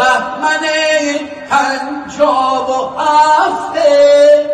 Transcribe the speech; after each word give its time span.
بهمن 0.00 0.64
پنجاب 1.50 2.70
و 2.70 2.98
هفته. 2.98 4.50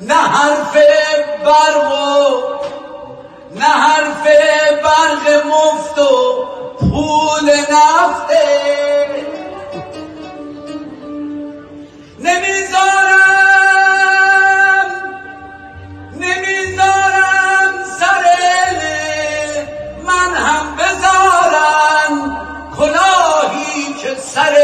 نه 0.00 0.14
حرف 0.14 0.76
برق 1.44 1.92
و 1.92 2.42
نه 3.54 3.64
حرف 3.64 4.24
برق 4.82 5.46
مفت 5.46 5.98
و 5.98 6.44
پول 6.80 7.50
نفته. 7.50 8.80
سر 24.34 24.54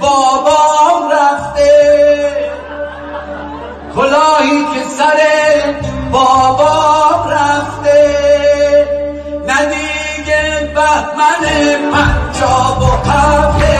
بابام 0.00 1.12
رفته. 1.12 1.70
کلاهی 3.96 4.64
که 4.64 4.80
سر 4.98 5.20
بابام 6.12 7.30
رفته. 7.30 7.98
ندیگه 9.46 10.72
بهمن 10.74 11.44
پنجاب 11.92 12.82
و 12.82 13.10
هفته. 13.10 13.73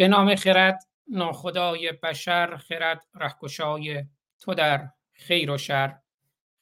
به 0.00 0.08
نام 0.08 0.34
خرد 0.34 0.86
ناخدای 1.08 1.92
بشر 1.92 2.56
خرد 2.56 3.06
رهکشای 3.14 4.04
تو 4.38 4.54
در 4.54 4.88
خیر 5.12 5.50
و 5.50 5.58
شر. 5.58 5.98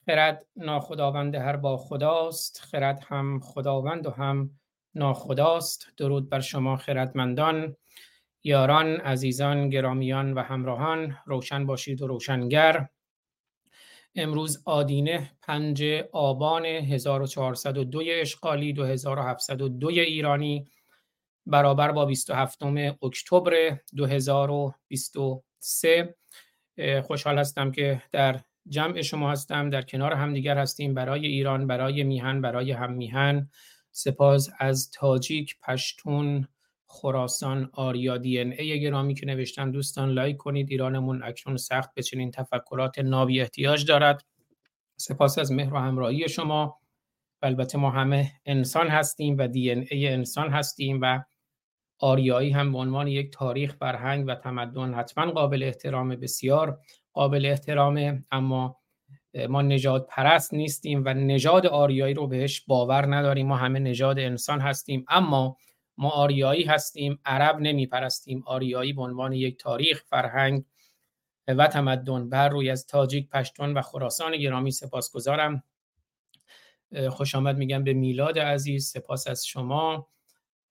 خرد 0.06 0.46
ناخداوند 0.56 1.34
هر 1.34 1.56
با 1.56 1.76
خداست 1.76 2.60
خرد 2.60 3.04
هم 3.08 3.40
خداوند 3.40 4.06
و 4.06 4.10
هم 4.10 4.50
ناخداست. 4.94 5.86
درود 5.96 6.30
بر 6.30 6.40
شما 6.40 6.76
خردمندان 6.76 7.76
یاران 8.44 8.96
عزیزان 8.96 9.70
گرامیان 9.70 10.32
و 10.32 10.42
همراهان. 10.42 11.16
روشن 11.26 11.66
باشید 11.66 12.02
و 12.02 12.06
روشنگر. 12.06 12.88
امروز 14.14 14.62
آدینه 14.64 15.30
پنج 15.42 15.84
آبان 16.12 16.64
1402 16.66 18.02
اشغالی 18.06 18.72
2702 18.72 19.88
ایرانی. 19.88 20.66
برابر 21.48 21.92
با 21.92 22.04
27 22.04 22.62
اکتبر 23.02 23.78
2023 23.96 26.14
خوشحال 27.02 27.38
هستم 27.38 27.70
که 27.70 28.02
در 28.12 28.40
جمع 28.68 29.02
شما 29.02 29.30
هستم 29.30 29.70
در 29.70 29.82
کنار 29.82 30.12
همدیگر 30.12 30.58
هستیم 30.58 30.94
برای 30.94 31.26
ایران 31.26 31.66
برای 31.66 32.02
میهن 32.02 32.40
برای 32.40 32.72
هم 32.72 32.92
میهن 32.92 33.50
سپاس 33.90 34.48
از 34.58 34.90
تاجیک 34.90 35.56
پشتون 35.60 36.48
خراسان 36.88 37.70
آریا 37.72 38.16
دی 38.16 38.40
ان 38.40 38.52
ای 38.52 38.80
گرامی 38.80 39.14
که 39.14 39.26
نوشتن. 39.26 39.70
دوستان 39.70 40.10
لایک 40.10 40.36
کنید 40.36 40.70
ایرانمون 40.70 41.22
اکنون 41.22 41.56
سخت 41.56 41.94
به 41.94 42.02
چنین 42.02 42.30
تفکرات 42.30 42.98
نابی 42.98 43.40
احتیاج 43.40 43.86
دارد. 43.86 44.24
سپاس 44.96 45.38
از 45.38 45.52
مهر 45.52 45.74
و 45.74 45.76
همراهی 45.76 46.28
شما. 46.28 46.80
البته 47.42 47.78
ما 47.78 47.90
همه 47.90 48.32
انسان 48.46 48.88
هستیم 48.88 49.38
و 49.38 49.48
دی 49.48 49.70
ان 49.70 49.86
ای 49.90 50.08
انسان 50.08 50.50
هستیم 50.50 50.98
و 51.02 51.20
آریایی 51.98 52.50
هم 52.50 52.72
به 52.72 52.78
عنوان 52.78 53.06
یک 53.08 53.32
تاریخ 53.32 53.74
فرهنگ 53.74 54.24
و 54.28 54.34
تمدن 54.34 54.94
حتما 54.94 55.32
قابل 55.32 55.62
احترام 55.62 56.08
بسیار 56.08 56.80
قابل 57.12 57.46
احترامه 57.46 58.24
اما 58.30 58.76
ما 59.48 59.62
نجاد 59.62 60.06
پرست 60.10 60.54
نیستیم 60.54 61.02
و 61.06 61.14
نژاد 61.14 61.66
آریایی 61.66 62.14
رو 62.14 62.26
بهش 62.26 62.60
باور 62.60 63.16
نداریم. 63.16 63.46
ما 63.46 63.56
همه 63.56 63.78
نژاد 63.78 64.18
انسان 64.18 64.60
هستیم 64.60 65.04
اما 65.08 65.56
ما 65.96 66.10
آریایی 66.10 66.64
هستیم 66.64 67.18
عرب 67.24 67.60
نمی 67.60 67.86
پرستیم 67.86 68.42
آریایی 68.46 68.92
به 68.92 69.02
عنوان 69.02 69.32
یک 69.32 69.58
تاریخ 69.58 70.02
فرهنگ 70.04 70.64
و 71.48 71.66
تمدن. 71.66 72.28
بر 72.28 72.48
روی 72.48 72.70
از 72.70 72.86
تاجیک 72.86 73.28
پشتون 73.28 73.74
و 73.74 73.82
خراسان 73.82 74.36
گرامی 74.36 74.70
سپاسگزارم. 74.70 75.62
خوش 77.10 77.34
آمد 77.34 77.56
میگم 77.56 77.84
به 77.84 77.92
میلاد 77.92 78.38
عزیز 78.38 78.86
سپاس 78.86 79.28
از 79.28 79.46
شما. 79.46 80.08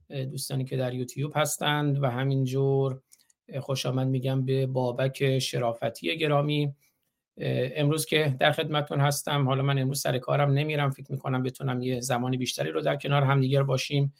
دوستانی 0.10 0.66
که 0.66 0.78
در 0.78 0.94
یوتیوب 0.94 1.32
هستند 1.36 2.04
و 2.04 2.08
همینجور 2.08 3.02
خوش 3.60 3.86
آمد 3.86 4.08
میگم 4.08 4.46
به 4.46 4.66
بابک 4.66 5.40
شرافتی 5.40 6.18
گرامی. 6.18 6.74
امروز 7.38 8.06
که 8.06 8.36
در 8.40 8.52
خدمتون 8.52 9.00
هستم 9.00 9.48
حالا 9.48 9.64
من 9.64 9.80
امروز 9.80 10.02
سر 10.02 10.18
کارم 10.18 10.52
نمیرم 10.52 10.90
فکر 10.90 11.12
می‌کنم 11.12 11.44
بتونم 11.44 11.82
یه 11.82 12.00
زمانی 12.00 12.38
بیشتری 12.38 12.72
رو 12.72 12.82
در 12.82 12.96
کنار 12.96 13.24
همدیگر 13.24 13.64
باشیم 13.64 14.14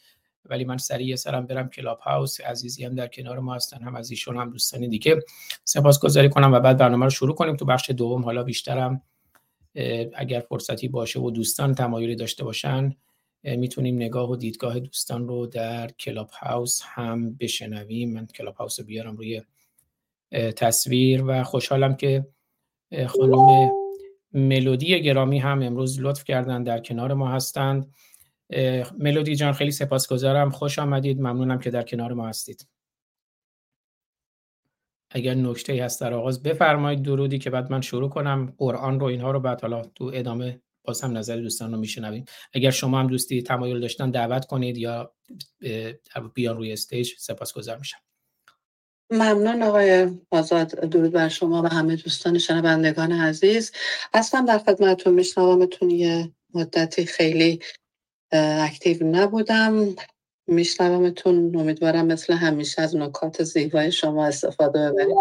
ولی 0.46 0.66
من 0.66 0.78
سریع 0.78 1.16
سرم 1.16 1.46
برم 1.46 1.70
کلاب 1.70 2.00
هاوس 2.00 2.42
عزیزی 2.42 2.86
هم 2.86 2.96
در 2.96 3.08
کنار 3.08 3.40
ما 3.40 3.56
هستن 3.56 3.82
هم 3.82 3.96
از 3.96 4.12
ایشون 4.12 4.38
هم 4.38 4.50
دوستانی 4.50 4.88
دیگه. 4.88 5.20
سپاسگزاری 5.64 6.30
کنم 6.30 6.54
و 6.54 6.60
بعد 6.60 6.78
برنامه 6.78 7.06
رو 7.06 7.10
شروع 7.10 7.36
کنیم. 7.36 7.56
تو 7.56 7.66
بخش 7.66 7.90
دوم 7.90 8.24
حالا 8.24 8.44
بیشترم 8.44 9.02
اگر 10.16 10.40
فرصتی 10.40 10.88
باشه 10.88 11.20
و 11.20 11.32
دوستان 11.32 11.76
تمایلی 11.76 12.16
داشته 12.16 12.44
باشن 12.44 12.96
می‌تونیم 13.56 13.96
نگاه 13.96 14.30
و 14.30 14.36
دیدگاه 14.36 14.80
دوستان 14.80 15.28
رو 15.28 15.48
در 15.48 15.88
کلاب 15.88 16.30
هاوس 16.30 16.82
هم 16.84 17.34
بشنویم. 17.34 18.14
من 18.14 18.26
کلاب 18.26 18.56
هاوس 18.56 18.80
رو 18.80 18.86
بیارم 18.86 19.18
روی 19.18 19.42
تصویر 20.32 21.24
و 21.28 21.44
خوشحالم 21.44 21.96
که 21.96 22.28
خانم 23.08 23.72
ملودی 24.34 25.02
گرامی 25.02 25.40
هم 25.40 25.62
امروز 25.62 26.00
لطف 26.00 26.24
کردن 26.24 26.64
در 26.64 26.80
کنار 26.80 27.14
ما 27.14 27.28
هستند. 27.28 27.94
ملودی 28.98 29.36
جان 29.36 29.54
خیلی 29.54 29.72
سپاسگزارم. 29.72 30.50
خوش 30.50 30.80
آمدید. 30.80 31.20
ممنونم 31.20 31.60
که 31.60 31.70
در 31.70 31.84
کنار 31.84 32.14
ما 32.14 32.28
هستید. 32.28 32.68
اگر 35.10 35.34
نکته 35.34 35.84
هست 35.84 36.02
در 36.02 36.14
آغاز 36.14 36.44
بفرمایید 36.44 37.02
درودی 37.02 37.40
که 37.40 37.50
بعد 37.50 37.72
من 37.72 37.82
شروع 37.82 38.10
کنم. 38.10 38.54
قرآن 38.58 39.00
رو 39.00 39.06
اینها 39.06 39.32
رو 39.32 39.40
بعد 39.40 39.62
حالا 39.62 39.82
تو 39.82 40.12
ادامه 40.14 40.62
باز 40.88 41.02
هم 41.02 41.18
نظر 41.18 41.38
دوستان 41.38 41.72
رو 41.72 41.80
میشنویم 41.80 42.26
اگر 42.54 42.72
شما 42.72 43.00
هم 43.00 43.08
دوستی 43.08 43.42
تمایل 43.42 43.80
داشتن 43.80 44.12
دعوت 44.12 44.46
کنید 44.46 44.78
یا 44.78 45.14
بیان 46.34 46.58
روی 46.58 46.74
stage 46.74 47.14
سپاسگزار 47.18 47.78
میشم. 47.78 47.98
ممنون 49.12 49.64
آقای 49.64 50.12
آزاد. 50.32 50.68
درود 50.68 51.12
بر 51.12 51.30
شما 51.30 51.62
و 51.62 51.68
همه 51.68 51.96
دوستان 51.96 52.38
شنوندگان 52.38 53.12
عزیز. 53.12 53.72
هستم 54.14 54.46
در 54.46 54.58
خدمتتون 54.58 55.14
میشنومتون 55.14 55.90
یه 55.90 56.32
مدتی 56.54 57.06
خیلی 57.06 57.60
active 58.32 58.98
نبودم. 59.04 59.96
میشنومتون. 60.48 61.56
امیدوارم 61.56 62.06
مثل 62.06 62.34
همیشه 62.34 62.82
از 62.82 62.96
نکات 62.96 63.44
زیبای 63.44 63.92
شما 63.92 64.26
استفاده 64.26 64.92
ببرید. 64.92 65.16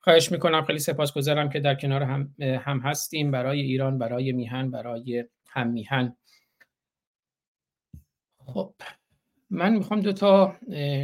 خواهش 0.00 0.32
می‌کنم. 0.32 0.64
خیلی 0.64 0.78
سپاسگزارم 0.78 1.50
که 1.50 1.60
در 1.60 1.74
کنار 1.74 2.02
هم, 2.02 2.34
هم 2.40 2.78
هستیم. 2.78 3.30
برای 3.30 3.60
ایران 3.60 3.98
برای 3.98 4.32
میهن 4.32 4.70
برای 4.70 5.24
هم 5.48 5.66
میهن. 5.66 6.16
خب 8.46 8.74
من 9.50 9.74
می‌خوام 9.74 10.00
دو 10.00 10.12
تا 10.12 10.56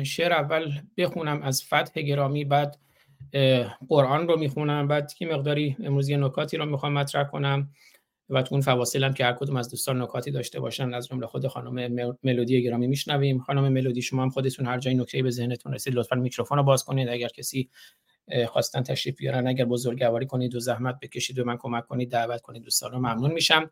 شعر 0.05 0.33
اول 0.33 0.73
بخونم 0.97 1.43
از 1.43 1.63
فتح 1.63 2.03
گرامی 2.03 2.45
بعد 2.45 2.79
قرآن 3.89 4.29
رو 4.29 4.39
می‌خونم. 4.39 4.89
بعد 4.89 5.13
که 5.13 5.27
مقداری 5.27 5.77
امروز 5.81 6.09
یه 6.09 6.17
نکاتی 6.17 6.57
رو 6.57 6.67
می‌خوام 6.67 6.93
مطرح 6.93 7.25
کنم. 7.25 7.71
و 8.31 8.43
تو 8.43 8.55
اون 8.55 8.63
فواصل 8.63 9.05
هم 9.05 9.15
که 9.15 9.25
هر 9.25 9.33
کدوم 9.33 9.57
از 9.57 9.71
دوستان 9.71 10.03
نکاتی 10.03 10.31
داشته 10.31 10.61
باشن 10.61 10.95
از 10.95 11.09
جمله 11.09 11.27
خود 11.27 11.47
خانم 11.47 12.15
ملودی 12.23 12.63
گرامی 12.63 12.87
میشنویم. 12.87 13.39
خانم 13.39 13.73
ملودی 13.73 14.03
شما 14.03 14.23
هم 14.23 14.31
خودتون 14.31 14.67
هر 14.67 14.79
جایی 14.79 14.97
نکته 14.97 15.23
به 15.23 15.31
ذهنتون 15.31 15.75
رسید 15.75 15.95
لطفا 15.95 16.17
میکروفون 16.17 16.59
رو 16.59 16.65
باز 16.65 16.85
کنید. 16.85 17.09
اگر 17.09 17.29
کسی 17.29 17.71
خواستن 18.49 18.83
تشریف 18.83 19.17
بیارن 19.17 19.47
اگر 19.47 19.65
بزرگواری 19.65 20.27
کنید 20.27 20.55
و 20.55 20.61
زحمت 20.61 21.01
بکشید 21.01 21.39
و 21.39 21.45
من 21.45 21.57
کمک 21.57 21.87
کنید 21.87 22.11
دعوت 22.11 22.41
کنید 22.41 22.63
دوستان 22.63 22.93
رو 22.93 22.99
ممنون 22.99 23.33
میشم. 23.33 23.71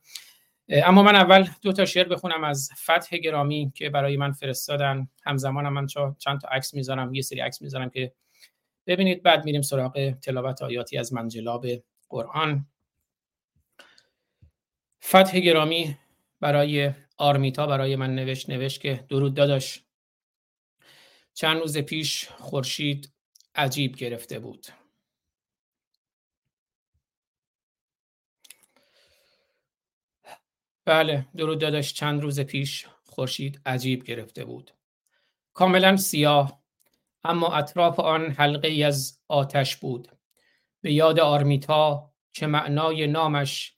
اما 0.69 1.03
من 1.03 1.15
اول 1.15 1.49
دو 1.63 1.73
تا 1.73 1.85
شعر 1.85 2.09
بخونم 2.09 2.45
از 2.45 2.71
فتح 2.85 3.17
گرامی 3.17 3.73
که 3.75 3.91
برای 3.91 4.17
من 4.17 4.33
فرستادن. 4.33 5.09
همزمان 5.25 5.67
هم 5.67 5.73
من 5.73 5.87
چند 6.19 6.41
تا 6.41 6.49
عکس 6.49 6.75
می‌ذارم 6.75 7.15
یه 7.15 7.23
سری 7.23 7.41
عکس 7.41 7.63
می‌ذارم 7.63 7.91
که 7.91 8.13
ببینید 8.87 9.23
بعد 9.23 9.45
میریم 9.45 9.63
سراغ 9.63 10.11
تلاوت 10.11 10.63
آیاتی 10.63 10.99
از 10.99 11.13
منجلاب 11.13 11.67
قرآن. 12.09 12.67
فتح 15.05 15.41
گرامی 15.41 15.99
برای 16.41 16.93
آرمیتا 17.17 17.67
برای 17.67 17.97
من 17.97 18.15
نوشت 18.15 18.51
نوشت 18.51 18.81
که 18.81 19.05
درود 19.09 19.35
داداش. 19.35 19.85
چند 21.35 21.61
روز 21.61 21.79
پیش 21.79 22.29
خورشید 22.29 23.13
عجیب 23.55 23.97
گرفته 23.97 24.39
بود. 24.39 24.67
بله 30.85 31.27
درود 31.37 31.59
داداش 31.59 31.95
چند 31.95 32.23
روز 32.23 32.41
پیش 32.41 32.87
خورشید 33.05 33.61
عجیب 33.67 34.05
گرفته 34.05 34.45
بود. 34.45 34.71
کاملا 35.53 35.97
سیاه 35.97 36.63
اما 37.25 37.55
اطراف 37.55 38.01
آن 38.01 38.31
حلقه 38.31 38.85
از 38.87 39.21
آتش 39.29 39.77
بود. 39.77 40.09
به 40.81 40.93
یاد 40.93 41.21
آرمیتا 41.21 42.13
که 42.33 42.47
معنای 42.47 43.07
نامش 43.07 43.77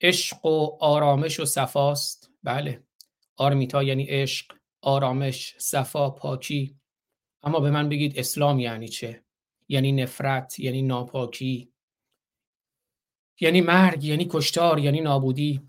عشق 0.00 0.46
و 0.46 0.76
آرامش 0.80 1.40
و 1.40 1.44
صفاست. 1.44 2.30
بله. 2.42 2.82
آرمیتا 3.36 3.82
یعنی 3.82 4.04
عشق 4.04 4.52
آرامش 4.82 5.54
صفا 5.58 6.10
پاکی. 6.10 6.76
اما 7.42 7.60
به 7.60 7.70
من 7.70 7.88
بگید 7.88 8.18
اسلام 8.18 8.58
یعنی 8.58 8.88
چه؟ 8.88 9.24
یعنی 9.68 9.92
نفرت 9.92 10.58
یعنی 10.58 10.82
ناپاکی. 10.82 11.72
یعنی 13.40 13.60
مرگ 13.60 14.04
یعنی 14.04 14.26
کشتار 14.30 14.78
یعنی 14.78 15.00
نابودی. 15.00 15.60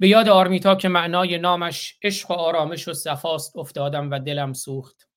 به 0.00 0.08
یاد 0.08 0.28
آرمیتا 0.28 0.74
که 0.74 0.88
معنای 0.88 1.38
نامش 1.38 1.98
عشق 2.02 2.30
و 2.30 2.34
آرامش 2.34 2.88
و 2.88 2.92
صفاست 2.92 3.56
افتادم 3.56 4.10
و 4.10 4.18
دلم 4.18 4.52
سوخت. 4.52 5.08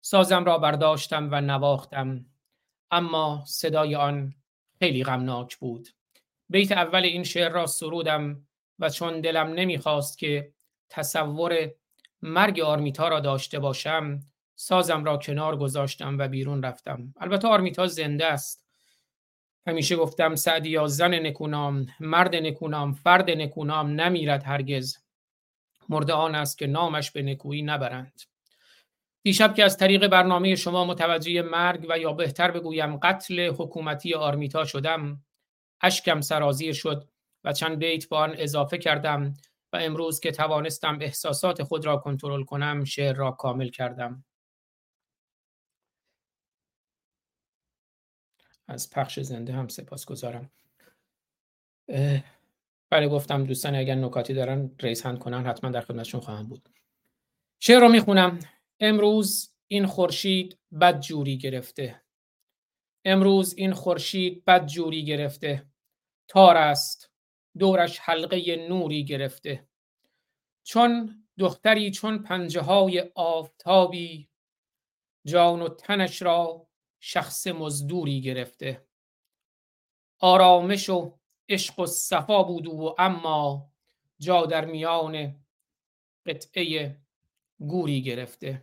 سازم 0.00 0.44
را 0.44 0.58
برداشتم 0.58 1.28
و 1.32 1.40
نواختم. 1.40 2.26
اما 2.90 3.44
صدای 3.46 3.94
آن 3.94 4.34
خیلی 4.78 5.04
غمناک 5.04 5.56
بود. 5.56 5.88
بیت 6.48 6.72
اول 6.72 7.04
این 7.04 7.24
شعر 7.24 7.52
را 7.52 7.66
سرودم 7.66 8.46
و 8.78 8.90
چون 8.90 9.20
دلم 9.20 9.46
نمی‌خواست 9.46 10.18
که 10.18 10.52
تصور 10.88 11.70
مرگ 12.22 12.60
آرمیتا 12.60 13.08
را 13.08 13.20
داشته 13.20 13.58
باشم 13.58 14.20
سازم 14.54 15.04
را 15.04 15.16
کنار 15.16 15.56
گذاشتم 15.56 16.18
و 16.18 16.28
بیرون 16.28 16.62
رفتم. 16.62 17.14
البته 17.16 17.48
آرمیتا 17.48 17.86
زنده 17.86 18.26
است. 18.26 18.66
همیشه 19.66 19.96
گفتم 19.96 20.34
سعدی 20.34 20.68
یا 20.68 20.86
زن 20.86 21.14
نکونام 21.14 21.86
مرد 22.00 22.36
نکونام 22.36 22.92
فرد 22.92 23.30
نکونام 23.30 24.00
نمیرد 24.00 24.42
هرگز. 24.42 24.96
مرد 25.88 26.10
آن 26.10 26.34
است 26.34 26.58
که 26.58 26.66
نامش 26.66 27.10
به 27.10 27.22
نکویی 27.22 27.62
نبرند. 27.62 28.22
دیشب 29.22 29.54
که 29.54 29.64
از 29.64 29.76
طریق 29.76 30.06
برنامه 30.06 30.54
شما 30.54 30.84
متوجه 30.84 31.42
مرگ 31.42 31.86
و 31.88 31.98
یا 31.98 32.12
بهتر 32.12 32.50
بگویم 32.50 32.96
قتل 32.96 33.48
حکومتی 33.48 34.14
آرمیتا 34.14 34.64
شدم 34.64 35.25
اشکم 35.80 36.20
سرازیر 36.20 36.72
شد 36.72 37.08
و 37.44 37.52
چند 37.52 37.78
بیت 37.78 38.08
با 38.08 38.18
آن 38.18 38.34
اضافه 38.38 38.78
کردم 38.78 39.34
و 39.72 39.76
امروز 39.76 40.20
که 40.20 40.32
توانستم 40.32 40.98
احساسات 41.00 41.62
خود 41.62 41.86
را 41.86 41.96
کنترل 41.96 42.44
کنم 42.44 42.84
شعر 42.84 43.16
را 43.16 43.30
کامل 43.30 43.68
کردم. 43.68 44.24
از 48.68 48.90
پخش 48.90 49.20
زنده 49.20 49.52
هم 49.52 49.68
سپاس 49.68 50.04
گذارم. 50.06 50.50
بله 52.90 53.08
گفتم 53.08 53.44
دوستان 53.44 53.74
اگر 53.74 53.94
نکاتی 53.94 54.34
دارن 54.34 54.70
ریز 54.80 55.02
هند 55.02 55.18
کنن 55.18 55.46
حتما 55.46 55.70
در 55.70 55.80
خدمتشون 55.80 56.20
خواهم 56.20 56.48
بود. 56.48 56.68
شعر 57.60 57.80
رو 57.80 57.88
می‌خونم. 57.88 58.38
امروز 58.80 59.52
این 59.68 59.86
خورشید 59.86 60.58
بد 60.80 61.00
جوری 61.00 61.38
گرفته. 61.38 62.02
امروز 63.08 63.54
این 63.56 63.72
خورشید 63.72 64.44
بد 64.44 64.66
جوری 64.66 65.04
گرفته. 65.04 65.66
تار 66.28 66.56
است. 66.56 67.10
دورش 67.58 67.98
حلقه 67.98 68.66
نوری 68.68 69.04
گرفته. 69.04 69.68
چون 70.64 71.22
دختری 71.38 71.90
چون 71.90 72.18
پنجه 72.18 72.60
های 72.60 73.10
آفتابی 73.14 74.28
جان 75.26 75.62
و 75.62 75.68
تنش 75.68 76.22
را 76.22 76.68
شخص 77.00 77.46
مزدوری 77.46 78.20
گرفته. 78.20 78.86
آرامش 80.20 80.90
و 80.90 81.18
عشق 81.48 81.78
و 81.78 81.86
صفا 81.86 82.42
بود 82.42 82.66
و 82.66 82.94
اما 82.98 83.72
جا 84.18 84.46
در 84.46 84.64
میان 84.64 85.44
قطعه 86.26 87.00
گوری 87.58 88.02
گرفته. 88.02 88.62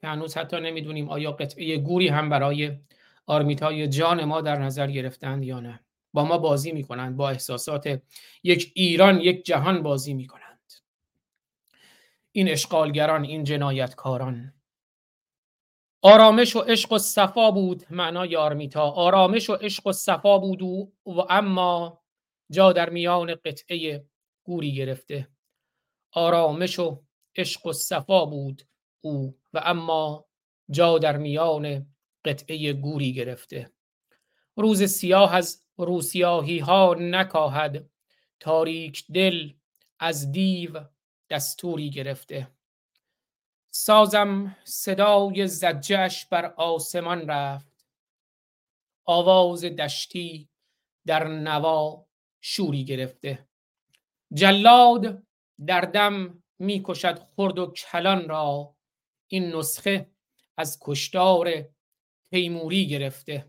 که 0.00 0.06
هنوز 0.06 0.36
حتی 0.36 0.60
نمی‌دونیم 0.60 1.08
آیا 1.08 1.32
قطعه 1.32 1.76
گوری 1.76 2.08
هم 2.08 2.28
برای 2.28 2.78
آرمیتای 3.28 3.88
جان 3.88 4.24
ما 4.24 4.40
در 4.40 4.58
نظر 4.58 4.90
گرفتند 4.90 5.44
یا 5.44 5.60
نه؟ 5.60 5.80
با 6.12 6.24
ما 6.24 6.38
بازی 6.38 6.72
می‌کنند 6.72 7.16
با 7.16 7.30
احساسات 7.30 8.02
یک 8.42 8.72
ایران 8.74 9.20
یک 9.20 9.44
جهان 9.44 9.82
بازی 9.82 10.14
می‌کنند. 10.14 10.72
این 12.32 12.48
اشغالگران 12.48 13.24
این 13.24 13.44
جنایتکاران. 13.44 14.54
آرامش 16.02 16.56
و 16.56 16.60
عشق 16.60 16.92
و 16.92 16.98
صفا 16.98 17.50
بود 17.50 17.84
معنای 17.90 18.36
آرمیتا. 18.36 18.90
آرامش 18.90 19.50
و 19.50 19.54
عشق 19.54 19.86
و 19.86 19.92
صفا 19.92 20.38
بود 20.38 20.62
و, 20.62 20.92
و 21.06 21.20
اما 21.30 22.02
جا 22.50 22.72
در 22.72 22.90
میان 22.90 23.34
قطعه 23.34 24.04
گوری 24.44 24.74
گرفته. 24.74 25.28
آرامش 26.12 26.78
و 26.78 27.02
عشق 27.36 27.66
و 27.66 27.72
صفا 27.72 28.24
بود 28.24 28.62
او 29.00 29.38
و 29.52 29.62
اما 29.64 30.24
جا 30.70 30.98
در 30.98 31.16
میان 31.16 31.86
قطعه 32.24 32.72
گوری 32.72 33.12
گرفته. 33.12 33.72
روز 34.56 34.82
سیاه 34.82 35.34
از 35.34 35.64
روسیاهی 35.76 36.58
ها 36.58 36.96
نکاهد. 36.98 37.90
تاریک 38.40 39.04
دل 39.12 39.52
از 39.98 40.32
دیو 40.32 40.80
دستوری 41.30 41.90
گرفته. 41.90 42.50
سازم 43.70 44.56
صدای 44.64 45.46
زجش 45.46 46.26
بر 46.26 46.44
آسمان 46.56 47.28
رفت. 47.28 47.84
آواز 49.04 49.64
دشتی 49.64 50.48
در 51.06 51.28
نوا 51.28 52.06
شوری 52.40 52.84
گرفته. 52.84 53.48
جلاد 54.32 55.22
در 55.66 55.80
دم 55.80 56.42
می‌کشد 56.58 57.18
خرد 57.36 57.58
و 57.58 57.66
کلان 57.66 58.28
را. 58.28 58.76
این 59.28 59.54
نسخه 59.56 60.10
از 60.56 60.78
کشتار 60.80 61.68
تیموری 62.30 62.86
گرفته. 62.86 63.46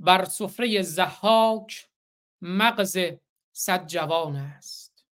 بر 0.00 0.24
سفره 0.24 0.82
زحاک 0.82 1.88
مغز 2.42 2.98
صد 3.52 3.86
جوان 3.86 4.36
است. 4.36 5.06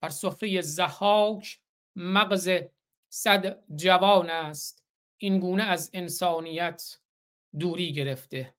بر 0.00 0.08
سفره 0.08 0.60
زحاک 0.60 1.60
مغز 1.96 2.50
صد 3.08 3.64
جوان 3.76 4.30
است. 4.30 4.84
این 5.18 5.40
گونه 5.40 5.62
از 5.62 5.90
انسانیت 5.92 6.98
دوری 7.58 7.92
گرفته. 7.92 8.54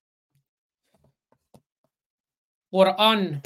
قرآن 2.71 3.41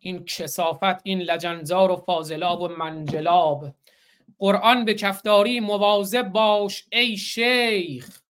این 0.00 0.24
کسافت 0.24 1.00
این 1.04 1.20
لجنزار 1.20 1.90
و 1.90 1.96
فاضلاب 1.96 2.60
و 2.60 2.68
منجلاب. 2.68 3.74
قرآن 4.40 4.84
به 4.84 4.94
کفداری 4.94 5.60
مواظب 5.60 6.28
باش 6.28 6.88
ای 6.92 7.16
شیخ. 7.16 8.20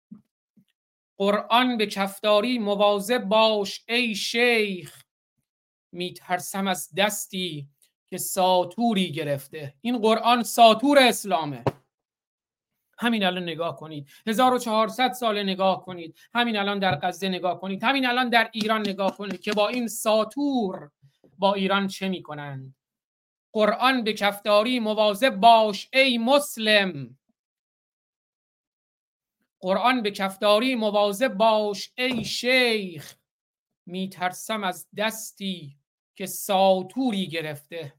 قرآن 1.19 1.77
به 1.77 1.87
کفداری 1.87 2.59
مواظب 2.59 3.25
باش 3.25 3.85
ای 3.89 4.15
شیخ. 4.15 5.03
میترسم 5.93 6.67
از 6.67 6.95
دستی 6.97 7.69
که 8.11 8.19
ساتوری 8.19 9.13
گرفته. 9.13 9.75
این 9.81 9.99
قرآن 9.99 10.43
ساتور 10.43 10.99
اسلامه. 10.99 11.65
همین 12.99 13.25
الان 13.25 13.43
نگاه 13.43 13.77
کنید. 13.77 14.09
1400 14.27 15.13
سال 15.13 15.43
نگاه 15.43 15.85
کنید. 15.85 16.17
همین 16.35 16.57
الان 16.57 16.79
در 16.79 16.97
غزه 16.97 17.29
نگاه 17.29 17.61
کنید. 17.61 17.85
همین 17.85 18.07
الان 18.07 18.29
در 18.29 18.51
ایران 18.53 18.81
نگاه 18.81 19.17
کنید 19.17 19.41
که 19.41 19.53
با 19.53 19.69
این 19.69 19.89
ساتور 19.89 20.91
با 21.39 21.55
ایران 21.55 21.87
چه 21.89 22.09
می‌کنند؟ 22.09 22.75
قرآن 23.53 24.05
به 24.05 24.13
کفداری 24.13 24.81
مواظب 24.81 25.37
باش 25.37 25.89
ای 25.93 26.19
مسلم. 26.19 27.19
قرآن 29.61 30.03
به 30.03 30.11
کفداری 30.11 30.75
مواظب 30.75 31.35
باش 31.35 31.93
ای 31.95 32.25
شیخ. 32.25 33.17
میترسم 33.87 34.65
از 34.65 34.89
دستی 34.97 35.79
که 36.17 36.27
ساتوری 36.27 37.27
گرفته. 37.27 37.95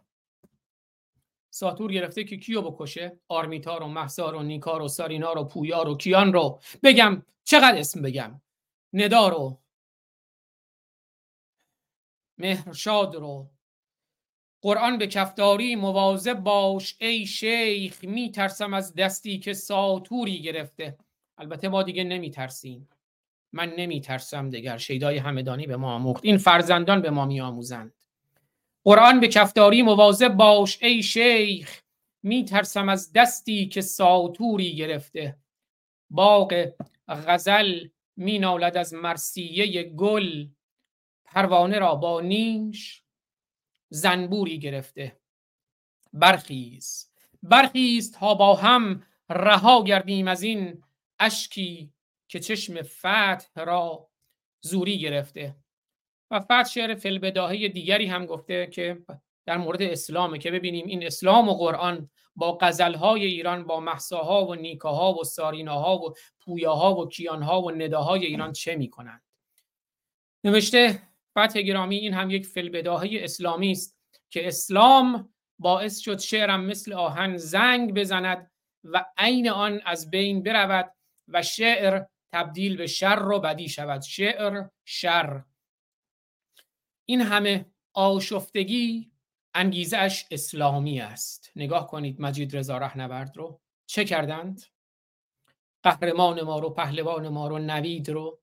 ساتور 1.53 1.91
گرفته 1.91 2.23
که 2.23 2.37
کیو 2.37 2.61
بکشه؟ 2.61 3.19
آرمیتا 3.27 3.77
رو 3.77 3.87
محسا 3.87 4.29
رو 4.29 4.43
نیکا 4.43 4.77
رو 4.77 4.87
سارینا 4.87 5.33
رو 5.33 5.43
پویا 5.43 5.83
رو 5.83 5.97
کیان 5.97 6.33
رو. 6.33 6.59
بگم 6.83 7.25
چقدر 7.43 7.77
اسم 7.77 8.01
بگم؟ 8.01 8.41
ندا 8.93 9.27
رو 9.29 9.61
مهرشاد 12.37 13.15
رو 13.15 13.49
قرآن 14.61 14.97
به 14.97 15.07
کفداری 15.07 15.75
مواظب 15.75 16.33
باش 16.33 16.95
ای 16.99 17.25
شیخ 17.25 18.03
میترسم 18.03 18.73
از 18.73 18.93
دستی 18.93 19.39
که 19.39 19.53
ساتوری 19.53 20.41
گرفته. 20.41 20.97
البته 21.37 21.69
ما 21.69 21.83
دیگه 21.83 22.03
نمیترسیم. 22.03 22.89
من 23.53 23.73
نمیترسم 23.77 24.49
دیگر 24.49 24.77
شیدای 24.77 25.17
همدانی 25.17 25.67
به 25.67 25.77
ما 25.77 25.93
آموخت. 25.93 26.25
این 26.25 26.37
فرزندان 26.37 27.01
به 27.01 27.09
ما 27.09 27.25
میآموزند. 27.25 27.93
قرآن 28.83 29.19
به 29.19 29.27
کفداری 29.27 29.81
مواظب 29.81 30.33
باش 30.33 30.83
ای 30.83 31.03
شیخ 31.03 31.81
میترسم 32.23 32.89
از 32.89 33.13
دستی 33.13 33.67
که 33.67 33.81
ساتوری 33.81 34.75
گرفته. 34.75 35.37
باغ 36.09 36.71
غزل 37.07 37.87
مینالد 38.17 38.77
از 38.77 38.93
مرسیه 38.93 39.83
گل 39.83 40.47
پروانه 41.25 41.79
را 41.79 41.95
با 41.95 42.21
نیش 42.21 43.00
زنبوری 43.91 44.59
گرفته. 44.59 45.17
برخیز. 46.13 47.11
برخیز 47.43 48.11
تا 48.11 48.33
با 48.33 48.55
هم 48.55 49.03
رها 49.29 49.83
گردیم 49.83 50.27
از 50.27 50.43
این 50.43 50.83
اشکی 51.19 51.93
که 52.27 52.39
چشم 52.39 52.81
فتح 52.81 53.63
را 53.63 54.09
زوری 54.61 54.99
گرفته. 54.99 55.55
و 56.31 56.39
فتح 56.39 56.63
شعر 56.63 56.95
فلبداهه 56.95 57.67
دیگری 57.67 58.05
هم 58.05 58.25
گفته 58.25 58.67
که 58.67 59.01
در 59.45 59.57
مورد 59.57 59.81
اسلامه 59.81 60.39
که 60.39 60.51
ببینیم 60.51 60.87
این 60.87 61.05
اسلام 61.05 61.49
و 61.49 61.53
قرآن 61.53 62.09
با 62.35 62.51
قزلهای 62.51 63.25
ایران 63.25 63.63
با 63.63 63.79
محساها 63.79 64.45
و 64.45 64.55
نیکاها 64.55 65.13
و 65.13 65.23
ساریناها 65.23 65.97
و 65.97 66.13
پویاها 66.39 66.95
و 66.95 67.09
کیانها 67.09 67.61
و 67.61 67.71
نداهای 67.71 68.25
ایران 68.25 68.51
چه 68.51 68.75
می‌کنند؟ 68.75 69.21
نوشته 70.43 71.01
فتح 71.39 71.61
گرامی 71.61 71.95
این 71.97 72.13
هم 72.13 72.29
یک 72.29 72.45
فلبداهه 72.45 73.09
اسلامی 73.13 73.71
است 73.71 73.97
که 74.29 74.47
اسلام 74.47 75.33
باعث 75.59 75.99
شد 75.99 76.19
شعرم 76.19 76.65
مثل 76.65 76.93
آهن 76.93 77.37
زنگ 77.37 77.93
بزند 77.93 78.51
و 78.83 79.05
عین 79.17 79.49
آن 79.49 79.81
از 79.85 80.09
بین 80.09 80.43
برود 80.43 80.93
و 81.27 81.43
شعر 81.43 82.03
تبدیل 82.33 82.77
به 82.77 82.87
شر 82.87 83.27
و 83.27 83.39
بدی 83.39 83.69
شود. 83.69 84.01
شعر 84.01 84.67
شر. 84.85 85.43
این 87.05 87.21
همه 87.21 87.65
آشفتگی 87.93 89.11
انگیزش 89.53 90.25
اسلامی 90.31 91.01
است. 91.01 91.51
نگاه 91.55 91.87
کنید 91.87 92.21
مجید 92.21 92.57
رضا 92.57 92.77
رهنورد 92.77 93.37
رو. 93.37 93.61
چه 93.85 94.05
کردند؟ 94.05 94.61
قهرمان 95.83 96.41
ما 96.41 96.59
رو 96.59 96.69
پهلوان 96.69 97.27
ما 97.27 97.47
رو 97.47 97.59
نوید 97.59 98.09
رو. 98.09 98.40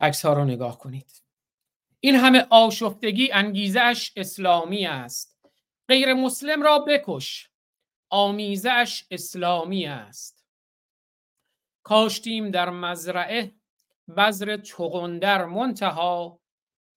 عکس 0.00 0.26
ها 0.26 0.32
رو 0.32 0.44
نگاه 0.44 0.78
کنید. 0.78 1.22
این 2.00 2.14
همه 2.14 2.46
آشفتگی 2.50 3.32
انگیزش 3.32 4.12
اسلامی 4.16 4.86
است. 4.86 5.38
غیر 5.88 6.14
مسلم 6.14 6.62
را 6.62 6.78
بکش. 6.78 7.50
آمیزش 8.10 9.04
اسلامی 9.10 9.86
است. 9.86 10.46
کاشتیم 11.82 12.50
در 12.50 12.70
مزرعه 12.70 13.54
بذر 14.16 14.56
چغندر 14.56 15.44
منتها 15.44 16.40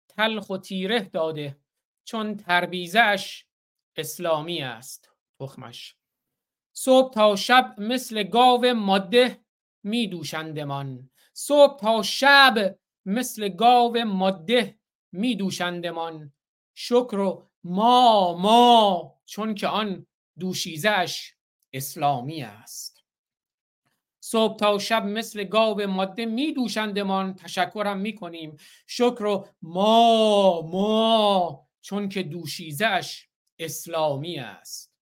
تلخ 0.07 0.49
و 0.49 0.57
تیره 0.57 0.99
داده 0.99 1.57
چون 2.03 2.37
تربیزش 2.37 3.45
اسلامی 3.95 4.61
است. 4.61 5.09
تخمش. 5.39 5.95
صبح 6.73 7.13
تا 7.13 7.35
شب 7.35 7.75
مثل 7.77 8.23
گاو 8.23 8.73
ماده 8.73 9.43
می 9.83 10.07
دوشندمان 10.07 11.09
صبح 11.33 11.79
تا 11.79 12.01
شب 12.01 12.79
مثل 13.05 13.49
گاو 13.49 13.97
ماده 13.97 14.79
می 15.11 15.35
دوشندمان 15.35 16.33
شکر 16.73 17.19
و 17.19 17.49
ما 17.63 18.37
ما 18.37 19.19
چون 19.25 19.55
که 19.55 19.67
آن 19.67 20.05
دوشیزش 20.39 21.33
اسلامی 21.73 22.43
است. 22.43 23.03
صبح 24.19 24.57
تا 24.57 24.79
شب 24.79 25.05
مثل 25.05 25.43
گاو 25.43 25.87
ماده 25.87 26.25
می 26.25 26.53
دوشندمان 26.53 27.35
تشکرم 27.35 27.97
می 27.97 28.15
کنیم 28.15 28.57
شکر 28.87 29.25
و 29.25 29.47
ما 29.61 30.61
ما 30.61 31.67
چون 31.81 32.09
که 32.09 32.23
دوشیزش 32.23 33.27
اسلامی 33.59 34.39
است. 34.39 34.93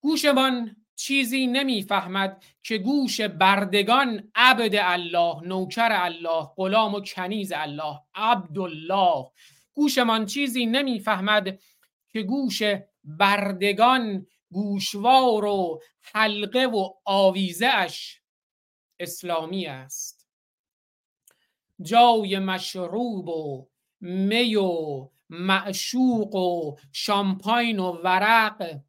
گوشمان 0.00 0.81
چیزی 0.96 1.46
نمی‌فهمد 1.46 2.44
که 2.62 2.78
گوش 2.78 3.20
بردگان 3.20 4.30
عبد 4.34 4.74
الله 4.74 5.42
نوکر 5.42 5.88
الله 5.92 6.48
غلام 6.56 6.94
و 6.94 7.00
کنیز 7.00 7.52
الله 7.56 8.00
عبدالله. 8.14 9.30
گوشمان 9.74 10.26
چیزی 10.26 10.66
نمی‌فهمد 10.66 11.58
که 12.12 12.22
گوش 12.22 12.62
بردگان 13.04 14.26
گوشوار 14.52 15.44
و 15.44 15.80
حلقه 16.00 16.66
و 16.66 16.88
آویزش 17.04 18.20
اسلامی 18.98 19.66
است. 19.66 20.28
جای 21.82 22.38
مشروب 22.38 23.28
و 23.28 23.68
می 24.00 24.56
و 24.56 25.08
معشوق 25.30 26.34
و 26.34 26.76
شامپاین 26.92 27.78
و 27.78 27.92
ورق 27.92 28.80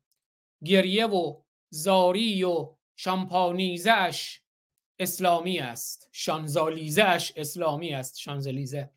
گریه 0.65 1.05
و 1.05 1.42
زاری 1.73 2.43
و 2.43 2.75
شامپانیزش 2.95 4.39
اسلامی 4.99 5.59
است. 5.59 6.09
شانزالیزش 6.11 7.33
اسلامی 7.35 7.93
است. 7.93 8.19
شانزلیزه. 8.19 8.89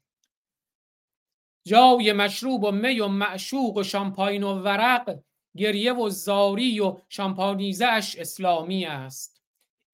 جای 1.66 2.12
مشروب 2.12 2.64
و 2.64 2.70
می 2.70 3.00
و 3.00 3.08
معشوق 3.08 3.76
و 3.76 3.82
شامپاین 3.82 4.42
و 4.42 4.54
ورق 4.54 5.18
گریه 5.56 5.92
و 5.92 6.08
زاری 6.08 6.80
و 6.80 6.98
شامپانیزش 7.08 8.16
اسلامی 8.18 8.84
است. 8.84 9.42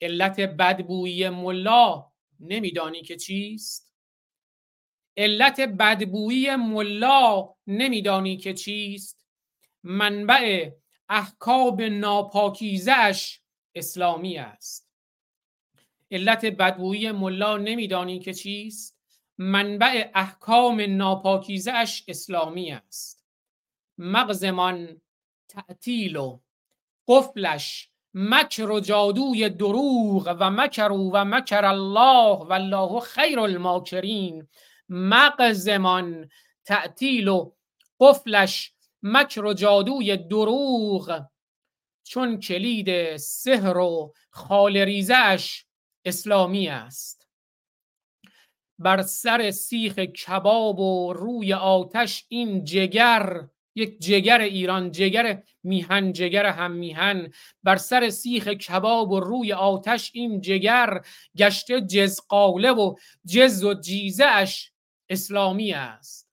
علت 0.01 0.41
بدبویی 0.41 1.29
ملا 1.29 2.13
نمیدانی 2.41 3.03
که 3.03 3.17
چیست؟ 3.17 3.93
علت 5.17 5.61
بدبویی 5.61 6.57
ملا 6.57 7.55
نمیدانی 7.67 8.37
که 8.37 8.55
چیست؟ 8.55 9.27
منبع 9.83 10.82
احکاب 11.15 11.83
ناپاکیزش 11.83 13.41
اسلامی 13.75 14.39
است. 14.39 14.89
علت 16.11 16.45
بدبویی 16.45 17.13
ملا 17.13 17.57
نمیدانی 17.57 18.19
که 18.19 18.35
چیست؟ 18.35 18.99
منبع 19.39 20.11
احکام 20.15 20.81
ناپاکیزش 20.81 22.05
اسلامی 22.09 22.73
است. 22.73 23.25
مغزمان 23.99 25.01
تعطیل 25.49 26.17
و 26.17 26.41
قفلش 27.09 27.91
مکر 28.15 28.71
و 28.71 28.81
جادوی 28.81 29.49
دروغ 29.49 30.37
و 30.41 30.51
مکر 30.51 30.93
و 30.93 31.25
مکر 31.25 31.65
الله 31.65 32.37
و 32.37 32.53
الله 32.53 33.01
خیر 33.01 33.41
الماکرین. 33.41 34.49
مغزمان 34.89 36.31
تعطیل 36.65 37.29
و 37.29 37.53
قفلش 38.01 38.73
مکر 39.03 39.45
و 39.45 39.53
جادوی 39.53 40.17
دروغ 40.17 41.25
چون 42.05 42.41
کلید 42.41 43.17
سحر 43.17 43.77
و 43.77 44.15
خالریزش 44.31 45.65
اسلامی 46.05 46.69
است. 46.69 47.29
بر 48.79 49.03
سر 49.03 49.51
سیخ 49.51 49.99
کباب 49.99 50.81
و 50.81 51.13
روی 51.13 51.53
آتش 51.53 52.25
این 52.29 52.65
جگر 52.65 53.49
یک 53.75 53.99
جگر 54.01 54.41
ایران 54.41 54.91
جگر 54.91 55.43
میهن 55.63 56.13
جگر 56.13 56.47
هم 56.47 56.71
میهن 56.71 57.33
بر 57.63 57.77
سر 57.77 58.11
سیخ 58.11 58.49
کباب 58.49 59.11
و 59.11 59.21
روی 59.21 59.53
آتش 59.53 60.11
این 60.15 60.41
جگر 60.41 61.01
گشته 61.37 61.81
جزقاله 61.81 62.71
و 62.71 62.95
جز 63.27 63.65
و 63.65 63.75
جیزش 63.75 64.71
اسلامی 65.09 65.73
است. 65.73 66.29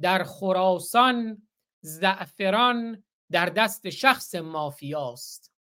در 0.00 0.24
خراسان 0.24 1.47
زعفران 1.88 3.02
در 3.30 3.46
دست 3.46 3.90
شخص 3.90 4.34
مافیاست. 4.34 5.52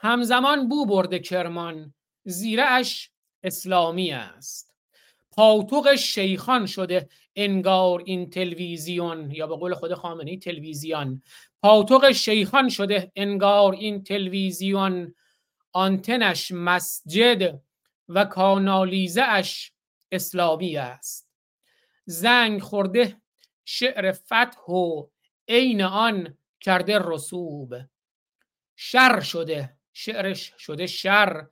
همزمان 0.00 0.68
بو 0.68 0.86
برده 0.86 1.18
کرمان 1.18 1.94
زیرش 2.24 3.10
اسلامی 3.42 4.12
است. 4.12 4.74
پاتوق 5.30 5.94
شیخان 5.94 6.66
شده 6.66 7.08
انگار 7.36 8.02
این 8.06 8.30
تلویزیون 8.30 9.30
یا 9.30 9.46
به 9.46 9.56
قول 9.56 9.74
خود 9.74 9.94
خامنه‌ای 9.94 10.38
تلویزیون 10.38 11.22
پاتوق 11.62 12.12
شیخان 12.12 12.68
شده 12.68 13.12
انگار 13.16 13.72
این 13.72 14.02
تلویزیون. 14.02 15.14
آنتنش 15.72 16.52
مسجد 16.52 17.60
و 18.08 18.24
کانالیزه 18.24 19.22
اش 19.22 19.72
اسلامی 20.12 20.76
است. 20.76 21.28
زنگ 22.06 22.62
خورده 22.62 23.23
شعر 23.64 24.12
فتح 24.12 24.60
و 24.60 25.06
عین 25.48 25.82
آن 25.82 26.38
کرده 26.60 26.98
رسوب. 27.04 27.74
شر 28.76 29.20
شده 29.20 29.76
شعرش 29.92 30.52
شده 30.58 30.86
شر. 30.86 31.46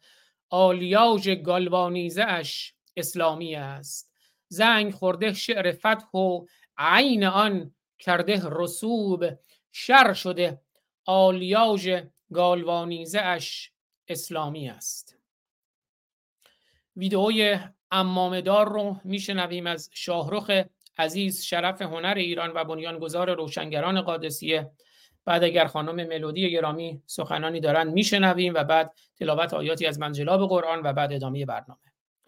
آلیاژ 0.51 1.29
گالوانیزه 1.29 2.23
اش 2.23 2.75
اسلامی 2.97 3.55
است. 3.55 4.13
زنگ 4.49 4.95
خورده 4.95 5.33
شعر 5.33 5.73
فتح 5.73 6.17
و 6.17 6.47
عین 6.77 7.25
آن 7.25 7.75
کرده 7.99 8.41
رسوب. 8.45 9.25
شر 9.73 10.13
شده 10.13 10.61
آلیاژ 11.05 11.91
گالوانیزه 12.33 13.21
اش 13.21 13.73
اسلامی 14.09 14.69
است. 14.69 15.17
ویدئوی 16.97 17.59
امامدار 17.91 18.69
رو 18.69 19.01
میشنویم 19.05 19.67
از 19.67 19.91
شاهرخ 19.93 20.51
عزیز 21.03 21.43
شرف 21.43 21.83
هنر 21.83 22.15
ایران 22.17 22.53
و 22.55 22.65
بنیانگذار 22.65 23.35
روشنگران 23.35 24.01
قادسیه. 24.01 24.71
بعد 25.25 25.45
اگر 25.45 25.67
خانم 25.67 26.09
ملودی 26.09 26.51
گرامی 26.51 27.03
سخنانی 27.07 27.61
دارن 27.61 27.89
میشنویم 27.89 28.55
و 28.55 28.65
بعد 28.65 28.95
تلاوت 29.19 29.55
آیاتی 29.55 29.87
از 29.87 29.99
منجلاب 29.99 30.49
قرآن 30.49 30.81
و 30.85 30.93
بعد 30.93 31.13
ادامه 31.13 31.47
برنامه. 31.47 31.81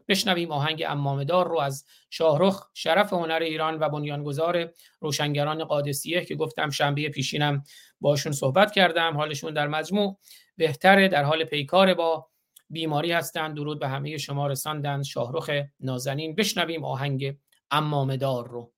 بشنویم 0.08 0.52
آهنگ 0.52 0.84
امامدار 0.88 1.48
رو 1.48 1.58
از 1.58 1.84
شاهرخ 2.10 2.68
شرف 2.74 3.12
هنر 3.12 3.38
ایران 3.42 3.78
و 3.78 3.88
بنیانگذار 3.88 4.70
روشنگران 5.00 5.64
قادسیه 5.64 6.24
که 6.24 6.34
گفتم 6.34 6.70
شنبه 6.70 7.08
پیشینم 7.08 7.64
باشون 8.00 8.32
صحبت 8.32 8.72
کردم. 8.72 9.16
حالشون 9.16 9.54
در 9.54 9.68
مجموع 9.68 10.18
بهتره 10.56 11.08
در 11.08 11.24
حال 11.24 11.44
پیکار 11.44 11.94
با 11.94 12.28
بیماری 12.70 13.12
هستند 13.12 13.56
درود 13.56 13.80
به 13.80 13.88
همه 13.88 14.16
شما 14.16 14.46
رساندن 14.46 15.02
شاهرخ 15.02 15.50
نازنین. 15.80 16.34
بشنویم 16.34 16.84
آهنگ 16.84 17.36
امامدار 17.71 18.49
رو. 18.49 18.73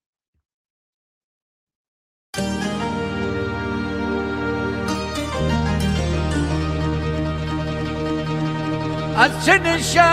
از 9.19 9.47
چه 9.47 9.59
نشستید 9.59 10.07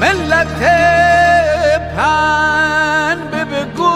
ملت 0.00 0.62
پن 1.96 3.18
بگوش 3.30 3.88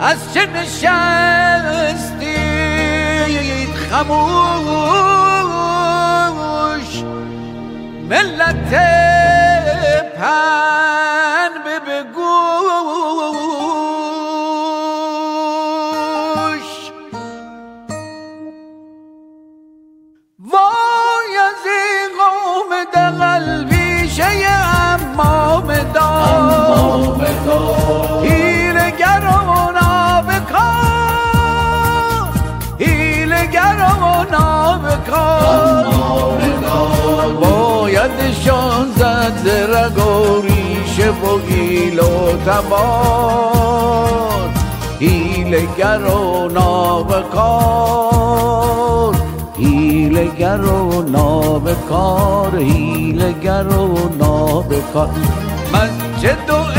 از 0.01 0.35
چه 0.35 0.47
نشستید 0.47 0.93
خموش؟ 3.91 4.13
ملت 8.11 8.73
پن 10.17 11.22
و 41.25 41.39
گیل 41.49 42.01
و 42.01 42.37
تبار 42.47 44.03
هیلگر 45.01 46.05
و 46.05 46.49
نابکار 46.49 47.93
هیلگر 49.57 50.61
و 50.61 51.03
نابکار 51.03 52.57
هیلگر 52.57 53.67
و 53.67 53.99
نابکار 54.19 55.09
مسجد 55.73 56.51
و 56.51 56.53
علمی 56.55 56.72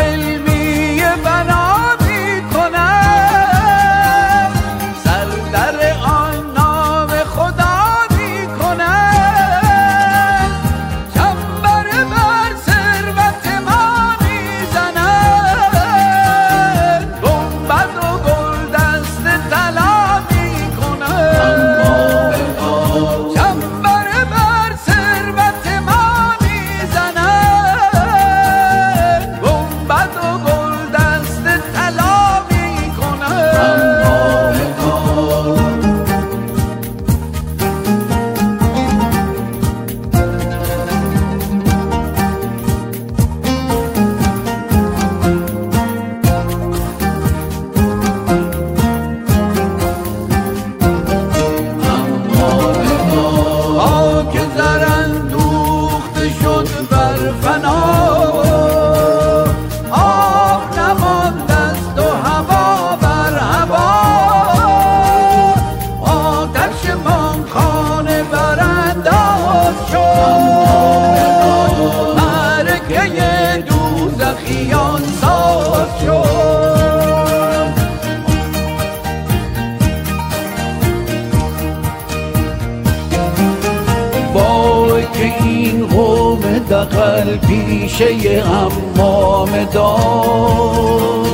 پیشه 87.97 88.43
امام 88.45 89.63
دار 89.63 91.25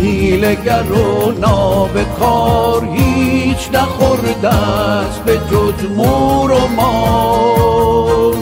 هیلگر 0.00 0.92
و 0.92 1.32
نابکار 1.40 2.88
هیچ 2.94 3.68
نخورده 3.72 4.48
است 4.48 5.24
به 5.24 5.36
جز 5.36 5.90
مور 5.96 6.52
و 6.52 6.66
مار 6.76 8.34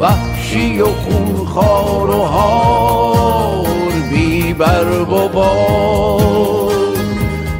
وحشی 0.00 0.80
و 0.80 0.86
خونخوار 0.86 2.10
و 2.10 2.22
هار 2.22 3.66
بی 4.10 4.52
برگ 4.52 5.12
و 5.12 5.28
بار 5.28 6.72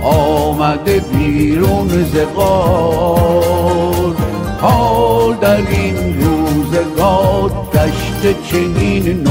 آمده 0.02 1.00
بیرون 1.00 1.88
ز 1.88 2.16
غار. 2.36 4.16
حال 4.60 5.34
در 5.34 5.56
این 5.56 6.20
روزگار 6.20 7.65
گشت 8.46 8.52
چنین 8.52 9.26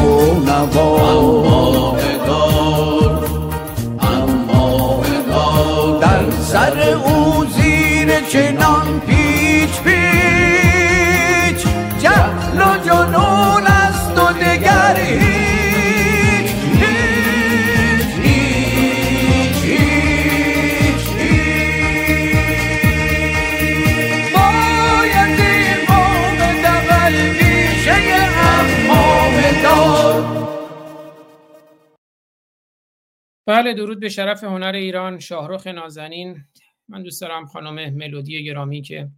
بله 33.48 33.74
درود 33.74 34.00
به 34.00 34.10
شرف 34.10 34.44
هنر 34.44 34.72
ایران 34.76 35.20
شاهرخ 35.20 35.68
نازنین. 35.68 36.46
من 36.88 37.04
دوست 37.04 37.22
دارم 37.22 37.46
خانم 37.46 37.94
ملودی 37.94 38.44
گرامی 38.44 38.82
که 38.82 39.10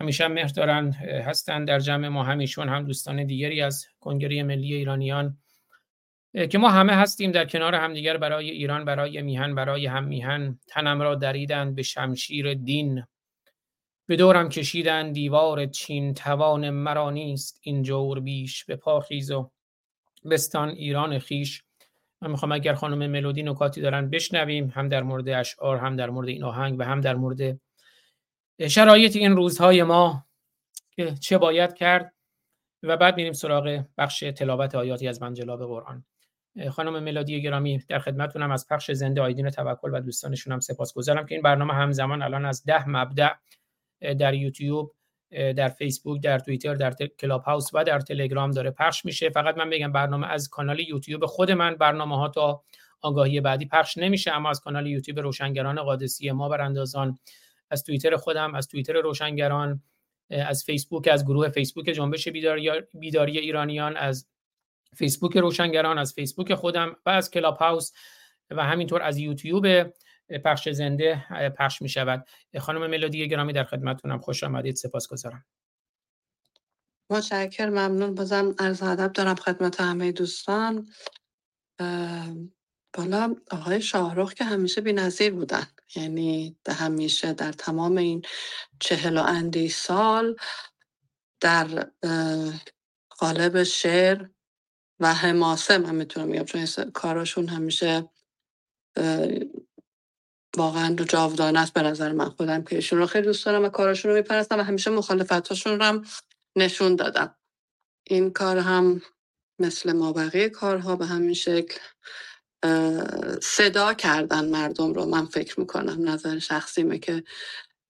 همیشه 0.00 0.28
مهر 0.28 0.48
دارن 0.48 0.92
هستن 1.26 1.64
در 1.64 1.78
جمع 1.78 2.08
ما 2.08 2.22
همیشون 2.22 2.68
هم 2.68 2.84
دوستان 2.84 3.24
دیگری 3.24 3.62
از 3.62 3.86
کنگره 4.00 4.42
ملی 4.42 4.74
ایرانیان 4.74 5.38
که 6.50 6.58
ما 6.58 6.70
همه 6.70 6.92
هستیم 6.92 7.32
در 7.32 7.44
کنار 7.44 7.74
همدیگر 7.74 8.16
برای 8.16 8.50
ایران 8.50 8.84
برای 8.84 9.22
میهن 9.22 9.54
برای 9.54 9.86
هم 9.86 10.04
میهن. 10.04 10.58
تنم 10.68 11.02
را 11.02 11.14
دریدند 11.14 11.74
به 11.74 11.82
شمشیر 11.82 12.54
دین. 12.54 13.04
به 14.06 14.16
دورم 14.16 14.48
کشیدن 14.48 15.12
دیوار 15.12 15.66
چین 15.66 16.14
توان 16.14 16.70
مرا 16.70 17.10
نیست 17.10 17.60
این 17.62 17.82
جور 17.82 18.20
بیش 18.20 18.64
به 18.64 18.76
پاخیز 18.76 19.30
و 19.30 19.50
بستان 20.30 20.68
ایران 20.68 21.18
خیش. 21.18 21.65
من 22.22 22.30
می‌خوام 22.30 22.52
اگر 22.52 22.74
خانم 22.74 23.10
ملودی 23.10 23.42
نکاتی 23.42 23.80
دارن 23.80 24.10
بشنویم 24.10 24.72
هم 24.74 24.88
در 24.88 25.02
مورد 25.02 25.28
اشعار 25.28 25.76
هم 25.76 25.96
در 25.96 26.10
مورد 26.10 26.28
این 26.28 26.44
آهنگ 26.44 26.78
و 26.78 26.82
هم 26.82 27.00
در 27.00 27.14
مورد 27.14 27.60
شرایط 28.68 29.16
این 29.16 29.36
روزهای 29.36 29.82
ما 29.82 30.26
که 30.90 31.14
چه 31.14 31.38
باید 31.38 31.74
کرد. 31.74 32.12
و 32.82 32.96
بعد 32.96 33.16
میریم 33.16 33.32
سراغ 33.32 33.84
بخش 33.98 34.20
تلاوت 34.36 34.74
آیاتی 34.74 35.08
از 35.08 35.22
منجلاب 35.22 35.66
قرآن. 35.66 36.04
خانم 36.70 37.02
ملودی 37.02 37.42
گرامی 37.42 37.78
در 37.88 37.98
خدمتتونم 37.98 38.50
از 38.50 38.66
پخش 38.68 38.90
زنده 38.90 39.20
آیدین 39.20 39.50
توکل 39.50 39.90
و 39.94 40.00
دوستانشون 40.00 40.52
هم 40.52 40.60
سپاسگزارم 40.60 41.26
که 41.26 41.34
این 41.34 41.42
برنامه 41.42 41.74
همزمان 41.74 42.22
الان 42.22 42.44
از 42.44 42.64
ده 42.64 42.88
مبدع 42.88 43.32
در 44.18 44.34
یوتیوب 44.34 44.95
در 45.30 45.68
فیسبوک 45.68 46.22
در 46.22 46.38
توییتر 46.38 46.74
در 46.74 46.94
کلاب 47.20 47.42
هاوس 47.42 47.70
و 47.72 47.84
در 47.84 48.00
تلگرام 48.00 48.50
داره 48.50 48.70
پخش 48.70 49.04
میشه. 49.04 49.30
فقط 49.30 49.56
من 49.56 49.70
بگم 49.70 49.92
برنامه 49.92 50.26
از 50.26 50.48
کانال 50.48 50.80
یوتیوب 50.80 51.26
خود 51.26 51.50
من 51.50 51.74
برنامه 51.74 52.16
ها 52.16 52.28
تا 52.28 52.62
آگاهی 53.00 53.40
بعدی 53.40 53.66
پخش 53.66 53.98
نمیشه 53.98 54.32
اما 54.32 54.50
از 54.50 54.60
کانال 54.60 54.86
یوتیوب 54.86 55.20
روشنگران 55.20 55.82
قادسیه 55.82 56.30
ما 56.30 56.48
براندازان 56.48 57.18
از 57.70 57.84
توییتر 57.84 58.16
خودم 58.16 58.54
از 58.54 58.68
توییتر 58.68 58.92
روشنگران 58.92 59.82
از 60.30 60.64
فیسبوک 60.64 61.08
از 61.12 61.24
گروه 61.24 61.48
فیسبوک 61.48 61.84
جنبش 61.84 62.28
بیداری, 62.28 62.70
بیداری 62.94 63.38
ایرانیان 63.38 63.96
از 63.96 64.26
فیسبوک 64.94 65.36
روشنگران 65.36 65.98
از 65.98 66.14
فیسبوک 66.14 66.54
خودم 66.54 66.96
و 67.06 67.10
از 67.10 67.30
کلاب 67.30 67.56
هاوس 67.56 67.92
و 68.50 68.64
همینطور 68.64 69.02
از 69.02 69.18
یوتیوب 69.18 69.66
پخش 70.44 70.68
زنده 70.68 71.24
پخش 71.58 71.82
می 71.82 71.88
شود 71.88 72.26
خانم 72.58 72.86
ملودی 72.86 73.28
گرامی 73.28 73.52
در 73.52 73.64
خدمتتونم 73.64 74.18
خوش 74.18 74.44
آمدید. 74.44 74.76
سپاسگزارم. 74.76 75.44
متشکر 77.10 77.66
ممنون. 77.66 78.14
بازم 78.14 78.54
عرض 78.58 78.82
ادب 78.82 79.12
دارم 79.12 79.34
خدمت 79.34 79.80
همه 79.80 80.12
دوستان. 80.12 80.88
بالا 82.92 83.36
آقای 83.50 83.82
شاهروخ 83.82 84.34
که 84.34 84.44
همیشه 84.44 84.80
بی 84.80 84.92
نظیر 84.92 85.32
بودن. 85.32 85.66
یعنی 85.96 86.56
همیشه 86.68 87.32
در 87.32 87.52
تمام 87.52 87.96
این 87.96 88.22
چهل 88.80 89.18
و 89.18 89.22
اندی 89.22 89.68
سال 89.68 90.36
در 91.40 91.90
قالب 93.08 93.62
شعر 93.62 94.28
و 95.00 95.14
حماسه 95.14 95.78
من 95.78 95.94
می‌تونم 95.94 96.28
میگم 96.28 96.44
چون 96.44 96.90
کاراشون 96.90 97.48
همیشه 97.48 98.08
واقعا 100.56 100.94
دو 100.94 101.04
جاودانه 101.04 101.60
است 101.60 101.72
به 101.72 101.82
نظر 101.82 102.12
من 102.12 102.28
خودم 102.28 102.64
که 102.64 102.76
ایشون 102.76 102.98
رو 102.98 103.06
خیلی 103.06 103.26
دوست 103.26 103.46
دارم 103.46 103.64
و 103.64 103.68
کاراشون 103.68 104.10
رو 104.10 104.16
میپرستم 104.16 104.58
و 104.58 104.62
همیشه 104.62 104.90
مخالفتاشون 104.90 105.78
رو 105.78 105.84
هم 105.84 106.04
نشون 106.56 106.96
دادم. 106.96 107.36
این 108.04 108.32
کار 108.32 108.58
هم 108.58 109.02
مثل 109.58 109.92
ما 109.92 110.12
بقیه 110.12 110.48
کارها 110.48 110.96
به 110.96 111.06
همین 111.06 111.34
شکل 111.34 111.80
صدا 113.42 113.94
کردن 113.94 114.48
مردم 114.48 114.94
رو 114.94 115.04
من 115.04 115.26
فکر 115.26 115.60
می‌کنم 115.60 116.08
نظر 116.08 116.38
شخصیمه 116.38 116.98
که 116.98 117.24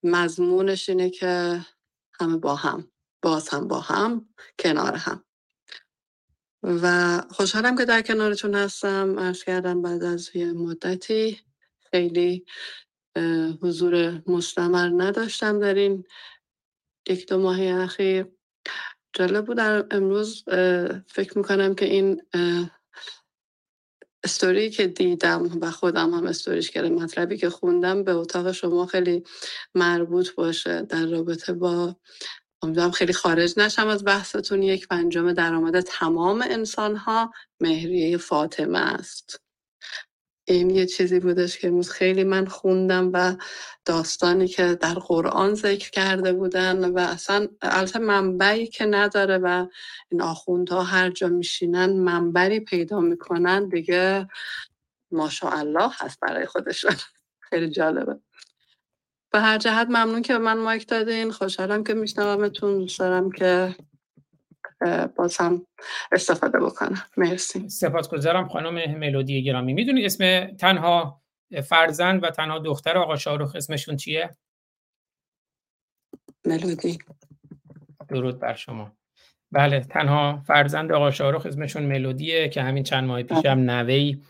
مضمونش 0.03 0.89
اینه 0.89 1.11
که 1.11 1.61
همه 2.21 2.37
با 2.37 2.55
هم 2.55 2.93
باز 3.23 3.49
هم 3.49 3.69
با 3.69 3.81
هم 3.81 4.29
کنار 4.59 4.95
هم. 4.95 5.25
و 6.63 7.21
خوشحالم 7.31 7.79
که 7.79 7.85
در 7.85 8.03
کنارتون 8.03 8.55
هستم. 8.55 9.19
ارز 9.19 9.45
کردم 9.45 9.83
بعد 9.83 10.05
از 10.05 10.31
یه 10.37 10.53
مدتی 10.53 11.41
خیلی 11.91 12.47
حضور 13.63 14.23
مستمر 14.27 14.91
نداشتم 14.97 15.61
در 15.61 15.75
این 15.75 16.05
یک 17.09 17.29
دو 17.29 17.39
ماه 17.39 17.63
اخیر. 17.63 18.27
جالب 19.13 19.47
بود 19.47 19.61
امروز 19.91 20.45
فکر 21.09 21.39
می‌کنم 21.39 21.75
که 21.75 21.85
این 21.85 22.23
استوری 24.25 24.71
که 24.71 24.87
دیدم 24.87 25.59
و 25.61 25.71
خودم 25.71 26.15
هم 26.15 26.27
استوریش 26.27 26.71
کردم 26.71 26.95
مطلبی 26.95 27.37
که 27.37 27.51
خوندم 27.51 28.05
به 28.05 28.13
اتاق 28.13 28.53
شما 28.53 28.87
خیلی 28.87 29.25
مربوط 29.75 30.35
باشه 30.35 30.83
در 30.83 31.07
رابطه 31.07 31.53
با 31.53 31.97
امیدوارم 32.63 32.91
خیلی 32.91 33.13
خارج 33.13 33.55
نشم 33.59 33.89
از 33.89 34.05
بحثتون. 34.05 34.63
یک 34.63 34.89
پنجم 34.89 35.33
درآمد 35.33 35.81
تمام 35.81 36.43
انسان 36.43 36.97
ها 36.97 37.33
مهریه 37.61 38.17
فاطمه 38.19 38.79
است. 38.79 39.46
این 40.49 40.71
یه 40.71 40.87
چیزی 40.87 41.21
بودش 41.21 41.59
که 41.59 41.69
امروز 41.69 41.91
خیلی 41.91 42.25
من 42.25 42.47
خوندم 42.47 43.11
و 43.13 43.37
داستانی 43.85 44.49
که 44.49 44.75
در 44.75 44.95
قرآن 44.95 45.55
ذکر 45.55 45.91
کرده 45.91 46.33
بودن 46.33 46.91
و 46.91 46.99
اصلا 46.99 47.49
البته 47.63 47.99
منبعی 47.99 48.67
که 48.67 48.87
نداره 48.87 49.39
و 49.39 49.67
این 50.09 50.23
آخوندها 50.23 50.83
هر 50.83 51.11
جا 51.11 51.29
میشینن 51.29 51.93
منبری 51.93 52.61
پیدا 52.61 53.01
می‌کنن 53.01 53.69
دیگه 53.69 54.29
ماشاءالله 55.11 55.91
هست 55.99 56.21
برای 56.21 56.47
خودشون. 56.47 56.97
خیلی 57.51 57.71
جالبه. 57.71 58.21
به 59.33 59.41
هر 59.41 59.59
جهت 59.59 59.87
ممنون 59.87 60.23
که 60.23 60.39
من 60.39 60.59
مایک 60.59 60.89
دادین. 60.89 61.31
خوشحالم 61.31 61.85
که 61.85 61.95
میشنومتون. 61.95 62.79
دوست 62.79 62.99
دارم 62.99 63.33
که 63.33 63.77
باز 65.17 65.37
هم 65.37 65.67
استفاده 66.13 66.59
بکنم. 66.59 67.03
مرسی. 67.17 67.69
سپاسگزارم 67.69 68.49
خانم 68.49 68.99
ملودی 68.99 69.43
گرامی. 69.43 69.73
می‌دونید 69.73 70.05
اسم 70.05 70.47
تنها 70.47 71.23
فرزند 71.65 72.25
و 72.25 72.31
تنها 72.31 72.59
دختر 72.59 72.99
آقا 72.99 73.17
شاروخ 73.17 73.57
اسمشون 73.57 73.97
چیه؟ 73.97 74.37
ملودی. 76.45 76.99
درود 78.09 78.39
بر 78.39 78.55
شما. 78.55 78.93
بله 79.53 79.81
تنها 79.81 80.43
فرزند 80.47 80.93
آقا 80.93 81.11
شاروخ 81.11 81.47
اسمشون 81.47 81.83
ملودیه 81.83 82.49
که 82.49 82.63
همین 82.63 82.83
چند 82.83 83.05
ماه 83.05 83.23
پیش 83.23 83.47
هم 83.47 83.71
نوی 83.71 84.23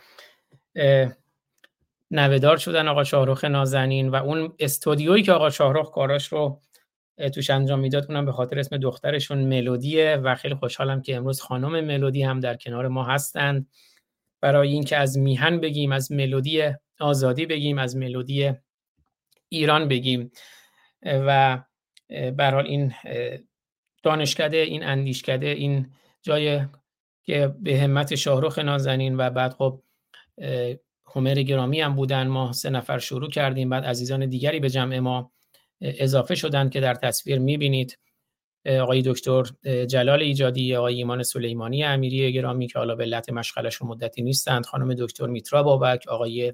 نوهدار 2.10 2.56
شدن 2.56 2.88
آقا 2.88 3.04
شاهرخ 3.04 3.44
نازنین 3.44 4.08
و 4.08 4.14
اون 4.14 4.54
استودیویی 4.58 5.22
که 5.22 5.32
آقا 5.32 5.50
شاهرخ 5.50 5.90
کاراش 5.90 6.32
رو 6.32 6.60
توش 7.34 7.50
انجام 7.50 7.80
می‌داد 7.80 8.06
اونم 8.08 8.24
به 8.24 8.32
خاطر 8.32 8.58
اسم 8.58 8.76
دخترشون 8.76 9.38
ملودیه 9.38 10.16
و 10.16 10.34
خیلی 10.34 10.54
خوشحالم 10.54 11.02
که 11.02 11.16
امروز 11.16 11.40
خانم 11.40 11.84
ملودی 11.84 12.22
هم 12.22 12.40
در 12.40 12.56
کنار 12.56 12.88
ما 12.88 13.04
هستند. 13.04 13.68
برای 14.40 14.72
اینکه 14.72 14.96
از 14.96 15.18
میهن 15.18 15.60
بگیم 15.60 15.92
از 15.92 16.12
ملودی 16.12 16.62
آزادی 17.00 17.46
بگیم 17.46 17.78
از 17.78 17.96
ملودی 17.96 18.52
ایران 19.48 19.88
بگیم. 19.88 20.30
و 21.02 21.58
برحال 22.36 22.66
این 22.66 22.92
دانشکده 24.02 24.56
این 24.56 24.84
اندیشکده 24.84 25.46
این 25.46 25.92
جای 26.22 26.60
که 27.24 27.54
به 27.60 27.80
همت 27.80 28.14
شاهرخ 28.14 28.58
نازنین 28.58 29.16
و 29.16 29.30
بعد 29.30 29.52
خب 29.52 29.82
همر 31.16 31.34
گرامی 31.34 31.80
هم 31.80 31.94
بودن. 31.94 32.26
ما 32.26 32.52
سه 32.52 32.70
نفر 32.70 32.98
شروع 32.98 33.30
کردیم 33.30 33.68
بعد 33.68 33.84
عزیزان 33.84 34.26
دیگری 34.26 34.60
به 34.60 34.70
جمع 34.70 34.98
ما 34.98 35.32
اضافه 35.80 36.34
شدن 36.34 36.68
که 36.68 36.80
در 36.80 36.94
تصویر 36.94 37.38
می‌بینید 37.38 37.98
آقای 38.80 39.02
دکتر 39.02 39.42
جلال 39.86 40.22
ایجادی 40.22 40.76
آقای 40.76 40.94
ایمان 40.94 41.22
سلیمانی 41.22 41.84
امیری 41.84 42.32
گرامی 42.32 42.66
که 42.66 42.78
حالا 42.78 42.94
به 42.94 43.04
علت 43.04 43.30
مشغلش 43.30 43.82
مدتی 43.82 44.22
نیستند 44.22 44.66
خانم 44.66 44.94
دکتر 44.94 45.26
میترا 45.26 45.62
بابک 45.62 46.08
آقای 46.08 46.52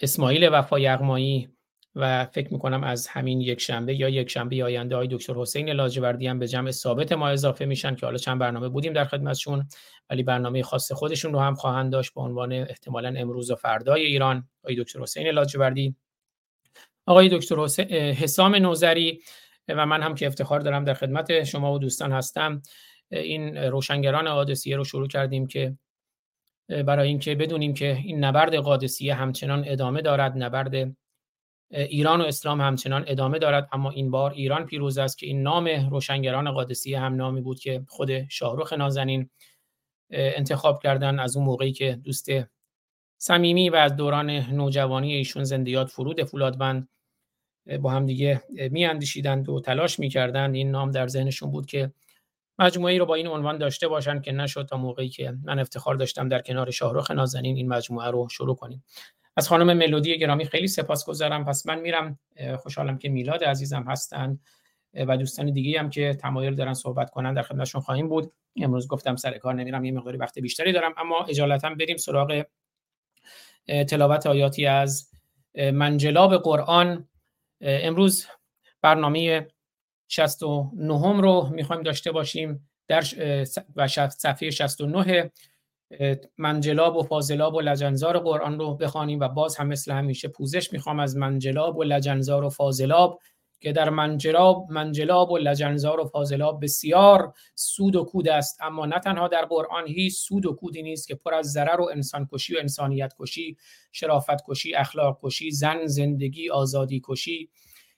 اسماعیل 0.00 0.48
وفا 0.52 0.78
یغمایی 0.78 1.48
و 1.94 2.24
فکر 2.24 2.52
می‌کنم 2.52 2.84
از 2.84 3.06
همین 3.06 3.40
یک 3.40 3.60
شنبه 3.60 3.94
یا 3.94 4.08
یک 4.08 4.30
شنبه 4.30 4.64
آینده 4.64 4.96
های 4.96 5.08
دکتر 5.08 5.34
حسین 5.34 5.70
لاجوردی 5.70 6.26
هم 6.26 6.38
به 6.38 6.48
جمع 6.48 6.70
ثابت 6.70 7.12
ما 7.12 7.28
اضافه 7.28 7.64
میشن 7.64 7.94
که 7.94 8.06
حالا 8.06 8.18
چند 8.18 8.38
برنامه 8.38 8.68
بودیم 8.68 8.92
در 8.92 9.04
خدمتشون 9.04 9.68
ولی 10.10 10.22
برنامه 10.22 10.62
خاص 10.62 10.92
خودشون 10.92 11.32
رو 11.32 11.40
هم 11.40 11.54
خواهند 11.54 11.92
داشت 11.92 12.14
به 12.14 12.20
عنوان 12.20 12.52
احتمالا 12.52 13.14
امروز 13.16 13.50
و 13.50 13.54
فردای 13.54 14.02
ایران. 14.04 14.48
آقای 14.64 14.76
دکتر 14.76 15.00
حسین 15.00 15.26
لاجوردی 15.26 15.96
آقای 17.06 17.28
دکتر 17.28 17.66
حسام 18.12 18.54
نوزری 18.54 19.22
و 19.68 19.86
من 19.86 20.02
هم 20.02 20.14
که 20.14 20.26
افتخار 20.26 20.60
دارم 20.60 20.84
در 20.84 20.94
خدمت 20.94 21.44
شما 21.44 21.74
و 21.74 21.78
دوستان 21.78 22.12
هستم. 22.12 22.62
این 23.10 23.56
روشنگران 23.56 24.34
قادسیه 24.34 24.76
رو 24.76 24.84
شروع 24.84 25.08
کردیم 25.08 25.46
که 25.46 25.78
برای 26.68 27.08
اینکه 27.08 27.34
بدونیم 27.34 27.74
که 27.74 27.96
این 28.04 28.24
نبرد 28.24 28.54
قادسیه 28.54 29.14
همچنان 29.14 29.64
ادامه 29.66 30.02
دارد 30.02 30.32
نبرد 30.42 30.96
ایران 31.70 32.20
و 32.20 32.24
اسلام 32.24 32.60
همچنان 32.60 33.04
ادامه 33.06 33.38
دارد. 33.38 33.68
اما 33.72 33.90
این 33.90 34.10
بار 34.10 34.30
ایران 34.30 34.66
پیروز 34.66 34.98
است 34.98 35.18
که 35.18 35.26
این 35.26 35.42
نام 35.42 35.68
روشنگران 35.90 36.50
قادسیه 36.50 37.00
هم 37.00 37.14
نامی 37.14 37.40
بود 37.40 37.58
که 37.58 37.84
خود 37.88 38.28
شاهرخ 38.28 38.72
نازنین 38.72 39.30
انتخاب 40.10 40.82
کردن 40.82 41.18
از 41.18 41.36
اون 41.36 41.46
موقعی 41.46 41.72
که 41.72 42.00
دوست 42.04 42.28
صمیمی 43.18 43.70
و 43.70 43.76
از 43.76 43.96
دوران 43.96 44.30
نوجوانی 44.30 45.14
ایشون 45.14 45.44
زندیات 45.44 45.90
فرود 45.90 46.22
فولادوند 46.22 46.88
با 47.80 47.90
هم 47.90 48.06
دیگه 48.06 48.42
میاندیشیدند 48.70 49.48
و 49.48 49.60
تلاش 49.60 49.98
می‌کردند 49.98 50.54
این 50.54 50.70
نام 50.70 50.90
در 50.90 51.06
ذهنشون 51.06 51.50
بود 51.50 51.66
که 51.66 51.92
مجموعه 52.58 52.98
رو 52.98 53.06
با 53.06 53.14
این 53.14 53.26
عنوان 53.26 53.58
داشته 53.58 53.88
باشند 53.88 54.22
که 54.22 54.32
نشد 54.32 54.66
تا 54.66 54.76
موقعی 54.76 55.08
که 55.08 55.34
من 55.44 55.58
افتخار 55.58 55.94
داشتم 55.94 56.28
در 56.28 56.40
کنار 56.40 56.70
شاهرخ 56.70 57.10
نازنین 57.10 57.56
این 57.56 57.68
مجموعه 57.68 58.10
رو 58.10 58.28
شروع 58.28 58.56
کنیم. 58.56 58.84
از 59.36 59.48
خانم 59.48 59.76
ملودی 59.76 60.18
گرامی 60.18 60.44
خیلی 60.44 60.68
سپاسگزارم 60.68 61.44
پس 61.44 61.66
من 61.66 61.80
میرم. 61.80 62.18
خوشحالم 62.58 62.98
که 62.98 63.08
میلاد 63.08 63.44
عزیزم 63.44 63.82
هستند 63.82 64.40
و 64.94 65.16
دوستان 65.16 65.52
دیگه 65.52 65.80
هم 65.80 65.90
که 65.90 66.14
تمایل 66.14 66.54
دارن 66.54 66.74
صحبت 66.74 67.10
کنن 67.10 67.34
در 67.34 67.42
خدمتشون 67.42 67.80
خواهیم 67.80 68.08
بود. 68.08 68.32
امروز 68.56 68.88
گفتم 68.88 69.16
سر 69.16 69.38
کار 69.38 69.54
نمیرم. 69.54 69.84
یه 69.84 69.92
مقداری 69.92 70.16
وقت 70.16 70.38
بیشتری 70.38 70.72
دارم. 70.72 70.92
اما 70.96 71.24
اجالتا 71.28 71.70
بریم 71.70 71.96
سراغ 71.96 72.44
تلاوت 73.88 74.26
آیاتی 74.26 74.66
از 74.66 75.10
منجلاب 75.54 76.36
قرآن. 76.36 77.08
امروز 77.64 78.26
برنامه 78.82 79.48
69 80.08 81.20
رو 81.20 81.48
می‌خوایم 81.52 81.82
داشته 81.82 82.12
باشیم 82.12 82.70
در 82.88 83.04
و 83.76 83.88
صفحه 83.88 84.50
69 84.50 85.30
منجلاب 86.38 86.96
و 86.96 87.02
فاضلاب 87.02 87.54
و 87.54 87.60
لجنزار 87.60 88.18
قرآن 88.18 88.58
رو 88.58 88.74
بخوانیم 88.74 89.20
و 89.20 89.28
باز 89.28 89.56
هم 89.56 89.66
مثل 89.66 89.92
همیشه 89.92 90.28
پوزش 90.28 90.72
می‌خوام 90.72 91.00
از 91.00 91.16
منجلاب 91.16 91.76
و 91.76 91.82
لجنزار 91.82 92.44
و 92.44 92.50
فاضلاب 92.50 93.20
که 93.64 93.72
در 93.72 93.90
منجلاب 93.90 94.66
منجلاب 94.70 95.30
و 95.30 95.38
لجنزار 95.38 96.00
و 96.00 96.04
فاضلاب 96.04 96.62
بسیار 96.62 97.34
سود 97.54 97.96
و 97.96 98.04
کود 98.04 98.28
است. 98.28 98.62
اما 98.62 98.86
نه 98.86 98.98
تنها 98.98 99.28
در 99.28 99.44
قرآن 99.44 99.86
هیچ 99.86 100.14
سود 100.14 100.46
و 100.46 100.52
کودی 100.52 100.82
نیست 100.82 101.08
که 101.08 101.14
پر 101.14 101.34
از 101.34 101.52
ضرر 101.52 101.80
و 101.80 101.88
انسان 101.92 102.28
کشی 102.32 102.56
و 102.56 102.58
انسانیت 102.60 103.14
کشی 103.18 103.56
شرافت 103.92 104.44
کشی 104.48 104.74
اخلاق 104.74 105.18
کشی 105.22 105.50
زن 105.50 105.86
زندگی 105.86 106.50
آزادی 106.50 107.02
کشی. 107.04 107.50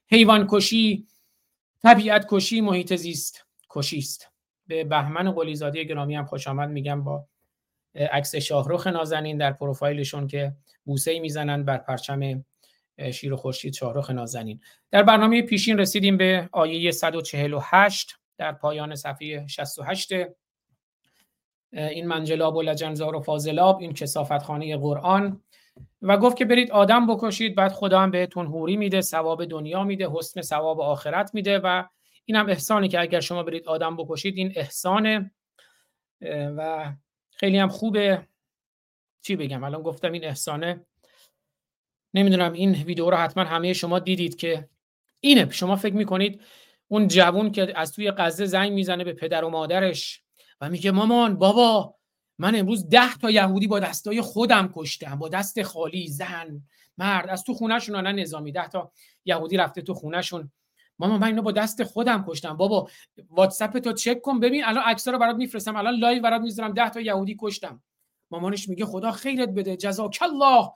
حیوان 0.06 0.46
کشی 0.50 1.06
طبیعت 1.82 2.26
کشی 2.30 2.60
محیط 2.60 2.94
زیست 2.94 3.44
کشی 3.70 3.98
است. 3.98 4.30
به 4.66 4.84
بهمن 4.84 5.30
قلیزاده 5.30 5.84
گرامی 5.84 6.14
هم 6.14 6.24
خوش 6.24 6.48
آمد. 6.48 6.70
میگم 6.70 7.04
با 7.04 7.26
عکس 7.94 8.36
شاهرخ 8.36 8.86
نازنین 8.86 9.38
در 9.38 9.52
پروفایلشون 9.52 10.26
که 10.26 10.52
بوسه 10.84 11.20
می‌زنند 11.20 11.64
بر 11.64 11.78
پرچم 11.78 12.44
شیر 13.12 13.32
و 13.32 13.36
خورشید 13.36 13.74
شاهرخ 13.74 14.10
نازنین. 14.10 14.60
در 14.90 15.02
برنامه 15.02 15.42
پیشین 15.42 15.78
رسیدیم 15.78 16.16
به 16.16 16.48
آیه 16.52 16.90
148 16.90 18.16
در 18.38 18.52
پایان 18.52 18.94
صفحه 18.94 19.46
68 19.46 20.12
این 21.72 22.06
منجلاب 22.06 22.56
و 22.56 22.62
لجنزار 22.62 23.16
و 23.16 23.20
فاضلاب 23.20 23.78
این 23.78 23.92
کسافت 23.92 24.42
خانه 24.42 24.76
قرآن. 24.76 25.42
و 26.02 26.16
گفت 26.16 26.36
که 26.36 26.44
برید 26.44 26.70
آدم 26.70 27.06
بکشید 27.06 27.54
بعد 27.54 27.72
خدا 27.72 28.00
هم 28.00 28.10
بهتون 28.10 28.46
حوری 28.46 28.76
میده 28.76 29.00
ثواب 29.00 29.44
دنیا 29.44 29.84
میده 29.84 30.08
حسن 30.12 30.40
ثواب 30.40 30.80
آخرت 30.80 31.30
میده. 31.34 31.58
و 31.58 31.84
این 32.24 32.36
هم 32.36 32.48
احسانی 32.48 32.88
که 32.88 33.00
اگر 33.00 33.20
شما 33.20 33.42
برید 33.42 33.68
آدم 33.68 33.96
بکشید 33.96 34.36
این 34.36 34.52
احسانه. 34.56 35.30
و 36.56 36.92
خیلی 37.30 37.58
هم 37.58 37.68
خوبه. 37.68 38.26
چی 39.22 39.36
بگم؟ 39.36 39.64
الان 39.64 39.82
گفتم 39.82 40.12
این 40.12 40.24
احسانه. 40.24 40.86
نمی‌دونم 42.14 42.52
این 42.52 42.72
ویدیو 42.72 43.10
رو 43.10 43.16
حتما 43.16 43.44
همه 43.44 43.72
شما 43.72 43.98
دیدید 43.98 44.36
که 44.36 44.68
اینه. 45.20 45.50
شما 45.50 45.76
فکر 45.76 45.94
می‌کنید 45.94 46.40
اون 46.88 47.08
جوون 47.08 47.52
که 47.52 47.78
از 47.78 47.92
توی 47.92 48.10
غزه 48.10 48.46
زنگ 48.46 48.72
می‌زنه 48.72 49.04
به 49.04 49.12
پدر 49.12 49.44
و 49.44 49.50
مادرش 49.50 50.22
و 50.60 50.70
میگه 50.70 50.90
مامان 50.90 51.36
بابا 51.36 51.94
من 52.38 52.56
امروز 52.56 52.88
ده 52.88 53.14
تا 53.14 53.30
یهودی 53.30 53.66
با 53.66 53.78
دستای 53.78 54.20
خودم 54.20 54.72
کشتم 54.74 55.18
با 55.18 55.28
دست 55.28 55.62
خالی 55.62 56.08
زن 56.08 56.62
مرد 56.98 57.28
از 57.28 57.44
تو 57.44 57.54
خونهشون 57.54 57.96
نه 57.96 58.12
نظامی. 58.12 58.52
ده 58.52 58.68
تا 58.68 58.92
یهودی 59.24 59.56
رفته 59.56 59.82
تو 59.82 59.94
خونهشون. 59.94 60.50
ماما 60.98 61.18
من 61.18 61.26
اینو 61.26 61.42
با 61.42 61.52
دست 61.52 61.84
خودم 61.84 62.24
کشتم. 62.28 62.56
بابا 62.56 62.88
واتساپ 63.30 63.78
تو 63.78 63.92
چک 63.92 64.20
کن. 64.20 64.40
ببین 64.40 64.64
الان 64.64 64.82
عکسا 64.82 65.10
رو 65.10 65.18
برات 65.18 65.36
میفرستم. 65.36 65.76
الان 65.76 65.94
live 65.94 66.22
برات 66.22 66.42
می‌ذارم. 66.42 66.72
ده 66.72 66.90
تا 66.90 67.00
یهودی 67.00 67.36
کشتم. 67.40 67.82
مامانش 68.30 68.68
میگه 68.68 68.84
خدا 68.84 69.12
خیرت 69.12 69.48
بده. 69.48 69.76
جزاک 69.76 70.18
الله. 70.22 70.70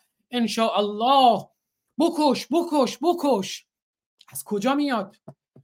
الله 0.58 1.48
بکش 1.98 2.46
بکش 2.50 2.98
بکش. 3.02 3.66
از 4.28 4.44
کجا 4.44 4.74
میاد؟ 4.74 5.16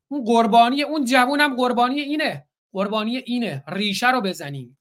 اون 0.08 0.24
قربانی 0.24 0.82
اون 0.82 1.04
جوونم 1.04 1.56
قربانی 1.56 2.00
اینه. 2.00 2.48
قربانی 2.72 3.16
اینه. 3.16 3.64
ریشه 3.68 4.10
رو 4.10 4.20
بزنیم. 4.20 4.78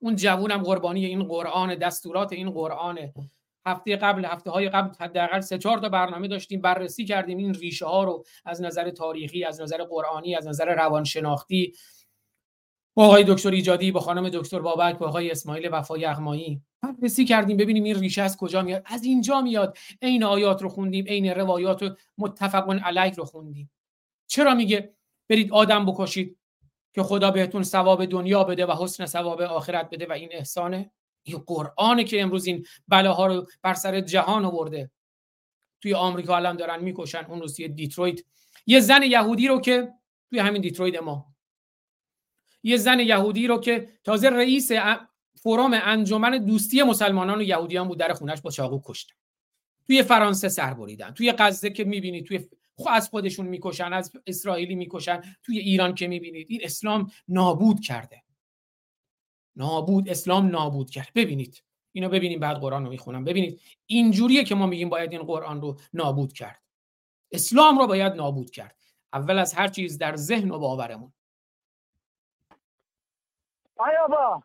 اون 0.00 0.16
جوونم 0.16 0.62
قربانی 0.62 1.06
این 1.06 1.24
قرآن 1.24 1.74
دستورات 1.74 2.32
این 2.32 2.50
قرآن. 2.50 3.12
هفته 3.66 3.96
قبل 3.96 4.24
هفته 4.24 4.50
های 4.50 4.68
قبل 4.68 4.94
حداقل 5.00 5.40
سه 5.40 5.58
چهار 5.58 5.78
تا 5.78 5.88
برنامه 5.88 6.28
داشتیم 6.28 6.60
بررسی 6.60 7.04
کردیم 7.04 7.38
این 7.38 7.54
ریشه 7.54 7.86
ها 7.86 8.04
رو 8.04 8.24
از 8.44 8.62
نظر 8.62 8.90
تاریخی 8.90 9.44
از 9.44 9.60
نظر 9.60 9.84
قرآنی 9.84 10.36
از 10.36 10.46
نظر 10.46 10.74
روانشناختی. 10.74 11.74
با 12.94 13.06
آقای 13.06 13.24
دکتر 13.28 13.50
ایجادی 13.50 13.92
با 13.92 14.00
خانم 14.00 14.28
دکتر 14.28 14.58
بابک 14.58 14.98
با 14.98 15.08
آقای 15.08 15.30
اسماعیل 15.30 15.68
وفای 15.72 16.04
اغمایی. 16.04 16.62
بررسی 16.82 17.24
کردیم 17.24 17.56
ببینیم 17.56 17.84
این 17.84 18.00
ریشه 18.00 18.22
از 18.22 18.36
کجا 18.36 18.62
میاد. 18.62 18.82
از 18.86 19.04
اینجا 19.04 19.40
میاد. 19.40 19.78
عین 20.02 20.24
آیات 20.24 20.62
رو 20.62 20.68
خوندیم 20.68 21.04
عین 21.04 21.30
روایات 21.30 21.82
و 21.82 21.90
متفقون 22.18 22.78
علیک 22.78 23.14
رو 23.14 23.24
خوندیم. 23.24 23.70
چرا 24.26 24.54
میگه 24.54 24.94
برید 25.28 25.52
آدم 25.52 25.86
بکشید 25.86 26.38
که 26.94 27.02
خدا 27.02 27.30
بهتون 27.30 27.62
ثواب 27.62 28.04
دنیا 28.04 28.44
بده 28.44 28.66
و 28.66 28.72
حسن 28.72 29.06
ثواب 29.06 29.40
آخرت 29.40 29.90
بده 29.90 30.06
و 30.06 30.12
این 30.12 30.28
احسانه؟ 30.32 30.90
این 31.22 31.38
قرآنه 31.46 32.04
که 32.04 32.22
امروز 32.22 32.46
این 32.46 32.66
بلاها 32.88 33.26
رو 33.26 33.46
بر 33.62 33.74
سر 33.74 34.00
جهان 34.00 34.44
آورده. 34.44 34.90
توی 35.82 35.94
آمریکا 35.94 36.36
الان 36.36 36.56
دارن 36.56 36.82
می‌کشن. 36.82 37.24
اون 37.28 37.40
روز 37.40 37.56
دیترویت. 37.56 38.20
یه 38.66 38.80
زن 38.80 39.02
یهودی 39.02 39.48
رو 39.48 39.60
که 39.60 39.92
توی 40.30 40.38
همین 40.38 40.62
دیترویت 40.62 41.02
ما 41.02 41.33
یه 42.64 42.76
زن 42.76 43.00
یهودی 43.00 43.46
رو 43.46 43.58
که 43.58 43.88
تازه 44.04 44.28
رئیس 44.28 44.70
forum 45.34 45.80
انجمن 45.82 46.38
دوستی 46.38 46.82
مسلمانان 46.82 47.38
و 47.38 47.42
یهودیان 47.42 47.88
بود 47.88 47.98
در 47.98 48.12
خونش 48.12 48.40
با 48.40 48.50
چاقو 48.50 48.80
کشتن. 48.84 49.14
توی 49.86 50.02
فرانسه 50.02 50.48
سر 50.48 50.74
بریدن. 50.74 51.10
توی 51.10 51.32
غزه 51.38 51.70
که 51.70 51.84
می‌بینید 51.84 52.26
توی 52.26 52.38
خب 52.76 52.88
از 52.90 53.08
خودشون 53.08 53.46
می‌کشن 53.46 53.92
از 53.92 54.12
اسرائیلی 54.26 54.74
می‌کشن. 54.74 55.22
توی 55.42 55.58
ایران 55.58 55.94
که 55.94 56.08
می‌بینید 56.08 56.46
این 56.50 56.60
اسلام 56.62 57.10
نابود 57.28 57.80
کرده. 57.80 58.22
نابود 59.56 60.08
اسلام 60.08 60.46
نابود 60.46 60.90
کرد. 60.90 61.08
ببینید. 61.14 61.62
اینو 61.92 62.08
ببینیم 62.08 62.40
بعد 62.40 62.56
قرآن 62.56 62.84
رو 62.84 62.90
می‌خونم. 62.90 63.24
ببینید. 63.24 63.60
اینجوریه 63.86 64.44
که 64.44 64.54
ما 64.54 64.66
میگیم 64.66 64.88
باید 64.88 65.12
این 65.12 65.22
قرآن 65.22 65.60
رو 65.60 65.80
نابود 65.92 66.32
کرد. 66.32 66.62
اسلام 67.32 67.78
رو 67.78 67.86
باید 67.86 68.12
نابود 68.12 68.50
کرد. 68.50 68.76
اول 69.12 69.38
از 69.38 69.54
هر 69.54 69.68
چیز 69.68 69.98
در 69.98 70.16
ذهن 70.16 70.50
و 70.50 70.58
باورمون. 70.58 71.12
آیا 73.76 74.06
با 74.06 74.42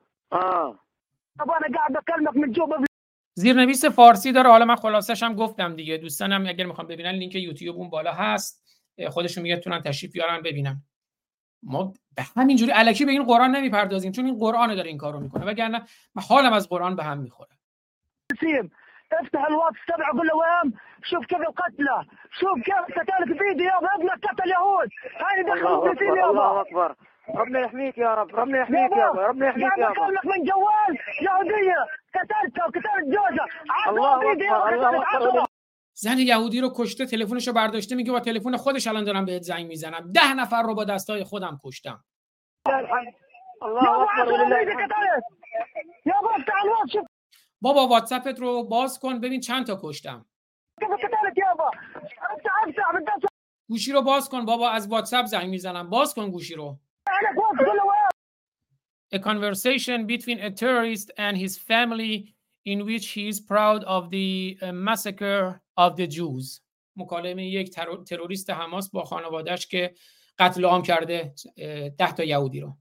من 2.72 2.86
زیرنویس 3.34 3.86
فارسی 3.86 4.32
داره. 4.32 4.50
حالا 4.50 4.66
من 4.66 4.76
خلاصش 4.76 5.24
هم 5.24 5.34
گفتم 5.36 5.76
دیگه. 5.76 5.98
دوستانم 5.98 6.48
اگر 6.48 6.66
می‌خوام 6.66 6.88
ببینن 6.88 7.12
لینک 7.12 7.36
یوتیوب 7.36 7.76
اون 7.76 7.90
بالا 7.90 8.14
هست. 8.14 8.80
خودشون 9.10 9.44
می‌تونن 9.44 9.82
تشریف 9.82 10.12
بیارن 10.12 10.42
ببینن. 10.42 10.84
ما 11.64 11.94
به 12.16 12.24
همینجوری 12.38 12.72
علکی 12.72 13.06
به 13.06 13.12
این 13.12 13.24
قرآن 13.24 13.56
نمی‌پردازیم 13.56 14.12
چون 14.12 14.26
این 14.26 14.38
قرآن 14.38 14.76
داره 14.76 14.88
این 14.88 14.98
کارو 14.98 15.20
می‌کنه. 15.20 15.46
وگرنه 15.46 15.86
من 16.16 16.24
حالم 16.30 16.54
از 16.54 16.70
قرآن 16.70 16.96
به 16.96 17.04
هم 17.04 17.18
می‌خوره. 17.18 17.50
افتح 19.12 19.46
الواتس 19.46 19.78
تبعه 19.88 20.12
قول 20.12 20.28
له 20.28 20.34
وين 20.34 20.74
شوف 21.04 21.26
كيف 21.26 21.40
القتلى 21.40 22.06
شوف 22.40 22.60
كيف 22.66 23.00
قتلت 23.00 23.38
فيديو 23.38 23.66
يابا 23.66 23.88
ابنك 23.96 24.26
قتل 24.26 24.50
يهود 24.50 24.90
هاي 25.20 25.44
في 25.44 26.00
فيديو 26.00 26.16
يابا 26.16 26.30
الله 26.30 26.62
اكبر 26.62 26.96
ربنا 27.36 27.60
يحميك 27.60 27.98
يا 27.98 28.14
رب 28.14 28.36
ربنا 28.36 28.62
يحميك 28.62 28.92
يا 28.92 29.08
رب 29.08 29.20
ربنا 29.20 29.48
يحميك 29.48 29.78
يا 29.78 29.88
رب 29.88 30.12
لك 30.12 30.26
من 30.26 30.44
جوال 30.44 30.98
يهوديه 31.22 31.76
قتلتها 32.16 32.66
وقتلت 32.66 33.06
جوزها 33.06 33.46
الله 33.88 34.32
اكبر 34.32 34.74
الله 34.74 35.02
اكبر 35.16 35.46
زن 35.94 36.18
یهودی 36.18 36.62
رو 36.62 36.74
کشته 36.76 37.06
تلفنش 37.06 37.48
رو 37.48 37.54
برداشته 37.54 37.96
میگه 37.96 38.12
با 38.12 38.20
تلفن 38.20 38.58
خودش 38.58 38.88
الان 38.88 39.04
دارم 39.04 39.26
بهت 39.26 39.42
زنگ 39.42 39.68
می‌زنم. 39.68 40.12
ده 40.12 40.34
نفر 40.34 40.62
رو 40.64 40.76
با 40.76 40.84
دستای 40.84 41.24
خودم 41.24 41.60
کشتم. 41.66 42.04
بابا 47.62 47.88
واتساپت 47.88 48.40
رو 48.40 48.64
باز 48.64 49.00
کن 49.00 49.20
ببین 49.20 49.40
چند 49.40 49.66
تا 49.66 49.80
کشتم. 49.84 50.26
گوشی 53.70 53.92
رو 53.92 54.02
باز 54.02 54.30
کن 54.30 54.46
بابا 54.46 54.70
از 54.70 54.88
واتساپ 54.88 55.26
زنگ 55.26 55.50
می‌زنم. 55.50 55.90
باز 55.90 56.14
کن 56.14 56.32
گوشی 56.32 56.56
رو. 56.56 56.78
A 59.12 59.20
conversation 59.20 60.06
between 60.06 60.40
a 60.40 60.52
terrorist 60.52 61.12
and 61.18 61.38
his 61.38 61.58
family 61.58 62.36
in 62.66 62.86
which 62.86 63.06
he 63.16 63.28
is 63.28 63.40
proud 63.40 63.84
of 63.96 64.10
the 64.12 64.58
massacre 64.88 65.62
of 65.78 65.96
the 65.96 66.08
Jews. 66.08 66.62
مکالمه 66.96 67.46
یک 67.46 67.76
تروریست 68.08 68.50
حماس 68.50 68.90
با 68.92 69.04
خانوادهش 69.04 69.68
که 69.68 69.94
قتل 70.40 70.66
عام 70.66 70.82
کرده 70.82 71.34
ده 71.98 72.12
تا 72.14 72.24
یهودی 72.24 72.60
رو. 72.60 72.78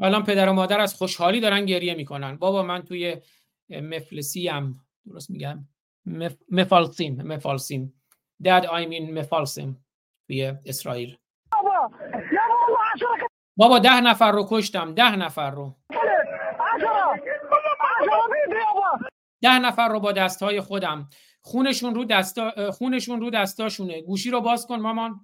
الان 0.00 0.24
پدر 0.24 0.48
و 0.48 0.52
مادر 0.52 0.80
از 0.80 0.94
خوشحالی 0.94 1.40
دارن 1.40 1.64
گریه 1.64 1.94
می‌کنن. 1.94 2.36
بابا 2.36 2.62
من 2.62 2.82
توی 2.82 3.16
مفلسی 3.70 4.48
هم 4.48 4.74
درست 5.06 5.30
میگم؟ 5.30 5.68
مف... 6.06 6.36
مفالسیم 6.50 7.22
مفالسیم. 7.22 8.02
Dad 8.42 8.64
I 8.64 8.86
mean 8.86 9.18
مفالسیم 9.18 9.86
توی 10.26 10.52
اسرائیل 10.66 11.18
بابا 13.56 13.78
ده 13.78 14.00
نفر 14.00 14.32
رو 14.32 14.46
کشتم 14.50 14.94
ده 14.94 15.16
نفر 15.16 15.50
رو 15.50 15.76
ده 19.42 19.58
نفر 19.58 19.88
رو 19.88 20.00
با 20.00 20.12
دستهای 20.12 20.60
خودم 20.60 21.08
خونشون 21.40 21.94
رو 21.94 22.04
دستا 22.04 22.70
خونشون 22.70 23.20
رو 23.20 23.30
دستاشونه 23.30 24.02
گوشی 24.02 24.30
رو 24.30 24.40
باز 24.40 24.66
کن 24.66 24.80
مامان 24.80 25.20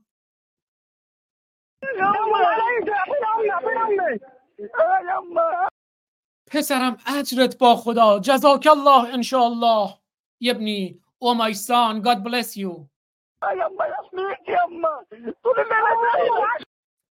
پسرم 6.47 6.97
اجرت 7.19 7.59
با 7.59 7.77
خدا 7.77 8.19
جزاک 8.19 8.69
الله 8.71 9.15
ان 9.15 9.43
الله 9.43 9.95
یبنی 10.41 11.01
او 11.19 11.35
مای 11.35 11.55
سان 11.55 12.03
God 12.03 12.19
bless 12.23 12.57
you. 12.57 12.92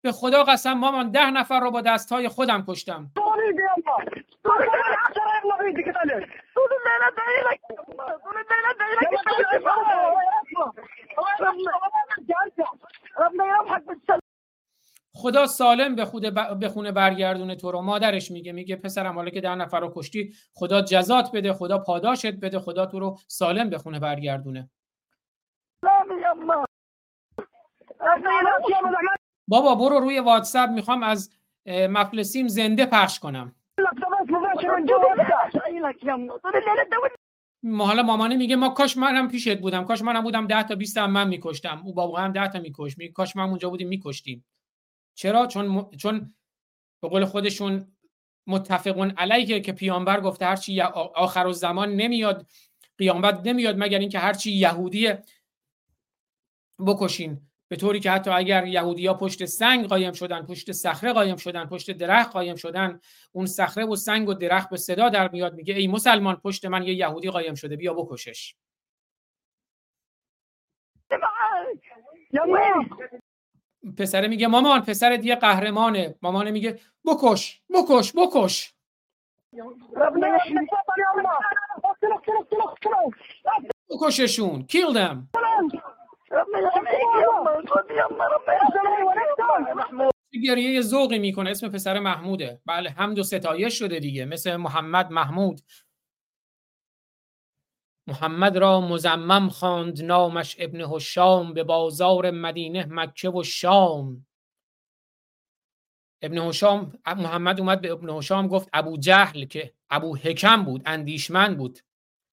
به 0.03 0.11
خدا 0.11 0.43
قسم 0.43 0.73
مامان 0.73 1.11
ده 1.11 1.31
نفر 1.31 1.59
رو 1.59 1.71
با 1.71 1.81
دستهای 1.81 2.29
خودم 2.29 2.65
کشتم. 2.67 3.11
خدا 15.13 15.47
سالم 15.47 15.95
به 15.95 16.05
خود 16.05 16.33
به 16.59 16.69
خونه 16.69 16.91
برگردونه 16.91 17.55
تو 17.55 17.71
رو. 17.71 17.81
مادرش 17.81 18.31
میگه 18.31 18.51
میگه 18.51 18.75
پسرم 18.75 19.15
حالا 19.15 19.29
که 19.29 19.41
ده 19.41 19.55
نفر 19.55 19.79
رو 19.79 19.93
کشتی 19.95 20.33
خدا 20.53 20.81
جزات 20.81 21.31
بده 21.33 21.53
خدا 21.53 21.77
پاداشت 21.77 22.31
بده 22.31 22.59
خدا 22.59 22.85
تو 22.85 22.99
رو 22.99 23.17
سالم 23.27 23.69
به 23.69 23.77
خونه 23.77 23.99
برگردونه. 23.99 24.69
بابا 29.47 29.75
برو 29.75 29.99
روی 29.99 30.19
واتساپ 30.19 30.69
می‌خوام 30.69 31.03
از 31.03 31.31
مفلسیم 31.67 32.47
زنده 32.47 32.85
پخش 32.85 33.19
کنم. 33.19 33.55
حالا 37.79 38.03
مامانه 38.03 38.35
میگه 38.35 38.55
ما 38.55 38.69
کاش 38.69 38.97
منم 38.97 39.27
پیشت 39.27 39.59
بودم 39.59 39.83
کاش 39.85 40.01
منم 40.01 40.21
بودم 40.23 40.47
10 40.47 40.63
تا 40.63 40.75
20 40.75 40.97
هم 40.97 41.11
من 41.11 41.27
میکشتم. 41.27 41.81
او 41.85 41.93
بابا 41.93 42.19
هم 42.19 42.31
10 42.31 42.47
تا 42.47 42.59
میکش 42.59 42.97
می 42.97 43.11
کاش 43.11 43.35
من 43.35 43.43
اونجا 43.43 43.69
بودیم 43.69 43.87
میکشتیم. 43.87 44.45
چرا؟ 45.15 45.47
چون 45.47 45.67
م... 45.67 45.89
چون 45.97 46.33
به 47.01 47.09
قول 47.09 47.25
خودشون 47.25 47.87
متفقون 48.47 49.11
علیه 49.11 49.59
که 49.59 49.71
پیامبر 49.71 50.21
گفته 50.21 50.45
هرچی 50.45 50.81
آخر 50.81 51.45
و 51.47 51.51
زمان 51.51 51.89
نمیاد 51.89 52.45
قیامت 52.97 53.41
نمیاد 53.45 53.75
مگر 53.77 53.99
اینکه 53.99 54.19
هرچی 54.19 54.51
یهودی 54.51 55.13
بکشین. 56.87 57.50
به 57.71 57.77
طوری 57.77 57.99
که 57.99 58.11
حتی 58.11 58.31
اگر 58.31 58.67
یهودیا 58.67 59.13
پشت 59.13 59.45
سنگ 59.45 59.87
قایم 59.87 60.13
شدن 60.13 60.45
پشت 60.45 60.71
صخره 60.71 61.13
قایم 61.13 61.35
شدن 61.35 61.65
پشت 61.65 61.91
درخت 61.91 62.31
قایم 62.31 62.55
شدن 62.55 62.99
اون 63.31 63.45
صخره 63.45 63.85
و 63.85 63.95
سنگ 63.95 64.29
و 64.29 64.33
درخت 64.33 64.69
به 64.69 64.77
صدا 64.77 65.09
در 65.09 65.31
میاد 65.31 65.53
میگه 65.53 65.73
ای 65.73 65.87
مسلمان 65.87 66.35
پشت 66.35 66.65
من 66.65 66.83
یه 66.83 66.93
یهودی 66.93 67.29
قایم 67.29 67.55
شده 67.55 67.75
بیا 67.75 67.93
بکشش. 67.93 68.55
پسره 73.97 74.27
میگه 74.27 74.47
مامان 74.47 74.81
پسر 74.81 75.15
دیگه 75.15 75.35
قهرمانه. 75.35 76.15
مامان 76.21 76.51
میگه 76.51 76.79
بکش 77.05 77.61
بکش 77.69 78.13
بکش. 78.15 78.73
بکششون 83.89 84.65
kill 84.69 84.93
them. 84.93 85.17
گریه 90.43 90.71
یه 90.71 90.81
ذوقی 90.81 91.19
می‌کنه 91.19 91.49
اسم 91.49 91.69
پسر 91.69 91.99
محموده. 91.99 92.61
بله 92.65 92.89
حمد 92.89 93.19
و 93.19 93.23
ستایش 93.23 93.79
شده 93.79 93.99
دیگه 93.99 94.25
مثل 94.25 94.55
محمد 94.55 95.11
محمود. 95.11 95.61
محمد 98.07 98.57
را 98.57 98.81
مزمم 98.81 99.49
خواند 99.49 100.03
نامش 100.03 100.55
ابن 100.59 100.81
هشام 100.81 101.53
به 101.53 101.63
بازار 101.63 102.31
مدینه 102.31 102.85
مکه 102.89 103.29
و 103.29 103.43
شام. 103.43 104.25
ابن 106.21 106.37
هشام 106.37 106.99
محمد 107.07 107.59
اومد 107.59 107.81
به 107.81 107.91
ابن 107.91 108.09
هشام 108.09 108.47
گفت 108.47 108.69
ابو 108.73 108.97
جهل 108.97 109.45
که 109.45 109.73
ابو 109.89 110.17
حکم 110.17 110.63
بود 110.63 110.81
اندیشمند 110.85 111.57
بود 111.57 111.79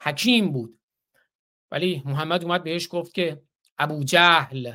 حکیم 0.03 0.53
بود. 0.53 0.81
ولی 1.71 2.03
محمد 2.05 2.45
اومد 2.45 2.65
بهش 2.65 2.89
گفت 2.91 3.15
که 3.15 3.43
ابو 3.79 4.05
جهل. 4.05 4.73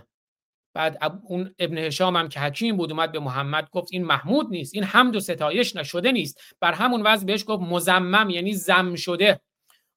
بعد 0.75 0.97
اون 1.23 1.55
ابن 1.59 1.77
هشام 1.77 2.15
هم 2.15 2.29
که 2.29 2.39
حکیم 2.39 2.77
بود 2.77 2.91
اومد 2.91 3.11
به 3.11 3.19
محمد 3.19 3.69
گفت 3.69 3.87
این 3.91 4.05
محمود 4.05 4.49
نیست 4.49 4.75
این 4.75 4.83
حمد 4.83 5.15
و 5.15 5.19
ستایش 5.19 5.75
نشده 5.75 6.11
نیست. 6.11 6.39
بر 6.59 6.73
همون 6.73 7.01
وضع 7.01 7.25
بهش 7.25 7.43
گفت 7.47 7.63
مزمم 7.63 8.29
یعنی 8.29 8.53
زم 8.53 8.95
شده. 8.95 9.39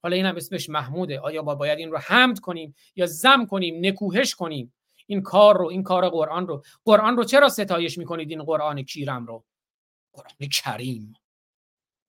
حالا 0.03 0.15
این 0.15 0.25
هم 0.25 0.35
اسمش 0.35 0.69
محموده. 0.69 1.19
آیا 1.19 1.41
ما 1.41 1.55
باید 1.55 1.79
این 1.79 1.91
رو 1.91 1.97
حمد 1.97 2.39
کنیم 2.39 2.75
یا 2.95 3.05
زم 3.05 3.45
کنیم 3.45 3.85
نکوهش 3.85 4.35
کنیم؟ 4.35 4.73
این 5.07 5.21
کار 5.21 5.57
رو 5.57 5.67
این 5.67 5.83
کار 5.83 6.09
قرآن 6.09 6.47
رو. 6.47 6.63
قرآن 6.85 7.17
رو 7.17 7.23
چرا 7.23 7.49
ستایش 7.49 7.97
می‌کنید 7.97 8.29
این 8.29 8.43
قرآن 8.43 8.83
کیرم 8.83 9.25
رو؟ 9.25 9.43
قرآن 10.13 10.49
کریم. 10.51 11.13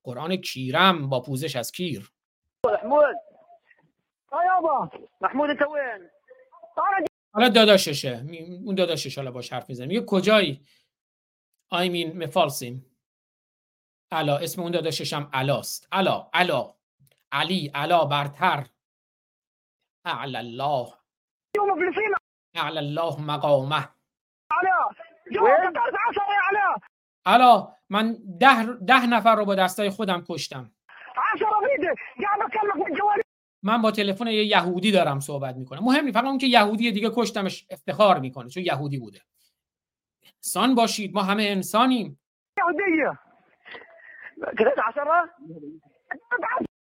قرآن 0.04 0.36
کیرم 0.36 1.08
با 1.08 1.20
پوزش 1.20 1.56
از 1.56 1.72
کیر. 1.72 2.12
محمود. 2.64 3.16
محمود 5.20 5.50
انت 5.50 5.62
وين 5.62 6.17
حالا 7.34 7.48
داداششه. 7.48 8.26
اون 8.64 8.74
داداشش 8.74 9.18
حالا 9.18 9.30
باش 9.30 9.52
حرف 9.52 9.68
می‌زنه. 9.68 9.86
میگه 9.86 10.04
کجایی؟ 10.06 10.66
I 11.74 11.88
mean 11.88 12.14
مفالسیم 12.16 12.96
علا. 14.12 14.36
اسم 14.36 14.62
اون 14.62 14.72
داداشش 14.72 15.12
هم 15.12 15.30
علاست. 15.32 15.88
علا. 15.92 16.30
علا. 16.34 16.74
علی. 17.32 17.70
علا. 17.74 18.04
برتر. 18.04 18.66
اعلی 20.04 20.36
الله. 20.36 20.88
اعلی 22.54 22.78
الله 22.78 23.20
مقامه. 23.20 23.88
علا 27.26 27.74
من 27.90 28.18
ده, 28.40 28.64
ده 28.86 29.06
نفر 29.06 29.34
رو 29.34 29.44
با 29.44 29.54
دستای 29.54 29.90
خودم 29.90 30.24
کشتم. 30.28 30.72
من 33.62 33.82
با 33.82 33.90
تلفن 33.90 34.26
یه 34.26 34.44
یهودی 34.44 34.92
دارم 34.92 35.20
صحبت 35.20 35.56
می‌کنم. 35.56 35.84
مهم 35.84 36.04
نیست 36.04 36.18
فقط 36.18 36.24
اون 36.24 36.38
که 36.38 36.46
یهودی 36.46 36.92
دیگه 36.92 37.10
کشتمش 37.16 37.66
افتخار 37.70 38.18
می‌کنه 38.18 38.48
چون 38.48 38.62
یهودی 38.62 38.98
بوده. 38.98 39.20
انسان 40.36 40.74
باشید 40.74 41.14
ما 41.14 41.22
همه 41.22 41.42
انسانیم. 41.42 42.20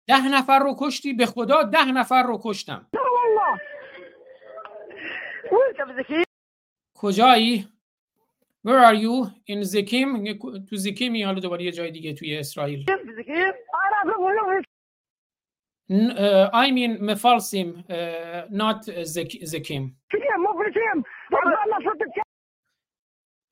ده 0.06 0.28
نفر 0.28 0.58
رو 0.58 0.76
کشتی 0.78 1.12
به 1.12 1.26
خدا 1.26 1.62
ده 1.62 1.92
نفر 1.92 2.22
رو 2.22 2.40
کشتم. 2.44 2.86
کجایی؟ 6.94 7.68
Where 8.66 8.82
are 8.88 8.96
you? 9.04 9.30
In 9.50 9.62
زکیم 9.62 10.38
تو 10.70 10.76
زکیمی 10.76 11.22
حالا 11.22 11.40
دوباره 11.40 11.64
یه 11.64 11.72
جای 11.72 11.90
دیگه 11.90 12.12
توی 12.14 12.38
اسرائیل. 12.38 12.86
I 15.90 16.70
mean 16.70 17.02
مفالسیم 17.02 17.84
uh, 17.88 18.48
not 18.50 18.88
والله 21.32 21.78
صدق 21.84 22.22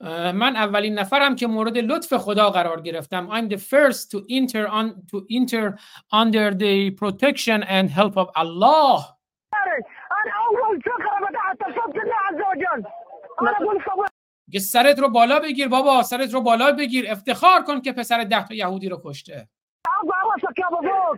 Uh, 0.03 0.07
من 0.35 0.57
اولین 0.57 0.99
نفرم 0.99 1.37
که 1.37 1.47
مورد 1.47 1.78
لطف 1.78 2.14
خدا 2.14 2.51
قرار 2.51 2.81
گرفتم. 2.81 3.28
I'm 3.31 3.49
the 3.53 3.59
first 3.59 4.11
to 4.11 4.18
enter 4.31 4.66
on 4.68 4.87
to 5.12 5.26
enter 5.31 5.78
under 6.12 6.55
the 6.55 6.91
protection 6.91 7.62
and 7.62 7.91
help 7.91 8.16
of 8.16 8.28
Allah. 8.37 9.16
صوت 13.85 14.11
که 14.53 14.59
سرت 14.59 14.99
رو 14.99 15.09
بالا 15.09 15.41
بگیر 15.41 15.68
بابا 15.68 16.03
سرت 16.03 16.35
رو 16.35 16.41
بالا 16.41 16.72
بگیر. 16.72 17.11
افتخار 17.11 17.62
کن 17.62 17.81
که 17.81 17.93
پسر 17.93 18.24
ده 18.24 18.45
تا 18.45 18.55
يهودی 18.55 18.89
رو 18.89 19.03
کشته. 19.05 19.49
ارفع 20.01 20.22
راسك 20.22 20.59
يابا 20.59 20.80
فوق 20.80 21.16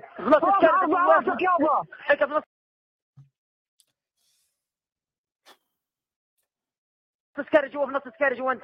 ارفع. 0.65 1.17
راسك 1.17 1.43
يابا 1.43 1.85
هيك 2.07 2.23
بنص 2.23 2.43
تسكري 7.37 7.69
جوا 7.69 7.87
في 7.87 7.93
نص 7.93 8.03
تسكري 8.03 8.35
جوا 8.37 8.53
انت 8.53 8.63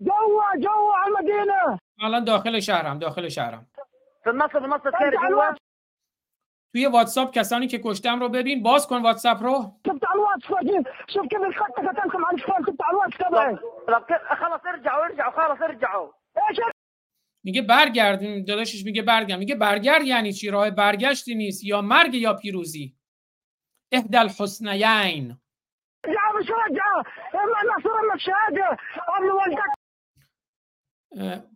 جوا 0.00 0.56
جوا 0.56 0.94
على 0.94 1.08
المدينة 1.08 1.78
الان 2.02 2.24
داخل 2.24 2.62
شهرم 2.62 2.98
داخل 2.98 3.30
شهرم 3.30 3.66
في 4.24 4.30
النص 4.30 4.50
في 4.50 4.58
النص 4.58 4.74
انت 4.74 4.88
تسكري 4.88 5.16
جوا 5.30 5.54
توی 6.74 6.86
واتساپ 6.86 7.30
کسانی 7.30 7.66
که 7.66 7.78
کشتم 7.84 8.20
رو 8.20 8.28
ببین 8.28 8.62
باز 8.62 8.86
کن 8.88 9.02
واتساپ 9.02 9.42
رو. 9.42 9.72
شفت 9.86 10.04
على 10.04 10.20
الواتس 10.20 10.46
شوف 11.14 11.26
كيف 11.26 11.40
الخط 11.42 11.72
قتلكم 11.72 12.24
على 12.24 12.34
الشمال 12.34 12.66
شفت 12.66 12.82
على 12.82 12.90
الواتس 12.90 13.16
تبعي 13.18 13.58
خلاص 14.36 14.60
ارجعوا 14.66 15.04
ارجعوا 15.04 15.30
خلاص 15.32 15.62
ارجعوا. 15.62 16.12
إيش 16.50 16.58
میگه 17.44 17.62
برگرد 17.62 18.46
داداشش 18.46 18.84
میگه 18.84 19.02
برگرد. 19.02 19.38
میگه 19.38 19.54
برگرد 19.54 20.04
یعنی 20.04 20.32
چی؟ 20.32 20.50
راه 20.50 20.70
برگشتی 20.70 21.34
نیست. 21.34 21.64
یا 21.64 21.82
مرگ 21.82 22.14
یا 22.14 22.34
پیروزی. 22.34 22.96
احدى 23.92 24.16
الحسنیین. 24.16 25.38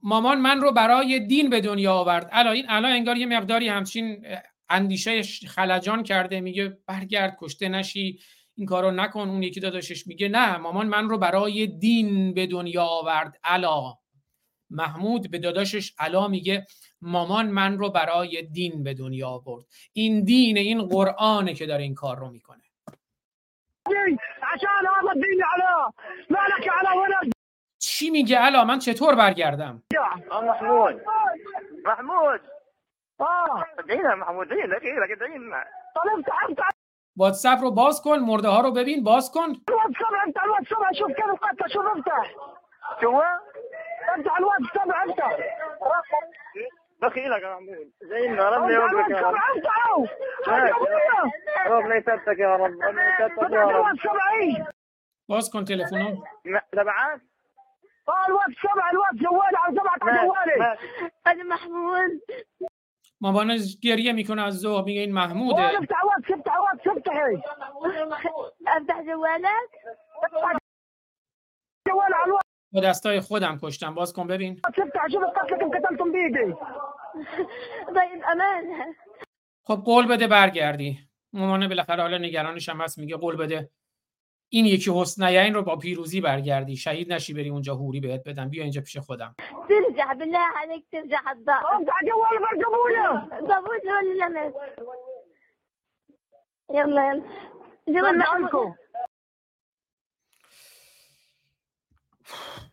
مامان 0.02 0.40
من 0.40 0.60
رو 0.60 0.72
برای 0.72 1.20
دین 1.20 1.50
به 1.50 1.60
دنیا 1.60 1.94
آورد. 1.94 2.28
الان 2.32 2.52
این 2.52 2.66
الان 2.68 2.92
انگار 2.92 3.16
یه 3.16 3.26
مقداری 3.26 3.68
همچین 3.68 4.26
اندیشه 4.68 5.22
خلجان 5.48 6.02
کرده. 6.02 6.40
میگه 6.40 6.78
برگرد 6.86 7.36
کشته 7.40 7.68
نشی 7.68 8.20
این 8.54 8.66
کارو 8.66 8.90
نکن. 8.90 9.28
اون 9.28 9.42
یکی 9.42 9.60
داداشش 9.60 10.06
میگه 10.06 10.28
نه 10.28 10.56
مامان 10.56 10.86
من 10.86 11.08
رو 11.08 11.18
برای 11.18 11.66
دین 11.66 12.34
به 12.34 12.46
دنیا 12.46 12.84
آورد. 12.84 13.40
الا. 13.44 13.94
محمود 14.70 15.30
به 15.30 15.38
داداشش 15.38 15.94
الا 15.98 16.28
میگه 16.28 16.66
مامان 17.02 17.46
من 17.46 17.78
رو 17.78 17.90
برای 17.90 18.42
دین 18.42 18.82
به 18.82 18.94
دنیا 18.94 19.28
آورد. 19.28 19.64
این 19.92 20.24
دین 20.24 20.58
این 20.58 20.88
قرآنه 20.88 21.54
که 21.54 21.66
داره 21.66 21.82
این 21.82 21.94
کار 21.94 22.18
رو 22.18 22.30
می‌کنه. 22.30 22.62
چی 27.78 28.10
میگه 28.10 28.44
الا 28.44 28.64
من 28.64 28.78
چطور 28.78 29.14
برگردم؟ 29.14 29.82
محمود. 30.30 31.00
محمود. 31.84 32.40
محمود 34.20 34.48
واتساپ 37.16 37.60
رو 37.60 37.70
باز 37.70 38.02
کن 38.02 38.18
مرده 38.18 38.48
ها 38.48 38.60
رو 38.60 38.72
ببین 38.72 39.04
باز 39.04 39.30
کن. 39.32 39.52
ارجع 44.16 44.38
الواد 44.38 44.60
سمع 44.74 45.04
أنت. 45.04 45.20
بخيلك 47.02 47.42
يا 47.42 47.48
محمود 47.48 47.48
عم 47.48 47.68
يا 47.68 47.90
زي 48.02 48.28
ما 48.28 48.48
ربي 48.48 48.72
يا 48.72 48.80
رب. 48.80 50.08
ربنا 51.66 51.96
يثبتك 51.96 52.38
يا 52.38 52.56
رب. 52.56 52.72
ربنا 52.82 53.26
يثبتك 53.26 53.50
يا 53.52 53.64
رب. 53.64 53.96
واسكن 55.28 55.64
تليفونه. 55.64 56.22
ده 56.72 56.84
آه 58.08 58.26
الواد 58.28 58.54
سبع 58.62 58.90
الواد 58.90 59.14
جوال 59.14 59.56
على 59.56 59.76
سبعة 59.76 59.98
جوالي. 60.24 60.76
أنا 61.26 61.44
محمود. 61.44 62.20
ما 63.20 63.32
بانش 63.32 63.78
گریه 63.82 64.12
میکنه 64.12 64.42
از 64.46 64.54
ذوق 64.60 64.84
میگه 64.84 65.00
این 65.00 65.14
محموده. 65.14 65.78
افتح 65.78 66.02
أفتح 68.76 69.02
جوالك؟ 69.02 69.70
افتح 70.24 70.46
على 70.46 70.58
با 72.72 72.80
دستای 72.80 73.20
خودم 73.20 73.58
كشتم 73.62 73.94
باز 73.94 74.12
کن 74.12 74.26
ببین. 74.26 74.60
شوف 74.76 75.22
القتل 75.22 75.58
كيف 75.58 75.68
قتلتم 75.74 76.12
بايدي 76.12 76.54
طيب 77.86 78.22
أمان 78.32 78.94
خب 79.64 79.82
قول 79.84 80.08
بده 80.08 80.26
برگردی. 80.26 80.98
مامانه 81.32 81.68
بالاخره 81.68 82.02
حالا 82.02 82.18
نگرانش 82.18 82.68
هم 82.68 82.80
هست 82.80 82.98
میگه 82.98 83.16
قول 83.16 83.36
بده. 83.36 83.70
این 84.48 84.66
یکی 84.66 84.90
حسنیین 84.90 85.54
رو 85.54 85.62
با 85.62 85.76
پیروزی 85.76 86.20
برگردی. 86.20 86.76
شهید 86.76 87.12
نشی 87.12 87.34
بری 87.34 87.48
اونجا 87.48 87.74
هوری 87.74 88.00
بهت 88.00 88.28
بدم. 88.28 88.48
بیا 88.48 88.62
اینجا 88.62 88.80
پیش 88.80 88.96
خودم. 88.96 89.34
ترجع 89.68 90.14
بالله 90.14 90.38
عليك 90.56 90.84
ترجع 90.92 91.30
الضغط 91.30 91.64
افتح 91.64 92.04
جوالي 92.04 92.38
برج 92.38 92.64
ابويا 92.66 93.28
ضبوط 93.40 93.84
ولا 93.84 94.02
يلا 94.24 94.52
يلا 96.70 97.22
جوال 97.88 98.02
برج 98.02 98.14
محمود 98.14 98.44
عنكم 98.44 98.74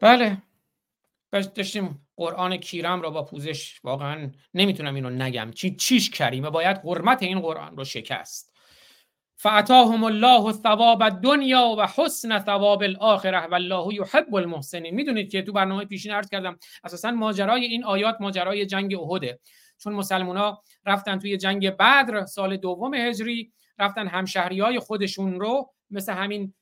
بله. 0.00 0.38
داشتیم 1.32 2.08
قرآن 2.16 2.56
کیرم 2.56 3.02
رو 3.02 3.10
با 3.10 3.24
پوزش 3.24 3.80
واقعا 3.84 4.30
نمی‌تونم 4.54 4.94
اینو 4.94 5.10
نگم. 5.10 5.50
چی 5.50 5.76
چیش 5.76 6.10
کریمه 6.10 6.50
باید 6.50 6.78
حرمت 6.78 7.22
این 7.22 7.40
قرآن 7.40 7.76
رو 7.76 7.84
شکست. 7.84 8.54
فعطاهم 9.36 10.04
الله 10.04 10.52
ثواب 10.52 11.02
الدنیا 11.02 11.76
و 11.78 11.88
حسن 11.96 12.40
ثواب 12.40 12.82
الاخره 12.82 13.46
والله 13.46 13.94
یحب 13.94 14.34
المحسنین. 14.34 14.94
می‌دونید 14.94 15.30
که 15.32 15.42
تو 15.42 15.52
برنامه 15.52 15.84
پیشین 15.84 16.12
عرض 16.12 16.28
کردم 16.30 16.58
اساسا 16.84 17.10
ماجرای 17.10 17.64
این 17.64 17.84
آیات 17.84 18.16
ماجرای 18.20 18.66
جنگ 18.66 18.94
احده. 19.00 19.40
چون 19.78 19.92
مسلمونا 19.92 20.62
رفتن 20.86 21.18
توی 21.18 21.36
جنگ 21.36 21.70
بدر 21.70 22.24
سال 22.24 22.56
دوم 22.56 22.94
هجری 22.94 23.52
رفتن 23.78 24.08
همشهری 24.08 24.60
های 24.60 24.78
خودشون 24.78 25.40
رو 25.40 25.72
مثل 25.90 26.12
همین 26.12 26.54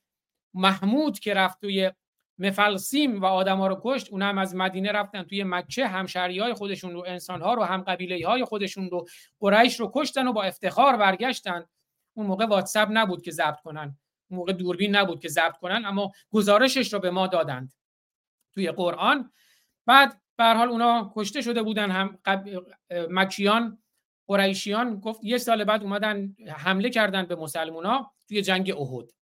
محمود 0.55 1.19
که 1.19 1.35
رفت 1.35 1.61
توی 1.61 1.91
مفلسیم 2.39 3.21
و 3.21 3.25
آدما 3.25 3.67
رو 3.67 3.81
کشت 3.85 4.11
اونها 4.11 4.29
هم 4.29 4.39
از 4.39 4.55
مدینه 4.55 4.93
رفتن 4.93 5.23
توی 5.23 5.45
مکه 5.45 5.87
همشهری 5.87 6.39
های 6.39 6.55
خودشون 6.55 6.93
رو 6.93 7.05
انسان 7.07 7.43
ها 7.43 7.55
رو 7.55 7.63
هم 7.63 7.81
قبیله 7.81 8.27
های 8.27 8.45
خودشون 8.45 8.91
رو 8.91 9.07
قریش 9.41 9.81
رو 9.81 9.91
کشتن 9.95 10.27
و 10.27 10.33
با 10.33 10.43
افتخار 10.43 10.97
برگشتن. 10.97 11.65
اون 12.15 12.27
موقع 12.27 12.47
واتساپ 12.47 12.89
نبود 12.93 13.23
که 13.23 13.31
ضبط 13.31 13.61
کنن. 13.61 13.99
اون 14.31 14.39
موقع 14.39 14.53
دوربین 14.53 14.97
نبود 14.97 15.21
که 15.21 15.29
ضبط 15.29 15.57
کنن 15.57 15.85
اما 15.87 16.13
گزارشش 16.31 16.93
رو 16.93 16.99
به 16.99 17.11
ما 17.11 17.27
دادند 17.27 17.75
توی 18.55 18.71
قرآن. 18.71 19.33
بعد 19.87 20.21
به 20.39 20.45
حال 20.45 20.69
اونا 20.69 21.13
کشته 21.17 21.41
شده 21.41 21.63
بودن 21.63 21.91
هم 21.91 22.19
قب... 22.25 22.49
مکیان 23.11 23.79
قریشیان 24.29 25.01
گفت 25.01 25.25
یه 25.25 25.39
سال 25.39 25.65
بعد 25.65 25.83
اومدن 25.83 26.37
حمله 26.57 26.91
کردن 26.91 27.27
به 27.27 27.37
مسلمونا 27.37 28.13
توی 28.29 28.43
جنگ 28.43 28.75
احد. 28.79 29.13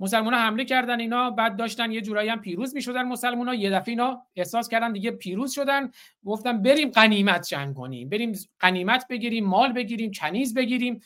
مسلمونا 0.00 0.36
حمله 0.36 0.64
کردن 0.64 1.00
اینا 1.00 1.30
بعد 1.30 1.56
داشتن 1.56 1.92
یه 1.92 2.00
جورایی 2.00 2.28
هم 2.28 2.40
پیروز 2.40 2.74
می‌شدن 2.74 3.02
مسلمونا. 3.02 3.54
یه 3.54 3.70
دفعه 3.70 3.88
اینا 3.88 4.22
احساس 4.36 4.68
کردن 4.68 4.92
دیگه 4.92 5.10
پیروز 5.10 5.52
شدن. 5.52 5.90
گفتن 6.24 6.62
بریم 6.62 6.90
غنیمت 6.90 7.48
جنگ 7.48 7.74
کنیم 7.74 8.08
بریم 8.08 8.32
غنیمت 8.60 9.08
بگیریم 9.08 9.46
مال 9.46 9.72
بگیریم 9.72 10.10
کنیز 10.10 10.54
بگیریم. 10.54 11.00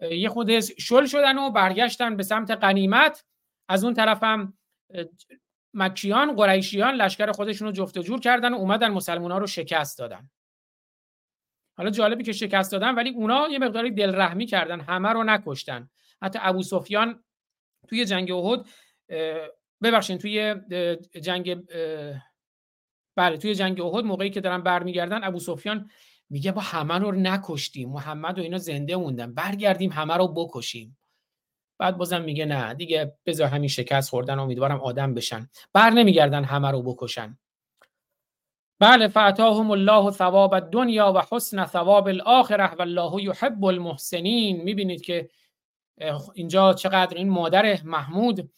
یه 0.00 0.28
خود 0.28 0.60
شل 0.60 1.06
شدن 1.06 1.38
و 1.38 1.50
برگشتن 1.50 2.16
به 2.16 2.22
سمت 2.22 2.50
غنیمت. 2.50 3.24
از 3.68 3.84
اون 3.84 3.94
طرف 3.94 4.22
هم 4.22 4.58
مکیان 5.76 6.36
قریشیان 6.36 6.94
لشکر 6.94 7.32
خودشون 7.32 7.66
رو 7.66 7.72
جفت 7.72 7.96
و 7.96 8.02
جور 8.02 8.20
کردن 8.20 8.54
و 8.54 8.56
اومدن 8.56 8.88
مسلمونا 8.88 9.38
رو 9.38 9.46
شکست 9.46 9.98
دادن. 9.98 10.30
حالا 11.78 11.90
جالبی 11.90 12.24
که 12.24 12.32
شکست 12.32 12.72
دادن 12.72 12.94
ولی 12.94 13.10
اونا 13.10 13.48
یه 13.48 13.58
مقداری 13.58 13.90
دلرحمی 13.90 14.46
کردن 14.46 14.80
همه 14.80 15.08
رو 15.08 15.24
نکشتن. 15.24 15.90
حتی 16.22 16.38
ابو 16.42 16.62
سفیان 16.62 17.24
توی 17.88 18.04
جنگ 18.04 18.32
احد 18.32 18.66
ببخشید 19.82 20.20
توی 20.20 20.54
جنگ 21.22 21.66
بله 23.16 23.36
توی 23.36 23.54
جنگ 23.54 23.80
احد 23.80 24.04
موقعی 24.04 24.30
که 24.30 24.40
دارن 24.40 24.62
برمیگردن 24.62 25.24
ابو 25.24 25.38
سفیان 25.38 25.90
میگه 26.30 26.52
با 26.52 26.60
همه 26.60 26.98
رو 26.98 27.12
نکشتیم 27.12 27.88
محمد 27.88 28.38
و 28.38 28.42
اینا 28.42 28.58
زنده 28.58 28.96
موندن 28.96 29.34
برگردیم 29.34 29.92
همه 29.92 30.14
رو 30.16 30.28
بکشیم. 30.28 30.98
بعد 31.78 31.96
بازم 31.96 32.22
میگه 32.22 32.44
نه. 32.44 32.74
دیگه 32.74 33.16
بذار 33.26 33.48
همین 33.48 33.68
شکست 33.68 34.10
خوردن 34.10 34.38
امیدوارم 34.38 34.80
آدم 34.80 35.14
بشن. 35.14 35.48
بر 35.72 35.90
نمیگردن 35.90 36.44
همه 36.44 36.70
رو 36.70 36.82
بکشن. 36.82 37.38
بله 38.80 39.08
فعتاهم 39.08 39.70
الله 39.70 40.10
ثواب 40.10 40.54
الدنیا 40.54 41.12
و 41.12 41.22
حسن 41.30 41.66
ثواب 41.66 42.08
الاخره 42.08 42.74
والله 42.74 43.22
یحب 43.22 43.64
المحسنین. 43.64 44.62
می‌بینید 44.62 45.02
که 45.02 45.30
اینجا 46.34 46.72
چقدر 46.72 47.16
این 47.16 47.30
مادر 47.30 47.82
محمود 47.84 48.50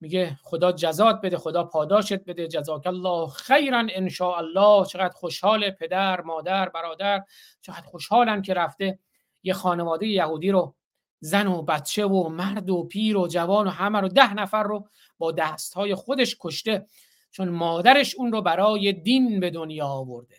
میگه 0.00 0.38
خدا 0.42 0.72
جزات 0.72 1.20
بده 1.20 1.38
خدا 1.38 1.64
پاداشت 1.64 2.24
بده. 2.24 2.48
جزاک 2.48 2.86
الله 2.86 3.28
خیرا 3.28 3.78
ان 3.78 4.10
الله. 4.20 4.86
چقدر 4.86 5.14
خوشحال 5.14 5.70
پدر 5.70 6.20
مادر 6.20 6.68
برادر 6.68 7.24
چقدر 7.60 7.86
خوشحالن 7.86 8.42
که 8.42 8.54
رفته. 8.54 8.98
یه 9.42 9.52
خانواده 9.52 10.06
یهودی 10.06 10.50
رو 10.50 10.75
زن 11.20 11.46
و 11.46 11.62
بچه 11.62 12.06
و 12.06 12.28
مرد 12.28 12.70
و 12.70 12.84
پیر 12.84 13.16
و 13.16 13.28
جوان 13.28 13.66
و 13.66 13.70
همه 13.70 14.00
رو 14.00 14.08
ده 14.08 14.34
نفر 14.34 14.62
رو 14.62 14.88
با 15.18 15.32
دستهای 15.32 15.94
خودش 15.94 16.36
کشته 16.40 16.86
چون 17.30 17.48
مادرش 17.48 18.14
اون 18.14 18.32
رو 18.32 18.42
برای 18.42 18.92
دین 18.92 19.40
به 19.40 19.50
دنیا 19.50 19.86
آورده. 19.86 20.36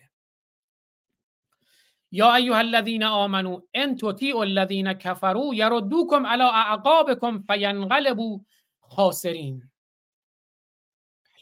یا 2.11 2.35
ایها 2.35 2.57
الذین 2.57 3.03
آمنو 3.03 3.61
ان 3.73 3.95
تطیعوا 3.95 4.41
الذین 4.41 4.93
کفروا 4.93 5.53
یردوکم 5.53 6.25
علی 6.25 6.43
اعقابکم 6.43 7.43
فینقلبوا 7.47 8.39
خاسرین. 8.79 9.69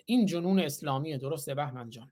این 0.06 0.26
جنون 0.26 0.60
اسلامیه 0.60 1.18
درسته 1.18 1.56
بهمن 1.56 1.90
جان؟ 1.90 2.12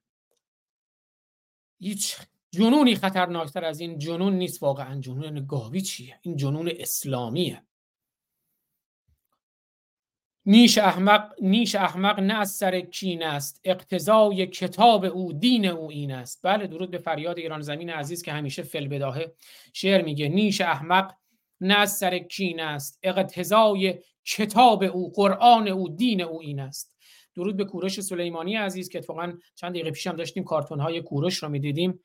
هیچ 1.79 2.17
جنونی 2.53 2.95
خطرناکتر 2.95 3.65
از 3.65 3.79
این 3.79 3.99
جنون 3.99 4.33
نیست 4.33 4.63
واقعا. 4.63 4.99
جنون 4.99 5.45
گاوی 5.45 5.81
چیه؟ 5.81 6.19
این 6.21 6.35
جنون 6.35 6.71
اسلامیه. 6.77 7.63
نیش 10.45 10.77
احمق 10.77 11.33
نیش 11.41 11.75
احمق 11.75 12.19
نه 12.19 12.33
از 12.33 12.51
سر 12.51 12.79
کین 12.79 13.23
است. 13.23 13.61
اقتضای 13.63 14.47
کتاب 14.47 15.05
او 15.05 15.33
دین 15.33 15.65
او 15.65 15.89
این 15.89 16.11
است. 16.11 16.39
بله 16.43 16.67
درود 16.67 16.91
به 16.91 16.97
فریاد 16.97 17.37
ایران 17.37 17.61
زمین 17.61 17.89
عزیز 17.89 18.21
که 18.21 18.31
همیشه 18.31 18.63
فل 18.63 18.87
بداهه 18.87 19.33
شعر 19.73 20.01
میگه. 20.01 20.29
نیش 20.29 20.61
احمق 20.61 21.13
نه 21.61 21.77
از 21.77 21.97
سر 21.97 22.17
کین 22.19 22.59
است. 22.59 22.99
اقتضای 23.03 23.99
کتاب 24.25 24.83
او 24.83 25.11
قرآن 25.11 25.67
او 25.67 25.89
دین 25.89 26.21
او 26.21 26.41
این 26.41 26.59
است. 26.59 26.93
درود 27.35 27.57
به 27.57 27.65
کوروش 27.65 27.99
سلیمانی 27.99 28.55
عزیز 28.55 28.89
که 28.89 28.97
اتفاقا 28.97 29.33
چند 29.55 29.71
دقیقه 29.71 29.91
پیشم 29.91 30.15
داشتیم 30.15 30.43
کارتون 30.43 30.79
های 30.79 31.01
کوروش 31.01 31.43
رو 31.43 31.49
می‌دیدیم. 31.49 31.99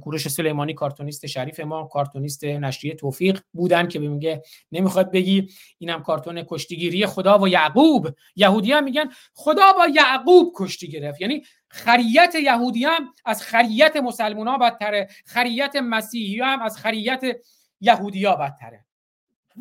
کوروش 0.00 0.28
سلیمانی 0.28 0.74
کارتونیست 0.74 1.26
شریف 1.26 1.60
ما 1.60 1.84
کارتونیست 1.84 2.44
نشریه 2.44 2.94
توفیق 2.94 3.40
بودن 3.52 3.88
که 3.88 3.98
میگه 3.98 4.42
نمی‌خواد 4.72 5.12
بگی. 5.12 5.48
اینم 5.78 6.02
کارتون 6.02 6.44
کشتیگیری 6.48 7.06
خدا 7.06 7.38
و 7.38 7.48
یعقوب. 7.48 8.08
یهودی 8.36 8.72
هم 8.72 8.84
میگن 8.84 9.10
خدا 9.32 9.72
با 9.72 9.86
یعقوب 9.86 10.52
کشتی 10.56 10.88
گرفت. 10.88 11.20
یعنی 11.20 11.42
خریت 11.68 12.34
یهودی 12.34 12.84
هم 12.84 13.14
از 13.24 13.42
خریت 13.42 13.96
مسلمان 13.96 14.48
ها 14.48 14.58
بدتره 14.58 15.08
خریت 15.24 15.76
مسیحی 15.76 16.40
هم 16.40 16.62
از 16.62 16.76
خریت 16.76 17.22
یهودی 17.80 18.24
ها 18.24 18.36
بدتره. 18.36 18.84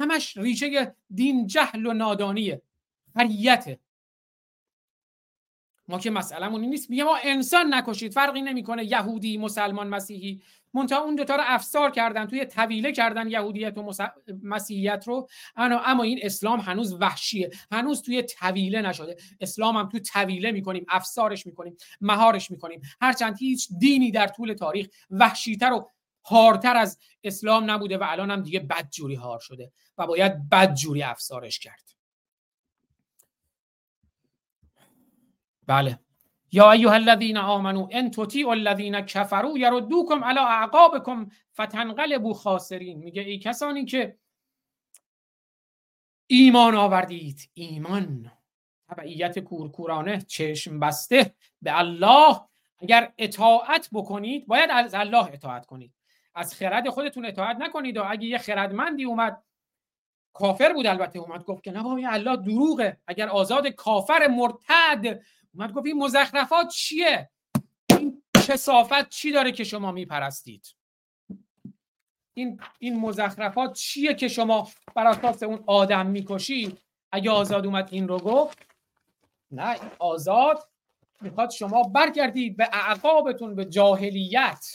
همش 0.01 0.37
ریشه 0.37 0.95
دین 1.13 1.47
جهل 1.47 1.85
و 1.85 1.93
نادانیه. 1.93 2.61
خریته 3.13 3.79
ما 5.87 5.99
که 5.99 6.11
مسئلهمون 6.11 6.61
نیست. 6.61 6.89
میگه 6.89 7.03
ما 7.03 7.17
انسان 7.23 7.73
نکشید. 7.73 8.13
فرقی 8.13 8.41
نمی‌کنه 8.41 8.85
یهودی 8.85 9.37
مسلمان 9.37 9.87
مسیحی. 9.87 10.41
منتها 10.73 10.99
اون 10.99 11.15
دوتا 11.15 11.35
رو 11.35 11.43
افسار 11.45 11.91
کردن 11.91 12.25
توی 12.25 12.45
طویله 12.45 12.91
کردن 12.91 13.27
یهودیت 13.27 13.77
و 13.77 13.93
مسیحیت 14.43 15.03
رو. 15.07 15.27
اما 15.55 16.03
این 16.03 16.19
اسلام 16.21 16.59
هنوز 16.59 16.93
وحشیه. 16.93 17.49
هنوز 17.71 18.01
توی 18.01 18.23
طویله 18.23 18.81
نشده. 18.81 19.17
اسلام 19.41 19.77
هم 19.77 19.89
توی 19.89 19.99
طویله 19.99 20.51
می‌کنیم. 20.51 20.85
افسارش 20.89 21.45
می‌کنیم. 21.45 21.77
مهارش 22.01 22.51
می‌کنیم. 22.51 22.81
هرچند 23.01 23.37
هیچ 23.37 23.67
دینی 23.79 24.11
در 24.11 24.27
طول 24.27 24.53
تاریخ 24.53 24.87
وحشیتر 25.09 25.71
و 25.71 25.89
هارتر 26.25 26.77
از 26.77 26.99
اسلام 27.23 27.71
نبوده 27.71 27.97
و 27.97 28.05
الان 28.07 28.31
هم 28.31 28.41
دیگه 28.41 28.59
بدجوری 28.59 29.15
هار 29.15 29.39
شده 29.39 29.71
و 29.97 30.07
باید 30.07 30.49
بدجوری 30.49 31.03
افسارش 31.03 31.59
کرد. 31.59 31.96
بله. 35.67 35.99
یا 36.51 36.71
ایها 36.71 36.93
الذین 36.93 37.37
آمنو 37.37 37.87
ان 37.91 38.11
تطیعوا 38.11 38.51
الذین 38.51 39.01
کفروا 39.01 39.57
یردوکم 39.57 40.23
علی 40.23 40.39
اعقابکم 40.39 41.29
فتنقلبوا 41.53 42.33
خاسرین. 42.33 42.97
میگه 42.97 43.21
ای 43.21 43.39
کسانی 43.39 43.85
که 43.85 44.17
ایمان 46.27 46.75
آوردید 46.75 47.49
ایمان 47.53 48.31
تبعیت 48.89 49.39
کورکورانه 49.39 50.21
چشم 50.21 50.79
بسته 50.79 51.33
به 51.61 51.79
الله. 51.79 52.41
اگر 52.79 53.13
اطاعت 53.17 53.89
بکنید 53.93 54.47
باید 54.47 54.69
از 54.71 54.93
الله 54.93 55.33
اطاعت 55.33 55.65
کنید. 55.65 55.93
از 56.35 56.55
خرد 56.55 56.89
خودتون 56.89 57.25
اطاعت 57.25 57.57
نکنید. 57.57 57.97
و 57.97 58.03
اگه 58.07 58.27
یه 58.27 58.37
خردمندی 58.37 59.03
اومد 59.03 59.43
کافر 60.33 60.73
بود 60.73 60.87
البته 60.87 61.19
اومد 61.19 61.43
گفت 61.43 61.63
که 61.63 61.71
نه 61.71 62.13
الله 62.13 62.35
دروغه. 62.35 62.97
اگر 63.07 63.27
آزاد 63.29 63.67
کافر 63.67 64.27
مرتد 64.27 65.21
اومد 65.57 65.73
گفت 65.73 65.85
این 65.85 65.97
مزخرفات 65.97 66.67
چیه؟ 66.67 67.29
این 67.89 68.23
کسافت 68.47 69.09
چی 69.09 69.31
داره 69.31 69.51
که 69.51 69.63
شما 69.63 69.91
میپرستید؟ 69.91 70.75
این 72.33 72.61
این 72.79 72.99
مزخرفات 72.99 73.73
چیه 73.73 74.13
که 74.13 74.27
شما 74.27 74.69
بر 74.95 75.07
اساس 75.07 75.43
اون 75.43 75.63
آدم 75.67 76.05
می‌کشید 76.05 76.81
اگه 77.11 77.31
آزاد 77.31 77.65
اومد 77.65 77.89
این 77.91 78.07
رو 78.07 78.17
گفت 78.17 78.57
نه 79.51 79.79
آزاد 79.99 80.69
می‌خواد 81.21 81.49
شما 81.49 81.83
برگردید 81.83 82.57
به 82.57 82.69
اعقابتون 82.73 83.55
به 83.55 83.65
جاهلیت. 83.65 84.65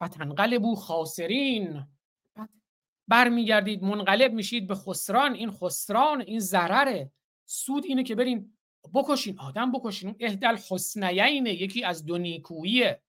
و 0.00 0.08
تنقلبو 0.08 0.74
خاسرین 0.74 1.86
برمیگردید 3.08 3.82
منقلب 3.82 4.32
میشید 4.32 4.66
به 4.66 4.74
خسران. 4.74 5.34
این 5.34 5.50
خسران 5.50 6.20
این 6.20 6.40
ضرره. 6.40 7.12
سود 7.50 7.84
اینه 7.84 8.02
که 8.02 8.14
برین 8.14 8.56
بکشین 8.94 9.38
آدم 9.38 9.72
بکشین. 9.72 10.08
اون 10.08 10.16
اهدل 10.20 10.56
حسنیینه 10.70 11.50
یکی 11.50 11.84
از 11.84 12.06
دو 12.06 12.18
نیکوییه. 12.18 13.02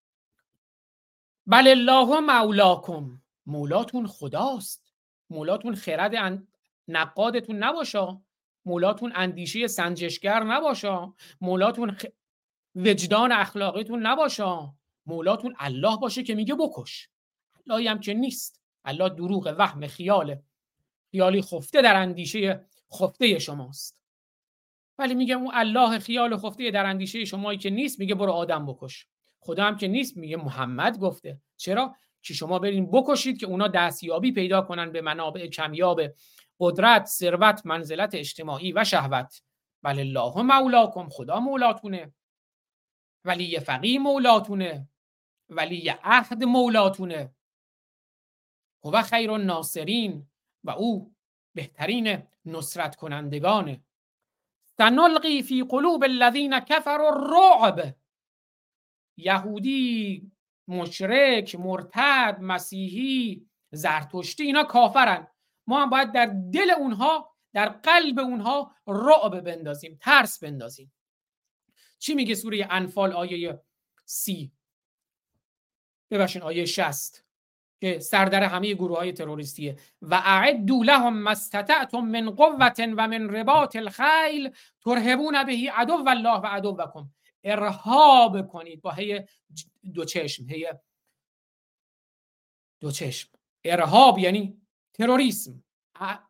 بل 1.47 1.67
الله 1.67 2.19
مولاکم. 2.19 3.21
مولاتون 3.45 4.07
خداست. 4.07 4.93
مولاتون 5.29 5.75
خرد 5.75 6.43
نقادتون 6.87 7.55
نباشه 7.55 8.21
مولاتون 8.65 9.11
اندیشه 9.15 9.67
سنجشگر 9.67 10.43
نباشه 10.43 11.13
مولاتون 11.41 11.97
وجدان 12.75 13.31
اخلاقیتون 13.31 14.05
نباشه 14.05 14.73
مولاتون 15.05 15.55
الله 15.59 15.97
باشه 15.97 16.23
که 16.23 16.35
میگه 16.35 16.55
بکش. 16.55 17.09
اللهی 17.67 17.87
هم 17.87 17.99
که 17.99 18.13
نیست. 18.13 18.61
الله 18.85 19.09
دروغ 19.09 19.55
وهم 19.57 19.87
خیاله 19.87 20.43
خیالی 21.11 21.41
خفته 21.41 21.81
در 21.81 21.95
اندیشه 21.95 22.65
خفته 22.93 23.39
شماست. 23.39 24.00
ولی 24.97 25.15
میگه 25.15 25.35
اون 25.35 25.51
الله 25.53 25.99
خیال 25.99 26.37
خفته 26.37 26.71
در 26.71 26.85
اندیشه 26.85 27.25
شمایی 27.25 27.59
که 27.59 27.69
نیست 27.69 27.99
میگه 27.99 28.15
برو 28.15 28.31
آدم 28.31 28.65
بکش. 28.65 29.07
خدا 29.39 29.63
هم 29.63 29.77
که 29.77 29.87
نیست 29.87 30.17
میگه 30.17 30.37
محمد 30.37 30.99
گفته. 30.99 31.41
چرا؟ 31.57 31.95
که 32.21 32.33
شما 32.33 32.59
برین 32.59 32.91
بکشید 32.91 33.39
که 33.39 33.45
اونا 33.45 33.67
دستیابی 33.67 34.31
پیدا 34.31 34.61
کنن 34.61 34.91
به 34.91 35.01
منابع 35.01 35.47
کمیاب 35.47 36.01
قدرت 36.59 37.05
ثروت 37.05 37.65
منزلت 37.65 38.15
اجتماعی 38.15 38.73
و 38.73 38.83
شهوت. 38.83 39.41
بل 39.83 39.99
الله 39.99 40.41
مولاکم 40.41 41.09
خدا 41.09 41.39
مولاتونه. 41.39 42.13
ولی 43.25 43.59
فقی 43.59 43.97
مولاتونه. 43.97 44.89
ولی 45.49 45.89
عهد 46.03 46.43
مولاتونه. 46.43 47.35
هو 48.83 49.01
خیر 49.01 49.31
الناصرین. 49.31 50.27
و 50.63 50.69
او 50.69 51.15
بهترین 51.55 52.23
نصرت 52.45 52.95
کنندگانه 52.95 53.83
سنلقی 54.81 55.43
فی 55.43 55.63
قلوب 55.63 56.03
الذین 56.03 56.59
کفروا 56.59 57.07
الرعب. 57.07 57.95
یهودی 59.17 60.31
مشرک 60.67 61.55
مرتد 61.55 62.37
مسیحی 62.41 63.49
زرتشتی 63.71 64.43
اینا 64.43 64.63
کافرن. 64.63 65.27
ما 65.67 65.81
هم 65.81 65.89
باید 65.89 66.11
در 66.11 66.25
دل 66.53 66.71
اونها 66.71 67.35
در 67.53 67.69
قلب 67.69 68.19
اونها 68.19 68.75
رعب 68.87 69.39
بندازیم 69.39 69.97
ترس 70.01 70.43
بندازیم. 70.43 70.93
چی 71.99 72.15
میگه 72.15 72.35
سوره 72.35 72.67
انفال 72.69 73.13
آیه 73.13 73.61
سی؟ 74.05 74.51
ببخشین 76.11 76.41
آیه 76.41 76.65
شست 76.65 77.25
که 77.81 77.99
سردر 77.99 78.43
همه 78.43 78.73
گروه 78.73 78.97
های 78.97 79.11
تروریستیه. 79.11 79.75
و 80.01 80.15
اعدوا 80.15 80.83
لهم 80.83 81.21
ما 81.21 81.31
استطعتم 81.31 81.99
من 81.99 82.29
قوة 82.29 82.93
و 82.97 83.07
من 83.07 83.29
رباط 83.29 83.75
الخیل 83.75 84.51
ترهبون 84.81 85.43
بهی 85.43 85.67
عدو 85.67 86.03
الله 86.07 86.39
و 86.39 86.45
عدوکم. 86.45 87.09
ارهاب 87.43 88.47
کنید 88.47 88.81
با 88.81 88.91
هی 88.91 89.21
دو 89.93 90.05
چشم 90.05 90.45
هی 90.49 90.67
دو 92.79 92.91
چشم. 92.91 93.29
ارهاب 93.63 94.19
یعنی 94.19 94.61
تروریسم. 94.93 95.63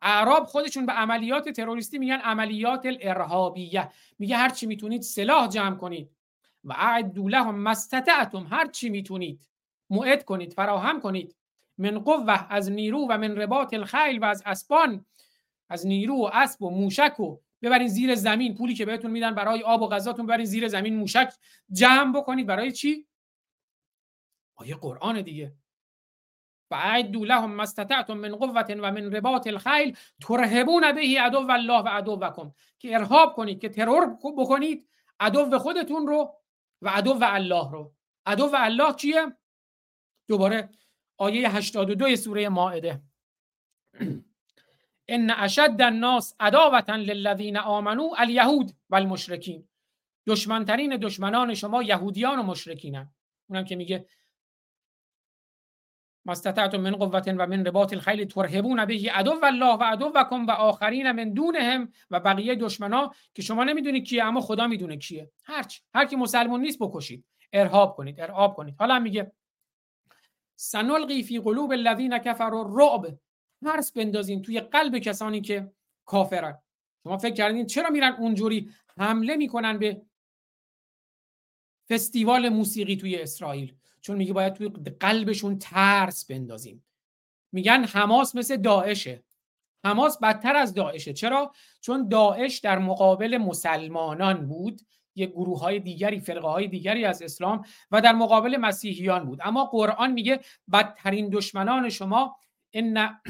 اعراب 0.01 0.45
خودشون 0.45 0.85
به 0.85 0.91
عملیات 0.91 1.49
تروریستی 1.49 1.97
میگن 1.97 2.19
عملیات 2.19 2.85
الارهابیه. 2.85 3.89
میگه 4.19 4.37
هر 4.37 4.49
چی 4.49 4.65
می‌تونید 4.65 5.01
سلاح 5.01 5.47
جمع 5.47 5.75
کنید. 5.75 6.11
و 6.63 6.73
اعدوا 6.73 7.29
لهم 7.29 7.55
ما 7.55 7.69
استطعتم 7.69 8.47
هر 8.51 8.67
چی 8.67 8.89
می‌تونید. 8.89 9.47
معد 9.89 10.25
کنید 10.25 10.53
فراهم 10.53 11.01
کنید. 11.01 11.35
من 11.81 11.99
قوه 11.99 12.53
از 12.53 12.71
نیرو 12.71 13.07
و 13.09 13.17
من 13.17 13.35
رباط 13.35 13.73
الخیل 13.73 14.19
و 14.19 14.25
از 14.25 14.43
اسبان. 14.45 15.05
از 15.69 15.87
نیرو 15.87 16.15
و 16.15 16.29
اسب 16.33 16.61
و 16.61 16.69
موشک 16.69 17.19
و 17.19 17.37
ببرین 17.61 17.87
زیر 17.87 18.15
زمین. 18.15 18.55
پولی 18.55 18.73
که 18.73 18.85
بهتون 18.85 19.11
میدن 19.11 19.35
برای 19.35 19.63
آب 19.63 19.81
و 19.81 19.87
غذاتون 19.87 20.25
ببرین 20.25 20.45
زیر 20.45 20.67
زمین. 20.67 20.95
موشک 20.95 21.33
جمع 21.71 22.19
بکنید. 22.19 22.47
برای 22.47 22.71
چی؟ 22.71 23.07
آیه 24.55 24.75
قرآن 24.75 25.21
دیگه. 25.21 25.53
فاعدوا 26.69 27.25
لهم 27.25 27.55
ما 27.55 27.63
استطعتم 27.63 28.13
من 28.13 28.35
قوة 28.35 28.75
و 28.79 28.91
من 28.91 29.11
رباط 29.11 29.47
الخیل 29.47 29.97
ترهبون 30.21 30.91
به 30.91 31.01
عدو 31.21 31.51
الله 31.51 31.81
و 31.81 31.87
عدوکم. 31.87 32.53
که 32.79 32.95
ارهاب 32.95 33.33
کنید 33.33 33.61
که 33.61 33.69
ترور 33.69 34.17
بکنید 34.37 34.87
عدو 35.19 35.59
خودتون 35.59 36.07
رو 36.07 36.35
و 36.81 36.89
عدو 36.89 37.17
الله 37.21 37.71
رو. 37.71 37.93
عدو 38.25 38.49
الله 38.53 38.93
چیه 38.93 39.37
دوباره 40.27 40.69
آیه 41.21 41.49
82 41.49 42.15
سوره 42.15 42.49
مائده 42.49 43.01
ان 45.07 45.31
اشد 45.31 45.81
الناس 45.81 46.35
عداوتا 46.39 46.95
للذین 46.95 47.57
آمنوا 47.57 48.15
الیهود 48.17 48.71
و 48.89 48.95
المشرکین 48.95 49.67
دشمنترین 50.27 50.97
دشمنان 50.97 51.53
شما 51.53 51.83
یهودیان 51.83 52.39
و 52.39 52.43
مشرکینن. 52.43 53.13
اونم 53.49 53.65
که 53.65 53.75
میگه 53.75 54.05
مستطعتم 56.25 56.77
من 56.77 56.91
قوت 56.91 57.27
و 57.27 57.47
من 57.47 57.65
رباط 57.65 57.93
الخیل 57.93 58.25
ترهبون 58.25 58.85
به 58.85 59.11
عدو 59.13 59.45
الله 59.45 59.75
و 59.75 59.83
عدوکم 59.83 60.45
و 60.45 60.51
آخرین 60.51 61.11
من 61.11 61.33
دونهم 61.33 61.91
و 62.11 62.19
بقیه 62.19 62.55
دشمنا 62.55 63.11
که 63.33 63.41
شما 63.41 63.63
نمی‌دونید 63.63 64.07
کیه 64.07 64.23
اما 64.23 64.41
خدا 64.41 64.67
می‌دونه 64.67 64.97
کیه. 64.97 65.31
هرچی. 65.43 65.81
هر 65.93 66.05
کی 66.05 66.15
مسلمون 66.15 66.61
نیست 66.61 66.79
بکشید. 66.79 67.25
ارهاب 67.53 67.95
کنید 67.95 68.21
ارهاب 68.21 68.55
کنید. 68.55 68.75
حالا 68.79 68.99
میگه 68.99 69.31
سنلقی 70.61 71.23
فی 71.23 71.39
قلوب 71.39 71.71
الذین 71.71 72.17
کفروا 72.17 72.59
الرعب. 72.59 73.19
ترس 73.63 73.91
بندازین 73.91 74.41
توی 74.41 74.59
قلب 74.59 74.97
کسانی 74.97 75.41
که 75.41 75.71
کافرن. 76.05 76.57
شما 77.03 77.17
فکر 77.17 77.33
کردین 77.33 77.65
چرا 77.65 77.89
میرن 77.89 78.13
اونجوری 78.13 78.71
حمله 78.97 79.35
می‌کنن 79.35 79.79
به 79.79 80.01
فستیوال 81.89 82.49
موسیقی 82.49 82.95
توی 82.95 83.15
اسرائیل؟ 83.15 83.75
چون 84.01 84.17
میگه 84.17 84.33
باید 84.33 84.53
توی 84.53 84.69
قلبشون 84.99 85.59
ترس 85.59 86.25
بندازیم. 86.25 86.85
میگن 87.51 87.83
حماس 87.83 88.35
مثل 88.35 88.57
داعشه. 88.57 89.23
حماس 89.83 90.19
بدتر 90.19 90.55
از 90.55 90.73
داعشه. 90.73 91.13
چرا؟ 91.13 91.53
چون 91.81 92.07
داعش 92.07 92.59
در 92.59 92.79
مقابل 92.79 93.37
مسلمانان 93.37 94.47
بود. 94.47 94.81
یک 95.15 95.29
گروه 95.29 95.59
های 95.59 95.79
دیگری 95.79 96.19
فرقه 96.19 96.47
های 96.47 96.67
دیگری 96.67 97.05
از 97.05 97.21
اسلام 97.21 97.65
و 97.91 98.01
در 98.01 98.13
مقابل 98.13 98.57
مسیحیان 98.57 99.25
بود. 99.25 99.39
اما 99.43 99.65
قرآن 99.65 100.11
میگه 100.11 100.39
بدترین 100.73 101.29
دشمنان 101.29 101.89
شما 101.89 102.35
ان 102.73 103.21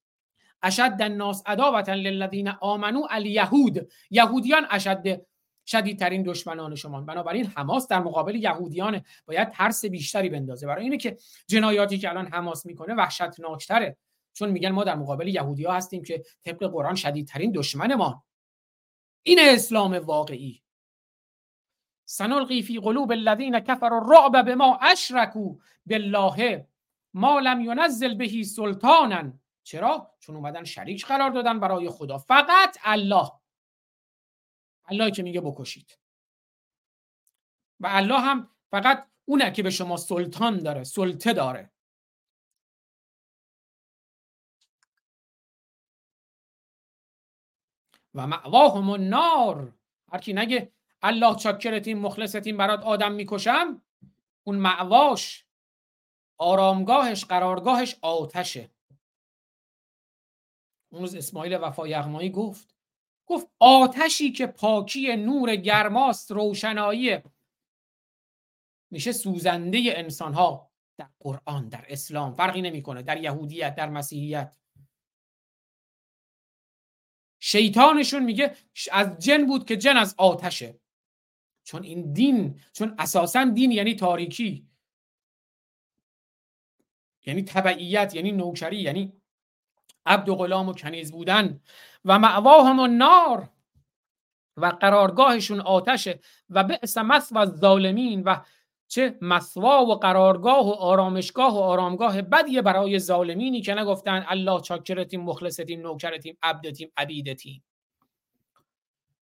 اشد 0.62 0.96
الناس 1.00 1.42
عداوتا 1.46 1.94
للذین 1.94 2.48
آمنو 2.48 3.06
الیهود. 3.10 3.90
یهودیان 4.10 4.66
اشد 4.70 5.26
شدیدترین 5.66 6.22
دشمنان 6.22 6.74
شما. 6.74 7.00
بنابراین 7.00 7.46
حماس 7.46 7.88
در 7.88 8.00
مقابل 8.00 8.34
یهودیان 8.34 9.00
باید 9.26 9.50
ترس 9.50 9.84
بیشتری 9.84 10.28
بندازه. 10.28 10.66
برای 10.66 10.84
اینه 10.84 10.96
که 10.96 11.16
جنایاتی 11.46 11.98
که 11.98 12.08
الان 12.08 12.26
حماس 12.26 12.66
می‌کنه 12.66 12.94
وحشتناکتره. 12.94 13.96
چون 14.32 14.50
میگن 14.50 14.70
ما 14.70 14.84
در 14.84 14.94
مقابل 14.94 15.28
یهودی 15.28 15.64
ها 15.64 15.72
هستیم 15.72 16.02
که 16.02 16.22
طبق 16.44 16.64
قرآن 16.64 16.94
شدیدترین 16.94 17.52
دشمن 17.52 17.94
ما. 17.94 18.24
این 19.22 19.38
اسلام 19.42 19.94
واقعی. 19.94 20.62
سنلقی 22.10 22.62
فی 22.62 22.78
قلوب 22.80 23.12
الذین 23.12 23.60
کفروا 23.60 23.98
الرعب 23.98 24.42
بما 24.42 24.78
اشرکوا 24.82 25.54
بالله 25.86 26.66
ما 27.14 27.40
لم 27.40 27.60
ینزل 27.60 28.14
بهی 28.14 28.44
سلطانا. 28.44 29.32
چرا؟ 29.62 30.14
چون 30.18 30.36
اومدن 30.36 30.64
شریک 30.64 31.06
قرار 31.06 31.30
دادن 31.30 31.60
برای 31.60 31.88
خدا. 31.88 32.18
فقط 32.18 32.78
الله. 32.82 33.32
الله 34.84 35.10
که 35.10 35.22
میگه 35.22 35.40
بکشید. 35.40 35.98
و 37.80 37.86
الله 37.90 38.20
هم 38.20 38.50
فقط 38.70 39.08
اونه 39.24 39.52
که 39.52 39.62
به 39.62 39.70
شما 39.70 39.96
سلطان 39.96 40.58
داره 40.58 40.84
سلطه 40.84 41.32
داره. 41.32 41.70
و 48.14 48.26
معواهم 48.26 48.90
النار. 48.90 49.72
هر 50.12 50.18
کی 50.18 50.32
نگه 50.32 50.77
الله 51.02 51.36
چاکرتیم 51.36 51.98
مخلصتیم 51.98 52.56
برات 52.56 52.82
آدم 52.82 53.12
می‌کشم 53.12 53.82
اون 54.46 54.56
معواش 54.56 55.46
آرامگاهش 56.38 57.24
قرارگاهش 57.24 57.96
آتشه. 58.02 58.70
اون 60.92 61.00
روز 61.00 61.14
اسماعیل 61.14 61.56
وفا 61.56 61.88
یغمایی 61.88 62.30
گفت 62.30 62.74
گفت 63.26 63.46
آتشی 63.58 64.32
که 64.32 64.46
پاکی 64.46 65.16
نور 65.16 65.56
گرماست 65.56 66.30
روشنایی 66.30 67.18
میشه 68.92 69.12
سوزنده 69.12 69.78
انسان 69.86 70.34
ها 70.34 70.70
در 70.98 71.08
قرآن 71.20 71.68
در 71.68 71.84
اسلام. 71.88 72.32
فرقی 72.32 72.62
نمی‌کنه. 72.62 73.02
در 73.02 73.22
یهودیت 73.22 73.74
در 73.74 73.88
مسیحیت. 73.88 74.58
شیطانشون 77.40 78.24
میگه 78.24 78.56
از 78.92 79.18
جن 79.18 79.46
بود 79.46 79.66
که 79.66 79.76
جن 79.76 79.96
از 79.96 80.14
آتشه. 80.18 80.80
چون 81.68 81.82
این 81.82 82.12
دین 82.12 82.60
چون 82.72 82.94
اساسا 82.98 83.44
دین 83.44 83.72
یعنی 83.72 83.94
تاریکی. 83.94 84.66
یعنی 87.26 87.42
تبعیت 87.42 88.14
یعنی 88.14 88.32
نوکری 88.32 88.76
یعنی 88.76 89.12
عبد 90.06 90.28
و 90.28 90.34
غلام 90.34 90.68
و 90.68 90.72
کنیز 90.72 91.12
بودن 91.12 91.60
و 92.04 92.18
معواهم 92.18 92.80
النار 92.80 93.50
و 94.56 94.66
قرارگاهشون 94.66 95.60
آتشه 95.60 96.20
و 96.50 96.64
بئس 96.64 96.98
مثوى 96.98 97.38
الظالمین 97.38 98.22
و 98.22 98.36
چه 98.88 99.18
مسوا 99.20 99.84
و 99.84 99.94
قرارگاه 99.94 100.66
و 100.66 100.72
آرامشگاه 100.72 101.54
و 101.54 101.58
آرامگاه 101.58 102.22
بدیه 102.22 102.62
برای 102.62 102.98
ظالمینی 102.98 103.60
که 103.60 103.74
نگفتن 103.74 104.24
الله 104.28 104.60
چاکرتیم 104.60 105.20
مخلصتیم 105.20 105.80
نوکرتیم 105.80 106.38
عبدتیم 106.42 106.92
عبیدتیم. 106.96 107.64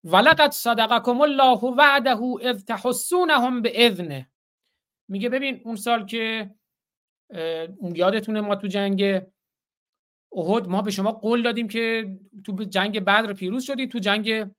ولقد 0.03 0.51
صدقكم 0.51 1.21
الله 1.21 1.63
وعده 1.63 2.19
اذ 2.41 2.63
تحسونهم 2.63 3.61
باذنه 3.61 4.29
میگه 5.07 5.29
ببین 5.29 5.61
اون 5.65 5.75
سال 5.75 6.05
که 6.05 6.51
یادتونه 7.95 8.41
ما 8.41 8.55
تو 8.55 8.67
جنگ 8.67 9.01
احد 10.33 10.67
ما 10.67 10.81
به 10.81 10.91
شما 10.91 11.11
قول 11.11 11.41
دادیم 11.41 11.67
که 11.67 12.17
تو 12.45 12.63
جنگ 12.63 12.99
بدر 12.99 13.33
پیروز 13.33 13.63
شدید 13.63 13.91
تو 13.91 13.99
جنگ 13.99 14.51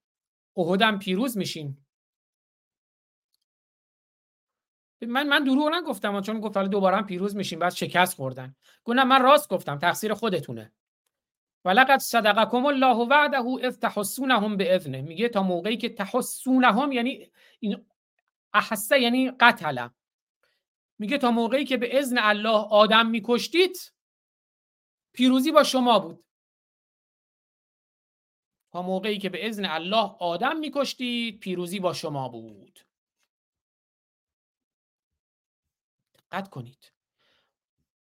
احد 0.56 0.82
هم 0.82 0.98
پیروز 0.98 1.38
میشین 1.38 1.84
من 5.06 5.28
من 5.28 5.44
دروغ 5.44 5.68
نگفتم 5.74 6.20
چون 6.20 6.40
گفت 6.40 6.56
حالا 6.56 6.68
دوباره 6.68 6.96
هم 6.96 7.06
پیروز 7.06 7.36
میشیم 7.36 7.58
بعد 7.58 7.72
شکست 7.72 8.14
خوردن. 8.14 8.54
گفتم 8.84 9.02
من 9.02 9.22
راست 9.22 9.48
گفتم 9.48 9.78
تقصیر 9.78 10.14
خودتونه. 10.14 10.72
ولقد 11.64 11.98
صدقكم 11.98 12.66
الله 12.66 12.96
وعده 12.96 13.66
اذ 13.66 13.78
تحسونهم 13.78 14.56
باذنه 14.56 15.00
میگه 15.02 15.28
تا 15.28 15.42
موقعی 15.42 15.76
که 15.76 15.88
تحسونهم 15.88 16.92
یعنی 16.92 17.30
این 17.60 17.86
احسه 18.54 19.00
یعنی 19.00 19.30
قتل. 19.30 19.88
میگه 20.98 21.18
تا 21.18 21.30
موقعی 21.30 21.64
که 21.64 21.76
به 21.76 21.98
اذن 21.98 22.18
الله 22.18 22.68
آدم 22.70 23.06
میکشتید 23.06 23.92
پیروزی 25.12 25.52
با 25.52 25.64
شما 25.64 25.98
بود. 25.98 26.24
تا 28.72 28.82
موقعی 28.82 29.18
که 29.18 29.28
به 29.28 29.48
اذن 29.48 29.64
الله 29.64 30.16
آدم 30.20 30.56
میکشتید 30.56 31.40
پیروزی 31.40 31.80
با 31.80 31.92
شما 31.92 32.28
بود. 32.28 32.80
دقت 36.18 36.50
کنید. 36.50 36.92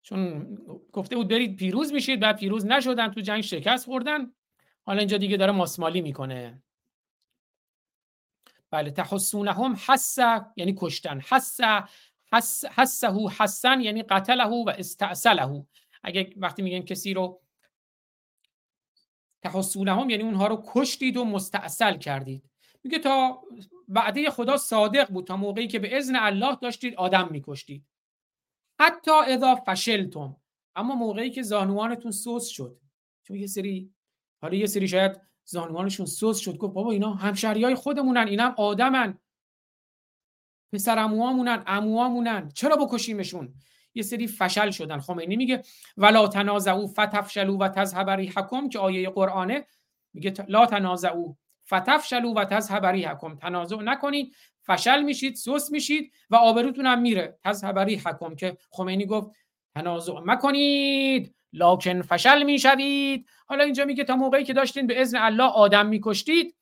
چون 0.01 0.55
گفته 0.93 1.15
بود 1.15 1.27
برید 1.27 1.55
پیروز 1.55 1.93
میشید 1.93 2.19
بعد 2.19 2.37
پیروز 2.37 2.65
نشدن 2.65 3.11
تو 3.11 3.21
جنگ 3.21 3.41
شکست 3.41 3.85
خوردن. 3.85 4.33
حالا 4.83 4.99
اینجا 4.99 5.17
دیگه 5.17 5.37
داره 5.37 5.51
ماسمالی 5.51 6.01
می‌کنه. 6.01 6.63
بله 8.71 8.91
تحسونهم 8.91 9.77
حس 9.87 10.17
یعنی 10.55 10.75
کشتن. 10.77 11.19
حس 11.19 11.59
حس 12.33 12.65
حسه 12.65 13.13
حسن 13.39 13.81
یعنی 13.81 14.03
قتله 14.03 14.45
و 14.45 14.73
استعسله 14.77 15.65
اگه 16.03 16.33
وقتی 16.37 16.61
میگن 16.61 16.79
کسی 16.79 17.13
رو 17.13 17.41
تحسونهم 19.41 20.09
یعنی 20.09 20.23
اونها 20.23 20.47
رو 20.47 20.63
کشتید 20.67 21.17
و 21.17 21.25
مستعسل 21.25 21.97
کردید. 21.97 22.43
میگه 22.83 22.99
تا 22.99 23.41
وعده 23.87 24.29
خدا 24.29 24.57
صادق 24.57 25.09
بود 25.09 25.27
تا 25.27 25.37
موقعی 25.37 25.67
که 25.67 25.79
به 25.79 25.97
اذن 25.97 26.15
الله 26.15 26.57
داشتید 26.61 26.95
آدم 26.95 27.27
میکشتید. 27.31 27.85
حتی 28.81 29.11
اذا 29.11 29.55
فشلتم. 29.55 30.35
اما 30.75 30.95
موقعی 30.95 31.29
که 31.29 31.41
زانوانتون 31.41 32.11
سوس 32.11 32.47
شد. 32.47 32.79
چون 33.23 33.37
یه 33.37 33.47
سری 33.47 33.93
حالا 34.41 34.55
یه 34.55 34.65
سری 34.65 34.87
شاید 34.87 35.21
زانوانشون 35.45 36.05
سوس 36.05 36.39
شد. 36.39 36.57
گفت 36.57 36.73
بابا 36.73 36.91
اینا 36.91 37.13
همشهری 37.13 37.63
های 37.63 37.75
خودمونن 37.75 38.27
اینا 38.27 38.43
هم 38.43 38.55
آدمن. 38.57 39.17
پسر 40.73 40.99
اموامونن. 40.99 41.63
اموامونن 41.67 42.49
چرا 42.49 42.75
بکشیمشون؟ 42.75 43.53
یه 43.93 44.03
سری 44.03 44.27
فشل 44.27 44.71
شدن. 44.71 44.99
خمینی 44.99 45.35
میگه 45.35 45.63
ولا 45.97 46.27
تنازعوا 46.27 46.87
فتفشلوا 46.87 47.57
و 47.57 47.67
تذهب 47.67 48.09
ریحکم 48.09 48.69
که 48.69 48.79
آیه 48.79 49.09
قرآنه. 49.09 49.65
میگه 50.13 50.33
لا 50.47 50.65
تنازعوا 50.65 51.35
فتفشلوا 51.65 52.33
و 52.33 52.45
تذهب 52.45 52.85
ریحکم 52.85 53.35
تنازع 53.35 53.75
نکنید. 53.75 54.35
فشل 54.63 55.01
میشید 55.01 55.35
سوس 55.35 55.71
میشید 55.71 56.13
و 56.29 56.35
آبروتون 56.35 56.85
هم 56.85 57.01
میره. 57.01 57.37
تذهب 57.43 57.79
ریحکم 57.79 58.35
که 58.35 58.57
خمینی 58.71 59.05
گفت 59.05 59.31
تنازع 59.75 60.13
مکنید 60.25 61.35
لکن 61.53 62.01
فشل 62.01 62.43
می‌شوید. 62.43 63.27
حالا 63.45 63.63
اینجا 63.63 63.85
میگه 63.85 64.03
تا 64.03 64.15
موقعی 64.15 64.43
که 64.43 64.53
داشتین 64.53 64.87
به 64.87 65.01
اذن 65.01 65.17
الله 65.17 65.43
آدم 65.43 65.85
میکشتید 65.85 66.55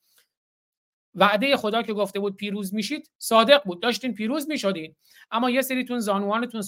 وعده 1.15 1.57
خدا 1.57 1.81
که 1.81 1.93
گفته 1.93 2.19
بود 2.19 2.35
پیروز 2.35 2.73
میشید 2.73 3.11
صادق 3.17 3.63
بود. 3.63 3.81
داشتین 3.81 4.13
پیروز 4.13 4.49
می‌شدید 4.49 4.97
اما 5.31 5.49
یه 5.49 5.61
سریتون 5.61 5.99
زانوانتون 5.99 6.61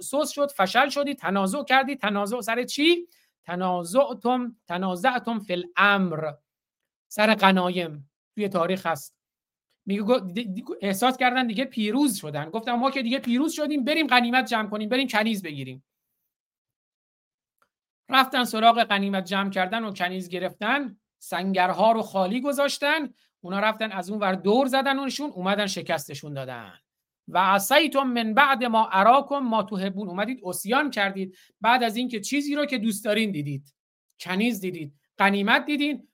سوس 0.00 0.30
شد 0.30 0.50
فشل 0.50 0.88
شدید 0.88 1.18
تنازع 1.18 1.64
کردید 1.64 2.00
تنازع 2.00 2.40
سر 2.40 2.64
چی؟ 2.64 3.08
تنازعتم 3.44 4.56
تنازعتم 4.66 5.38
فی 5.38 5.52
الامر. 5.52 6.32
سر 7.08 7.34
قنایم. 7.34 8.10
توی 8.34 8.48
تاریخ 8.48 8.86
هست. 8.86 9.17
میگه 9.88 10.04
احساس 10.80 11.16
کردن 11.16 11.46
دیگه 11.46 11.64
پیروز 11.64 12.16
شدن. 12.16 12.50
گفتم 12.50 12.72
ما 12.74 12.90
که 12.90 13.02
دیگه 13.02 13.18
پیروز 13.18 13.52
شدیم 13.52 13.84
بریم 13.84 14.06
غنیمت 14.06 14.46
جمع 14.46 14.68
کنیم 14.68 14.88
بریم 14.88 15.08
کنیز 15.08 15.42
بگیریم. 15.42 15.84
رفتن 18.08 18.44
سراغ 18.44 18.84
غنیمت 18.84 19.24
جمع 19.24 19.50
کردن 19.50 19.84
و 19.84 19.92
کنیز 19.92 20.28
گرفتن 20.28 20.96
سنگرها 21.18 21.92
رو 21.92 22.02
خالی 22.02 22.40
گذاشتن 22.40 23.14
اونا 23.40 23.60
رفتن 23.60 23.92
از 23.92 24.10
اون 24.10 24.20
ور 24.20 24.34
دور 24.34 24.66
زدن 24.66 24.98
اونشون 24.98 25.30
اومدن 25.30 25.66
شکستشون 25.66 26.34
دادن. 26.34 26.72
و 27.28 27.38
عصیتم 27.38 28.02
من 28.02 28.34
بعد 28.34 28.64
ما 28.64 28.88
اراکم 28.92 29.38
ما 29.38 29.62
تحبون. 29.62 30.08
اومدید 30.08 30.40
اسیان 30.44 30.90
کردید. 30.90 31.36
بعد 31.60 31.82
از 31.82 31.96
اینکه 31.96 32.20
چیزی 32.20 32.54
رو 32.54 32.66
که 32.66 32.78
دوست 32.78 33.04
دارین 33.04 33.30
دیدید. 33.30 33.74
کنیز 34.20 34.60
دیدید. 34.60 34.94
غنیمت 35.18 35.66
دیدین. 35.66 36.08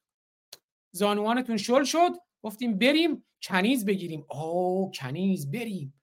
زانوانتون 0.91 1.57
شل 1.57 1.85
شد. 1.85 2.13
گفتیم 2.43 2.79
بریم. 2.79 3.25
کنیز 3.49 3.85
بگیریم. 3.85 4.27
او 4.31 4.91
کنیز 4.95 5.51
بریم. 5.51 6.01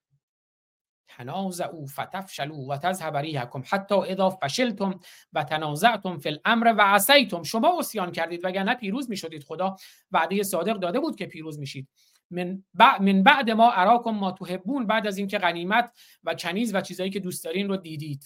تنازعوا 1.08 1.86
فتفشلوا 1.86 2.66
و 2.70 2.78
تذهب 2.78 3.18
ریحکم 3.18 3.64
حتی 3.70 3.96
اذا 3.96 4.30
فشلتم 4.30 5.00
و 5.34 5.44
تنازعتم 5.44 6.18
فی 6.18 6.30
الامر 6.30 6.74
و 6.78 6.82
عصیتم. 6.82 7.44
شما 7.44 7.80
اسیان 7.80 8.12
کردید 8.12 8.46
وگرنه 8.46 8.76
پیروز 8.76 9.10
می‌شدید. 9.10 9.44
خدا 9.44 9.76
وعده 10.12 10.44
صادق 10.44 10.80
داده 10.80 11.00
بود 11.00 11.16
که 11.16 11.26
پیروز 11.26 11.60
میشید. 11.60 11.89
من, 12.32 12.64
من 13.00 13.24
بعد 13.24 13.50
ما 13.50 13.72
اراکم 13.72 14.12
ما 14.12 14.32
تحبون 14.32 14.88
بعد 14.88 15.08
از 15.08 15.18
اینکه 15.18 15.38
غنیمت 15.38 15.92
و 16.24 16.34
کنیز 16.34 16.76
و 16.76 16.82
چیزایی 16.82 17.10
که 17.10 17.20
دوست 17.20 17.44
دارین 17.44 17.68
رو 17.68 17.78
دیدید. 17.78 18.24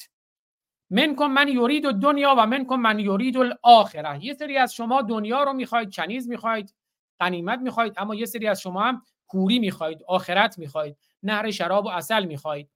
منکم 0.90 1.28
من 1.28 1.48
یورید 1.48 1.84
دنیا 1.84 2.36
و 2.38 2.46
منکم 2.46 2.76
من 2.76 3.00
یورید 3.00 3.38
الاخره 3.38 4.26
یه 4.26 4.34
سری 4.34 4.58
از 4.58 4.74
شما 4.74 5.02
دنیا 5.02 5.44
رو 5.44 5.54
می‌خواید 5.54 5.96
کنیز 5.96 6.30
می‌خواید. 6.30 6.74
غنیمت 7.20 7.60
می‌خواید 7.60 7.94
اما 7.98 8.16
یه 8.16 8.26
سری 8.26 8.48
از 8.48 8.62
شما 8.62 8.84
هم 8.84 9.04
کوری 9.28 9.60
می‌خواید 9.60 10.04
آخرت 10.04 10.58
می‌خواید 10.58 10.98
نهر 11.24 11.52
شراب 11.52 11.86
و 11.86 11.90
اصل 11.90 12.26
می‌خواید 12.26 12.72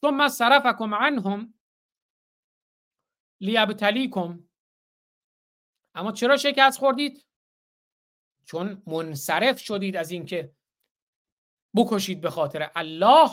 ثم 0.00 0.28
صرفکم 0.28 0.94
عنهم 0.94 1.54
لیبتلیکم. 3.40 4.48
اما 5.94 6.12
چرا 6.12 6.36
شکست 6.36 6.78
خوردید؟ 6.78 7.26
چون 8.44 8.82
منصرف 8.86 9.60
شدید 9.60 9.96
از 9.96 10.10
اینکه 10.10 10.54
بکشید 11.76 12.20
به 12.20 12.30
خاطر 12.30 12.70
الله. 12.74 13.30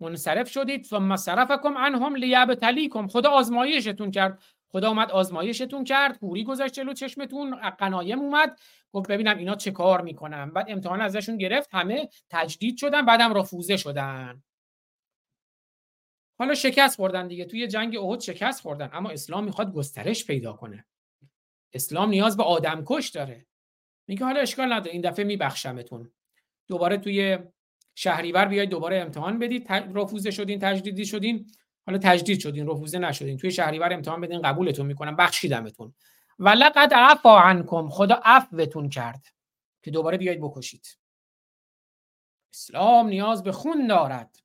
منصرف 0.00 0.50
شدید. 0.50 0.84
ثم 0.84 1.16
صرفکم 1.16 1.78
عنهم 1.78 2.16
لیبتلیکم. 2.16 3.08
خدا 3.08 3.30
آزمایشتون 3.30 4.10
کرد. 4.10 4.42
خدا 4.72 4.88
اومد 4.88 5.10
آزمایشتون 5.10 5.84
کرد 5.84 6.18
کوری 6.18 6.44
گذاشت 6.44 6.74
جلو 6.74 6.92
چشمتون 6.92 7.70
قنایم 7.70 8.18
اومد. 8.18 8.58
گفت 8.92 9.08
ببینم 9.08 9.38
اینا 9.38 9.54
چه 9.54 9.70
کار 9.70 10.02
می‌کنن. 10.02 10.50
بعد 10.50 10.66
امتحان 10.68 11.00
ازشون 11.00 11.38
گرفت 11.38 11.68
همه 11.74 12.08
تجدید 12.30 12.76
شدن 12.76 13.06
بعدم 13.06 13.34
رفوزه 13.34 13.76
شدن. 13.76 14.42
حالا 16.38 16.54
شکست 16.54 16.96
خوردن 16.96 17.28
دیگه. 17.28 17.44
توی 17.44 17.66
جنگ 17.66 17.96
احد 17.96 18.20
شکست 18.20 18.60
خوردن. 18.62 18.90
اما 18.92 19.10
اسلام 19.10 19.44
می‌خواد 19.44 19.72
گسترش 19.72 20.26
پیدا 20.26 20.52
کنه. 20.52 20.84
اسلام 21.72 22.08
نیاز 22.08 22.36
به 22.36 22.42
آدم 22.42 22.82
کش 22.86 23.08
داره. 23.08 23.46
میگه 24.06 24.24
حالا 24.24 24.40
اشکال 24.40 24.72
نداره. 24.72 24.92
این 24.92 25.00
دفعه 25.00 25.24
میبخشمتون. 25.24 26.12
دوباره 26.68 26.98
توی 26.98 27.38
شهریور 27.94 28.44
بیاید 28.44 28.70
دوباره 28.70 28.96
امتحان 28.96 29.38
بدید. 29.38 29.72
رفوزه 29.72 30.30
شدین 30.30 30.58
تجدیدی 30.58 31.06
شدین. 31.06 31.46
حالا 31.86 31.98
تجدید 32.02 32.40
شدین 32.40 32.66
رفوزه 32.66 32.98
نشدین 32.98 33.36
توی 33.36 33.50
شهریور 33.50 33.92
امتحان 33.92 34.20
بدین 34.20 34.42
قبولتون 34.42 34.86
می‌کنم 34.86 35.16
بخشیدمتون. 35.16 35.94
و 36.38 36.48
لقد 36.48 36.94
عفا 36.94 37.40
عنکم 37.40 37.88
خدا 37.88 38.20
عفوتون 38.24 38.88
کرد 38.88 39.26
که 39.82 39.90
دوباره 39.90 40.18
بیاید 40.18 40.40
بکشید. 40.40 40.98
اسلام 42.54 43.06
نیاز 43.06 43.42
به 43.42 43.52
خون 43.52 43.86
دارد. 43.86 44.42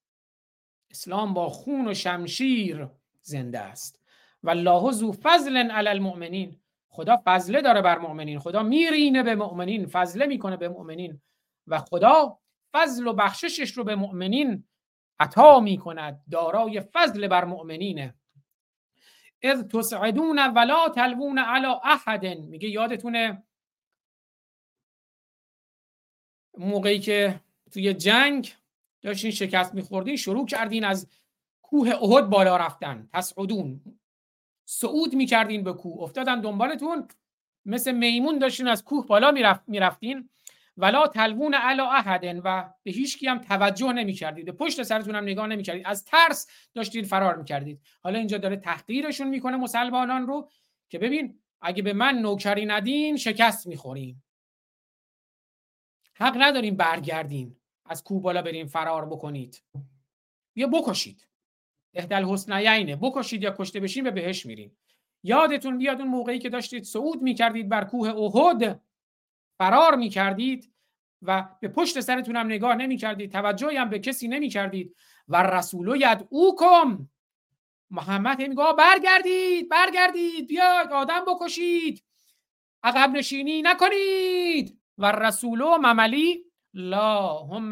اسلام 0.92 1.34
با 1.34 1.50
خون 1.50 1.88
و 1.88 1.94
شمشیر 1.94 2.88
زنده 3.22 3.60
است. 3.60 4.00
و 4.44 4.50
الله 4.50 4.92
ذو 4.92 5.12
فضل 5.24 5.58
علی 5.58 5.90
المؤمنین. 5.90 6.60
خدا 6.90 7.22
فضله 7.26 7.62
داره 7.62 7.82
بر 7.82 7.98
مؤمنین. 7.98 8.40
خدا 8.40 8.64
میرینه 8.64 9.24
به 9.24 9.36
مؤمنین 9.36 9.86
فضله 9.86 10.26
می‌کنه 10.26 10.58
به 10.58 10.70
مؤمنین. 10.70 11.22
و 11.68 11.80
خدا 11.80 12.40
فضل 12.74 13.08
و 13.08 13.14
بخششش 13.14 13.72
رو 13.72 13.84
به 13.84 13.96
مؤمنین 13.96 14.67
عطا 15.20 15.60
می‌کند 15.60 16.24
دارای 16.32 16.82
فضل 16.82 17.28
بر 17.28 17.46
مؤمنینه. 17.46 18.16
اذ 19.42 19.64
تسعدون 19.64 20.40
ولا 20.40 20.90
تلوون 20.90 21.40
علی 21.40 21.68
احد 21.84 22.26
میگه 22.26 22.70
یادتونه 22.70 23.44
موقعی 26.58 27.00
که 27.00 27.40
توی 27.72 27.94
جنگ 27.94 28.54
داشتین 29.02 29.32
شکست 29.32 29.74
میخوردین 29.74 30.16
شروع 30.16 30.46
کردین 30.46 30.84
از 30.84 31.08
کوه 31.62 31.90
احد 31.90 32.30
بالا 32.30 32.58
رفتن. 32.58 33.10
تسعدون 33.14 33.82
صعود 34.66 35.16
می‌کردین 35.16 35.64
به 35.64 35.74
کوه. 35.74 36.04
افتادن 36.04 36.42
دنبالتون. 36.42 37.08
مثل 37.66 37.92
میمون 37.92 38.40
داشتین 38.40 38.68
از 38.68 38.84
کوه 38.84 39.08
بالا 39.08 39.32
می‌رفت 39.32 39.70
می‌رفتین. 39.70 40.30
ولا 40.78 41.08
تلوون 41.08 41.54
علا 41.54 41.92
احدن 41.92 42.40
و 42.40 42.70
به 42.84 42.92
هیچ 42.92 43.24
هم 43.24 43.38
توجه 43.38 43.94
نمی‌کردید. 43.94 44.46
به 44.46 44.52
پشت 44.52 44.84
سرتون 44.84 45.16
هم 45.16 45.24
نگاه 45.24 45.48
نمی‌کردید. 45.48 45.84
از 45.86 46.06
ترس 46.06 46.48
داشتید 46.74 47.06
فرار 47.06 47.36
می‌کردید. 47.36 47.82
حالا 48.04 48.20
اینجا 48.20 48.38
داره 48.38 48.58
تحقیرشون 48.58 49.28
می‌کنه 49.28 49.58
مسلمانان 49.58 50.28
رو 50.28 50.50
که 50.90 51.00
ببین 51.00 51.40
اگه 51.62 51.84
به 51.84 51.94
من 51.94 52.16
نوکری 52.16 52.66
ندین 52.66 53.18
شکست 53.18 53.68
می‌خوریم. 53.68 54.24
حق 56.14 56.38
نداریم 56.40 56.76
برگردیم 56.76 57.60
از 57.86 58.04
کوه 58.04 58.22
بالا 58.22 58.42
بریم 58.42 58.68
فرار 58.68 59.06
بکنید. 59.06 59.64
بیا 60.54 60.68
بکشید. 60.68 61.28
اهدل 61.94 62.24
حسنیینه 62.24 62.96
بکشید 62.96 63.44
یا 63.44 63.56
کشته 63.60 63.80
بشین 63.80 64.04
به 64.04 64.12
بهش 64.12 64.46
میرین. 64.46 64.72
یادتون 65.24 65.78
بیاد 65.78 66.02
اون 66.02 66.10
موقعی 66.10 66.40
که 66.40 66.50
داشتید 66.50 66.84
صعود 66.84 67.22
می‌کردید 67.22 67.70
بر 67.70 67.84
کوه 67.84 68.10
احد؟ 68.10 68.82
فرار 69.58 69.96
می‌کردید 69.96 70.74
و 71.22 71.50
به 71.62 71.68
پشت 71.68 72.00
سرتون 72.00 72.36
هم 72.36 72.46
نگاه 72.46 72.76
نمی‌کردید 72.76 73.32
توجهی 73.32 73.78
هم 73.78 73.90
به 73.90 74.00
کسی 74.00 74.28
نمی‌کردید 74.28 74.96
و 75.28 75.44
رسول 75.44 76.04
اوکم 76.30 77.10
محمد 77.92 78.42
میگه 78.42 78.74
برگردید 78.78 79.70
برگردید 79.70 80.48
بیاید 80.48 80.92
آدم 80.92 81.26
بکشید. 81.28 82.04
عقب 82.84 83.10
نشینی 83.10 83.62
نکنید. 83.62 84.80
و 84.98 85.12
رسول 85.12 85.62
و 85.62 85.78
مملی 85.78 86.46
لا 86.74 87.38
هم 87.38 87.72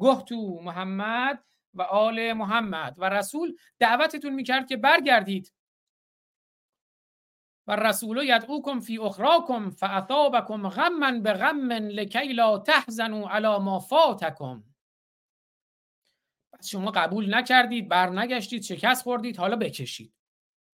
گهتو 0.00 0.60
محمد 0.62 1.44
و 1.74 1.82
آل 1.82 2.32
محمد. 2.32 2.94
و 2.98 3.08
رسول 3.08 3.56
دعوتتون 3.78 4.32
می‌کرد 4.32 4.66
که 4.66 4.76
برگردید. 4.76 5.52
و 7.66 7.76
رسول 7.76 8.22
یدعوکم 8.24 8.80
فی 8.80 8.98
اخراکم 8.98 9.70
فاثابکم 9.70 10.68
غما 10.68 11.10
غم 11.20 11.72
لکی 11.72 12.32
لا 12.32 12.58
تحزنوا 12.58 13.30
علی 13.30 13.58
ما 13.58 13.78
فاتکم. 13.78 14.64
شما 16.64 16.90
قبول 16.90 17.34
نکردید 17.34 17.88
برنگشتید 17.88 18.62
شکست 18.62 19.02
خوردید 19.02 19.36
حالا 19.36 19.56
بکشید. 19.56 20.12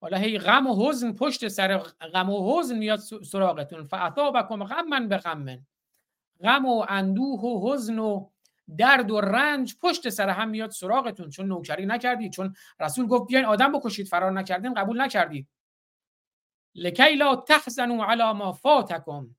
حالا 0.01 0.17
هی 0.17 0.39
غم 0.39 0.67
و 0.67 0.89
حزن 0.89 1.13
پشت 1.13 1.49
سر 1.49 1.79
غم 1.79 2.31
و 2.31 2.59
حزن 2.59 2.79
میاد 2.79 2.99
سراغتون. 2.99 3.85
فاثابکم 3.85 4.65
غما 4.65 5.01
به 5.01 5.17
غم 5.17 5.67
غم 6.43 6.67
و 6.67 6.85
اندوه 6.89 7.41
و 7.41 7.73
حزن 7.73 7.99
و 7.99 8.31
درد 8.79 9.11
و 9.11 9.21
رنج 9.21 9.77
پشت 9.83 10.09
سر 10.09 10.29
هم 10.29 10.49
میاد 10.49 10.71
سراغتون. 10.71 11.31
چون 11.31 11.47
نوکری 11.47 11.87
نکردید 11.87 12.33
چون 12.33 12.55
رسول 12.81 13.07
گفت 13.07 13.29
بیاین 13.29 13.45
آدم 13.45 13.73
بکشید 13.73 14.09
فرار 14.09 14.33
نکردین 14.33 14.75
قبول 14.75 15.01
نکردید. 15.01 15.49
لکی 16.75 17.15
لا 17.15 17.37
تحزنوا 17.37 18.07
علی 18.07 18.33
ما 18.33 18.53
فاتکم. 18.53 19.37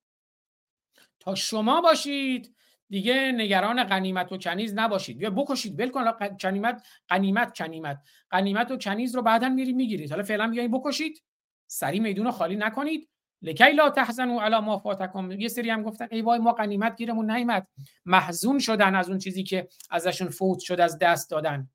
تا 1.19 1.35
شما 1.35 1.81
باشید 1.81 2.55
دیگه 2.89 3.31
نگران 3.31 3.83
غنیمت 3.83 4.31
و 4.31 4.37
کنیز 4.37 4.73
نباشید. 4.73 5.17
بیا 5.17 5.29
بکشید 5.29 5.79
ول 5.79 5.89
کن 5.89 6.11
غنیمت 6.11 6.87
غنیمت 7.09 7.57
کنیمت. 7.57 8.01
غنیمت 8.31 8.71
و 8.71 8.77
کنیز 8.77 9.15
رو 9.15 9.21
بعدا 9.21 9.49
میری 9.49 9.73
می‌گیرید. 9.73 10.11
حالا 10.11 10.23
فعلا 10.23 10.47
بیاین 10.47 10.71
بکشید. 10.71 11.23
سری 11.67 11.99
میدون 11.99 12.31
خالی 12.31 12.55
نکنید. 12.55 13.09
لکی 13.41 13.71
لا 13.71 13.89
تحزنوا 13.89 14.43
علی 14.43 14.59
ما 14.59 14.77
فاتکم. 14.77 15.31
یه 15.31 15.47
سری 15.47 15.69
هم 15.69 15.83
گفتن 15.83 16.07
ای 16.11 16.21
وای 16.21 16.39
ما 16.39 16.51
غنیمت 16.51 16.95
گیرمون 16.95 17.31
نیومد. 17.31 17.67
محزون 18.05 18.59
شدن 18.59 18.95
از 18.95 19.09
اون 19.09 19.17
چیزی 19.17 19.43
که 19.43 19.67
ازشون 19.89 20.29
فوت 20.29 20.59
شد 20.59 20.79
از 20.79 20.97
دست 20.97 21.31
دادن. 21.31 21.69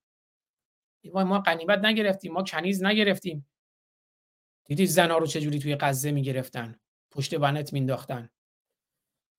ای 1.01 1.11
وای 1.11 1.25
ما 1.25 1.39
غنیمت 1.39 1.79
نگرفتیم 1.79 2.33
ما 2.33 2.43
کنیز 2.43 2.85
نگرفتیم. 2.85 3.49
دیدید 4.69 4.89
زنا 4.89 5.19
رو 5.19 5.27
چجوری 5.27 5.59
توی 5.59 5.77
غزه 5.77 6.11
می‌گرفتن؟ 6.11 6.81
پشت 7.11 7.41
ونت 7.41 7.73
مینداختن 7.73 8.29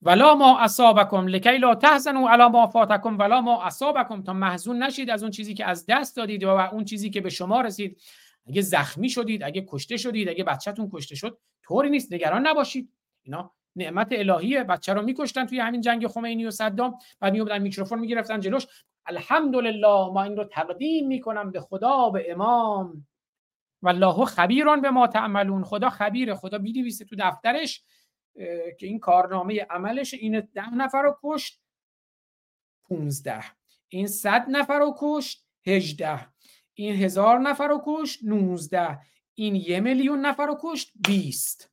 ولا 0.02 0.36
ما 0.36 0.60
اصابکم 0.60 1.28
لکی 1.28 1.58
لا 1.58 1.76
تحزنوا 1.76 2.30
علی 2.30 2.48
ما 2.48 2.68
فاتکم 2.68 3.18
ولا 3.18 3.42
ما 3.42 3.64
اصابکم 3.64 4.24
تا 4.24 4.34
محزون 4.34 4.84
نشید 4.84 5.10
از 5.10 5.24
اون 5.24 5.32
چیزی 5.32 5.54
که 5.54 5.66
از 5.66 5.86
دست 5.90 6.16
دادید 6.16 6.44
و 6.44 6.50
اون 6.50 6.86
چیزی 6.86 7.10
که 7.10 7.22
به 7.22 7.30
شما 7.30 7.62
رسید. 7.62 8.02
اگه 8.46 8.62
زخمی 8.62 9.10
شدید 9.10 9.44
اگه 9.44 9.66
کشته 9.70 9.98
شدید 9.98 10.30
اگه 10.30 10.44
بچهتون 10.44 10.90
کشته 10.94 11.16
شد 11.16 11.40
طوری 11.64 11.90
نیست 11.90 12.14
نگران 12.14 12.48
نباشید. 12.48 12.94
اینا 13.24 13.52
نعمت 13.76 14.08
الهیه. 14.12 14.64
بچه 14.64 14.94
رو 14.94 15.02
میکشتن 15.02 15.46
توی 15.46 15.60
همین 15.60 15.82
جنگ 15.82 16.08
خمینی 16.08 16.46
و 16.46 16.52
صدام. 16.52 16.98
بعد 17.20 17.34
میومدن 17.34 17.62
میکروفون 17.62 18.00
می‌گرفتن 18.00 18.40
جلوش. 18.40 18.68
الحمدلله 19.06 19.88
ما 19.88 20.24
این 20.24 20.38
رو 20.38 20.44
تقدیم 20.44 21.08
می‌کنم 21.08 21.52
به 21.52 21.62
خدا 21.62 22.10
به 22.10 22.32
امام. 22.32 23.07
والله 23.88 24.26
خبیران 24.26 24.82
به 24.82 24.90
ما 24.90 25.08
تعملون. 25.08 25.64
خدا 25.64 25.90
خبیره. 25.90 26.36
خدا 26.36 26.58
می‌نویسه 26.58 27.06
تو 27.06 27.16
دفترش 27.20 27.84
که 28.80 28.88
این 28.88 29.00
کارنامه 29.00 29.68
عملش 29.70 30.14
این 30.14 30.40
ده 30.40 30.74
نفر 30.74 31.02
رو 31.02 31.18
کشت 31.24 31.62
15 32.90 33.44
این 33.88 34.08
صد 34.08 34.46
نفر 34.50 34.80
رو 34.80 34.96
کشت 35.00 35.46
18 35.66 36.28
این 36.74 36.96
هزار 36.96 37.40
نفر 37.40 37.68
رو 37.68 37.82
کشت 37.86 38.20
19 38.24 39.00
این 39.34 39.56
یه 39.56 39.80
میلیون 39.80 40.26
نفر 40.26 40.46
رو 40.46 40.58
کشت 40.62 40.92
20 41.08 41.72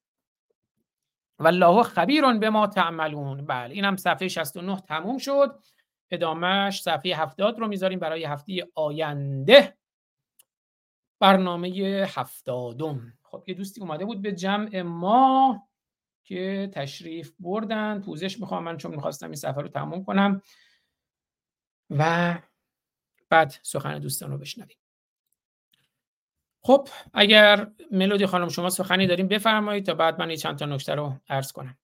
والله 1.38 1.82
خبیرون 1.82 2.38
به 2.38 2.50
ما 2.50 2.66
تعملون. 2.66 3.46
بله 3.46 3.74
اینم 3.74 3.96
صفحه 3.96 4.28
69 4.28 4.80
تموم 4.80 5.18
شد. 5.18 5.62
ادامهش 6.10 6.82
صفحه 6.82 7.22
70 7.22 7.58
رو 7.58 7.68
می‌ذاریم 7.68 7.98
برای 7.98 8.24
هفته 8.24 8.68
آینده. 8.74 9.76
برنامه 11.18 11.68
هفتادم. 12.08 13.18
خب 13.22 13.44
یه 13.46 13.54
دوستی 13.54 13.80
اومده 13.80 14.04
بود 14.04 14.22
به 14.22 14.32
جمع 14.32 14.82
ما 14.82 15.68
که 16.24 16.70
تشریف 16.72 17.32
بردن. 17.40 18.00
پوزش 18.00 18.40
می‌خوام 18.40 18.64
من 18.64 18.76
چون 18.76 18.94
می‌خواستم 18.94 19.26
این 19.26 19.36
سفر 19.36 19.62
رو 19.62 19.68
تموم 19.68 20.04
کنم. 20.04 20.42
و 21.90 22.38
بعد 23.28 23.54
سخن 23.62 23.98
دوستان 23.98 24.30
رو 24.30 24.38
بشنویم. 24.38 24.76
خب 26.62 26.88
اگر 27.14 27.72
ملودی 27.90 28.26
خانم 28.26 28.48
شما 28.48 28.70
سخنی 28.70 29.06
داریم 29.06 29.28
بفرمایید 29.28 29.86
تا 29.86 29.94
بعد 29.94 30.18
من 30.18 30.28
این 30.28 30.38
چند 30.38 30.58
تا 30.58 30.66
نکته 30.66 30.94
رو 30.94 31.20
عرض 31.28 31.52
کنم. 31.52 31.78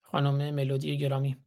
خانم 0.00 0.54
ملودی 0.54 0.98
گرامی. 0.98 1.45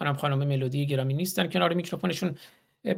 کنم 0.00 0.14
خانم 0.14 0.38
ملودی 0.38 0.86
گرامی 0.86 1.14
نیستن 1.14 1.50
کنار 1.50 1.74
میکروفونشون. 1.74 2.38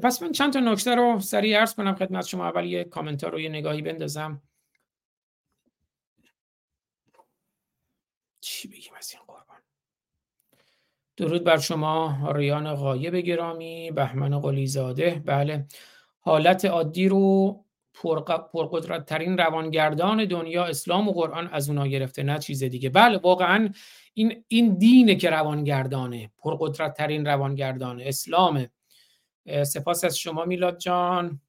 پس 0.03 0.23
من 0.23 0.33
چند 0.33 0.53
تا 0.53 0.61
نکته 0.61 0.95
رو 0.95 1.21
سریع 1.21 1.59
عرض 1.59 1.75
کنم 1.75 1.95
خدمت 1.95 2.27
شما. 2.27 2.47
اول 2.47 2.65
یه 2.65 2.85
کامنتار 2.85 3.33
رو 3.33 3.41
یه 3.41 3.49
نگاهی 3.49 3.83
بندازم. 3.83 4.43
چی 8.41 8.69
بگیم 8.69 8.93
از 8.99 9.13
این 9.13 9.23
قربان؟ 9.27 9.59
درود 11.17 11.45
بر 11.45 11.59
شما 11.59 12.19
ریان 12.35 12.75
غایب 12.75 13.17
گرامی 13.17 13.91
بهمن 13.91 14.41
قلیزاده. 14.41 15.23
بله 15.25 15.67
حالت 16.21 16.65
عادی 16.65 17.09
رو 17.09 17.65
پرقدرت 18.53 19.07
ترین 19.07 19.39
روانگردان 19.39 20.25
دنیا 20.25 20.65
اسلام 20.65 21.09
و 21.09 21.13
قرآن 21.13 21.49
از 21.49 21.69
اونا 21.69 21.87
گرفته 21.87 22.23
نه 22.23 22.39
چیز 22.39 22.65
دیگه. 22.65 22.89
بله 22.89 23.19
واقعا 23.19 23.69
این 24.15 24.45
این 24.49 24.75
دینه 24.75 25.15
که 25.15 25.31
روانگردانه 25.31 26.31
پرقدرت 26.39 26.95
ترین 26.95 27.27
روانگردانه 27.27 28.05
اسلامه. 28.07 28.71
سپاس 29.67 30.05
از 30.05 30.19
شما 30.19 30.45
میلاد 30.45 30.79
جان. 30.79 31.41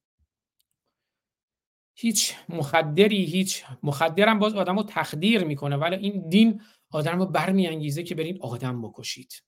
هیچ 1.96 2.34
مخدری 2.48 3.24
هیچ 3.24 3.64
مخدرم 3.82 4.38
باز 4.38 4.54
آدم 4.54 4.76
رو 4.76 4.82
تخدیر 4.82 5.44
می‌کنه 5.44 5.76
ولی 5.76 5.96
این 5.96 6.28
دین 6.28 6.62
آدم 6.90 7.18
رو 7.18 7.26
برمیانگیزه 7.26 8.02
که 8.02 8.14
برید 8.14 8.40
آدم 8.40 8.82
بکشید. 8.82 9.42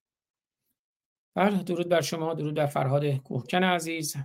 بله 1.34 1.62
درود 1.62 1.88
بر 1.88 2.00
شما 2.00 2.34
درود 2.34 2.54
بر 2.54 2.66
فرهاد 2.66 3.06
کوهکن 3.06 3.64
عزیز. 3.64 4.16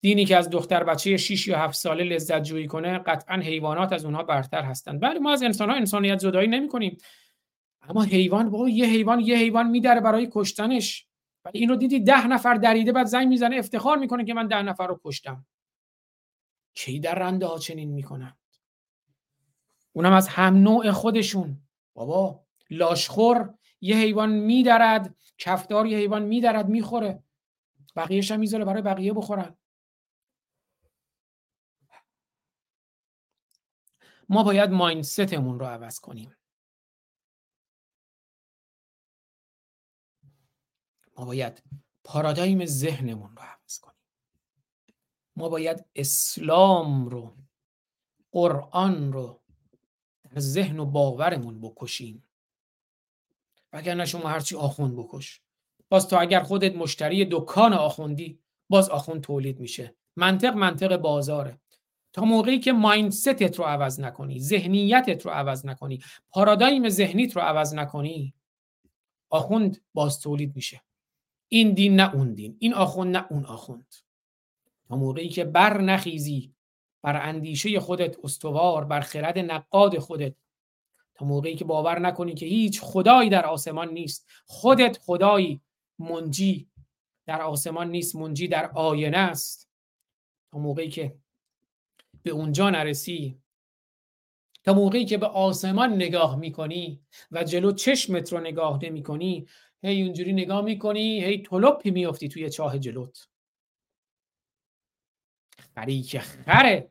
دینی 0.00 0.24
که 0.24 0.36
از 0.36 0.50
دختر 0.50 0.84
بچه 0.84 1.16
6 1.16 1.48
یا 1.48 1.58
7 1.58 1.74
ساله 1.74 2.04
لذت 2.04 2.42
جویی 2.42 2.66
کنه 2.66 2.98
قطعا 2.98 3.36
حیوانات 3.36 3.92
از 3.92 4.04
اونها 4.04 4.22
برتر 4.22 4.62
هستند. 4.62 5.00
بله 5.00 5.18
ما 5.18 5.32
از 5.32 5.42
انسان 5.42 5.70
ها 5.70 5.76
انسانیت 5.76 6.18
زدایی 6.18 6.48
نمی 6.48 6.68
کنیم 6.68 6.98
اما 7.88 8.02
حیوان 8.02 8.50
بابا 8.50 8.68
یه 8.68 8.86
حیوان 8.86 9.20
یه 9.20 9.36
حیوان 9.36 9.70
میدره 9.70 10.00
برای 10.00 10.28
کشتنش. 10.32 11.06
ولی 11.44 11.58
این 11.58 11.68
رو 11.68 11.76
دیدی 11.76 12.00
ده 12.00 12.26
نفر 12.26 12.54
دریده 12.54 12.92
بعد 12.92 13.06
زنگ 13.06 13.28
می‌زنه 13.28 13.56
افتخار 13.56 13.98
می‌کنه 13.98 14.24
که 14.24 14.34
من 14.34 14.46
ده 14.46 14.62
نفر 14.62 14.86
رو 14.86 15.00
کشتم. 15.04 15.46
کی 16.74 17.00
در 17.00 17.14
رنده 17.14 17.46
ها 17.46 17.58
چنین 17.58 17.92
می‌کنن 17.92 18.36
اونم 19.92 20.12
از 20.12 20.28
هم 20.28 20.56
نوع 20.56 20.90
خودشون. 20.90 21.60
بابا 21.94 22.46
لاشخور 22.70 23.54
یه 23.80 23.96
حیوان 23.96 24.30
میدرد 24.30 25.14
کفدار 25.38 25.86
یه 25.86 25.98
حیوان 25.98 26.22
میدرد 26.22 26.68
می‌خوره. 26.68 27.22
بقیهش 27.96 28.30
هم 28.30 28.40
می‌ذاره 28.40 28.64
برای 28.64 28.82
بقیه 28.82 29.12
بخورن. 29.12 29.56
ما 34.28 34.42
باید 34.42 34.70
مایندستمون 34.70 35.58
رو 35.58 35.66
عوض 35.66 36.00
کنیم. 36.00 36.36
ما 41.18 41.24
باید 41.24 41.62
پارادایم 42.04 42.66
ذهنمون 42.66 43.36
رو 43.36 43.42
عوض 43.42 43.78
کنیم. 43.78 43.96
ما 45.36 45.48
باید 45.48 45.84
اسلام 45.94 47.08
رو 47.08 47.36
قرآن 48.32 49.12
رو 49.12 49.40
در 50.30 50.40
ذهن 50.40 50.78
و 50.78 50.84
باورمون 50.84 51.60
بکشیم. 51.60 52.24
وگرنه 53.72 54.04
شما 54.04 54.28
هرچی 54.28 54.56
آخوند 54.56 54.96
بکش. 54.96 55.40
باز 55.88 56.08
تو 56.08 56.20
اگر 56.20 56.42
خودت 56.42 56.76
مشتری 56.76 57.28
دکان 57.30 57.72
آخوندی 57.72 58.40
باز 58.68 58.88
آخوند 58.88 59.20
تولید 59.20 59.60
میشه. 59.60 59.94
منطق 60.16 60.54
منطق 60.54 60.96
بازاره. 60.96 61.60
تا 62.12 62.24
موقعی 62.24 62.58
که 62.58 62.72
مایندستت 62.72 63.58
رو 63.58 63.64
عوض 63.64 64.00
نکنی 64.00 64.40
ذهنیتت 64.40 65.26
رو 65.26 65.30
عوض 65.30 65.66
نکنی 65.66 66.02
پارادایم 66.30 66.88
ذهنیت 66.88 67.36
رو 67.36 67.42
عوض 67.42 67.74
نکنی 67.74 68.34
آخوند 69.30 69.84
باز 69.94 70.20
تولید 70.20 70.56
میشه. 70.56 70.82
این 71.48 71.74
دین 71.74 71.96
نه 71.96 72.14
اون 72.14 72.34
دین 72.34 72.56
این 72.58 72.74
آخوند 72.74 73.16
نه 73.16 73.26
اون 73.30 73.44
آخوند. 73.44 73.94
تا 74.88 74.96
موقعی 74.96 75.28
که 75.28 75.44
بر 75.44 75.80
نخیزی 75.80 76.54
بر 77.02 77.28
اندیشه 77.28 77.80
خودت 77.80 78.16
استوار 78.24 78.84
بر 78.84 79.00
خرد 79.00 79.38
نقاد 79.38 79.98
خودت. 79.98 80.34
تا 81.14 81.24
موقعی 81.24 81.54
که 81.54 81.64
باور 81.64 81.98
نکنی 81.98 82.34
که 82.34 82.46
هیچ 82.46 82.80
خدایی 82.80 83.30
در 83.30 83.46
آسمان 83.46 83.92
نیست. 83.92 84.26
خودت 84.46 84.98
خدایی 84.98 85.60
منجی 85.98 86.68
در 87.26 87.42
آسمان 87.42 87.90
نیست 87.90 88.16
منجی 88.16 88.48
در 88.48 88.70
آینه 88.70 89.18
است. 89.18 89.70
تا 90.52 90.58
موقعی 90.58 90.90
که 90.90 91.16
به 92.22 92.30
اونجا 92.30 92.70
نرسی 92.70 93.38
تا 94.64 94.74
موقعی 94.74 95.04
که 95.04 95.18
به 95.18 95.26
آسمان 95.26 95.92
نگاه 95.92 96.36
می‌کنی 96.36 97.00
و 97.30 97.44
جلو 97.44 97.72
چشمت 97.72 98.32
رو 98.32 98.40
نگاه 98.40 98.78
نمی 98.82 99.02
کنی 99.02 99.46
هی 99.86 100.02
اونجوری 100.02 100.32
نگاه 100.32 100.60
می‌کنی 100.60 101.24
هی 101.24 101.42
طلپی 101.42 101.90
میافتی 101.90 102.28
توی 102.28 102.50
چاه 102.50 102.78
جلوت. 102.78 103.28
خری 105.58 106.02
که 106.02 106.20
خره. 106.20 106.90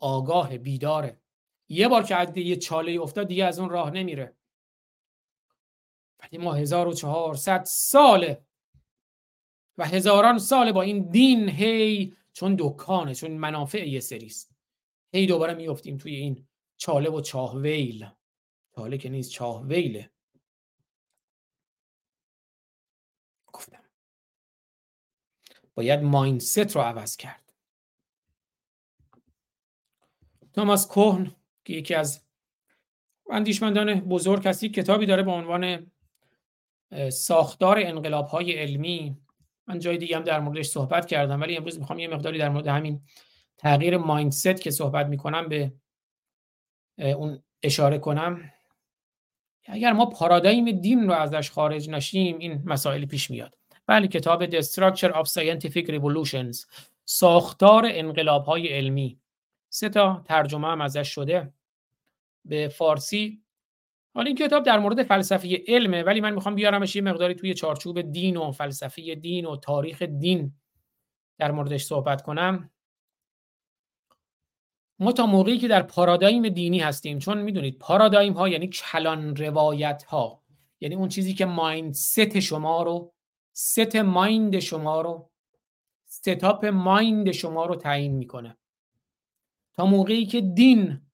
آگاه 0.00 0.58
بیداره 0.58 1.20
یه 1.68 1.88
بار 1.88 2.02
که 2.02 2.16
از 2.16 2.36
یه 2.36 2.56
چاله 2.56 3.00
افتاد 3.00 3.28
دیگه 3.28 3.44
از 3.44 3.58
اون 3.58 3.70
راه 3.70 3.90
نمیره. 3.90 4.36
ولی 6.20 6.38
ما 6.38 6.54
1400 6.54 7.64
ساله 7.64 8.44
و 9.78 9.84
هزاران 9.84 10.38
ساله 10.38 10.72
با 10.72 10.82
این 10.82 11.10
دین 11.10 11.48
هی 11.48 12.16
چون 12.32 12.56
دکانه 12.58 13.14
چون 13.14 13.30
منافع 13.30 13.88
یه 13.88 14.00
سریست 14.00 14.54
هی 15.12 15.26
دوباره 15.26 15.54
میفتیم 15.54 15.96
توی 15.96 16.14
این 16.14 16.48
چاله 16.76 17.10
و 17.10 17.20
چاه 17.20 17.56
ویل. 17.56 18.10
چاله 18.76 18.98
که 18.98 19.08
نیست 19.08 19.30
چاه 19.30 19.66
ویله 19.66 20.10
گفتم 23.52 23.82
باید 25.80 26.02
مایندست 26.02 26.76
رو 26.76 26.80
عوض 26.80 27.16
کرد. 27.16 27.52
توماس 30.52 30.88
کوهن 30.88 31.36
که 31.64 31.72
یکی 31.72 31.94
از 31.94 32.24
اندیشمندان 33.30 34.00
بزرگ 34.00 34.48
هستی 34.48 34.68
کتابی 34.68 35.06
داره 35.06 35.22
به 35.22 35.30
عنوان 35.30 35.90
ساختار 37.12 37.78
انقلاب 37.78 38.26
های 38.26 38.52
علمی. 38.52 39.16
من 39.66 39.78
جای 39.78 39.98
دیگه 39.98 40.16
هم 40.16 40.22
در 40.22 40.40
موردش 40.40 40.66
صحبت 40.66 41.06
کردم 41.06 41.40
ولی 41.40 41.56
امروز 41.56 41.78
می‌خوام 41.78 41.98
یه 41.98 42.08
مقداری 42.08 42.38
در 42.38 42.48
مورد 42.48 42.66
همین 42.66 43.02
تغییر 43.58 43.96
مایندست 43.96 44.60
که 44.60 44.70
صحبت 44.70 45.06
می‌کنم 45.06 45.48
به 45.48 45.72
اون 46.98 47.42
اشاره 47.62 47.98
کنم. 47.98 48.52
اگر 49.64 49.92
ما 49.92 50.06
پارادایم 50.06 50.80
دین 50.80 51.06
رو 51.06 51.12
ازش 51.12 51.50
خارج 51.50 51.90
نشیم 51.90 52.38
این 52.38 52.62
مسائل 52.64 53.06
پیش 53.06 53.30
میاد. 53.30 53.59
بله 53.90 54.08
کتاب 54.08 54.46
The 54.46 54.64
Structure 54.64 55.12
of 55.12 55.26
Scientific 55.26 55.86
Revolutions 55.88 56.66
ساختار 57.04 57.84
انقلاب 57.86 58.44
های 58.44 58.68
علمی. 58.68 59.20
سه 59.68 59.88
تا 59.88 60.24
ترجمه 60.24 60.68
هم 60.68 60.80
ازش 60.80 61.08
شده 61.08 61.52
به 62.44 62.68
فارسی. 62.68 63.42
حالا 64.14 64.26
این 64.26 64.36
کتاب 64.36 64.62
در 64.62 64.78
مورد 64.78 65.02
فلسفه 65.02 65.62
علمه 65.68 66.02
ولی 66.02 66.20
من 66.20 66.34
می‌خوام 66.34 66.54
بیارمش 66.54 66.96
یه 66.96 67.02
مقداری 67.02 67.34
توی 67.34 67.54
چارچوب 67.54 68.00
دین 68.00 68.36
و 68.36 68.52
فلسفه 68.52 69.14
دین 69.14 69.46
و 69.46 69.56
تاریخ 69.56 70.02
دین 70.02 70.54
در 71.38 71.50
موردش 71.50 71.84
صحبت 71.84 72.22
کنم. 72.22 72.70
ما 74.98 75.12
تا 75.12 75.26
موقعی 75.26 75.58
که 75.58 75.68
در 75.68 75.82
پارادایم 75.82 76.48
دینی 76.48 76.78
هستیم 76.78 77.18
چون 77.18 77.42
می‌دونید 77.42 77.78
پارادایم 77.78 78.32
ها 78.32 78.48
یعنی 78.48 78.68
کلان 78.68 79.36
روایت 79.36 80.02
ها 80.02 80.42
یعنی 80.80 80.94
اون 80.94 81.08
چیزی 81.08 81.34
که 81.34 81.44
مایندست 81.44 82.40
شما 82.40 82.82
رو 82.82 83.12
ست 83.60 83.96
مایند 83.96 84.58
شما 84.58 85.00
رو 85.00 85.30
ستاپ 86.06 86.64
مایند 86.64 87.30
شما 87.30 87.66
رو 87.66 87.76
تعیین 87.76 88.14
می‌کنه. 88.14 88.56
تا 89.74 89.86
موقعی 89.86 90.26
که 90.26 90.40
دین 90.40 91.10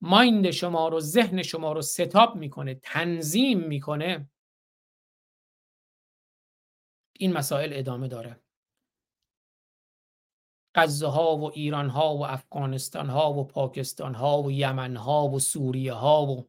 مایند 0.00 0.50
شما 0.50 0.88
رو 0.88 1.00
ذهن 1.00 1.42
شما 1.42 1.72
رو 1.72 1.82
ستاپ 1.82 2.36
می‌کنه 2.36 2.74
تنظیم 2.74 3.60
می‌کنه 3.60 4.30
این 7.12 7.32
مسائل 7.32 7.70
ادامه 7.72 8.08
داره. 8.08 8.40
غزه 10.74 11.06
ها 11.06 11.36
و 11.36 11.52
ایران 11.52 11.88
ها 11.88 12.16
و 12.16 12.26
افغانستان 12.26 13.08
ها 13.08 13.32
و 13.32 13.44
پاکستان 13.44 14.14
ها 14.14 14.42
و 14.42 14.52
یمن 14.52 14.96
ها 14.96 15.28
و 15.28 15.38
سوریه 15.38 15.92
ها 15.92 16.26
و 16.26 16.48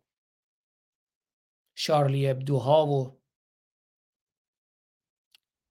شارلی 1.76 2.30
ابدو 2.30 2.58
ها 2.58 2.88
و 2.88 3.19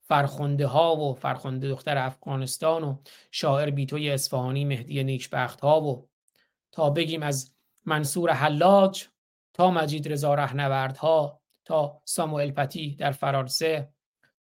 فرخنده 0.09 0.67
ها 0.67 0.97
و 0.97 1.15
فرخنده 1.15 1.69
دختر 1.69 1.99
افغانستان 1.99 2.85
و 2.85 2.97
شاعر 3.31 3.71
بیتوی 3.71 4.11
اصفهانی 4.11 4.65
مهدی 4.65 5.05
نیکبخت 5.05 5.61
ها 5.61 5.81
و 5.81 6.09
تا 6.73 6.91
بگیم 6.91 7.23
از 7.23 7.55
منصور 7.85 8.31
حلاج 8.31 9.09
تا 9.55 9.71
مجید 9.71 10.13
رضا 10.13 10.35
رهنورد 10.35 10.97
ها 10.97 11.41
تا 11.65 12.03
ساموئل 12.05 12.51
پتی 12.51 12.95
در 12.95 13.13
فرانسه 13.13 13.93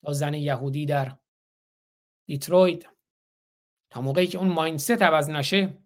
تا 0.03 0.12
زن 0.12 0.35
یهودی 0.35 0.87
در 0.87 1.16
دیترویت 2.27 2.85
تا 3.91 4.01
موقعی 4.01 4.27
که 4.27 4.39
اون 4.39 4.49
مایندست 4.49 5.03
عوض 5.03 5.31
نشه 5.31 5.79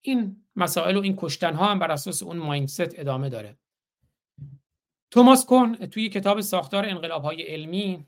این 0.00 0.44
مسائل 0.56 0.96
و 0.96 1.00
این 1.00 1.16
کشتن 1.18 1.54
ها 1.54 1.66
هم 1.66 1.78
بر 1.78 1.90
اساس 1.90 2.22
اون 2.22 2.36
مایندست 2.36 2.98
ادامه 2.98 3.28
داره. 3.28 3.58
توماس 5.10 5.46
کون 5.46 5.76
توی 5.76 6.08
کتاب 6.08 6.40
ساختار 6.40 6.86
انقلاب 6.86 7.22
های 7.22 7.42
علمی 7.42 8.06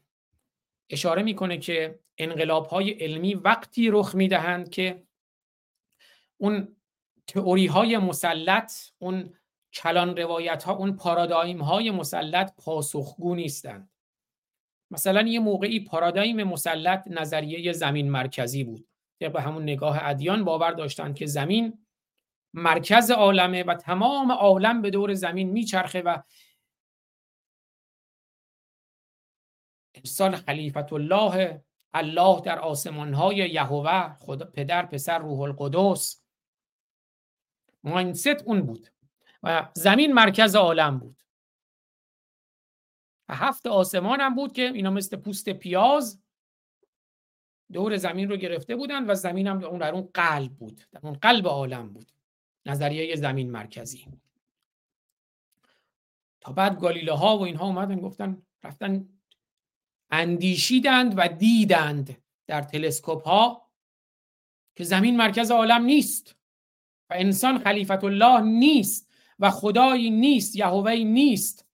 اشاره 0.91 1.23
می‌کنه 1.23 1.59
که 1.59 1.99
انقلاب 2.19 2.67
های 2.67 2.91
علمی 2.91 3.35
وقتی 3.35 3.91
رخ 3.91 4.15
می‌دهند 4.15 4.71
که 4.71 5.03
اون 6.37 6.77
تئوری 7.27 7.67
های 7.67 7.99
مسلط 7.99 8.73
اون 8.99 9.35
کلان 9.73 10.17
روایت 10.17 10.63
ها 10.63 10.73
اون 10.73 10.97
پارادایم 10.97 11.63
های 11.63 11.91
مسلط 11.91 12.55
پاسخگو 12.57 13.35
نیستند. 13.35 13.91
مثلا 14.91 15.23
یه 15.23 15.41
موقعی 15.41 15.81
پارادایم 15.81 16.43
مسلط 16.43 17.03
نظریه 17.07 17.73
زمین 17.73 18.11
مرکزی 18.11 18.65
بود. 18.65 18.89
به 19.19 19.41
همون 19.41 19.63
نگاه 19.63 19.99
ادیان 20.03 20.45
باور 20.45 20.71
داشتند 20.71 21.15
که 21.15 21.27
زمین 21.27 21.79
مرکز 22.55 23.11
عالمه 23.11 23.63
و 23.63 23.75
تمام 23.75 24.33
عالم 24.33 24.83
به 24.83 24.91
دور 24.91 25.15
زمین 25.15 25.51
میچرخه 25.51 26.03
و 26.03 26.19
انسان 30.05 30.37
خلیفت 30.37 30.93
الله 30.93 31.65
الله 31.95 32.41
در 32.41 32.59
آسمان 32.59 33.15
های 33.15 33.37
یهوه 33.37 34.15
خدا 34.15 34.45
پدر 34.45 34.87
پسر 34.87 35.19
روح 35.19 35.41
القدس. 35.41 36.23
مایندست 37.85 38.43
اون 38.45 38.61
بود 38.63 38.89
و 39.43 39.69
زمین 39.75 40.13
مرکز 40.13 40.57
عالم 40.57 40.99
بود. 40.99 41.23
هفت 43.31 43.67
آسمان 43.67 44.21
هم 44.21 44.35
بود 44.35 44.53
که 44.53 44.63
اینا 44.63 44.91
مثل 44.91 45.17
پوست 45.17 45.51
پیاز 45.51 46.23
دور 47.73 47.97
زمین 47.97 48.29
رو 48.29 48.37
گرفته 48.37 48.77
بودن 48.77 49.11
و 49.11 49.15
زمین 49.15 49.47
هم 49.47 49.65
اون 49.65 49.79
در 49.79 49.93
اون 49.93 50.11
قلب 50.15 50.53
بود 50.53 50.81
در 50.93 51.01
اون 51.03 51.13
قلب 51.13 51.49
عالم 51.49 51.93
بود. 51.93 52.13
نظریه 52.67 53.17
زمین 53.17 53.51
مرکزی. 53.51 54.09
تا 56.41 56.53
بعد 56.53 56.81
گالیله 56.81 57.13
ها 57.13 57.39
و 57.39 57.43
اینها 57.43 57.67
اومدن 57.67 58.01
گفتن 58.01 58.43
رفتن 58.65 59.09
اندیشیدند 60.11 61.15
و 61.17 61.29
دیدند 61.29 62.23
در 62.47 62.63
تلسکوپ 62.63 63.29
ها 63.29 63.71
که 64.77 64.85
زمین 64.85 65.17
مرکز 65.17 65.51
عالم 65.51 65.85
نیست 65.85 66.37
و 67.11 67.15
انسان 67.15 67.59
خلیفت 67.59 68.05
الله 68.05 68.41
نیست 68.41 69.15
و 69.39 69.51
خدایی 69.51 70.11
نیست 70.11 70.57
یهوهی 70.57 71.05
نیست. 71.05 71.69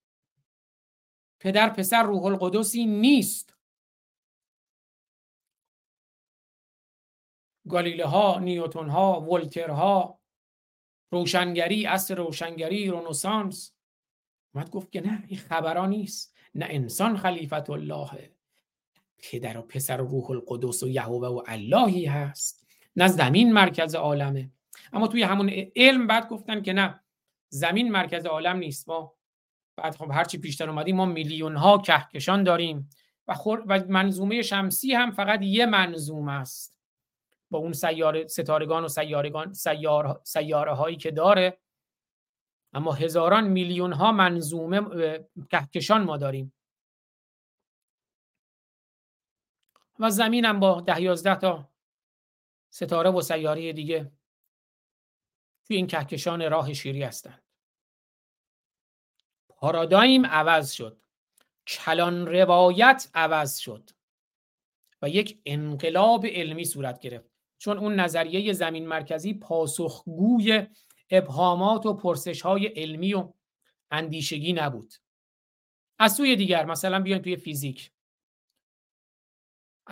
پدر 1.40 1.70
پسر 1.70 2.02
روح 2.02 2.24
القدسی 2.24 2.86
نیست. 2.86 3.56
گالیله 7.68 8.06
ها 8.06 8.38
نیوتون 8.38 8.88
ها 8.88 9.20
ولتر 9.20 9.70
ها 9.70 10.20
روشنگری 11.12 11.86
اصر 11.86 12.14
روشنگری 12.14 12.88
رونسانس 12.88 13.74
اومد 14.54 14.70
گفت 14.70 14.92
که 14.92 15.00
نه 15.00 15.24
این 15.28 15.38
خبرها 15.38 15.86
نیست. 15.86 16.29
نه 16.55 16.66
انسان 16.68 17.16
خلیفت 17.16 17.70
الله. 17.70 18.30
پدر 19.18 19.59
و 19.59 19.62
پسر 19.62 20.01
و 20.01 20.07
روح 20.07 20.30
القدس 20.30 20.82
و 20.82 20.88
یهوه 20.88 21.28
و 21.28 21.42
اللهی 21.46 22.07
هست. 22.07 22.66
نه 22.96 23.09
زمین 23.09 23.53
مرکز 23.53 23.94
عالمه. 23.94 24.51
اما 24.92 25.07
توی 25.07 25.22
همون 25.22 25.51
علم 25.76 26.07
بعد 26.07 26.28
گفتن 26.28 26.62
که 26.62 26.72
نه 26.72 27.01
زمین 27.48 27.92
مرکز 27.92 28.26
عالم 28.26 28.57
نیست 28.57 28.88
ما. 28.88 29.14
بعد 29.76 29.96
خب 29.96 30.11
هرچی 30.12 30.38
پیشتر 30.38 30.70
اومدیم 30.70 30.96
ما 30.96 31.05
میلیون 31.07 31.57
ها 31.57 31.78
کهکشان 31.78 32.42
داریم. 32.42 32.90
و, 33.28 33.34
خور 33.34 33.64
و 33.66 33.84
منظومه 33.88 34.42
شمسی 34.42 34.92
هم 34.92 35.11
فقط 35.11 35.42
یه 35.42 35.66
منظوم 35.66 36.28
است. 36.28 36.76
با 37.51 37.59
اون 37.59 37.72
سیاره 37.72 38.26
ستارگان 38.26 38.84
و 38.84 38.88
سیارگان 38.88 39.53
سیار 39.53 40.20
سیاره 40.24 40.72
هایی 40.72 40.96
که 40.96 41.11
داره. 41.11 41.59
اما 42.72 42.92
هزاران 42.92 43.48
میلیون 43.48 43.92
ها 43.92 44.12
منظومه 44.12 44.80
کهکشان 45.50 46.02
ما 46.04 46.16
داریم. 46.16 46.52
و 49.98 50.10
زمین 50.10 50.44
هم 50.44 50.60
با 50.60 50.80
ده 50.80 51.02
یازده 51.02 51.34
تا 51.34 51.70
ستاره 52.70 53.10
و 53.10 53.20
سیاره 53.20 53.72
دیگه 53.72 54.12
توی 55.64 55.76
این 55.76 55.86
کهکشان 55.86 56.50
راه 56.50 56.72
شیری 56.72 57.02
هستند. 57.02 57.42
پارادایم 59.48 60.26
عوض 60.26 60.72
شد. 60.72 61.00
کلان 61.66 62.26
روایت 62.26 63.10
عوض 63.14 63.58
شد. 63.58 63.90
و 65.02 65.08
یک 65.08 65.40
انقلاب 65.46 66.26
علمی 66.26 66.64
صورت 66.64 67.00
گرفت. 67.00 67.30
چون 67.58 67.78
اون 67.78 67.94
نظریه 67.94 68.52
زمین 68.52 68.88
مرکزی 68.88 69.34
پاسخگوی 69.34 70.66
ابهامات 71.11 71.86
و 71.86 71.94
پرسش 71.94 72.42
های 72.42 72.66
علمی 72.66 73.14
و 73.14 73.32
اندیشگی 73.90 74.52
نبود. 74.52 74.94
از 75.98 76.14
سوی 76.14 76.36
دیگر 76.36 76.64
مثلا 76.64 77.00
بیاین 77.00 77.22
توی 77.22 77.36
فیزیک. 77.36 77.90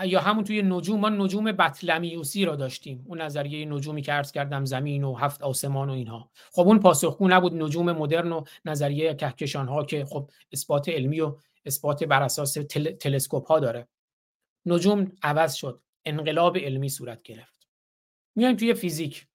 یا 0.04 0.20
همون 0.20 0.44
توی 0.44 0.62
نجوم 0.62 1.00
ما 1.00 1.08
نجوم 1.08 1.52
بطلمیوسی 1.52 2.44
رو 2.44 2.56
داشتیم. 2.56 3.04
اون 3.08 3.20
نظریه 3.20 3.64
نجومی 3.64 4.02
که 4.02 4.12
عرض 4.12 4.32
کردم 4.32 4.64
زمین 4.64 5.04
و 5.04 5.14
هفت 5.14 5.42
آسمان 5.42 5.90
و 5.90 5.92
اینها. 5.92 6.30
خب 6.52 6.62
اون 6.62 6.80
پاسخگو 6.80 7.28
نبود. 7.28 7.62
نجوم 7.62 7.92
مدرن 7.92 8.32
و 8.32 8.44
نظریه 8.64 9.14
کهکشان 9.14 9.68
ها 9.68 9.84
که 9.84 10.04
خب 10.04 10.30
اثبات 10.52 10.88
علمی 10.88 11.20
و 11.20 11.36
اثبات 11.64 12.04
بر 12.04 12.22
اساس 12.22 12.52
تل... 12.52 12.92
تلسکوپ 12.92 13.46
ها 13.46 13.60
داره. 13.60 13.88
نجوم 14.66 15.12
عوض 15.22 15.54
شد. 15.54 15.82
انقلاب 16.04 16.56
علمی 16.58 16.88
صورت 16.88 17.22
گرفت. 17.22 17.68
میایم 18.34 18.56
توی 18.56 18.74
فیزیک. 18.74 19.26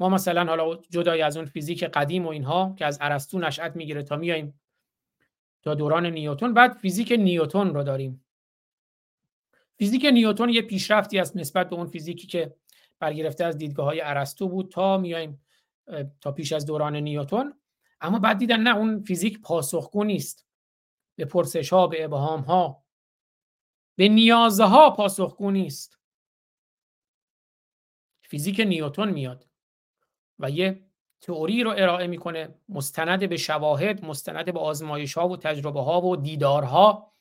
ما 0.00 0.08
مثلا 0.08 0.44
حالا 0.44 0.76
جدای 0.90 1.22
از 1.22 1.36
اون 1.36 1.46
فیزیک 1.46 1.84
قدیم 1.84 2.26
و 2.26 2.28
اینها 2.28 2.74
که 2.78 2.86
از 2.86 2.98
ارسطو 3.00 3.38
نشأت 3.38 3.76
می‌گیره 3.76 4.02
تا 4.02 4.16
میایم 4.16 4.60
تا 5.62 5.74
دوران 5.74 6.06
نیوتن 6.06 6.54
بعد 6.54 6.72
فیزیک 6.72 7.12
نیوتن 7.12 7.74
رو 7.74 7.82
داریم. 7.82 8.24
فیزیک 9.76 10.04
نیوتن 10.04 10.48
یه 10.48 10.62
پیشرفتی 10.62 11.18
است 11.18 11.36
نسبت 11.36 11.70
به 11.70 11.76
اون 11.76 11.86
فیزیکی 11.86 12.26
که 12.26 12.54
برگرفته 12.98 13.44
از 13.44 13.58
دیدگاه 13.58 13.86
های 13.86 14.00
ارسطو 14.00 14.48
بود 14.48 14.70
تا 14.70 14.98
میایم 14.98 15.44
تا 16.20 16.32
پیش 16.32 16.52
از 16.52 16.66
دوران 16.66 16.96
نیوتن. 16.96 17.52
اما 18.00 18.18
بعد 18.18 18.38
دیدن 18.38 18.60
نه 18.60 18.76
اون 18.76 19.02
فیزیک 19.02 19.40
پاسخگو 19.40 20.04
نیست. 20.04 20.46
به 21.16 21.24
پرسش 21.24 21.72
ها 21.72 21.86
به 21.86 22.04
ابهام 22.04 22.40
ها 22.40 22.84
به 23.96 24.08
نیازها 24.08 24.90
پاسخگو 24.90 25.50
نیست. 25.50 25.98
فیزیک 28.22 28.60
نیوتن 28.60 29.10
میاد. 29.10 29.46
و 30.38 30.50
یه 30.50 30.86
تئوری 31.20 31.62
رو 31.62 31.70
ارائه 31.70 32.06
می‌کنه 32.06 32.54
مستند 32.68 33.28
به 33.28 33.36
شواهد 33.36 34.04
مستند 34.04 34.52
به 34.52 34.60
آزمایش 34.60 35.14
ها 35.14 35.28
و 35.28 35.36
تجربه 35.36 35.82
ها 35.82 36.00
و 36.00 36.16
دیدارها. 36.16 37.14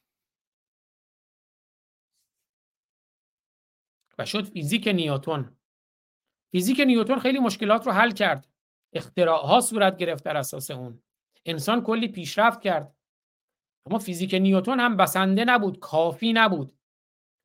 و 4.17 4.25
شد 4.25 4.43
فیزیک 4.43 4.87
نیوتن. 4.87 5.57
فیزیک 6.51 6.79
نیوتن 6.79 7.19
خیلی 7.19 7.39
مشکلات 7.39 7.85
رو 7.85 7.91
حل 7.91 8.11
کرد. 8.11 8.47
ها 9.17 9.61
صورت 9.61 9.97
گرفت 9.97 10.23
بر 10.23 10.37
اساس 10.37 10.71
اون. 10.71 11.03
انسان 11.45 11.83
کلی 11.83 12.07
پیشرفت 12.07 12.61
کرد. 12.61 12.95
اما 13.85 13.99
فیزیک 13.99 14.33
نیوتن 14.33 14.79
هم 14.79 14.97
بسنده 14.97 15.45
نبود 15.45 15.79
کافی 15.79 16.33
نبود. 16.33 16.77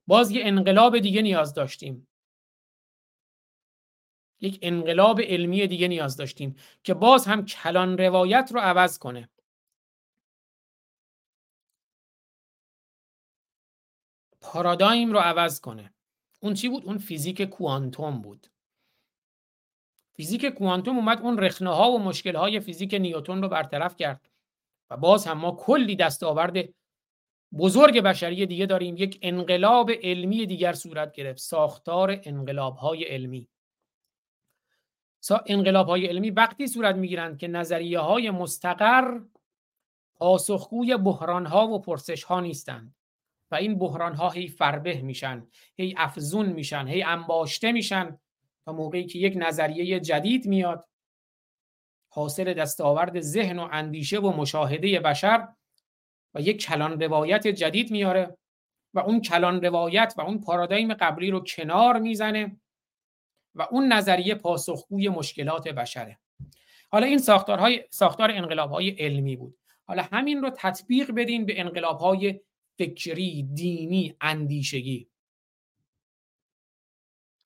باز 0.06 0.30
یه 0.30 0.42
انقلاب 0.44 0.98
دیگه 0.98 1.22
نیاز 1.22 1.54
داشتیم. 1.54 2.08
یک 4.40 4.58
انقلاب 4.62 5.20
علمی 5.20 5.66
دیگه 5.66 5.88
نیاز 5.88 6.16
داشتیم 6.16 6.56
که 6.82 6.94
باز 6.94 7.26
هم 7.26 7.44
کلان 7.44 7.98
روایت 7.98 8.50
رو 8.54 8.60
عوض 8.60 8.98
کنه. 8.98 9.28
پارادایم 14.40 15.12
رو 15.12 15.18
عوض 15.18 15.60
کنه. 15.60 15.94
اون 16.40 16.54
چی 16.54 16.68
بود؟ 16.68 16.84
اون 16.84 16.98
فیزیک 16.98 17.42
کوانتوم 17.42 18.22
بود. 18.22 18.46
فیزیک 20.12 20.46
کوانتوم 20.46 20.96
اومد 20.96 21.20
اون 21.20 21.38
رخنه 21.38 21.70
ها 21.70 21.90
و 21.90 21.98
مشکل 21.98 22.36
های 22.36 22.60
فیزیک 22.60 22.94
نیوتن 22.94 23.42
رو 23.42 23.48
برطرف 23.48 23.96
کرد 23.96 24.30
و 24.90 24.96
باز 24.96 25.26
هم 25.26 25.38
ما 25.38 25.52
کلی 25.52 25.96
دستاورد 25.96 26.68
بزرگ 27.58 28.00
بشری 28.00 28.46
دیگه 28.46 28.66
داریم. 28.66 28.96
یک 28.96 29.18
انقلاب 29.22 29.90
علمی 29.90 30.46
دیگر 30.46 30.72
صورت 30.72 31.12
گرفت. 31.12 31.38
ساختار 31.38 32.20
انقلاب 32.24 32.76
های 32.76 33.04
علمی. 33.04 33.48
انقلاب 35.46 35.88
های 35.88 36.06
علمی 36.06 36.30
وقتی 36.30 36.66
صورت 36.66 36.94
می‌گیرند 36.94 37.38
که 37.38 37.48
نظریه 37.48 37.98
های 37.98 38.30
مستقر 38.30 39.20
پاسخگوی 40.16 40.96
بحران 40.96 41.46
ها 41.46 41.68
و 41.68 41.78
پرسش 41.78 42.24
ها 42.24 42.40
نیستند. 42.40 42.94
و 43.50 43.54
این 43.54 43.78
بحران 43.78 44.14
ها 44.14 44.30
هی 44.30 44.48
فربه 44.48 45.00
میشن 45.00 45.46
هی 45.76 45.94
افزون 45.96 46.46
میشن 46.46 46.86
هی 46.86 47.02
انباشته 47.02 47.72
میشن 47.72 48.18
تا 48.64 48.72
موقعی 48.72 49.06
که 49.06 49.18
یک 49.18 49.34
نظریه 49.36 50.00
جدید 50.00 50.46
میاد 50.46 50.88
حاصل 52.12 52.54
دستاورد 52.54 53.20
ذهن 53.20 53.58
و 53.58 53.68
اندیشه 53.72 54.18
و 54.18 54.36
مشاهده 54.36 55.00
بشر 55.00 55.48
و 56.34 56.40
یک 56.40 56.62
کلان 56.62 57.00
روایت 57.00 57.48
جدید 57.48 57.90
میاره 57.90 58.36
و 58.94 58.98
اون 58.98 59.20
کلان 59.20 59.64
روایت 59.64 60.14
و 60.16 60.20
اون 60.20 60.40
پارادایم 60.40 60.94
قبلی 60.94 61.30
رو 61.30 61.40
کنار 61.40 61.98
می‌زنه 61.98 62.60
و 63.54 63.62
اون 63.70 63.92
نظریه 63.92 64.34
پاسخگوی 64.34 65.08
مشکلات 65.08 65.68
بشره. 65.68 66.18
حالا 66.90 67.06
این 67.06 67.18
ساختارهای 67.18 67.84
ساختار 67.90 68.30
انقلابهای 68.30 68.90
علمی 68.90 69.36
بود. 69.36 69.58
حالا 69.84 70.02
همین 70.02 70.42
رو 70.42 70.50
تطبیق 70.50 71.10
بدین 71.10 71.46
به 71.46 71.60
انقلابهای 71.60 72.40
فکری 72.78 73.42
دینی 73.42 74.16
اندیشگی. 74.20 75.08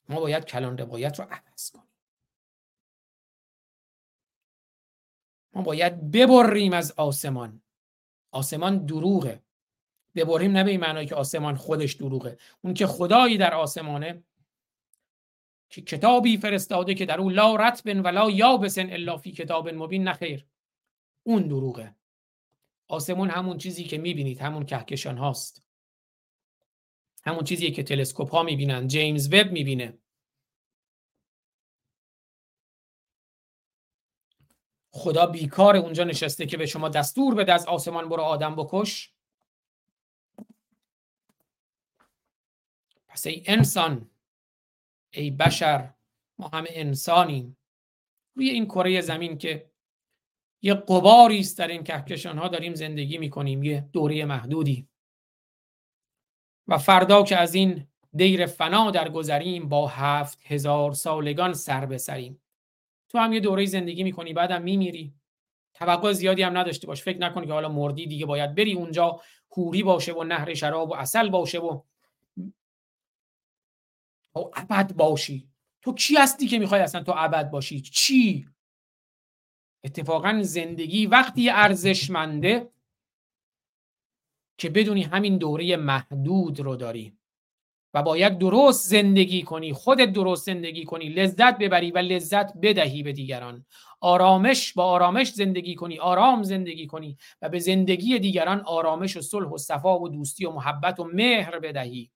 ما 0.09 0.21
باید 0.21 0.45
کلان 0.45 0.79
روایت 0.79 1.19
رو 1.19 1.25
عوض 1.31 1.71
کنیم. 1.71 1.89
ما 5.53 5.63
باید 5.63 6.11
ببریم 6.11 6.73
از 6.73 6.93
آسمان. 6.97 7.63
آسمان 8.31 8.87
دروغه. 8.87 9.43
ببریم 10.15 10.53
نه 10.53 10.65
به 10.65 10.71
این 10.71 10.81
معنی 10.81 11.07
که 11.07 11.15
آسمان 11.15 11.57
خودش 11.57 11.93
دروغه. 11.93 12.39
اون 12.61 12.75
که 12.75 12.87
خدایی 12.87 13.39
در 13.39 13.55
آسمانه 13.55 14.23
که 15.73 15.83
کتابی 15.83 16.37
فرستاده 16.37 16.95
که 16.95 17.07
در 17.07 17.21
او 17.21 17.31
لا 17.31 17.57
رتبن 17.57 18.01
و 18.01 18.09
لا 18.09 18.31
یابسن 18.31 18.91
الا 18.91 19.17
فی 19.17 19.33
کتاب 19.33 19.69
مبین 19.69 20.09
نخیر 20.09 20.47
اون 21.23 21.43
دروغه. 21.43 21.95
آسمون 22.89 23.31
همون 23.31 23.59
چیزی 23.59 23.85
که 23.85 23.99
می‌بینید 23.99 24.41
همون 24.41 24.67
کهکشان 24.67 25.19
هاست. 25.19 25.63
همون 27.25 27.45
چیزی 27.45 27.71
که 27.71 27.83
تلسکوپ 27.83 28.31
ها 28.31 28.43
می‌بینن 28.43 28.89
جیمز 28.89 29.33
وب 29.33 29.53
می‌بینه. 29.53 29.99
خدا 34.91 35.27
بیکار 35.27 35.77
اونجا 35.77 36.05
نشسته 36.05 36.47
که 36.47 36.57
به 36.57 36.67
شما 36.67 36.89
دستور 36.89 37.35
بده 37.35 37.53
از 37.53 37.67
آسمان 37.67 38.09
برو 38.09 38.23
آدم 38.23 38.57
بکش. 38.57 39.13
پس 43.09 43.27
ای 43.27 43.43
انسان 43.47 44.11
ای 45.15 45.31
بشر 45.31 45.95
ما 46.39 46.49
همه 46.49 46.69
انسانیم. 46.73 47.59
روی 48.35 48.51
این 48.51 48.65
کره 48.65 49.01
زمین 49.01 49.39
که 49.39 49.71
یه 50.63 50.75
قباری 50.75 51.41
است 51.41 51.59
در 51.59 51.69
این 51.69 51.85
کهکشان 51.85 52.39
ها 52.39 52.49
داریم 52.49 52.75
زندگی 52.75 53.19
می‌کنیم 53.19 53.63
یه 53.63 53.89
دوره 53.93 54.25
محدودی. 54.25 54.89
و 56.69 56.79
فردا 56.79 57.23
که 57.23 57.37
از 57.37 57.55
این 57.55 57.87
دیر 58.15 58.47
فنا 58.47 58.91
در 58.91 59.09
گذریم 59.09 59.69
با 59.69 59.89
هفت 59.89 60.39
هزار 60.47 60.93
سالگان 60.93 61.55
سر 61.55 61.87
بسریم. 61.87 62.43
تو 63.09 63.19
هم 63.19 63.33
یه 63.33 63.41
دوره 63.41 63.67
زندگی 63.67 64.03
می‌کنی 64.03 64.33
بعدم 64.33 64.63
میمیری. 64.63 65.15
توقع 65.75 66.13
زیادی 66.13 66.43
هم 66.43 66.59
نداشته 66.59 66.87
باش. 66.87 67.03
فکر 67.03 67.19
نکنی 67.19 67.47
که 67.47 67.53
حالا 67.53 67.69
مردی 67.69 68.07
دیگه 68.07 68.27
باید 68.27 68.55
بری 68.55 68.73
اونجا 68.73 69.21
حوری 69.51 69.83
باشه 69.83 70.13
و 70.13 70.25
نهر 70.25 70.55
شراب 70.55 70.91
و 70.91 70.95
اصل 70.95 71.29
باشه 71.29 71.59
و 71.59 71.83
او 74.33 74.51
ابد 74.55 74.93
باشی. 74.93 75.49
تو 75.83 75.95
کی 75.95 76.17
هستی 76.17 76.47
که 76.47 76.59
می‌خوای 76.59 76.81
اصلا 76.81 77.03
تو 77.03 77.13
ابد 77.17 77.51
باشی؟ 77.51 77.81
چی؟ 77.81 78.49
اتفاقا 79.85 80.41
زندگی 80.43 81.07
وقتی 81.07 81.51
ارزشمنده 81.51 82.71
که 84.59 84.71
بدونی 84.71 85.03
همین 85.03 85.39
دوره 85.39 85.77
محدود 85.77 86.61
رو 86.61 86.77
داری 86.77 87.19
و 87.95 88.03
باید 88.03 88.39
درست 88.39 88.89
زندگی 88.89 89.43
کنی 89.43 89.73
خودت 89.73 90.13
درست 90.13 90.47
زندگی 90.47 90.85
کنی 90.85 91.09
لذت 91.09 91.59
ببری 91.59 91.91
و 91.91 91.99
لذت 91.99 92.57
بدهی 92.63 93.03
به 93.03 93.13
دیگران. 93.13 93.67
آرامش 94.01 94.73
با 94.73 94.85
آرامش 94.85 95.33
زندگی 95.33 95.75
کنی 95.75 95.99
آرام 95.99 96.43
زندگی 96.43 96.87
کنی 96.87 97.17
و 97.43 97.49
به 97.49 97.59
زندگی 97.59 98.19
دیگران 98.19 98.61
آرامش 98.61 99.17
و 99.17 99.21
صلح 99.21 99.49
و 99.49 99.59
صفا 99.59 100.01
و 100.01 100.09
دوستی 100.09 100.47
و 100.47 100.51
محبت 100.51 101.01
و 101.01 101.05
مهر 101.05 101.59
بدهی. 101.59 102.11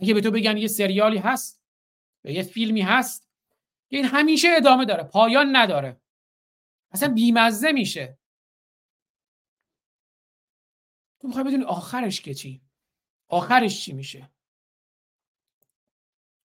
اگه 0.00 0.14
به 0.14 0.20
تو 0.20 0.30
بگن 0.30 0.56
یه 0.56 0.68
سریالی 0.68 1.18
هست 1.18 1.62
یا 2.24 2.32
یه 2.32 2.42
فیلمی 2.42 2.82
هست 2.82 3.28
که 3.90 3.96
این 3.96 4.04
همیشه 4.04 4.48
ادامه 4.48 4.84
داره 4.84 5.02
پایان 5.02 5.56
نداره. 5.56 6.00
اصلا 6.92 7.14
بیمزه 7.14 7.72
میشه. 7.72 8.18
تو 11.20 11.28
می‌خوای 11.28 11.44
بدونی 11.44 11.64
آخرش 11.64 12.20
که 12.20 12.34
چی؟ 12.34 12.62
آخرش 13.28 13.84
چی 13.84 13.92
میشه؟ 13.92 14.30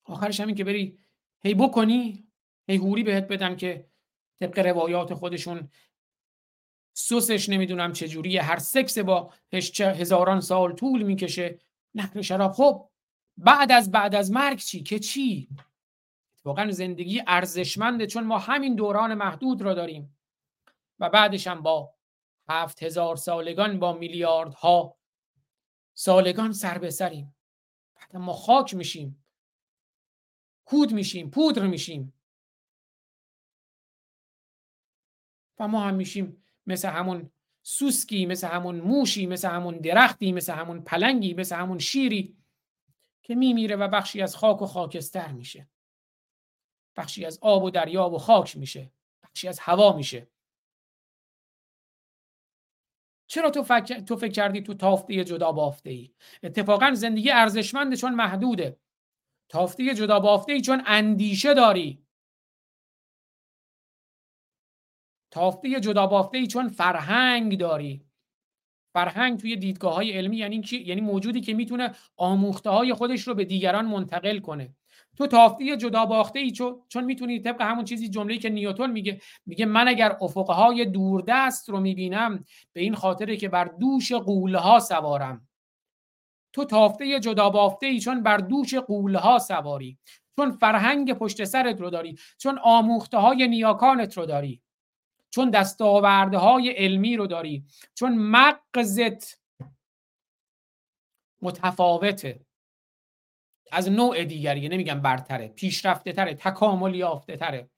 آخرش 0.04 0.40
همین 0.40 0.56
که 0.56 0.64
بری 0.64 1.00
هی 1.44 1.54
بکنی 1.54 2.28
هی 2.68 2.78
هوری 2.78 3.04
بهت 3.04 3.28
بدم 3.28 3.56
که 3.56 3.90
طبق 4.40 4.60
روایات 4.60 5.14
خودشون 5.14 5.70
سوسش 6.94 7.50
نمی‌دونم 7.50 7.94
چجوریه 7.94 8.42
هر 8.42 8.60
سکس 8.60 8.98
با 8.98 9.34
هزاران 9.80 10.42
سال 10.42 10.74
طول 10.74 11.04
می‌کشه. 11.04 11.60
نهر 11.94 12.22
شراب 12.22 12.52
خب 12.52 12.90
بعد 13.38 13.72
از 13.72 13.92
بعد 13.92 14.16
از 14.16 14.32
مرگ 14.32 14.58
چی؟ 14.58 14.84
که 14.84 15.00
چی؟ 15.00 15.50
واقعا 16.46 16.72
زندگی 16.72 17.22
ارزشمنده 17.28 18.08
چون 18.08 18.24
ما 18.24 18.38
همین 18.40 18.76
دوران 18.76 19.14
محدود 19.14 19.62
را 19.62 19.74
داریم. 19.74 20.18
و 21.00 21.10
بعدش 21.10 21.48
هم 21.48 21.62
با 21.62 21.94
هفت 22.50 22.84
هزار 22.84 23.16
سالگان 23.16 23.80
با 23.80 23.94
میلیاردها 23.94 24.98
سالگان 25.94 26.54
سر 26.54 26.78
به 26.78 26.90
سریم. 26.90 27.36
بعد 27.96 28.18
ما 28.18 28.34
خاک 28.34 28.74
میشیم. 28.74 29.26
کود 30.66 30.94
میشیم 30.94 31.30
پودر 31.30 31.68
میشیم. 31.68 32.14
و 35.60 35.68
ما 35.68 35.84
هم 35.84 35.96
میشیم 35.96 36.44
مثل 36.68 36.90
همون 36.90 37.32
سوسکی 37.64 38.26
مثل 38.26 38.48
همون 38.48 38.76
موشی 38.76 39.26
مثل 39.26 39.50
همون 39.50 39.78
درختی 39.78 40.32
مثل 40.32 40.54
همون 40.54 40.82
پلنگی 40.82 41.34
مثل 41.34 41.56
همون 41.56 41.80
شیری. 41.80 42.38
که 43.26 43.36
میمیره 43.36 43.76
و 43.76 43.88
بخشی 43.88 44.22
از 44.22 44.36
خاک 44.36 44.62
و 44.62 44.66
خاکستر 44.66 45.32
میشه. 45.32 45.70
بخشی 46.98 47.26
از 47.26 47.40
آب 47.42 47.64
و 47.64 47.70
دریا 47.70 48.10
و 48.10 48.18
خاک 48.18 48.58
میشه. 48.58 48.92
بخشی 49.24 49.48
از 49.48 49.60
هوا 49.60 49.94
میشه. 49.98 50.28
چرا 53.28 53.50
تو 53.50 53.64
فکر, 53.64 54.00
تو 54.00 54.16
فکر 54.16 54.32
کردی 54.32 54.62
تو 54.62 54.74
تافته 54.74 55.24
جدا 55.24 55.52
بافته 55.52 55.90
ای 55.90 56.16
اتفاقا 56.44 56.94
زندگی 56.94 57.32
ارزشمنده 57.32 57.96
چون 57.96 58.16
محدوده. 58.16 58.80
تافته 59.50 59.96
جدا 59.96 60.20
بافته 60.20 60.54
ای 60.54 60.62
چون 60.62 60.84
اندیشه 60.86 61.54
داری. 61.54 62.06
تافته 65.32 65.80
جدا 65.80 66.08
بافته 66.08 66.38
ای 66.38 66.48
چون 66.48 66.70
فرهنگ 66.70 67.60
داری. 67.60 68.06
فرهنگ 68.96 69.40
توی 69.40 69.56
دیدگاه 69.56 69.94
های 69.96 70.12
علمی 70.12 70.38
یعنی 70.38 70.64
یعنی 70.72 71.02
موجودی 71.02 71.42
که 71.42 71.54
می‌تونه 71.54 71.92
آموخته 72.18 72.70
های 72.70 72.94
خودش 72.94 73.22
رو 73.22 73.36
به 73.36 73.46
دیگران 73.46 73.86
منتقل 73.86 74.40
کنه. 74.40 74.76
تو 75.18 75.28
تافته 75.28 75.78
جدا 75.78 76.06
باخته 76.06 76.40
ای 76.40 76.52
چون 76.90 77.04
می‌تونی 77.06 77.40
طبق 77.40 77.62
همون 77.62 77.86
چیزی 77.86 78.10
جمله‌ای 78.10 78.40
که 78.40 78.50
نیوتن 78.50 78.92
میگه 78.92 79.22
میگه 79.46 79.66
من 79.66 79.88
اگر 79.88 80.18
افقهای 80.22 80.86
دوردست 80.86 81.70
رو 81.70 81.80
می‌بینم 81.80 82.44
به 82.74 82.82
این 82.82 82.96
خاطره 82.96 83.38
که 83.38 83.50
بر 83.50 83.66
دوش 83.66 84.12
قولها 84.12 84.80
سوارم. 84.80 85.48
تو 86.54 86.66
تافته 86.66 87.20
جدا 87.20 87.50
بافته 87.50 87.86
ای 87.86 88.00
چون 88.00 88.24
بر 88.24 88.38
دوش 88.38 88.76
قولها 88.76 89.40
سواری. 89.40 89.98
چون 90.36 90.52
فرهنگ 90.52 91.14
پشت 91.14 91.44
سرت 91.44 91.82
رو 91.82 91.90
داری. 91.90 92.18
چون 92.38 92.60
آموخته 92.64 93.18
های 93.18 93.48
نیاکانت 93.48 94.18
رو 94.18 94.26
داری. 94.26 94.62
چون 95.36 95.50
دستاورده 95.50 96.38
های 96.38 96.70
علمی 96.70 97.18
رو 97.18 97.28
داری 97.28 97.66
چون 97.94 98.18
مغزت 98.18 99.42
متفاوته. 101.42 102.46
از 103.72 103.92
نوع 103.92 104.24
دیگری 104.24 104.70
نمیگم 104.70 105.02
برتره 105.02 105.48
پیشرفته 105.48 106.14
تره 106.14 106.34
تکامل 106.34 106.96
یافته 106.96 107.38
تره 107.38 107.70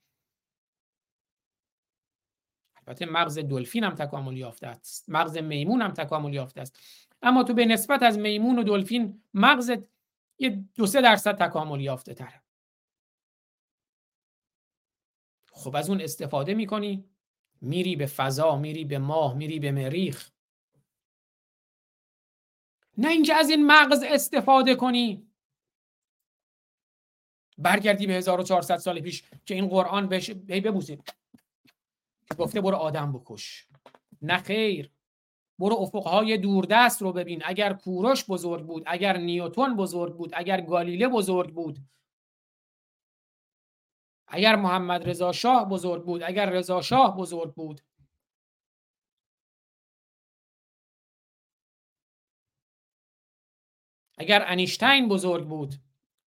البته 2.78 3.06
مغز 3.06 3.40
دلفین 3.40 3.84
هم 3.84 3.96
تکامل 3.96 4.38
یافته 4.38 4.68
است 4.68 5.10
مغز 5.10 5.38
میمون 5.38 5.82
هم 5.82 5.92
تکامل 5.92 6.34
یافته 6.34 6.62
است. 6.62 6.80
اما 7.22 7.44
تو 7.44 7.54
به 7.54 7.66
نسبت 7.66 8.04
از 8.04 8.18
میمون 8.18 8.60
و 8.60 8.64
دلفین 8.64 9.24
مغزت 9.34 9.80
یه 10.40 10.50
دو 10.76 10.88
سه 10.88 11.02
درصد 11.02 11.48
تکامل 11.48 11.82
یافته 11.82 12.14
تره 12.14 12.44
خب 15.52 15.76
از 15.76 15.90
اون 15.90 16.02
استفاده 16.02 16.54
می‌کنی 16.54 17.17
میری 17.62 17.96
به 17.96 18.06
فضا 18.06 18.56
میری 18.56 18.86
به 18.86 19.00
ماه 19.00 19.34
میری 19.34 19.60
به 19.60 19.72
مریخ. 19.72 20.32
نه 22.98 23.10
اینکه 23.10 23.36
از 23.36 23.50
این 23.50 23.68
مغز 23.68 24.04
استفاده 24.04 24.76
کنی. 24.76 25.28
برگردی 27.58 28.08
به 28.08 28.14
1400 28.14 28.78
سال 28.78 29.00
پیش 29.00 29.24
که 29.46 29.56
این 29.56 29.68
قرآن 29.68 30.08
بهش 30.08 30.30
ببوسید 30.30 31.14
گفته 32.38 32.62
برو 32.62 32.76
آدم 32.76 33.14
بکش. 33.14 33.68
نه 34.22 34.38
خیر. 34.38 34.92
برو 35.60 35.76
افقهای 35.76 36.38
دوردست 36.38 37.02
رو 37.02 37.14
ببین. 37.14 37.42
اگر 37.46 37.74
کوروش 37.74 38.26
بزرگ 38.26 38.66
بود 38.66 38.84
اگر 38.86 39.18
نیوتون 39.18 39.76
بزرگ 39.76 40.16
بود 40.16 40.32
اگر 40.34 40.62
گالیله 40.62 41.08
بزرگ 41.08 41.54
بود 41.54 41.78
اگر 44.28 44.56
محمد 44.56 45.10
رضا 45.10 45.32
شاه 45.32 45.70
بزرگ 45.70 46.04
بود 46.04 46.24
اگر 46.24 46.50
رضا 46.50 46.82
شاه 46.82 47.18
بزرگ 47.18 47.54
بود. 47.54 47.82
اگر 54.18 54.44
انیشتین 54.48 55.08
بزرگ 55.08 55.48
بود 55.48 55.76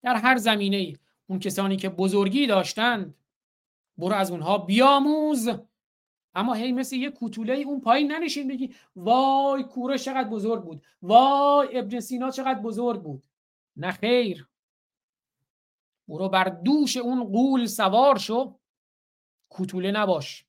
در 0.03 0.15
هر 0.15 0.37
زمینه 0.37 0.77
ای 0.77 0.97
اون 1.27 1.39
کسانی 1.39 1.77
که 1.77 1.89
بزرگی 1.89 2.47
داشتند 2.47 3.15
برو 3.99 4.15
از 4.15 4.31
اونها 4.31 4.59
بیاموز. 4.59 5.49
اما 6.35 6.55
هی 6.55 6.73
مثل 6.73 6.97
یه 6.97 7.11
کوتوله 7.11 7.55
اون 7.55 7.81
پایین 7.81 8.13
ننشین 8.13 8.49
بگی 8.49 8.75
وای 8.97 9.63
کوروش 9.63 10.05
چقدر 10.05 10.29
بزرگ 10.29 10.65
بود 10.65 10.83
وای 11.03 11.79
ابن 11.79 12.01
سینا 12.01 12.31
چقدر 12.31 12.61
بزرگ 12.61 13.03
بود. 13.03 13.23
نه 13.77 13.93
خیر. 13.93 14.50
برو 16.11 16.29
بر 16.29 16.45
دوش 16.45 16.97
اون 16.97 17.25
قول 17.25 17.67
سوار 17.67 18.19
شو 18.19 18.59
کوتوله 19.49 19.91
نباش 19.91 20.45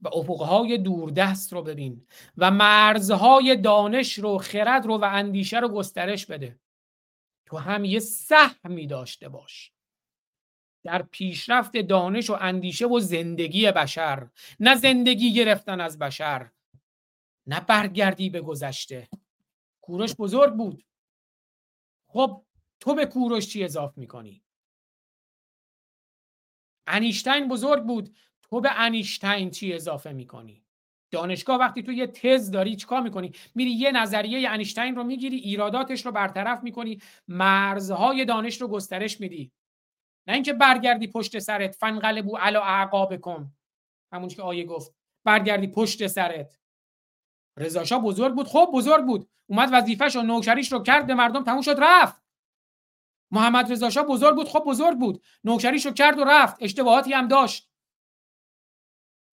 و 0.00 0.08
افقهای 0.08 0.78
دوردست 0.78 1.52
رو 1.52 1.62
ببین 1.62 2.06
و 2.36 2.50
مرزهای 2.50 3.56
دانش 3.56 4.18
رو 4.18 4.38
خرد 4.38 4.86
رو 4.86 4.98
و 4.98 5.04
اندیشه 5.04 5.60
رو 5.60 5.68
گسترش 5.68 6.26
بده. 6.26 6.60
تو 7.46 7.56
هم 7.56 7.84
یه 7.84 7.98
سهمی 7.98 8.86
داشته 8.86 9.28
باش. 9.28 9.72
در 10.82 11.02
پیشرفت 11.02 11.76
دانش 11.76 12.30
و 12.30 12.36
اندیشه 12.40 12.86
و 12.86 13.00
زندگی 13.00 13.72
بشر 13.72 14.28
نه 14.60 14.76
زندگی 14.76 15.32
گرفتن 15.32 15.80
از 15.80 15.98
بشر 15.98 16.50
نه 17.46 17.60
برگردی 17.60 18.30
به 18.30 18.40
گذشته. 18.40 19.08
کوروش 19.80 20.14
بزرگ 20.14 20.54
بود. 20.54 20.84
خب 22.08 22.44
تو 22.80 22.94
به 22.94 23.06
کوروش 23.06 23.48
چی 23.48 23.64
اضاف 23.64 23.98
می‌کنی؟ 23.98 24.43
انیشتین 26.86 27.48
بزرگ 27.48 27.82
بود. 27.82 28.16
تو 28.42 28.60
به 28.60 28.80
انیشتین 28.80 29.50
چی 29.50 29.72
اضافه 29.72 30.12
می‌کنی؟ 30.12 30.64
دانشگاه 31.10 31.58
وقتی 31.60 31.82
تو 31.82 31.92
یه 31.92 32.06
تز 32.06 32.50
داری 32.50 32.76
چیکار 32.76 33.02
می‌کنی؟ 33.02 33.32
میری 33.54 33.70
یه 33.70 33.92
نظریه 33.92 34.50
انیشتین 34.50 34.96
رو 34.96 35.04
می‌گیری 35.04 35.36
ایراداتش 35.36 36.06
رو 36.06 36.12
برطرف 36.12 36.62
می‌کنی 36.62 37.00
مرزهای 37.28 38.24
دانش 38.24 38.60
رو 38.60 38.68
گسترش 38.68 39.20
میدی. 39.20 39.52
نه 40.26 40.34
اینکه 40.34 40.52
برگردی 40.52 41.06
پشت 41.06 41.38
سرت 41.38 41.74
فنقلبو 41.74 42.36
علا 42.36 42.62
اعقابکم 42.62 43.52
همون 44.12 44.28
که 44.28 44.42
آیه 44.42 44.64
گفت. 44.64 44.94
برگردی 45.24 45.66
پشت 45.66 46.06
سرت. 46.06 46.58
رضا 47.56 47.98
بزرگ 47.98 48.34
بود. 48.34 48.46
خب 48.46 48.70
بزرگ 48.74 49.04
بود. 49.04 49.28
اومد 49.46 49.68
وظیفه‌ش 49.72 50.16
و 50.16 50.22
نوکریش 50.22 50.72
رو 50.72 50.82
کرد 50.82 51.06
به 51.06 51.14
مردم 51.14 51.44
تموم 51.44 51.62
شد 51.62 51.76
رفت. 51.78 52.23
محمد 53.34 53.72
رضا 53.72 54.02
بزرگ 54.02 54.34
بود. 54.34 54.48
خب 54.48 54.64
بزرگ 54.66 54.98
بود. 54.98 55.22
نوکریش 55.44 55.86
رو 55.86 55.92
کرد 55.92 56.18
و 56.18 56.24
رفت. 56.24 56.56
اشتباهاتی 56.60 57.12
هم 57.12 57.28
داشت. 57.28 57.70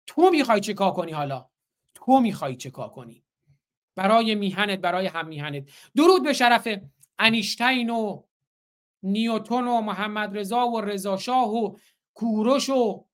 تو 0.08 0.30
می‌خوای 0.30 0.60
چه 0.60 0.74
کار 0.74 0.92
کنی 0.92 1.12
حالا؟ 1.12 1.50
تو 1.96 2.20
می‌خوای 2.20 2.56
چه 2.56 2.70
کار 2.70 2.90
کنی؟ 2.90 3.24
برای 3.96 4.36
میهنت 4.36 4.80
برای 4.80 5.08
هم 5.08 5.28
میهنت. 5.28 5.70
درود 5.96 6.24
به 6.24 6.34
شرف 6.34 6.68
انیشتین 7.20 7.90
و 7.90 8.24
نیوتون 9.04 9.68
و 9.68 9.82
محمد 9.82 10.38
رضا 10.38 10.68
و 10.68 10.82
رضا 10.82 11.18
شاه 11.18 11.54
و 11.54 11.78
کوروش 12.14 12.70
و 12.70 13.06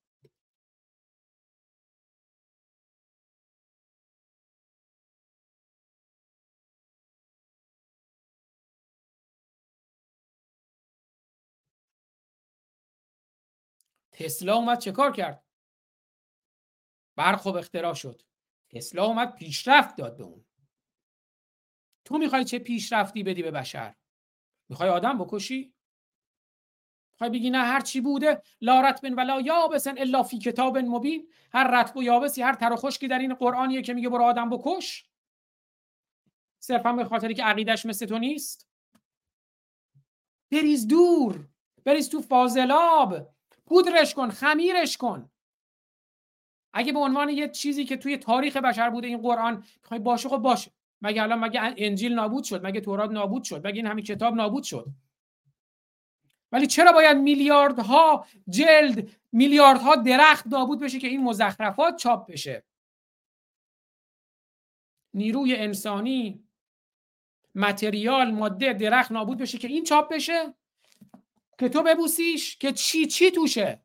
تسلا 14.17 14.55
اومد 14.55 14.79
چه 14.79 14.91
کار 14.91 15.11
کرد؟ 15.11 15.43
برق 17.15 17.47
و 17.47 17.57
اختراع 17.57 17.93
شد. 17.93 18.21
تسلا 18.69 19.05
اومد 19.05 19.35
پیشرفت 19.35 19.95
داد 19.95 20.17
به 20.17 20.23
اون. 20.23 20.45
تو 22.05 22.17
می‌خوای 22.17 22.45
چه 22.45 22.59
پیشرفتی 22.59 23.23
بدی 23.23 23.43
به 23.43 23.51
بشر؟ 23.51 23.95
می‌خوای 24.69 24.89
آدم 24.89 25.17
بکشی؟ 25.17 25.73
می‌خوای 27.13 27.29
بگی 27.29 27.49
نه 27.49 27.57
هر 27.57 27.81
چی 27.81 28.01
بوده 28.01 28.41
لا 28.61 28.81
رتبن 28.81 29.13
ولا 29.13 29.41
یابسن 29.41 29.97
الا 29.97 30.23
فی 30.23 30.37
کتاب 30.37 30.77
مبین. 30.77 31.31
هر 31.53 31.81
رتب 31.81 31.97
و 31.97 32.03
یابسی 32.03 32.41
هر 32.41 32.53
تر 32.53 32.75
خشکی 32.75 33.07
در 33.07 33.19
این 33.19 33.33
قرآنیه 33.33 33.81
که 33.81 33.93
میگه 33.93 34.09
برو 34.09 34.23
آدم 34.23 34.49
بکش. 34.49 35.09
صرفا 36.59 36.93
به 36.93 37.05
خاطری 37.05 37.33
که 37.33 37.43
عقیدش 37.43 37.85
مثل 37.85 38.05
تو 38.05 38.17
نیست. 38.17 38.67
بریز 40.51 40.87
دور. 40.87 41.49
بریز 41.85 42.09
تو 42.09 42.21
فاضلاب. 42.21 43.36
پودرش 43.67 44.13
کن 44.13 44.29
خمیرش 44.29 44.97
کن. 44.97 45.29
اگه 46.73 46.93
به 46.93 46.99
عنوان 46.99 47.29
یه 47.29 47.49
چیزی 47.49 47.85
که 47.85 47.97
توی 47.97 48.17
تاریخ 48.17 48.57
بشر 48.57 48.89
بوده 48.89 49.07
این 49.07 49.21
قرآن 49.21 49.63
می‌خوای 49.81 49.99
باشه 49.99 50.29
خب 50.29 50.37
باشه. 50.37 50.71
مگه 51.01 51.23
الان 51.23 51.39
مگه 51.39 51.73
انجیل 51.77 52.13
نابود 52.13 52.43
شد؟ 52.43 52.65
مگه 52.65 52.81
تورات 52.81 53.11
نابود 53.11 53.43
شد؟ 53.43 53.67
مگه 53.67 53.75
این 53.75 53.85
همین 53.87 54.05
کتاب 54.05 54.35
نابود 54.35 54.63
شد؟ 54.63 54.87
ولی 56.51 56.67
چرا 56.67 56.91
باید 56.91 57.17
میلیاردها 57.17 58.27
جلد 58.49 59.09
میلیاردها 59.31 59.95
درخت 59.95 60.47
نابود 60.47 60.79
بشه 60.79 60.99
که 60.99 61.07
این 61.07 61.23
مزخرفات 61.23 61.95
چاپ 61.95 62.31
بشه؟ 62.31 62.63
نیروی 65.13 65.55
انسانی 65.55 66.47
متریال 67.55 68.31
ماده 68.31 68.73
درخت 68.73 69.11
نابود 69.11 69.37
بشه 69.37 69.57
که 69.57 69.67
این 69.67 69.83
چاپ 69.83 70.13
بشه؟ 70.13 70.53
که 71.57 71.69
تو 71.69 71.83
ببوسیش 71.83 72.57
که 72.57 72.71
چی 72.71 73.05
چی 73.05 73.31
توشه؟ 73.31 73.81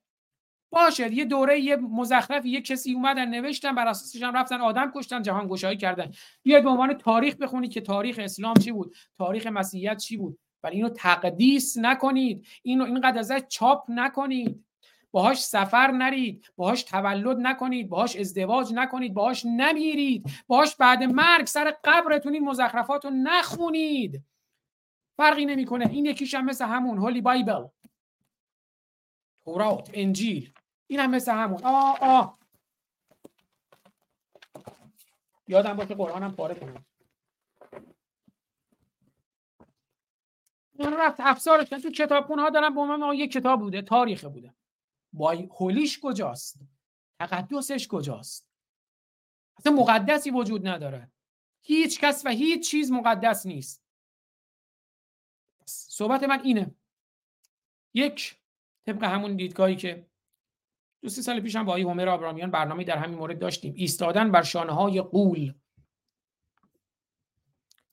باشه 0.72 1.14
یه 1.14 1.24
دوره 1.24 1.60
یه 1.60 1.76
مزخرف 1.76 2.46
یه 2.46 2.60
کسی 2.60 2.94
اومدن 2.94 3.28
نوشتن 3.28 3.74
بر 3.74 3.88
اساسش 3.88 4.22
هم 4.22 4.36
رفتن 4.36 4.60
آدم 4.60 4.92
کشتن 4.94 5.22
جهان 5.22 5.48
گشایی 5.48 5.76
کردن. 5.76 6.10
بیاید 6.42 6.64
به 6.64 6.70
عنوان 6.70 6.94
تاریخ 6.94 7.36
بخونید 7.36 7.72
که 7.72 7.80
تاریخ 7.80 8.18
اسلام 8.18 8.54
چی 8.54 8.72
بود 8.72 8.94
تاریخ 9.18 9.46
مسیحیت 9.46 9.96
چی 9.96 10.16
بود. 10.16 10.38
ولی 10.62 10.76
اینو 10.76 10.88
تقدیس 10.88 11.76
نکنید. 11.78 12.46
اینو 12.62 12.84
اینقدر 12.84 13.18
ازش 13.18 13.40
چاپ 13.48 13.84
نکنید. 13.88 14.64
باهاش 15.10 15.42
سفر 15.42 15.90
نرید. 15.90 16.52
باهاش 16.56 16.82
تولد 16.82 17.36
نکنید. 17.40 17.88
باهاش 17.88 18.16
ازدواج 18.16 18.72
نکنید. 18.74 19.14
باهاش 19.14 19.44
نمیرید. 19.44 20.24
باهاش 20.46 20.76
بعد 20.76 21.02
مرگ 21.02 21.46
سر 21.46 21.74
قبرتون 21.84 22.34
این 22.34 22.44
مزخرفات 22.44 23.04
رو 23.04 23.10
نخونید. 23.10 24.22
فرقی 25.16 25.46
نمی‌کنه. 25.46 25.86
این 25.86 26.06
یکیش 26.06 26.34
هم 26.34 26.44
مثل 26.44 26.64
همون 26.64 26.98
هولی 26.98 27.20
بایبل 27.20 27.66
تورات 29.44 29.90
انجیل. 29.94 30.52
این 30.86 31.00
هم 31.00 31.10
مثل 31.10 31.32
همون. 31.32 31.60
آه 31.64 31.98
آه 32.00 32.38
یادم 35.48 35.76
باشه 35.76 35.94
قرآنم 35.94 36.32
پاره 36.32 36.54
کنم. 36.54 36.84
اون 40.78 40.92
رفت 40.92 41.20
افسارش 41.20 41.68
تو 41.68 41.90
کتابخونه 41.90 42.42
ها 42.42 42.50
دارم 42.50 42.74
با 42.74 42.84
من 42.86 43.14
یک 43.14 43.32
کتاب 43.32 43.60
بوده 43.60 43.82
تاریخ 43.82 44.24
بوده. 44.24 44.54
با 45.12 45.30
هولیش 45.30 46.00
کجاست؟ 46.02 46.60
تقدسش 47.20 47.88
کجاست؟ 47.88 48.48
اصلا 49.58 49.72
مقدسی 49.72 50.30
وجود 50.30 50.68
نداره. 50.68 51.10
هیچ 51.62 52.00
کس 52.00 52.26
و 52.26 52.28
هیچ 52.28 52.70
چیز 52.70 52.92
مقدس 52.92 53.46
نیست. 53.46 53.81
صحبت 55.66 56.22
من 56.22 56.40
اینه. 56.44 56.74
یک 57.94 58.36
طبق 58.86 59.04
همون 59.04 59.36
دیدگاهی 59.36 59.76
که 59.76 60.06
دو 61.02 61.08
سه 61.08 61.22
سال 61.22 61.40
پیش 61.40 61.56
هم 61.56 61.64
با 61.64 61.72
آقای 61.72 61.82
هومر 61.82 62.08
آبرامیان 62.08 62.50
برنامه 62.50 62.84
در 62.84 62.98
همین 62.98 63.18
مورد 63.18 63.38
داشتیم 63.38 63.74
ایستادن 63.76 64.30
بر 64.30 64.42
شانه 64.42 64.72
های 64.72 65.00
قول 65.00 65.54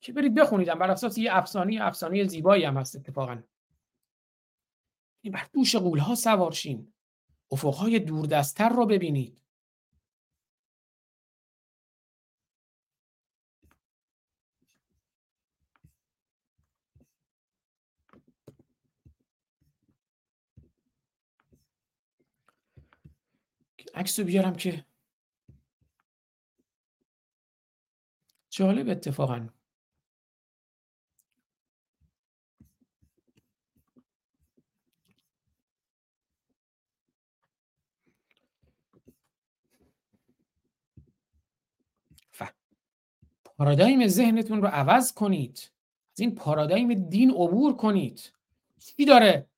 که 0.02 0.14
برید 0.14 0.36
بخونیدم 0.36 0.80
بر 0.80 0.92
اساس 0.92 1.18
یه 1.18 1.36
افسانه 1.36 1.78
افسانه 1.82 2.24
زیبایی 2.24 2.64
هم 2.64 2.78
هست 2.78 2.96
اتفاقا. 2.96 3.44
بر 5.32 5.48
دوش 5.54 5.76
قول 5.76 6.00
ها 6.00 6.16
سوارشین 6.16 6.94
افقهای 7.52 8.00
دوردستتر 8.00 8.70
رو 8.70 8.86
ببینید. 8.86 9.42
عکس 24.00 24.20
رو 24.20 24.26
بیارم 24.26 24.56
که 24.56 24.86
جالب 28.50 28.90
اتفاقا. 28.90 29.50
پارادایم 43.60 44.08
ذهنتون 44.08 44.62
رو 44.62 44.68
عوض 44.68 45.14
کنید. 45.14 45.72
از 46.14 46.20
این 46.20 46.36
پارادایم 46.36 47.10
دین 47.10 47.32
عبور 47.32 47.76
کنید. 47.76 48.34
چی 48.80 49.06
داره؟ 49.06 49.50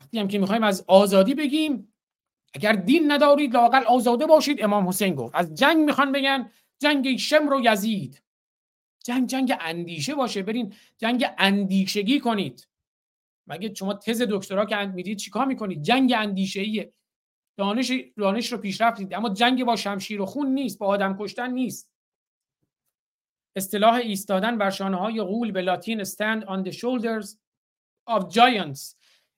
وقتی 0.00 0.18
هم 0.18 0.28
که 0.28 0.38
می‌خوایم 0.38 0.62
از 0.62 0.84
آزادی 0.88 1.34
بگیم 1.34 1.92
اگر 2.54 2.72
دین 2.72 3.12
ندارید 3.12 3.54
لاقل 3.54 3.84
آزاده 3.84 4.26
باشید 4.26 4.64
امام 4.64 4.88
حسین 4.88 5.14
گفت. 5.14 5.34
از 5.34 5.54
جنگ 5.54 5.76
می‌خوان 5.76 6.12
بگن 6.12 6.50
جنگ 6.78 7.16
شمر 7.16 7.54
و 7.54 7.60
یزید. 7.64 8.22
جنگ 9.04 9.28
جنگ 9.28 9.54
اندیشه 9.60 10.14
باشه. 10.14 10.42
برین 10.42 10.74
جنگ 10.98 11.26
اندیشگی 11.38 12.20
کنید. 12.20 12.68
مگه 13.46 13.74
شما 13.74 13.94
تز 13.94 14.22
دکترا 14.30 14.64
که 14.64 14.76
می‌دید 14.76 15.18
چیکار 15.18 15.46
می‌کنید؟ 15.46 15.82
جنگ 15.82 16.14
اندیشه 16.16 16.60
ایه 16.60 16.92
دانش 17.58 17.92
دانش 18.16 18.52
رو 18.52 18.58
پیشرفت 18.58 19.12
اما 19.12 19.28
جنگ 19.28 19.64
با 19.64 19.76
شمشیر 19.76 20.20
و 20.20 20.26
خون 20.26 20.46
نیست 20.46 20.78
با 20.78 20.86
آدم 20.86 21.16
کشتن 21.20 21.50
نیست. 21.50 21.90
اصطلاح 23.56 23.94
ایستادن 23.94 24.58
بر 24.58 24.70
شانه 24.70 24.96
های 24.96 25.22
غول 25.22 25.52
به 25.52 25.62
لاتین 25.62 26.04
stand 26.04 26.42
on 26.44 26.68
the 26.68 26.72
shoulders 26.72 27.36
of 28.10 28.22
giants. 28.22 28.96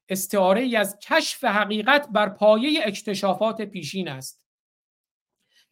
استعاره 0.09 0.61
ای 0.61 0.77
از 0.77 0.99
کشف 0.99 1.45
حقیقت 1.45 2.09
بر 2.09 2.29
پایه 2.29 2.81
اکتشافات 2.85 3.63
پیشین 3.63 4.09
است. 4.09 4.43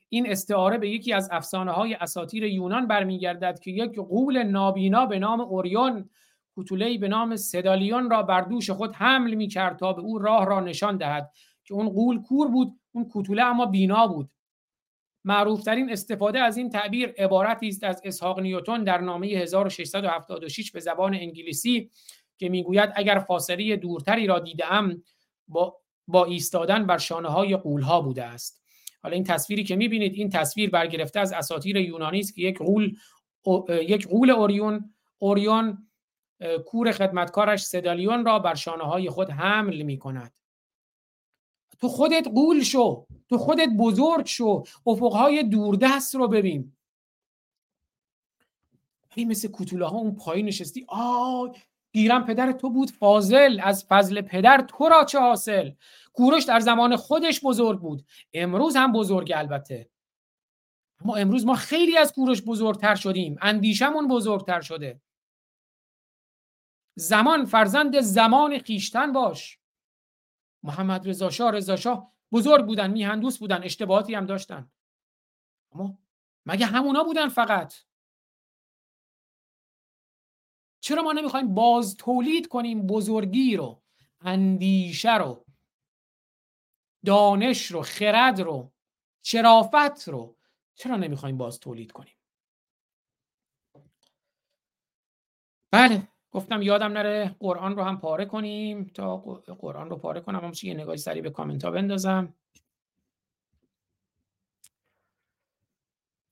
این 0.09 0.31
استعاره 0.31 0.79
به 0.79 0.91
یکی 0.91 1.13
از 1.13 1.29
افسانه 1.33 1.73
های 1.73 1.95
اساطیر 1.95 2.45
یونان 2.45 2.87
برمیگردد 2.87 3.59
که 3.59 3.71
یک 3.71 3.99
غول 3.99 4.43
نابینا 4.43 5.07
به 5.07 5.19
نام 5.19 5.41
اوریون 5.41 6.11
کوتوله‌ای 6.55 6.99
به 6.99 7.09
نام 7.09 7.37
سدالیون 7.37 8.11
را 8.11 8.23
بر 8.23 8.41
دوش 8.41 8.71
خود 8.71 8.95
حمل 8.95 9.35
می 9.35 9.49
کرد 9.49 9.79
تا 9.79 9.93
به 9.93 10.03
او 10.03 10.19
راه 10.19 10.47
را 10.47 10.61
نشان 10.61 10.97
دهد 10.97 11.31
که 11.65 11.75
اون 11.75 11.89
غول 11.89 12.23
کور 12.23 12.49
بود 12.49 12.81
اون 12.93 13.09
کوتوله 13.09 13.43
اما 13.43 13.67
بینا 13.67 14.07
بود. 14.07 14.31
معروفترین 15.25 15.93
استفاده 15.93 16.39
از 16.39 16.57
این 16.57 16.71
تعبیر 16.71 17.15
عبارتی 17.19 17.69
است 17.69 17.85
از 17.85 18.01
اسحاق 18.05 18.41
نیوتن 18.41 18.85
در 18.85 19.01
نامه 19.01 19.27
1676 19.27 20.71
به 20.71 20.81
زبان 20.81 21.15
انگلیسی 21.15 21.91
که 22.39 22.49
می‌گوید 22.49 22.93
اگر 22.95 23.19
فاصله 23.19 23.77
دورتری 23.77 24.27
را 24.27 24.39
دیدم 24.39 25.03
با, 25.49 25.77
با 26.09 26.25
ایستادن 26.25 26.87
بر 26.87 26.99
شانه 26.99 27.29
های 27.29 27.57
قول 27.57 27.83
ها 27.83 28.01
بوده 28.01 28.25
است. 28.25 28.63
حالا 29.03 29.15
این 29.15 29.25
تصویری 29.25 29.65
که 29.65 29.77
می‌بینید 29.77 30.15
این 30.15 30.31
تصویر 30.31 30.71
برگرفته 30.71 31.21
از 31.21 31.33
اساطیر 31.33 31.77
یونانی 31.77 32.21
است 32.21 32.35
که 32.35 32.43
یک 32.43 32.59
قول 32.59 32.97
یک 33.69 34.09
قول 34.09 34.31
اوریون 34.31 34.95
اوریون 35.19 35.89
کور 36.67 36.93
خدمتکارش 36.93 37.63
سدالیون 37.63 38.25
را 38.25 38.39
بر 38.39 38.55
شانه 38.55 38.85
های 38.85 39.11
خود 39.11 39.31
حمل 39.31 39.83
می 39.83 39.99
کند 39.99 40.33
تو 41.81 41.89
خودت 41.89 42.29
قول 42.35 42.63
شو 42.63 43.07
تو 43.29 43.39
خودت 43.39 43.69
بزرگ 43.79 44.27
شو 44.27 44.65
افقهای 44.87 45.43
دوردست 45.43 46.15
رو 46.15 46.29
ببین. 46.29 46.73
این 49.15 49.29
مثل 49.29 49.49
کتوله 49.53 49.87
ها 49.87 49.99
اون 49.99 50.15
پایین 50.15 50.47
نشستی 50.47 50.87
آی 50.89 51.51
گیرم 51.97 52.24
پدر 52.24 52.52
تو 52.52 52.70
بود 52.70 52.90
فاضل 52.90 53.60
از 53.62 53.85
فضل 53.89 54.20
پدر 54.20 54.66
تو 54.68 54.89
را 54.89 55.05
چه 55.05 55.20
حاصل؟ 55.20 55.73
کوروش 56.12 56.44
در 56.44 56.60
زمان 56.60 56.97
خودش 56.97 57.40
بزرگ 57.44 57.81
بود 57.81 58.06
امروز 58.32 58.77
هم 58.77 58.93
بزرگ 58.93 59.32
البته. 59.36 59.90
اما 61.01 61.16
امروز 61.16 61.47
ما 61.47 61.55
خیلی 61.55 61.98
از 61.98 62.12
کوروش 62.12 62.43
بزرگتر 62.43 62.94
شدیم 62.94 63.36
اندیشمون 63.40 64.09
بزرگتر 64.09 64.60
شده. 64.60 65.01
زمان 66.94 67.44
فرزند 67.44 68.01
زمان 68.01 68.59
خیشتن 68.59 69.12
باش. 69.12 69.59
محمد 70.62 71.09
رضا 71.09 71.31
شاه 71.31 71.51
رضا 71.51 71.77
شاه 71.77 72.12
بزرگ 72.32 72.66
بودن 72.66 72.90
میهندوس 72.90 73.39
بودن 73.39 73.62
اشتباهاتی 73.62 74.14
هم 74.14 74.27
داشتن. 74.27 74.70
اما 75.73 75.98
مگه 76.47 76.66
همونا 76.66 77.05
بودن 77.05 77.28
فقط؟ 77.28 77.74
چرا 80.81 81.03
ما 81.03 81.12
نمی‌خوایم 81.12 81.55
باز 81.55 81.97
تولید 81.97 82.48
کنیم 82.48 82.86
بزرگی 82.86 83.57
رو 83.57 83.82
اندیشه 84.20 85.16
رو 85.16 85.44
دانش 87.05 87.66
رو 87.66 87.82
خرد 87.82 88.40
رو 88.40 88.73
شرافت 89.23 90.09
رو؟ 90.09 90.36
چرا 90.74 90.97
نمی‌خوایم 90.97 91.39
باز 91.39 91.61
تولید 91.61 91.93
کنیم؟ 91.93 92.15
بله 95.70 96.09
گفتم 96.31 96.62
یادم 96.62 96.93
نره 96.93 97.36
قرآن 97.40 97.77
رو 97.77 97.82
هم 97.82 98.01
پاره 98.01 98.24
کنیم. 98.24 98.85
تا 98.85 99.16
قرآن 99.59 99.90
رو 99.90 99.97
پاره 99.97 100.20
کنم 100.20 100.44
هم 100.44 100.53
یه 100.62 100.74
نگاهی 100.74 100.98
سریع 100.98 101.23
به 101.23 101.31
کامنت 101.31 101.65
ها 101.65 101.70
بندازم. 101.70 102.35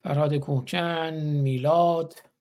فرهاد 0.03 0.35
کوکن 0.35 1.15
میلاد. 1.15 2.34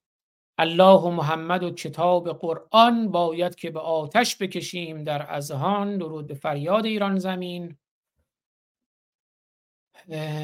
الله 0.58 1.00
و 1.00 1.10
محمد 1.10 1.64
و 1.64 1.72
کتاب 1.72 2.40
قرآن 2.40 3.12
باید 3.12 3.56
که 3.56 3.72
به 3.72 3.80
آتش 3.80 4.38
بکشیم 4.38 5.04
در 5.04 5.32
ازهان 5.32 5.98
درود 5.98 6.28
به 6.28 6.34
فریاد 6.34 6.86
ایران 6.86 7.20
زمین. 7.20 7.78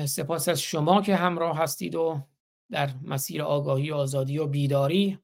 سپاس 0.06 0.50
از 0.50 0.62
شما 0.62 1.02
که 1.02 1.16
همراه 1.16 1.58
هستید 1.58 1.96
و 1.96 2.22
در 2.72 2.90
مسیر 3.02 3.42
آگاهی 3.44 3.92
و 3.92 3.96
آزادی 3.96 4.38
و 4.38 4.48
بیداری. 4.48 5.20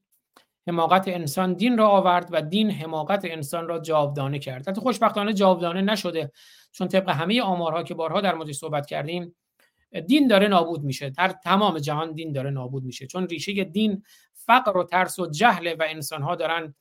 حماقت 0.67 1.07
انسان 1.07 1.53
دین 1.53 1.77
را 1.77 1.89
آورد 1.89 2.29
و 2.31 2.41
دین 2.41 2.71
حماقت 2.71 3.21
انسان 3.25 3.67
را 3.67 3.79
جاودانه 3.79 4.39
کرد. 4.39 4.69
حتی 4.69 4.81
خوشبختانه 4.81 5.33
جاودانه 5.33 5.81
نشده 5.81 6.31
چون 6.71 6.87
طبق 6.87 7.09
همه 7.09 7.41
آمارها 7.41 7.83
که 7.83 7.93
بارها 7.93 8.21
در 8.21 8.35
موردش 8.35 8.55
صحبت 8.55 8.85
کردیم 8.85 9.35
دین 10.07 10.27
داره 10.27 10.47
نابود 10.47 10.83
میشه. 10.83 11.09
در 11.09 11.29
تمام 11.29 11.79
جهان 11.79 12.13
دین 12.13 12.31
داره 12.31 12.49
نابود 12.49 12.83
میشه. 12.83 13.07
چون 13.07 13.27
ریشه 13.27 13.63
دین 13.63 14.03
فقر 14.45 14.77
و 14.77 14.83
ترس 14.83 15.19
و 15.19 15.27
جهل 15.27 15.75
و 15.79 15.85
انسانها 15.87 16.35
دارن. 16.35 16.75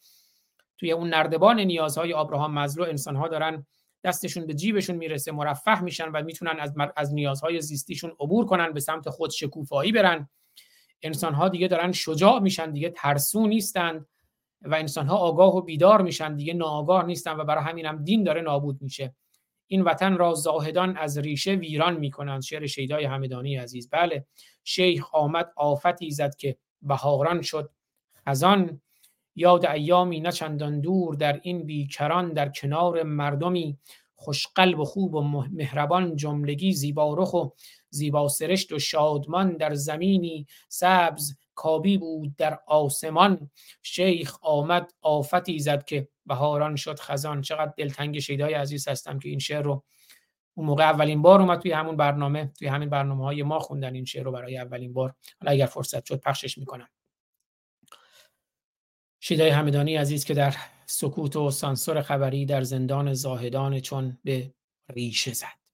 توی 0.79 0.93
اون 0.93 1.09
نردبان 1.09 1.61
نیازهای 1.61 2.13
آبراهام 2.13 2.55
مزلو 2.59 2.85
انسانها 2.85 3.29
دارن 3.29 3.67
دستشون 4.05 4.47
به 4.47 4.55
جیبشون 4.55 4.97
می‌رسه 4.97 5.33
مرفه 5.33 5.83
میشن 5.83 6.09
و 6.09 6.23
می‌تونن 6.23 6.61
از, 6.61 6.75
از 6.97 7.15
نیازهای 7.15 7.61
زیستیشون 7.61 8.11
عبور 8.21 8.47
کنن 8.47 8.73
به 8.73 8.81
سمت 8.81 9.11
خود 9.11 9.31
شکوفایی 9.31 9.93
برن. 9.93 10.29
انسان 11.03 11.35
ها 11.35 11.49
دیگه 11.49 11.69
دارن 11.69 11.93
شجاع 11.93 12.39
میشن 12.39 12.71
دیگه 12.71 12.91
ترسو 12.91 13.47
نیستند 13.47 14.07
و 14.63 14.75
انسان 14.75 15.07
ها 15.07 15.17
آگاه 15.17 15.57
و 15.57 15.63
بیدار 15.63 16.03
میشن 16.03 16.37
دیگه 16.37 16.55
ناآگاه 16.55 17.07
نیستن 17.07 17.37
و 17.37 17.45
برای 17.45 17.65
همین 17.65 17.87
هم 17.87 18.05
دین 18.05 18.25
داره 18.25 18.41
نابود 18.41 18.83
میشه. 18.83 19.15
این 19.67 19.83
وطن 19.83 20.17
را 20.17 20.35
زاهدان 20.35 20.97
از 20.97 21.19
ریشه 21.19 21.53
ویران 21.53 21.97
می‌کنند. 21.97 22.43
شعر 22.43 22.67
شیدای 22.67 23.05
همدانی 23.05 23.57
عزیز. 23.57 23.91
بله 23.91 24.27
شیخ 24.65 25.15
آمد 25.15 25.53
آفتی 25.57 26.11
زد 26.11 26.35
که 26.35 26.57
بهاران 26.85 27.43
شد. 27.43 27.71
خزان 28.29 28.81
یاد 29.35 29.67
ایامی 29.67 30.21
نه 30.21 30.33
چندان 30.33 30.81
دور 30.81 31.15
در 31.15 31.41
این 31.43 31.67
بیکران 31.67 32.33
در 32.33 32.49
کنار 32.49 33.03
مردمی 33.03 33.79
خوشقلب 34.15 34.81
و 34.81 34.85
خوب 34.85 35.15
و 35.15 35.21
مهربان 35.53 36.17
جملگی 36.17 36.73
زیبارخ 36.73 37.35
و 37.35 37.49
زیبا 37.91 38.29
سرشت 38.29 38.73
و 38.73 38.79
شادمان 38.79 39.57
در 39.57 39.75
زمینی 39.75 40.47
سبز 40.69 41.37
کابی 41.55 41.99
بود 41.99 42.37
در 42.37 42.59
آسمان. 42.67 43.51
شیخ 43.83 44.37
آمد 44.43 44.93
آفتی 45.03 45.59
زد 45.59 45.85
که 45.85 46.09
بهاران 46.27 46.77
شد 46.77 46.99
خزان. 46.99 47.43
چقدر 47.43 47.73
دلتنگ 47.77 48.19
شیدای 48.19 48.55
عزیز 48.55 48.89
هستم 48.89 49.19
که 49.19 49.29
این 49.29 49.39
شعر 49.39 49.63
رو 49.63 49.85
اون 50.55 50.67
موقع 50.67 50.85
اولین 50.85 51.23
بار 51.23 51.41
اومد 51.41 51.61
توی 51.61 51.73
همون 51.73 51.97
برنامه 51.97 52.53
توی 52.59 52.69
همین 52.69 52.91
برنامه 52.91 53.25
های 53.25 53.43
ما 53.43 53.59
خوندن 53.59 53.95
این 53.95 54.05
شعر 54.05 54.25
رو 54.25 54.33
برای 54.33 54.59
اولین 54.59 54.93
بار. 54.93 55.15
حالا 55.41 55.53
اگر 55.53 55.67
فرصت 55.67 56.05
شد 56.05 56.21
پخشش 56.21 56.59
می‌کنم. 56.59 56.89
شیدای 59.21 59.51
همدانی 59.51 59.97
عزیز 59.97 60.25
که 60.25 60.35
در 60.35 60.57
سکوت 60.87 61.37
و 61.37 61.51
سانسور 61.51 62.03
خبری 62.03 62.47
در 62.47 62.63
زندان 62.63 63.15
زاهدان 63.15 63.81
چون 63.81 64.19
به 64.25 64.55
ریشه 64.89 65.33
زد. 65.33 65.65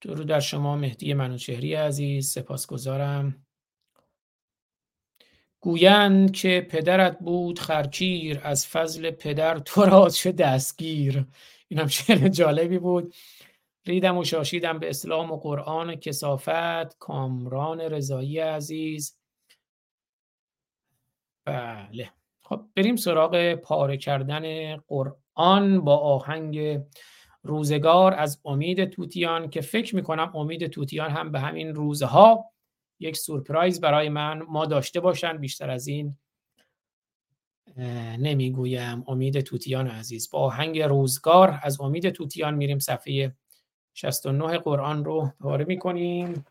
درود 0.00 0.26
در 0.26 0.40
شما 0.40 0.76
مهدی 0.76 1.14
منوچهری 1.14 1.74
عزیز 1.74 2.30
سپاسگزارم. 2.30 3.46
گویند 5.64 6.32
که 6.32 6.66
پدرت 6.70 7.18
بود 7.18 7.58
خرکیر 7.58 8.40
از 8.42 8.66
فضل 8.66 9.10
پدر 9.10 9.58
تو 9.58 9.82
را 9.82 10.08
چه 10.08 10.32
دستگیر؟ 10.32 11.26
اینم 11.68 11.86
شعر 11.86 12.28
جالبی 12.28 12.78
بود. 12.78 13.14
ریدم 13.86 14.18
و 14.18 14.24
شاشیدم 14.24 14.78
به 14.78 14.90
اسلام 14.90 15.30
و 15.30 15.36
قرآن 15.36 15.96
کسافت 15.96 16.98
کامران 16.98 17.80
رضایی 17.80 18.38
عزیز. 18.38 19.18
بله. 21.44 22.10
خب 22.42 22.64
بریم 22.76 22.96
سراغ 22.96 23.54
پاره 23.54 23.96
کردن 23.96 24.76
قرآن 24.76 25.80
با 25.80 25.96
آهنگ 25.96 26.80
روزگار 27.42 28.14
از 28.14 28.40
امید 28.44 28.84
توتیان 28.84 29.50
که 29.50 29.60
فکر 29.60 29.96
می‌کنم 29.96 30.32
امید 30.36 30.66
توتیان 30.66 31.10
هم 31.10 31.32
به 31.32 31.40
همین 31.40 31.74
روزها 31.74 32.51
یک 33.02 33.16
سورپرایز 33.16 33.80
برای 33.80 34.08
من 34.08 34.42
ما 34.42 34.66
داشته 34.66 35.00
باشند 35.00 35.40
بیشتر 35.40 35.70
از 35.70 35.86
این 35.86 36.16
نمی‌گویم. 38.18 39.04
امید 39.08 39.40
توتیان 39.40 39.86
عزیز. 39.86 40.30
با 40.30 40.38
آهنگ 40.38 40.80
روزگار 40.80 41.60
از 41.62 41.80
امید 41.80 42.10
توتیان 42.10 42.54
میریم 42.54 42.78
صفحه 42.78 43.36
69 43.94 44.58
قرآن 44.58 45.04
رو 45.04 45.32
پاره 45.40 45.64
می‌کنیم. 45.64 46.44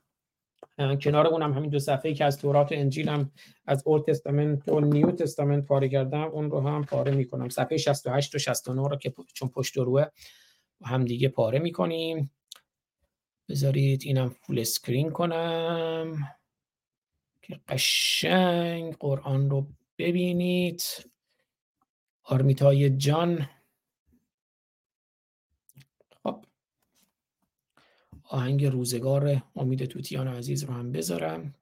کنار 1.02 1.28
اونم 1.28 1.53
همین 1.53 1.69
دو 1.69 1.80
صفحه 1.80 2.14
که 2.14 2.26
از 2.26 2.38
تورات 2.38 2.72
و 2.72 2.76
انجیل 2.76 3.10
هم 3.10 3.32
از 3.65 3.84
Old 3.85 4.06
Testament 4.06 4.69
و 4.69 4.80
New 4.80 5.11
Testament 5.11 5.65
پاره 5.65 5.90
کردم 5.90 6.22
اون 6.22 6.52
رو 6.52 6.68
هم 6.68 6.86
پاره 6.86 7.11
می‌کنم. 7.11 7.49
صفحه 7.49 7.78
68 7.78 8.36
و 8.36 8.40
69 8.40 8.90
رو 8.90 8.95
که 8.95 9.14
چون 9.34 9.49
پشت 9.49 9.78
روه 9.78 10.06
هم 10.84 11.06
دیگه 11.06 11.30
پاره 11.30 11.60
می‌کنیم. 11.60 12.32
بذارید 13.49 14.02
اینم 14.03 14.30
full 14.30 14.60
screen 14.60 15.10
کنم. 15.10 16.28
که 17.52 17.60
قشنگ 17.68 18.98
قرآن 18.98 19.49
رو 19.49 19.68
ببینید. 19.98 20.84
آرمیتای 22.23 22.90
جان. 22.90 23.49
خب. 26.23 26.45
آهنگ 28.23 28.65
روزگار 28.65 29.44
امید 29.56 29.86
توتیان 29.86 30.28
عزیز 30.28 30.64
رو 30.64 30.73
هم 30.73 30.91
بذارم. 30.91 31.56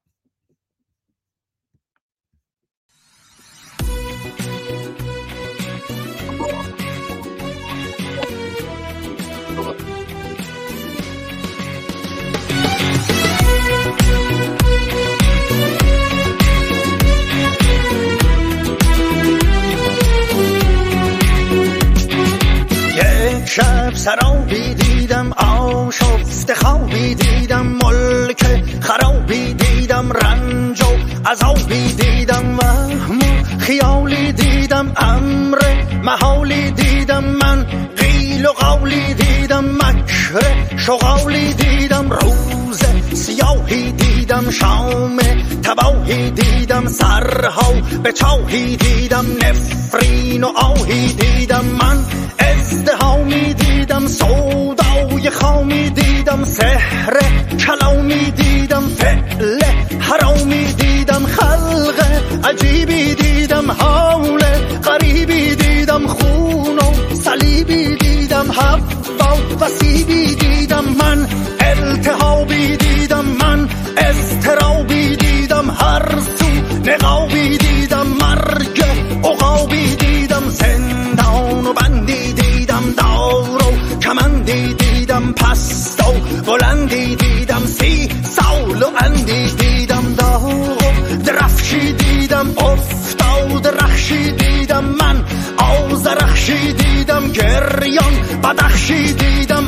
سرابی 24.00 24.74
دیدم 24.74 25.32
آشفت 25.32 26.54
خوابی 26.54 27.14
دیدم 27.14 27.66
ملک 27.66 28.44
خرابی 28.80 29.54
دیدم 29.54 30.12
رنج 30.12 30.82
و 30.82 30.86
عذابی 31.30 31.92
دیدم 31.92 32.58
وهم 32.58 33.18
خیالی 33.58 34.32
دیدم 34.32 34.92
امر 34.96 35.58
محالی 36.04 36.70
دیدم 36.70 37.24
من 37.24 37.66
قیل 37.96 38.46
و 38.46 38.52
قولی 38.52 39.14
دیدم 39.14 39.64
مکر 39.64 40.42
شغالی 40.76 41.52
دیدم 41.52 42.10
روز 42.10 42.80
سیاهی 43.14 43.92
دیدم 43.92 44.09
شام 44.30 45.16
تباهی 45.62 46.30
دیدم 46.30 46.86
سرها 46.86 47.72
به 48.02 48.12
چاهی 48.12 48.76
دیدم 48.76 49.26
نفرین 49.42 50.44
و 50.44 50.46
آهی 50.46 51.12
دیدم 51.12 51.64
من. 51.64 51.98
ازدهامی 52.38 53.54
دیدم 53.54 54.06
سودای 54.06 55.30
خامی 55.30 55.90
دیدم 55.90 56.44
سحر 56.44 57.20
کلامی 57.66 58.30
دیدم 58.30 58.82
فعل 58.88 59.62
حرامی 60.00 60.72
دیدم 60.72 61.26
خلق 61.26 62.04
عجیبی 62.44 63.14
دیدم 63.14 63.70
حول 63.70 64.42
قریبی 64.82 65.54
دیدم 65.54 66.06
خون 66.06 66.78
و 66.78 67.14
صلیبی 67.14 67.96
دیدم 67.96 68.52
حوا 68.52 69.36
وسیبی 69.60 70.34
دیدم 70.34 70.84
من. 70.84 71.26
التهابی 71.60 72.76
دیدم 72.76 73.24
من. 73.24 73.68
استرابی 74.00 75.16
دیدم 75.16 75.70
هر 75.70 76.08
سو 76.38 76.46
نقابی 76.90 77.58
دیدم 77.58 78.06
مرگ 78.06 78.82
عقابی 79.24 79.96
دیدم 79.96 80.48
زندان 80.50 81.66
و 81.66 81.72
بندی 81.72 82.32
دیدم 82.32 82.82
دار 82.96 83.50
و 83.50 83.98
کمندی 83.98 84.74
دیدم 84.74 85.32
پست 85.32 86.00
و 86.00 86.12
بلندی 86.46 87.16
دیدم 87.16 87.66
سی 87.66 88.08
سال 88.30 88.82
و 88.82 88.86
اندی 89.04 89.46
دیدم 89.54 90.14
داغ 90.18 90.82
درفشی 91.26 91.92
دیدم 91.92 92.46
افتاد 92.58 93.66
رخشی 93.66 94.32
دیدم 94.32 94.84
من 94.84 95.24
آزرخشی 95.56 96.72
دیدم 96.72 97.28
گریان 97.32 98.14
بدخشی 98.42 99.12
دیدم 99.12 99.59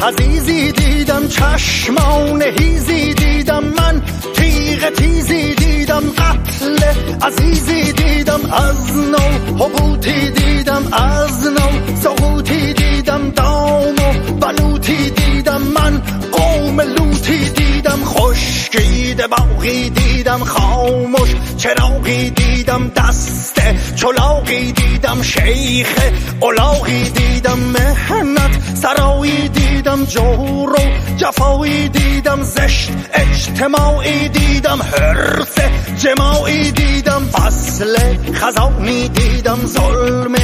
حزیزی 0.00 0.72
دیدم 0.72 1.28
چشمان 1.28 2.42
هیزی 2.42 3.14
دیدم 3.14 3.64
من. 3.64 4.02
تیغ 4.34 4.90
تیزی 4.90 5.54
دیدم 5.54 6.02
قتل. 6.10 6.78
عزیزی 7.22 7.92
دیدم 7.92 8.40
از 8.52 8.96
نو. 8.96 9.54
حبوتی 9.64 10.30
دیدم 10.30 10.82
از 10.92 11.46
نو. 11.46 11.96
سقوطی 12.02 12.72
دیدم 12.72 13.30
دام 13.30 13.94
و 13.94 14.12
بلوتی 14.40 15.10
دیدم 15.10 15.62
من. 15.62 16.02
قوم 16.32 16.80
لوتی 16.80 17.50
دیدم 17.50 18.04
خشکید 18.04 19.26
باقی 19.26 19.90
دیدم 19.90 20.38
خاموش 20.38 21.34
چراغی 21.56 22.30
دیدم 22.30 22.88
دست. 22.96 23.60
چلاقی 23.96 24.72
دیدم 24.72 25.22
شیخ. 25.22 25.98
اولاغی 26.40 27.10
دیدم 27.10 27.58
مهنت 27.58 28.58
سرایی 28.74 29.48
دیدم 29.48 29.57
جور 29.96 30.72
و 30.72 30.76
جفایی 31.16 31.88
دیدم 31.88 32.42
زشت 32.42 32.90
اجتماعی 33.14 34.28
دیدم 34.28 34.78
حرس 34.82 35.58
جماعی 35.98 36.70
دیدم 36.72 37.24
فصل 37.32 37.96
خزانی 38.32 39.08
دیدم 39.08 39.58
ظلم 39.66 40.34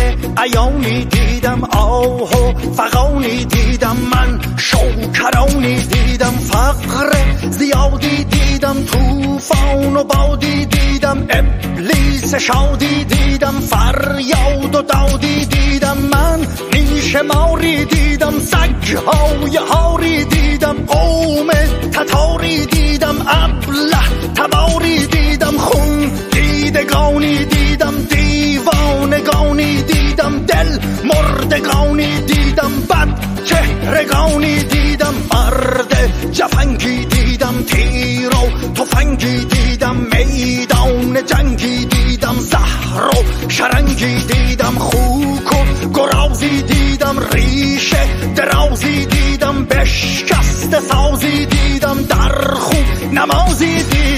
ایانی 0.44 1.04
دیدم 1.04 1.64
آه 1.64 2.20
و 2.22 2.72
فقانی 2.72 3.44
دیدم 3.44 3.96
من 3.96 4.40
شوکرانی 4.56 5.80
دیدم 5.80 6.32
فقر 6.32 7.12
زیادی 7.50 8.24
دیدم 8.24 8.84
توفان 8.84 9.96
و 9.96 10.04
بادی 10.04 10.66
دیدم 10.66 11.26
ابلیس 11.30 12.34
شادی 12.34 13.04
دیدم 13.04 13.60
فریاد 13.60 14.74
و 14.74 14.82
دادی 14.82 15.44
دیدم 15.46 15.98
نیش 17.14 17.22
ماری 17.22 17.84
دیدم 17.84 18.38
سگهای 18.38 19.56
هاری 19.56 20.24
دیدم 20.24 20.76
قوم 20.86 21.50
تتاری 21.92 22.66
دیدم 22.66 23.16
ابله 23.28 24.32
تباری 24.34 25.06
دیدم 25.06 25.58
خون 25.58 26.10
دیدگانی 26.32 27.44
دیدم 27.44 27.94
دیوانگانی 28.10 29.82
دیدم 29.82 30.46
دل 30.46 30.78
مردگانی 31.04 32.20
دیدم 32.20 32.72
بد 32.90 33.08
چهرگانی 33.44 34.62
دیدم 34.62 35.14
مرد 35.32 36.30
جفنگی 36.32 37.04
دیدم 37.04 37.62
تیر 37.62 38.28
و 38.28 38.72
تفنگی 38.74 39.44
دیدم 39.44 39.96
میدان 39.96 41.26
جنگی 41.26 41.84
دیدم 41.84 42.34
زهر 42.38 43.06
و 43.06 43.48
شرنگی 43.48 44.14
دیدم 44.14 44.74
خوک 44.78 45.52
و 45.52 45.88
گرازی 45.94 46.48
دیدم 46.62 46.73
ریشه 47.32 48.32
درازی 48.36 49.06
دیدم 49.06 49.64
بشکست 49.64 50.80
سازی 50.80 51.46
دیدم 51.46 52.02
در 52.02 52.54
خون 52.54 52.84
نمازی 53.12 53.82
دیدم 53.82 54.13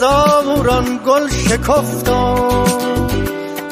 هزاران 0.00 1.00
گل 1.06 1.28
شکفتان 1.28 2.66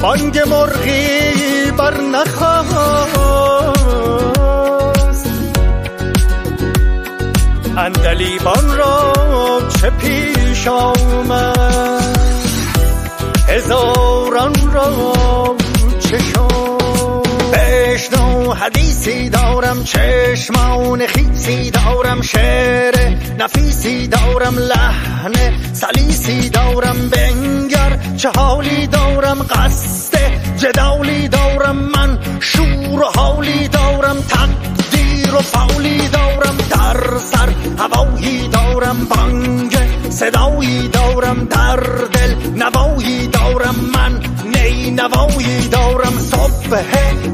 بانگ 0.01 0.39
مرغی 0.39 1.71
بر 1.77 2.01
نخواست. 2.01 3.19
اندلیبان 7.77 8.77
را 8.77 9.13
چه 9.81 9.89
پیش 9.89 10.67
آمد؟ 10.67 12.19
هزاران 13.47 14.53
را 14.73 15.55
چشم 15.99 16.39
بشنو 16.39 16.78
حدیثی 18.99 19.29
دارم 19.29 19.83
چشمان 19.83 21.07
خیسی 21.07 21.71
دارم 21.71 22.21
شعر 22.21 22.95
نفیسی 23.39 24.07
دارم 24.07 24.57
لحن 24.57 25.33
سلیسی 25.73 26.49
دارم 26.49 27.09
بنگر 27.09 27.99
چه 28.17 28.29
حالی 28.35 28.87
دارم 28.87 29.41
قصد 29.49 30.17
جدالی 30.57 31.27
دارم 31.27 31.75
من 31.75 32.19
شور 32.39 33.01
و 33.01 33.05
حالی 33.15 33.67
دارم 33.67 34.17
تقدیر 34.29 35.35
و 35.35 35.39
فولی 35.39 36.07
دارم 36.07 36.57
در 36.69 37.17
سر 37.17 37.49
هوایی 37.77 38.47
دارم 38.47 39.07
بانگ 39.09 39.77
صدایی 40.09 40.87
دارم 40.87 41.45
در 41.45 41.79
دل 42.11 42.35
نوایی 42.55 43.27
دارم 43.27 43.75
من. 43.95 44.38
نوایی 44.99 45.67
دارم 45.67 46.19
صبح 46.19 46.81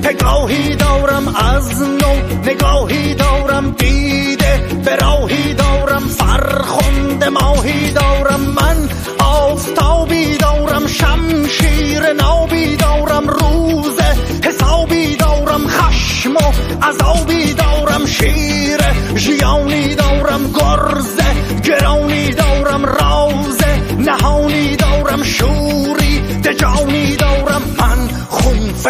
پگاهی 0.03 0.75
دارم 0.75 1.27
از 1.35 1.81
نو 1.81 2.13
نگاهی 2.45 3.15
دارم 3.15 3.71
دیده 3.71 4.57
براهی 4.85 5.53
دارم 5.53 6.07
فرخند 6.07 7.23
ماهی 7.23 7.91
دارم 7.91 8.39
من 8.41 8.89
آفتابی 9.19 10.37
دارم 10.37 10.87
شمشیر 10.87 12.13
نابی 12.13 12.75
دارم 12.75 13.27
روز 13.27 13.99
حسابی 14.43 15.15
دارم 15.15 15.67
خشم 15.67 16.35
و 16.35 16.51
عذابی 16.85 17.53
دارم 17.53 18.05
شیر 18.05 18.79
ژیانی 19.15 19.95
دارم 19.95 20.51
گرز 20.51 21.17
گرانی 21.63 22.29
دارم 22.29 22.85
راز 22.85 23.61
نهانی 23.99 24.75
دارم 24.75 25.23
شوری 25.23 26.19
دجانی 26.43 27.15
دارم 27.15 27.44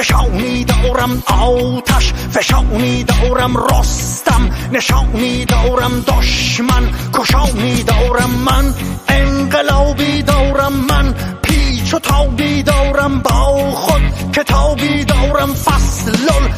فشانی 0.05 0.63
دارم 0.65 1.23
آتش 1.27 2.13
فشانی 2.13 3.03
دارم 3.03 3.57
رستم 3.57 4.49
نشانی 4.71 5.45
دارم 5.45 6.03
دشمن 6.07 6.89
کشانی 7.13 7.83
دارم 7.83 8.29
من 8.29 8.73
انقلابی 9.07 10.21
دارم 10.21 10.73
من 10.73 11.13
پیچ 11.41 11.93
و 11.93 11.99
تابی 11.99 12.63
دارم 12.63 13.19
با 13.19 13.71
خود 13.71 14.01
کتابی 14.33 15.05
دارم 15.05 15.53
فصل 15.53 16.11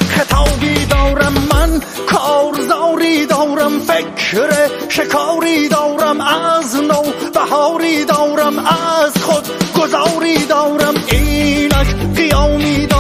خطابی 0.09 0.85
دارم 0.85 1.33
من 1.33 1.81
کارزاری 2.07 3.25
دارم 3.25 3.79
فکر 3.79 4.69
شکاری 4.89 5.69
دارم 5.69 6.21
از 6.21 6.75
نو 6.75 7.03
بهاری 7.33 8.05
دارم 8.05 8.59
از 8.59 9.23
خود 9.23 9.47
گذاری 9.79 10.45
دارم 10.45 10.93
اینک 11.11 12.15
قیامی 12.15 12.85
دارم 12.85 12.96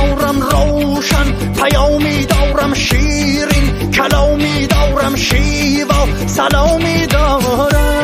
روشن 1.07 1.53
پیامی 1.53 2.25
دارم 2.25 2.73
شیرین 2.73 3.91
کلامی 3.91 4.67
دارم 4.67 5.15
شیوا. 5.15 6.07
سلامی 6.27 7.07
دارم 7.07 7.96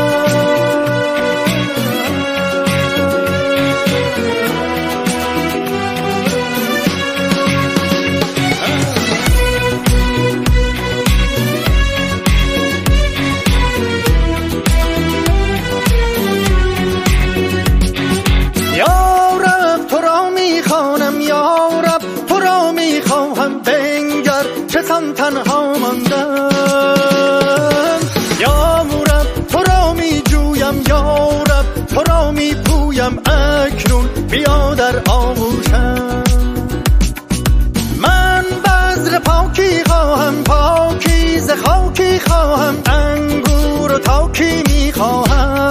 خاکی 42.53 42.61
خواهم 42.61 42.75
انگور 42.85 43.91
و 43.91 43.99
تاکی 43.99 44.63
می 44.67 44.91
خواهم 44.91 45.69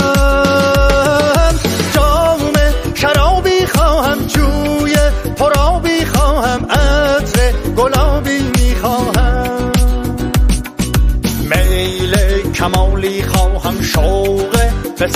جام 1.95 2.53
شرابی 2.95 3.67
خواهم 3.75 4.27
جوی 4.27 4.97
پرابی 5.37 6.05
خواهم 6.05 6.67
عطر 6.71 7.53
گلابی 7.77 8.75
خواهم 8.81 9.73
میل 11.51 12.17
کمالی 12.53 13.23
خواهم 13.23 13.83
شوق 13.83 14.57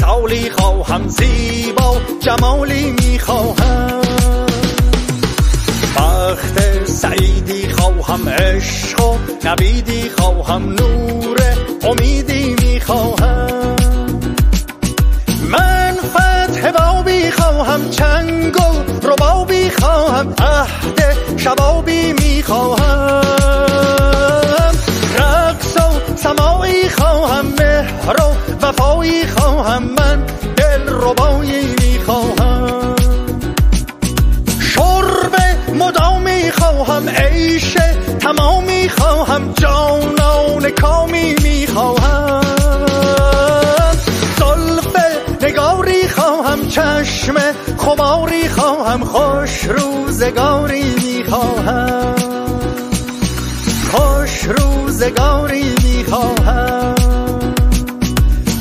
سالی 0.01 0.51
خواهم 0.51 1.09
زیبا 1.09 1.97
جمالی 2.21 2.91
می‌خواهم 2.91 4.01
بخت 5.97 6.85
سعیدی 6.85 7.69
خواهم 7.73 8.29
عشق 8.29 9.01
و 9.01 9.19
نبیدی 9.45 10.11
خواهم 10.19 10.63
نور 10.69 11.37
امیدی 11.83 12.57
می‌خواهم. 12.63 13.77
من 15.51 15.95
فتح 16.15 16.71
بابی 16.71 17.31
خواهم 17.31 17.91
چنگ 17.91 18.57
و 18.57 18.83
ربابی 19.09 19.71
خواهم 19.71 20.35
عهد 20.39 21.17
شبابی 21.37 22.13
می‌خواهم. 22.13 23.23
رقص 25.19 25.77
و 25.77 26.17
سمایی 26.17 26.89
خواهم 26.89 27.47
مهر 27.47 28.17
و 28.23 28.35
وفایی 28.67 29.27
خواهم 29.27 29.83
من 29.83 30.27
دل 30.57 30.89
ربایی 30.89 31.75
می‌خواهم. 31.81 32.86
مدامی 36.47 36.51
خواهم 36.53 37.09
عیش 37.09 37.77
تمامی 38.21 38.89
خواهم 38.89 39.53
جانان 39.53 40.71
کامی 40.71 41.35
می‌خواهم. 41.43 42.41
زلف 44.39 44.97
نگاری 45.43 46.09
خواهم 46.09 46.69
چشم 46.69 47.35
خماری 47.79 48.49
خواهم 48.49 49.05
خوش 49.05 49.65
روزگاری 49.65 50.95
می‌خواهم. 50.95 52.15
خوش 53.91 54.45
روزگاری 54.45 55.75
می‌خواهم. 55.85 56.95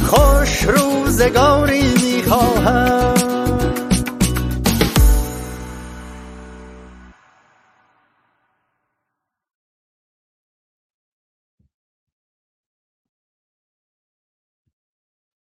خوش 0.05 0.63
روزگاری 0.63 1.93
می‌خواهم. 2.03 3.04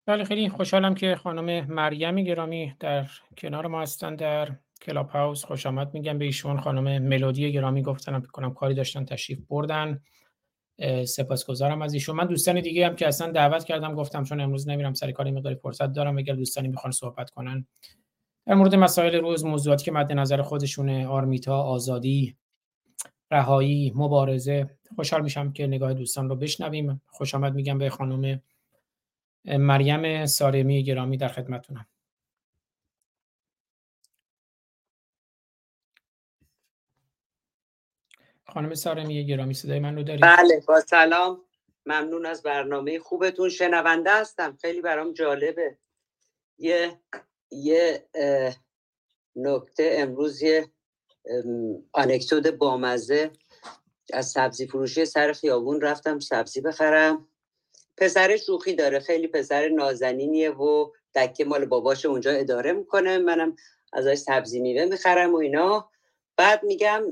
بله 0.05 0.23
خیلی 0.23 0.49
خوشحالم 0.49 0.95
که 0.95 1.15
خانم 1.15 1.65
مریم 1.73 2.15
گرامی 2.15 2.75
در 2.80 3.07
کنار 3.38 3.67
ما 3.67 3.81
هستن 3.81 4.15
در 4.15 4.55
کلاب 4.81 5.09
هاوس 5.09 5.45
خوش 5.45 5.65
آمد. 5.65 5.93
میگم 5.93 6.17
به 6.17 6.25
ایشون 6.25 6.61
خانم 6.61 7.03
ملودی 7.03 7.51
گرامی 7.51 7.81
گفتنم 7.81 8.21
کنم 8.21 8.53
کاری 8.53 8.73
داشتن 8.73 9.05
تشریف 9.05 9.39
بردن. 9.49 10.01
سپاسگزارم 11.05 11.81
از 11.81 11.93
ایشون. 11.93 12.15
من 12.15 12.25
دوستان 12.25 12.61
دیگه 12.61 12.88
هم 12.88 12.95
که 12.95 13.07
اصلا 13.07 13.31
دعوت 13.31 13.63
کردم 13.63 13.95
گفتم 13.95 14.23
چون 14.23 14.39
امروز 14.41 14.69
نمیرم 14.69 14.93
سر 14.93 15.11
کاری 15.11 15.31
مقداری 15.31 15.55
فرصت 15.55 15.93
دارم. 15.93 16.17
اگر 16.17 16.34
دوستانی 16.34 16.67
می‌خوان 16.67 16.91
صحبت 16.91 17.30
کنن 17.30 17.67
در 18.45 18.53
مورد 18.53 18.75
مسائل 18.75 19.15
روز 19.15 19.45
موضوعاتی 19.45 19.85
که 19.85 19.91
مد 19.91 20.13
نظر 20.13 20.41
خودشونه 20.41 21.07
آرمیتا 21.07 21.61
آزادی 21.61 22.35
رهایی 23.31 23.93
مبارزه 23.95 24.69
خوشحال 24.95 25.21
میشم 25.21 25.51
که 25.51 25.67
نگاه 25.67 25.93
دوستان 25.93 26.30
رو 26.30 26.35
بشنویم. 26.35 27.01
خوش 27.07 27.35
آمد 27.35 27.53
میگم 27.53 27.77
به 27.77 27.89
خانم 27.89 28.41
مریم 29.45 30.26
سارمی 30.26 30.84
گرامی 30.84 31.18
در 31.18 31.28
خدمتونم 31.28 31.86
خانم 38.48 38.74
سارمی 38.74 39.26
گرامی 39.26 39.53
صدای 39.53 39.80
من 39.80 39.95
رو 39.95 40.03
دارید؟ 40.03 40.22
بله 40.22 40.64
با 40.68 40.80
سلام. 40.80 41.41
ممنون 41.86 42.26
از 42.26 42.44
برنامه 42.44 42.99
خوبتون. 42.99 43.49
شنونده 43.49 44.11
هستم. 44.11 44.57
خیلی 44.61 44.82
برام 44.82 45.14
جالبه. 45.14 45.78
یه 46.57 46.99
یه 47.52 48.07
نکته 49.36 49.91
امروز 49.94 50.41
یه 50.41 50.72
آنکتود 51.94 52.57
بامزه 52.57 53.32
از 54.14 54.28
سبزی 54.28 54.68
فروشی 54.68 55.06
سر 55.06 55.34
خیابون 55.34 55.82
رفتم 55.82 56.20
سبزی 56.20 56.61
بخرم. 56.61 57.28
پسر 57.98 58.38
شوخی 58.38 58.74
داره 58.76 58.99
خیلی 58.99 59.28
پسر 59.28 59.70
نازنینیه 59.70 60.52
و 60.52 60.91
دکه 61.15 61.45
مال 61.45 61.65
باباش 61.65 62.06
اونجا 62.06 62.32
اداره 62.32 62.74
می‌کنه. 62.74 63.18
منم 63.18 63.56
ازش 63.94 64.15
سبزی 64.15 64.60
میوه 64.60 64.86
می‌خرم 64.86 65.34
و 65.34 65.38
اینا. 65.38 65.90
بعد 66.38 66.64
میگم 66.64 67.03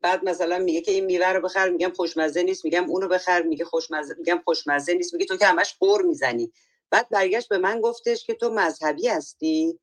بعد 0.00 0.24
مثلا 0.24 0.58
میگه 0.58 0.80
که 0.80 0.92
این 0.92 1.04
میوه 1.04 1.26
رو 1.28 1.40
بخر 1.40 1.68
میگم 1.68 1.92
خوشمزه 1.96 2.42
نیست 2.42 2.64
میگم 2.64 2.90
اونو 2.90 3.08
بخر 3.08 3.42
میگه 3.42 3.64
خوشمزه 3.64 4.14
میگم 4.18 4.42
خوشمزه 4.44 4.94
نیست 4.94 5.14
میگه 5.14 5.26
تو 5.26 5.36
که 5.36 5.46
همش 5.46 5.74
قور 5.80 6.02
می‌زنی. 6.02 6.52
بعد 6.90 7.08
برگشت 7.08 7.48
به 7.48 7.58
من 7.58 7.80
گفتش 7.80 8.24
که 8.26 8.34
تو 8.34 8.50
مذهبی 8.50 9.08
هستی؟ 9.08 9.78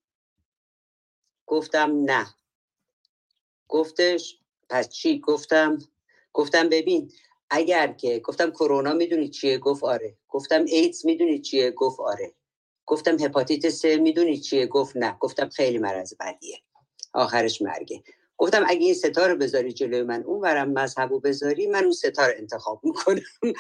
گفتم 1.48 2.04
نه. 2.06 2.28
گفتش 3.68 4.40
پس 4.70 4.90
چی؟ 4.90 5.20
گفتم 5.20 5.78
گفتم 6.34 6.70
ببین 6.70 7.12
اگر 7.50 7.88
که 7.94 8.20
گفتم 8.20 8.52
کرونا 8.52 8.94
می‌دونی 8.94 9.30
چیه؟ 9.30 9.58
گفت 9.58 9.84
آره. 9.84 10.18
گفتم 10.30 10.66
ایدز 10.66 11.06
می‌دونی 11.06 11.40
چیه؟ 11.40 11.72
گفت 11.72 12.00
آره. 12.00 12.34
گفتم 12.86 13.20
هپاتیت 13.20 13.70
سه 13.70 13.98
می‌دونی 13.98 14.38
چیه؟ 14.38 14.66
گفت 14.68 14.98
نه. 14.98 15.18
گفتم 15.20 15.50
خیلی 15.50 15.78
مرض 15.78 16.14
بدیه. 16.20 16.58
آخرش 17.14 17.62
مرگه. 17.62 18.04
گفتم 18.38 18.64
اگه 18.68 18.86
این 18.86 18.94
ستاره 18.94 19.36
بذاری 19.36 19.74
جلوی 19.74 20.04
من 20.04 20.24
اون 20.24 20.40
ورم 20.42 20.72
مذهبو 20.72 21.20
بذاری 21.20 21.68
من 21.68 21.84
اون 21.84 21.94
ستاره 21.94 22.36
انتخاب 22.38 22.82
می‌کنم. 22.84 23.22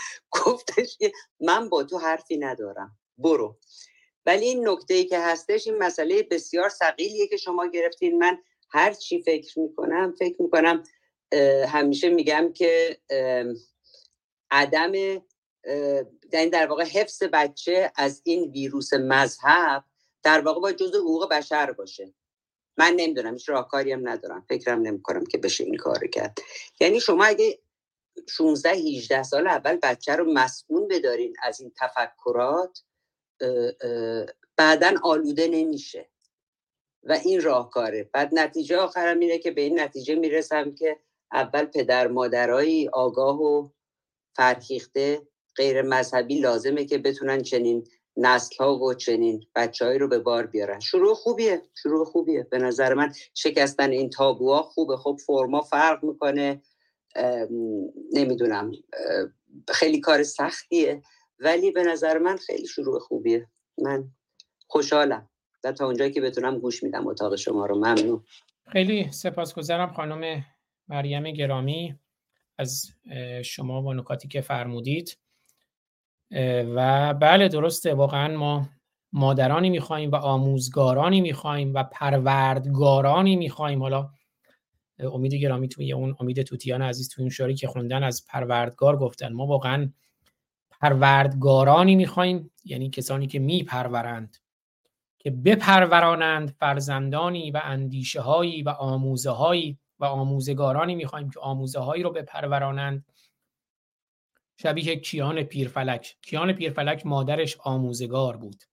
گفتش 0.45 0.97
که 0.97 1.11
من 1.39 1.69
با 1.69 1.83
تو 1.83 1.97
حرفی 1.97 2.37
ندارم. 2.37 2.97
برو. 3.17 3.57
ولی 4.25 4.45
این 4.45 4.69
نکته 4.69 4.93
ای 4.93 5.05
که 5.05 5.19
هستش 5.19 5.67
این 5.67 5.77
مسئله 5.77 6.23
بسیار 6.23 6.69
سقیلیه 6.69 7.27
که 7.27 7.37
شما 7.37 7.67
گرفتین. 7.67 8.17
من 8.17 8.37
هر 8.69 8.93
چی 8.93 9.21
فکر 9.21 9.59
می‌کنم 9.59 10.15
فکر 10.19 10.41
می‌کنم 10.41 10.83
همیشه 11.67 12.09
میگم 12.09 12.53
که 12.53 12.97
عدم 14.51 14.93
یعنی 16.33 16.49
در 16.51 16.67
واقع 16.67 16.83
حفظ 16.83 17.23
بچه 17.33 17.91
از 17.95 18.21
این 18.25 18.51
ویروس 18.51 18.93
مذهب 18.93 19.83
در 20.23 20.41
واقع 20.41 20.61
با 20.61 20.71
جزء 20.71 20.97
حقوق 20.97 21.29
بشر 21.29 21.71
باشه. 21.71 22.13
من 22.77 22.93
نمی‌دونم 22.95 23.33
هیچ 23.33 23.49
راهکاری 23.49 23.91
هم 23.91 24.09
ندارم. 24.09 24.45
فکرم 24.49 24.81
نمی‌کنم 24.81 25.25
که 25.25 25.37
بشه 25.37 25.63
این 25.63 25.77
کار 25.77 26.07
کرد. 26.07 26.39
یعنی 26.79 26.99
شما 26.99 27.25
اگه 27.25 27.59
16 28.29 28.69
18 28.69 29.23
سال 29.23 29.47
اول 29.47 29.75
بچه 29.83 30.15
رو 30.15 30.33
مسئول 30.33 30.87
بدارین 30.87 31.35
از 31.43 31.61
این 31.61 31.71
تفکرات 31.77 32.83
بعدا 34.57 34.93
آلوده 35.03 35.47
نمیشه. 35.47 36.09
و 37.03 37.13
این 37.13 37.41
راهکاره. 37.41 38.09
بعد 38.13 38.29
نتیجه 38.33 38.77
آخرم 38.77 39.19
اینه 39.19 39.37
که 39.37 39.51
به 39.51 39.61
این 39.61 39.79
نتیجه 39.79 40.15
می‌رسم 40.15 40.75
که 40.75 40.99
اول 41.31 41.65
پدر 41.65 42.07
مادرایی 42.07 42.89
آگاه 42.89 43.41
و 43.41 43.69
فرهیخته 44.35 45.21
غیر 45.55 45.81
مذهبی 45.81 46.39
لازمه 46.39 46.85
که 46.85 46.97
بتونن 46.97 47.41
چنین 47.41 47.87
نسل 48.17 48.55
ها 48.59 48.79
و 48.79 48.93
چنین 48.93 49.43
بچههایی 49.55 49.99
رو 49.99 50.07
به 50.07 50.19
بار 50.19 50.45
بیارن. 50.47 50.79
شروع 50.79 51.13
خوبیه 51.13 51.61
شروع 51.83 52.05
خوبیه. 52.05 52.47
به 52.51 52.57
نظر 52.57 52.93
من 52.93 53.13
شکستن 53.33 53.89
این 53.91 54.09
تابوها 54.09 54.61
خوبه. 54.61 54.97
خب 54.97 55.17
فرما 55.27 55.61
فرق 55.61 56.03
می‌کنه. 56.03 56.61
نمی‌دونم 58.13 58.71
خیلی 59.67 59.99
کار 59.99 60.23
سختیه. 60.23 61.01
ولی 61.39 61.71
به 61.71 61.83
نظر 61.83 62.17
من 62.17 62.37
خیلی 62.37 62.67
شروع 62.67 62.99
خوبیه. 62.99 63.47
من 63.77 64.11
خوشحالم. 64.67 65.29
و 65.63 65.71
تا 65.71 65.85
اونجایی 65.85 66.11
که 66.11 66.21
بتونم 66.21 66.59
گوش 66.59 66.83
میدم 66.83 67.07
اتاق 67.07 67.35
شما 67.35 67.65
رو. 67.65 67.75
ممنون. 67.75 68.23
خیلی 68.71 69.11
سپاسگزارم 69.11 69.93
خانم 69.93 70.45
مریم 70.87 71.31
گرامی. 71.31 71.99
از 72.59 72.91
شما 73.45 73.81
و 73.81 73.93
نکاتی 73.93 74.27
که 74.27 74.41
فرمودید. 74.41 75.17
و 76.75 77.13
بله 77.13 77.47
درسته. 77.47 77.93
واقعا 77.93 78.37
ما 78.37 78.69
مادرانی 79.13 79.69
می‌خواهیم 79.69 80.11
و 80.11 80.15
آموزگارانی 80.15 81.21
می‌خواهیم 81.21 81.73
و 81.73 81.83
پروردگارانی 81.83 83.35
می‌خواهیم. 83.35 83.81
حالا 83.81 84.09
امید 84.99 85.33
گرامی 85.33 85.67
توی 85.67 85.93
اون 85.93 86.15
امید 86.19 86.41
توتیان 86.41 86.81
عزیز 86.81 87.09
توی 87.09 87.21
اون 87.21 87.29
شاری 87.29 87.55
که 87.55 87.67
خوندن 87.67 88.03
از 88.03 88.25
پروردگار 88.27 88.97
گفتن. 88.97 89.33
ما 89.33 89.45
واقعا 89.45 89.91
پروردگارانی 90.81 91.95
می‌خواهیم 91.95 92.51
یعنی 92.65 92.89
کسانی 92.89 93.27
که 93.27 93.39
میپرورند 93.39 94.37
که 95.19 95.31
بپرورانند 95.31 96.49
فرزندانی 96.49 97.51
و 97.51 97.61
اندیشه 97.63 98.21
هایی 98.21 98.63
و 98.63 98.69
آموزه 98.69 99.29
هایی 99.29 99.77
و 99.99 100.05
آموزگارانی 100.05 100.95
می‌خواهیم 100.95 101.29
که 101.29 101.39
آموزه 101.39 101.79
هایی 101.79 102.03
رو 102.03 102.11
بپرورانند. 102.11 103.05
شبیه 104.57 104.95
کیان 104.95 105.43
پیرفلک. 105.43 106.17
کیان 106.21 106.53
پیرفلک 106.53 107.05
مادرش 107.05 107.57
آموزگار 107.59 108.37
بود. 108.37 108.63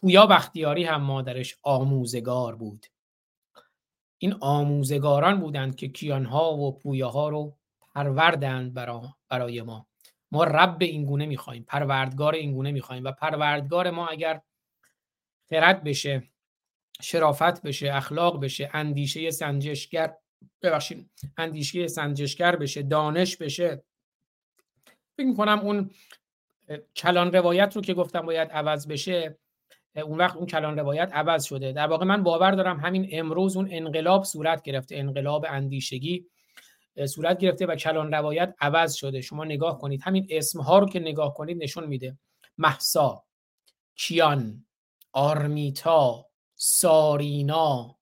پویا 0.00 0.26
بختیاری 0.26 0.84
هم 0.84 1.02
مادرش 1.02 1.56
آموزگار 1.62 2.56
بود. 2.56 2.86
این 4.18 4.34
آموزگاران 4.40 5.40
بودند 5.40 5.76
که 5.76 5.88
کیانها 5.88 6.56
و 6.56 6.78
پویاها 6.78 7.28
رو 7.28 7.56
پروردند 7.94 8.74
برای 9.28 9.62
ما. 9.62 9.86
ما 10.30 10.44
رب 10.44 10.76
این 10.80 11.04
گونه 11.04 11.26
می‌خوایم 11.26 11.62
پروردگار 11.62 12.34
این 12.34 12.52
گونه 12.52 12.72
می‌خوایم 12.72 13.04
و 13.04 13.12
پروردگار 13.12 13.90
ما 13.90 14.06
اگر 14.06 14.42
خرد 15.50 15.84
بشه 15.84 16.22
شرافت 17.00 17.62
بشه 17.62 17.94
اخلاق 17.94 18.40
بشه 18.40 18.70
اندیشه 18.72 19.30
سنجشگر 19.30 20.16
ببخشید 20.62 21.10
اندیشه 21.36 21.86
سنجشگر 21.86 22.56
بشه 22.56 22.82
دانش 22.82 23.36
بشه. 23.36 23.84
فکر 25.16 25.26
می‌کنم 25.26 25.58
اون 25.58 25.90
کلان 26.96 27.32
روایت 27.32 27.76
رو 27.76 27.82
که 27.82 27.94
گفتم 27.94 28.20
باید 28.20 28.48
عوض 28.50 28.86
بشه 28.88 29.38
اون 29.96 30.18
وقت 30.18 30.36
اون 30.36 30.46
کلان 30.46 30.78
روایت 30.78 31.10
عوض 31.12 31.44
شده. 31.44 31.72
در 31.72 31.86
واقع 31.86 32.04
من 32.04 32.22
باور 32.22 32.50
دارم 32.50 32.80
همین 32.80 33.08
امروز 33.12 33.56
اون 33.56 33.68
انقلاب 33.70 34.24
صورت 34.24 34.62
گرفته 34.62 34.96
انقلاب 34.96 35.46
اندیشگی 35.48 36.26
صورت 37.06 37.38
گرفته 37.38 37.66
و 37.66 37.76
کلان 37.76 38.12
روایت 38.12 38.54
عوض 38.60 38.94
شده. 38.94 39.20
شما 39.20 39.44
نگاه 39.44 39.78
کنید 39.78 40.02
همین 40.02 40.26
اسمها 40.30 40.78
رو 40.78 40.88
که 40.88 41.00
نگاه 41.00 41.34
کنید 41.34 41.62
نشون 41.62 41.86
میده. 41.86 42.18
محسا 42.58 43.24
کیان 43.94 44.66
آرمیتا 45.12 46.26
سارینا 46.54 47.98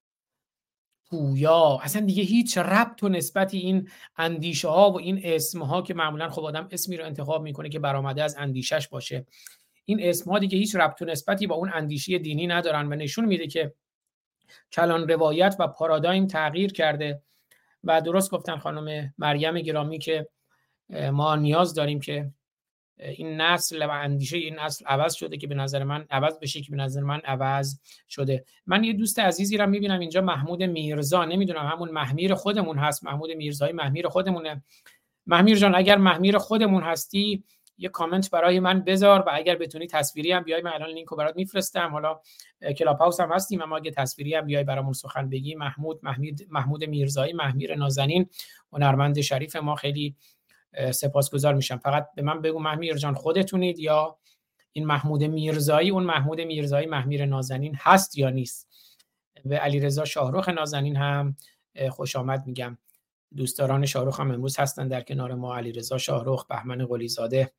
پویا. 1.11 1.79
اصلا 1.83 2.07
دیگه 2.07 2.23
هیچ 2.23 2.59
ربط 2.59 3.03
و 3.03 3.09
نسبتی 3.09 3.59
این 3.59 3.89
اندیشه 4.17 4.69
ها 4.69 4.91
و 4.91 5.01
این 5.01 5.21
اسم 5.25 5.63
ها 5.63 5.83
که 5.83 5.95
معمولا 5.95 6.29
خب 6.29 6.45
آدم 6.45 6.69
اسمی 6.71 6.97
رو 6.97 7.05
انتخاب 7.05 7.43
می‌کنه 7.43 7.69
که 7.69 7.79
برآمده 7.79 8.23
از 8.23 8.37
اندیشش 8.39 8.89
باشه. 8.89 9.27
این 9.85 9.99
اسم 10.03 10.31
ها 10.31 10.39
دیگه 10.39 10.59
هیچ 10.59 10.77
ربط 10.77 11.03
و 11.03 11.05
نسبتی 11.05 11.47
با 11.47 11.55
اون 11.55 11.71
اندیشه 11.75 12.19
دینی 12.19 12.47
ندارن 12.47 12.93
و 12.93 12.97
نشون 12.97 13.25
میده 13.25 13.47
که 13.47 13.75
کلان 14.73 15.09
روایت 15.09 15.57
و 15.59 15.69
پارادایم 15.69 16.27
تغییر 16.27 16.73
کرده 16.73 17.23
و 17.85 18.01
درست 18.01 18.31
گفتن 18.31 18.57
خانم 18.57 19.15
مریم 19.19 19.61
گرامی 19.61 19.99
که 19.99 20.29
ما 21.13 21.37
نیاز 21.37 21.75
داریم 21.75 22.01
که 22.01 22.31
این 22.99 23.41
نسل 23.41 23.87
و 23.87 23.91
اندیشه 23.91 24.37
این 24.37 24.59
نسل 24.59 24.85
عوض 24.87 25.15
شده 25.15 25.37
که 25.37 25.47
به 25.47 25.55
نظر 25.55 25.85
من 25.85 26.07
عوض 26.11 26.39
بشه 26.39 26.61
که 26.61 26.71
به 26.71 26.77
نظر 26.77 27.01
من 27.01 27.21
عوض 27.25 27.81
شده. 28.09 28.45
من 28.67 28.85
یه 28.85 28.93
دوست 28.93 29.19
عزیزی 29.19 29.57
رو 29.57 29.67
می‌بینم 29.67 30.01
اینجا 30.01 30.21
محمود 30.21 30.63
میرزا. 30.63 31.25
نمی‌دونم 31.25 31.67
همون 31.67 31.91
محمیر 31.91 32.35
خودمون 32.35 32.79
هست. 32.79 33.05
محمود 33.05 33.31
میرزایی 33.31 33.73
محمیر 33.73 34.09
خودمونه. 34.09 34.63
محمیر 35.27 35.57
جان 35.57 35.75
اگر 35.75 35.97
محمیر 35.97 36.39
خودمون 36.39 36.83
هستی 36.83 37.45
یه 37.79 37.89
کامنت 37.89 38.31
برای 38.31 38.61
من 38.61 38.81
بذار 38.81 39.21
و 39.21 39.31
اگر 39.33 39.57
بتونی 39.57 39.87
تصویری 39.87 40.33
هم 40.33 40.43
بیای 40.43 40.63
من 40.63 40.73
الان 40.73 40.91
لینک 40.91 41.09
رو 41.09 41.17
برات 41.17 41.37
میفرستم. 41.37 41.89
حالا 41.89 42.21
کلاب 42.79 42.99
هاوس 42.99 43.21
هم 43.21 43.33
هستیم 43.33 43.63
اما 43.63 43.77
اگه 43.77 43.91
تصویری 43.91 44.35
هم 44.35 44.47
بیای 44.47 44.65
برامون 44.65 44.93
سخن 44.93 45.29
بگی 45.29 45.55
محمود 45.55 46.01
محمود 46.03 46.41
محمود 46.49 46.85
میرزایی 46.85 47.33
محمیر 47.33 47.75
نازنین 47.75 48.29
هنرمند 48.73 49.21
شریف 49.21 49.57
ما 49.57 49.75
خیلی 49.75 50.17
سپاسگزار 50.93 51.55
میشم. 51.55 51.79
فقط 51.79 52.09
به 52.15 52.23
من 52.23 52.43
بگو 52.43 52.59
محمیر 52.59 52.97
جان 52.97 53.15
خودتونید 53.15 53.79
یا 53.79 54.19
این 54.73 54.87
محمود 54.87 55.25
میرزایی؟ 55.25 55.91
اون 55.91 56.03
محمود 56.03 56.41
میرزایی 56.41 56.87
محمیر 56.87 57.27
نازنین 57.27 57.75
هست 57.79 58.19
یا 58.19 58.31
نیست؟ 58.31 58.69
و 59.45 59.55
علیرضا 59.55 60.05
شاهروخ 60.05 60.49
نازنین 60.49 60.97
هم 60.97 61.37
خوش 61.91 62.17
آمد 62.17 62.47
میگم. 62.47 62.79
دوستداران 63.37 63.87
شاهروخ 63.87 64.21
هم 64.21 64.31
امروز 64.31 64.59
هستن 64.59 64.89
در 64.89 65.01
کنار 65.01 65.35
ما. 65.35 65.57
علیرضا 65.57 65.99
شاهروخ 65.99 66.47
بهمن 66.47 66.87
قلی 66.87 67.09
زاده 67.09 67.53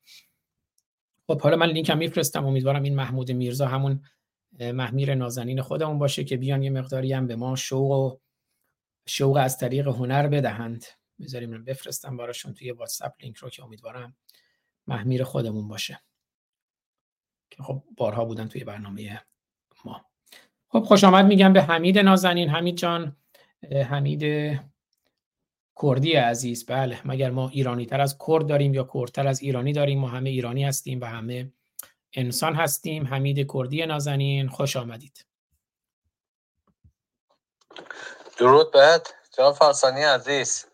خب 1.26 1.40
حالا 1.40 1.56
من 1.56 1.66
لینک 1.66 1.90
هم 1.90 1.98
میفرستم. 1.98 2.46
امیدوارم 2.46 2.82
این 2.82 2.94
محمود 2.94 3.32
میرزا 3.32 3.66
همون 3.66 4.02
محمیر 4.60 5.14
نازنین 5.14 5.62
خودمون 5.62 5.98
باشه 5.98 6.24
که 6.24 6.36
بیان 6.36 6.62
یه 6.62 6.70
مقداری 6.70 7.12
هم 7.12 7.26
به 7.26 7.36
ما 7.36 7.56
شوق 7.56 7.90
و 7.90 8.16
شوق 9.06 9.36
از 9.36 9.58
طریق 9.58 9.88
هنر 9.88 10.28
بدهند. 10.28 10.84
بذاریم 11.20 11.64
بفرستم 11.64 12.16
براشون 12.16 12.54
توی 12.54 12.70
واتساپ 12.70 13.12
لینک 13.22 13.36
رو 13.36 13.50
که 13.50 13.64
امیدوارم 13.64 14.16
محمیر 14.86 15.24
خودمون 15.24 15.68
باشه. 15.68 16.00
که 17.50 17.62
خب 17.62 17.82
بارها 17.96 18.24
بودن 18.24 18.48
توی 18.48 18.64
برنامه 18.64 19.22
ما. 19.84 20.06
خب 20.68 20.80
خوش 20.80 21.04
آمد 21.04 21.24
میگم 21.24 21.52
به 21.52 21.62
حمید 21.62 21.98
نازنین. 21.98 22.48
حمید 22.48 22.76
جان 22.76 23.16
حمید 23.72 24.22
کردی 25.82 26.12
عزیز. 26.12 26.66
بله 26.66 27.00
مگر 27.04 27.30
ما 27.30 27.48
ایرانی 27.48 27.86
تر 27.86 28.00
از 28.00 28.18
کرد 28.26 28.46
داریم 28.46 28.74
یا 28.74 28.88
کردتر 28.94 29.26
از 29.26 29.42
ایرانی 29.42 29.72
داریم؟ 29.72 29.98
ما 29.98 30.08
همه 30.08 30.30
ایرانی 30.30 30.64
هستیم 30.64 31.00
و 31.00 31.04
همه 31.04 31.52
انسان 32.12 32.54
هستیم. 32.54 33.06
حمید 33.06 33.52
کردی 33.52 33.86
نازنین 33.86 34.48
خوش 34.48 34.76
آمدید. 34.76 35.26
درود 38.38 38.72
بهت. 38.72 39.14
جناب 39.38 39.54
فرسانی 39.54 40.02
عزیز. 40.02 40.66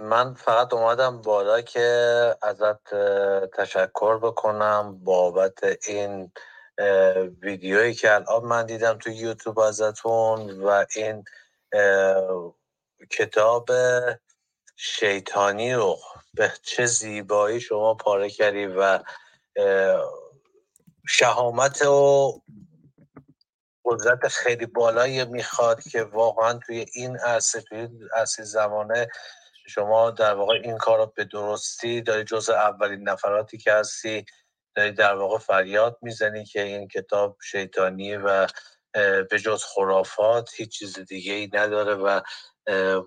من 0.00 0.34
فقط 0.34 0.74
اومدم 0.74 1.22
بالا 1.22 1.60
که 1.60 2.36
ازت 2.42 2.94
تشکر 3.54 4.18
بکنم 4.18 5.04
بابت 5.04 5.58
این 5.88 6.32
ویدیویی 7.42 7.94
که 7.94 8.14
الان 8.14 8.44
من 8.44 8.66
دیدم 8.66 8.98
تو 8.98 9.10
یوتیوب 9.10 9.58
ازتون 9.58 10.62
و 10.62 10.84
این 10.96 11.24
کتاب 13.10 13.70
شیطانی 14.76 15.74
رو 15.74 15.98
به 16.34 16.52
چه 16.62 16.86
زیبایی 16.86 17.60
شما 17.60 17.94
پاره 17.94 18.30
کردی 18.30 18.66
و 18.66 18.98
شهامت 21.08 21.82
و 21.82 22.42
قدرت 23.90 24.28
خیلی 24.28 24.66
بالایی 24.66 25.24
می‌خواد 25.24 25.82
که 25.82 26.02
واقعا 26.02 26.58
توی 26.66 26.86
این 26.94 27.16
عرصه 27.16 27.60
توی 27.60 27.88
عرصه 28.14 28.42
زمانه 28.42 29.08
شما 29.68 30.10
در 30.10 30.34
واقع 30.34 30.54
این 30.64 30.78
کار 30.78 30.98
رو 30.98 31.12
به 31.16 31.24
درستی 31.24 32.02
داری 32.02 32.24
جز 32.24 32.50
اولین 32.50 33.08
نفراتی 33.08 33.58
که 33.58 33.72
هستی 33.72 34.24
داری 34.74 34.92
در 34.92 35.14
واقع 35.14 35.38
فریاد 35.38 35.98
می‌زنی 36.02 36.44
که 36.44 36.62
این 36.62 36.88
کتاب 36.88 37.36
شیطانی 37.50 38.16
و 38.16 38.46
به 39.30 39.38
جز 39.44 39.64
خرافات 39.64 40.50
هیچ 40.56 40.78
چیز 40.78 40.98
دیگه 40.98 41.32
ای 41.32 41.50
نداره 41.52 41.94
و 41.94 42.20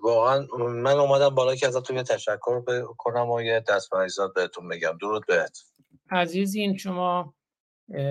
واقعا 0.02 0.46
من 0.58 0.98
اومدم 0.98 1.34
بالا 1.34 1.54
که 1.54 1.66
ازتون 1.66 1.96
یه 1.96 2.02
تشکر 2.02 2.84
کنم 2.98 3.30
و 3.30 3.42
یه 3.42 3.64
دست 3.68 3.90
بهتون 4.34 4.68
بگم. 4.68 4.98
درود 5.00 5.26
بهت. 5.26 5.58
عزیزین 6.10 6.76
شما 6.76 7.34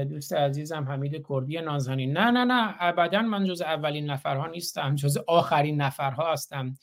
دوست 0.10 0.34
عزیزم 0.34 0.84
حمید 0.84 1.26
کردی 1.30 1.62
نازنین. 1.62 2.18
نه 2.18 2.32
نه 2.32 2.46
نه 2.46 2.76
ابدا 2.80 3.22
من 3.22 3.46
جز 3.46 3.62
اولین 3.62 4.12
نفرها 4.12 4.48
نیستم 4.48 4.96
جز 4.96 5.18
آخرین 5.28 5.82
نفرها 5.82 6.32
هستم. 6.32 6.76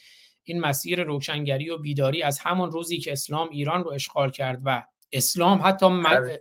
این 0.42 0.60
مسیر 0.60 1.02
روشنگری 1.02 1.70
و 1.70 1.78
بیداری 1.78 2.22
از 2.22 2.38
همون 2.38 2.70
روزی 2.70 2.98
که 2.98 3.12
اسلام 3.12 3.48
ایران 3.48 3.84
رو 3.84 3.90
اشغال 3.90 4.30
کرد 4.30 4.60
و 4.64 4.82
اسلام 5.12 5.60
حتی 5.64 5.88
مد... 5.88 6.40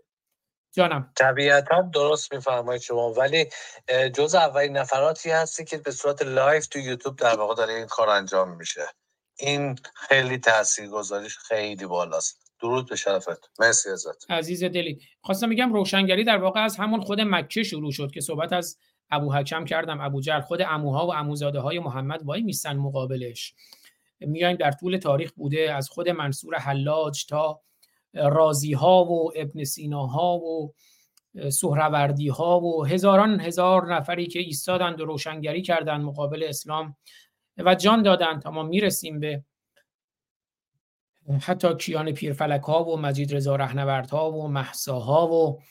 جانم. 0.71 1.13
طبیعتا 1.15 1.81
درست 1.81 2.33
میفرمایید 2.33 2.81
شما 2.81 3.13
ولی 3.13 3.45
جز 4.15 4.35
اولین 4.35 4.77
نفراتی 4.77 5.29
هستی 5.29 5.65
که 5.65 5.77
به 5.77 5.91
صورت 5.91 6.21
live 6.21 6.67
تو 6.67 6.79
یوتیوب 6.79 7.15
در 7.15 7.35
واقع 7.35 7.55
داره 7.55 7.73
این 7.73 7.85
کار 7.85 8.09
انجام 8.09 8.55
میشه؟ 8.55 8.87
این 9.39 9.75
خیلی 9.95 10.37
تاثیرگذاریش 10.37 11.37
خیلی 11.37 11.85
بالاست. 11.85 12.48
درود 12.61 12.89
به 12.89 12.95
شرفت. 12.95 13.51
مرسی 13.59 13.89
ازت. 13.89 14.31
عزیز 14.31 14.63
دلی. 14.63 14.99
خواستم 15.21 15.49
میگم 15.49 15.73
روشنگری 15.73 16.23
در 16.23 16.37
واقع 16.37 16.63
از 16.63 16.77
همون 16.77 17.01
خود 17.01 17.21
مکه 17.21 17.63
شروع 17.63 17.91
شد 17.91 18.11
که 18.11 18.21
صحبت 18.21 18.53
از 18.53 18.77
ابو 19.11 19.33
حکم 19.33 19.65
کردم. 19.65 20.01
ابو 20.01 20.21
جل 20.21 20.41
خود 20.41 20.61
اموها 20.61 21.07
و 21.07 21.13
اموزاده 21.13 21.59
های 21.59 21.79
محمد 21.79 22.23
وای 22.23 22.41
میستن 22.41 22.77
مقابلش. 22.77 23.53
میایم 24.19 24.57
در 24.57 24.71
طول 24.71 24.97
تاریخ 24.97 25.31
بوده 25.31 25.73
از 25.73 25.89
خود 25.89 26.09
منصور 26.09 26.55
حلاج 26.55 27.25
تا 27.25 27.61
رازی 28.13 28.73
ها 28.73 29.05
و 29.05 29.31
ابن 29.35 29.63
سینا 29.63 30.05
ها 30.05 30.37
و 30.37 30.73
سهروردی 31.49 32.27
ها 32.27 32.59
و 32.59 32.85
هزاران 32.85 33.39
هزار 33.39 33.95
نفری 33.95 34.27
که 34.27 34.39
ایستادند 34.39 35.01
و 35.01 35.05
روشنگری 35.05 35.61
کردند 35.61 36.01
مقابل 36.01 36.43
اسلام 36.43 36.95
و 37.57 37.75
جان 37.75 38.03
دادند 38.03 38.41
تا 38.41 38.51
ما 38.51 38.63
می‌رسیم 38.63 39.19
به 39.19 39.43
حتی 41.37 41.75
کیان 41.75 42.11
پیرفلک 42.11 42.61
ها 42.61 42.83
و 42.83 42.97
مجید 42.97 43.35
رضا 43.35 43.55
رهنورد 43.55 44.09
ها 44.09 44.31
و 44.31 44.47
محسا 44.47 44.99
ها 44.99 45.27
و 45.27 45.61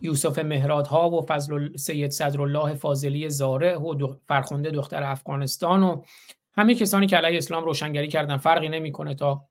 یوسف 0.00 0.38
مهراد 0.38 0.86
ها 0.86 1.10
و 1.10 1.26
فضل 1.26 1.76
سید 1.76 2.10
صدرالله 2.10 2.74
فاضلی 2.74 3.30
زاره 3.30 3.76
و 3.76 4.16
فرخنده 4.28 4.70
دختر 4.70 5.02
افغانستان 5.02 5.82
و 5.82 6.02
همه 6.54 6.74
کسانی 6.74 7.06
که 7.06 7.16
علیه 7.16 7.38
اسلام 7.38 7.64
روشنگری 7.64 8.08
کردن. 8.08 8.36
فرقی 8.36 8.68
نمی‌کنه 8.68 9.14
تا 9.14 9.48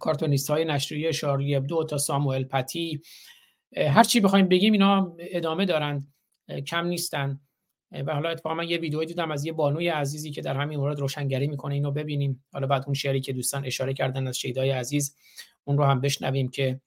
کارتونیست 0.00 0.50
های 0.50 0.64
نشریه 0.64 1.12
شارلی 1.12 1.56
ابدو 1.56 1.84
تا 1.84 1.98
ساموئل 1.98 2.44
پتی. 2.44 3.02
هر 3.76 4.04
چی 4.04 4.20
بخوایم 4.20 4.48
بگیم 4.48 4.72
اینا 4.72 5.16
ادامه 5.18 5.64
دارند. 5.64 6.14
کم 6.66 6.86
نیستن. 6.86 7.40
و 7.92 8.14
حالا 8.14 8.28
اتفاقا 8.28 8.54
من 8.54 8.68
یه 8.68 8.78
ویدیو 8.78 9.04
دیدم 9.04 9.30
از 9.30 9.44
یه 9.44 9.52
بانوی 9.52 9.88
عزیزی 9.88 10.30
که 10.30 10.42
در 10.42 10.56
همین 10.56 10.78
مورد 10.80 11.00
روشنگری 11.00 11.46
می‌کنه 11.46 11.74
اینو 11.74 11.90
ببینیم. 11.90 12.44
حالا 12.52 12.66
بعد 12.66 12.84
اون 12.86 12.94
شعری 12.94 13.20
که 13.20 13.32
دوستان 13.32 13.66
اشاره 13.66 13.94
کردن 13.94 14.26
از 14.26 14.38
شیدای 14.38 14.70
عزیز 14.70 15.16
اون 15.64 15.78
رو 15.78 15.84
هم 15.84 16.00
بشنویم 16.00 16.48
که 16.48 16.80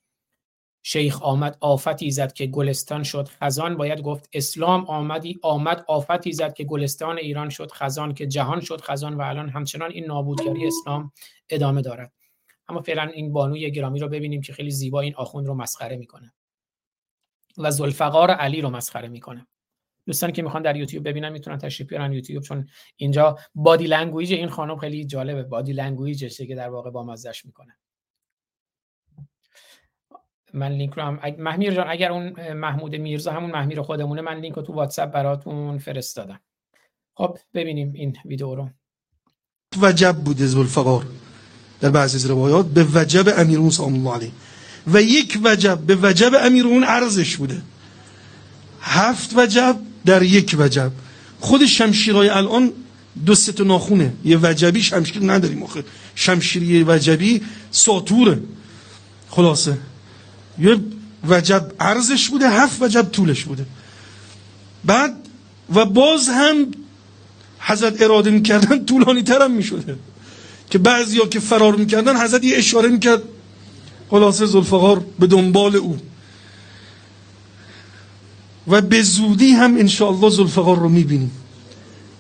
شیخ 0.84 1.22
آمد 1.22 1.58
آفتی 1.62 2.12
زد 2.12 2.34
که 2.34 2.46
گلستان 2.48 3.04
شد 3.04 3.28
خزان. 3.28 3.78
باید 3.78 4.02
گفت 4.02 4.30
اسلام 4.34 4.86
آمدی 4.86 5.40
آمد 5.42 5.86
آفتی 5.88 6.32
زد 6.32 6.54
که 6.54 6.64
گلستان 6.64 7.18
ایران 7.18 7.50
شد 7.50 7.72
خزان 7.72 8.14
که 8.14 8.28
جهان 8.28 8.62
شد 8.62 8.82
خزان 8.82 9.14
و 9.14 9.22
الان 9.22 9.50
همچنان 9.50 9.92
این 9.92 10.06
نابودگری 10.06 10.68
اسلام 10.68 11.12
ادامه 11.50 11.82
دارد. 11.82 12.14
اما 12.68 12.82
فعلا 12.82 13.04
این 13.04 13.34
بانوی 13.34 13.72
گرامی 13.72 14.00
رو 14.00 14.08
ببینیم 14.08 14.42
که 14.42 14.54
خیلی 14.54 14.72
زیبا 14.72 15.02
این 15.02 15.16
آخوند 15.16 15.48
رو 15.48 15.54
مسخره 15.54 15.98
می‌کنه 15.98 16.34
و 17.58 17.72
ذوالفقار 17.72 18.32
علی 18.32 18.62
رو 18.62 18.70
مسخره 18.70 19.08
می‌کنه. 19.08 19.48
دوستانی 20.10 20.34
که 20.34 20.42
می‌خوان 20.42 20.64
در 20.64 20.76
یوتیوب 20.76 21.08
ببینن 21.08 21.30
می‌تونن 21.30 21.58
تشریف 21.58 21.90
بیارن 21.90 22.14
یوتیوب 22.14 22.44
چون 22.44 22.68
اینجا 22.96 23.38
body 23.56 23.88
language 23.88 24.34
این 24.34 24.50
خانم 24.50 24.78
خیلی 24.78 25.06
جالبه. 25.06 25.44
body 25.44 25.74
language 25.74 26.26
شه 26.26 26.46
که 26.46 26.56
در 26.56 26.70
واقع 26.70 26.92
با 26.92 27.04
مزش 27.04 27.46
می‌کنه. 27.46 27.78
من 30.54 30.72
لینک 30.72 30.94
رو 30.94 31.04
هم 31.04 31.20
محمیر 31.38 31.74
جان 31.74 31.86
اگر 31.90 32.12
اون 32.12 32.54
محمود 32.54 32.96
میرزا 32.96 33.32
همون 33.32 33.52
محمیر 33.52 33.82
خودمونه 33.82 34.22
من 34.22 34.40
لینک 34.40 34.56
رو 34.56 34.62
تو 34.62 34.74
واتساپ 34.74 35.12
براتون 35.12 35.78
فرستادم. 35.78 36.40
خب 37.18 37.38
ببینیم 37.54 37.94
این 37.94 38.18
ویدیو 38.26 38.56
رو. 38.56 38.70
وجب 39.82 40.16
بوده 40.26 40.46
زلفقار 40.46 41.06
در 41.82 41.90
بعضی 41.90 42.18
از 42.18 42.26
روایات 42.30 42.66
به 42.66 42.86
وجب 42.94 43.26
امیرون 43.38 43.70
سلام 43.70 43.94
الله 43.94 44.16
علیه. 44.16 44.32
و 44.88 45.02
یک 45.02 45.40
وجب 45.44 45.78
به 45.78 45.98
وجب 46.02 46.32
امیرون 46.42 46.84
عرضش 46.84 47.38
بوده. 47.38 47.62
هفت 48.82 49.34
وجب 49.38 49.89
در 50.10 50.24
یک 50.24 50.56
وجب. 50.60 50.92
خود 51.40 51.66
شمشیرای 51.66 52.30
الان 52.30 52.72
دو 53.26 53.36
سه 53.36 53.64
ناخونه. 53.64 54.14
یه 54.26 54.38
وجبی 54.42 54.82
شمشیر 54.82 55.32
نداریم 55.32 55.64
آخه. 55.64 55.84
شمشیری 56.16 56.84
وجبی 56.84 57.42
ساتوره. 57.72 58.40
خلاصه. 59.30 59.78
یه 60.60 60.78
وجب 61.30 61.72
عرضش 61.80 62.30
بوده 62.30 62.50
هفت 62.50 62.82
وجب 62.82 63.10
طولش 63.12 63.44
بوده. 63.44 63.66
بعد 64.86 65.14
و 65.76 65.86
باز 65.86 66.30
هم 66.30 66.68
حضرت 67.60 68.02
اراده 68.02 68.30
می‌کردن 68.30 68.86
طولانی 68.90 69.24
ترم 69.24 69.52
می‌شده. 69.52 69.96
که 70.70 70.78
بعضی 70.78 71.20
ها 71.20 71.26
که 71.26 71.40
فرار 71.40 71.76
می‌کردن 71.76 72.18
حضرت 72.24 72.44
یه 72.44 72.58
اشاره 72.58 72.90
می‌کرد. 72.90 73.22
خلاصه 74.10 74.46
زلفقار 74.46 75.06
به 75.20 75.28
دنبال 75.28 75.76
او. 75.76 75.98
و 78.70 78.82
به 78.82 79.02
زودی 79.02 79.52
هم 79.52 79.78
انشاءالله 79.78 80.30
زلفقار 80.30 80.80
رو 80.80 80.90
می‌بینیم. 80.90 81.32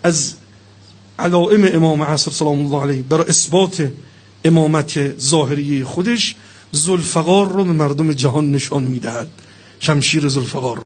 از 0.04 0.38
علائم 1.20 1.76
امام 1.76 2.04
عصر 2.04 2.32
سلام 2.32 2.66
الله 2.66 2.82
علیه 2.82 3.02
برای 3.04 3.30
اثبات 3.30 3.92
امامت 4.46 5.18
ظاهری 5.18 5.84
خودش 5.84 6.36
زلفقار 6.72 7.50
رو 7.50 7.64
به 7.64 7.72
مردم 7.72 8.14
جهان 8.14 8.52
نشان 8.52 8.84
می‌دهد. 8.84 9.30
شمشیر 9.80 10.28
زلفقار 10.28 10.84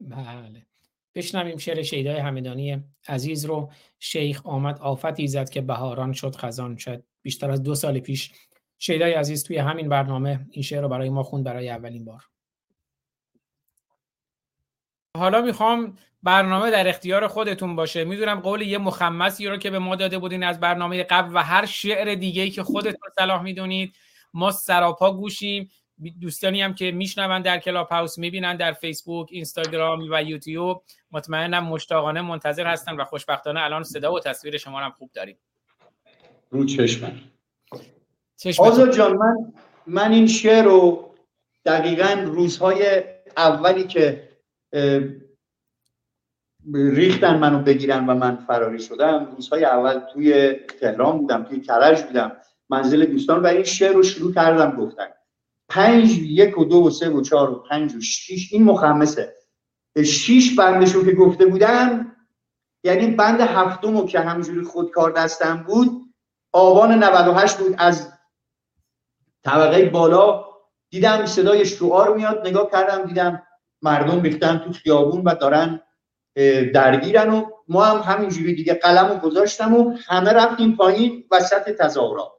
بله. 0.00 0.66
بشنویم 1.14 1.58
شعر 1.58 1.82
شیدای 1.82 2.18
همدانی 2.18 2.84
عزیز 3.08 3.44
رو. 3.44 3.70
شیخ 3.98 4.46
آمد 4.46 4.78
آفتی 4.78 5.26
زد 5.28 5.50
که 5.50 5.60
بهاران 5.60 6.12
شد 6.12 6.36
خزان 6.36 6.76
شد. 6.76 7.04
بیشتر 7.22 7.50
از 7.50 7.62
دو 7.62 7.74
سال 7.74 8.00
پیش 8.00 8.32
شیدای 8.78 9.12
عزیز 9.12 9.44
توی 9.44 9.58
همین 9.58 9.88
برنامه 9.88 10.46
این 10.50 10.62
شعر 10.62 10.82
رو 10.82 10.88
برای 10.88 11.10
ما 11.10 11.22
خوند 11.22 11.44
برای 11.44 11.70
اولین 11.70 12.04
بار. 12.04 12.24
حالا 15.18 15.42
می‌خوام 15.42 15.98
برنامه 16.22 16.70
در 16.70 16.88
اختیار 16.88 17.26
خودتون 17.26 17.76
باشه. 17.76 18.04
می‌دونم 18.04 18.40
قول 18.40 18.62
یه 18.62 18.78
مخمسی 18.78 19.48
رو 19.48 19.56
که 19.56 19.70
به 19.70 19.78
ما 19.78 19.96
داده 19.96 20.18
بودین 20.18 20.42
از 20.42 20.60
برنامه 20.60 21.02
قبل 21.02 21.34
و 21.34 21.38
هر 21.38 21.66
شعر 21.66 22.14
دیگه 22.14 22.42
ای 22.42 22.50
که 22.50 22.62
خودتون 22.62 23.10
صلاح 23.18 23.42
می‌دونید 23.42 23.96
ما 24.34 24.50
سراپا 24.50 25.12
گوشیم. 25.12 25.70
دوستانی 26.20 26.62
هم 26.62 26.74
که 26.74 26.90
میشنون 26.90 27.42
در 27.42 27.58
کلاب 27.58 27.88
هاوس 27.88 28.18
می‌بینن 28.18 28.56
در 28.56 28.72
فیسبوک 28.72 29.28
اینستاگرام 29.30 30.00
و 30.10 30.22
یوتیوب. 30.22 30.82
مطمئنم 31.12 31.64
مشتاقانه 31.64 32.20
منتظر 32.20 32.66
هستن 32.66 32.96
و 32.96 33.04
خوشبختانه 33.04 33.62
الان 33.62 33.82
صدا 33.82 34.12
و 34.12 34.20
تصویر 34.20 34.58
شما 34.58 34.80
هم 34.80 34.90
خوب 34.90 35.10
داریم. 35.14 35.36
رو 36.50 36.64
چشمن 36.64 37.12
آزاد 38.58 38.96
جان 38.96 39.16
من 39.16 39.52
من 39.86 40.12
این 40.12 40.26
شعر 40.26 40.64
رو 40.64 41.10
دقیقا 41.64 42.24
روزهای 42.26 43.04
اولی 43.36 43.84
که 43.84 44.33
ریختن 46.74 47.38
منو 47.38 47.62
بگیرن 47.62 48.06
و 48.06 48.14
من 48.14 48.36
فراری 48.36 48.78
شدم. 48.78 49.32
روزهای 49.36 49.64
اول 49.64 50.00
توی 50.12 50.52
تهران 50.52 51.18
بودم 51.18 51.42
توی 51.42 51.60
کرج 51.60 52.02
بودم. 52.02 52.36
منزل 52.68 53.04
دوستان 53.04 53.42
و 53.42 53.46
این 53.46 53.64
شعر 53.64 53.92
رو 53.92 54.02
شروع 54.02 54.34
کردم 54.34 54.76
گفتن. 54.76 55.06
پنج 55.68 56.18
یک 56.18 56.58
و 56.58 56.64
دو 56.64 56.76
و 56.76 56.90
سه 56.90 57.10
و 57.10 57.20
چهار 57.20 57.50
و 57.50 57.54
پنج 57.54 57.94
و 57.94 58.00
شیش 58.00 58.52
این 58.52 58.64
مخمسه. 58.64 59.34
شیش 60.04 60.58
بندشو 60.58 61.04
که 61.04 61.12
گفته 61.12 61.46
بودم 61.46 62.16
یعنی 62.84 63.06
بند 63.06 63.40
هفتم 63.40 64.06
که 64.06 64.20
همجوری 64.20 64.62
خودکار 64.62 65.10
دستم 65.10 65.64
بود 65.66 66.14
آبان 66.52 67.04
98 67.04 67.56
بود. 67.56 67.74
از 67.78 68.12
طبقه 69.44 69.84
بالا 69.84 70.44
دیدم 70.90 71.26
صدای 71.26 71.66
شعار 71.66 72.16
میاد 72.16 72.46
نگاه 72.46 72.70
کردم 72.70 73.06
دیدم 73.06 73.42
مردم 73.84 74.22
ریختن 74.22 74.58
تو 74.58 74.72
خیابون 74.72 75.22
و 75.22 75.34
دارن 75.34 75.80
درگیرن 76.74 77.30
و 77.30 77.44
ما 77.68 77.84
هم 77.84 78.14
همینجوری 78.14 78.54
دیگه 78.54 78.74
قلم 78.74 79.08
رو 79.08 79.16
گذاشتم 79.16 79.74
و 79.74 79.96
همه 80.06 80.32
رفتیم 80.32 80.76
پایین 80.76 81.24
وسط 81.30 81.70
تظاهرات. 81.70 82.32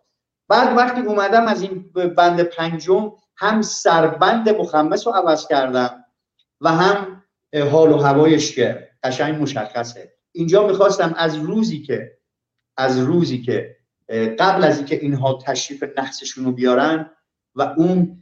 بعد 0.49 0.77
وقتی 0.77 1.01
اومدم 1.01 1.47
از 1.47 1.61
این 1.61 1.91
بند 2.17 2.41
پنجم 2.41 3.11
هم 3.37 3.61
سربند 3.61 4.49
مخمس 4.49 5.07
رو 5.07 5.13
عوض 5.13 5.47
کردم 5.47 6.05
و 6.61 6.69
هم 6.69 7.23
حال 7.71 7.91
و 7.91 7.97
هوایش 7.97 8.55
که 8.55 8.89
قشنگ 9.03 9.41
مشخصه. 9.41 10.13
اینجا 10.31 10.67
می‌خواستم 10.67 11.13
از 11.17 11.35
روزی 11.35 11.81
که 11.81 12.17
از 12.77 12.99
روزی 12.99 13.41
که 13.41 13.75
قبل 14.39 14.63
از 14.63 14.77
اینکه 14.77 14.95
اینها 14.95 15.39
تشریف 15.45 15.83
نحسشون 15.97 16.45
رو 16.45 16.51
بیارن 16.51 17.11
و 17.55 17.61
اون 17.77 18.21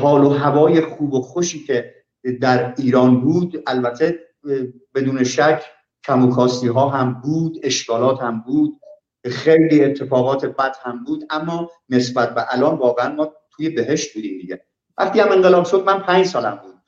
حال 0.00 0.24
و 0.24 0.30
هوای 0.30 0.80
خوب 0.80 1.14
و 1.14 1.20
خوشی 1.20 1.64
که 1.64 1.95
در 2.32 2.74
ایران 2.78 3.20
بود. 3.20 3.62
البته 3.66 4.18
بدون 4.94 5.24
شک 5.24 5.64
کم 6.04 6.30
ها 6.74 6.88
هم 6.88 7.20
بود 7.20 7.58
اشکالات 7.62 8.20
هم 8.20 8.40
بود 8.40 8.80
خیلی 9.24 9.84
اتفاقات 9.84 10.44
بد 10.44 10.76
هم 10.82 11.04
بود. 11.04 11.24
اما 11.30 11.70
نسبت 11.88 12.34
به 12.34 12.54
الان 12.54 12.74
واقعا 12.74 13.14
ما 13.14 13.32
توی 13.50 13.68
بهشت 13.68 14.14
بودیم 14.14 14.38
دیگه. 14.40 14.66
وقتی 14.98 15.20
هم 15.20 15.32
انقلاب 15.32 15.64
شد 15.64 15.84
من 15.86 15.98
پنج 15.98 16.26
سالم 16.26 16.56
بود. 16.56 16.82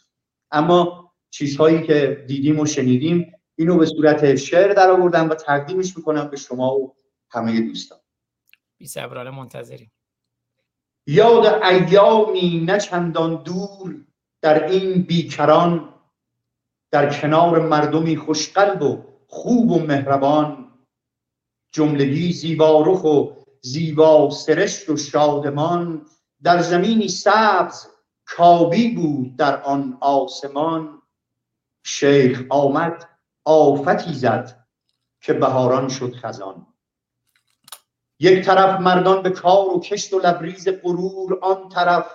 اما 0.51 1.13
چیزهایی 1.31 1.83
که 1.83 2.25
دیدیم 2.29 2.61
و 2.61 2.67
شنیدیم 2.67 3.33
اینو 3.55 3.79
به 3.79 3.87
صورت 3.87 4.35
شعر 4.35 4.73
در 4.73 4.91
آوردم 4.91 5.31
و 5.31 5.35
تقدیمش 5.35 5.97
می‌کنم 5.97 6.29
به 6.29 6.37
شما 6.37 6.75
و 6.75 6.97
همه 7.31 7.61
دوستان. 7.61 7.99
بی 8.79 8.87
صبرانه 8.87 9.31
منتظریم. 9.31 9.93
یاد 11.07 11.63
ایامی 11.63 12.65
نه 12.67 12.79
چندان 12.79 13.43
دور 13.43 14.05
در 14.41 14.65
این 14.65 15.03
بیکران 15.03 15.95
در 16.91 17.21
کنار 17.21 17.59
مردمی 17.59 18.17
خوشقلب 18.17 18.83
و 18.83 19.05
خوب 19.27 19.71
و 19.71 19.79
مهربان 19.79 20.73
جملگی 21.73 22.33
زیبارخ 22.33 23.05
و 23.05 23.39
زیبا 23.61 24.31
سرشت 24.31 24.89
و 24.89 24.97
شادمان 24.97 26.07
در 26.43 26.63
زمینی 26.63 27.09
سبز 27.09 27.87
کابی 28.27 28.95
بود 28.95 29.37
در 29.37 29.63
آن 29.63 29.99
آسمان. 30.01 31.03
شیخ 31.85 32.45
آمد 32.49 33.09
آفتی 33.45 34.15
زد 34.15 34.67
که 35.21 35.33
بهاران 35.33 35.89
شد 35.89 36.15
خزان. 36.15 36.67
یک 38.21 38.45
طرف 38.45 38.81
مردان 38.81 39.23
به 39.23 39.31
کار 39.31 39.69
و 39.69 39.81
کشت 39.81 40.13
و 40.13 40.19
لبریز 40.19 40.69
غرور 40.69 41.39
آن 41.43 41.69
طرف 41.69 42.07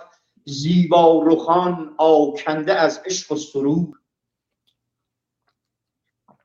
زیبا 0.44 1.22
رخان 1.26 1.94
آکنده 1.98 2.74
از 2.74 3.02
عشق 3.06 3.32
و 3.32 3.36
سرور. 3.36 3.98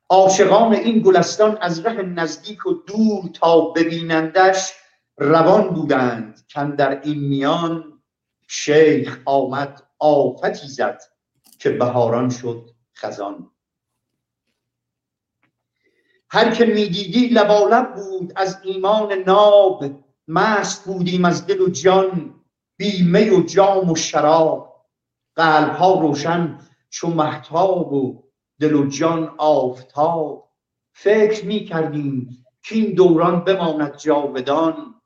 عاشقان 0.09 0.73
این 0.73 0.99
گلستان 0.99 1.57
از 1.61 1.79
ره 1.79 2.01
نزدیک 2.01 2.65
و 2.65 2.73
دور 2.73 3.29
تا 3.33 3.61
ببینندش 3.61 4.73
روان 5.17 5.69
بودند 5.69 6.47
که 6.47 6.63
در 6.63 7.01
این 7.01 7.19
میان. 7.19 8.01
شیخ 8.47 9.21
آمد 9.25 9.87
آفتی 9.99 10.67
زد 10.67 11.01
که 11.59 11.69
بهاران 11.69 12.29
شد 12.29 12.69
خزان. 12.95 13.51
هر 16.29 16.55
که 16.55 16.65
می‌دیدی 16.65 17.27
لبالب 17.27 17.95
بود 17.95 18.33
از 18.35 18.59
ایمان 18.63 19.13
ناب 19.13 19.85
مست 20.27 20.85
بودیم 20.85 21.25
از 21.25 21.47
دل 21.47 21.61
و 21.61 21.69
جان. 21.69 22.38
بیمه 22.79 23.31
و 23.31 23.43
جام 23.43 23.89
و 23.89 23.95
شراب. 23.95 24.85
قلب 25.35 25.75
ها 25.75 26.01
روشن 26.01 26.59
چو 26.89 27.09
محتاب 27.09 27.93
و 27.93 28.23
دل 28.59 28.73
و 28.73 28.87
جان 28.87 29.35
آفتاب. 29.37 30.49
فکر 30.93 31.45
می 31.45 31.65
کردیم 31.65 32.45
که 32.63 32.75
این 32.75 32.93
دوران 32.93 33.43
بماند 33.43 33.97
جاودان. 33.97 35.01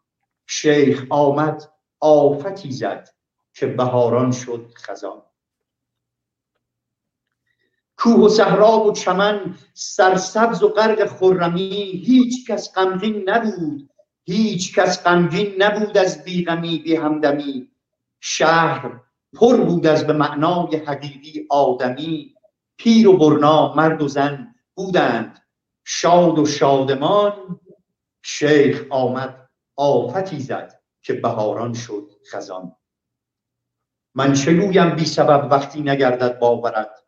شیخ 0.48 1.06
آمد 1.10 1.64
آفتی 2.00 2.72
زد 2.72 3.10
که 3.54 3.68
بهاران 3.68 4.32
شد 4.32 4.74
خزان. 4.78 5.22
کوه 7.98 8.26
و 8.26 8.30
صحرا 8.30 8.84
و 8.84 8.92
چمن 8.92 9.58
سرسبز 9.74 10.64
و 10.64 10.68
غرق 10.68 11.06
خرمی 11.06 12.04
هیچ 12.06 12.52
کس 12.52 12.74
غمگین 12.74 13.30
نبود. 13.30 13.93
هیچ 14.26 14.76
کس 14.80 15.04
غمگین 15.04 15.64
نبود 15.64 15.98
از 15.98 16.24
بیغمی 16.24 16.80
بی 16.80 16.96
همدمی. 16.96 17.72
شهر 18.20 19.00
پر 19.34 19.58
بود 19.58 19.88
از 19.88 20.08
به 20.08 20.14
معنای 20.14 20.76
حقیقی 20.76 21.48
آدمی. 21.50 22.36
پیر 22.78 23.08
و 23.08 23.18
برنا 23.18 23.74
مرد 23.74 24.02
و 24.02 24.08
زن 24.08 24.56
بودند. 24.76 25.40
شاد 25.86 26.40
و 26.40 26.46
شادمان. 26.46 27.60
شیخ 28.24 28.86
آمد 28.90 29.50
آفتی 29.76 30.40
زد 30.40 30.82
که 31.02 31.14
بهاران 31.14 31.74
شد 31.74 32.10
خزان. 32.32 32.76
من 34.16 34.34
چه 34.34 34.54
گویم 34.54 34.96
بی 34.96 35.06
سبب 35.06 35.52
وقتی 35.52 35.82
نگردد 35.82 36.40
باورد 36.40 37.04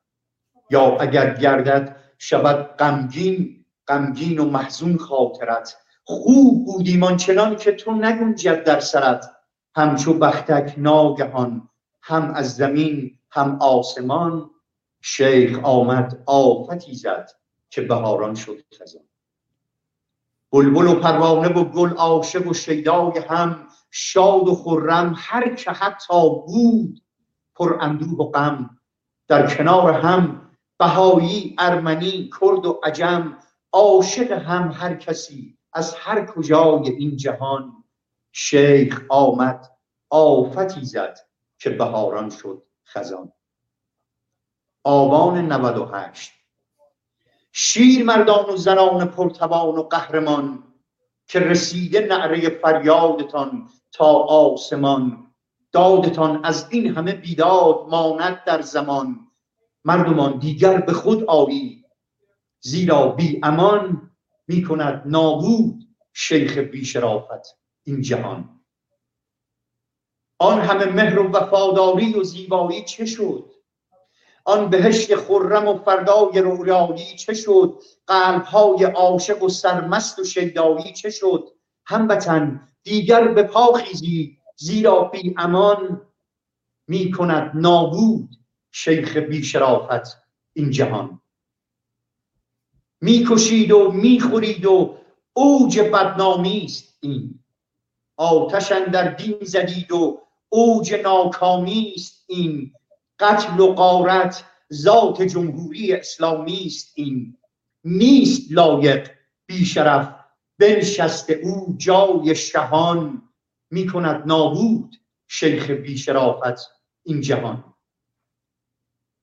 یا 0.69 0.97
اگر 0.97 1.33
گردد 1.33 1.95
شود 2.17 2.77
غمگین 2.77 3.65
غمگین 3.87 4.39
و 4.39 4.45
محزون 4.45 4.97
خاطرت. 4.97 5.84
خوب 6.05 6.65
بودیم 6.65 7.03
آنچنان 7.03 7.55
که 7.55 7.71
تو 7.71 7.91
نگنجد 7.91 8.63
در 8.63 8.79
سرت. 8.79 9.31
همچو 9.75 10.13
بختک 10.13 10.73
ناگهان 10.77 11.69
هم 12.01 12.31
از 12.35 12.55
زمین 12.55 13.17
هم 13.31 13.57
آسمان 13.61 14.49
شیخ 15.01 15.59
آمد 15.63 16.23
آفتی 16.25 16.95
زد 16.95 17.29
که 17.69 17.81
بهاران 17.81 18.35
شد 18.35 18.63
خزان 18.81 19.03
بلبل 20.51 20.87
و 20.87 20.95
پروانه 20.95 21.49
و 21.49 21.63
گل 21.63 21.89
عاشق 21.89 22.47
و 22.47 22.53
شیدای 22.53 23.19
هم 23.29 23.67
شاد 23.91 24.47
و 24.47 24.55
خرم 24.55 25.13
هر 25.17 25.55
که 25.55 25.71
حتی 25.71 26.29
بود 26.29 27.01
پر 27.55 27.77
اندوه 27.81 28.17
و 28.17 28.31
غم. 28.31 28.69
در 29.27 29.55
کنار 29.55 29.93
هم 29.93 30.51
بهایی 30.79 31.55
ارمنی 31.59 32.29
کرد 32.41 32.65
و 32.65 32.79
عجم 32.83 33.37
عاشق 33.71 34.31
هم 34.31 34.71
هر 34.71 34.95
کسی 34.95 35.57
از 35.75 35.95
هر 35.95 36.25
کجای 36.25 36.89
این 36.89 37.17
جهان 37.17 37.83
شیخ 38.31 39.05
آمد 39.09 39.71
آفتی 40.09 40.85
زد 40.85 41.17
که 41.59 41.69
بهاران 41.69 42.29
شد 42.29 42.63
خزان. 42.85 43.31
آبان 44.83 45.51
98 45.51 46.31
شیر 47.51 48.05
مردان 48.05 48.45
و 48.53 48.57
زنان 48.57 49.05
پرتوان 49.05 49.75
و 49.75 49.83
قهرمان 49.83 50.63
که 51.27 51.39
رسیده 51.39 51.99
نعره 51.99 52.49
فریادتان 52.49 53.69
تا 53.91 54.13
آسمان. 54.23 55.31
دادتان 55.71 56.45
از 56.45 56.67
این 56.69 56.97
همه 56.97 57.13
بیداد 57.13 57.85
ماند 57.89 58.43
در 58.45 58.61
زمان. 58.61 59.27
مردمان 59.85 60.39
دیگر 60.39 60.81
به 60.81 60.93
خود 60.93 61.23
آیی 61.23 61.85
زیرا 62.59 63.07
بی 63.07 63.39
امان 63.43 64.04
می 64.47 64.63
کند 64.63 65.03
نابود 65.05 65.87
شیخ 66.13 66.57
بی 66.57 66.85
شرافت 66.85 67.59
این 67.83 68.01
جهان. 68.01 68.61
آن 70.39 70.61
همه 70.61 70.85
مهر 70.85 71.19
و 71.19 71.31
وفاداری 71.31 72.13
و 72.13 72.23
زیبایی 72.23 72.83
چه 72.83 73.05
شد؟ 73.05 73.51
آن 74.45 74.69
بهشت 74.69 75.15
خرم 75.15 75.67
و 75.67 75.77
فردای 75.77 76.39
رویایی 76.39 77.15
چه 77.15 77.33
شد؟ 77.33 77.81
قلبهای 78.07 78.83
عاشق 78.83 79.43
و 79.43 79.49
سرمست 79.49 80.19
و 80.19 80.23
شیدایی 80.23 80.93
چه 80.93 81.09
شد؟ 81.09 81.49
هموطن 81.85 82.67
دیگر 82.83 83.27
به 83.27 83.43
پا 83.43 83.73
خیزی 83.73 84.37
زیرا 84.55 85.03
بی 85.03 85.35
امان 85.37 86.01
می 86.87 87.11
کند 87.11 87.51
نابود 87.55 88.29
شیخ 88.71 89.17
بیشرافت 89.17 90.17
این 90.53 90.71
جهان. 90.71 91.21
می‌کشید 93.01 93.71
و 93.71 93.91
می‌خورید 93.91 94.65
و 94.65 94.97
اوج 95.33 95.79
بدنامی 95.79 96.61
است 96.65 96.97
این. 97.01 97.39
آتش 98.17 98.71
در 98.71 99.07
دین 99.11 99.37
زدید 99.41 99.91
و 99.91 100.21
اوج 100.49 100.93
ناکامی 100.93 101.93
است 101.95 102.25
این. 102.27 102.71
قتل 103.19 103.59
و 103.59 103.73
غارت 103.73 104.43
ذات 104.73 105.21
جمهوری 105.21 105.93
اسلامی 105.93 106.63
است 106.65 106.93
این. 106.95 107.37
نیست 107.83 108.51
لایق 108.51 109.11
بیشرف 109.45 110.15
بنشسته 110.59 111.33
او 111.33 111.75
جای 111.77 112.35
شهان. 112.35 113.21
می‌کند 113.71 114.23
نابود 114.25 114.95
شیخ 115.27 115.69
بیشرافت 115.69 116.71
این 117.03 117.21
جهان. 117.21 117.73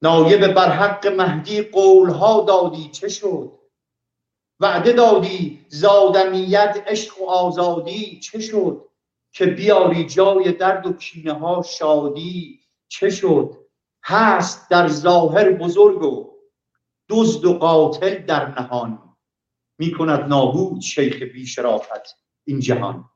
نایب 0.03 0.47
بر 0.47 0.73
حق 0.73 1.07
مهدی 1.07 1.63
قولها 1.63 2.45
دادی 2.45 2.89
چه 2.89 3.09
شد؟ 3.09 3.53
وعده 4.63 4.93
دادی 4.93 5.67
زادمیت 5.69 6.85
عشق 6.87 7.21
و 7.21 7.25
آزادی 7.25 8.21
چه 8.21 8.41
شد؟ 8.41 8.89
که 9.33 9.47
بیاری 9.47 10.07
جای 10.07 10.53
درد 10.53 10.87
و 10.87 10.93
کینه 10.93 11.33
ها 11.33 11.63
شادی 11.63 12.61
چه 12.89 13.11
شد؟ 13.11 13.59
هست 14.05 14.71
در 14.71 14.89
ظاهر 14.89 15.53
بزرگ 15.53 16.03
و 16.03 16.33
دزد 17.09 17.45
و 17.45 17.59
قاتل 17.59 18.19
در 18.19 18.61
نهان. 18.61 18.99
می 19.79 19.93
کند 19.93 20.21
نابود 20.29 20.81
شیخ 20.81 21.23
بیشرافت 21.23 22.17
این 22.47 22.61
جهان. 22.61 23.11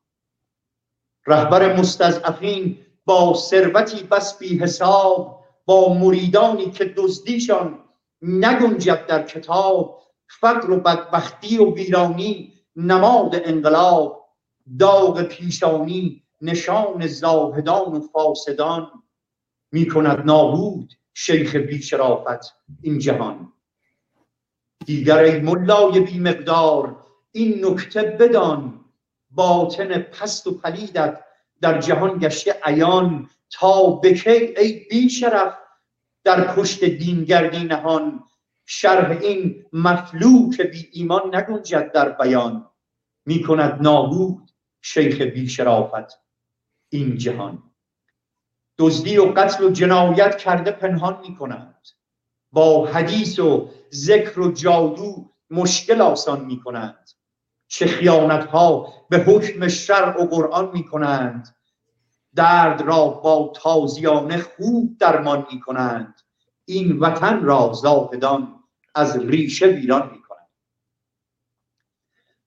رهبر 1.26 1.76
مستضعفین 1.76 2.78
با 3.04 3.34
ثروتی 3.34 4.02
بس 4.02 4.38
بی 4.38 4.58
حساب 4.58 5.44
با 5.64 5.94
مریدانی 5.94 6.70
که 6.70 6.84
دزدیشان 6.84 7.84
نگنجد 8.22 9.06
در 9.06 9.22
کتاب 9.22 10.05
فقر 10.28 10.70
و 10.70 10.80
بدبختی 10.80 11.58
و 11.58 11.74
ویرانی 11.74 12.52
نماد 12.76 13.40
انقلاب 13.44 14.26
داغ 14.78 15.22
پیشانی 15.22 16.22
نشان 16.42 17.06
زاهدان 17.06 17.92
و 17.92 18.00
فاسدان. 18.00 18.90
می 19.72 19.88
کند 19.88 20.26
نابود 20.26 20.92
شیخ 21.14 21.56
بیشرافت 21.56 22.54
این 22.82 22.98
جهان. 22.98 23.52
دیگر 24.86 25.18
ای 25.18 25.40
ملای 25.40 26.00
بی 26.00 26.18
مقدار 26.18 27.06
این 27.32 27.66
نکته 27.66 28.02
بدان. 28.02 28.84
باطن 29.30 29.98
پست 29.98 30.46
و 30.46 30.58
پلیدت 30.58 31.24
در 31.60 31.80
جهان 31.80 32.18
گشته 32.18 32.60
عیان. 32.64 33.30
تا 33.50 33.90
بکی 33.90 34.30
ای 34.30 34.86
بی 34.90 35.10
شرف 35.10 35.54
در 36.24 36.54
پشت 36.54 36.84
دینگردی 36.84 37.64
نهان. 37.64 38.25
شرح 38.66 39.18
این 39.20 39.64
مفلوک 39.72 40.60
بی 40.60 40.88
ایمان 40.92 41.36
نگنجد 41.36 41.92
در 41.92 42.08
بیان. 42.08 42.70
می 43.26 43.42
کند 43.42 43.82
نابود 43.82 44.50
شیخ 44.82 45.20
بی 45.20 45.48
شرافت 45.48 46.20
این 46.88 47.18
جهان. 47.18 47.62
دزدی 48.78 49.18
و 49.18 49.24
قتل 49.24 49.64
و 49.64 49.70
جنایت 49.70 50.36
کرده 50.36 50.70
پنهان 50.70 51.20
می 51.20 51.36
کنند 51.36 51.88
با 52.52 52.86
حدیث 52.86 53.38
و 53.38 53.70
ذکر 53.92 54.40
و 54.40 54.52
جادو 54.52 55.32
مشکل 55.50 56.00
آسان 56.00 56.44
می 56.44 56.60
کنند 56.60 57.10
چه 57.68 57.86
خیانت 57.86 58.46
ها 58.46 58.92
به 59.10 59.18
حکم 59.18 59.68
شرع 59.68 60.22
و 60.22 60.26
قرآن 60.26 60.70
می 60.72 60.84
کنند. 60.84 61.56
درد 62.34 62.82
را 62.82 63.08
با 63.08 63.52
تازیانه 63.56 64.38
خوب 64.38 64.96
درمان 64.98 65.46
می 65.52 65.60
کنند. 65.60 66.15
این 66.68 66.98
وطن 66.98 67.42
را 67.42 67.72
زاهدان 67.72 68.62
از 68.94 69.16
ریشه 69.16 69.66
ویران 69.66 70.10
می 70.12 70.22
کنند 70.22 70.48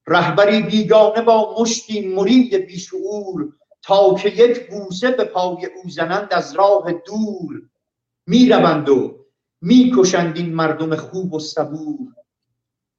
رهبری 0.07 0.61
بیگانه 0.61 1.21
با 1.21 1.55
مشتی 1.59 2.07
مرید 2.07 2.55
بیشعور 2.55 3.53
تا 3.81 4.15
که 4.15 4.29
یک 4.29 4.69
بوسه 4.69 5.11
به 5.11 5.23
پای 5.23 5.65
او 5.65 5.89
زنند 5.89 6.33
از 6.33 6.55
راه 6.55 6.91
دور 6.91 7.61
می‌روند 8.27 8.89
و 8.89 9.25
می‌کشند 9.61 10.37
این 10.37 10.53
مردم 10.53 10.95
خوب 10.95 11.33
و 11.33 11.39
صبور. 11.39 12.13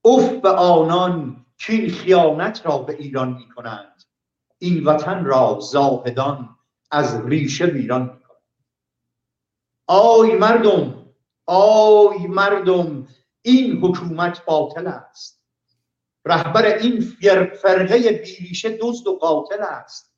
اف 0.04 0.30
به 0.30 0.50
آنان 0.50 1.46
که 1.58 1.72
این 1.72 1.90
خیانت 1.90 2.66
را 2.66 2.78
به 2.78 2.96
ایران 2.96 3.32
می‌کنند. 3.32 4.02
این 4.58 4.84
وطن 4.84 5.24
را 5.24 5.58
زاهدان 5.60 6.56
از 6.90 7.26
ریشه 7.26 7.64
ویران 7.66 8.02
می‌کنند. 8.02 8.42
آی 9.86 10.32
مردم 10.32 10.99
آی 11.52 12.26
مردم 12.26 13.08
این 13.42 13.84
حکومت 13.84 14.44
باطل 14.44 14.86
است. 14.86 15.42
رهبر 16.24 16.74
این 16.74 17.00
فرقه 17.62 18.12
بیریشه 18.12 18.78
دزد 18.82 19.06
و 19.06 19.18
قاتل 19.18 19.62
است. 19.62 20.14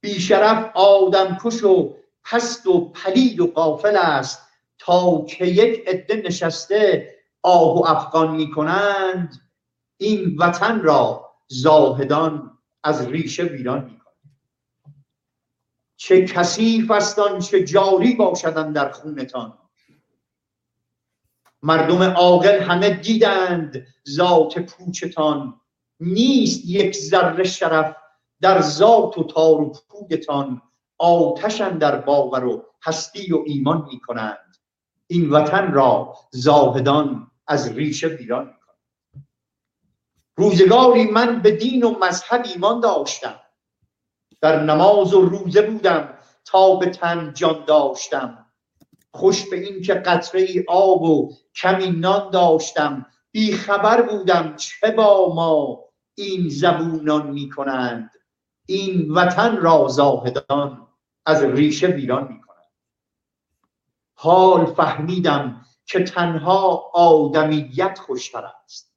بیشرف 0.00 0.70
آدم 0.74 1.38
کش 1.44 1.64
و 1.64 1.96
پست 2.24 2.66
و 2.66 2.88
پلید 2.90 3.40
و 3.40 3.46
قافل 3.46 3.96
است. 3.96 4.46
تا 4.78 5.24
که 5.24 5.44
یک 5.44 5.88
عده 5.88 6.16
نشسته 6.16 7.14
آه 7.42 7.78
و 7.78 7.84
افغان 7.86 8.36
می 8.36 8.50
کنند 8.50 9.40
این 9.96 10.36
وطن 10.38 10.80
را 10.80 11.30
زاهدان 11.48 12.58
از 12.84 13.06
ریشه 13.06 13.42
ویران 13.44 13.84
می 13.84 13.98
کنند 13.98 14.06
چه 15.96 16.26
کثیف 16.26 16.90
است 16.90 17.38
چه 17.38 17.64
جاری 17.64 18.14
باشدن 18.14 18.72
در 18.72 18.90
خونتان. 18.90 19.58
مردم 21.66 22.02
عاقل 22.02 22.60
همه 22.60 22.90
دیدند 22.90 23.86
ذات 24.08 24.58
پوچتان. 24.58 25.60
نیست 26.00 26.64
یک 26.64 26.96
ذره 26.96 27.44
شرف 27.44 27.96
در 28.40 28.60
ذات 28.60 29.18
و 29.18 29.24
تار 29.24 29.60
و 29.60 29.72
پویتان. 29.88 30.62
آتشن 30.98 31.78
در 31.78 31.96
باور 31.96 32.44
و 32.44 32.64
هستی 32.82 33.32
و 33.32 33.42
ایمان 33.46 33.88
می 33.92 34.00
کنند 34.00 34.56
این 35.06 35.30
وطن 35.30 35.72
را 35.72 36.14
زاهدان 36.30 37.30
از 37.46 37.72
ریشه 37.72 38.08
ویران 38.08 38.46
می 38.46 38.52
کنند 38.66 39.26
روزگاری 40.36 41.10
من 41.10 41.42
به 41.42 41.50
دین 41.50 41.84
و 41.84 41.98
مذهب 41.98 42.42
ایمان 42.54 42.80
داشتم. 42.80 43.40
در 44.40 44.62
نماز 44.62 45.14
و 45.14 45.20
روزه 45.20 45.62
بودم 45.62 46.14
تا 46.44 46.76
به 46.76 46.86
تن 46.90 47.32
جان 47.34 47.64
داشتم. 47.64 48.45
خوش 49.16 49.50
به 49.50 49.56
این 49.56 49.82
که 49.82 49.94
قطره 49.94 50.64
آب 50.68 51.02
و 51.02 51.32
کمی 51.54 51.90
نان 51.90 52.30
داشتم. 52.30 53.06
بی 53.32 53.52
خبر 53.52 54.02
بودم 54.02 54.56
چه 54.56 54.90
با 54.90 55.34
ما 55.34 55.84
این 56.14 56.48
زبونان 56.48 57.30
می 57.30 57.48
کنند 57.48 58.10
این 58.66 59.10
وطن 59.10 59.56
را 59.56 59.88
زاهدان 59.88 60.88
از 61.26 61.42
ریشه 61.44 61.86
ویران 61.86 62.22
می 62.22 62.40
کنند 62.40 62.46
حال 64.14 64.66
فهمیدم 64.66 65.66
که 65.86 66.04
تنها 66.04 66.90
آدمیت 66.94 67.98
خوشتر 68.06 68.44
است. 68.64 68.92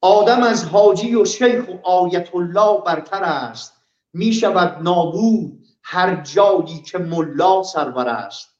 آدم 0.00 0.42
از 0.42 0.64
حاجی 0.64 1.14
و 1.14 1.24
شیخ 1.24 1.68
و 1.68 1.88
آیت 1.88 2.34
الله 2.34 2.82
برتر 2.86 3.22
است. 3.22 3.82
می 4.12 4.32
شود 4.32 4.82
نابود 4.82 5.66
هر 5.82 6.22
جایی 6.22 6.82
که 6.82 6.98
ملا 6.98 7.62
سرور 7.62 8.08
است. 8.08 8.51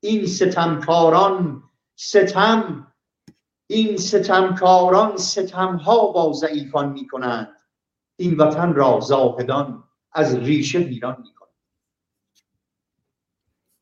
این 0.00 0.26
ستمکاران 0.26 1.62
ستم 1.96 2.92
این 3.66 3.96
ستمکاران 3.96 5.16
ستمها 5.16 6.06
با 6.06 6.32
ضعیفان 6.32 6.88
می 6.88 7.06
کنند 7.06 7.56
این 8.16 8.36
وطن 8.36 8.74
را 8.74 9.00
زاهدان 9.00 9.84
از 10.12 10.34
ریشه 10.34 10.78
ویران 10.78 11.16
می 11.22 11.34
کنند 11.34 11.40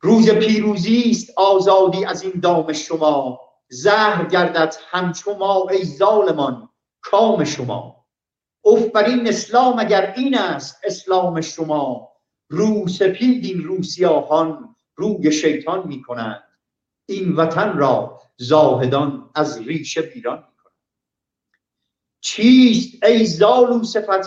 روز 0.01 0.31
پیروزی 0.31 1.11
است 1.11 1.31
آزادی 1.37 2.05
از 2.05 2.23
این 2.23 2.41
دام 2.41 2.73
شما. 2.73 3.41
زهر 3.69 4.27
گردد 4.27 4.75
همچو 4.91 5.35
ما 5.35 5.69
ای 5.71 5.85
ظالمان 5.85 6.69
کام 7.01 7.45
شما. 7.45 8.07
اف 8.65 8.87
بر 8.87 9.05
این 9.05 9.29
اسلام 9.29 9.79
اگر 9.79 10.15
این 10.17 10.39
است 10.39 10.81
اسلام 10.85 11.41
شما. 11.41 12.13
رو 12.49 12.89
سپید 12.89 13.45
این 13.45 13.65
روسیاهان 13.65 14.77
روی 14.99 15.33
شیطان 15.33 15.87
می 15.87 16.03
کنند 16.03 16.43
این 17.07 17.37
وطن 17.37 17.79
را 17.79 18.21
زاهدان 18.37 19.31
از 19.35 19.59
ریشه 19.59 20.01
ویران 20.01 20.39
می 20.39 20.57
کنند 20.63 20.75
چیست 22.21 23.05
ای 23.05 23.27
زالو 23.27 23.83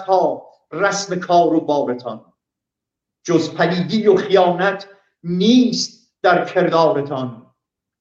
ها 0.08 0.48
رسم 0.72 1.20
کار 1.20 1.54
و 1.54 1.62
بارتان؟ 1.62 2.34
جز 3.24 3.54
پلیدی 3.54 4.08
و 4.08 4.16
خیانت 4.16 4.88
نیست 5.24 6.14
در 6.22 6.46
کردارتان. 6.46 7.54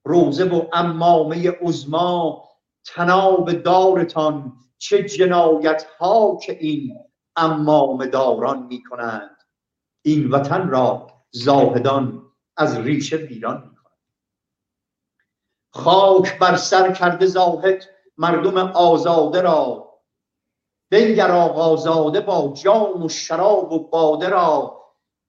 روزه 0.05 0.45
و 0.45 0.69
امامه 0.73 1.51
عزما 1.51 2.49
تناب 2.85 3.53
دارتان. 3.53 4.53
چه 4.79 5.03
جنایت 5.03 5.87
ها 5.99 6.39
که 6.43 6.59
این 6.61 6.97
امام 7.37 8.07
داران 8.07 8.67
می 8.67 8.83
کنند 8.83 9.37
این 10.03 10.31
وطن 10.31 10.69
را 10.69 11.07
زاهدان 11.31 12.30
از 12.61 12.79
ریشه 12.79 13.17
ویران 13.17 13.57
می‌کنند 13.57 13.97
خاک 15.71 16.39
بر 16.39 16.57
سر 16.57 16.93
کرده 16.93 17.27
زاهد 17.27 17.85
مردم 18.19 18.59
آزاده 18.59 19.41
را 19.41 19.91
بنگر 20.91 21.31
آقازاده 21.31 22.21
با 22.21 22.55
جام 22.63 23.03
و 23.03 23.09
شراب 23.09 23.73
و 23.73 23.89
باده 23.89 24.29
را. 24.29 24.81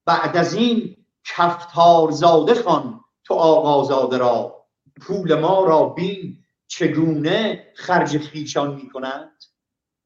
بعد 0.06 0.38
از 0.38 0.53
این 0.53 1.06
کفتار 1.26 2.12
زاده 2.12 2.53
خان 2.53 3.02
تو 3.24 3.34
آقازاده 3.34 4.18
را. 4.18 4.66
پول 5.02 5.36
ما 5.36 5.66
را 5.66 5.86
بین 5.86 6.44
چگونه 6.68 7.68
خرج 7.76 8.18
خیشان 8.18 8.76
می 8.76 8.90
کنند 8.90 9.44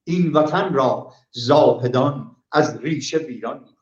این 0.03 0.34
وطن 0.34 0.73
را 0.73 1.14
زاهدان 1.31 2.35
از 2.52 2.77
ریشه 2.77 3.18
ویران 3.18 3.74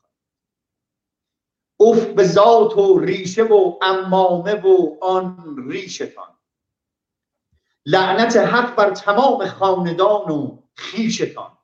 اف 1.84 2.06
به 2.06 2.24
ذات 2.24 2.78
و 2.78 3.00
ریشه 3.00 3.44
و 3.44 3.78
امامه 3.82 4.54
و 4.54 4.98
آن 5.02 5.56
ریشتان. 5.68 6.38
لعنت 7.86 8.38
حق 8.38 8.76
بر 8.76 8.92
تمام 8.92 9.48
خاندان 9.48 10.32
و 10.32 10.58
خیشتان 10.76 11.58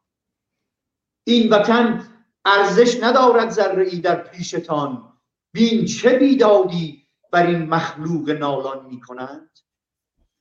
این 1.27 1.49
وطن 1.49 2.07
ارزش 2.45 3.03
ندارد 3.03 3.49
ذره 3.49 3.87
ای 3.87 3.99
در 3.99 4.15
پیشتان. 4.15 5.13
بین 5.53 5.85
چه 5.85 6.19
بیدادی 6.19 7.07
بر 7.31 7.47
این 7.47 7.69
مخلوق 7.69 8.29
نالان 8.29 8.85
می 8.85 9.01
کنند 9.01 9.59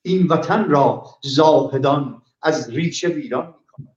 این 0.03 0.27
وطن 0.27 0.71
را 0.71 1.07
زاهدان 1.23 2.23
از 2.43 2.71
ریشه 2.71 3.09
ویران 3.09 3.47
می 3.47 3.67
کنند 3.67 3.97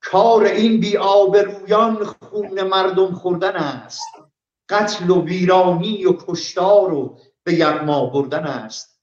کار 0.00 0.44
این 0.44 0.80
بی 0.80 0.96
آبرویان 0.96 2.04
خون 2.04 2.62
مردم 2.62 3.14
خوردن 3.14 3.56
است. 3.56 4.23
قتل 4.68 5.10
و 5.10 5.24
ویرانی 5.24 6.06
و 6.06 6.16
کشتار 6.26 6.92
و 6.92 7.18
به 7.44 7.54
یغما 7.54 8.06
بردن 8.06 8.44
است. 8.44 9.00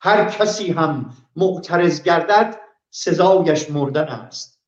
هر 0.00 0.30
کسی 0.30 0.72
هم 0.72 1.16
معترض 1.36 2.02
گردد 2.02 2.60
سزایش 2.90 3.70
مردن 3.70 4.08
است. 4.08 4.62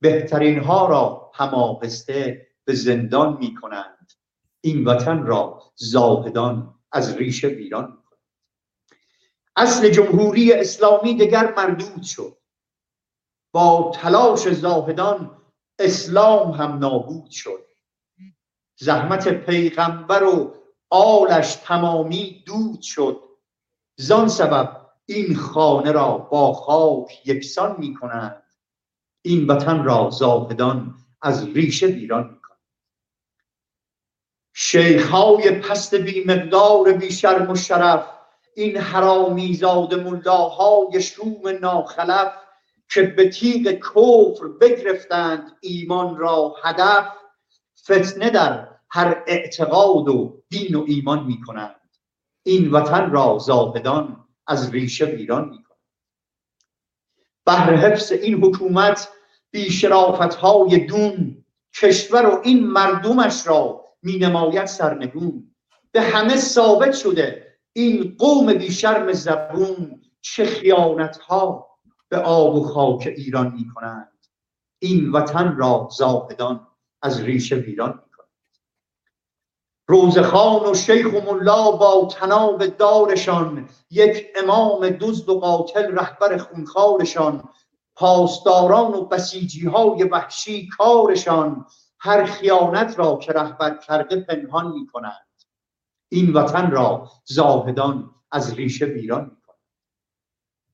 بهترین 0.00 0.58
ها 0.58 0.86
را 0.86 1.30
هماهسته 1.34 2.46
به 2.64 2.74
زندان 2.74 3.36
می 3.40 3.54
کنند 3.54 4.12
این 4.60 4.84
وطن 4.84 5.26
را 5.26 5.62
زاهدان 5.76 6.74
از 6.92 7.16
ریشه 7.16 7.48
ویران 7.48 7.84
می 7.84 8.02
کنند 8.02 8.22
اصل 9.56 9.88
جمهوری 9.88 10.52
اسلامی 10.52 11.16
دگر 11.16 11.54
مردود 11.56 12.02
شد. 12.02 12.38
با 13.52 13.92
تلاش 13.94 14.48
زاهدان 14.48 15.42
اسلام 15.78 16.50
هم 16.50 16.78
نابود 16.78 17.30
شد. 17.30 17.65
زحمت 18.76 19.28
پیغمبر 19.28 20.22
و 20.22 20.54
آلش 20.90 21.54
تمامی 21.54 22.42
دود 22.46 22.82
شد. 22.82 23.22
زان 23.96 24.28
سبب 24.28 24.86
این 25.06 25.36
خانه 25.36 25.92
را 25.92 26.18
با 26.18 26.52
خاک 26.52 27.26
یکسان 27.28 27.76
می 27.78 27.94
کنند 27.94 28.42
این 29.22 29.46
وطن 29.46 29.84
را 29.84 30.10
زاهدان 30.10 30.94
از 31.22 31.46
ریشه 31.48 31.86
ویران 31.86 32.22
می 32.22 32.40
کنند 32.40 32.60
شیخهای 34.54 35.50
پست 35.50 35.94
بی 35.94 36.24
مقدار 36.24 36.92
بی 36.92 37.12
شرم 37.12 37.50
و 37.50 37.56
شرف 37.56 38.06
این 38.54 38.76
حرامیزاد 38.76 39.94
ملاهای 39.94 41.02
شوم 41.02 41.48
ناخلف 41.60 42.32
که 42.90 43.02
به 43.02 43.28
تیغ 43.28 43.70
کفر 43.72 44.46
بگرفتند 44.60 45.56
ایمان 45.60 46.16
را 46.16 46.54
هدف 46.62 47.08
فتنه 47.86 48.30
در 48.30 48.68
هر 48.90 49.22
اعتقاد 49.26 50.08
و 50.08 50.42
دین 50.48 50.74
و 50.74 50.84
ایمان 50.86 51.24
می 51.24 51.40
کنند 51.40 51.80
این 52.42 52.70
وطن 52.70 53.10
را 53.10 53.38
زاهدان 53.38 54.24
از 54.46 54.70
ریشه 54.70 55.04
ویران 55.04 55.48
می 55.48 55.62
کنند 55.62 55.80
بهر 57.46 57.74
حفظ 57.74 58.12
این 58.12 58.44
حکومت 58.44 59.08
بی 59.50 59.70
شرافت 59.70 60.34
های 60.34 60.86
دون 60.86 61.44
کشور 61.74 62.26
و 62.26 62.40
این 62.44 62.66
مردمش 62.66 63.46
را 63.46 63.84
می 64.02 64.18
نماید 64.18 64.66
سرنگون. 64.66 65.54
به 65.92 66.00
همه 66.00 66.36
ثابت 66.36 66.94
شده 66.94 67.56
این 67.72 68.16
قوم 68.18 68.54
بی 68.54 68.72
شرم 68.72 69.12
زبون 69.12 70.02
چه 70.20 70.44
خیانت 70.44 71.16
ها 71.16 71.68
به 72.08 72.18
آب 72.18 72.54
و 72.54 72.64
خاک 72.64 73.12
ایران 73.16 73.52
می 73.52 73.68
کنند 73.74 74.26
این 74.78 75.12
وطن 75.12 75.56
را 75.56 75.88
زاهدان 75.98 76.66
از 77.02 77.20
ریشه 77.20 77.56
ویران 77.56 77.92
می 77.92 78.06
روزخان 79.88 80.70
و 80.70 80.74
شیخ 80.74 81.06
و 81.06 81.20
ملا 81.20 81.70
با 81.70 82.08
تناب 82.12 82.66
دارشان 82.66 83.68
یک 83.90 84.26
امام 84.36 84.88
دزد 84.88 85.28
و 85.28 85.40
قاتل 85.40 85.98
رهبر 85.98 86.36
خونخوارشان 86.36 87.48
پاسداران 87.94 88.94
و 88.94 89.04
بسیجی 89.04 89.66
های 89.66 90.04
وحشی 90.04 90.68
کارشان 90.68 91.66
هر 91.98 92.24
خیانت 92.24 92.98
را 92.98 93.16
که 93.16 93.32
رهبر 93.32 93.78
کرده 93.78 94.20
پنهان 94.20 94.72
می 94.72 94.86
کنند 94.86 95.26
این 96.08 96.32
وطن 96.32 96.70
را 96.70 97.10
زاهدان 97.24 98.10
از 98.32 98.54
ریشه 98.54 98.84
ویران 98.84 99.24
می 99.24 99.40
کنند 99.46 99.58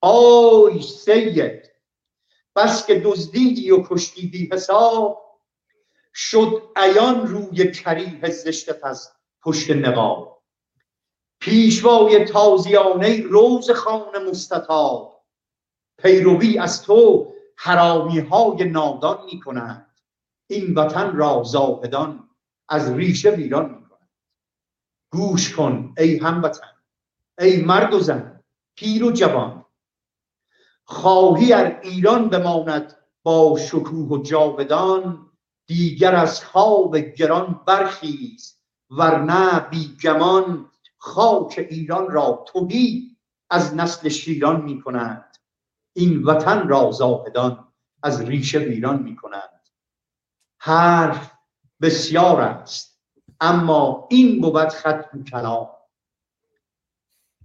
آی 0.01 0.83
سید 0.83 1.73
بس 2.57 2.87
که 2.87 3.01
دزدیدی 3.05 3.71
و 3.71 3.83
کشتی 3.89 4.27
بی 4.27 4.49
حساب 4.53 5.22
شد 6.15 6.63
عیان 6.77 7.27
روی 7.27 7.71
کریه 7.71 8.31
زشتت 8.31 8.85
از 8.85 9.13
پشت 9.43 9.71
نقاب. 9.71 10.43
پیشوای 11.41 12.25
تازیانه 12.25 13.23
روز 13.23 13.71
خان 13.71 14.29
مستطاب. 14.31 15.25
پیروی 15.99 16.59
از 16.59 16.83
تو 16.83 17.33
حرامی 17.57 18.19
های 18.19 18.65
نادان 18.65 19.25
می 19.25 19.41
کنند 19.41 19.97
این 20.47 20.75
وطن 20.75 21.17
را 21.17 21.43
زاهدان 21.43 22.29
از 22.69 22.93
ریشه 22.93 23.31
ویران 23.31 23.71
می 23.71 23.89
کنند 23.89 24.11
گوش 25.13 25.57
کن 25.57 25.95
ای 25.99 26.19
هموطن 26.19 26.73
ای 27.39 27.65
مرد 27.65 27.95
و 27.95 28.01
زن 28.01 28.45
پیر 28.77 29.05
و 29.05 29.13
جوان. 29.13 29.65
خواهی 30.85 31.53
ار 31.53 31.81
ایران 31.83 32.29
بماند 32.29 32.97
با 33.23 33.59
شکوه 33.59 34.09
و 34.09 34.23
جاودان. 34.23 35.32
دیگر 35.67 36.15
از 36.15 36.45
خواب 36.45 36.97
گران 36.97 37.61
برخیز 37.67 38.59
ورنه 38.91 39.61
بی 39.61 39.97
گمان 40.03 40.71
خاک 40.99 41.67
ایران 41.71 42.11
را 42.11 42.45
توهی 42.47 43.17
از 43.51 43.75
نسل 43.75 44.09
شیران 44.09 44.63
می 44.63 44.83
کنند 44.83 45.37
این 45.93 46.23
وطن 46.23 46.69
را 46.69 46.91
زاهدان 46.91 47.69
از 48.03 48.21
ریشه 48.21 48.59
ویران 48.59 49.03
می 49.03 49.17
کنند 49.17 49.69
حرف 50.59 51.33
بسیار 51.81 52.41
است 52.41 52.93
اما 53.41 54.09
این 54.11 54.41
بود 54.41 54.69
ختم 54.69 55.25
کلام. 55.25 55.71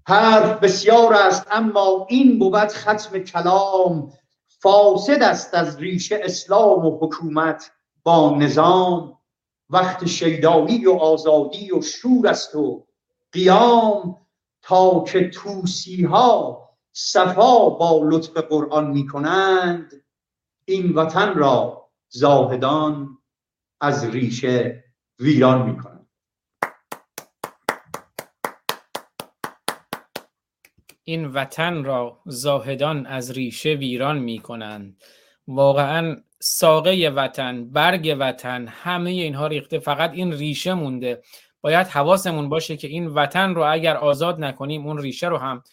حرف 0.07 0.59
بسیار 0.59 1.13
است 1.13 1.47
اما 1.51 2.07
این 2.09 2.39
بود 2.39 2.67
ختم 2.67 3.19
کلام. 3.19 4.13
فاسد 4.47 5.23
است 5.23 5.53
از 5.53 5.77
ریشه 5.77 6.19
اسلام 6.23 6.85
و 6.85 6.99
حکومت. 7.01 7.71
با 8.07 8.35
نظام 8.39 9.19
وقت 9.69 10.05
شیدایی 10.05 10.85
و 10.85 10.91
آزادی 10.91 11.71
و 11.71 11.81
شور 11.81 12.27
است 12.27 12.55
و 12.55 12.87
قیام 13.31 14.27
تا 14.61 15.03
که 15.03 15.29
توسی 15.29 16.03
ها 16.03 16.61
صفا 16.91 17.69
با 17.69 18.01
لطف 18.03 18.37
قرآن 18.37 18.91
می 18.91 19.07
کنند 19.07 20.03
این 20.65 20.93
وطن 20.93 21.33
را 21.33 21.89
زاهدان 22.09 23.17
از 23.81 24.05
ریشه 24.05 24.83
ویران 25.19 25.69
می 25.69 25.77
کنند 25.77 26.09
این 31.03 31.25
وطن 31.25 31.83
را 31.83 32.21
زاهدان 32.25 33.05
از 33.05 33.31
ریشه 33.31 33.69
ویران 33.69 34.17
می 34.19 34.39
کنند 34.39 35.03
واقعا 35.47 36.15
ساقه 36.39 37.11
وطن 37.15 37.69
برگ 37.69 38.15
وطن 38.19 38.67
همه 38.67 39.09
اینها 39.09 39.47
ریخته. 39.47 39.79
فقط 39.79 40.11
این 40.13 40.33
ریشه 40.33 40.73
مونده. 40.73 41.21
باید 41.61 41.87
حواسمون 41.87 42.49
باشه 42.49 42.77
که 42.77 42.87
این 42.87 43.07
وطن 43.07 43.55
رو 43.55 43.71
اگر 43.71 43.97
آزاد 43.97 44.39
نکنیم 44.39 44.87
اون 44.87 44.97
ریشه 44.97 45.27
رو 45.27 45.37
هم 45.37 45.63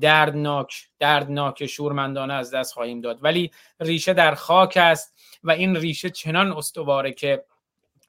دردناک 0.00 0.88
دردناک 0.98 1.66
شورمندانه 1.66 2.34
از 2.34 2.54
دست 2.54 2.72
خواهیم 2.72 3.00
داد. 3.00 3.18
ولی 3.24 3.50
ریشه 3.80 4.14
در 4.14 4.34
خاک 4.34 4.76
است 4.76 5.14
و 5.44 5.50
این 5.50 5.76
ریشه 5.76 6.10
چنان 6.10 6.52
استواره 6.52 7.12
که 7.12 7.44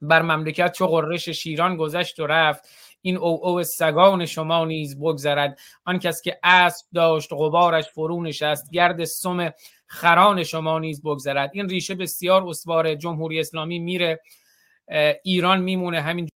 بر 0.02 0.22
مملکت 0.22 0.72
چو 0.72 0.88
قررش 0.88 1.30
شیران 1.30 1.78
گذشت 1.78 2.20
و 2.20 2.28
رفت 2.28 2.70
این 3.02 3.18
او 3.18 3.48
او 3.48 3.64
سگان 3.64 4.26
شما 4.26 4.66
نیز 4.66 5.00
بگذرد. 5.00 5.60
آن 5.86 6.00
کس 6.00 6.22
که 6.22 6.40
اسب 6.44 6.86
داشت 6.94 7.30
غبارش 7.32 7.90
فرو 7.90 8.24
نشست. 8.24 8.72
گرد 8.72 9.04
سم 9.04 9.54
خران 9.88 10.44
شما 10.44 10.80
نیز 10.80 11.02
بگذرد. 11.02 11.52
این 11.54 11.70
ریشه 11.70 11.96
بسیار 11.96 12.48
استوار 12.48 12.96
جمهوری 12.96 13.40
اسلامی 13.40 13.80
میره 13.80 14.22
ایران 15.24 15.62
میمونه 15.62 16.02
همین 16.02 16.30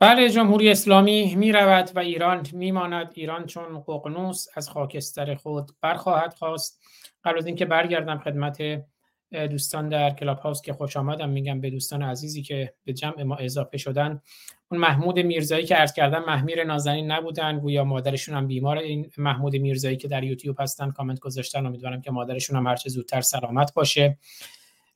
بله 0.00 0.30
جمهوری 0.30 0.70
اسلامی 0.70 1.34
می 1.34 1.52
رود 1.52 1.90
و 1.94 1.98
ایران 1.98 2.46
میماند. 2.52 3.10
ایران 3.14 3.46
چون 3.46 3.80
ققنوس 3.80 4.46
از 4.54 4.70
خاکستر 4.70 5.34
خود 5.34 5.70
برخواهد 5.80 6.34
خواست. 6.34 6.82
قبل 7.24 7.38
از 7.38 7.46
اینکه 7.46 7.64
برگردم 7.64 8.18
خدمت 8.18 8.86
دوستان 9.32 9.88
در 9.88 10.10
کلاب 10.10 10.38
هاوس 10.38 10.62
که 10.62 10.72
خوش 10.72 10.96
آمدم. 10.96 11.28
میگم 11.28 11.60
به 11.60 11.70
دوستان 11.70 12.02
عزیزی 12.02 12.42
که 12.42 12.74
به 12.84 12.92
جمع 12.92 13.22
ما 13.22 13.36
اضافه 13.36 13.78
شدن. 13.78 14.22
اون 14.70 14.80
محمود 14.80 15.18
میرزایی 15.18 15.66
که 15.66 15.74
عرض 15.74 15.92
کردم 15.92 16.24
محمیر 16.24 16.64
نازنین 16.64 17.10
نبودن 17.10 17.58
گویا 17.58 17.84
مادرشون 17.84 18.34
هم 18.34 18.46
بیمار 18.46 18.78
این 18.78 19.10
محمود 19.18 19.56
میرزایی 19.56 19.96
که 19.96 20.08
در 20.08 20.24
یوتیوب 20.24 20.56
هستن 20.60 20.90
کامنت 20.90 21.20
گذاشتن. 21.20 21.66
امیدوارم 21.66 22.02
که 22.02 22.10
مادرشون 22.10 22.56
هم 22.56 22.66
هرچه 22.66 22.90
زودتر 22.90 23.20
سلامت 23.20 23.74
باشه. 23.74 24.18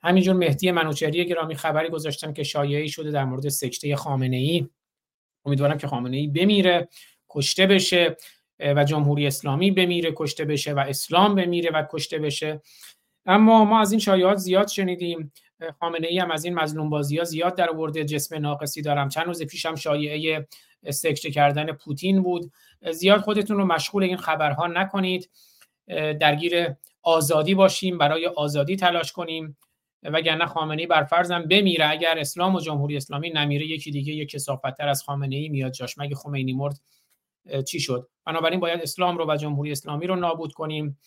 همینجور 0.03 0.37
مهدی 0.37 0.71
منوچهری 0.71 1.27
گرامی 1.27 1.55
خبری 1.55 1.89
گذاشتن 1.89 2.33
که 2.33 2.43
شایعی 2.43 2.89
شده 2.89 3.11
در 3.11 3.25
مورد 3.25 3.49
سکته 3.49 3.97
خامنه 3.97 4.37
ای 4.37 4.69
امیدوارم 5.45 5.79
که 5.79 5.87
خامنه 5.87 6.17
ای 6.17 6.27
بمیره 6.27 6.89
کشته 7.31 7.67
بشه 7.67 8.17
و 8.61 8.85
جمهوری 8.85 9.27
اسلامی 9.27 9.71
بمیره 9.71 10.13
کشته 10.17 10.45
بشه 10.45 10.73
و 10.73 10.79
اسلام 10.79 11.35
بمیره 11.35 11.71
و 11.71 11.87
کشته 11.91 12.19
بشه. 12.19 12.63
اما 13.27 13.65
ما 13.65 13.81
از 13.81 13.93
این 13.93 14.01
شایعات 14.01 14.37
زیاد 14.37 14.69
شنیدیم. 14.69 15.33
خامنه 15.81 16.07
ای 16.07 16.19
هم 16.19 16.31
از 16.31 16.45
این 16.45 16.55
مظلوم 16.55 16.91
بازی 16.91 17.19
ها 17.19 17.25
زیاد 17.25 17.57
در 17.57 17.71
آورده. 17.71 18.05
جسم 18.05 18.39
ناقصی 18.39 18.83
دارم. 18.83 19.09
چند 19.09 19.27
روز 19.27 19.43
پیشم 19.43 19.75
شایعه 19.75 20.49
سکته 20.91 21.31
کردن 21.31 21.73
پوتین 21.73 22.23
بود. 22.23 22.53
زیاد 22.91 23.21
خودتون 23.21 23.57
رو 23.57 23.65
مشغول 23.65 24.03
این 24.03 24.17
خبرها 24.17 24.67
نکنید. 24.67 25.31
درگیر 26.21 26.75
آزادی 27.03 27.55
باشیم 27.55 27.99
برای 27.99 28.27
آزادی 28.27 28.77
تلاش 28.77 29.13
کنیم. 29.13 29.57
وگرنه 30.03 30.47
خامنه 30.47 30.83
ای 30.83 30.87
بر 30.87 31.05
فرضم 31.05 31.43
بمیره. 31.43 31.91
اگر 31.91 32.19
اسلام 32.19 32.55
و 32.55 32.61
جمهوری 32.61 32.97
اسلامی 32.97 33.31
نمیره 33.31 33.67
یکی 33.67 33.91
دیگه 33.91 34.13
یک 34.13 34.31
کثافتتر 34.31 34.89
از 34.89 35.03
خامنه 35.03 35.37
ای 35.37 35.49
میاد 35.49 35.73
جاش. 35.73 35.99
مگه 35.99 36.15
خمینی 36.15 36.53
مرد 36.53 36.81
چی 37.69 37.81
شد؟ 37.81 38.09
بنابراین 38.27 38.61
باید 38.61 38.81
اسلام 38.81 39.19
رو 39.19 39.31
و 39.31 39.37
جمهوری 39.37 39.73
اسلامی 39.73 40.07
رو 40.07 40.17
نابود 40.17 40.53
کنیم. 40.53 40.99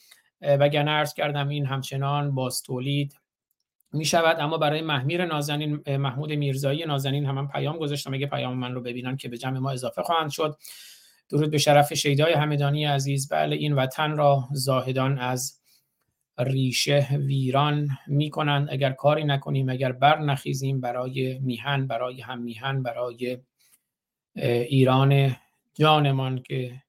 وگرنه 0.41 0.91
عرض 0.91 1.13
کردم 1.13 1.49
این 1.49 1.65
همچنان 1.65 2.35
باز 2.35 2.61
تولید 2.61 3.19
می 3.93 4.05
شود 4.05 4.39
اما 4.39 4.57
برای 4.57 4.81
محمیر 4.81 5.25
نازنین 5.25 5.97
محمود 5.97 6.31
میرزایی 6.33 6.85
نازنین 6.85 7.25
هم, 7.25 7.47
پیام 7.47 7.77
گذاشتم. 7.77 8.13
اگه 8.13 8.27
پیام 8.27 8.57
من 8.57 8.73
رو 8.73 8.81
ببینن 8.81 9.17
که 9.17 9.29
به 9.29 9.37
جمع 9.37 9.59
ما 9.59 9.71
اضافه 9.71 10.03
خواهند 10.03 10.29
شد. 10.29 10.57
درود 11.29 11.51
به 11.51 11.57
شرف 11.57 11.93
شیدای 11.93 12.33
همدانی 12.33 12.85
عزیز. 12.85 13.29
بله 13.29 13.55
این 13.55 13.73
وطن 13.73 14.17
را 14.17 14.47
زاهدان 14.53 15.19
از 15.19 15.61
ریشه 16.37 17.07
ویران 17.11 17.89
می‌کنند. 18.07 18.67
اگر 18.71 18.91
کاری 18.91 19.23
نکنیم 19.23 19.69
اگر 19.69 19.91
بر 19.91 20.19
نخیزیم 20.19 20.81
برای 20.81 21.39
میهن 21.39 21.87
برای 21.87 22.21
هم 22.21 22.41
میهن 22.41 22.83
برای 22.83 23.37
ایران 24.35 25.35
جانمان 25.73 26.43
که 26.43 26.81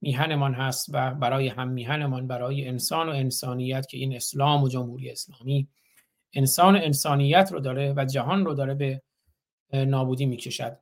میهنمان 0.00 0.54
هست 0.54 0.88
و 0.92 1.14
برای 1.14 1.48
هم 1.48 1.68
میهنمان 1.68 2.26
برای 2.26 2.68
انسان 2.68 3.08
و 3.08 3.12
انسانیت 3.12 3.86
که 3.86 3.98
این 3.98 4.16
اسلام 4.16 4.62
و 4.62 4.68
جمهوری 4.68 5.10
اسلامی 5.10 5.68
انسان 6.34 6.76
انسانیت 6.76 7.48
رو 7.52 7.60
داره 7.60 7.94
و 7.96 8.04
جهان 8.04 8.44
رو 8.44 8.54
داره 8.54 8.74
به 8.74 9.02
نابودی 9.72 10.26
می‌کشد. 10.26 10.78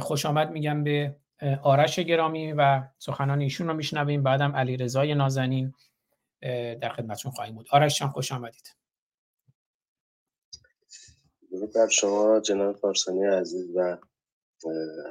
خوش 0.00 0.26
آمد 0.26 0.50
میگم 0.50 0.84
به 0.84 1.16
آرش 1.62 1.98
گرامی 1.98 2.52
و 2.52 2.82
سخنان 2.98 3.40
ایشون 3.40 3.66
رو 3.68 3.74
میشنویم. 3.74 4.22
بعدم 4.22 4.56
علی 4.56 4.76
رضای 4.76 5.14
نازنین 5.14 5.74
در 6.80 6.88
خدمتشون 6.88 7.32
خواهیم 7.32 7.54
بود. 7.54 7.66
آرش 7.70 7.98
جان 7.98 8.08
خوش 8.08 8.32
آمدید. 8.32 8.76
درود 11.50 11.74
بر 11.74 11.88
شما 11.88 12.40
جناب 12.40 12.76
فارسانی 12.76 13.24
عزیز 13.24 13.70
و 13.76 13.96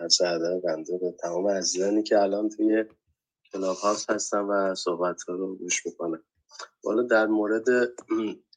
عرض 0.01 0.21
ادب 0.21 0.61
بنده 0.61 0.97
به 0.97 1.11
تمام 1.11 1.47
عزیزانی 1.47 2.03
که 2.03 2.19
الان 2.19 2.49
توی 2.49 2.85
کلاب 3.51 3.77
هستن 4.09 4.39
و 4.39 4.75
صحبت 4.75 5.21
رو 5.27 5.55
گوش 5.55 5.85
می‌کنن. 5.85 6.23
والا 6.83 7.03
در 7.03 7.25
مورد 7.25 7.65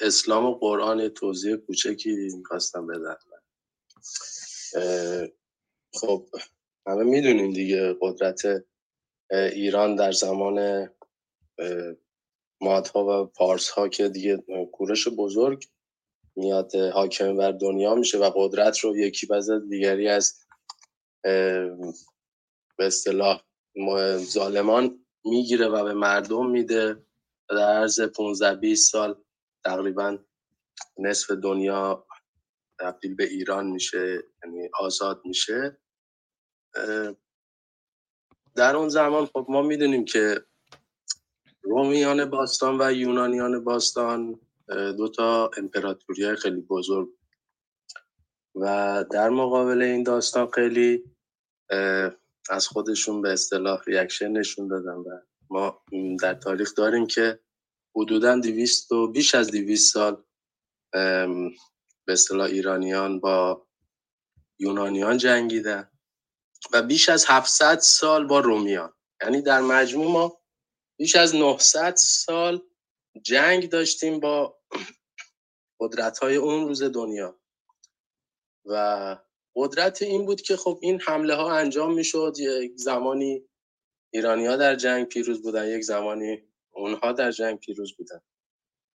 اسلام 0.00 0.46
و 0.46 0.54
قرآن 0.54 1.08
توضیح 1.08 1.56
کوچکی 1.56 2.28
می‌خواستم 2.36 2.86
بدم. 2.86 3.18
خب 5.94 6.28
همه 6.86 7.04
می‌دونیم 7.04 7.52
دیگه 7.52 7.96
قدرت 8.00 8.42
ایران 9.30 9.96
در 9.96 10.12
زمان 10.12 10.88
مادها 12.60 13.22
و 13.22 13.26
پارس 13.26 13.68
ها 13.68 13.88
که 13.88 14.08
دیگه 14.08 14.44
کورش 14.72 15.08
بزرگ 15.08 15.64
میاد 16.36 16.74
حاکم 16.76 17.36
بر 17.36 17.52
دنیا 17.52 17.94
میشه 17.94 18.18
و 18.18 18.30
قدرت 18.34 18.78
رو 18.78 18.96
یکی 18.96 19.26
بعد 19.26 19.68
دیگری 19.68 20.08
از 20.08 20.34
به 21.22 22.86
اصطلاح 22.86 23.42
ظالمان 24.16 25.04
می‌گیره 25.24 25.68
و 25.68 25.84
به 25.84 25.94
مردم 25.94 26.50
میده. 26.50 27.06
در 27.48 27.56
عرض 27.58 28.00
15 28.00 28.54
20 28.54 28.92
سال 28.92 29.23
تقریبا 29.64 30.18
نصف 30.98 31.30
دنیا 31.30 32.06
تبدیل 32.80 33.14
به 33.14 33.24
ایران 33.24 33.66
میشه 33.66 34.22
یعنی 34.44 34.68
آزاد 34.80 35.22
میشه. 35.24 35.78
در 38.56 38.76
اون 38.76 38.88
زمان 38.88 39.26
خب 39.26 39.46
ما 39.48 39.62
می‌دونیم 39.62 40.04
که 40.04 40.44
رومیان 41.62 42.30
باستان 42.30 42.80
و 42.80 42.92
یونانیان 42.92 43.64
باستان 43.64 44.40
دو 44.68 45.08
تا 45.08 45.50
امپراتوری 45.56 46.36
خیلی 46.36 46.60
بزرگ 46.60 47.08
و 48.54 49.04
در 49.10 49.28
مقابل 49.28 49.82
این 49.82 50.02
داستان 50.02 50.50
خیلی 50.50 51.04
از 52.50 52.68
خودشون 52.68 53.22
به 53.22 53.32
اصطلاح 53.32 53.82
ریاکشن 53.86 54.28
نشون 54.28 54.68
دادن 54.68 54.94
و 54.94 55.20
ما 55.50 55.82
در 56.22 56.34
تاریخ 56.34 56.74
داریم 56.74 57.06
که 57.06 57.40
حدودا 57.96 58.36
200 58.36 58.92
و 58.92 59.06
بیش 59.06 59.34
از 59.34 59.50
200 59.50 59.92
سال 59.92 60.24
به 62.04 62.12
اصطلاح 62.12 62.46
ایرانیان 62.46 63.20
با 63.20 63.66
یونانیان 64.58 65.18
جنگیدن 65.18 65.90
و 66.72 66.82
بیش 66.82 67.08
از 67.08 67.24
700 67.28 67.78
سال 67.78 68.26
با 68.26 68.40
رومیان. 68.40 68.92
یعنی 69.22 69.42
در 69.42 69.60
مجموع 69.60 70.12
ما 70.12 70.40
بیش 70.96 71.16
از 71.16 71.34
900 71.34 71.94
سال 71.96 72.62
جنگ 73.22 73.70
داشتیم 73.70 74.20
با 74.20 74.58
قدرت 75.80 76.18
های 76.18 76.36
اون 76.36 76.68
روز 76.68 76.82
دنیا. 76.82 77.40
و 78.64 79.16
قدرت 79.56 80.02
این 80.02 80.26
بود 80.26 80.40
که 80.40 80.56
خب 80.56 80.78
این 80.82 81.00
حمله 81.00 81.34
ها 81.34 81.56
انجام 81.56 81.94
می‌شد. 81.94 82.34
یک 82.38 82.72
زمانی 82.76 83.48
ایرانی 84.12 84.46
ها 84.46 84.56
در 84.56 84.74
جنگ 84.74 85.06
پیروز 85.06 85.42
بودن 85.42 85.68
یک 85.68 85.84
زمانی 85.84 86.53
اونها 86.74 87.12
در 87.12 87.30
جنگ 87.30 87.58
پیروز 87.58 87.96
بودن. 87.96 88.20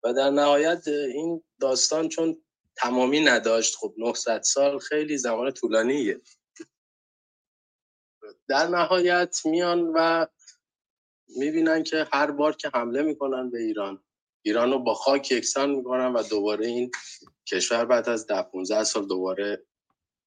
و 0.04 0.14
در 0.14 0.30
نهایت 0.30 0.88
این 0.88 1.44
داستان 1.60 2.10
چون 2.10 2.44
تمامی 2.76 3.20
نداشت 3.20 3.76
خب 3.76 3.94
900 3.98 4.42
سال 4.42 4.80
خیلی 4.80 5.18
زمان 5.18 5.52
طولانیه. 5.52 6.22
در 8.48 8.68
نهایت 8.68 9.42
میان 9.46 9.92
و 9.96 10.26
می‌بینن 11.28 11.84
که 11.84 12.08
هر 12.14 12.32
بار 12.32 12.56
که 12.56 12.70
حمله 12.74 13.02
می‌کنن 13.02 13.50
به 13.50 13.60
ایران 13.60 14.04
ایران 14.42 14.72
رو 14.72 14.80
با 14.80 14.94
خاک 14.94 15.32
یکسان 15.32 15.70
می‌کنن 15.72 16.14
و 16.14 16.24
دوباره 16.24 16.68
این 16.68 16.92
کشور 17.48 17.86
بعد 17.86 18.10
از 18.10 18.28
ده 18.28 18.42
15 18.42 18.84
سال 18.84 19.08
دوباره 19.08 19.66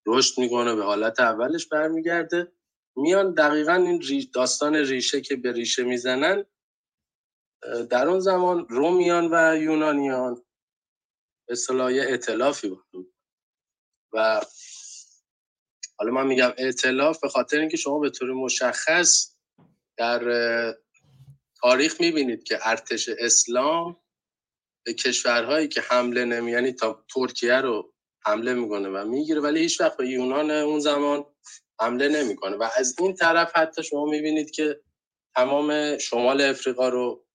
رشد 0.06 0.40
می‌کنه 0.40 0.74
به 0.74 0.84
حالت 0.84 1.20
اولش 1.20 1.66
برمیگرده. 1.66 2.52
میان 2.96 3.34
دقیقا 3.34 3.74
این 3.74 4.02
داستان 4.34 4.76
ریشه 4.76 5.20
که 5.20 5.36
به 5.36 5.52
ریشه 5.52 5.82
می‌زنن 5.82 6.44
در 7.90 8.08
اون 8.08 8.20
زمان 8.20 8.66
رومیان 8.68 9.28
و 9.32 9.56
یونانیان 9.58 10.44
اصطلاح 11.48 11.86
اعتلافی 11.92 12.68
بود. 12.68 13.14
و 14.12 14.40
حالا 15.98 16.12
من 16.12 16.26
میگم 16.26 16.52
اعتلاف 16.58 17.20
به 17.20 17.28
خاطر 17.28 17.58
اینکه 17.58 17.76
شما 17.76 17.98
به 17.98 18.10
طور 18.10 18.32
مشخص 18.32 19.36
در 19.96 20.20
تاریخ 21.60 22.00
می‌بینید 22.00 22.44
که 22.44 22.58
ارتش 22.62 23.08
اسلام 23.08 23.96
به 24.86 24.94
کشورهایی 24.94 25.68
که 25.68 25.80
حمله 25.80 26.24
نمی 26.24 26.50
یعنی 26.52 26.72
تا 26.72 27.04
ترکیه 27.14 27.54
رو 27.54 27.92
حمله 28.26 28.54
می‌کنه 28.54 28.88
و 28.88 29.04
می‌گیره 29.04 29.40
ولی 29.40 29.60
هیچ 29.60 29.80
وقت 29.80 29.96
به 29.96 30.08
یونان 30.08 30.50
اون 30.50 30.80
زمان 30.80 31.26
حمله 31.80 32.08
نمی‌کنه. 32.08 32.56
و 32.56 32.68
از 32.76 32.96
این 32.98 33.14
طرف 33.14 33.52
حتی 33.56 33.82
شما 33.82 34.04
می‌بینید 34.04 34.50
که 34.50 34.80
تمام 35.36 35.98
شمال 35.98 36.40
افریقا 36.40 36.88
رو 36.88 37.26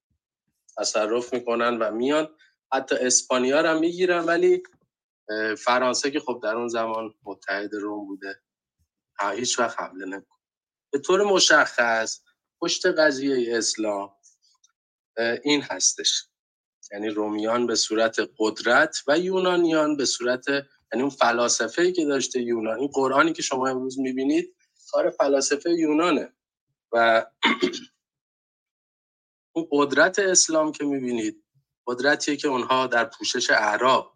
تصرف 0.80 1.34
می‌کنن 1.34 1.78
و 1.78 1.92
میان. 1.92 2.36
حتی 2.74 2.96
اسپانیا 2.96 3.62
رو 3.62 3.80
می‌گیرن 3.80 4.20
ولی 4.26 4.64
فرانسه 5.58 6.12
که 6.12 6.20
خب 6.20 6.40
در 6.44 6.56
اون 6.56 6.68
زمان 6.68 7.14
متحد 7.24 7.76
روم 7.76 8.08
بوده. 8.08 8.42
هیچ 9.36 9.60
وقت 9.60 9.80
حمله 9.80 10.06
نمی‌کنه. 10.06 10.40
به 10.94 11.00
طور 11.00 11.24
مشخص 11.24 12.22
پشت 12.62 12.86
قضیه 12.86 13.58
اسلام 13.58 14.12
این 15.44 15.62
هستش. 15.62 16.24
یعنی 16.94 17.10
رومیان 17.10 17.68
به 17.68 17.76
صورت 17.76 18.18
قدرت 18.40 18.98
و 19.08 19.20
یونانیان 19.20 19.98
به 19.98 20.06
صورت 20.06 20.46
یعنی 20.50 21.02
اون 21.04 21.10
فلاسفه 21.10 21.82
ای 21.82 21.92
که 21.94 22.06
داشته 22.06 22.42
یونان 22.42 22.80
این 22.80 22.90
قرآنی 22.94 23.34
که 23.34 23.42
شما 23.42 23.68
امروز 23.68 24.00
می‌بینید 24.00 24.56
کار 24.92 25.10
فلاسفه 25.10 25.72
یونانه. 25.72 26.34
و 26.94 27.26
اون 29.56 29.68
قدرت 29.72 30.20
اسلام 30.20 30.72
که 30.72 30.84
می‌بینید 30.84 31.44
قدرتیه 31.88 32.36
که 32.36 32.48
اونها 32.48 32.88
در 32.88 33.06
پوشش 33.06 33.50
اعراب 33.50 34.16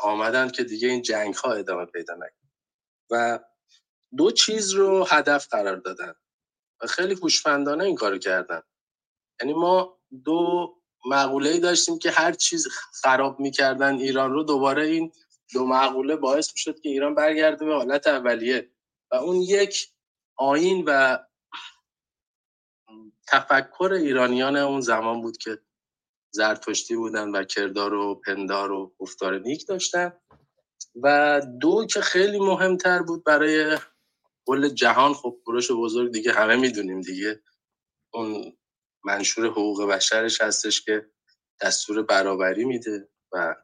آمدن 0.00 0.48
که 0.50 0.64
دیگه 0.64 0.88
این 0.88 1.02
جنگ 1.02 1.34
ها 1.34 1.52
ادامه 1.52 1.84
پیدا 1.86 2.14
نکنه 2.14 2.50
و 3.10 3.38
دو 4.16 4.30
چیز 4.30 4.70
رو 4.70 5.04
هدف 5.04 5.48
قرار 5.48 5.76
دادن 5.76 6.14
و 6.82 6.86
خیلی 6.86 7.14
هوشمندانه 7.14 7.84
این 7.84 7.96
کارو 7.96 8.18
کردن. 8.18 8.62
یعنی 9.40 9.54
ما 9.54 10.00
دو 10.24 10.72
مقوله 11.06 11.58
داشتیم 11.58 11.98
که 11.98 12.10
هر 12.10 12.32
چیز 12.32 12.68
خراب 13.02 13.40
می‌کردن 13.40 13.94
ایران 13.94 14.32
رو 14.32 14.42
دوباره 14.42 14.86
این 14.86 15.12
دو 15.52 15.66
مقوله 15.66 16.16
باعث 16.16 16.52
می‌شد 16.52 16.80
که 16.80 16.88
ایران 16.88 17.14
برگرده 17.14 17.64
به 17.64 17.74
حالت 17.74 18.06
اولیه. 18.06 18.70
و 19.10 19.14
اون 19.14 19.36
یک 19.36 19.92
آین 20.36 20.84
و 20.86 21.18
تفکر 23.32 23.92
ایرانیان 23.92 24.56
اون 24.56 24.80
زمان 24.80 25.22
بود 25.22 25.36
که 25.36 25.58
زرتشتی 26.34 26.96
بودن 26.96 27.30
و 27.30 27.44
کردار 27.44 27.94
و 27.94 28.14
پندار 28.26 28.72
و 28.72 28.94
گفتار 28.98 29.38
نیک 29.38 29.66
داشتن. 29.66 30.12
و 31.02 31.40
دو 31.60 31.86
که 31.86 32.00
خیلی 32.00 32.38
مهمتر 32.38 33.02
بود 33.02 33.24
برای 33.24 33.78
کل 34.46 34.68
جهان 34.68 35.14
خب 35.14 35.38
کوروش 35.44 35.70
بزرگ 35.70 36.12
دیگه 36.12 36.32
همه 36.32 36.56
می‌دونیم 36.56 37.00
دیگه. 37.00 37.42
اون 38.14 38.58
منشور 39.04 39.46
حقوق 39.46 39.84
بشرش 39.84 40.40
هستش 40.40 40.82
که 40.82 41.10
دستور 41.62 42.02
برابری 42.02 42.64
میده 42.64 43.08
و 43.32 43.56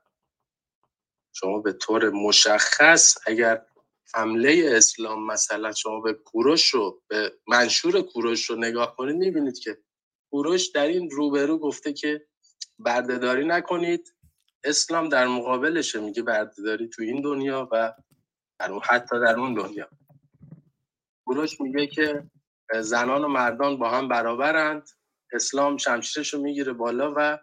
شما 1.34 1.60
به 1.60 1.72
طور 1.72 2.10
مشخص 2.10 3.18
اگر 3.26 3.66
حمله 4.14 4.70
اسلام 4.72 5.26
مثلا 5.26 5.72
شما 5.72 6.00
به 6.00 6.12
کوروش 6.12 6.68
رو 6.74 7.02
به 7.08 7.32
منشور 7.46 8.02
کوروش 8.02 8.50
رو 8.50 8.56
نگاه 8.56 8.96
کنید 8.96 9.16
می‌بینید 9.16 9.58
که 9.58 9.78
کوروش 10.30 10.68
در 10.68 10.86
این 10.86 11.10
روبرو 11.10 11.58
گفته 11.58 11.92
که 11.92 12.26
بردهداری 12.78 13.46
نکنید. 13.46 14.14
اسلام 14.64 15.08
در 15.08 15.26
مقابلشه 15.26 16.00
میگه 16.00 16.22
بردهداری 16.22 16.88
تو 16.88 17.02
این 17.02 17.22
دنیا 17.22 17.68
و 17.72 17.94
در 18.60 18.72
اون 18.72 18.80
حتی 18.84 19.20
در 19.20 19.40
اون 19.40 19.54
دنیا. 19.54 19.88
کوروش 21.26 21.60
میگه 21.60 21.86
که 21.86 22.30
زنان 22.80 23.24
و 23.24 23.28
مردان 23.28 23.78
با 23.78 23.90
هم 23.90 24.08
برابرند. 24.08 24.90
اسلام 25.32 25.76
شمشیرش 25.76 26.34
رو 26.34 26.40
می‌گیره 26.40 26.72
بالا 26.72 27.14
و 27.16 27.38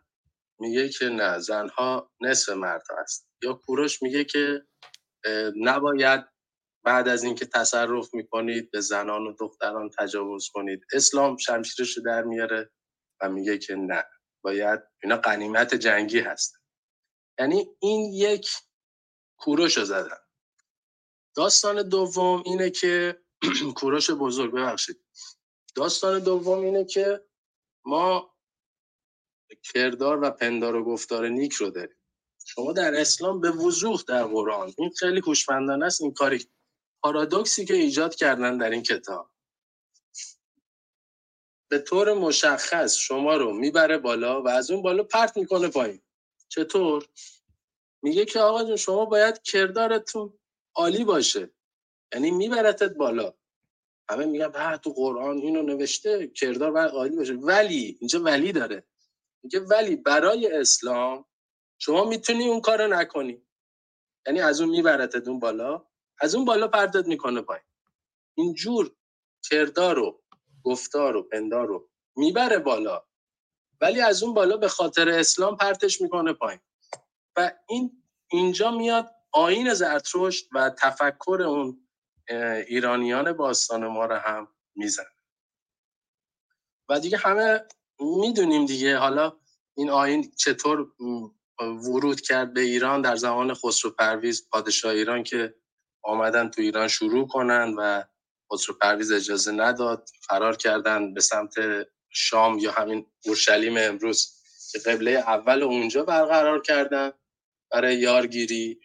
میگه 0.59 0.89
که 0.89 1.05
نه 1.05 1.39
زنها 1.39 2.11
نصف 2.21 2.49
مرد 2.49 2.83
هست. 2.99 3.29
یا 3.43 3.53
کوروش 3.53 4.03
میگه 4.03 4.23
که 4.23 4.65
نباید 5.55 6.25
بعد 6.85 7.07
از 7.07 7.23
اینکه 7.23 7.45
تصرف 7.45 8.13
می‌کنید 8.13 8.71
به 8.71 8.81
زنان 8.81 9.27
و 9.27 9.33
دختران 9.39 9.89
تجاوز 9.99 10.49
کنید. 10.49 10.85
اسلام 10.93 11.37
شمشیرش 11.37 11.97
در 12.05 12.23
میاره 12.23 12.71
و 13.21 13.29
میگه 13.29 13.57
که 13.57 13.75
نه. 13.75 14.05
باید 14.43 14.79
اینا 15.03 15.17
قنیمت 15.17 15.75
جنگی 15.75 16.19
هست. 16.19 16.55
یعنی 17.39 17.67
این 17.79 18.13
یک 18.13 18.49
کوروش 19.39 19.77
رو 19.77 19.85
زدن. 19.85 20.17
داستان 21.35 21.89
دوم 21.89 22.43
اینه 22.45 22.69
که 22.69 23.21
کوروش 23.79 24.11
بزرگ 24.11 24.53
ببخشید. 24.53 25.05
داستان 25.75 26.19
دوم 26.19 26.59
اینه 26.59 26.85
که 26.85 27.25
ما 27.85 28.35
کردار 29.73 30.23
و 30.23 30.31
پندار 30.31 30.75
و 30.75 30.83
گفتار 30.83 31.29
نیک 31.29 31.53
رو 31.53 31.69
داریم. 31.69 31.97
شما 32.45 32.73
در 32.73 32.95
اسلام 32.95 33.41
به 33.41 33.51
وضوح 33.51 34.01
در 34.07 34.23
قرآن 34.23 34.73
این 34.77 34.91
خیلی 34.99 35.21
خوشمندانه 35.21 35.85
است 35.85 36.01
این 36.01 36.13
کاری 36.13 36.47
پارادوکسی 37.05 37.65
که 37.65 37.73
ایجاد 37.73 38.15
کردن 38.15 38.57
در 38.57 38.69
این 38.69 38.83
کتاب. 38.83 39.31
به 41.69 41.79
طور 41.79 42.13
مشخص 42.13 42.95
شما 42.95 43.35
رو 43.35 43.53
می‌بره 43.53 43.97
بالا 43.97 44.41
و 44.41 44.47
از 44.47 44.71
اون 44.71 44.81
بالا 44.81 45.03
پرت 45.03 45.37
می‌کنه 45.37 45.67
پایین. 45.67 46.01
چطور؟ 46.47 47.05
میگه 48.01 48.25
که 48.25 48.39
آقا 48.39 48.63
جون 48.63 48.75
شما 48.75 49.05
باید 49.05 49.41
کردارتون 49.41 50.39
عالی 50.75 51.03
باشه. 51.03 51.49
یعنی 52.13 52.31
میبرتت 52.31 52.93
بالا. 52.93 53.33
همه 54.09 54.25
میگن 54.25 54.47
به 54.47 54.77
تو 54.77 54.93
قرآن 54.93 55.37
اینو 55.37 55.61
نوشته 55.61 56.27
کردار 56.27 56.71
باید 56.71 56.91
عالی 56.91 57.15
باشه. 57.15 57.33
ولی 57.33 57.97
اینجا 57.99 58.19
ولی 58.19 58.51
داره. 58.51 58.83
میگه 59.43 59.59
ولی 59.59 59.95
برای 59.95 60.47
اسلام 60.47 61.25
شما 61.77 62.05
می‌تونی 62.05 62.47
اون 62.47 62.61
کارو 62.61 62.87
نکنی. 62.87 63.41
یعنی 64.27 64.41
از 64.41 64.61
اون 64.61 64.69
میبرتت 64.69 65.27
اون 65.27 65.39
بالا. 65.39 65.87
از 66.19 66.35
اون 66.35 66.45
بالا 66.45 66.67
پرتت 66.67 67.07
می‌کنه 67.07 67.41
پایین. 67.41 67.63
اینجور 68.35 68.91
کردار 69.49 69.99
و 69.99 70.21
گفتار 70.63 71.15
و 71.15 71.23
پندار 71.23 71.67
رو 71.67 71.89
می‌بره 72.15 72.59
بالا 72.59 73.03
ولی 73.81 74.01
از 74.01 74.23
اون 74.23 74.33
بالا 74.33 74.57
به 74.57 74.67
خاطر 74.67 75.09
اسلام 75.09 75.57
پرتش 75.57 76.01
می‌کنه 76.01 76.33
پایین. 76.33 76.59
و 77.37 77.51
این 77.69 78.03
اینجا 78.31 78.71
میاد 78.71 79.11
آین 79.31 79.73
زرتشت 79.73 80.49
و 80.53 80.69
تفکر 80.69 81.41
اون 81.47 81.87
ایرانیان 82.67 83.33
باستان 83.33 83.87
ما 83.87 84.05
رو 84.05 84.15
هم 84.15 84.47
میزن 84.75 85.03
و 86.89 86.99
دیگه 86.99 87.17
همه 87.17 87.61
می‌دونیم 87.99 88.65
دیگه 88.65 88.97
حالا 88.97 89.37
این 89.77 89.89
آین 89.89 90.31
چطور 90.31 90.91
ورود 91.59 92.21
کرد 92.21 92.53
به 92.53 92.61
ایران 92.61 93.01
در 93.01 93.15
زمان 93.15 93.53
خسرو 93.53 93.91
پرویز 93.91 94.49
پادشاه 94.49 94.91
ایران 94.91 95.23
که 95.23 95.55
آمدن 96.05 96.49
تو 96.49 96.61
ایران 96.61 96.87
شروع 96.87 97.27
کنن 97.27 97.75
و 97.77 98.03
خسرو 98.53 98.75
پرویز 98.75 99.11
اجازه 99.11 99.51
نداد. 99.51 100.09
فرار 100.27 100.55
کردن 100.57 101.13
به 101.13 101.21
سمت 101.21 101.53
شام 102.09 102.59
یا 102.59 102.71
همین 102.71 103.05
اورشلیم 103.25 103.75
امروز. 103.77 104.31
که 104.71 104.79
قبله 104.79 105.11
اول 105.11 105.63
اونجا 105.63 106.03
برقرار 106.03 106.61
کردن 106.61 107.11
برای 107.71 107.95
یارگیری 107.95 108.79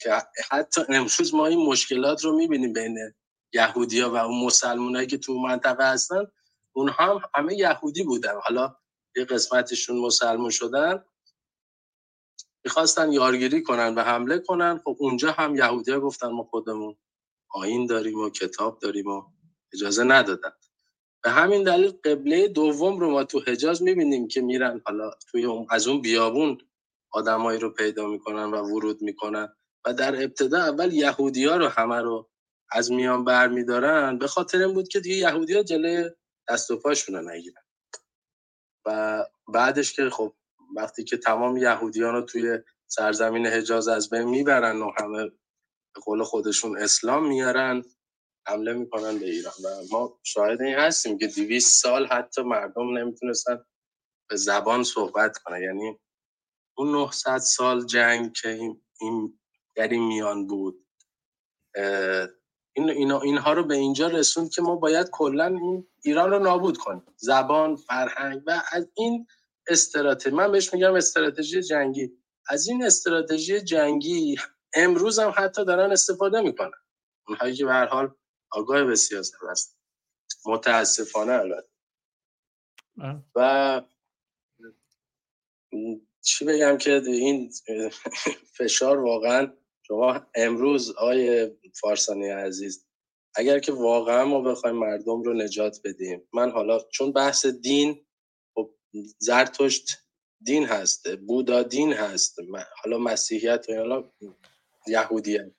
که 0.00 0.12
حتی 0.50 0.80
امروز 0.88 1.34
ما 1.34 1.46
این 1.46 1.66
مشکلات 1.66 2.24
رو 2.24 2.36
می‌بینیم 2.36 2.72
بین 2.72 2.98
یهودیا 3.54 4.10
و 4.10 4.16
اون 4.16 4.44
مسلمانایی 4.44 5.06
که 5.06 5.18
تو 5.18 5.34
منطقه 5.38 5.92
هستن. 5.92 6.26
اونها 6.72 7.04
هم 7.18 7.20
همه 7.34 7.54
یهودی 7.54 8.02
بودن. 8.02 8.34
حالا 8.42 8.76
یه 9.16 9.24
قسمتشون 9.24 9.98
مسلمون 9.98 10.50
شدن. 10.50 11.04
می‌خواستن 12.64 13.12
یارگیری 13.12 13.62
کنن 13.62 13.94
و 13.94 14.00
حمله 14.00 14.38
کنن. 14.38 14.78
خب 14.84 14.96
اونجا 14.98 15.32
هم 15.32 15.56
یهودی 15.56 15.92
گفتن 15.92 16.28
ما 16.28 16.42
خودمون 16.42 16.96
آین 17.50 17.86
داریم 17.86 18.18
و 18.18 18.30
کتاب 18.30 18.78
داریم 18.78 19.06
و 19.06 19.22
اجازه 19.72 20.04
ندادن. 20.04 20.52
به 21.22 21.30
همین 21.30 21.62
دلیل 21.62 21.90
قبله 21.90 22.48
دوم 22.48 23.00
رو 23.00 23.10
ما 23.10 23.24
تو 23.24 23.40
حجاز 23.46 23.82
می‌بینیم 23.82 24.28
که 24.28 24.40
میرن 24.40 24.80
حالا 24.86 25.10
توی 25.30 25.44
اون 25.44 25.66
از 25.70 25.88
اون 25.88 26.00
بیابون 26.00 26.58
آدمایی 27.10 27.58
رو 27.60 27.70
پیدا 27.70 28.06
می‌کنن 28.06 28.44
و 28.44 28.56
ورود 28.56 29.02
می‌کنن 29.02 29.56
و 29.86 29.94
در 29.94 30.22
ابتدا 30.22 30.58
اول 30.58 30.92
یهودی 30.92 31.44
ها 31.44 31.56
رو 31.56 31.68
همه 31.68 32.00
رو 32.00 32.30
از 32.72 32.92
میان 32.92 33.24
برمیدارن. 33.24 34.18
به 34.18 34.26
خاطر 34.26 34.58
این 34.58 34.74
بود 34.74 34.88
که 34.88 35.00
دیگه 35.00 35.16
یهودی 35.16 35.54
ها 35.54 35.62
جلوی 35.62 36.10
دست 36.48 36.70
و 36.70 36.76
پاشون 36.76 37.16
رو 37.16 37.30
نگیرن. 37.30 37.62
و 38.86 39.24
بعدش 39.48 39.92
که 39.92 40.10
خب 40.10 40.34
وقتی 40.76 41.04
که 41.04 41.16
تمام 41.16 41.56
یهودیان 41.56 42.14
رو 42.14 42.22
توی 42.22 42.58
سرزمین 42.86 43.46
حجاز 43.46 43.88
از 43.88 44.10
بین 44.10 44.22
می‌برن 44.22 44.82
و 44.82 44.90
همه 44.98 45.24
به 45.94 46.00
قول 46.04 46.22
خودشون 46.22 46.78
اسلام 46.78 47.28
میارن 47.28 47.82
حمله 48.46 48.72
می‌کنن 48.72 49.18
به 49.18 49.26
ایران. 49.26 49.54
و 49.64 49.68
ما 49.92 50.18
شاهد 50.22 50.62
این 50.62 50.74
هستیم 50.74 51.18
که 51.18 51.26
دیویس 51.26 51.80
سال 51.80 52.06
حتی 52.06 52.42
مردم 52.42 52.98
نمی‌تونستن 52.98 53.64
به 54.30 54.36
زبان 54.36 54.84
صحبت 54.84 55.38
کنن. 55.38 55.62
یعنی 55.62 55.98
اون 56.76 56.92
900 56.92 57.38
سال 57.38 57.86
جنگ 57.86 58.32
که 58.32 58.48
این 59.00 59.40
در 59.76 59.88
این 59.88 60.06
میان 60.06 60.46
بود 60.46 60.86
این 62.72 62.90
اینا 62.90 63.20
اینها 63.20 63.52
رو 63.52 63.64
به 63.64 63.74
اینجا 63.74 64.06
رسوند 64.06 64.50
که 64.50 64.62
ما 64.62 64.76
باید 64.76 65.10
کلا 65.10 65.58
ایران 66.02 66.30
رو 66.30 66.38
نابود 66.38 66.78
کنیم. 66.78 67.02
زبان 67.16 67.76
فرهنگ 67.76 68.42
و 68.46 68.62
از 68.72 68.88
این 68.94 69.26
استراتژی. 69.70 70.30
من 70.30 70.52
بهش 70.52 70.74
میگم 70.74 70.94
استراتژی 70.94 71.62
جنگی. 71.62 72.12
از 72.48 72.68
این 72.68 72.84
استراتژی 72.84 73.60
جنگی 73.60 74.36
امروز 74.74 75.18
هم 75.18 75.34
حتی 75.36 75.64
دارن 75.64 75.92
استفاده 75.92 76.40
می‌کنن. 76.40 76.70
اونهایی 77.28 77.54
که 77.54 77.64
به 77.64 77.72
هر 77.72 77.86
حال 77.86 78.14
آگاه 78.50 78.84
به 78.84 78.96
سیاست 78.96 79.34
هست 79.50 79.78
متاسفانه 80.46 81.32
البته. 81.32 81.68
و 83.34 83.82
چی 86.22 86.44
بگم 86.44 86.78
که 86.78 87.02
این 87.06 87.50
فشار 88.52 88.98
واقعا 88.98 89.52
شما 89.82 90.26
امروز 90.34 90.90
آقای 90.90 91.50
فارسانی 91.80 92.28
عزیز 92.28 92.86
اگر 93.34 93.58
که 93.58 93.72
واقعا 93.72 94.24
ما 94.24 94.40
بخوایم 94.40 94.76
مردم 94.76 95.22
رو 95.22 95.34
نجات 95.34 95.80
بدیم 95.84 96.28
من 96.32 96.50
حالا 96.50 96.80
چون 96.92 97.12
بحث 97.12 97.46
دین 97.46 98.06
زرتشت 99.18 99.98
دین 100.42 100.66
هست 100.66 101.16
بودا 101.16 101.62
دین 101.62 101.92
هست 101.92 102.36
حالا 102.84 102.98
مسیحیت 102.98 103.66
و 103.68 103.74
حالا 103.74 104.10
یهودیت 104.86 105.50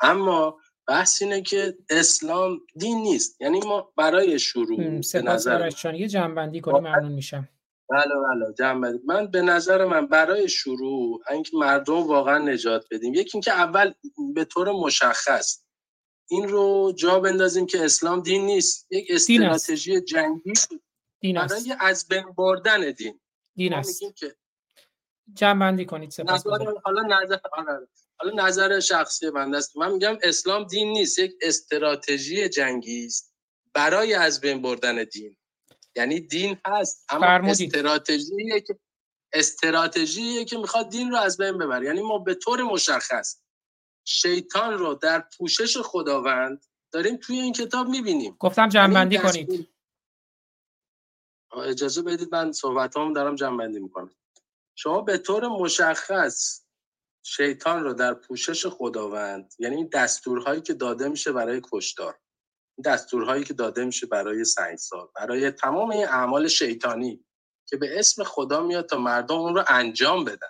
اما 0.00 0.58
بحث 0.88 1.22
اینه 1.22 1.42
که 1.42 1.78
اسلام 1.90 2.60
دین 2.76 2.98
نیست. 2.98 3.40
یعنی 3.40 3.60
ما 3.60 3.92
برای 3.96 4.38
شروع 4.38 5.00
به 5.12 5.22
نظر 5.22 5.70
جان 5.70 5.94
یه 5.94 6.08
جنبندی 6.08 6.60
کنی 6.60 6.80
ممنون 6.80 7.12
میشم. 7.12 7.48
بله 7.90 8.14
بله 8.14 8.54
جنبندی. 8.58 8.98
من 9.06 9.26
به 9.26 9.42
نظر 9.42 9.84
من 9.84 10.06
برای 10.06 10.48
شروع 10.48 11.22
اینکه 11.30 11.56
مردم 11.56 12.06
واقعا 12.06 12.38
نجات 12.38 12.86
بدیم 12.90 13.14
یکی 13.14 13.30
اینکه 13.34 13.52
اول 13.52 13.92
به 14.34 14.44
طور 14.44 14.72
مشخص 14.72 15.62
این 16.30 16.48
رو 16.48 16.92
جا 16.96 17.20
بندازیم 17.20 17.66
که 17.66 17.84
اسلام 17.84 18.20
دین 18.20 18.46
نیست. 18.46 18.86
یک. 18.90 19.06
استراتژی 19.10 20.00
جنگی 20.00 20.52
دین 21.20 21.38
است 21.38 21.68
برای 21.68 21.76
از 21.80 22.08
بین 22.08 22.32
بردن 22.38 22.90
دین. 22.90 23.20
دین 23.54 23.74
است 23.74 24.02
میگیم 24.02 24.12
که 24.12 24.36
جنبندی 25.34 25.84
کنید 25.84 26.10
سپاس 26.10 26.46
نظر 26.46 26.72
حالا 26.84 27.02
نظر 27.02 27.36
آره. 27.52 27.88
حالا 28.18 28.46
نظر 28.46 28.80
شخصی 28.80 29.30
بنده 29.30 29.56
است. 29.56 29.76
من 29.76 29.92
میگم 29.92 30.18
اسلام 30.22 30.64
دین 30.64 30.92
نیست. 30.92 31.18
یک 31.18 31.34
استراتژی 31.42 32.48
جنگی 32.48 33.06
است 33.06 33.34
برای 33.72 34.14
از 34.14 34.40
بین 34.40 34.62
بردن 34.62 35.04
دین. 35.04 35.36
یعنی 35.96 36.20
دین 36.20 36.58
هست 36.66 37.04
اما 37.08 37.20
فرمودید. 37.26 37.76
استراتژیه 37.76 38.60
که 38.60 38.78
استراتژیه 39.32 40.44
که 40.44 40.58
می‌خواد 40.58 40.88
دین 40.90 41.10
رو 41.10 41.16
از 41.16 41.36
بین 41.36 41.58
ببره. 41.58 41.86
یعنی 41.86 42.02
ما 42.02 42.18
به 42.18 42.34
طور 42.34 42.62
مشخص 42.62 43.40
شیطان 44.04 44.78
رو 44.78 44.94
در 44.94 45.24
پوشش 45.36 45.76
خداوند 45.76 46.64
داریم 46.92 47.16
توی 47.16 47.38
این 47.40 47.52
کتاب 47.52 47.88
می‌بینیم. 47.88 48.36
گفتم 48.38 48.68
جنبندی 48.68 49.18
کنید. 49.18 49.68
اجازه 51.60 52.02
بدید 52.02 52.34
من 52.34 52.52
صحبت 52.52 52.94
دارم 52.94 53.34
جنبندی 53.34 53.78
می‌کنم. 53.80 54.10
شما 54.74 55.00
به 55.00 55.18
طور 55.18 55.48
مشخص 55.48 56.66
شیطان 57.22 57.84
رو 57.84 57.92
در 57.94 58.14
پوشش 58.14 58.66
خداوند 58.66 59.54
یعنی 59.58 59.76
این 59.76 59.88
دستورهایی 59.92 60.60
که 60.60 60.74
داده 60.74 61.08
میشه 61.08 61.32
برای 61.32 61.62
کشتار 61.72 62.18
این 62.78 62.92
دستورهایی 62.92 63.44
که 63.44 63.54
داده 63.54 63.84
میشه 63.84 64.06
برای 64.06 64.44
سنگسار 64.44 65.10
برای 65.14 65.50
تمام 65.50 65.90
این 65.90 66.08
اعمال 66.08 66.48
شیطانی 66.48 67.24
که 67.66 67.76
به 67.76 67.98
اسم 67.98 68.24
خدا 68.24 68.62
میاد 68.62 68.86
تا 68.88 68.98
مردم 68.98 69.34
اون 69.34 69.54
رو 69.54 69.64
انجام 69.68 70.24
بدن. 70.24 70.48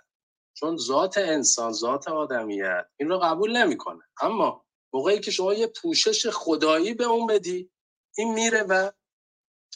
چون 0.54 0.76
ذات 0.76 1.18
انسان 1.18 1.72
ذات 1.72 2.08
آدمیت 2.08 2.86
این 2.96 3.08
رو 3.08 3.18
قبول 3.18 3.56
نمی‌کنه. 3.56 4.02
اما 4.20 4.64
موقعی 4.92 5.20
که 5.20 5.30
شما 5.30 5.54
یه 5.54 5.66
پوشش 5.66 6.26
خدایی 6.26 6.94
به 6.94 7.04
اون 7.04 7.26
بدی 7.26 7.70
این 8.16 8.34
میره 8.34 8.62
و 8.62 8.90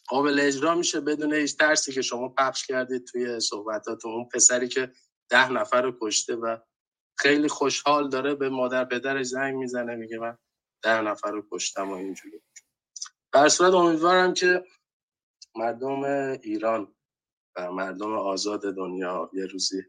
قابل 0.08 0.40
اجرا 0.40 0.74
میشه 0.74 1.00
بدون 1.00 1.34
هیچ 1.34 1.56
ترسی 1.56 1.92
که 1.92 2.02
شما 2.02 2.28
پخش 2.28 2.66
کردید 2.66 3.04
توی 3.04 3.40
صحبتاتون. 3.40 4.12
اون 4.12 4.28
پسری 4.34 4.68
که 4.68 4.92
ده 5.30 5.52
نفر 5.52 5.82
رو 5.82 5.98
کشته 6.02 6.36
و 6.36 6.56
خیلی 7.18 7.48
خوشحال 7.48 8.08
داره 8.08 8.34
به 8.34 8.48
مادر 8.48 8.84
پدرش 8.84 9.26
زنگ 9.26 9.54
می‌زنه 9.54 9.96
میگه 9.96 10.18
من 10.18 10.38
ده 10.82 11.00
نفر 11.00 11.30
رو 11.30 11.48
کشتم 11.52 11.90
و 11.90 11.94
اینجوری. 11.94 12.42
در 13.32 13.48
صورت 13.48 13.74
امیدوارم 13.74 14.34
که 14.34 14.64
مردم 15.56 16.02
ایران 16.42 16.94
و 17.56 17.72
مردم 17.72 18.12
آزاد 18.12 18.74
دنیا 18.76 19.30
یه 19.32 19.46
روزی 19.46 19.82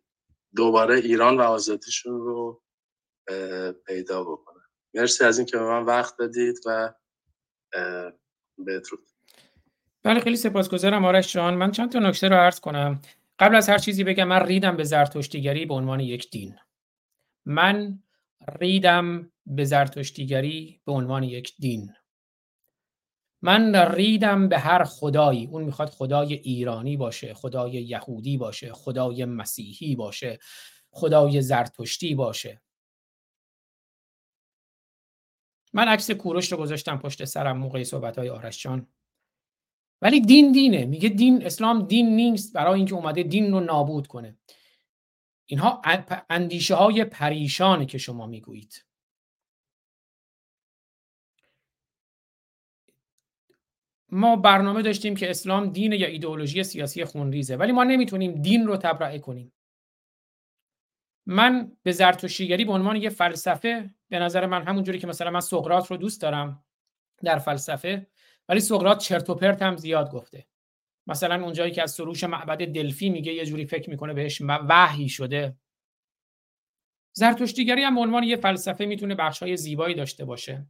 دوباره 0.55 0.95
ایران 0.95 1.37
و 1.37 1.41
آزادیشون 1.41 2.19
رو 2.19 2.63
پیدا 3.85 4.23
بکنن. 4.23 4.65
مرسی 4.93 5.23
از 5.23 5.37
اینکه 5.37 5.57
به 5.57 5.63
من 5.63 5.85
وقت 5.85 6.17
دادید 6.17 6.59
و 6.65 6.93
بدرود 8.67 9.10
بله 10.03 10.19
خیلی 10.19 10.35
سپاسگزارم 10.35 11.05
آرش 11.05 11.33
جان. 11.33 11.53
من 11.53 11.71
چند 11.71 11.91
تا 11.91 11.99
نکته 11.99 12.27
رو 12.27 12.35
عرض 12.35 12.59
کنم. 12.59 13.01
قبل 13.39 13.55
از 13.55 13.69
هر 13.69 13.77
چیزی 13.77 14.03
بگم 14.03 14.27
من 14.27 14.45
ریدم 14.45 14.77
به 14.77 14.83
زرتشتیگری 14.83 15.65
به 15.65 15.73
عنوان 15.73 15.99
یک 15.99 16.29
دین. 16.29 16.55
من 17.45 17.99
ریدم 18.59 19.31
به 19.45 19.65
زرتشتیگری 19.65 20.81
به 20.85 20.91
عنوان 20.91 21.23
یک 21.23 21.53
دین. 21.59 21.93
من 23.41 23.75
ریدم 23.75 24.49
به 24.49 24.59
هر 24.59 24.83
خدایی. 24.83 25.47
اون 25.47 25.63
می‌خواد 25.63 25.89
خدای 25.89 26.33
ایرانی 26.33 26.97
باشه 26.97 27.33
خدای 27.33 27.71
یهودی 27.71 28.37
باشه 28.37 28.73
خدای 28.73 29.25
مسیحی 29.25 29.95
باشه 29.95 30.39
خدای 30.91 31.41
زرتشتی 31.41 32.15
باشه. 32.15 32.61
من 35.73 35.87
عکس 35.87 36.11
کوروش 36.11 36.51
رو 36.51 36.57
گذاشتم 36.57 36.97
پشت 36.97 37.25
سرم 37.25 37.57
موقع 37.57 37.83
صحبت 37.83 38.17
های 38.17 38.29
آرش 38.29 38.63
جان. 38.63 38.87
ولی 40.01 40.21
دین 40.21 40.51
دینه. 40.51 40.85
میگه 40.85 41.09
دین 41.09 41.45
اسلام 41.45 41.87
دین 41.87 42.15
نیست 42.15 42.53
برای 42.53 42.73
اینکه 42.73 42.95
اومده 42.95 43.23
دین 43.23 43.51
رو 43.51 43.59
نابود 43.59 44.07
کنه. 44.07 44.37
اینها 45.45 45.81
اندیشه 46.29 46.75
های 46.75 47.05
پریشانه 47.05 47.85
که 47.85 47.97
شما 47.97 48.27
می‌گویید. 48.27 48.85
ما 54.09 54.35
برنامه 54.35 54.81
داشتیم 54.81 55.15
که 55.15 55.29
اسلام 55.29 55.69
دین 55.69 55.91
یا 55.91 56.07
ایدئولوژی 56.07 56.63
سیاسی 56.63 57.05
خونریزه 57.05 57.55
ولی 57.55 57.71
ما 57.71 57.83
نمی‌تونیم 57.83 58.41
دین 58.41 58.67
رو 58.67 58.77
تبرئه 58.77 59.19
کنیم. 59.19 59.53
من 61.25 61.71
به 61.83 61.91
زرتشتیگری 61.91 62.65
به 62.65 62.71
عنوان 62.71 62.95
یه 62.95 63.09
فلسفه 63.09 63.95
به 64.09 64.19
نظر 64.19 64.45
من 64.45 64.63
همونجوری 64.63 64.99
که 64.99 65.07
مثلا 65.07 65.31
من 65.31 65.39
سقراط 65.39 65.91
رو 65.91 65.97
دوست 65.97 66.21
دارم 66.21 66.63
در 67.23 67.39
فلسفه 67.39 68.07
ولی 68.51 68.59
سقراط 68.59 68.97
چرت 68.97 69.29
و 69.29 69.35
پرت 69.35 69.61
هم 69.61 69.77
زیاد 69.77 70.11
گفته. 70.11 70.45
مثلا 71.07 71.43
اونجایی 71.43 71.71
که 71.71 71.83
از 71.83 71.91
سروش 71.91 72.23
معبد 72.23 72.65
دلفی 72.67 73.09
میگه 73.09 73.33
یه 73.33 73.45
جوری 73.45 73.65
فکر 73.65 73.89
می‌کنه 73.89 74.13
بهش 74.13 74.41
وحی 74.41 75.09
شده. 75.09 75.55
زرتشتیگری 77.13 77.83
هم 77.83 77.95
به 77.95 78.01
عنوان 78.01 78.23
یه 78.23 78.35
فلسفه 78.35 78.85
می‌تونه 78.85 79.15
بخشای 79.15 79.57
زیبایی 79.57 79.95
داشته 79.95 80.25
باشه. 80.25 80.67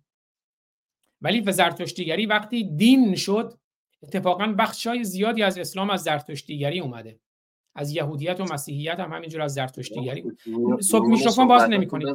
ولی 1.21 1.41
به 1.41 1.51
زرتشتیگری 1.51 2.25
وقتی 2.25 2.63
دین 2.63 3.15
شد 3.15 3.57
اتفاقا 4.03 4.47
بخشای 4.47 5.03
زیادی 5.03 5.43
از 5.43 5.57
اسلام 5.57 5.89
از 5.89 6.03
زرتشتیگری 6.03 6.79
اومده. 6.79 7.19
از 7.75 7.91
یهودیت 7.91 8.39
و 8.39 8.43
مسیحیت 8.43 8.99
هم 8.99 9.13
همینجور 9.13 9.41
از 9.41 9.53
زرتشتیگری. 9.53 10.23
صبح 10.81 11.07
میکروفون 11.07 11.47
باز 11.47 11.69
نمی‌کنید. 11.69 12.07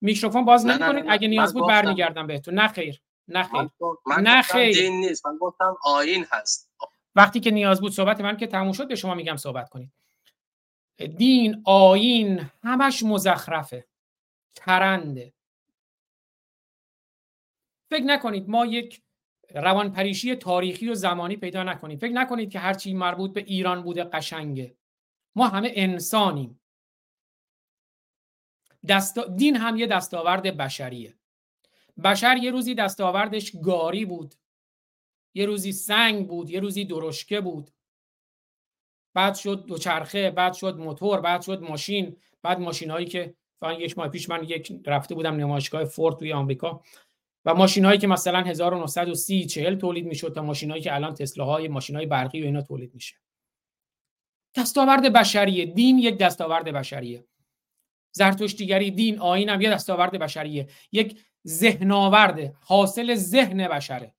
میکروفون 0.00 0.44
باز 0.44 0.66
نمی‌کنید؟ 0.66 1.04
اگه 1.08 1.28
نیاز 1.28 1.54
بود 1.54 1.68
برمیگردم 1.68 2.26
بهتون. 2.26 2.54
نه 2.54 2.68
خیر. 2.68 3.02
نه 3.28 3.42
خیر. 3.42 3.70
نه 4.20 4.42
خیر. 4.42 4.74
دین 4.74 5.00
نیست. 5.00 5.26
من 5.26 5.36
گفتم 5.36 5.76
آیین 5.84 6.26
هست. 6.30 6.70
وقتی 7.14 7.40
که 7.40 7.50
نیاز 7.50 7.80
بود 7.80 7.92
صحبت 7.92 8.20
من 8.20 8.36
که 8.36 8.46
تموم 8.46 8.72
شد 8.72 8.88
به 8.88 8.94
شما 8.94 9.14
میگم 9.14 9.36
صحبت 9.36 9.68
کنید. 9.68 9.92
دین 11.16 11.62
آیین 11.64 12.50
همش 12.62 13.02
مزخرفه. 13.02 13.86
ترنده. 14.54 15.32
فکر 17.90 18.04
نکنید 18.04 18.48
ما 18.48 18.66
یک 18.66 19.02
روانپریشی 19.54 20.34
تاریخی 20.34 20.88
و 20.88 20.94
زمانی 20.94 21.36
پیدا 21.36 21.62
نکنیم. 21.62 21.98
فکر 21.98 22.12
نکنید 22.12 22.50
که 22.50 22.58
هرچی 22.58 22.94
مربوط 22.94 23.32
به 23.32 23.40
ایران 23.40 23.82
بوده 23.82 24.04
قشنگه. 24.04 24.76
ما 25.34 25.48
همه 25.48 25.72
انسانیم. 25.74 26.60
دست... 28.88 29.18
دین 29.18 29.56
هم 29.56 29.76
یه 29.76 29.86
دستاورد 29.86 30.56
بشریه. 30.56 31.15
بشر 32.04 32.36
یه 32.36 32.50
روزی 32.50 32.74
دستاوردش 32.74 33.52
گاری 33.64 34.04
بود. 34.04 34.34
یه 35.34 35.46
روزی 35.46 35.72
سنگ 35.72 36.28
بود 36.28 36.50
یه 36.50 36.60
روزی 36.60 36.84
درشکه 36.84 37.40
بود. 37.40 37.70
بعد 39.14 39.34
شد 39.34 39.64
دوچرخه 39.66 40.30
بعد 40.30 40.52
شد 40.52 40.76
موتور 40.76 41.20
بعد 41.20 41.42
شد 41.42 41.62
ماشین 41.62 42.16
بعد 42.42 42.60
ماشین 42.60 42.90
هایی 42.90 43.06
که 43.06 43.34
فقط 43.60 43.80
یک 43.80 43.98
ماه 43.98 44.08
پیش 44.08 44.28
من 44.28 44.44
یک 44.44 44.72
رفته 44.86 45.14
بودم 45.14 45.36
نمایشگاه 45.36 45.84
فورد 45.84 46.16
توی 46.16 46.32
آمریکا. 46.32 46.82
و 47.44 47.54
ماشین 47.54 47.84
هایی 47.84 47.98
که 47.98 48.06
مثلا 48.06 48.40
1930 48.40 49.46
40 49.46 49.76
تولید 49.76 50.06
می‌شد 50.06 50.32
تا 50.34 50.42
ماشین 50.42 50.70
هایی 50.70 50.82
که 50.82 50.94
الان 50.94 51.14
تسلا 51.14 51.44
های 51.44 51.68
ماشین 51.68 51.96
های 51.96 52.06
برقی 52.06 52.42
و 52.42 52.44
اینا 52.44 52.62
تولید 52.62 52.94
میشه. 52.94 53.16
دستاورد 54.56 55.12
بشریه. 55.12 55.66
دین 55.66 55.98
یک 55.98 56.18
دستاورد 56.18 56.64
بشریه. 56.64 57.24
زرتشتیگری 58.12 58.90
دین 58.90 59.18
آیین 59.18 59.48
هم 59.48 59.60
یه 59.60 59.70
دستاورد 59.70 60.18
بشریه. 60.18 60.68
یک 60.92 61.20
ذهناورده 61.46 62.54
حاصل 62.60 63.14
ذهن 63.14 63.68
بشره. 63.68 64.12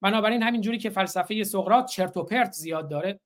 بنابراین 0.00 0.42
همینجوری 0.42 0.78
که 0.78 0.90
فلسفه 0.90 1.44
سقراط 1.44 1.90
چرت 1.90 2.16
و 2.16 2.22
پرت 2.22 2.52
زیاد 2.52 2.90
داره. 2.90 3.20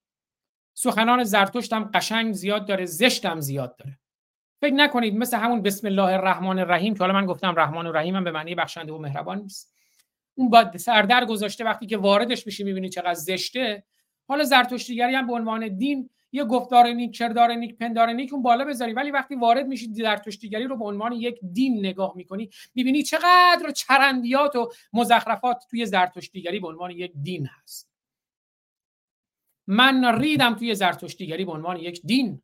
سخنان 0.74 1.24
زرتشت 1.24 1.72
هم 1.72 1.90
قشنگ 1.94 2.32
زیاد 2.32 2.66
داره 2.66 2.84
زشت 2.84 3.26
هم 3.26 3.40
زیاد 3.40 3.76
داره. 3.76 3.98
فکر 4.60 4.74
نکنید 4.74 5.16
مثل 5.16 5.36
همون 5.36 5.62
بسم 5.62 5.86
الله 5.86 6.12
الرحمن 6.12 6.58
الرحیم 6.58 6.94
که 6.94 7.00
حالا 7.00 7.12
من 7.12 7.26
گفتم 7.26 7.54
رحمان 7.56 7.86
و 7.86 7.92
رحیم 7.92 8.16
هم 8.16 8.24
به 8.24 8.30
معنی 8.30 8.54
بخشنده 8.54 8.92
و 8.92 8.98
مهربان 8.98 9.38
نیست. 9.38 9.74
اون 10.34 10.50
با 10.50 10.72
سردر 10.76 11.24
گذاشته 11.24 11.64
وقتی 11.64 11.86
که 11.86 11.96
واردش 11.96 12.46
میشی 12.46 12.64
می‌بینی 12.64 12.88
چقدر 12.88 13.14
زشته. 13.14 13.84
حالا 14.28 14.44
زرتشتیگری 14.44 15.14
هم 15.14 15.26
به 15.26 15.32
عنوان 15.32 15.68
دین 15.68 16.10
یه 16.32 16.44
گفتار 16.44 16.86
نیک 16.86 17.16
کردار 17.16 17.52
نیک 17.52 17.76
پندار 17.76 18.12
نیک 18.12 18.32
اون 18.32 18.42
بالا 18.42 18.64
بذاری. 18.64 18.92
ولی 18.92 19.10
وقتی 19.10 19.34
وارد 19.34 19.66
میشی 19.66 19.94
زرتشتیگری 19.94 20.64
رو 20.64 20.76
به 20.76 20.84
عنوان 20.84 21.12
یک 21.12 21.38
دین 21.52 21.78
نگاه 21.78 22.12
می‌کنی 22.16 22.50
می‌بینی 22.74 23.02
چقدر 23.02 23.70
چرندیات 23.70 24.56
و 24.56 24.70
مزخرفات 24.92 25.66
توی 25.70 25.86
زرتشتیگری 25.86 26.60
به 26.60 26.68
عنوان 26.68 26.90
یک 26.90 27.12
دین 27.22 27.46
هست. 27.46 27.88
من 29.66 30.18
ریدم 30.20 30.54
توی 30.54 30.74
زرتشتیگری 30.74 31.44
به 31.44 31.52
عنوان 31.52 31.76
یک 31.76 32.02
دین. 32.04 32.42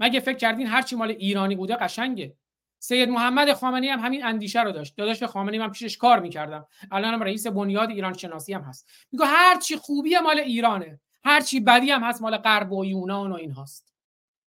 مگه 0.00 0.20
فکر 0.20 0.36
کردین 0.36 0.66
هرچی 0.66 0.96
مال 0.96 1.10
ایرانی 1.10 1.56
بوده 1.56 1.76
قشنگه؟ 1.76 2.36
سید 2.78 3.08
محمد 3.08 3.52
خامنه‌ای 3.52 3.92
هم 3.92 4.00
همین 4.00 4.24
اندیشه 4.24 4.62
رو 4.62 4.72
داشت. 4.72 4.96
داداش 4.96 5.22
خامنه‌ای 5.22 5.58
من 5.58 5.70
پیشش 5.70 5.96
کار 5.96 6.20
می‌کردم. 6.20 6.66
الان 6.90 7.14
هم 7.14 7.22
رئیس 7.22 7.46
بنیاد 7.46 7.90
ایران 7.90 8.12
شناسی 8.12 8.52
هم 8.52 8.62
هست. 8.62 8.90
میگه 9.12 9.24
هر 9.24 9.60
چی 9.60 9.76
خوبی 9.76 10.18
مال 10.18 10.38
ایرانه. 10.38 11.00
هر 11.26 11.40
چی 11.40 11.60
بدی 11.60 11.90
هم 11.90 12.04
هست 12.04 12.22
مال 12.22 12.36
غرب 12.36 12.72
و 12.72 12.84
یونان 12.84 13.32
و 13.32 13.34
این 13.34 13.50
هاست. 13.50 13.94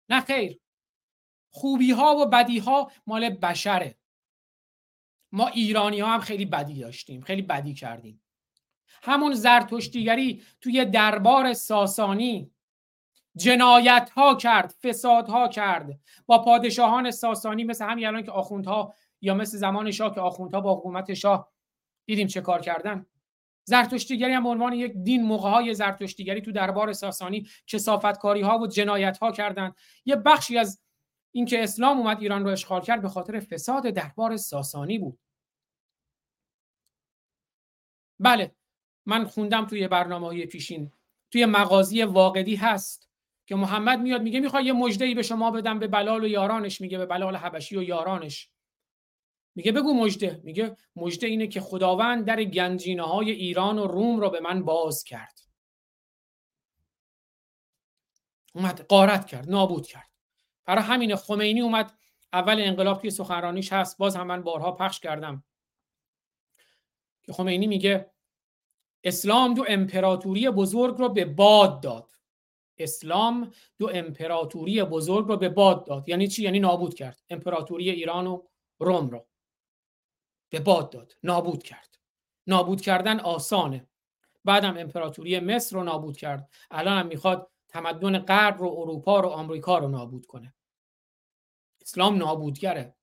نه 0.10 0.22
خیر. 0.22 0.60
خوبی 1.50 1.92
ها 1.92 2.16
و 2.16 2.26
بدی 2.26 2.60
ها 2.60 2.92
مال 3.08 3.30
بشره. 3.30 3.98
ما 5.32 5.48
ایرانی 5.48 6.00
ها 6.00 6.14
هم 6.14 6.20
خیلی 6.20 6.46
بدی 6.46 6.80
داشتیم 6.80 7.22
خیلی 7.22 7.42
بدی 7.42 7.74
کردیم. 7.74 8.22
همون 9.04 9.34
زرتشتیگری 9.34 10.44
توی 10.62 10.86
دربار 10.86 11.54
ساسانی 11.54 12.52
جنایت 13.36 14.12
ها 14.16 14.36
کرد 14.36 14.76
فساد 14.84 15.30
ها 15.30 15.48
کرد. 15.48 16.00
با 16.26 16.38
پادشاهان 16.44 17.12
ساسانی 17.12 17.64
مثل 17.64 17.86
همین 17.86 18.08
الان 18.08 18.24
که 18.24 18.32
آخوندها 18.32 18.94
یا 19.22 19.34
مثل 19.34 19.58
زمان 19.58 19.92
شاه 19.92 20.16
که 20.16 20.22
آخوندها 20.22 20.62
با 20.62 20.76
حکومت 20.76 21.14
شاه 21.14 21.52
دیدیم 22.06 22.28
چه 22.28 22.42
کار 22.42 22.62
کردن؟ 22.62 23.06
زرتشتیگری 23.66 24.34
هم 24.34 24.44
به 24.44 24.50
عنوان 24.50 24.74
یک 24.74 24.94
دین 24.94 25.24
موقع 25.24 25.50
های 25.50 25.74
زرتشتیگری 25.74 26.42
تو 26.42 26.52
دربار 26.52 26.94
ساسانی 26.94 27.48
کسافتکاری 27.68 28.42
ها 28.42 28.60
و 28.60 28.68
جنایت 28.68 29.18
ها 29.18 29.32
کردن 29.32 29.74
یه 30.06 30.16
بخشی 30.16 30.58
از 30.58 30.82
اینکه 31.32 31.64
اسلام 31.64 31.98
اومد 31.98 32.22
ایران 32.22 32.44
رو 32.44 32.50
اشغال 32.50 32.82
کرد 32.82 33.02
به 33.02 33.10
خاطر 33.10 33.40
فساد 33.40 33.84
دربار 33.84 34.38
ساسانی 34.38 35.00
بود. 35.00 35.20
بله 38.20 38.56
من 39.06 39.26
خوندم 39.26 39.66
توی 39.66 39.88
برنامه 39.88 40.28
های 40.28 40.46
پیشین. 40.46 40.92
توی 41.32 41.46
مغازی 41.46 42.04
واقعی 42.04 42.56
هست 42.56 43.10
که 43.46 43.56
محمد 43.56 44.00
میاد 44.00 44.22
میگه 44.22 44.40
می‌خوای 44.40 44.66
یه 44.66 44.74
مجده 44.74 45.14
به 45.14 45.22
شما 45.22 45.52
بدم 45.52 45.80
به 45.80 45.88
بلال 45.88 46.24
و 46.24 46.28
یارانش 46.28 46.82
میگه 46.82 46.98
به 46.98 47.06
بلال 47.06 47.36
حبشی 47.36 47.78
و 47.78 47.84
یارانش. 47.84 48.50
میگه 49.56 49.72
بگو 49.72 49.94
مجده 49.94 50.42
میگه 50.44 50.76
مجده 50.96 51.28
اینه 51.28 51.48
که 51.48 51.62
خداوند 51.62 52.26
در 52.26 52.44
گنجینه 52.44 53.04
های 53.04 53.32
ایران 53.32 53.80
و 53.80 53.88
روم 53.88 54.20
رو 54.20 54.30
به 54.30 54.40
من 54.40 54.64
باز 54.64 55.04
کرد. 55.04 55.40
اومد 58.56 58.86
قارت 58.86 59.26
کرد 59.26 59.50
نابود 59.50 59.88
کرد. 59.88 60.10
برای 60.66 60.84
همین 60.84 61.16
خمینی 61.16 61.62
اومد 61.62 61.98
اول 62.34 62.60
انقلاب 62.60 63.02
توی 63.02 63.10
سخنرانیش 63.10 63.74
هست 63.74 63.98
باز 63.98 64.16
هم 64.16 64.28
من 64.28 64.44
بارها 64.44 64.72
پخش 64.72 65.00
کردم. 65.00 65.44
که 67.24 67.34
خمینی 67.34 67.68
میگه 67.68 68.12
اسلام 69.04 69.54
دو 69.54 69.66
امپراتوری 69.68 70.50
بزرگ 70.50 70.98
رو 70.98 71.10
به 71.10 71.26
باد 71.26 71.84
داد. 71.84 72.16
اسلام 72.78 73.52
دو 73.78 73.90
امپراتوری 73.94 74.84
بزرگ 74.84 75.28
رو 75.28 75.38
به 75.38 75.50
باد 75.50 75.86
داد. 75.86 76.10
یعنی 76.10 76.28
چی؟ 76.28 76.44
یعنی 76.44 76.60
نابود 76.60 76.94
کرد. 76.94 77.22
امپراتوری 77.30 77.90
ایران 77.90 78.28
و 78.28 78.44
روم 78.80 79.10
رو 79.10 79.28
به 80.56 80.62
باد 80.62 80.90
داد. 80.90 81.16
نابود 81.24 81.64
کرد. 81.64 82.00
نابود 82.48 82.82
کردن 82.82 83.20
آسانه. 83.20 83.88
بعدم 84.46 84.78
امپراتوری 84.78 85.40
مصر 85.40 85.76
رو 85.76 85.84
نابود 85.84 86.18
کرد. 86.18 86.50
الان 86.72 86.98
هم 86.98 87.08
می‌خواد 87.08 87.52
تمدن 87.70 88.20
غرب 88.20 88.62
رو 88.62 88.76
اروپا 88.78 89.20
رو 89.20 89.30
آمریکا 89.30 89.78
رو 89.78 89.88
نابود 89.88 90.26
کنه. 90.26 90.54
اسلام 91.82 92.18
نابودگره. 92.18 92.96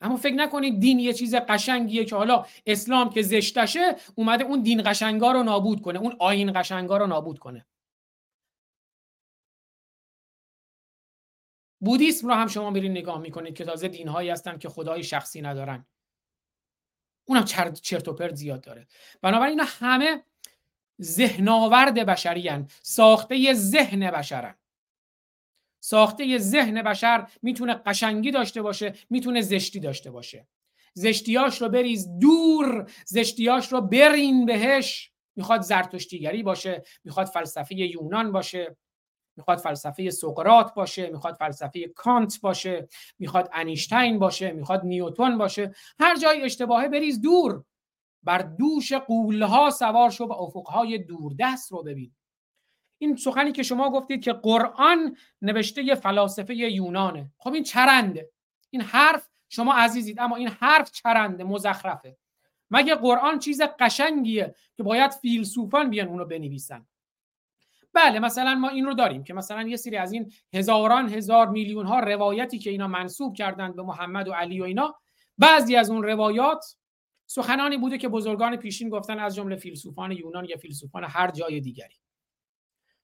اما 0.00 0.16
فکر 0.16 0.34
نکنید 0.34 0.80
دین 0.80 0.98
یه 0.98 1.12
چیز 1.12 1.34
قشنگیه 1.34 2.04
که 2.04 2.16
حالا 2.16 2.46
اسلام 2.66 3.10
که 3.10 3.22
زشتشه 3.22 3.96
اومده 4.14 4.44
اون 4.44 4.62
دین 4.62 4.82
قشنگا 4.86 5.32
رو 5.32 5.42
نابود 5.42 5.82
کنه. 5.82 5.98
اون 5.98 6.16
آین 6.18 6.52
قشنگا 6.60 6.96
رو 6.96 7.06
نابود 7.06 7.38
کنه. 7.38 7.66
بودیسم 11.80 12.28
رو 12.28 12.34
هم 12.34 12.46
شما 12.46 12.70
برین 12.70 12.90
نگاه 12.90 13.20
می‌کنید 13.20 13.54
که 13.56 13.64
تازه 13.64 13.88
دینهایی 13.88 14.30
هستن 14.30 14.58
که 14.58 14.68
خدای 14.68 15.04
شخصی 15.04 15.42
ندارن. 15.42 15.86
اونم 17.24 17.44
چرت 17.44 18.08
و 18.08 18.12
پرت 18.12 18.34
زیاد 18.34 18.60
داره. 18.60 18.86
بنابراین 19.22 19.60
اینا 19.60 19.70
همه 19.78 20.24
ذهناورد 21.02 21.94
بشری 21.94 22.48
هن. 22.48 22.68
ساخته 22.82 23.54
ذهن 23.54 24.10
بشرن. 24.10 24.54
ساخته 25.80 26.38
ذهن 26.38 26.82
بشر 26.82 27.30
می‌تونه 27.42 27.74
قشنگی 27.74 28.30
داشته 28.30 28.62
باشه 28.62 28.94
می‌تونه 29.10 29.40
زشتی 29.40 29.80
داشته 29.80 30.10
باشه. 30.10 30.46
زشتیاش 30.94 31.62
رو 31.62 31.68
بریز 31.68 32.18
دور 32.18 32.90
زشتیاش 33.06 33.72
رو 33.72 33.80
برین 33.80 34.46
بهش. 34.46 35.12
می‌خواد 35.36 35.60
زرتشتیگری 35.60 36.42
باشه 36.42 36.82
می‌خواد 37.04 37.26
فلسفه 37.26 37.74
یونان 37.74 38.32
باشه. 38.32 38.76
می‌خواد 39.38 39.58
فلسفه 39.58 40.10
سقراط 40.10 40.74
باشه 40.74 41.10
می‌خواد 41.10 41.34
فلسفه 41.34 41.88
کانت 41.88 42.40
باشه 42.40 42.88
می‌خواد 43.18 43.50
انیشتین 43.52 44.18
باشه 44.18 44.52
می‌خواد 44.52 44.84
نیوتون 44.84 45.38
باشه. 45.38 45.74
هر 46.00 46.16
جای 46.16 46.42
اشتباهه 46.42 46.88
بریز 46.88 47.20
دور. 47.20 47.64
بر 48.22 48.38
دوش 48.38 48.92
قولها 48.92 49.70
سوار 49.70 50.10
شو 50.10 50.24
و 50.24 50.32
افقهای 50.32 50.98
دوردست 50.98 51.72
رو 51.72 51.82
ببین. 51.82 52.12
این 52.98 53.16
سخنی 53.16 53.52
که 53.52 53.62
شما 53.62 53.90
گفتید 53.90 54.22
که 54.24 54.32
قرآن 54.32 55.16
نوشته 55.42 55.94
فلاسفه 55.94 56.54
یونانه. 56.54 57.32
خب 57.38 57.52
این 57.52 57.62
چرنده. 57.62 58.30
این 58.70 58.82
حرف 58.82 59.28
شما 59.48 59.74
عزیزید 59.74 60.20
اما 60.20 60.36
این 60.36 60.48
حرف 60.48 60.90
چرنده 60.90 61.44
مزخرفه. 61.44 62.16
مگه 62.70 62.94
قرآن 62.94 63.38
چیز 63.38 63.62
قشنگیه 63.62 64.54
که 64.76 64.82
باید 64.82 65.10
فیلسوفان 65.10 65.90
بیان 65.90 66.08
اونو 66.08 66.24
بنویسن؟ 66.24 66.86
بله 67.92 68.18
مثلا 68.18 68.54
ما 68.54 68.68
این 68.68 68.84
رو 68.84 68.94
داریم 68.94 69.24
که 69.24 69.34
مثلا 69.34 69.62
یه 69.62 69.76
سری 69.76 69.96
از 69.96 70.12
این 70.12 70.32
هزاران 70.52 71.08
هزار 71.08 71.48
میلیون 71.48 71.86
ها 71.86 72.00
روایتی 72.00 72.58
که 72.58 72.70
اینا 72.70 72.88
منصوب 72.88 73.34
کردند 73.34 73.76
به 73.76 73.82
محمد 73.82 74.28
و 74.28 74.32
علی 74.32 74.60
و 74.60 74.64
اینا 74.64 74.94
بعضی 75.38 75.76
از 75.76 75.90
اون 75.90 76.02
روایات 76.02 76.64
سخنانی 77.26 77.76
بوده 77.76 77.98
که 77.98 78.08
بزرگان 78.08 78.56
پیشین 78.56 78.88
گفتن 78.88 79.18
از 79.18 79.34
جمله 79.34 79.56
فیلسوفان 79.56 80.12
یونان 80.12 80.44
یا 80.44 80.56
فیلسوفان 80.56 81.04
هر 81.04 81.30
جای 81.30 81.60
دیگری. 81.60 81.94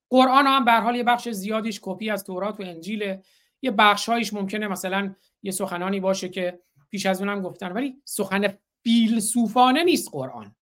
قرآن 0.09 0.47
هم 0.47 0.65
به 0.65 0.71
حال 0.71 0.95
یه 0.95 1.03
بخش 1.03 1.29
زیادیش 1.29 1.79
کپی 1.81 2.09
از 2.09 2.23
تورات 2.23 2.59
و 2.59 2.63
انجیل 2.63 3.17
یه 3.61 3.71
بخشهایش 3.71 4.33
ممکنه 4.33 4.67
مثلا 4.67 5.15
یه 5.43 5.51
سخنانی 5.51 5.99
باشه 5.99 6.29
که 6.29 6.59
پیش 6.89 7.05
از 7.05 7.21
اونم 7.21 7.41
گفتن 7.41 7.71
ولی 7.71 8.01
سخن 8.05 8.57
فیلسوفانه 8.83 9.83
نیست 9.83 10.09
قرآن. 10.11 10.55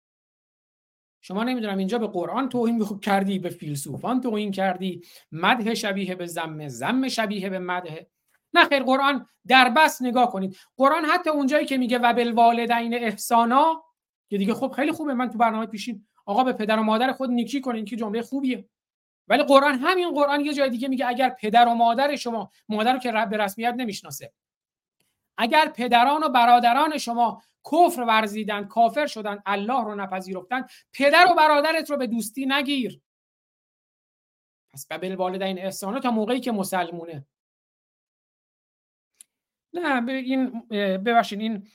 شما 1.26 1.44
نمی‌دونم 1.44 1.78
اینجا 1.78 1.98
به 1.98 2.08
قرآن 2.08 2.50
توهین 2.50 3.00
کردی 3.02 3.40
به 3.40 3.50
فیلسوفان 3.50 4.22
توهین 4.22 4.52
کردی 4.52 5.02
مدح 5.32 5.74
شبیه 5.74 6.16
به 6.16 6.26
زم 6.26 6.68
زم 6.68 7.08
شبیه 7.08 7.50
به 7.50 7.60
مدح. 7.60 7.96
نه 8.54 8.66
خیر 8.66 8.84
قرآن 8.84 9.26
در 9.48 9.70
بس 9.70 10.02
نگاه 10.02 10.32
کنید. 10.32 10.58
قرآن 10.78 11.06
حتی 11.06 11.30
اونجایی 11.30 11.66
که 11.66 11.78
میگه 11.78 11.98
و 11.98 12.14
بالوالدین 12.14 12.94
احسانا 12.94 13.84
که 14.30 14.38
دیگه 14.38 14.54
خب 14.54 14.72
خیلی 14.76 14.92
خوبه 14.92 15.14
من 15.14 15.30
تو 15.30 15.38
برنامه 15.38 15.66
پیشین 15.66 16.06
آقا 16.26 16.44
به 16.44 16.54
پدر 16.54 16.80
و 16.80 16.84
مادر 16.84 17.12
خود 17.12 17.30
نیکی 17.30 17.62
کنین 17.62 17.86
که 17.86 17.96
جمله 17.96 18.22
خوبیه. 18.22 18.66
ولی 19.28 19.44
قرآن 19.44 19.80
همین 19.80 20.12
قرآن 20.12 20.46
یه 20.46 20.54
جای 20.54 20.70
دیگه 20.70 20.88
میگه 20.88 21.08
اگر 21.08 21.30
پدر 21.30 21.68
و 21.68 21.74
مادر 21.74 22.16
شما 22.16 22.52
مادر 22.70 22.94
رو 22.94 23.00
که 23.00 23.12
به 23.12 23.38
رسمیت 23.38 23.74
نمی‌شناسه. 23.78 24.34
اگر 25.38 25.68
پدران 25.68 26.24
و 26.24 26.30
برادران 26.30 26.98
شما 26.98 27.42
کفر 27.72 28.02
ورزیدن 28.02 28.64
کافر 28.64 29.08
شدن 29.08 29.42
الله 29.46 29.84
رو 29.84 29.96
نپذیرفتن 29.96 30.66
پدر 30.94 31.28
و 31.32 31.36
برادرت 31.36 31.90
رو 31.90 31.98
به 31.98 32.08
دوستی 32.08 32.46
نگیر. 32.46 33.02
پس 34.74 34.88
قبل 34.92 35.16
والدین 35.16 35.60
احسانه 35.60 36.00
تا 36.00 36.12
موقعی 36.12 36.40
که 36.40 36.52
مسلمونه. 36.52 37.26
نه 39.74 40.12
این 40.12 40.60
ببخشید 40.98 41.40
این 41.40 41.68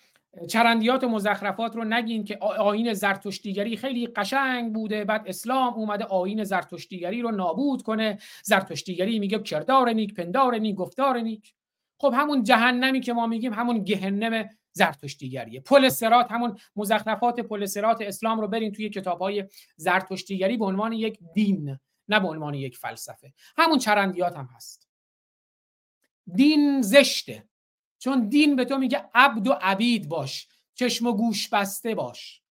چرندیات 0.49 1.05
و 1.05 1.09
مزخرفات 1.09 1.77
رو 1.77 1.85
نگین 1.85 2.25
که 2.25 2.37
آین 2.39 2.95
زرتشتیگری 2.95 3.77
خیلی 3.77 4.07
قشنگ 4.07 4.73
بوده. 4.73 5.05
بعد 5.05 5.29
اسلام 5.29 5.75
اومده 5.75 6.05
آین 6.05 6.45
زرتشتیگری 6.45 7.23
رو 7.23 7.31
نابود 7.31 7.83
کنه. 7.83 8.19
زرتشتیگری 8.43 9.19
میگه 9.19 9.39
کردار 9.39 9.91
نیک 9.91 10.15
پندار 10.15 10.55
نیک 10.55 10.77
گفتار 10.77 11.19
نیک. 11.19 11.55
خب 12.01 12.15
همون 12.17 12.43
جهنمی 12.43 13.01
که 13.01 13.13
ما 13.13 13.27
میگیم 13.27 13.53
همون 13.53 13.85
گهنم 13.85 14.49
زرتشتیگریه. 14.73 15.61
پل 15.61 15.89
سرات 15.89 16.31
همون 16.31 16.59
مزخرفات 16.77 17.41
پل 17.41 17.67
سرات 17.67 18.01
اسلام 18.01 18.41
رو 18.41 18.49
برین 18.49 18.73
توی 18.73 18.91
کتاب 18.91 19.19
های 19.19 19.49
زرتشتیگری 19.77 20.57
به 20.57 20.65
عنوان 20.65 20.93
یک 20.93 21.19
دین 21.35 21.79
نه 22.09 22.21
به 22.21 22.29
عنوان 22.29 22.55
یک 22.55 22.77
فلسفه. 22.77 23.35
همون 23.57 23.79
چرندیات 23.79 24.37
هم 24.37 24.49
هست. 24.57 24.89
دین 26.35 26.83
زشته. 26.83 27.49
چون 27.99 28.29
دین 28.29 28.57
به 28.57 28.65
تو 28.65 28.79
میگه 28.79 29.11
عبد 29.15 29.49
و 29.49 29.53
عبید 29.61 30.09
باش 30.09 30.49
چشم 30.75 31.07
و 31.07 31.13
گوش 31.13 31.49
بسته 31.49 31.95
باش. 31.95 32.43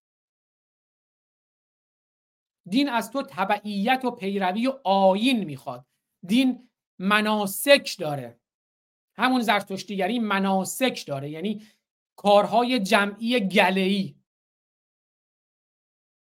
دین 2.68 2.88
از 2.88 3.10
تو 3.10 3.22
تبعیت 3.22 4.04
و 4.04 4.10
پیروی 4.10 4.66
و 4.66 4.78
آین 4.84 5.44
می‌خواد. 5.44 5.86
دین 6.26 6.70
مناسک 6.98 7.96
داره. 7.98 8.40
همون 9.16 9.40
زرتشتیگری 9.40 10.18
مناسک 10.18 11.04
داره. 11.06 11.30
یعنی 11.30 11.66
کارهای 12.18 12.80
جمعی 12.80 13.40
گلهی 13.40 14.18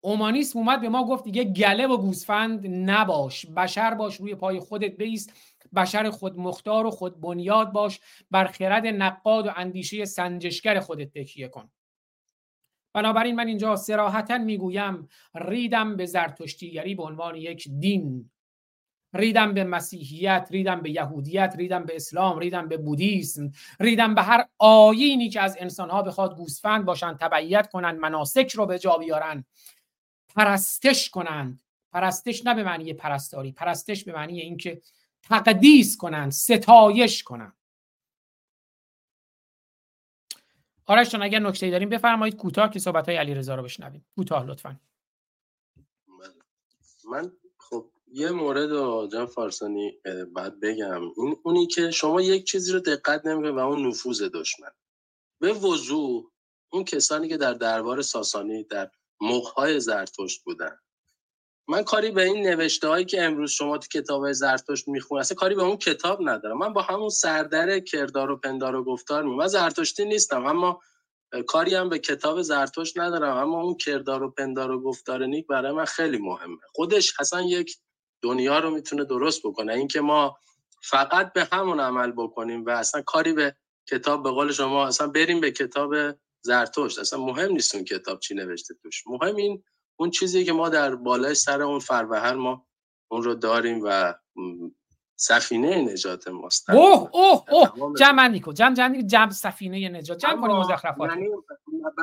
اومانیسم 0.01 0.59
اومد 0.59 0.81
به 0.81 0.89
ما 0.89 1.07
گفت 1.07 1.25
دیگه 1.25 1.45
گله 1.45 1.87
و 1.87 1.97
گوسفند 1.97 2.67
نباش. 2.67 3.47
بشر 3.47 3.95
باش 3.95 4.17
روی 4.17 4.35
پای 4.35 4.61
خودت 4.61 4.97
بیست. 4.97 5.33
بشر 5.75 6.11
خود 6.11 6.39
مختار 6.39 6.87
و 6.87 6.91
خود 6.91 7.21
بنیاد 7.21 7.73
باش. 7.73 8.01
بر 8.31 8.47
خرد 8.47 8.87
نقاد 8.87 9.47
و 9.47 9.51
اندیشه 9.57 10.05
سنجشگر 10.05 10.81
خودت 10.81 11.13
تکیه 11.19 11.49
کن. 11.49 11.71
بنابراین 12.95 13.35
من 13.35 13.47
اینجا 13.47 13.77
سراحتا 13.77 14.39
می‌گویم 14.39 15.09
ریدم 15.35 15.97
به 15.97 16.07
زرتشتیگری 16.07 16.95
به 16.95 17.03
عنوان 17.03 17.37
یک 17.37 17.69
دین. 17.69 18.31
ریدم 19.15 19.55
به 19.55 19.65
مسیحیت 19.65 20.49
ریدم 20.51 20.81
به 20.81 20.91
یهودیت 20.91 21.55
ریدم 21.59 21.85
به 21.85 21.97
اسلام 21.97 22.39
ریدم 22.39 22.69
به 22.69 22.77
بودیسم 22.77 23.53
ریدم 23.81 24.15
به 24.15 24.23
هر 24.23 24.47
آیینی 24.59 25.29
که 25.29 25.41
از 25.41 25.57
انسانها 25.61 26.03
بخواد 26.03 26.37
گوسفند 26.37 26.85
باشن 26.85 27.15
تبعیت 27.15 27.71
کنند 27.71 28.01
مناسک 28.01 28.53
رو 28.55 28.67
به 28.67 28.79
جا 28.79 28.97
بیارن. 28.97 29.45
پرستش 30.37 31.11
کنند. 31.11 31.61
پرستش 31.93 32.47
نه 32.47 32.55
به 32.55 32.63
معنی 32.63 32.93
پرستاری 32.93 33.53
پرستش 33.53 34.05
به 34.05 34.13
معنی 34.13 34.41
اینکه 34.41 34.83
تقدیس 35.23 35.97
کنند 35.97 36.33
ستایش 36.33 37.23
کنند. 37.23 37.57
آرش 40.87 41.15
اگر 41.15 41.39
نکته 41.39 41.71
داریم 41.71 41.89
بفرمایید 41.89 42.37
کوتاه 42.37 42.71
که 42.71 42.79
صحبت 42.79 43.09
های 43.09 43.17
علی 43.17 43.35
رو 43.35 43.63
بشنویم. 43.63 44.07
کوتاه 44.15 44.47
لطفا. 44.47 44.81
من 47.11 47.33
یه 48.13 48.31
مورد 48.31 48.71
جان 49.13 49.27
فارسانی 49.27 49.99
بعد 50.35 50.61
بگم. 50.61 51.03
این 51.17 51.37
اونی 51.43 51.67
که 51.67 51.91
شما 51.91 52.21
یک 52.21 52.45
چیزی 52.45 52.73
رو 52.73 52.81
دقت 52.81 53.27
نمی‌کنید 53.27 53.55
و 53.55 53.59
اون 53.59 53.87
نفوذ 53.87 54.23
دشمن. 54.23 54.71
به 55.41 55.53
وضوح 55.53 56.25
اون 56.73 56.85
کسانی 56.85 57.29
که 57.29 57.37
در 57.37 57.55
دربار 57.55 58.03
ساسانی 58.03 58.65
در 58.65 58.91
مقهای 59.21 59.81
زرتشت 59.81 60.45
بودن. 60.45 60.79
من 61.69 61.83
کاری 61.83 62.11
به 62.11 62.23
این 62.23 62.47
نوشته 62.47 62.89
هایی 62.89 63.05
که 63.05 63.23
امروز 63.23 63.51
شما 63.51 63.79
تو 63.79 63.89
کتاب 64.01 64.33
زرتشت 64.33 64.89
می‌خونید 64.89 65.21
اصلا 65.21 65.35
کاری 65.35 65.55
به 65.55 65.63
اون 65.63 65.77
کتاب 65.77 66.19
ندارم. 66.29 66.59
من 66.59 66.73
با 66.73 66.83
همون 66.83 67.09
سردر 67.09 67.79
کردار 67.79 68.31
و 68.31 68.37
پندار 68.37 68.77
و 68.77 68.85
گفتار 68.85 69.23
می 69.23 69.37
من 69.37 69.47
زرتشتی 69.47 70.05
نیستم 70.05 70.47
اما 70.47 70.81
کاری 71.47 71.75
هم 71.75 71.89
به 71.89 71.99
کتاب 71.99 72.43
زرتشت 72.43 72.99
ندارم. 72.99 73.37
اما 73.37 73.63
اون 73.63 73.75
کردار 73.75 74.23
و 74.23 74.31
پندار 74.31 74.71
و 74.71 74.83
گفتار 74.83 75.27
نیک 75.27 75.47
برای 75.47 75.73
من 75.73 75.85
خیلی 75.85 76.19
مهمه. 76.19 76.59
خودش 76.73 77.15
اصلا 77.21 77.43
یک 77.43 77.77
دنیا 78.23 78.59
رو 78.59 78.71
می‌تونه 78.71 79.05
درست 79.05 79.43
بکنه. 79.45 79.73
اینکه 79.73 80.01
ما 80.01 80.39
فقط 80.83 81.33
به 81.33 81.49
همون 81.53 81.81
عمل 81.81 82.13
بکنیم 82.13 82.65
و 82.65 82.71
اصلا 82.71 83.03
کاری 83.03 83.33
به 83.33 83.57
کتاب 83.89 84.23
به 84.23 84.31
قول 84.31 84.53
شما 84.53 84.87
اصلا 84.87 85.07
بریم 85.07 85.41
به 85.41 85.51
کتاب 85.51 85.95
زرتشت. 86.41 86.99
اصلا 86.99 87.21
مهم 87.21 87.53
نیست 87.53 87.75
اون 87.75 87.85
کتاب 87.85 88.21
چی 88.21 88.35
نوشته 88.35 88.75
توش. 88.83 89.07
مهم 89.07 89.37
این 89.37 89.63
اون 89.97 90.11
چیزی 90.11 90.45
که 90.45 90.53
ما 90.53 90.69
در 90.69 90.95
بالای 90.95 91.35
سر 91.35 91.63
اون 91.63 91.79
فروهر 91.79 92.35
ما 92.35 92.67
اون 93.09 93.23
رو 93.23 93.35
داریم 93.35 93.81
و 93.85 94.15
سفینه 95.17 95.77
نجات 95.77 96.29
ماست. 96.29 96.71
اوه 96.71 97.11
اوه 97.13 97.45
اوه. 97.51 97.95
جمع 97.99 98.29
نیکو. 98.29 98.53
جمع 98.53 98.75
جمع 98.75 99.03
جمع 99.03 99.31
سفینه 99.31 99.89
نجات. 99.89 100.19
جمع 100.19 100.41
کنید 100.41 100.57
مزخرفات 100.57 101.11
یعنی 101.11 101.29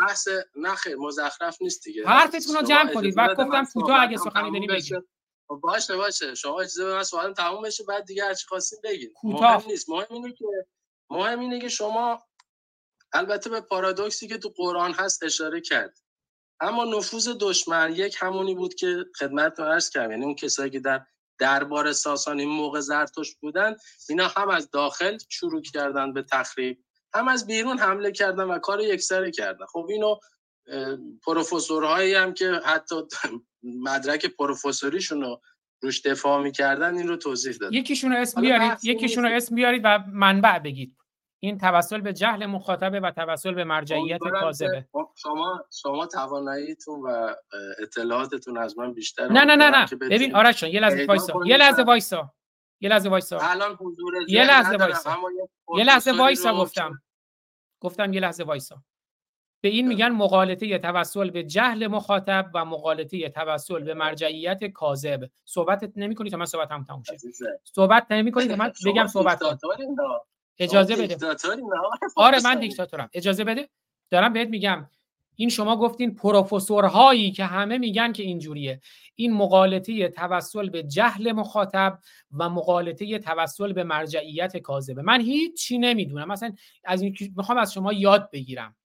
بحث 0.01 0.27
نه 0.55 0.75
خیر 0.75 0.95
مزخرف 0.95 1.61
نیست 1.61 1.83
دیگه. 1.83 2.07
حرفتون 2.07 2.55
رو 2.55 2.61
جمع 2.61 2.93
کنید. 2.93 3.15
بعد 3.15 3.37
گفتم 3.37 3.65
کوتاه 3.73 4.01
اگه 4.01 4.17
سخنی 4.17 4.51
داری 4.51 4.67
بگید 4.67 5.03
باشه 5.55 5.95
باشه. 5.95 6.35
شما 6.35 6.59
اجازه 6.59 6.85
به 6.85 6.93
من 6.93 7.03
سوالم 7.03 7.33
تموم 7.33 7.61
بشه 7.61 7.83
بعد 7.83 8.05
دیگه 8.05 8.23
هر 8.23 8.33
چی 8.33 8.47
خواستین 8.47 8.79
بگید 8.83 9.13
مهم 9.23 9.63
نیست. 9.67 9.89
مهم 9.89 10.07
اینه 10.09 10.33
که 10.33 10.45
مهم 11.09 11.39
اینه 11.39 11.59
که 11.61 11.69
شما 11.69 12.23
البته 13.13 13.49
به 13.49 13.61
پارادوکسی 13.61 14.27
که 14.27 14.37
تو 14.37 14.53
قرآن 14.57 14.93
هست 14.93 15.23
اشاره 15.23 15.61
کرد. 15.61 15.97
اما 16.59 16.85
نفوذ 16.85 17.29
دشمن 17.39 17.95
یک 17.95 18.17
همونی 18.19 18.55
بود 18.55 18.75
که 18.75 19.05
خدمت 19.19 19.59
رو 19.59 19.65
عرض 19.65 19.89
کردم. 19.89 20.11
یعنی 20.11 20.25
اون 20.25 20.35
کسایی 20.35 20.71
که 20.71 20.79
در 20.79 21.05
دربار 21.39 21.93
ساسانی 21.93 22.45
موقع 22.45 22.79
زرتشت 22.79 23.37
بودن 23.41 23.75
اینا 24.09 24.27
هم 24.27 24.49
از 24.49 24.71
داخل 24.71 25.17
شروع 25.29 25.61
کردن 25.61 26.13
به 26.13 26.23
تخریب 26.23 26.83
هم 27.13 27.27
از 27.27 27.47
بیرون 27.47 27.79
حمله 27.79 28.11
کردن 28.11 28.43
و 28.43 28.59
کار 28.59 28.81
یکسره 28.81 29.31
کردن. 29.31 29.65
خب 29.65 29.87
اینو 29.89 30.19
پروفسورهایی 31.25 32.13
هم 32.13 32.33
که 32.33 32.51
حتی 32.65 32.95
مدرک 33.63 34.25
پروفسوریشون 34.25 35.21
رو 35.21 35.41
روش 35.81 36.01
دفاع 36.01 36.43
می‌کردن 36.43 36.97
این 36.97 37.07
رو 37.07 37.15
توضیح 37.15 37.55
داد 37.55 37.73
یکیشون 37.73 38.11
رو 38.11 38.17
اسم 38.17 38.41
بیارید 38.41 38.77
یکیشون 38.83 39.23
رو 39.23 39.29
اسم 39.29 39.55
بیارید 39.55 39.81
و 39.85 39.99
منبع 40.07 40.59
بگید. 40.59 40.97
این 41.39 41.57
توسل 41.57 42.01
به 42.01 42.13
جهل 42.13 42.45
مخاطبه 42.45 42.99
و 42.99 43.11
توسل 43.11 43.53
به 43.53 43.63
مرجعیت 43.63 44.19
کاذبه. 44.19 44.87
شما 45.15 45.65
شما 45.81 46.05
تواناییتون 46.05 47.01
و 47.01 47.35
اطلاعاتتون 47.79 48.57
از 48.57 48.77
من 48.77 48.93
بیشتر 48.93 49.27
نه 49.27 49.43
نه 49.43 49.55
نه 49.55 49.69
نه. 49.69 49.85
ببین 49.85 50.35
آرش 50.35 50.63
یه 50.63 50.79
لحظه 50.79 51.05
وایسا. 51.05 51.33
یه 51.45 51.57
لحظه 51.57 51.83
وایسا. 51.83 52.33
یه 52.81 52.89
لحظه 52.89 53.09
وایسا. 53.09 53.39
الان 53.39 53.75
حضور 53.75 54.13
یه 54.29 54.43
لحظه 54.43 54.77
وایسا. 54.77 55.17
یه 55.77 55.83
لحظه 55.83 56.11
وایسا 56.11 56.53
گفتم. 56.55 57.01
گفتم 57.79 58.13
یه 58.13 58.19
لحظه 58.19 58.43
وایسا. 58.43 58.83
به 59.67 59.73
این 59.73 59.87
میگن 59.87 60.09
مقالطه 60.09 60.77
توسل 60.77 61.29
به 61.29 61.43
جهل 61.43 61.87
مخاطب 61.87 62.51
و 62.53 62.65
مقالطه 62.65 63.29
توسل 63.29 63.83
به 63.83 63.93
مرجعیت 63.93 64.63
کاذب. 64.63 65.29
صحبتت 65.45 65.91
نمی‌کنی 65.95 66.29
تا 66.29 66.37
من 66.37 66.45
صحبت 66.45 66.71
هم 66.71 66.83
تموم 66.83 67.03
شه. 67.03 67.17
صحبت 67.63 68.07
نمی‌کنی 68.11 68.47
تا 68.47 68.55
من 68.55 68.71
بگم 68.85 69.07
صحبت. 69.07 69.39
اجازه 70.59 70.95
بده. 70.95 71.17
آره 72.15 72.37
من 72.43 72.59
دیکتاتورم. 72.59 73.09
اجازه 73.13 73.43
بده. 73.43 73.69
دارم 74.09 74.33
بهت 74.33 74.47
میگم. 74.47 74.89
این 75.35 75.49
شما 75.49 75.75
گفتین 75.75 76.15
پروفسورهایی 76.15 77.31
که 77.31 77.45
همه 77.45 77.77
میگن 77.77 78.11
که 78.11 78.23
اینجوریه. 78.23 78.81
این 79.15 79.33
مقالطه 79.33 80.09
توسل 80.09 80.69
به 80.69 80.83
جهل 80.83 81.31
مخاطب 81.31 81.99
و 82.31 82.49
مقالطه 82.49 83.19
توسل 83.19 83.73
به 83.73 83.83
مرجعیت 83.83 84.57
کاذبه. 84.57 85.01
من 85.01 85.21
هیچی 85.21 85.77
نمی‌دونم. 85.77 86.27
مثلا 86.27 86.51
از 86.83 87.01
این 87.01 87.15
می‌خوام 87.35 87.57
از 87.57 87.73
شما 87.73 87.93
یاد 87.93 88.29
بگیرم. 88.31 88.75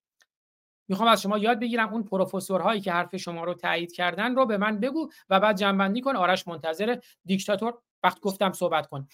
می‌خوام 0.93 1.09
از 1.09 1.23
شما 1.23 1.39
یاد 1.39 1.61
بگیرم 1.61 1.93
اون 1.93 2.03
پروفسورهایی 2.03 2.81
که 2.81 2.93
حرف 2.93 3.17
شما 3.17 3.45
رو 3.45 3.55
تایید 3.55 3.93
کردن 3.93 4.35
رو 4.35 4.47
به 4.47 4.57
من 4.57 4.81
بگو 4.81 5.11
و 5.31 5.41
بعد 5.41 5.57
جنبندی 5.57 6.01
کن. 6.01 6.17
آرش 6.17 6.49
منتظر 6.49 6.99
دیکتاتور. 7.25 7.79
وقت 8.03 8.21
گفتم 8.21 8.53
صحبت 8.53 8.87
کن. 8.87 9.09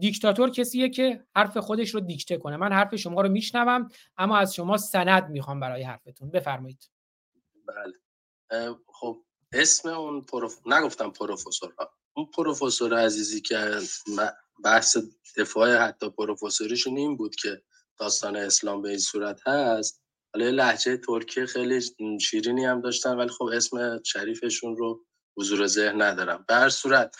دیکتاتور 0.00 0.50
کسیه 0.50 0.88
که 0.88 1.24
حرف 1.36 1.56
خودش 1.56 1.90
رو 1.90 2.00
دیکته 2.00 2.36
کنه. 2.38 2.56
من 2.56 2.72
حرف 2.72 2.96
شما 2.96 3.20
رو 3.20 3.28
میشنوم 3.28 3.88
اما 4.16 4.36
از 4.36 4.54
شما 4.54 4.76
سند 4.76 5.30
می‌خوام 5.30 5.60
برای 5.60 5.82
حرفتون. 5.82 6.30
بفرمایید. 6.30 6.90
بله. 7.66 8.74
خب 8.86 9.24
اسم 9.52 9.88
اون 9.88 10.20
پروف... 10.20 10.58
نگفتم 10.66 11.10
پروفسور 11.10 11.74
اون 12.14 12.26
پروفسور 12.26 12.98
عزیزی 13.04 13.40
که 13.40 13.78
بحث 14.64 14.96
دفاع 15.36 15.76
حتی 15.76 16.10
پروفسوریشون 16.10 16.96
این 16.96 17.16
بود 17.16 17.36
که 17.36 17.62
داستان 17.96 18.36
اسلام 18.36 18.82
به 18.82 18.88
این 18.88 18.98
صورت 18.98 19.48
هست 19.48 20.03
حالا 20.34 20.50
لحجه 20.50 20.96
ترکیه 20.96 21.46
خیلی 21.46 21.80
شیرینی 22.20 22.64
هم 22.64 22.80
داشتن 22.80 23.16
ولی 23.16 23.28
خب 23.28 23.44
اسم 23.44 24.02
شریفشون 24.04 24.76
رو 24.76 25.04
حضور 25.38 25.66
ذهن 25.66 26.02
ندارم. 26.02 26.44
به 26.48 26.54
هر 26.54 26.68
صورت 26.68 27.16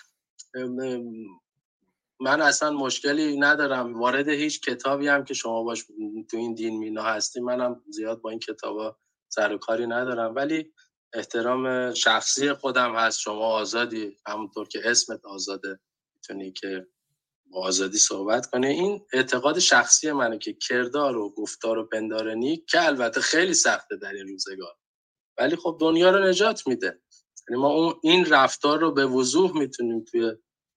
من 2.21 2.41
اصلا 2.43 2.71
مشکلی 2.71 3.39
ندارم. 3.39 3.95
وارد 4.01 4.29
هیچ 4.29 4.61
کتابی 4.61 5.09
هم 5.09 5.25
که 5.25 5.35
شما 5.35 5.63
باش 5.63 5.85
تو 6.31 6.37
این 6.37 6.55
دین 6.55 6.79
مینا 6.79 7.03
هستی 7.03 7.41
منم 7.41 7.83
زیاد 7.91 8.21
با 8.21 8.31
این 8.31 8.39
کتابا 8.39 8.99
سر 9.29 9.53
و 9.53 9.59
کاری 9.59 9.87
ندارم. 9.87 10.35
ولی 10.35 10.73
احترام 11.15 11.95
شخصی 11.95 12.53
خودم 12.53 12.97
هست. 12.97 13.21
شما 13.21 13.47
آزادی 13.47 14.17
همونطور 14.27 14.69
که 14.69 14.81
اسمت 14.85 15.25
آزاده 15.25 15.81
می‌تونی 16.17 16.53
که 16.53 16.87
آزادی 17.63 17.99
صحبت 17.99 18.47
کنه. 18.47 18.67
این 18.67 19.07
اعتقاد 19.13 19.59
شخصی 19.59 20.13
منه 20.13 20.39
که 20.39 20.53
کردار 20.53 21.17
و 21.17 21.35
گفتار 21.35 21.79
و 21.79 21.87
پندار 21.87 22.35
نیک 22.35 22.67
که 22.67 22.87
البته 22.87 23.21
خیلی 23.21 23.55
سخته 23.55 23.97
در 23.97 24.13
این 24.13 24.29
روزگار. 24.29 24.75
ولی 25.39 25.57
خب 25.57 25.79
دنیا 25.81 26.11
رو 26.11 26.29
نجات 26.29 26.67
میده. 26.67 27.01
یعنی 27.49 27.63
ما 27.63 27.69
اون 27.69 27.95
این 28.03 28.27
رفتار 28.27 28.81
رو 28.81 28.93
به 28.93 29.07
وضوح 29.07 29.59
می‌تونیم 29.59 30.05
توی 30.05 30.33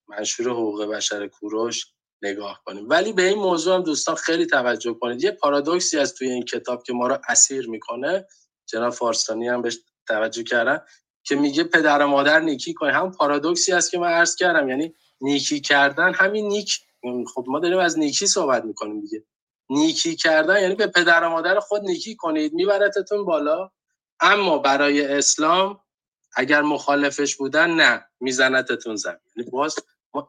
منشور 0.08 0.50
حقوق 0.50 0.86
بشر 0.86 1.28
کوروش 1.28 1.86
نگاه 2.22 2.62
کنیم. 2.66 2.90
ولی 2.90 3.14
به 3.14 3.28
این 3.28 3.38
موضوع 3.38 3.76
هم 3.76 3.84
دوستان 3.84 4.16
خیلی 4.16 4.46
توجه 4.46 4.94
کنید. 4.94 5.24
یه 5.24 5.32
پارادوکسی 5.32 5.98
از 5.98 6.16
توی 6.16 6.30
این 6.30 6.44
کتاب 6.46 6.84
که 6.84 6.94
ما 6.94 7.08
رو 7.08 7.18
اسیر 7.28 7.70
می‌کنه 7.70 8.28
جناب 8.70 8.94
فارستانی 8.94 9.48
هم 9.48 9.62
بهش 9.62 9.80
توجه 10.08 10.44
کردن 10.44 10.82
که 11.24 11.36
میگه 11.36 11.64
پدر 11.64 12.02
و 12.02 12.08
مادر 12.08 12.40
نیکی 12.40 12.74
کنه 12.74 12.94
هم 12.94 13.12
پارادوکسی 13.12 13.72
است 13.72 13.92
که 13.92 14.00
من 14.00 14.08
عرض 14.08 14.36
کردم. 14.36 14.70
یعنی 14.70 14.94
نیکی 15.22 15.60
کردن 15.60 16.14
همین 16.14 16.48
نیک 16.48 16.80
خب 17.34 17.46
ما 17.48 17.60
داریم 17.60 17.80
از 17.80 18.00
نیکی 18.00 18.28
صحبت 18.28 18.66
می‌کنیم 18.66 19.02
دیگه. 19.02 19.24
نیکی 19.70 20.16
کردن 20.16 20.62
یعنی 20.62 20.76
به 20.76 20.88
پدر 20.88 21.24
و 21.24 21.30
مادر 21.30 21.60
خود 21.60 21.82
نیکی 21.82 22.16
کنید 22.16 22.54
میبرتتون 22.54 23.26
بالا. 23.26 23.72
اما 24.20 24.58
برای 24.58 25.06
اسلام 25.06 25.80
اگر 26.36 26.62
مخالفش 26.62 27.36
بودن 27.36 27.72
نه 27.72 28.06
میزنتتون 28.20 28.96
زمین. 28.96 29.18
یعنی 29.36 29.50
باز 29.50 29.76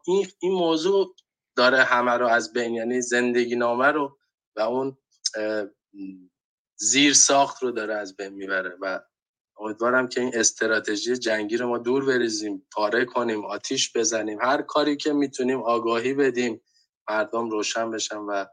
این 0.06 0.26
این 0.38 0.52
موضوع 0.52 1.14
داره 1.56 1.84
همه 1.84 2.12
رو 2.12 2.26
از 2.26 2.52
بین 2.52 2.74
یعنی 2.74 3.00
زندگی 3.00 3.56
نامه 3.56 3.86
رو 3.86 4.18
و 4.56 4.60
اون 4.60 4.98
زیر 6.76 7.14
ساخت 7.14 7.62
رو 7.62 7.70
داره 7.70 7.94
از 7.94 8.16
بین 8.16 8.28
می‌بره 8.28 8.76
و 8.80 9.00
امیدوارم 9.60 10.08
که 10.08 10.20
این 10.20 10.30
استراتژی 10.34 11.16
جنگی 11.16 11.56
رو 11.56 11.68
ما 11.68 11.78
دور 11.78 12.04
بریزیم 12.04 12.66
پاره 12.72 13.04
کنیم 13.04 13.44
آتیش 13.44 13.96
بزنیم 13.96 14.38
هر 14.40 14.62
کاری 14.62 14.96
که 14.96 15.12
می‌تونیم 15.12 15.62
آگاهی 15.62 16.14
بدیم 16.14 16.60
مردم 17.10 17.50
روشن 17.50 17.90
بشن 17.90 18.16
و 18.16 18.44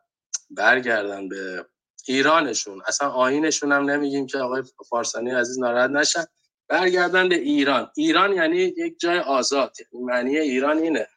برگردن 0.50 1.30
به 1.30 1.66
ایرانشون. 2.08 2.82
اصلا 2.88 3.10
آینشون 3.10 3.72
هم 3.72 3.90
نمیگیم 3.90 4.28
که 4.28 4.38
آقای 4.38 4.64
فارسانی 4.90 5.32
عزیز 5.32 5.60
ناراحت 5.60 5.90
نشن. 5.90 6.24
برگردن 6.68 7.30
به 7.30 7.36
ایران. 7.36 7.92
ایران 7.96 8.34
یعنی 8.34 8.58
یک 8.58 9.00
جای 9.00 9.20
آزاد. 9.20 9.74
یعنی 9.94 10.06
معنی 10.06 10.38
ایران 10.38 10.78
اینه. 10.78 11.08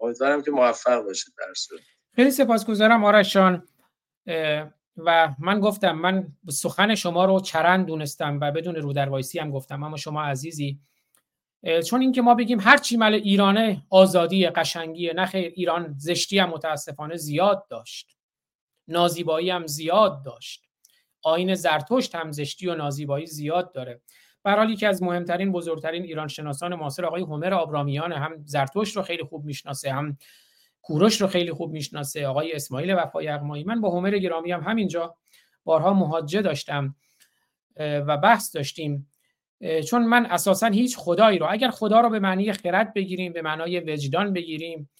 امیدوارم 0.00 0.42
که 0.42 0.50
موفق 0.50 1.02
باشید 1.02 1.34
در 1.38 1.54
صورت. 1.54 1.82
خیلی 2.16 2.30
سپاسگزارم 2.30 3.04
آرش 3.04 3.32
جان. 3.32 3.68
و 4.96 5.34
من 5.38 5.60
گفتم 5.60 5.92
من 5.92 6.32
سخن 6.50 6.94
شما 6.94 7.24
رو 7.24 7.40
چرند 7.40 7.86
دونستم 7.86 8.38
و 8.40 8.50
بدون 8.52 8.74
رو 8.74 8.92
در 8.92 9.08
وایسی 9.08 9.38
هم 9.38 9.50
گفتم. 9.50 9.82
اما 9.82 9.96
شما 9.96 10.22
عزیزی 10.22 10.80
چون 11.86 12.00
اینکه 12.00 12.22
ما 12.22 12.34
بگیم 12.34 12.60
هر 12.60 12.76
چی 12.76 12.96
مال 12.96 13.14
ایرانه 13.14 13.82
آزادی 13.90 14.46
قشنگی 14.46 15.12
نه 15.12 15.26
خیر 15.26 15.52
ایران 15.56 15.94
زشتی 15.98 16.38
هم 16.38 16.50
متاسفانه 16.50 17.16
زیاد 17.16 17.66
داشت. 17.68 18.16
نازیبایی 18.88 19.50
هم 19.50 19.66
زیاد 19.66 20.24
داشت. 20.24 20.64
آین 21.22 21.54
زرتشت 21.54 22.14
هم 22.14 22.32
زشتی 22.32 22.68
و 22.68 22.74
نازیبایی 22.74 23.26
زیاد 23.26 23.72
داره. 23.72 24.00
برحالی 24.42 24.76
که 24.76 24.88
از 24.88 25.02
مهمترین 25.02 25.52
بزرگترین 25.52 26.02
ایران 26.02 26.28
شناسان 26.28 26.74
معاصر 26.74 27.04
آقای 27.04 27.22
هومر 27.22 27.54
آبرامیان 27.54 28.12
هم 28.12 28.42
زرتشت 28.44 28.96
رو 28.96 29.02
خیلی 29.02 29.24
خوب 29.24 29.44
می‌شناسه 29.44 29.92
هم 29.92 30.18
کوروش 30.84 31.20
رو 31.20 31.26
خیلی 31.26 31.52
خوب 31.52 31.72
می‌شناسه 31.72 32.26
آقای 32.26 32.52
اسماعیل 32.52 32.94
وفای 32.94 33.28
اقمایی 33.28 33.64
من 33.64 33.80
با 33.80 33.90
هومر 33.90 34.18
گرامی 34.18 34.52
هم 34.52 34.60
همینجا 34.60 35.16
بارها 35.64 35.92
مهاجه 35.92 36.42
داشتم 36.42 36.96
و 37.76 38.16
بحث 38.16 38.56
داشتیم. 38.56 39.10
چون 39.88 40.04
من 40.04 40.26
اساسا 40.26 40.66
هیچ 40.66 40.96
خدایی 40.96 41.38
رو 41.38 41.46
اگر 41.50 41.70
خدا 41.70 42.00
رو 42.00 42.10
به 42.10 42.18
معنی 42.18 42.52
خرد 42.52 42.94
بگیریم 42.94 43.32
به 43.32 43.42
معنای 43.42 43.80
وجدان 43.80 44.32
بگیریم 44.32 44.90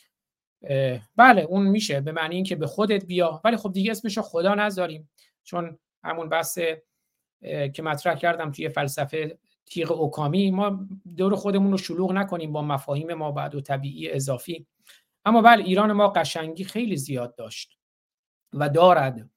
بله 1.16 1.42
اون 1.42 1.66
میشه 1.66 2.00
به 2.00 2.12
معنی 2.12 2.34
اینکه 2.34 2.56
به 2.56 2.66
خودت 2.66 3.04
بیا. 3.04 3.40
ولی 3.44 3.56
خب 3.56 3.72
دیگه 3.72 3.90
اسمش 3.90 4.16
رو 4.16 4.22
خدا 4.22 4.54
نذاریم. 4.54 5.10
چون 5.42 5.78
همون 6.04 6.28
بحث 6.28 6.58
که 7.74 7.82
مطرح 7.82 8.14
کردم 8.14 8.52
توی 8.52 8.68
فلسفه 8.68 9.38
تیغ 9.66 9.92
اوکامی 9.92 10.50
ما 10.50 10.88
دور 11.16 11.34
خودمون 11.34 11.70
رو 11.70 11.78
شلوغ 11.78 12.12
نکنیم 12.12 12.52
با 12.52 12.62
مفاهیم 12.62 13.14
ما 13.14 13.32
بعد 13.32 13.54
و 13.54 13.60
طبیعی 13.60 14.10
اضافی. 14.10 14.66
اما 15.24 15.42
بله 15.42 15.64
ایران 15.64 15.92
ما 15.92 16.08
قشنگی 16.08 16.64
خیلی 16.64 16.96
زیاد 16.96 17.36
داشت 17.36 17.78
و 18.52 18.68
دارد. 18.68 19.30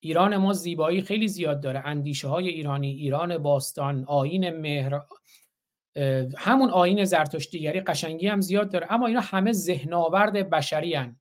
ایران 0.00 0.36
ما 0.36 0.52
زیبایی 0.52 1.02
خیلی 1.02 1.28
زیاد 1.28 1.60
داره. 1.60 1.82
اندیشه 1.86 2.28
های 2.28 2.48
ایرانی 2.48 2.90
ایران 2.90 3.38
باستان 3.38 4.04
آین 4.04 4.50
مهر 4.50 5.00
همون 6.36 6.70
آین 6.70 7.04
زرتشتیگری 7.04 7.80
قشنگی 7.80 8.26
هم 8.28 8.40
زیاد 8.40 8.72
داره. 8.72 8.92
اما 8.92 9.06
اینا 9.06 9.20
همه 9.20 9.52
ذهناورد 9.52 10.50
بشری 10.50 10.94
هن. 10.94 11.20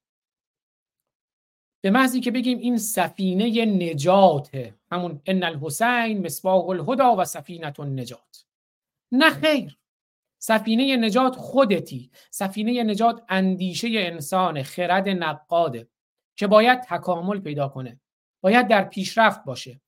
به 1.82 1.92
محضی 1.92 2.20
که 2.20 2.32
بگیم 2.32 2.58
این 2.58 2.78
سفینه 2.78 3.66
نجاته 3.66 4.76
همون 4.92 5.22
ان 5.26 5.44
الحسین 5.44 6.26
مصباح 6.26 6.70
الهدا 6.70 7.16
و 7.16 7.26
سفینه 7.26 7.80
النجات 7.80 8.46
نه 9.12 9.30
خیر. 9.30 9.78
سفینه 10.40 10.98
نجات 10.98 11.36
خودتی. 11.36 12.12
سفینه 12.32 12.84
نجات 12.84 13.24
اندیشه 13.30 13.88
انسان 13.94 14.64
خرد 14.64 15.10
نقاده 15.10 15.88
که 16.36 16.48
باید 16.48 16.82
تکامل 16.82 17.40
پیدا 17.40 17.68
کنه 17.68 18.00
باید 18.42 18.68
در 18.68 18.84
پیشرفت 18.84 19.44
باشه. 19.44 19.82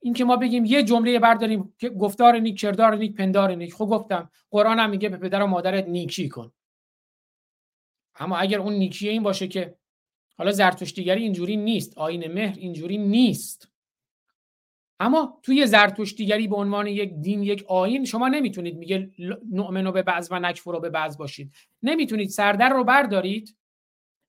این 0.00 0.14
که 0.14 0.24
ما 0.24 0.36
بگیم 0.36 0.64
یه 0.64 0.82
جمله 0.82 1.18
برداریم 1.18 1.74
که 1.78 1.88
گفتار 1.88 2.38
نیک 2.38 2.60
کردار 2.60 2.96
نیک 2.96 3.16
پندار 3.16 3.54
نیک. 3.54 3.74
خب 3.74 3.86
گفتم 3.86 4.30
قرآن 4.50 4.78
هم 4.78 4.90
میگه 4.90 5.08
به 5.08 5.16
پدر 5.16 5.42
و 5.42 5.46
مادرت 5.46 5.88
نیکی 5.88 6.28
کن. 6.28 6.52
اما 8.14 8.36
اگر 8.36 8.58
اون 8.58 8.72
نیکی 8.72 9.08
این 9.08 9.22
باشه 9.22 9.48
که 9.48 9.78
حالا 10.38 10.52
زرتشتیگری 10.52 11.22
اینجوری 11.22 11.56
نیست 11.56 11.98
آین 11.98 12.32
مهر 12.32 12.54
اینجوری 12.58 12.98
نیست. 12.98 13.68
اما 15.00 15.40
توی 15.42 15.66
زرتشتیگری 15.66 16.48
به 16.48 16.56
عنوان 16.56 16.86
یک 16.86 17.14
دین 17.14 17.42
یک 17.42 17.64
آین 17.68 18.04
شما 18.04 18.28
نمی‌تونید 18.28 18.76
میگه 18.76 19.10
نؤمنو 19.52 19.92
به 19.92 20.02
بعض 20.02 20.28
و 20.30 20.38
نکفرو 20.38 20.80
به 20.80 20.90
بعض 20.90 21.18
باشید. 21.18 21.52
نمی‌تونید 21.82 22.28
سردر 22.28 22.68
رو 22.68 22.84
بردارید 22.84 23.56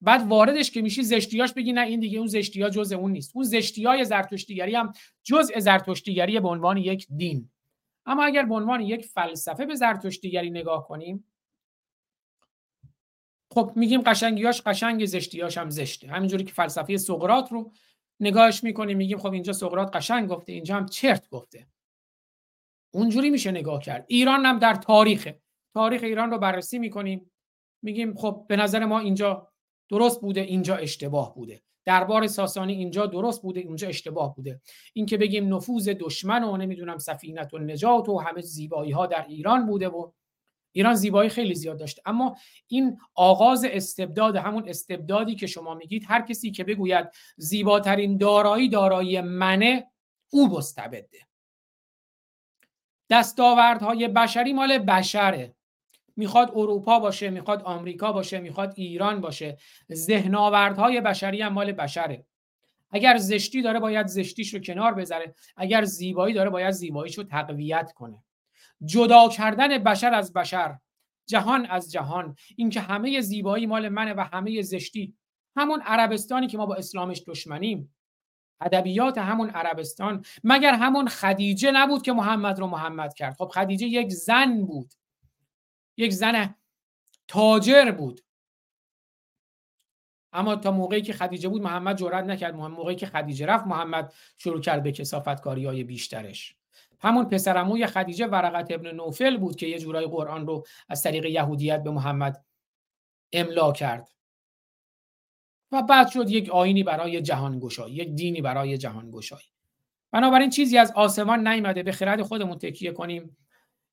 بعد 0.02 0.28
واردش 0.28 0.72
که 0.72 0.82
میشی 0.82 1.04
زشتیاش 1.04 1.54
بگی 1.54 1.74
نه 1.74 1.82
این 1.82 2.00
دیگه 2.00 2.18
اون 2.18 2.28
زشتیا 2.28 2.70
جز 2.70 2.92
اون 2.92 3.12
نیست. 3.12 3.32
اون 3.36 3.46
زشتیای 3.46 4.06
زرتشتیگری 4.06 4.76
هم 4.76 4.94
جزء 5.24 5.60
زرتشتیگری 5.60 6.40
به 6.40 6.48
عنوان 6.48 6.78
یک 6.78 7.08
دین. 7.18 7.50
اما 8.06 8.24
اگر 8.24 8.44
به 8.44 8.56
عنوان 8.56 8.82
یک 8.82 9.06
فلسفه 9.06 9.66
به 9.66 9.76
زرتشتیگری 9.76 10.50
نگاه 10.50 10.88
کنیم 10.88 11.26
خب 13.52 13.72
میگیم 13.76 14.02
قشنگیاش 14.02 14.62
قشنگ 14.62 15.06
زشتیاش 15.06 15.58
هم 15.58 15.70
زشته. 15.70 16.08
همینجوری 16.08 16.44
که 16.44 16.54
فلسفه 16.54 16.98
سقراط 16.98 17.52
رو 17.52 17.72
نگاهش 18.20 18.64
می‌کنیم 18.64 18.98
میگیم 18.98 19.18
خب 19.18 19.32
اینجا 19.32 19.54
سقراط 19.54 19.96
قشنگ 19.96 20.30
گفته 20.30 20.52
اینجا 20.54 20.76
هم 20.76 20.86
چرت 20.86 21.30
گفته. 21.30 21.68
اونجوری 22.94 23.30
میشه 23.30 23.52
نگاه 23.52 23.82
کرد. 23.82 24.06
ایران 24.08 24.46
هم 24.46 24.60
در 24.60 24.74
تاریخ 24.74 25.34
تاریخ 25.74 26.04
ایران 26.04 26.32
رو 26.32 26.38
بررسی 26.38 26.80
می‌کنیم. 26.80 27.32
میگیم 27.84 28.16
خب 28.16 28.46
به 28.50 28.56
نظر 28.56 28.86
ما 28.86 29.00
اینجا 29.00 29.48
درست 29.90 30.22
بوده 30.22 30.42
اینجا 30.42 30.76
اشتباه 30.76 31.36
بوده. 31.36 31.62
دربار 31.86 32.28
ساسانی 32.28 32.74
اینجا 32.74 33.06
درست 33.06 33.42
بوده 33.42 33.60
اینجا 33.60 33.88
اشتباه 33.88 34.36
بوده. 34.36 34.62
این 34.94 35.06
که 35.06 35.18
بگیم 35.18 35.56
نفوذ 35.56 35.90
دشمن 35.90 36.44
و 36.44 36.58
نمی‌دونم 36.58 36.98
سفینت 36.98 37.54
و 37.54 37.60
نجات 37.60 38.10
و 38.10 38.20
همه 38.20 38.42
زیبایی 38.42 38.92
ها 38.92 39.06
در 39.06 39.26
ایران 39.28 39.66
بوده 39.66 39.90
و 39.90 40.12
ایران 40.72 40.96
زیبایی 40.96 41.30
خیلی 41.30 41.56
زیاد 41.56 41.80
داشته. 41.80 42.02
اما 42.06 42.38
این 42.68 42.98
آغاز 43.16 43.66
استبداد 43.66 44.36
همون 44.36 44.70
استبدادی 44.70 45.36
که 45.36 45.48
شما 45.48 45.74
میگید 45.74 46.06
هر 46.08 46.22
کسی 46.22 46.52
که 46.52 46.64
بگوید 46.64 47.10
زیباترین 47.38 48.18
دارایی 48.18 48.70
دارایی 48.70 49.22
منه 49.22 49.88
او 50.30 50.48
مستبده. 50.48 51.20
دستاوردهای 53.10 54.08
بشری 54.08 54.54
مال 54.54 54.78
بشره. 54.78 55.56
می‌خواد 56.16 56.52
اروپا 56.56 57.00
باشه 57.00 57.30
می‌خواد 57.30 57.62
آمریکا 57.64 58.12
باشه 58.12 58.40
می‌خواد 58.40 58.74
ایران 58.76 59.22
باشه. 59.22 59.58
ذهناوردهای 59.94 61.02
بشری 61.02 61.42
هم 61.42 61.54
مال 61.54 61.72
بشره. 61.72 62.26
اگر 62.92 63.18
زشتی 63.18 63.62
داره 63.62 63.80
باید 63.80 64.08
زشتیش 64.08 64.54
رو 64.54 64.60
کنار 64.60 64.94
بذاره. 64.94 65.34
اگر 65.58 65.84
زیبایی 65.84 66.34
داره 66.34 66.50
باید 66.50 66.72
زیباییش 66.72 67.18
رو 67.18 67.24
تقویت 67.24 67.92
کنه. 67.96 68.24
جدا 68.86 69.30
کردن 69.30 69.78
بشر 69.78 70.14
از 70.14 70.34
بشر 70.34 70.80
جهان 71.30 71.66
از 71.66 71.92
جهان. 71.92 72.36
اینکه 72.56 72.82
همه 72.82 73.22
زیبایی 73.22 73.66
مال 73.66 73.90
منه 73.90 74.14
و 74.14 74.20
همه 74.34 74.62
زشتی. 74.62 75.18
همون 75.58 75.82
عربستانی 75.82 76.48
که 76.48 76.58
ما 76.58 76.66
با 76.66 76.76
اسلامش 76.76 77.24
دشمنیم. 77.28 77.96
ادبیات 78.62 79.18
همون 79.18 79.50
عربستان. 79.50 80.26
مگر 80.44 80.74
همون 80.74 81.08
خدیجه 81.08 81.72
نبود 81.72 82.02
که 82.02 82.14
محمد 82.14 82.60
رو 82.60 82.68
محمد 82.68 83.14
کرد؟ 83.14 83.34
خب 83.34 83.52
خدیجه 83.54 83.88
یک 83.88 84.10
زن 84.10 84.66
بود. 84.66 84.94
یک 85.98 86.12
زن 86.12 86.56
تاجر 87.28 87.92
بود. 87.92 88.22
اما 90.34 90.56
تا 90.56 90.72
موقعی 90.72 91.02
که 91.02 91.14
خدیجه 91.14 91.50
بود 91.50 91.62
محمد 91.62 91.98
جرأت 91.98 92.26
نکرد. 92.26 92.56
موقعی 92.56 92.96
که 92.96 93.06
خدیجه 93.06 93.46
رفت 93.46 93.68
محمد 93.68 94.14
شروع 94.38 94.62
کرد 94.62 94.84
به 94.84 94.92
کسافت 94.92 95.42
کاری 95.42 95.66
های 95.66 95.84
بیشترش. 95.84 96.59
همون 97.02 97.26
پسرموی 97.26 97.88
خدیجه 97.88 98.28
ورقت 98.28 98.72
ابن 98.72 98.92
نوفل 98.92 99.38
بود 99.38 99.56
که 99.56 99.68
یه 99.68 99.80
جورای 99.80 100.06
قرآن 100.06 100.48
رو 100.48 100.66
از 100.90 101.04
طریق 101.04 101.26
یهودیت 101.26 101.84
به 101.84 101.92
محمد 101.92 102.46
املا 103.32 103.72
کرد. 103.72 104.10
و 105.72 105.82
بعد 105.82 106.08
شد 106.08 106.30
یک 106.30 106.50
آینی 106.50 106.84
برای 106.84 107.22
جهان 107.22 107.60
گشایی 107.60 107.96
یک 107.96 108.16
دینی 108.16 108.42
برای 108.42 108.78
جهان 108.78 109.12
گشایی 109.12 109.46
بنابراین 110.12 110.50
چیزی 110.50 110.78
از 110.78 110.92
آسمان 110.92 111.48
نیامده 111.48 111.84
به 111.84 111.92
خرد 111.92 112.22
خودمون 112.22 112.58
تکیه 112.58 112.92
کنیم. 112.92 113.38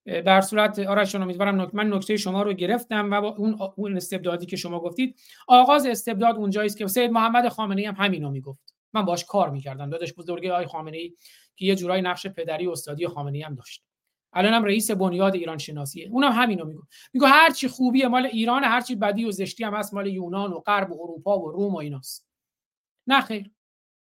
در 0.05 0.41
صورت 0.41 0.78
آرشون 0.78 1.23
امیدوارم 1.23 1.70
من 1.73 1.93
نکته 1.93 2.17
شما 2.17 2.43
رو 2.43 2.52
گرفتم 2.52 3.10
و 3.10 3.20
با 3.20 3.28
اون 3.28 3.59
اون 3.76 3.97
استبدادی 3.97 4.47
که 4.47 4.57
شما 4.57 4.81
گفتید 4.81 5.17
آغاز 5.49 5.86
استبداد 5.86 6.36
اونجایی 6.36 6.67
است 6.67 6.76
که 6.76 6.86
سید 6.86 7.10
محمد 7.10 7.49
خامنه 7.49 7.81
ای 7.81 7.86
هم 7.86 7.94
همینو 7.94 8.31
می‌گفت. 8.31 8.75
من 8.93 9.05
باش 9.05 9.25
کار 9.25 9.51
می‌کردم. 9.51 9.91
داداش 9.91 10.15
بزرگی 10.15 10.51
آقای 10.51 10.67
خامنه 10.67 10.97
ای 10.97 11.15
که 11.57 11.65
یه 11.67 11.76
جورایی 11.76 12.02
نقش 12.02 12.26
پدری 12.26 12.67
و 12.67 12.70
استادی 12.70 13.09
خامنه 13.09 13.39
ای 13.39 13.43
هم 13.43 13.55
داشت. 13.55 13.85
الانم 14.33 14.65
رئیس 14.65 14.91
بنیاد 14.91 15.35
ایران 15.35 15.59
شناسیه. 15.59 16.09
اونم 16.09 16.33
همینو 16.33 16.65
میگه 16.65 16.81
میگه 17.12 17.26
هر 17.26 17.51
چی 17.51 17.68
خوبی 17.68 18.07
مال 18.07 18.26
ایران 18.26 18.65
هر 18.65 18.81
چی 18.81 18.94
بدی 18.94 19.25
و 19.25 19.31
زشتی 19.31 19.65
هم 19.65 19.75
هست 19.75 19.94
مال 19.94 20.07
یونان 20.07 20.52
و 20.52 20.60
غرب 20.60 20.93
و 20.93 21.02
اروپا 21.02 21.39
و 21.39 21.51
روم 21.51 21.75
و 21.75 21.78
ایناست. 21.78 22.28
نه 23.07 23.20
خیر. 23.20 23.51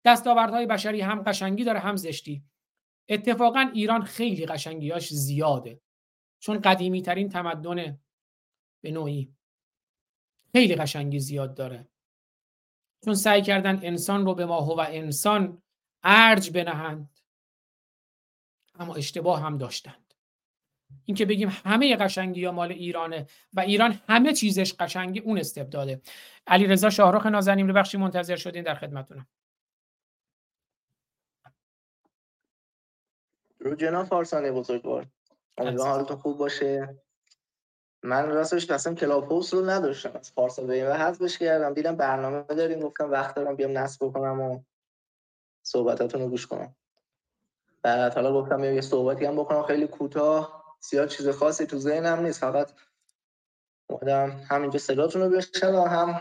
دستاوردهای 0.05 0.67
بشری 0.67 1.01
هم 1.01 1.23
قشنگی 1.23 1.65
داره 1.65 1.79
هم 1.79 1.97
زشتی. 1.97 2.45
اتفاقا 3.09 3.71
ایران 3.75 4.03
خیلی 4.03 4.47
قشنگیاش 4.47 5.15
زیاده. 5.15 5.81
چون 6.41 6.61
قدیمی 6.61 7.03
ترین 7.03 7.29
تمدن 7.29 7.99
به 8.81 8.91
نوعی 8.91 9.35
خیلی 10.53 10.75
قشنگی 10.75 11.21
زیاد 11.21 11.55
داره. 11.55 11.89
چون 13.05 13.15
سعی 13.15 13.43
کردن 13.43 13.81
انسان 13.83 14.27
رو 14.27 14.35
به 14.35 14.47
ما 14.47 14.75
و 14.75 14.81
انسان 14.81 15.63
ارج 16.03 16.51
بنهند. 16.51 17.19
اما 18.79 18.95
اشتباه 18.95 19.41
هم 19.43 19.59
داشتند. 19.59 20.15
اینکه 21.05 21.27
بگیم 21.27 21.49
همه 21.65 21.97
قشنگی 21.97 22.41
یا 22.41 22.53
مال 22.53 22.73
ایرانه 22.73 23.27
و 23.53 23.61
ایران 23.61 24.01
همه 24.09 24.33
چیزش 24.33 24.75
قشنگی 24.75 25.21
اون 25.21 25.39
استبداده 25.39 26.01
علی 26.47 26.67
رضا 26.67 26.91
شاهرخ 26.91 27.27
نازنین 27.27 27.69
رو 27.69 27.75
بخشی 27.75 27.99
منتظر 27.99 28.37
شدین 28.37 28.63
در 28.63 28.75
خدمتتونم. 28.75 29.27
رو 33.59 33.75
جناب 33.75 34.07
فارسانی 34.07 34.51
بزرگوار. 34.51 35.07
امیدوارم 35.59 35.91
حالتون 35.93 36.17
خوب 36.17 36.39
باشه؟ 36.39 36.99
من 38.03 38.29
راستش 38.29 38.71
اصلا 38.71 38.95
کلاب 38.95 39.29
هاوس 39.29 39.55
رو 39.55 39.71
نداشتم. 39.71 40.13
از 40.15 40.35
پارسال 40.35 40.67
به 40.67 40.89
و 40.89 40.93
حذفش 40.93 41.39
کردم. 41.39 41.75
دیدم 41.75 41.97
برنامه 41.97 42.43
داریم 42.43 42.81
گفتم 42.81 43.11
وقت 43.11 43.37
دارم 43.37 43.57
بیام 43.57 43.79
نصب 43.79 44.07
بکنم 44.07 44.41
و 44.41 44.63
صحبتاتون 45.63 46.21
رو 46.21 46.29
گوش 46.29 46.47
کنم. 46.47 46.77
بعد 47.83 48.15
حالا 48.15 48.33
گفتم 48.33 48.65
یه 48.65 48.81
صحبتی 48.81 49.25
هم 49.25 49.37
بکنم. 49.37 49.63
خیلی 49.63 49.87
کوتاه 49.87 50.77
زیاد 50.81 51.09
چیز 51.09 51.29
خاصی 51.29 51.67
تو 51.67 51.79
ذهنم 51.79 52.21
نیست. 52.21 52.41
فقط 52.41 52.73
اومدم 53.91 54.31
همینجا 54.51 54.79
صداتون 54.79 55.23
رو 55.23 55.29
بشنوم 55.29 55.89
هم 55.89 56.21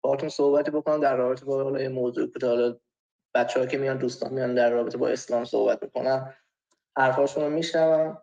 باهاتون 0.00 0.28
صحبتی 0.28 0.70
بکنم 0.70 1.00
در 1.00 1.16
رابطه 1.16 1.44
با 1.44 1.64
حالا 1.64 1.88
موضوع 1.88 2.26
کوتاه 2.32 2.50
حالا 2.50 2.78
بچه‌ها 3.34 3.66
که 3.66 3.78
میان 3.78 3.98
دوستان 3.98 4.32
میان 4.32 4.54
در 4.54 4.70
رابطه 4.70 4.98
با 4.98 5.08
اسلام 5.08 5.44
صحبت 5.44 5.82
می‌کنن 5.82 6.34
حرفاشون 6.96 7.44
رو 7.44 7.50
میشنوم. 7.50 8.22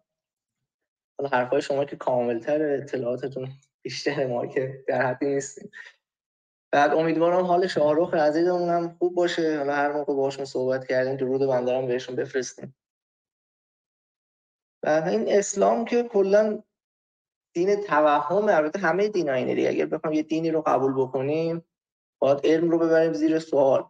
حالا 1.20 1.30
حرفای 1.30 1.62
شما 1.62 1.86
که 1.86 1.96
کاملتر 1.96 2.62
اطلاعاتتون 2.62 3.50
بیشتر 3.82 4.28
ما 4.28 4.48
که 4.48 4.84
در 4.88 5.02
حدی 5.02 5.26
نیستیم. 5.26 5.72
بعد 6.74 6.94
امیدوارم 6.94 7.46
حال 7.46 7.68
شاهرخ 7.68 8.14
عزیزمون 8.14 8.70
هم 8.70 8.96
خوب 9.00 9.16
باشه. 9.16 9.58
حالا 9.58 9.74
هر 9.74 9.92
موقع 9.92 10.14
باشون 10.14 10.46
صحبت 10.46 10.88
کردیم 10.88 11.16
درود 11.16 11.42
بنده 11.42 11.82
بهشون 11.82 12.16
بفرستیم. 12.16 12.76
و 14.84 15.04
این 15.08 15.26
اسلام 15.28 15.86
که 15.86 16.04
کلا 16.04 16.64
دین 17.54 17.76
توهم 17.76 18.50
البته 18.50 18.80
همه 18.80 19.08
دین 19.08 19.30
اینه 19.30 19.56
دیگه. 19.56 19.70
اگر 19.70 19.86
بخوام 19.86 20.14
یه 20.14 20.24
دینی 20.24 20.52
رو 20.52 20.62
قبول 20.62 20.94
بکنیم 20.94 21.66
باید 22.20 22.40
علم 22.44 22.70
رو 22.70 22.80
ببریم 22.80 23.14
زیر 23.14 23.40
سوال. 23.40 23.86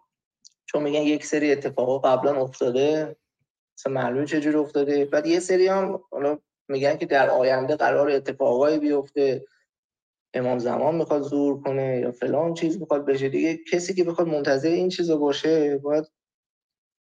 چون 0.65 0.83
میگن 0.83 1.01
یک 1.01 1.25
سری 1.25 1.51
اتفاقا 1.51 1.99
قبلا 1.99 2.41
افتاده. 2.41 3.15
مثلا 3.77 3.93
معلومه 3.93 4.25
چجوری 4.25 4.57
افتاده. 4.57 5.05
بعد 5.05 5.25
یه 5.25 5.39
سری 5.39 5.67
هم 5.67 6.03
حالا 6.11 6.37
میگن 6.67 6.97
که 6.97 7.05
در 7.05 7.29
آینده 7.29 7.75
قرار 7.75 8.09
اتفاقایی 8.09 8.79
بیفته. 8.79 9.45
امام 10.33 10.59
زمان 10.59 10.95
می‌خواد 10.95 11.21
زور 11.21 11.61
کنه 11.63 11.99
یا 11.99 12.11
فلان 12.11 12.53
چیز 12.53 12.79
می‌خواد 12.79 13.05
بشه. 13.05 13.29
دیگه 13.29 13.59
کسی 13.71 13.93
که 13.93 14.03
بخواد 14.03 14.27
منتظر 14.27 14.69
این 14.69 14.89
چیزا 14.89 15.17
باشه 15.17 15.77
باید 15.77 16.05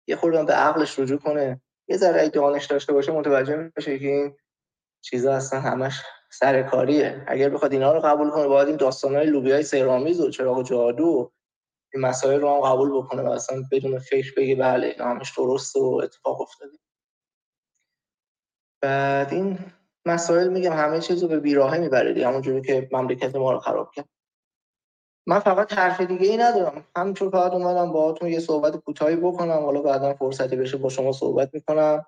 یه 0.07 0.15
خورده 0.15 0.43
به 0.43 0.53
عقلش 0.53 0.99
رجوع 0.99 1.17
کنه. 1.19 1.61
یه 1.87 1.97
ذره 1.97 2.29
دانش 2.29 2.65
داشته 2.65 2.93
باشه 2.93 3.11
متوجه 3.11 3.71
میشه 3.75 3.99
که 3.99 4.07
این 4.07 4.35
چیزا 5.01 5.33
اصلا 5.33 5.59
همش 5.59 6.01
سرکاریه 6.31 7.23
اگر 7.27 7.49
بخواد 7.49 7.73
اینا 7.73 7.93
رو 7.93 7.99
قبول 7.99 8.29
کنه 8.29 8.47
باید 8.47 8.67
این 8.67 8.77
داستانهای 8.77 9.27
لوبیای 9.27 9.63
سیرامیز 9.63 10.21
و 10.21 10.29
چراغ 10.29 10.63
جادو 10.63 11.31
این 11.93 12.03
مسائل 12.03 12.41
رو 12.41 12.55
هم 12.55 12.61
قبول 12.61 12.97
بکنه 12.97 13.21
و 13.21 13.29
اصلا 13.29 13.63
بدون 13.71 13.99
فکر 13.99 14.33
بگه 14.37 14.55
بله 14.55 14.87
اینا 14.87 15.05
همش 15.05 15.37
درسته 15.37 15.79
و 15.79 16.01
اتفاق 16.03 16.41
افتاده. 16.41 16.77
بعد 18.81 19.33
این 19.33 19.59
مسائل 20.05 20.47
میگم 20.47 20.73
همه 20.73 20.99
چیز 20.99 21.23
رو 21.23 21.29
به 21.29 21.39
بیراهه 21.39 21.77
می‌بره 21.77 22.13
دیگه 22.13 22.27
همونجوری 22.27 22.61
که 22.61 22.89
مملکت 22.91 23.35
ما 23.35 23.51
رو 23.51 23.59
خراب 23.59 23.91
کرد. 23.91 24.05
من 25.27 25.39
فقط 25.39 25.73
حرف 25.73 26.01
دیگه 26.01 26.27
ای 26.27 26.37
ندارم. 26.37 26.85
همینطور 26.95 27.29
فقط 27.29 27.51
اومدم 27.51 27.91
باهاتون 27.91 28.29
یه 28.29 28.39
صحبت 28.39 28.75
کوتاهی 28.77 29.15
بکنم. 29.15 29.65
حالا 29.65 29.81
بعدا 29.81 30.13
فرصتی 30.13 30.55
بشه 30.55 30.77
با 30.77 30.89
شما 30.89 31.11
صحبت 31.11 31.49
می‌کنم. 31.53 32.05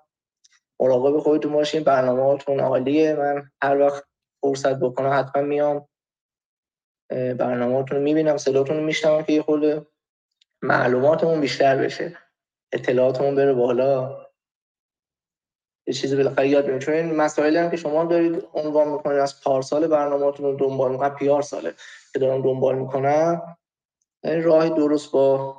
مراقب 0.80 1.18
خودتون 1.18 1.52
باشین 1.52 1.84
برنامه‌هاتون 1.84 2.60
عالیه. 2.60 3.14
من 3.14 3.50
هر 3.62 3.78
وقت 3.78 4.04
فرصت 4.42 4.80
بکنم 4.80 5.18
حتما 5.18 5.42
میام. 5.42 5.88
برنامه‌هاتون 7.10 7.98
رو 7.98 8.04
می‌بینم 8.04 8.36
صداتون 8.36 8.76
رو 8.76 8.82
میشنوم 8.82 9.22
که 9.22 9.32
یه 9.32 9.42
خورده 9.42 9.86
معلوماتمون 10.62 11.40
بیشتر 11.40 11.76
بشه. 11.76 12.18
اطلاعاتمون 12.72 13.34
بره 13.34 13.54
بالا. 13.54 14.25
چیزی 15.92 16.16
بالاخره 16.16 16.48
یاد 16.48 16.64
می‌گیریم 16.64 16.78
چون 16.78 16.94
این 16.94 17.14
مسائلی 17.14 17.56
هم 17.56 17.70
که 17.70 17.76
شما 17.76 18.04
دارید 18.04 18.44
عنوان 18.54 18.88
می‌کنید 18.88 19.18
از 19.18 19.42
پارسال 19.42 19.86
برنامه‌تون 19.86 20.46
رو 20.46 20.56
دنبال 20.56 20.92
می‌کنن 20.92 21.08
پیار 21.08 21.42
ساله 21.42 21.74
که 22.12 22.18
دارم 22.18 22.42
دنبال 22.42 22.78
می‌کنم. 22.78 23.56
این 24.24 24.42
راه 24.42 24.68
درست 24.68 25.12
با 25.12 25.56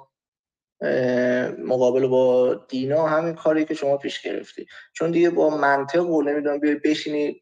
مقابل 1.60 2.08
با 2.08 2.54
دینا 2.54 3.08
همین 3.08 3.34
کاری 3.34 3.66
که 3.66 3.74
شما 3.74 3.98
پیش 3.98 4.22
گرفتی. 4.22 4.66
چون 4.94 5.12
دیگه 5.12 5.30
با 5.30 5.50
منطق 5.50 6.10
و 6.10 6.22
نمی‌دونم 6.22 6.60
بیای 6.60 6.76
بشینی 6.76 7.42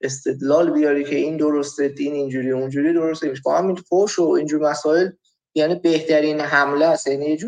استدلال 0.00 0.70
بیاری 0.70 1.04
که 1.04 1.16
این 1.16 1.36
درسته 1.36 1.88
دین 1.88 2.12
اینجوری 2.12 2.50
اونجوری 2.50 2.92
درسته. 2.92 3.32
با 3.44 3.58
همین 3.58 3.76
فوش 3.76 4.18
و 4.18 4.28
اینجور 4.28 4.70
مسائل 4.70 5.10
یعنی 5.54 5.74
بهترین 5.74 6.40
حمله 6.40 6.86
است. 6.86 7.06
یعنی 7.06 7.38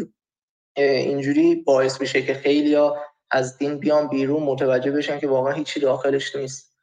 اینجوری 0.76 1.54
باعث 1.54 2.00
میشه 2.00 2.22
که 2.22 2.34
خیلی 2.34 2.76
از 3.34 3.58
دین 3.58 3.78
بیان 3.78 4.08
بیرون 4.08 4.42
متوجه 4.42 4.92
بشن 4.92 5.18
که 5.18 5.28
واقعا 5.28 5.52
هیچی 5.52 5.80
داخلش 5.80 6.36
نیست. 6.36 6.76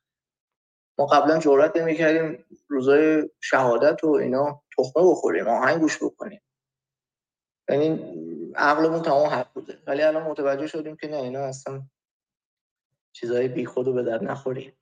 ما 0.99 1.05
قبلا 1.05 1.39
جرأت 1.39 1.77
نمی‌کردیم 1.77 2.45
روزای 2.67 3.30
شهادت 3.39 4.03
و 4.03 4.07
اینا 4.07 4.63
تخمه 4.77 5.11
بخوریم 5.11 5.47
آهنگ 5.47 5.80
گوش 5.80 6.03
بکنیم 6.03 6.41
یعنی 7.69 7.88
عقلمون 8.55 9.01
تمام 9.01 9.27
حق 9.27 9.53
بوده. 9.53 9.77
ولی 9.88 10.01
الان 10.01 10.23
متوجه 10.23 10.67
شدیم 10.67 10.95
که 10.95 11.07
نه 11.07 11.17
اینا 11.17 11.39
اصلا 11.39 11.81
چیزای 13.13 13.47
بیخود 13.47 13.88
و 13.88 13.93
به 13.93 14.03
در 14.03 14.23
نخوریم 14.23 14.73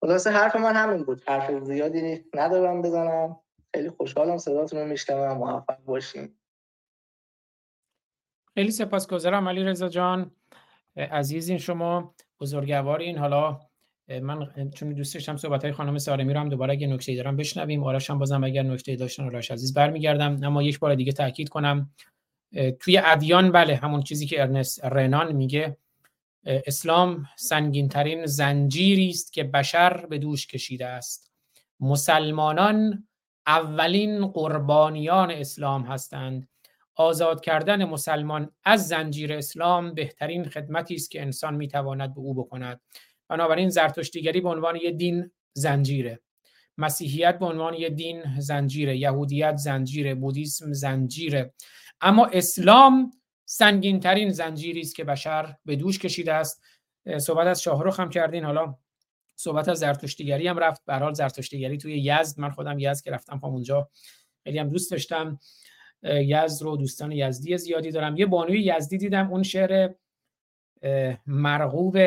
خلاصه 0.00 0.30
حرف 0.30 0.56
من 0.56 0.76
همین 0.76 1.04
بود. 1.04 1.22
حرف 1.26 1.64
زیادی 1.64 2.24
ندارم 2.34 2.82
بزنم. 2.82 3.40
خیلی 3.74 3.90
خوشحالم 3.90 4.38
صداتون 4.38 4.96
رو 5.08 5.34
موفق 5.34 5.84
باشیم 5.84 6.40
خیلی 8.54 8.70
سپاسگزارم 8.70 9.48
علی 9.48 9.64
رضا 9.64 9.88
جان. 9.88 10.39
عزیزین 11.04 11.58
شما 11.58 12.14
بزرگوارین 12.40 13.18
حالا 13.18 13.60
من 14.22 14.70
چون 14.74 14.92
دوست 14.92 15.14
داشتم 15.14 15.36
صحبت 15.36 15.64
های 15.64 15.72
خانم 15.72 15.98
سارمی 15.98 16.34
رو 16.34 16.40
هم 16.40 16.48
دوباره 16.48 16.72
اگه 16.72 16.86
نکته 16.86 17.16
دارم 17.16 17.36
بشنویم. 17.36 17.84
آرش 17.84 18.10
هم 18.10 18.18
بازم 18.18 18.44
اگر 18.44 18.62
نکته 18.62 18.96
داشتن 18.96 19.24
آرش 19.24 19.50
عزیز 19.50 19.74
برمیگردم. 19.74 20.44
اما 20.44 20.62
یک 20.62 20.78
بار 20.78 20.94
دیگه 20.94 21.12
تاکید 21.12 21.48
کنم 21.48 21.90
توی 22.80 22.98
ادیان 22.98 23.52
بله 23.52 23.76
همون 23.76 24.02
چیزی 24.02 24.26
که 24.26 24.42
ارنست 24.42 24.84
رنان 24.84 25.32
میگه 25.32 25.76
اسلام 26.44 27.26
سنگین 27.36 27.88
ترین 27.88 28.26
زنجیری 28.26 29.08
است 29.08 29.32
که 29.32 29.44
بشر 29.44 30.06
به 30.06 30.18
دوش 30.18 30.46
کشیده 30.46 30.86
است. 30.86 31.32
مسلمانان 31.80 33.08
اولین 33.46 34.26
قربانیان 34.26 35.30
اسلام 35.30 35.82
هستند. 35.82 36.48
آزاد 37.00 37.40
کردن 37.40 37.84
مسلمان 37.84 38.50
از 38.64 38.88
زنجیر 38.88 39.32
اسلام 39.32 39.94
بهترین 39.94 40.44
خدمتی 40.44 40.94
است 40.94 41.10
که 41.10 41.22
انسان 41.22 41.54
می‌تواند 41.54 42.14
به 42.14 42.20
او 42.20 42.34
بکند. 42.34 42.80
بنابراین 43.28 43.68
زرتشتیگری 43.68 44.40
به 44.40 44.48
عنوان 44.48 44.76
یه 44.76 44.90
دین 44.90 45.30
زنجیره. 45.52 46.20
مسیحیت 46.78 47.38
به 47.38 47.46
عنوان 47.46 47.74
یه 47.74 47.90
دین 47.90 48.40
زنجیره. 48.40 48.96
یهودیت 48.96 49.56
زنجیره. 49.56 50.14
بودیسم 50.14 50.72
زنجیره. 50.72 51.54
اما 52.00 52.26
اسلام 52.26 53.10
سنگین 53.44 54.00
ترین 54.00 54.30
زنجیری 54.30 54.80
است 54.80 54.96
که 54.96 55.04
بشر 55.04 55.56
به 55.64 55.76
دوش 55.76 55.98
کشیده 55.98 56.32
است. 56.32 56.62
صحبت 57.18 57.46
از 57.46 57.62
شاهرخ 57.62 58.00
هم 58.00 58.10
کردین. 58.10 58.44
حالا 58.44 58.74
صحبت 59.36 59.68
از 59.68 59.78
زرتشتیگری 59.78 60.48
هم 60.48 60.58
رفت. 60.58 60.84
به 60.84 60.94
حال 60.94 61.14
زرتشتیگری 61.14 61.78
توی 61.78 61.98
یزد. 61.98 62.40
من 62.40 62.50
خودم 62.50 62.78
یزد 62.78 63.04
که 63.04 63.10
رفتم 63.10 63.40
اونجا. 63.42 63.90
خیلی 64.44 64.58
هم 64.58 64.68
دوست 64.68 64.90
داشتم. 64.90 65.38
یزد 66.02 66.62
رو 66.62 66.76
دوستان 66.76 67.12
یزدی 67.12 67.58
زیادی 67.58 67.90
دارم. 67.90 68.16
یه 68.16 68.26
بانوی 68.26 68.62
یزدی 68.62 68.98
دیدم 68.98 69.30
اون 69.30 69.42
شعر 69.42 69.94
مرغوب 71.26 71.98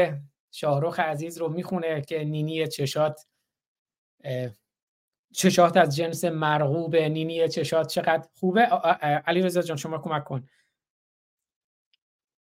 شاهرخ 0.52 1.00
عزیز 1.00 1.38
رو 1.38 1.50
می‌خونه 1.50 2.02
که 2.02 2.24
نینی 2.24 2.68
چشات 2.68 3.28
چشات 5.34 5.78
از 5.78 5.96
جنس 5.96 6.26
مرغوب 6.26 6.96
نینی 6.96 7.48
چشات 7.48 7.88
چقدر 7.88 8.28
خوبه. 8.34 8.62
علی 8.62 9.42
رضا 9.42 9.62
جان 9.62 9.78
شما 9.78 9.98
کمک 9.98 10.24
کن. 10.24 10.48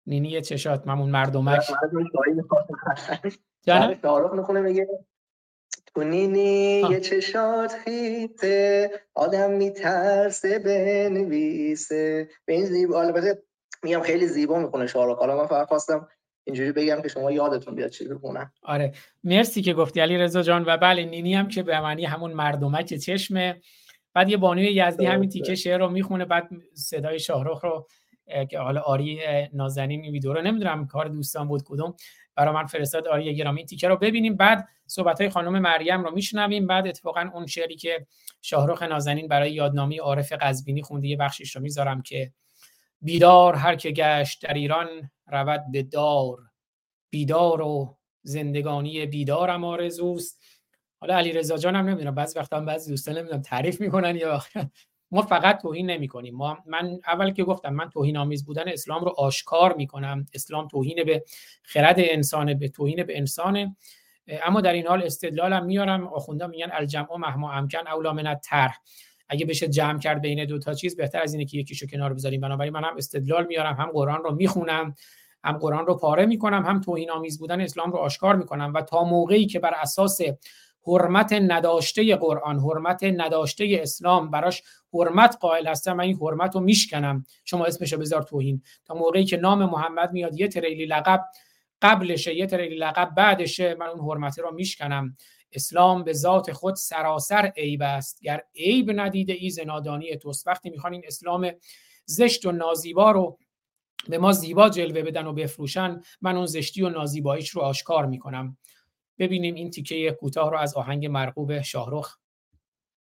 نینی 0.07 0.41
چشات 0.41 0.87
ممون 0.87 1.09
مردمش 1.09 1.71
جانم 3.63 3.99
شاهرخ 5.95 6.07
می‌خونه 6.07 6.17
میگه 6.17 6.35
تو 6.35 6.37
نینی 6.37 6.81
یه 6.89 6.99
چشات 6.99 7.73
خیته. 7.85 8.91
آدم 9.13 9.51
میترسه 9.51 10.59
بنویسه. 10.59 12.29
به 12.45 12.53
این 12.53 12.65
زیبا 12.65 13.01
البته 13.01 13.43
میگم 13.83 14.01
خیلی 14.01 14.27
زیبا 14.27 14.59
می‌خونه 14.59 14.87
شاهرخ 14.87 15.19
حالا 15.19 15.37
من 15.37 15.47
فقط 15.47 15.67
خواستم 15.67 16.07
اینجوری 16.43 16.71
بگم 16.71 17.01
که 17.01 17.07
شما 17.07 17.31
یادتون 17.31 17.75
بیاد 17.75 17.89
چی 17.89 18.07
بخونم 18.07 18.51
آره. 18.63 18.93
مرسی 19.23 19.61
که 19.61 19.73
گفتی 19.73 19.99
علی 19.99 20.17
رضا 20.17 20.41
جان. 20.41 20.63
و 20.67 20.77
بله 20.77 21.05
نینی 21.05 21.35
هم 21.35 21.47
که 21.47 21.63
به 21.63 21.81
معنی 21.81 22.05
همون 22.05 22.33
مردمک 22.33 22.93
چشمه. 22.93 23.61
بعد 24.13 24.29
یه 24.29 24.37
بانوی 24.37 24.73
یزدی 24.73 25.05
همین 25.05 25.29
تیکه 25.29 25.55
شعر 25.55 25.79
رو 25.79 25.89
می‌خونه. 25.89 26.25
بعد 26.25 26.49
صدای 26.73 27.19
شاهرخ 27.19 27.63
رو 27.63 27.87
که 28.49 28.59
حالا 28.59 28.81
آری 28.81 29.19
نازنین 29.53 30.01
این 30.01 30.11
ویدیو 30.11 30.33
رو 30.33 30.41
نمی‌دونم 30.41 30.87
کار 30.87 31.07
دوستان 31.07 31.47
بود 31.47 31.63
کدوم. 31.65 31.95
برای 32.35 32.53
من 32.53 32.65
فرستاد 32.65 33.07
آریه 33.07 33.33
گرامی. 33.33 33.65
تیکه 33.65 33.87
رو 33.87 33.97
ببینیم 33.97 34.35
بعد 34.37 34.67
صحبت 34.87 35.21
های 35.21 35.29
خانم 35.29 35.59
مریم 35.59 36.03
رو 36.03 36.11
میشنویم. 36.11 36.67
بعد 36.67 36.87
اتفاقا 36.87 37.29
اون 37.33 37.45
شعری 37.45 37.75
که 37.75 38.07
شاهرخ 38.41 38.83
نازنین 38.83 39.27
برای 39.27 39.53
یادنامه 39.53 39.99
عارف 39.99 40.33
قزوینی 40.33 40.83
خونده 40.83 41.07
یه 41.07 41.17
بخشش 41.17 41.55
رو 41.55 41.61
می‌ذارم 41.61 42.01
که 42.01 42.33
بیدار 43.01 43.55
هر 43.55 43.75
که 43.75 43.91
گشت 43.91 44.41
در 44.41 44.53
ایران 44.53 44.87
رود 45.27 45.63
به 45.71 45.83
دار. 45.83 46.37
بیدار 47.09 47.61
و 47.61 47.97
زندگانی 48.23 49.05
بیدارم 49.05 49.63
آرزوست. 49.63 50.41
حالا 50.99 51.17
علی 51.17 51.31
رضا 51.31 51.57
جانم 51.57 51.89
نمی‌دونم 51.89 52.15
بعضی 52.15 52.39
وقتا 52.39 52.59
بعضی 52.59 52.91
دوستان 52.91 53.17
نمی‌دونم 53.17 53.41
تعریف 53.41 53.81
می‌کنن 53.81 54.15
یا 54.15 54.41
ما 55.15 55.21
فقط 55.21 55.61
توهین 55.61 55.89
نمی 55.89 56.07
کنیم. 56.07 56.35
ما 56.35 56.57
من 56.65 56.99
اول 57.07 57.31
که 57.31 57.43
گفتم 57.43 57.69
من 57.69 57.89
توهین 57.89 58.17
آمیز 58.17 58.45
بودن 58.45 58.63
اسلام 58.67 59.05
رو 59.05 59.13
آشکار 59.17 59.75
می‌کنم 59.75 60.25
اسلام 60.33 60.67
توهین 60.67 61.03
به 61.03 61.23
خرد 61.63 61.95
انسانه 61.97 62.53
به 62.53 62.67
توهین 62.67 63.03
به 63.03 63.17
انسانه. 63.17 63.75
اما 64.27 64.61
در 64.61 64.73
این 64.73 64.87
حال 64.87 65.03
استدلالم 65.03 65.65
میارم. 65.65 66.07
آخوندا 66.07 66.47
میگن 66.47 66.69
الجمع 66.71 67.17
مهما 67.17 67.51
امکن 67.51 67.87
اولا 67.87 68.13
من 68.13 68.39
طرح 68.43 68.79
اگه 69.29 69.45
بشه 69.45 69.67
جمع 69.67 69.99
کرد 69.99 70.21
بین 70.21 70.45
دو 70.45 70.59
تا 70.59 70.73
چیز 70.73 70.95
بهتر 70.95 71.21
از 71.21 71.33
اینه 71.33 71.45
که 71.45 71.57
یکیشو 71.57 71.87
کنار 71.87 72.13
بذاریم. 72.13 72.41
بنابراین 72.41 72.73
من 72.73 72.83
هم 72.83 72.97
استدلال 72.97 73.45
میارم. 73.45 73.75
هم 73.75 73.89
قرآن 73.93 74.23
رو 74.23 74.35
می‌خونم 74.35 74.95
هم 75.43 75.57
قرآن 75.57 75.85
رو 75.85 75.97
پاره 75.97 76.25
می‌کنم 76.25 76.65
هم 76.65 76.81
توهین 76.81 77.11
آمیز 77.11 77.39
بودن 77.39 77.61
اسلام 77.61 77.91
رو 77.91 77.97
آشکار 77.97 78.35
می‌کنم. 78.35 78.73
و 78.75 78.81
تا 78.81 79.03
موقعی 79.03 79.45
که 79.45 79.59
بر 79.59 79.73
اساس 79.81 80.19
حرمت 80.87 81.33
نداشته 81.33 82.15
قرآن 82.15 82.59
حرمت 82.59 83.03
نداشته 83.03 83.79
اسلام 83.81 84.31
براش 84.31 84.63
حرمت 84.93 85.37
قائل 85.41 85.67
هستم 85.67 85.93
من 85.93 86.03
این 86.03 86.17
حرمت 86.21 86.55
رو 86.55 86.61
میشکنم. 86.61 87.25
شما 87.45 87.65
اسمشو 87.65 87.97
بذار 87.97 88.23
توهین 88.23 88.61
تا 88.85 88.93
موقعی 88.93 89.25
که 89.25 89.37
نام 89.37 89.65
محمد 89.65 90.11
میاد 90.11 90.39
یه 90.39 90.47
تریلی 90.47 90.85
لقب 90.85 91.25
قبلشه 91.81 92.35
یه 92.35 92.45
تریلی 92.45 92.75
لقب 92.75 93.15
بعدشه 93.15 93.75
من 93.75 93.87
اون 93.87 94.09
حرمت 94.09 94.39
رو 94.39 94.53
میشکنم. 94.53 95.17
اسلام 95.51 96.03
به 96.03 96.13
ذات 96.13 96.51
خود 96.51 96.75
سراسر 96.75 97.51
عیب 97.57 97.81
است. 97.81 98.21
گر 98.21 98.41
عیب 98.55 98.91
ندیده 98.95 99.33
ای 99.33 99.49
زنادانی 99.49 100.15
توست. 100.17 100.47
وقتی 100.47 100.69
می‌خوان 100.69 100.93
این 100.93 101.03
اسلام 101.07 101.51
زشت 102.05 102.45
و 102.45 102.51
نازیبا 102.51 103.11
رو 103.11 103.37
به 104.09 104.17
ما 104.17 104.31
زیبا 104.31 104.69
جلوه 104.69 105.01
بدن 105.01 105.25
و 105.25 105.33
بفروشن 105.33 106.01
من 106.21 106.37
اون 106.37 106.45
زشتی 106.45 106.81
و 106.81 106.89
نازیباییش 106.89 107.49
رو 107.49 107.61
آشکار 107.61 108.05
می‌کنم. 108.05 108.57
ببینیم 109.19 109.55
این 109.55 109.71
تیکه 109.71 110.17
کوتاه 110.19 110.51
رو 110.51 110.57
از 110.57 110.73
آهنگ 110.75 111.05
مرغوب 111.05 111.61
شاهرخ. 111.61 112.17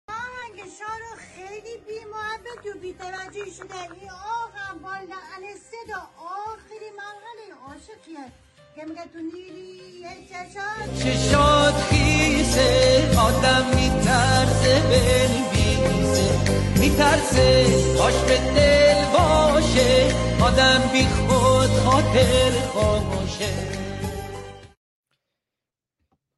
آهنگ 0.09 0.57
شاهرخ 0.79 1.19
خیلی 1.19 1.77
بی 1.87 2.05
محبت 2.05 2.77
و 2.77 2.79
بیتوجهی 2.81 3.51
شده. 3.51 3.83
این 4.01 4.11
آقا 4.11 4.79
بالا 4.83 5.17
صدا 5.71 6.03
آخری 6.19 6.91
مرحله 6.97 7.61
عاشقیه. 7.69 8.33
که 8.77 8.85
میگه 8.85 9.03
تو 9.03 9.19
نیلی 9.19 10.05
چشات. 10.29 10.99
چشات 10.99 11.75
خیسه 11.75 13.19
آدم 13.19 13.67
میترسه 13.77 14.83
بنویسه. 14.91 16.27
میترسه 16.81 17.67
باش 17.99 18.15
به 18.15 18.39
دل 18.39 19.05
باشه. 19.13 20.15
آدم 20.43 20.91
بی 20.93 21.07
خود 21.07 21.71
خاطر 21.71 22.51
خاموشه. 22.75 23.76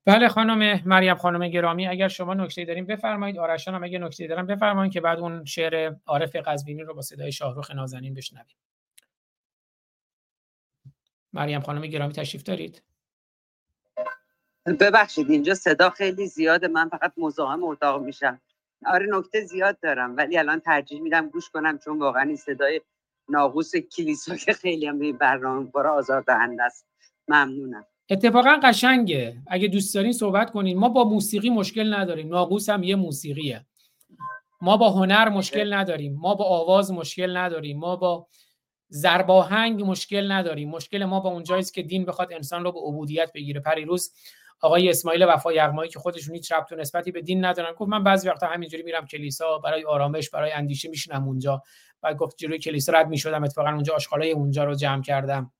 بله 0.08 0.28
خانم 0.28 0.82
مریم 0.86 1.16
خانم 1.16 1.48
گرامی 1.48 1.86
اگر 1.88 2.08
شما 2.08 2.34
نکته 2.34 2.64
داریم 2.64 2.86
بفرمایید. 2.86 3.38
آرشان 3.38 3.74
هم 3.74 3.84
اگه 3.84 3.98
نکته 3.98 4.26
دارم 4.26 4.46
بفرمایید 4.46 4.92
که 4.92 5.00
بعد 5.00 5.18
اون 5.18 5.44
شعر 5.44 5.94
عارف 6.06 6.36
قزوینی 6.36 6.82
رو 6.82 6.94
با 6.94 7.02
صدای 7.02 7.32
شاهرخ 7.32 7.70
نازنین 7.70 8.14
بشنویم. 8.14 8.56
مریم 11.32 11.60
خانم 11.60 11.86
گرامی 11.86 12.12
تشریف 12.12 12.42
دارید؟ 12.42 12.82
ببخشید 14.80 15.30
اینجا 15.30 15.54
صدا 15.54 15.90
خیلی 15.90 16.26
زیاده. 16.26 16.68
من 16.68 16.88
فقط 16.88 17.12
مزاحم 17.16 17.64
اتاق 17.64 18.02
میشم. 18.02 18.40
آره 18.86 19.06
نکته 19.10 19.40
زیاد 19.40 19.80
دارم 19.80 20.16
ولی 20.16 20.38
الان 20.38 20.60
ترجیح 20.60 21.02
میدم 21.02 21.28
گوش 21.28 21.50
کنم 21.50 21.78
چون 21.78 21.98
واقعا 21.98 22.22
این 22.22 22.36
صدای 22.36 22.80
ناقوس 23.28 23.76
کلیسا 23.76 24.36
که 24.36 24.52
خیلی 24.52 24.86
هم 24.86 25.12
برنامه 25.12 25.70
برای 25.74 25.98
آزاردهنده 25.98 26.62
است. 26.62 26.86
ممنونم. 27.28 27.86
اتفاقا 28.10 28.60
قشنگه. 28.62 29.42
اگه 29.46 29.68
دوست 29.68 29.94
دارین 29.94 30.12
صحبت 30.12 30.50
کنین. 30.50 30.78
ما 30.78 30.88
با 30.88 31.04
موسیقی 31.04 31.50
مشکل 31.50 31.94
نداریم. 31.94 32.28
ناقوس 32.28 32.68
هم 32.68 32.82
یه 32.82 32.96
موسیقیه. 32.96 33.66
ما 34.60 34.76
با 34.76 34.90
هنر 34.90 35.28
مشکل 35.28 35.72
نداریم. 35.72 36.16
ما 36.16 36.34
با 36.34 36.44
آواز 36.44 36.92
مشکل 36.92 37.36
نداریم. 37.36 37.78
ما 37.78 37.96
با 37.96 38.26
زرباهنگ 38.88 39.82
مشکل 39.82 40.32
نداریم. 40.32 40.68
مشکل 40.70 41.04
ما 41.04 41.20
با 41.20 41.30
اونجایی 41.30 41.64
که 41.64 41.82
دین 41.82 42.04
بخواد 42.04 42.32
انسان 42.32 42.64
رو 42.64 42.72
به 42.72 42.80
عبودیت 42.80 43.30
بگیره. 43.34 43.60
پریروز 43.60 44.12
آقای 44.60 44.88
اسماعیل 44.88 45.24
وفا 45.24 45.52
یغمایی 45.52 45.90
که 45.90 45.98
خودشون 45.98 46.34
هیچ 46.34 46.52
ربط 46.52 46.72
و 46.72 46.76
نسبتی 46.76 47.12
به 47.12 47.22
دین 47.22 47.44
ندارن 47.44 47.72
گفت 47.72 47.90
من 47.90 48.04
بعضی 48.04 48.28
وقتا 48.28 48.46
همینجوری 48.46 48.82
میرم 48.82 49.06
کلیسا 49.06 49.58
برای 49.58 49.84
آرامش 49.84 50.30
برای 50.30 50.52
اندیشه 50.52 50.88
میشینم 50.88 51.24
اونجا. 51.24 51.62
بعد 52.02 52.16
گفت 52.16 52.36
جلوی 52.36 52.58
کلیسا 52.58 52.92
رد 52.92 53.08
می‌شدم 53.08 53.44
اتفاقا 53.44 53.70
اونجا 53.70 53.94
آشغالای 53.94 54.30
اونجا 54.30 54.64
رو 54.64 54.74
جمع 54.74 55.02
کردم. 55.02 55.52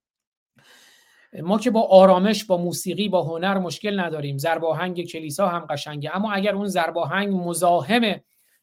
ما 1.42 1.58
که 1.58 1.70
با 1.70 1.82
آرامش 1.82 2.44
با 2.44 2.56
موسیقی 2.56 3.08
با 3.08 3.22
هنر 3.22 3.58
مشکل 3.58 4.00
نداریم. 4.00 4.38
زرباهنگ 4.38 5.04
کلیسا 5.04 5.48
هم 5.48 5.66
قشنگه. 5.70 6.16
اما 6.16 6.32
اگر 6.32 6.54
اون 6.54 6.66
زرباهنگ 6.66 7.48
مزاحم 7.48 8.20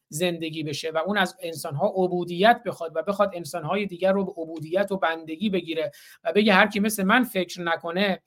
زندگی 0.08 0.62
بشه 0.62 0.90
و 0.90 0.98
اون 1.06 1.18
از 1.18 1.36
انسانها 1.40 1.86
عبودیت 1.86 2.62
بخواد 2.66 2.92
و 2.94 3.02
بخواد 3.02 3.30
انسانهای 3.34 3.86
دیگر 3.86 4.12
رو 4.12 4.24
به 4.24 4.42
عبودیت 4.42 4.92
و 4.92 4.96
بندگی 4.96 5.50
بگیره 5.50 5.92
و 6.24 6.32
بگه 6.32 6.52
هر 6.52 6.66
کی 6.66 6.80
مثل 6.80 7.02
من 7.02 7.24
فکر 7.24 7.60
نکنه 7.60 8.22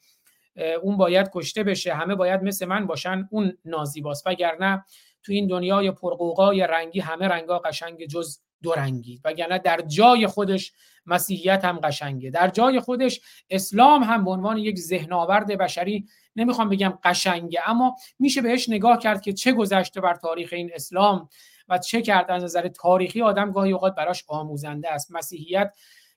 اون 0.82 0.98
باید 0.98 1.30
کشته 1.34 1.64
بشه 1.64 1.93
همه 1.93 2.16
باید 2.16 2.43
مثل 2.43 2.66
من 2.66 2.88
باشن 2.88 3.27
اون 3.32 3.58
نازیباست 3.66 4.27
وگرنه 4.27 4.85
تو 5.24 5.32
این 5.32 5.48
دنیای 5.48 5.92
پرقوقای 5.92 6.68
رنگی 6.68 7.00
همه 7.00 7.27
رنگا 7.27 7.59
قشنگ 7.59 8.06
جز 8.06 8.40
دو 8.64 8.74
رنگی. 8.74 9.22
وگرنه 9.26 9.59
در 9.59 9.82
جای 9.82 10.27
خودش 10.27 10.74
مسیحیت 11.10 11.66
هم 11.66 11.80
قشنگه. 11.80 12.30
در 12.30 12.48
جای 12.48 12.80
خودش 12.80 13.22
اسلام 13.50 14.04
هم 14.04 14.26
به 14.26 14.32
عنوان 14.32 14.58
یک 14.58 14.80
ذهنآورد 14.80 15.48
بشری 15.48 16.06
نمی‌خوام 16.36 16.70
بگم 16.70 17.00
قشنگه 17.04 17.70
اما 17.70 17.96
میشه 18.20 18.42
بهش 18.42 18.70
نگاه 18.70 19.00
کرد 19.00 19.22
که 19.22 19.34
چه 19.34 19.52
گذشته 19.52 20.02
بر 20.02 20.16
تاریخ 20.16 20.50
این 20.54 20.72
اسلام 20.74 21.30
و 21.70 21.78
چه 21.78 22.02
کرد 22.02 22.32
از 22.32 22.44
نظر 22.44 22.68
تاریخی 22.68 23.22
آدم 23.22 23.52
گاهی 23.52 23.72
اوقات 23.72 23.96
براش 23.96 24.24
آموزنده 24.28 24.92
است. 24.92 25.12
مسیحیت 25.12 25.74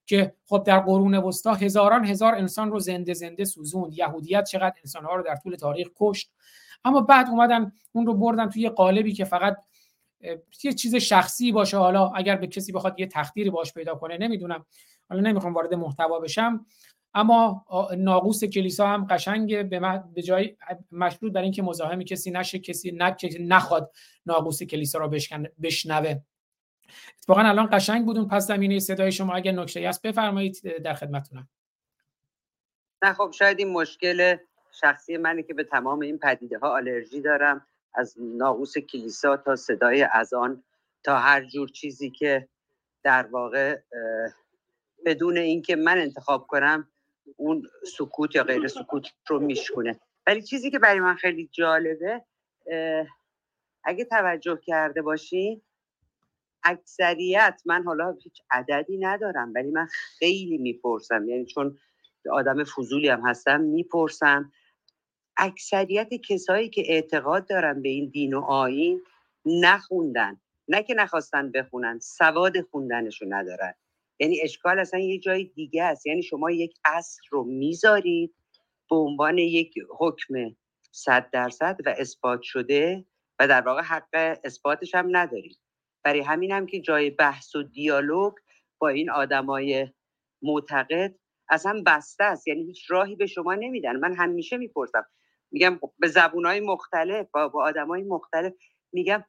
که 0.07 0.35
خب 0.47 0.63
در 0.67 0.81
قرون 0.81 1.15
وسطا 1.15 1.55
هزاران 1.55 2.05
هزار 2.05 2.35
انسان 2.35 2.71
رو 2.71 2.79
زنده 2.79 3.15
زنده 3.15 3.45
سوزوند. 3.45 3.93
یهودیت 3.99 4.45
چقدر 4.45 4.75
انسانها 4.85 5.15
رو 5.15 5.23
در 5.23 5.37
طول 5.37 5.57
تاریخ 5.57 5.89
کشت. 5.97 6.33
اما 6.85 7.01
بعد 7.01 7.29
اومدن 7.29 7.73
اون 7.93 8.07
رو 8.07 8.15
بردن 8.15 8.49
توی 8.49 8.69
قالبی 8.69 9.13
که 9.13 9.25
فقط 9.25 9.57
یه 10.65 10.73
چیز 10.73 10.95
شخصی 10.95 11.53
باشه. 11.53 11.77
حالا 11.77 12.09
اگر 12.09 12.37
به 12.37 12.47
کسی 12.47 12.73
بخواد 12.73 13.01
یه 13.01 13.07
تخدیری 13.07 13.51
باش 13.51 13.75
پیدا 13.75 13.95
کنه 13.95 14.19
نمی‌دونم. 14.19 14.67
حالا 15.09 15.21
نمی‌خوام 15.21 15.55
وارد 15.55 15.75
محتوا 15.75 16.21
بشم. 16.21 16.67
اما 17.15 17.65
ناقوس 17.97 18.45
کلیسا 18.45 18.87
هم 18.87 19.07
قشنگ 19.11 19.69
به 20.15 20.23
جای 20.23 20.57
مشروط 20.93 21.33
بر 21.33 21.43
اینکه 21.43 21.63
مزاحم 21.63 22.03
کسی 22.03 22.31
نشه 22.31 22.59
کسی 22.59 22.91
نه 22.91 23.17
نخواد 23.41 23.93
ناقوس 24.27 24.63
کلیسا 24.63 24.99
رو 24.99 25.11
بشنوه. 25.63 26.21
اتفاقا 27.19 27.41
الان 27.41 27.69
قشنگ 27.73 28.07
بودون 28.07 28.29
پس 28.29 28.47
زمینه 28.47 28.79
صدای 28.79 29.13
شما. 29.13 29.35
اگر 29.35 29.53
نکته 29.53 29.89
هست 29.89 30.03
بفرمایید 30.03 30.83
در 30.85 30.95
خدمتتونم. 30.95 31.49
نه 33.03 33.13
خب 33.13 33.31
شاید 33.39 33.59
این 33.59 33.69
مشکل 33.69 34.37
شخصی 34.81 35.17
منی 35.17 35.43
که 35.43 35.55
به 35.55 35.65
تمام 35.65 36.01
این 36.01 36.19
پدیده 36.19 36.59
ها 36.59 36.77
آلرژی 36.77 37.21
دارم. 37.21 37.67
از 37.95 38.15
ناقوس 38.19 38.79
کلیسا 38.79 39.37
تا 39.37 39.57
صدای 39.57 40.03
اذان 40.03 40.63
تا 41.03 41.19
هر 41.19 41.45
جور 41.45 41.69
چیزی 41.69 42.11
که 42.11 42.49
در 43.03 43.27
واقع 43.27 43.79
بدون 45.05 45.39
اینکه 45.39 45.77
من 45.77 45.99
انتخاب 45.99 46.47
کنم 46.47 46.89
اون 47.37 47.63
سکوت 47.97 48.35
یا 48.35 48.45
غیر 48.45 48.69
سکوت 48.69 49.07
رو 49.29 49.41
میشکنه 49.41 50.01
ولی 50.27 50.43
چیزی 50.43 50.71
که 50.71 50.79
برای 50.79 51.01
من 51.01 51.15
خیلی 51.15 51.49
جالبه 51.53 52.25
اگه 53.85 54.05
توجه 54.05 54.61
کرده 54.67 55.03
باشین 55.03 55.63
اکثریت 56.65 57.63
من 57.67 57.85
حالا 57.85 58.17
هیچ 58.23 58.43
عددی 58.51 58.99
ندارم 58.99 59.53
ولی 59.55 59.71
من 59.71 59.87
خیلی 60.19 60.59
می‌پرسم. 60.59 61.29
یعنی 61.29 61.47
چون 61.47 61.79
آدم 62.31 62.65
فضولی 62.65 63.09
هم 63.09 63.21
هستم 63.21 63.61
می‌پرسم. 63.61 64.53
اکثریت 65.37 66.15
کسایی 66.15 66.69
که 66.69 66.83
اعتقاد 66.89 67.49
دارن 67.49 67.83
به 67.83 67.89
این 67.89 68.09
دین 68.09 68.35
و 68.35 68.41
آین 68.41 69.03
نخوندن. 69.45 70.41
نه 70.69 70.83
که 70.83 70.95
نخواستن 70.95 71.53
بخونن 71.53 71.99
سواد 71.99 72.61
خوندنشو 72.61 73.27
ندارن. 73.29 73.75
یعنی 74.21 74.41
اشکال 74.43 74.79
اصلا 74.79 75.01
یه 75.01 75.19
جای 75.19 75.45
دیگه 75.45 75.83
است. 75.83 76.07
یعنی 76.07 76.23
شما 76.23 76.51
یک 76.51 76.75
اصل 76.85 77.21
رو 77.31 77.45
می‌ذارید 77.45 78.35
به 78.91 78.97
عنوان 78.97 79.39
یک 79.39 79.75
حکم 79.99 80.35
صد 80.93 81.31
درصد 81.31 81.77
و 81.87 81.95
اثبات 81.99 82.43
شده 82.43 83.05
و 83.39 83.49
در 83.49 83.61
واقع 83.61 83.83
حق 83.83 84.39
اثباتش 84.45 84.95
هم 84.95 85.17
ندارید. 85.17 85.59
برای 86.05 86.21
همین 86.21 86.53
هم 86.53 86.67
که 86.67 86.81
جای 86.81 87.11
بحث 87.11 87.55
و 87.57 87.63
دیالوگ 87.63 88.33
با 88.79 88.89
این 88.89 89.11
آدمای 89.11 89.89
معتقد 90.43 91.15
اصلا 91.49 91.83
بسته 91.87 92.25
است. 92.25 92.49
یعنی 92.49 92.65
هیچ 92.65 92.91
راهی 92.91 93.17
به 93.17 93.27
شما 93.27 93.55
نمیدن. 93.55 93.97
من 93.97 94.15
همیشه 94.15 94.57
می‌پرسم 94.57 95.05
میگم 95.53 95.81
به 95.99 96.09
زبونهای 96.09 96.61
مختلف 96.61 97.27
با, 97.33 97.49
با 97.49 97.65
آدمای 97.65 98.03
مختلف 98.03 98.53
میگم 98.93 99.25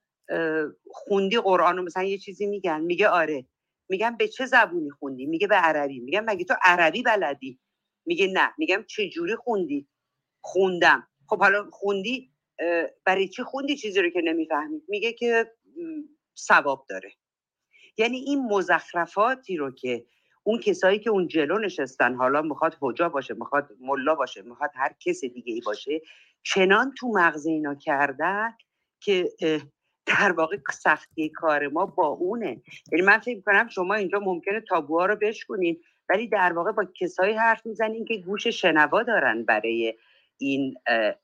خوندی 0.88 1.38
قرآن 1.38 1.78
رو 1.78 1.84
مثلا 1.84 2.04
یه 2.04 2.18
چیزی 2.18 2.46
میگن 2.46 2.82
میگه 2.82 3.08
آره. 3.08 3.46
میگم 3.90 4.18
به 4.18 4.28
چه 4.28 4.46
زبونی 4.46 4.90
خوندی؟ 4.90 5.26
میگه 5.26 5.48
به 5.48 5.56
عربی. 5.56 6.00
میگم 6.00 6.26
مگه 6.26 6.46
تو 6.46 6.54
عربی 6.62 7.04
بلدی؟ 7.04 7.60
میگه 8.06 8.28
نه. 8.28 8.54
میگم 8.58 8.84
چه 8.88 9.10
جوری 9.10 9.36
خوندی؟ 9.36 9.88
خوندم. 10.42 11.08
خب 11.28 11.40
حالا 11.40 11.70
خوندی 11.72 12.34
برای 13.06 13.28
چی 13.28 13.44
خوندی 13.44 13.76
چیزی 13.76 14.02
رو 14.02 14.10
که 14.10 14.22
نمی‌فهمی؟ 14.22 14.82
میگه 14.88 15.14
که 15.14 15.52
ثواب 16.38 16.86
داره. 16.90 17.14
یعنی 17.98 18.18
این 18.18 18.46
مزخرفاتی 18.46 19.58
رو 19.58 19.72
که 19.72 20.06
اون 20.44 20.60
کسایی 20.60 21.00
که 21.00 21.10
اون 21.10 21.28
جلو 21.28 21.60
نشستن 21.60 22.16
حالا 22.16 22.42
می‌خواد 22.42 22.78
حجا 22.82 23.10
باشه 23.10 23.34
می‌خواد 23.34 23.70
ملا 23.80 24.16
باشه 24.16 24.42
می‌خواد 24.42 24.70
هر 24.76 24.94
کس 25.00 25.22
دیگه 25.22 25.54
ای 25.54 25.62
باشه 25.66 26.02
چنان 26.44 26.94
تو 26.98 27.08
مغز 27.08 27.46
اینا 27.46 27.76
کردن 27.76 28.50
که 29.04 29.30
در 30.06 30.32
واقع 30.32 30.58
سختی 30.74 31.30
کار 31.30 31.68
ما 31.68 31.86
با 31.86 32.08
اونه. 32.08 32.62
یعنی 32.92 33.06
من 33.06 33.20
فکر 33.20 33.42
کنم 33.42 33.68
شما 33.68 33.94
اینجا 33.94 34.20
ممکنه 34.20 34.62
تابوها 34.62 35.06
رو 35.06 35.16
بشکنین 35.16 35.82
ولی 36.10 36.28
در 36.28 36.54
واقع 36.54 36.72
با 36.72 36.86
کسایی 37.00 37.34
حرف 37.34 37.66
می‌زنین 37.66 38.06
که 38.06 38.18
گوش 38.18 38.48
شنوا 38.48 39.04
دارن 39.04 39.44
برای 39.44 39.98
این 40.38 40.76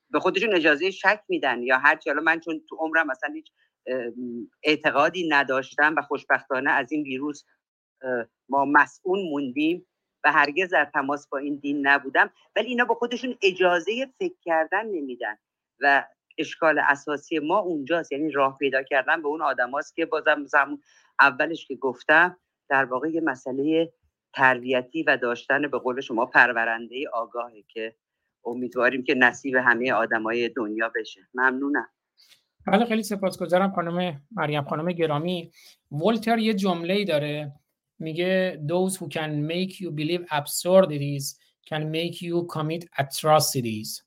به 0.09 0.19
خودشون 0.19 0.53
اجازه 0.53 0.91
شک 0.91 1.22
میدن 1.30 1.64
یا 1.64 1.77
هر 1.77 1.99
حالا 2.06 2.22
من 2.22 2.39
چون 2.39 2.61
تو 2.69 2.75
عمرم 2.75 3.07
مثلا 3.07 3.33
هیچ 3.33 3.51
اعتقادی 4.64 5.27
نداشتم 5.27 5.95
و 5.98 6.01
خوشبختانه 6.01 6.72
از 6.72 6.91
این 6.91 7.03
ویروس 7.03 7.43
ما 8.50 8.66
مسئول 8.66 9.30
موندیم 9.30 9.86
و 10.24 10.32
هرگز 10.32 10.69
در 10.69 10.86
تماس 10.94 11.28
با 11.28 11.38
این 11.38 11.56
دین 11.56 11.88
نبودم. 11.88 12.30
ولی 12.56 12.68
اینا 12.68 12.86
با 12.86 12.95
خودشون 12.95 13.36
اجازه 13.42 13.92
فکر 14.19 14.36
کردن 14.42 14.86
نمیدن 14.86 15.38
و 15.80 16.06
اشکال 16.38 16.80
اساسی 16.80 17.40
ما 17.40 17.58
اونجاست. 17.58 18.11
یعنی 18.11 18.32
راه 18.32 18.58
پیدا 18.58 18.84
کردن 18.84 19.22
به 19.22 19.28
اون 19.28 19.42
آدماست 19.42 19.95
که 19.95 20.06
بازم 20.06 20.45
زمون 20.45 20.82
اولش 21.19 21.68
که 21.68 21.76
گفتم 21.76 22.38
در 22.69 22.86
واقع 22.86 23.10
یه 23.10 23.22
مسئله 23.22 23.94
تربیتی 24.34 25.03
و 25.03 25.18
داشتن 25.18 25.61
به 25.61 25.80
قول 25.80 26.02
شما 26.02 26.26
پرورنده 26.26 27.10
آگاهه 27.14 27.64
که 27.68 27.95
امیدواریم 28.45 29.03
که 29.03 29.16
نصیب 29.16 29.56
همه 29.56 29.94
آدمای 29.94 30.50
دنیا 30.50 30.92
بشه. 30.95 31.22
ممنونم. 31.34 31.90
بله 32.68 32.86
خیلی 32.86 33.03
سپاسگزارم 33.03 33.72
خانم 33.72 34.22
مریم. 34.32 34.64
خانم 34.64 34.92
گرامی 34.92 35.52
ولتر 35.92 36.38
یه 36.38 36.53
جمله 36.53 37.06
داره. 37.06 37.52
میگه 38.00 38.61
those 38.68 38.94
who 38.94 39.06
can 39.06 39.52
make 39.52 39.74
you 39.74 39.92
believe 39.92 40.26
absurdities 40.32 41.36
can 41.69 41.82
make 41.92 42.16
you 42.22 42.58
commit 42.58 42.86
atrocities. 42.98 44.03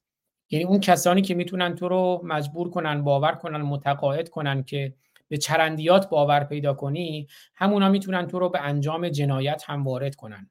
یعنی 0.50 0.64
اون 0.64 0.80
کسانی 0.80 1.22
که 1.22 1.34
می‌تونن 1.34 1.74
تو 1.74 1.88
رو 1.88 2.20
مجبور 2.24 2.70
کنن 2.70 3.04
باور 3.04 3.32
کنن 3.32 3.62
متقاعد 3.62 4.28
کنن 4.28 4.62
که 4.62 4.94
به 5.28 5.36
چرندیات 5.36 6.08
باور 6.08 6.44
پیدا 6.44 6.74
کنی 6.74 7.26
همونا 7.54 7.88
می‌تونن 7.88 8.26
تو 8.26 8.38
رو 8.38 8.48
به 8.48 8.60
انجام 8.60 9.08
جنایت 9.08 9.62
هم 9.66 9.84
وارد 9.84 10.14
کنن. 10.14 10.50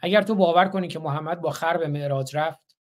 اگر 0.00 0.22
تو 0.22 0.34
باور 0.34 0.68
کنی 0.68 0.88
که 0.88 0.98
محمد 0.98 1.40
با 1.40 1.50
خر 1.50 1.76
به 1.76 1.86
معراج 1.86 2.36
رفت 2.36 2.76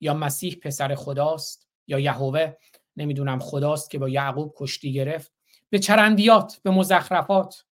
یا 0.00 0.14
مسیح 0.14 0.56
پسر 0.62 0.94
خداست 0.94 1.68
یا 1.86 1.98
یهوه 1.98 2.52
نمی‌دونم 2.96 3.38
خداست 3.38 3.90
که 3.90 3.98
با 3.98 4.08
یعقوب 4.08 4.54
کشتی 4.56 4.92
گرفت 4.92 5.32
به 5.70 5.78
چرندیات 5.78 6.60
به 6.62 6.70
مزخرفات. 6.70 7.64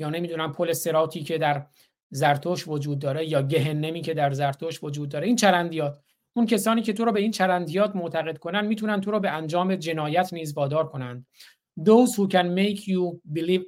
یا 0.00 0.10
نمی‌دونم 0.10 0.52
پل 0.52 0.72
سراتی 0.72 1.22
که 1.22 1.38
در 1.38 1.66
زرتوش 2.10 2.68
وجود 2.68 2.98
داره 2.98 3.28
یا 3.28 3.42
گهنمی 3.42 4.00
که 4.00 4.14
در 4.14 4.32
زرتوش 4.32 4.84
وجود 4.84 5.08
داره 5.08 5.26
این 5.26 5.36
چرندیات. 5.36 5.98
اون 6.32 6.46
کسانی 6.46 6.82
که 6.82 6.92
تو 6.92 7.04
رو 7.04 7.12
به 7.12 7.20
این 7.20 7.30
چرندیات 7.30 7.96
معتقد 7.96 8.38
کنن 8.38 8.66
می‌تونن 8.66 9.00
تو 9.00 9.10
رو 9.10 9.20
به 9.20 9.30
انجام 9.30 9.74
جنایت 9.76 10.32
نیز 10.32 10.56
وادار 10.56 10.88
کنند 10.88 11.26
those 11.80 12.14
who 12.16 12.28
can 12.28 12.48
make 12.54 12.80
you 12.80 13.20
believe 13.32 13.64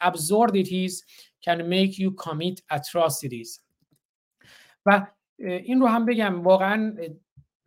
absurdities 0.00 1.02
can 1.44 1.58
make 1.68 1.98
you 1.98 2.10
commit 2.24 2.60
atrocities. 2.70 3.60
و 4.86 5.06
این 5.38 5.80
رو 5.80 5.86
هم 5.86 6.06
بگم 6.06 6.42
واقعا 6.42 6.96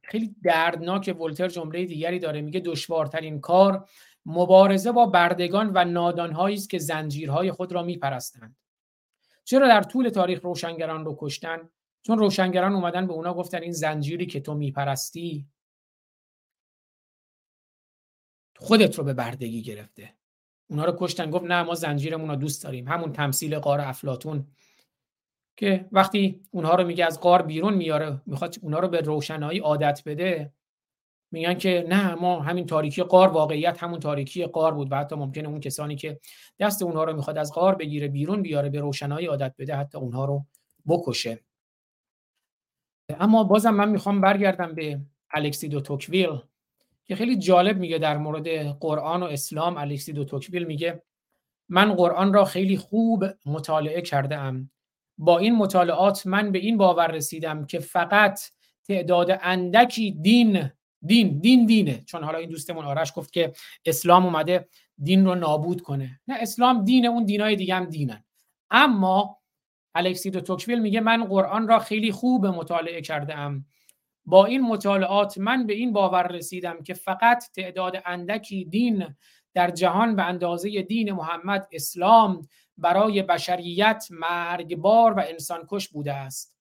خیلی 0.03 0.35
دردناک 0.43 1.15
ولتر 1.19 1.47
جمله 1.47 1.85
دیگری 1.85 2.19
داره 2.19 2.41
میگه 2.41 2.59
دشوارترین 2.59 3.41
کار 3.41 3.89
مبارزه 4.29 4.91
با 4.91 5.05
بردگان 5.05 5.71
و 5.73 5.85
نادانهایی 5.85 6.55
است 6.55 6.69
که 6.69 6.77
زنجیرهای 6.77 7.51
خود 7.51 7.71
را 7.71 7.83
میپرستند. 7.83 8.55
چرا 9.43 9.67
در 9.67 9.83
طول 9.83 10.09
تاریخ 10.09 10.41
روشنگران 10.43 11.05
رو 11.05 11.17
کشتن؟ 11.19 11.69
چون 12.01 12.19
روشنگران 12.19 12.73
اومدن 12.73 13.07
به 13.07 13.13
اونا 13.13 13.33
گفتن 13.33 13.61
این 13.61 13.71
زنجیری 13.71 14.25
که 14.25 14.39
تو 14.39 14.53
میپرستی 14.53 15.47
خودت 18.57 18.97
رو 18.97 19.03
به 19.03 19.13
بردگی 19.13 19.61
گرفته. 19.61 20.13
اونا 20.69 20.85
رو 20.85 20.95
کشتن 20.99 21.31
گفت 21.31 21.45
نه 21.45 21.63
ما 21.63 21.75
زنجیرمون 21.75 22.29
رو 22.29 22.35
دوست 22.35 22.63
داریم. 22.63 22.87
همون 22.87 23.11
تمثیل 23.11 23.59
قار 23.59 23.81
افلاتون 23.81 24.47
که 25.57 25.87
وقتی 25.91 26.41
اونها 26.51 26.75
رو 26.75 26.87
میگه 26.87 27.05
از 27.05 27.19
قار 27.19 27.41
بیرون 27.41 27.73
میاره 27.73 28.21
می‌خواد 28.25 28.55
اونها 28.61 28.79
رو 28.79 28.87
به 28.87 29.01
روشنایی 29.01 29.59
عادت 29.59 30.01
بده 30.05 30.53
میگن 31.31 31.53
که 31.53 31.85
نه 31.89 32.15
ما 32.15 32.39
همین 32.39 32.65
تاریکی 32.65 33.03
قار 33.03 33.27
واقعیت 33.27 33.83
همون 33.83 33.99
تاریکی 33.99 34.45
قار 34.45 34.73
بود 34.73 34.91
و 34.91 34.95
حتی 34.95 35.15
ممکنه 35.15 35.49
اون 35.49 35.59
کسانی 35.59 35.95
که 35.95 36.19
دست 36.59 36.81
اونها 36.81 37.03
رو 37.03 37.13
می‌خواد 37.13 37.37
از 37.37 37.53
قار 37.53 37.75
بگیره 37.75 38.07
بیرون 38.07 38.41
بیاره 38.41 38.69
به 38.69 38.79
روشنایی 38.79 39.27
عادت 39.27 39.53
بده 39.57 39.75
حتی 39.75 39.97
اونها 39.97 40.25
رو 40.25 40.45
بکشه. 40.87 41.39
اما 43.19 43.43
بازم 43.43 43.69
من 43.69 43.89
می‌خوام 43.89 44.21
برگردم 44.21 44.75
به 44.75 44.99
الکسی 45.33 45.67
دو 45.67 45.81
توکویل 45.81 46.39
که 47.05 47.15
خیلی 47.15 47.37
جالب 47.37 47.77
میگه 47.77 47.97
در 47.97 48.17
مورد 48.17 48.47
قرآن 48.79 49.23
و 49.23 49.25
اسلام. 49.25 49.77
الکسی 49.77 50.13
دو 50.13 50.25
توکویل 50.25 50.63
میگه 50.63 51.03
من 51.69 51.93
قرآن 51.93 52.33
را 52.33 52.45
خیلی 52.45 52.77
خوب 52.77 53.25
مطالعه 53.45 54.01
کرده 54.01 54.37
ام 54.37 54.71
با 55.17 55.37
این 55.37 55.55
مطالعات 55.55 56.27
من 56.27 56.51
به 56.51 56.59
این 56.59 56.77
باور 56.77 57.11
رسیدم 57.11 57.65
که 57.65 57.79
فقط 57.79 58.39
تعداد 58.87 59.39
اندکی 59.41 60.11
دین 60.11 60.71
دین 61.07 61.39
دین 61.39 61.65
دینه 61.65 62.03
چون 62.05 62.23
حالا 62.23 62.37
این 62.37 62.49
دوستمون 62.49 62.85
آرش 62.85 63.13
گفت 63.15 63.33
که 63.33 63.53
اسلام 63.85 64.25
اومده 64.25 64.69
دین 65.03 65.25
رو 65.25 65.35
نابود 65.35 65.81
کنه. 65.81 66.19
نه 66.27 66.35
اسلام 66.39 66.85
دینه 66.85 67.07
اون 67.07 67.25
دینای 67.25 67.55
دیگه 67.55 67.75
هم 67.75 67.85
دینن. 67.85 68.23
اما 68.69 69.37
الکسی 69.95 70.31
دو 70.31 70.41
توکویل 70.41 70.79
میگه 70.79 70.99
من 70.99 71.23
قرآن 71.23 71.67
را 71.67 71.79
خیلی 71.79 72.11
خوب 72.11 72.45
مطالعه 72.45 73.01
کرده 73.01 73.37
ام 73.37 73.65
با 74.25 74.45
این 74.45 74.61
مطالعات 74.61 75.37
من 75.37 75.65
به 75.67 75.73
این 75.73 75.93
باور 75.93 76.27
رسیدم 76.27 76.83
که 76.83 76.93
فقط 76.93 77.51
تعداد 77.55 78.01
اندکی 78.05 78.65
دین 78.65 79.15
در 79.53 79.71
جهان 79.71 80.15
به 80.15 80.23
اندازه 80.23 80.81
دین 80.81 81.11
محمد 81.11 81.67
اسلام 81.71 82.47
برای 82.77 83.21
بشریت 83.21 84.07
مرگبار 84.11 85.13
و 85.13 85.23
انسانکش 85.27 85.89
بوده 85.89 86.13
است. 86.13 86.56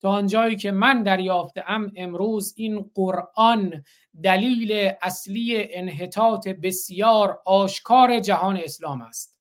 تا 0.00 0.10
آنجایی 0.10 0.56
که 0.56 0.70
من 0.70 1.20
ام 1.66 1.92
امروز 1.96 2.54
این 2.56 2.90
قرآن 2.94 3.84
دلیل 4.22 4.92
اصلی 5.02 5.74
انحطاط 5.74 6.48
بسیار 6.48 7.40
آشکار 7.44 8.20
جهان 8.20 8.56
اسلام 8.56 9.02
است. 9.02 9.40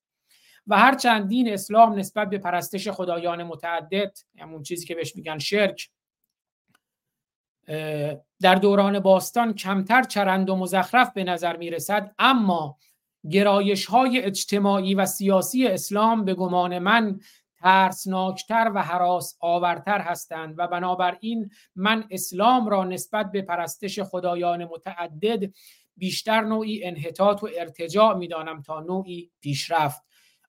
و 0.68 0.78
هرچند 0.78 1.28
دین 1.28 1.54
اسلام 1.54 2.00
نسبت 2.00 2.30
به 2.30 2.38
پرستش 2.38 2.88
خدایان 2.88 3.44
متعدد 3.44 4.18
همون 4.40 4.64
چیزی 4.64 4.86
که 4.86 4.96
بهش 4.96 5.16
میگن 5.16 5.38
شرک 5.38 5.90
در 8.42 8.56
دوران 8.56 9.00
باستان 9.00 9.54
کمتر 9.54 10.04
چرند 10.04 10.50
و 10.50 10.56
مزخرف 10.56 11.14
به 11.14 11.24
نظر 11.24 11.58
می‌رسد 11.58 12.16
اما 12.20 12.78
گرایش 13.32 13.86
های 13.86 14.20
اجتماعی 14.20 14.96
و 14.96 15.06
سیاسی 15.06 15.68
اسلام 15.68 16.26
به 16.26 16.34
گمان 16.34 16.80
من 16.80 17.20
ترسناکتر 17.62 18.72
و 18.76 18.84
حراس 18.84 19.38
آورتر 19.40 20.02
هستند 20.02 20.56
و 20.58 20.68
بنابراین 20.68 21.50
من 21.76 22.04
اسلام 22.12 22.70
را 22.70 22.84
نسبت 22.84 23.32
به 23.32 23.42
پرستش 23.42 24.00
خدایان 24.00 24.66
متعدد 24.66 25.54
بیشتر 25.98 26.42
نوعی 26.42 26.84
انحطاط 26.84 27.44
و 27.44 27.50
ارتجاع 27.60 28.18
می‌دانم 28.18 28.62
تا 28.62 28.80
نوعی 28.80 29.32
پیشرفت 29.42 30.02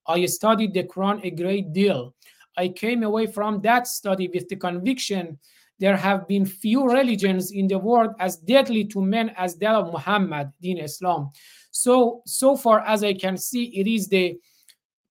I 0.08 0.26
studied 0.26 0.72
the 0.74 0.82
Quran 0.82 1.20
a 1.22 1.30
great 1.30 1.72
deal. 1.72 2.14
I 2.56 2.68
came 2.68 3.02
away 3.04 3.26
from 3.26 3.60
that 3.60 3.86
study 3.86 4.28
with 4.34 4.48
the 4.48 4.56
conviction 4.56 5.38
there 5.80 5.96
have 5.96 6.28
been 6.28 6.44
few 6.44 6.88
religions 6.88 7.52
in 7.52 7.66
the 7.66 7.78
world 7.78 8.10
as 8.20 8.36
deadly 8.36 8.84
to 8.84 9.00
men 9.00 9.30
as 9.36 9.56
that 9.56 9.74
of 9.74 9.90
Muhammad, 9.90 10.52
in 10.62 10.76
Islam. 10.76 11.30
So, 11.70 12.20
so 12.26 12.54
far 12.54 12.80
as 12.80 13.02
I 13.02 13.14
can 13.14 13.38
see, 13.38 13.64
it 13.80 13.86
is 13.86 14.06
the 14.06 14.38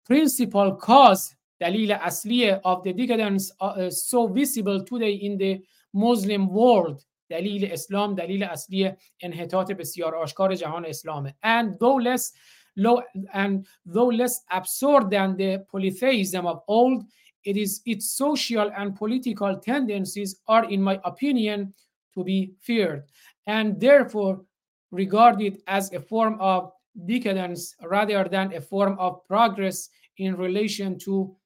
principal 0.06 0.76
cause, 0.76 1.36
dalil 1.61 1.99
asliya, 1.99 2.61
of 2.65 2.83
the 2.85 2.93
decadence 2.93 3.53
uh, 3.61 3.91
so 3.91 4.27
visible 4.27 4.85
today 4.85 5.13
in 5.13 5.39
the 5.39 5.63
Muslim 5.93 6.49
world. 6.49 7.05
دلیل 7.31 7.73
اسلام 7.73 8.15
دلیل 8.15 8.43
اصلی 8.45 8.91
انحطاط 9.21 9.73
بسیار 9.73 10.15
آشکار 10.15 10.55
جهان 10.55 10.85
اسلامه 10.85 11.35
and 11.43 11.79
though 11.79 11.97
less 11.97 12.33
low 12.77 13.03
and 13.33 13.67
though 13.87 14.11
less 14.11 14.43
absurd 14.51 15.11
than 15.11 15.37
the 15.37 15.65
polytheism 15.73 16.47
of 16.47 16.63
old, 16.69 17.05
it 17.45 17.57
is 17.57 17.81
its 17.87 18.11
social 18.11 18.71
and 18.77 18.97
political 18.97 19.57
tendencies 19.59 20.41
are 20.49 20.65
in 20.71 20.83
my 20.83 21.01
opinion 21.05 21.73
to 22.15 22.25
be 22.25 22.55
feared 22.61 23.05
and 23.47 23.81
therefore 23.81 24.45
regarded 24.91 25.63
as 25.67 25.93
a 25.93 26.01
form 26.01 26.37
of 26.41 26.73
decadence 27.07 27.75
rather 27.83 28.25
than 28.25 28.53
a 28.55 28.61
form 28.61 28.97
of 28.99 29.25
progress 29.27 29.89
in 30.19 30.37
relation 30.37 30.99
to 30.99 31.37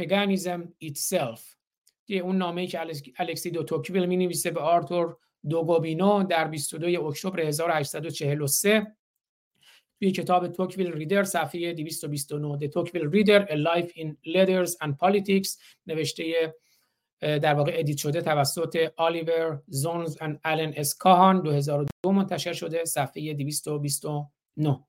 paganism 0.00 0.60
itself. 0.84 1.40
اون 2.22 2.36
نامه‌ای 2.36 2.66
که 2.66 2.80
الکسی 3.16 3.50
دو 3.50 3.62
توکویل 3.62 4.06
می 4.06 4.16
نویسه 4.16 4.50
به 4.50 4.60
آرتور 4.60 5.16
دوگوبینو 5.48 6.22
در 6.22 6.48
22 6.48 7.04
اکتبر 7.04 7.40
1843 7.40 8.96
توی 9.98 10.10
کتاب 10.10 10.48
توکویل 10.48 10.92
ریدر 10.92 11.24
صفحه 11.24 11.72
229 11.72 12.58
The 12.58 12.70
Tocqueville 12.70 13.10
Reader 13.14 13.46
A 13.48 13.56
Life 13.56 13.90
in 13.96 14.08
Letters 14.26 14.70
and 14.70 14.92
Politics 15.04 15.58
نوشته 15.86 16.54
در 17.20 17.54
واقع 17.54 17.72
edit 17.74 17.96
شده 17.96 18.22
توسط 18.22 18.92
آلیور 18.96 19.62
زونز 19.66 20.16
و 20.20 20.38
آلن 20.44 20.72
اس 20.76 20.89
کاهان 20.89 21.42
2002 21.42 22.12
منتشر 22.12 22.52
شده 22.52 22.84
صفحه 22.84 23.34
229 23.34 24.80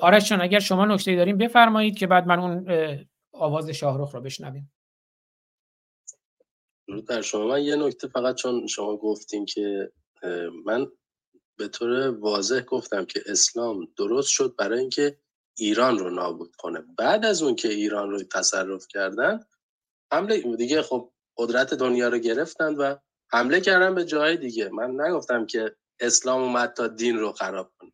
آرش 0.00 0.32
اگر 0.32 0.58
شما 0.58 0.84
نکته 0.84 1.16
داریم 1.16 1.38
بفرمایید 1.38 1.98
که 1.98 2.06
بعد 2.06 2.26
من 2.26 2.40
اون 2.40 2.66
آواز 3.38 3.70
شاهرخ 3.70 4.14
رو 4.14 4.20
بشنویم. 4.20 4.72
در 7.08 7.22
شما 7.22 7.46
من 7.46 7.62
یه 7.62 7.76
نکته 7.76 8.08
فقط 8.08 8.34
چون 8.34 8.66
شما 8.66 8.96
گفتین 8.96 9.46
که 9.46 9.92
من 10.64 10.86
به 11.56 11.68
طور 11.68 12.18
واضح 12.18 12.60
گفتم 12.60 13.04
که 13.04 13.22
اسلام 13.26 13.88
درست 13.96 14.28
شد 14.28 14.56
برای 14.56 14.78
اینکه 14.78 15.18
ایران 15.58 15.98
رو 15.98 16.10
نابود 16.10 16.56
کنه. 16.56 16.84
بعد 16.98 17.24
از 17.24 17.42
اون 17.42 17.54
که 17.56 17.68
ایران 17.68 18.10
رو 18.10 18.22
تصرف 18.22 18.86
کردن 18.88 19.44
حمله 20.12 20.56
دیگه 20.56 20.82
خب 20.82 21.12
قدرت 21.36 21.74
دنیا 21.74 22.08
رو 22.08 22.18
گرفتن 22.18 22.74
و 22.74 22.96
حمله 23.32 23.60
کردن 23.60 23.94
به 23.94 24.04
جای 24.04 24.36
دیگه. 24.36 24.68
من 24.68 25.00
نگفتم 25.00 25.46
که 25.46 25.76
اسلام 26.00 26.42
اومد 26.42 26.72
تا 26.72 26.88
دین 26.88 27.18
رو 27.18 27.32
خراب 27.32 27.72
کنه. 27.78 27.92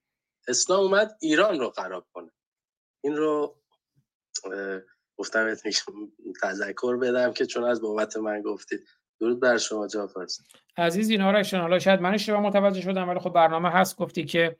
اسلام 0.48 0.80
اومد 0.80 1.16
ایران 1.20 1.60
رو 1.60 1.70
خراب 1.70 2.06
کنه. 2.12 2.30
این 3.04 3.16
رو 3.16 3.62
گفتم 5.16 5.54
تذکر 6.42 6.96
بدم 6.96 7.32
که 7.32 7.46
چون 7.46 7.64
از 7.64 7.82
بابت 7.82 8.16
من 8.16 8.42
گفتید 8.42 8.80
درود 9.20 9.40
بر 9.40 9.58
شما 9.58 9.86
جعفر 9.86 10.26
عزیز 10.76 11.10
این 11.10 11.20
آرشان 11.20 11.60
حالا 11.60 11.78
شاید 11.78 12.00
من 12.00 12.14
اشتباه 12.14 12.40
متوجه 12.40 12.80
شدم 12.80 13.08
ولی 13.08 13.18
خب 13.18 13.32
برنامه 13.32 13.70
هست 13.70 13.96
گفتی 13.96 14.24
که 14.24 14.56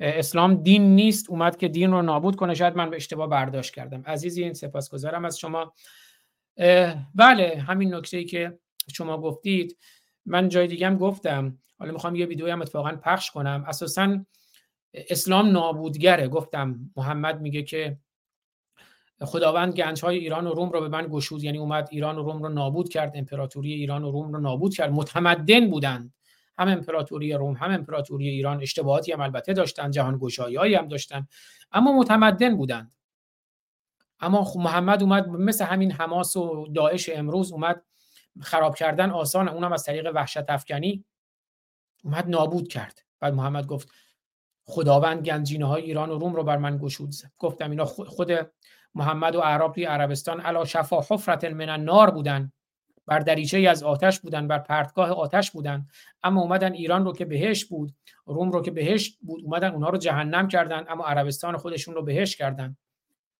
اسلام 0.00 0.54
دین 0.54 0.94
نیست 0.94 1.30
اومد 1.30 1.56
که 1.56 1.68
دین 1.68 1.90
رو 1.90 2.02
نابود 2.02 2.36
کنه. 2.36 2.54
شاید 2.54 2.76
من 2.76 2.90
به 2.90 2.96
اشتباه 2.96 3.28
برداشت 3.28 3.74
کردم. 3.74 4.02
عزیزی 4.06 4.42
این 4.42 4.54
سپاسگزارم 4.54 5.24
از 5.24 5.38
شما. 5.38 5.74
بله 7.14 7.64
همین 7.68 7.94
نکته 7.94 8.16
ای 8.16 8.24
که 8.24 8.58
شما 8.92 9.18
گفتید. 9.20 9.78
من 10.26 10.48
جای 10.48 10.66
دیگه 10.66 10.86
هم 10.86 10.98
گفتم. 10.98 11.58
حالا 11.78 11.92
می‌خوام 11.92 12.14
یه 12.16 12.26
ویدیو 12.26 12.50
هم 12.50 12.62
اتفاقا 12.62 12.96
پخش 13.02 13.30
کنم. 13.30 13.64
اساسا 13.68 14.24
اسلام 14.94 15.50
نابودگره. 15.50 16.28
گفتم 16.28 16.90
محمد 16.96 17.40
میگه 17.40 17.62
که 17.62 17.98
خداوند 19.24 19.72
گنج 19.74 20.04
های 20.04 20.18
ایران 20.18 20.46
و 20.46 20.52
روم 20.52 20.70
رو 20.70 20.80
به 20.80 20.88
من 20.88 21.08
گشود. 21.10 21.44
یعنی 21.44 21.58
اومد 21.58 21.88
ایران 21.90 22.18
و 22.18 22.22
روم 22.22 22.42
رو 22.42 22.48
نابود 22.48 22.88
کرد. 22.88 23.12
امپراتوری 23.14 23.72
ایران 23.72 24.04
و 24.04 24.10
روم 24.10 24.32
رو 24.32 24.40
نابود 24.40 24.74
کرد. 24.74 24.92
متمدن 24.92 25.70
بودند. 25.70 26.14
هم 26.58 26.68
امپراتوری 26.68 27.32
روم 27.32 27.54
هم 27.54 27.70
امپراتوری 27.70 28.28
ایران 28.28 28.62
اشتباهاتی 28.62 29.12
هم 29.12 29.20
البته 29.20 29.52
داشتن 29.52 29.90
جهان 29.90 30.18
گشایی 30.18 30.74
هم 30.74 30.88
داشتن 30.88 31.26
اما 31.72 31.92
متمدن 31.92 32.56
بودند. 32.56 32.92
اما 34.20 34.52
محمد 34.56 35.02
اومد 35.02 35.28
مثل 35.28 35.64
همین 35.64 35.92
حماس 35.92 36.36
و 36.36 36.66
داعش 36.74 37.08
امروز 37.08 37.52
اومد 37.52 37.82
خراب 38.40 38.74
کردن 38.74 39.10
آسان. 39.10 39.48
اونم 39.48 39.72
از 39.72 39.84
طریق 39.84 40.10
وحشت 40.14 40.50
افکنی 40.50 41.04
اومد 42.04 42.28
نابود 42.28 42.68
کرد. 42.68 43.04
بعد 43.20 43.34
محمد 43.34 43.66
گفت 43.66 43.88
خداوند 44.64 45.24
گنجینه 45.24 45.66
های 45.66 45.82
ایران 45.82 46.10
و 46.10 46.18
روم 46.18 46.34
رو 46.34 46.44
بر 46.44 46.56
من 46.56 46.78
گشود. 46.78 47.14
گفتم 47.38 47.70
اینا 47.70 47.84
خود 47.84 48.32
محمد 48.94 49.36
و 49.36 49.40
اعراب 49.40 49.74
توی 49.74 49.84
عربستان 49.84 50.40
علا 50.40 50.64
شفا 50.64 51.00
حفرت 51.00 51.44
من 51.44 51.68
النار 51.68 52.10
بودن. 52.10 52.52
بر 53.06 53.18
دریچه 53.18 53.58
از 53.58 53.82
آتش 53.82 54.20
بودن 54.20 54.48
بر 54.48 54.58
پرتگاه 54.58 55.10
آتش 55.10 55.50
بودن. 55.50 55.86
اما 56.22 56.40
اومدن 56.40 56.72
ایران 56.72 57.04
رو 57.04 57.12
که 57.12 57.24
بهش 57.24 57.64
بود 57.64 57.94
روم 58.26 58.50
رو 58.50 58.62
که 58.62 58.70
بهش 58.70 59.18
بود 59.20 59.44
اومدن 59.44 59.72
اونها 59.72 59.90
رو 59.90 59.98
جهنم 59.98 60.48
کردن 60.48 60.84
اما 60.88 61.04
عربستان 61.04 61.56
خودشون 61.56 61.94
رو 61.94 62.02
بهش 62.02 62.36
کردن. 62.36 62.76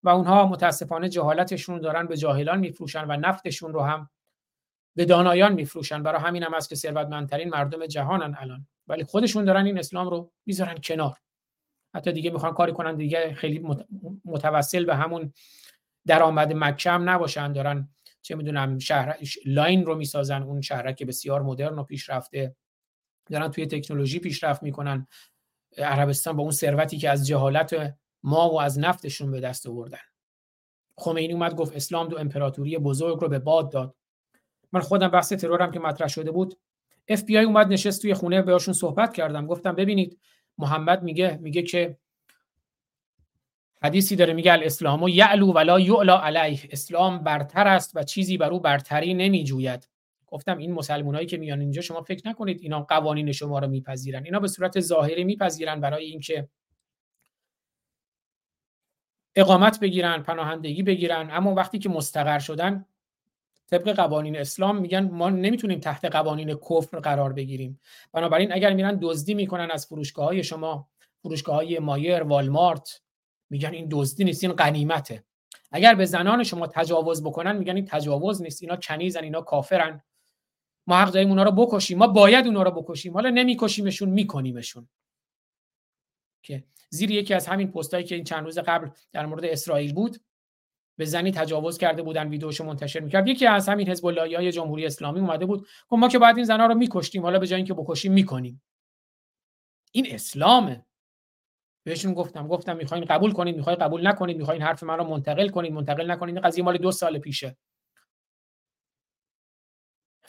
و 0.02 0.08
اونها 0.08 0.46
متاسفانه 0.46 1.08
جهالتشون 1.08 1.74
رو 1.74 1.80
دارن 1.80 2.06
به 2.06 2.16
جاهلان 2.16 2.58
میفروشن 2.58 3.04
و 3.04 3.16
نفتشون 3.16 3.72
رو 3.72 3.82
هم 3.82 4.10
به 4.96 5.04
دانایان 5.04 5.52
میفروشن. 5.52 6.02
برای 6.02 6.20
همین 6.20 6.42
هم 6.42 6.54
است 6.54 6.68
که 6.68 6.74
ثروتمندترین 6.74 7.48
مردم 7.48 7.86
جهانن 7.86 8.36
الان. 8.38 8.66
ولی 8.88 9.04
خودشون 9.04 9.44
دارن 9.44 9.66
این 9.66 9.78
اسلام 9.78 10.08
رو 10.10 10.30
می‌ذارن 10.46 10.76
کنار. 10.84 11.16
حتی 11.94 12.12
دیگه 12.12 12.30
می‌خوان 12.30 12.54
کاری 12.54 12.72
کنن 12.72 12.96
دیگه 12.96 13.34
خیلی 13.34 13.66
متوسل 14.24 14.84
به 14.84 14.96
همون 14.96 15.32
درآمد 16.06 16.52
مکه 16.52 16.90
هم 16.90 17.10
نباشن 17.10 17.52
دارن 17.52 17.88
چه 18.22 18.34
می‌دونم 18.34 18.78
شهر 18.78 19.18
Line 19.44 19.86
رو 19.86 19.94
می‌سازن 19.94 20.42
اون 20.42 20.60
شهرک 20.60 21.02
بسیار 21.02 21.42
مدرن 21.42 21.78
و 21.78 21.82
پیشرفته. 21.82 22.56
دارن 23.30 23.50
توی 23.50 23.66
تکنولوژی 23.66 24.18
پیشرفت 24.18 24.62
می‌کنن. 24.62 25.06
عربستان 25.78 26.36
با 26.36 26.42
اون 26.42 26.52
ثروتی 26.52 26.98
که 26.98 27.10
از 27.10 27.26
جهالت 27.26 27.94
ما 28.22 28.50
و 28.50 28.60
از 28.60 28.78
نفتشون 28.78 29.30
به 29.30 29.40
دست 29.40 29.66
آوردن. 29.66 29.98
خمینی 30.96 31.32
اومد 31.32 31.54
گفت 31.54 31.76
اسلام 31.76 32.08
دو 32.08 32.18
امپراتوری 32.18 32.78
بزرگ 32.78 33.18
رو 33.18 33.28
به 33.28 33.38
باد 33.38 33.72
داد. 33.72 33.94
من 34.72 34.80
خودم 34.80 35.08
بحث 35.08 35.32
ترورم 35.32 35.70
که 35.70 35.80
مطرح 35.80 36.08
شده 36.08 36.30
بود. 36.30 36.58
اف 37.08 37.22
بی 37.22 37.38
آی 37.38 37.44
اومد 37.44 37.68
نشست 37.68 38.02
توی 38.02 38.14
خونه 38.14 38.42
بهشون 38.42 38.74
صحبت 38.74 39.12
کردم. 39.12 39.46
گفتم 39.46 39.74
ببینید 39.74 40.20
محمد 40.58 41.02
میگه 41.02 41.38
میگه 41.42 41.62
که 41.62 41.98
حدیثی 43.82 44.16
داره 44.16 44.32
میگه 44.32 44.52
الاسلام 44.52 45.02
و 45.02 45.08
یعلو 45.08 45.52
ولا 45.52 45.80
یعلا 45.80 46.18
علیه. 46.20 46.60
اسلام 46.70 47.18
برتر 47.18 47.68
است 47.68 47.96
و 47.96 48.02
چیزی 48.02 48.36
بر 48.36 48.50
او 48.50 48.60
برتری 48.60 49.14
نمیجوید. 49.14 49.88
گفتم 50.26 50.58
این 50.58 50.72
مسلمانایی 50.72 51.26
که 51.26 51.36
میان 51.36 51.60
اینجا 51.60 51.82
شما 51.82 52.02
فکر 52.02 52.28
نکنید 52.28 52.60
اینا 52.60 52.82
قوانین 52.82 53.32
شما 53.32 53.58
رو 53.58 53.68
میپذیرن. 53.68 54.24
اینا 54.24 54.40
به 54.40 54.48
صورت 54.48 54.80
ظاهری 54.80 55.24
میپذیرن 55.24 55.80
برای 55.80 56.04
اینکه 56.04 56.48
اقامت 59.36 59.80
بگیرن 59.80 60.22
پناهندگی 60.22 60.82
بگیرن. 60.82 61.28
اما 61.30 61.54
وقتی 61.54 61.78
که 61.78 61.88
مستقر 61.88 62.38
شدن 62.38 62.84
طبق 63.70 63.96
قوانین 63.96 64.36
اسلام 64.36 64.76
میگن 64.76 65.10
ما 65.10 65.30
نمی‌تونیم 65.30 65.80
تحت 65.80 66.04
قوانین 66.04 66.54
کفر 66.54 66.98
قرار 66.98 67.32
بگیریم. 67.32 67.80
بنابراین 68.12 68.52
اگر 68.52 68.72
میرن 68.72 68.98
دزدی 69.02 69.34
می‌کنن 69.34 69.70
از 69.70 69.86
فروشگاه 69.86 70.26
های 70.26 70.44
شما 70.44 70.88
فروشگاه 71.22 71.56
های 71.56 71.78
مایر 71.78 72.22
والمارت 72.22 73.00
میگن 73.50 73.72
این 73.72 73.88
دزدی 73.90 74.24
نیست 74.24 74.44
این 74.44 74.52
غنیمته. 74.52 75.24
اگر 75.70 75.94
به 75.94 76.04
زنان 76.04 76.44
شما 76.44 76.66
تجاوز 76.66 77.22
بکنن 77.22 77.56
میگن 77.56 77.76
این 77.76 77.84
تجاوز 77.84 78.42
نیست 78.42 78.62
اینا 78.62 78.76
کنیزن 78.76 79.22
اینا 79.22 79.40
کافرن. 79.40 80.02
ما 80.86 80.96
حق 80.96 81.12
داریم 81.12 81.28
اونا 81.28 81.42
رو 81.42 81.50
بکشیم 81.52 81.98
ما 81.98 82.06
باید 82.06 82.46
اونا 82.46 82.62
رو 82.62 82.70
بکشیم 82.70 83.14
حالا 83.14 83.30
نمیکشیمشون 83.30 84.08
میکنیمشون. 84.08 84.88
که 86.42 86.64
زیر 86.90 87.10
یکی 87.10 87.34
از 87.34 87.46
همین 87.46 87.72
پستایی 87.72 88.04
که 88.04 88.14
این 88.14 88.24
چند 88.24 88.44
روز 88.44 88.58
قبل 88.58 88.90
در 89.12 89.26
مورد 89.26 89.44
اسرائیل 89.44 89.94
بود 89.94 90.20
به 90.98 91.04
زنی 91.04 91.32
تجاوز 91.32 91.78
کرده 91.78 92.02
بودن 92.02 92.28
ویدیوشو 92.28 92.64
منتشر 92.64 93.00
می‌کرد. 93.00 93.28
یکی 93.28 93.46
از 93.46 93.68
همین 93.68 93.88
حزب 93.88 94.04
های 94.04 94.52
جمهوری 94.52 94.86
اسلامی 94.86 95.20
اومده 95.20 95.46
بود 95.46 95.66
گفت 95.88 96.00
ما 96.00 96.08
که 96.08 96.18
باید 96.18 96.36
این 96.36 96.44
زنا 96.44 96.66
رو 96.66 96.74
میکشتیم 96.74 97.22
حالا 97.22 97.38
به 97.38 97.46
جای 97.46 97.56
اینکه 97.56 97.74
بکشیم 97.74 98.12
می‌کنیم. 98.12 98.62
این 99.92 100.06
اسلامه. 100.10 100.86
بهشون 101.84 102.14
گفتم 102.14 102.48
گفتم 102.48 102.76
می‌خواین 102.76 103.04
قبول 103.04 103.32
کنید 103.32 103.56
می‌خواین 103.56 103.78
قبول 103.78 104.06
نکنید 104.06 104.36
می‌خواین 104.36 104.62
حرف 104.62 104.82
من 104.82 104.98
رو 104.98 105.04
منتقل 105.04 105.48
کنید 105.48 105.72
منتقل 105.72 106.10
نکنید. 106.10 106.34
این 106.34 106.44
قضیه 106.44 106.64
مال 106.64 106.78
دو 106.78 106.92
سال 106.92 107.18
پیشه. 107.18 107.56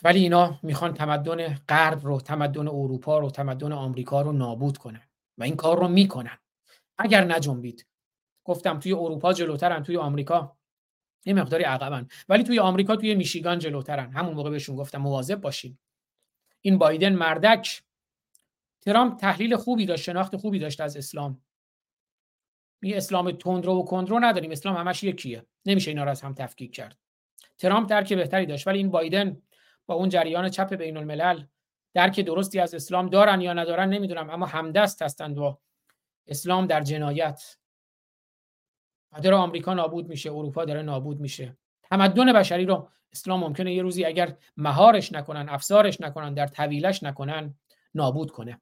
ولی 0.03 0.19
اینا 0.19 0.59
می‌خوان 0.63 0.93
تمدن 0.93 1.53
غرب 1.69 1.99
رو 2.03 2.21
تمدن 2.21 2.67
اروپا 2.67 3.19
رو 3.19 3.29
تمدن 3.29 3.71
آمریکا 3.71 4.21
رو 4.21 4.31
نابود 4.31 4.77
کنن 4.77 5.09
و 5.37 5.43
این 5.43 5.55
کار 5.55 5.79
رو 5.79 5.87
می‌کنن. 5.87 6.37
اگر 6.97 7.25
نجنبید. 7.25 7.85
گفتم 8.43 8.79
توی 8.79 8.93
اروپا 8.93 9.33
جلوترن 9.33 9.83
توی 9.83 9.97
آمریکا. 9.97 10.58
یه 11.25 11.33
مقداری 11.33 11.63
عقبن. 11.63 12.07
ولی 12.29 12.43
توی 12.43 12.59
آمریکا 12.59 12.95
توی 12.95 13.15
میشیگان 13.15 13.59
جلوترن. 13.59 14.11
همون 14.11 14.33
موقع 14.33 14.49
بهشون 14.49 14.75
گفتم 14.75 14.97
مواظب 14.97 15.41
باشین. 15.41 15.77
این 16.61 16.77
بایدن 16.77 17.13
مردک 17.13 17.83
ترامپ 18.81 19.19
تحلیل 19.19 19.55
خوبی 19.55 19.85
داشت 19.85 20.03
شناخت 20.03 20.35
خوبی 20.35 20.59
داشت 20.59 20.81
از 20.81 20.97
اسلام. 20.97 21.41
می 22.81 22.93
اسلام 22.93 23.31
تندرو 23.31 23.73
و 23.73 23.83
کندرو 23.83 24.19
نداریم. 24.19 24.51
اسلام 24.51 24.77
همش 24.77 25.03
یکیه. 25.03 25.45
نمیشه 25.65 25.91
اینا 25.91 26.03
رو 26.03 26.09
از 26.09 26.21
هم 26.21 26.33
تفکیک 26.33 26.75
کرد. 26.75 26.97
ترامپ 27.57 27.89
درک 27.89 28.13
بهتری 28.13 28.45
داشت. 28.45 28.67
ولی 28.67 28.77
این 28.77 28.91
بایدن 28.91 29.41
با 29.85 29.95
اون 29.95 30.09
جریان 30.09 30.49
چپ 30.49 30.73
بین 30.73 30.97
الملل 30.97 31.43
درک 31.93 32.19
درستی 32.19 32.59
از 32.59 32.73
اسلام 32.73 33.09
دارن 33.09 33.41
یا 33.41 33.53
ندارن 33.53 33.89
نمی‌دونم 33.89 34.29
اما 34.29 34.45
همدست 34.45 35.01
هستند 35.01 35.35
با 35.35 35.59
اسلام 36.27 36.67
در 36.67 36.81
جنایت. 36.81 37.57
داره 39.23 39.35
آمریکا 39.35 39.73
نابود 39.73 40.07
میشه 40.07 40.31
اروپا 40.31 40.65
داره 40.65 40.81
نابود 40.81 41.19
میشه. 41.19 41.57
تمدن 41.83 42.33
بشری 42.33 42.65
رو 42.65 42.89
اسلام 43.11 43.39
ممکنه 43.39 43.73
یه 43.73 43.81
روزی 43.81 44.05
اگر 44.05 44.35
مهارش 44.57 45.11
نکنن 45.11 45.49
افزارش 45.49 46.01
نکنن 46.01 46.33
در 46.33 46.47
طویلش 46.47 47.03
نکنن 47.03 47.53
نابود 47.95 48.31
کنه. 48.31 48.61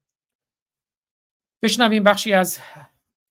بشنویم 1.61 2.03
بخشی 2.03 2.33
از 2.33 2.59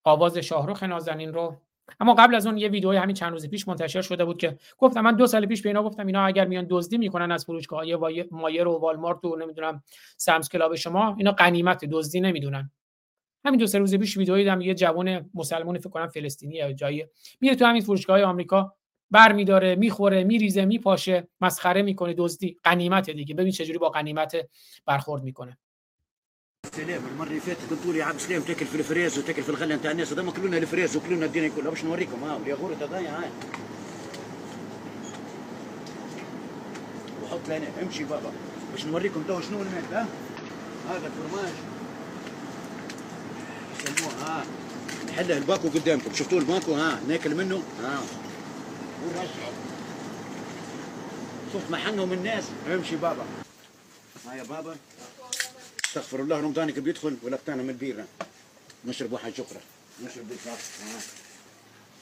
آواز 0.04 0.38
شاهروخ 0.38 0.82
نازنین 0.82 1.32
رو. 1.32 1.56
اما 2.00 2.14
قبل 2.14 2.34
از 2.34 2.46
اون 2.46 2.58
یه 2.58 2.68
ویدیوی 2.68 2.96
همین 2.96 3.14
چند 3.14 3.32
روز 3.32 3.48
پیش 3.48 3.68
منتشر 3.68 4.02
شده 4.02 4.24
بود 4.24 4.38
که 4.38 4.58
گفتم 4.78 5.00
من 5.00 5.16
دو 5.16 5.26
سال 5.26 5.46
پیش 5.46 5.62
به 5.62 5.68
اینا 5.68 5.82
گفتم 5.82 6.06
اینا 6.06 6.26
اگر 6.26 6.46
میان 6.46 6.66
دزدی 6.70 6.98
می‌کنن 6.98 7.32
از 7.32 7.44
فروشگاه 7.44 7.98
های 7.98 8.24
مایر 8.30 8.68
و 8.68 8.78
والمارت 8.78 9.24
و 9.24 9.36
نمی‌دونم 9.36 9.82
سامس 10.16 10.48
کلاب 10.48 10.74
شما 10.74 11.14
اینا 11.18 11.32
غنیمت 11.32 11.84
دزدی 11.84 12.20
نمی‌دونن. 12.20 12.70
همین 13.46 13.60
دو 13.60 13.66
سه 13.66 13.78
روز 13.78 13.94
پیش 13.94 14.16
ویدئویی 14.16 14.44
دیدم 14.44 14.60
یه 14.60 14.74
جوان 14.74 15.30
مسلمانی 15.34 15.78
فکر 15.78 15.90
کنم 15.90 16.08
فلسطینی 16.08 16.54
یا 16.54 16.72
جایی 16.72 17.06
میره 17.40 17.54
تو 17.54 17.64
همین 17.64 17.82
فروشگاه 17.82 18.22
آمریکا 18.22 18.74
بر 19.10 19.32
میداره 19.32 19.74
می‌خوره 19.74 20.24
میریزه 20.24 20.64
میپاشه 20.64 21.28
مسخره 21.40 21.82
می‌کنه 21.82 22.14
دزدی 22.18 22.56
غنیمت 22.64 23.10
دیگه. 23.10 23.34
ببین 23.34 23.52
چجوری 23.52 23.78
با 23.78 23.88
غنیمت 23.88 24.36
برخورد 24.86 25.22
می‌کنه. 25.22 25.58
سلام 26.72 27.04
المره 27.06 27.28
اللي 27.28 27.40
فاتت 27.40 27.70
قلتوا 27.70 27.92
لي 27.92 28.00
عبد 28.00 28.14
السلام 28.14 28.42
تاكل 28.42 28.64
في 28.64 28.76
الفريز 28.76 29.18
وتاكل 29.18 29.42
في 29.42 29.48
الغله 29.48 29.76
نتاع 29.76 29.90
الناس 29.90 30.12
هذوما 30.12 30.32
كلونا 30.32 30.56
الفريز 30.56 30.96
وكلونا 30.96 31.26
الدنيا 31.26 31.48
كلها 31.48 31.70
باش 31.70 31.84
نوريكم 31.84 32.24
ها 32.24 32.36
والياغورت 32.36 32.82
هذايا 32.82 33.10
هاي 33.18 33.30
وحط 37.22 37.48
لنا 37.48 37.66
امشي 37.82 38.04
بابا 38.04 38.30
باش 38.72 38.84
نوريكم 38.86 39.22
تو 39.28 39.40
شنو 39.40 39.58
ها 39.92 40.06
هذا 40.90 41.06
الفرماج 41.06 41.75
ها. 44.08 44.46
نحله 45.08 45.36
الباكو 45.36 45.68
قدامكم. 45.68 46.14
شفتوا 46.14 46.38
الباكو؟ 46.38 46.74
ها 46.74 47.00
ناكل 47.08 47.34
منه؟ 47.34 47.62
ها. 47.82 48.02
شفت 51.52 51.70
محنهم 51.70 52.12
الناس؟ 52.12 52.44
امشي 52.68 52.96
بابا. 52.96 53.24
ها 54.26 54.34
يا 54.34 54.42
بابا. 54.42 54.76
استغفر 55.84 56.20
الله 56.20 56.40
رمضانك 56.40 56.78
بيدخل 56.78 57.16
ولقطانا 57.22 57.62
من 57.62 57.70
البيره 57.70 58.04
نشرب 58.84 59.12
واحد 59.12 59.32
شكرا. 59.34 59.60
نشرب 60.04 60.28
بالفاس 60.28 60.60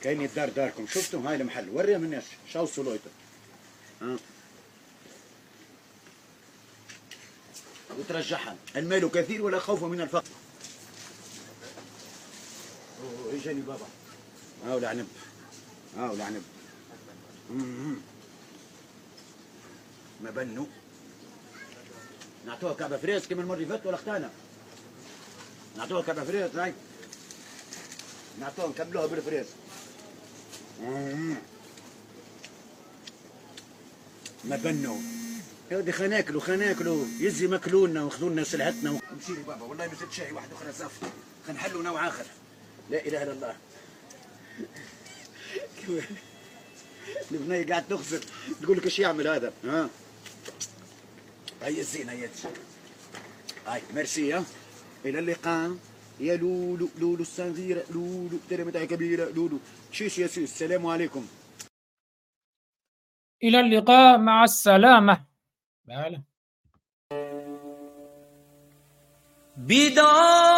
كاين 0.03 0.25
الدار 0.25 0.49
داركم. 0.49 0.87
شفتوا؟ 0.87 1.29
هاي 1.29 1.37
المحل. 1.37 1.69
وريهم 1.71 2.05
الناس. 2.05 2.25
شاو 2.53 2.67
سلويته 2.67 3.11
ها. 4.03 4.17
وترجعها. 7.99 8.57
المال 8.77 9.11
كثير 9.11 9.43
ولا 9.43 9.59
خوف 9.59 9.85
من 9.85 10.01
الفقر؟ 10.01 10.25
أوه، 13.05 13.35
اجاني 13.41 13.61
بابا. 13.61 13.87
ها 14.67 14.75
ولا 14.75 14.89
عنب 14.89 15.07
ها 15.97 16.11
ولا 16.11 16.25
عنب 16.25 16.43
مم. 17.51 17.97
ما 20.21 20.31
بنوا 20.31 20.67
نعطوها 22.47 22.75
كعبة 22.75 22.97
فريز 22.97 23.27
كما 23.27 23.43
المرة 23.43 23.55
اللي 23.57 23.67
فاتت 23.67 23.87
ولا 23.87 23.95
اختانا. 23.95 24.31
نعطوها 25.77 26.03
كعبة 26.03 26.25
فريز 26.25 26.57
هاي 26.57 26.75
نعطوها 28.41 28.69
نكملوها 28.69 29.07
بالفريز. 29.07 29.47
ما 34.45 34.57
بنوا 34.57 34.99
يا 35.71 35.77
ودي 35.79 35.93
خلينا 35.93 36.17
ناكلوا 36.17 36.41
خلينا 36.41 36.67
ناكلوا 36.67 37.05
يزي 37.21 37.47
ماكلونا 37.47 38.03
وخذوا 38.05 38.31
لنا 38.31 38.45
سلعتنا 38.45 38.91
امشي 39.13 39.43
بابا 39.43 39.63
والله 39.65 39.87
ما 39.87 39.95
زدت 39.95 40.13
شاي 40.13 40.33
واحد 40.33 40.49
أخرى 40.53 40.73
خلينا 41.47 41.61
نحلوا 41.61 41.83
نوع 41.83 42.09
آخر. 42.09 42.25
لا 42.91 43.07
إله 43.07 43.23
إلا 43.23 43.33
الله. 43.33 43.57
البنية 47.33 47.67
قاعد 47.67 47.89
تخسر 47.89 48.21
تقول 48.63 48.77
لك 48.79 48.85
إيش 48.85 48.99
يعمل 48.99 49.29
هذا؟ 49.29 49.53
ها؟ 49.65 49.89
هيا 51.63 51.81
الزين 51.81 52.09
هيا 52.09 52.31
هاي 53.67 53.83
ميرسي 53.95 54.35
ها؟ 54.35 54.45
إلى 55.05 55.19
اللقاء. 55.19 55.77
يا 56.21 56.37
لولو 56.37 56.89
لولو 56.99 57.23
الصغيرة 57.23 57.85
لولو 57.91 58.39
ترى 58.51 58.87
كبيرة؟ 58.87 59.31
لولو. 59.31 59.59
شيش 59.93 60.19
يا 60.19 60.27
سيس 60.27 60.53
السلام 60.53 60.87
عليكم. 60.87 61.27
إلى 63.43 63.61
اللقاء 63.61 64.19
مع 64.19 64.45
السلامة. 64.45 65.25
بله 65.85 66.23
بیدار 69.57 70.54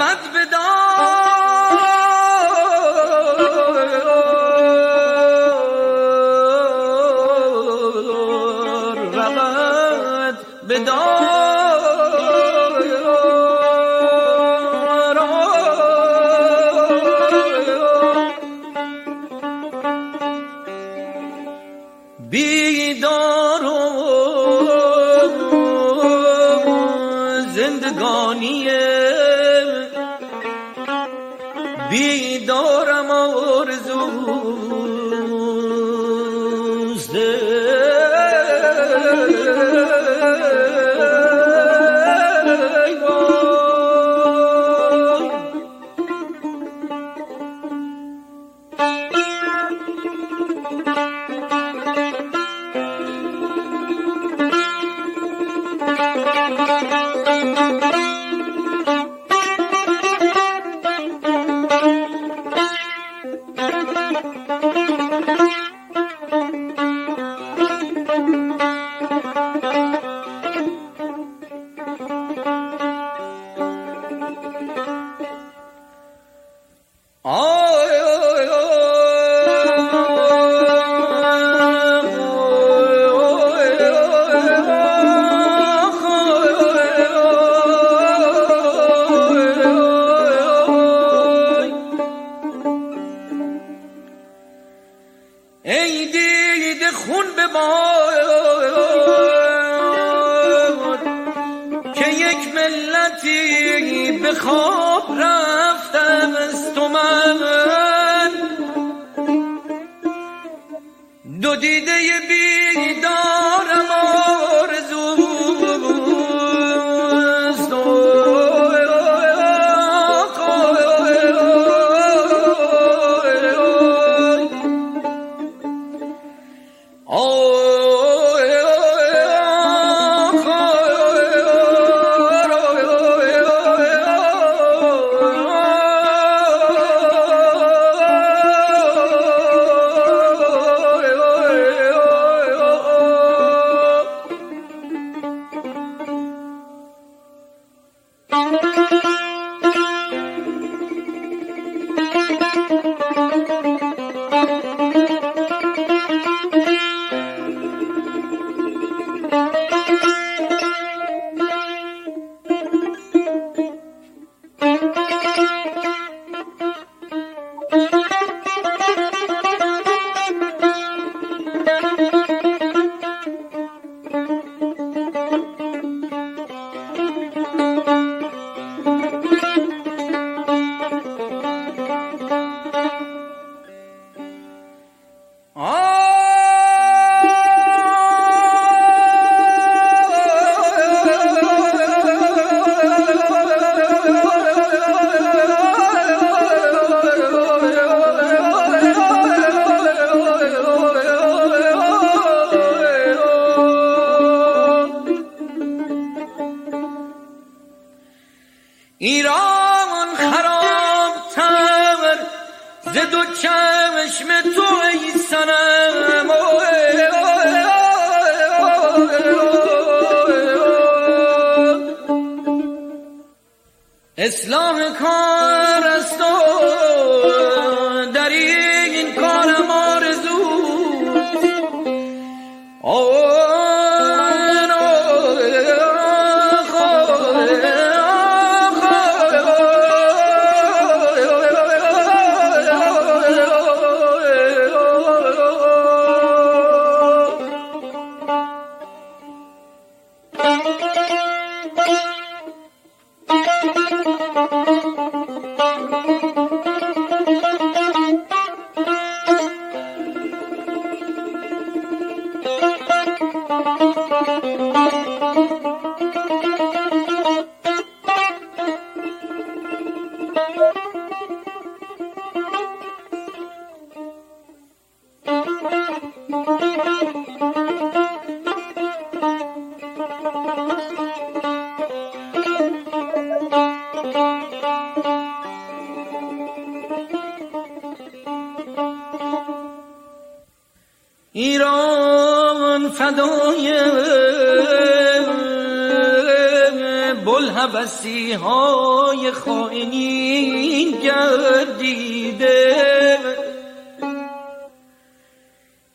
رود 0.00 0.33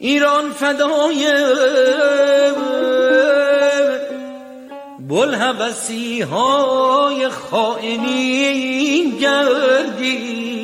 ایران 0.01 0.51
فدای 0.51 1.31
بلحبسی 4.99 6.21
های 6.21 7.29
خائنین 7.29 9.17
گردیده. 9.17 10.59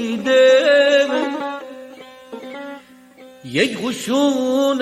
یک 3.45 3.77
قشون 3.85 4.77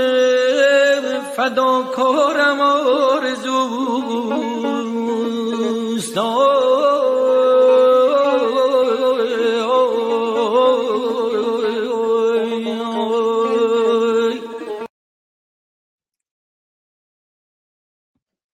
فداکارم 1.35 2.61
آرزوست. 2.61 3.43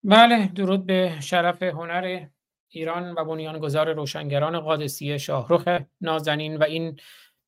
بله 0.09 0.47
درود 0.47 0.85
به 0.85 1.17
شرف 1.19 1.63
هنر 1.63 2.25
ایران 2.69 3.11
و 3.11 3.25
بنیانگذار 3.25 3.93
روشنگران 3.93 4.59
قادسیه 4.59 5.17
شاهرخ 5.17 5.81
نازنین 6.01 6.57
و 6.57 6.63
این 6.63 6.99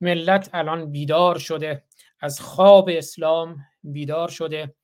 ملت 0.01 0.49
الان 0.53 0.91
بیدار 0.91 1.37
شده. 1.37 1.83
از 2.19 2.39
خواب 2.39 2.89
اسلام 2.93 3.57
بیدار 3.83 4.27
شده. 4.27 4.75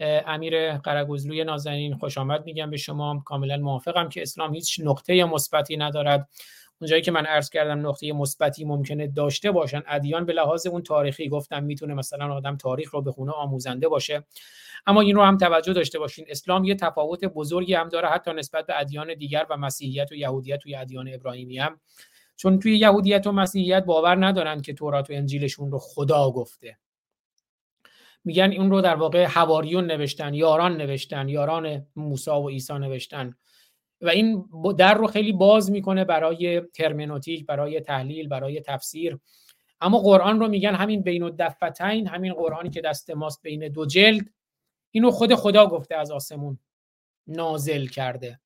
امیر 0.00 0.78
قرگزلوی 0.78 1.44
نازنین 1.44 1.94
خوش 1.94 2.18
آمد 2.18 2.44
میگم 2.44 2.70
به 2.70 2.76
شما. 2.76 3.22
کاملا 3.24 3.56
موافقم 3.56 4.08
که 4.08 4.22
اسلام 4.22 4.54
هیچ 4.54 4.80
نقطه 4.84 5.24
مثبتی 5.24 5.76
ندارد. 5.76 6.28
اونجایی 6.80 7.02
که 7.02 7.10
من 7.10 7.26
عرض 7.26 7.50
کردم 7.50 7.86
نقطه 7.86 8.12
مثبتی 8.12 8.64
ممکنه 8.64 9.06
داشته 9.06 9.50
باشن 9.50 9.82
ادیان 9.86 10.24
به 10.24 10.32
لحاظ 10.32 10.66
اون 10.66 10.82
تاریخی 10.82 11.28
گفتم 11.28 11.64
می‌تونه 11.64 11.94
مثلا 11.94 12.34
آدم 12.34 12.56
تاریخ 12.56 12.90
رو 12.90 13.02
بخونه 13.02 13.32
آموزنده 13.32 13.88
باشه. 13.88 14.24
اما 14.86 15.00
این 15.00 15.16
رو 15.16 15.22
هم 15.22 15.36
توجه 15.36 15.72
داشته 15.72 15.98
باشین 15.98 16.24
اسلام 16.28 16.64
یه 16.64 16.74
تفاوت 16.74 17.24
بزرگی 17.24 17.74
هم 17.74 17.88
داره 17.88 18.08
حتی 18.08 18.32
نسبت 18.32 18.66
به 18.66 18.80
ادیان 18.80 19.14
دیگر 19.14 19.46
و 19.50 19.56
مسیحیت 19.56 20.12
و 20.12 20.14
یهودیت 20.14 20.66
و 20.66 20.70
ادیان 20.76 21.14
ابراهیمی 21.14 21.58
هم. 21.58 21.80
چون 22.36 22.58
توی 22.58 22.78
یهودیت 22.78 23.26
و 23.26 23.32
مسیحیت 23.32 23.84
باور 23.84 24.26
ندارن 24.26 24.60
که 24.60 24.74
تورات 24.74 25.10
و 25.10 25.12
انجیلشون 25.12 25.70
رو 25.70 25.78
خدا 25.78 26.30
گفته. 26.30 26.78
میگن 28.24 28.52
اون 28.58 28.70
رو 28.70 28.80
در 28.80 28.94
واقع 28.94 29.24
حواریون 29.24 29.86
نوشتن 29.86 30.34
یاران 30.34 30.76
نوشتن 30.76 31.28
یاران 31.28 31.86
موسی 31.96 32.30
و 32.30 32.48
عیسی 32.48 32.72
نوشتن. 32.72 33.34
و 34.00 34.08
این 34.08 34.44
در 34.78 34.94
رو 34.94 35.06
خیلی 35.06 35.32
باز 35.32 35.70
می‌کنه 35.70 36.04
برای 36.04 36.60
ترمینوتیک 36.60 37.46
برای 37.46 37.80
تحلیل 37.80 38.28
برای 38.28 38.60
تفسیر. 38.60 39.18
اما 39.80 39.98
قرآن 39.98 40.40
رو 40.40 40.48
میگن 40.48 40.74
همین 40.74 41.02
بین 41.02 41.22
الدفتین 41.22 42.06
همین 42.06 42.34
قرآنی 42.34 42.70
که 42.70 42.80
دست 42.80 43.10
ماست 43.10 43.42
بین 43.42 43.68
دو 43.68 43.86
جلد. 43.86 44.30
اینو 44.90 45.10
خود 45.10 45.34
خدا 45.34 45.66
گفته 45.66 45.96
از 45.96 46.10
آسمون 46.10 46.58
نازل 47.26 47.86
کرده. 47.86 48.40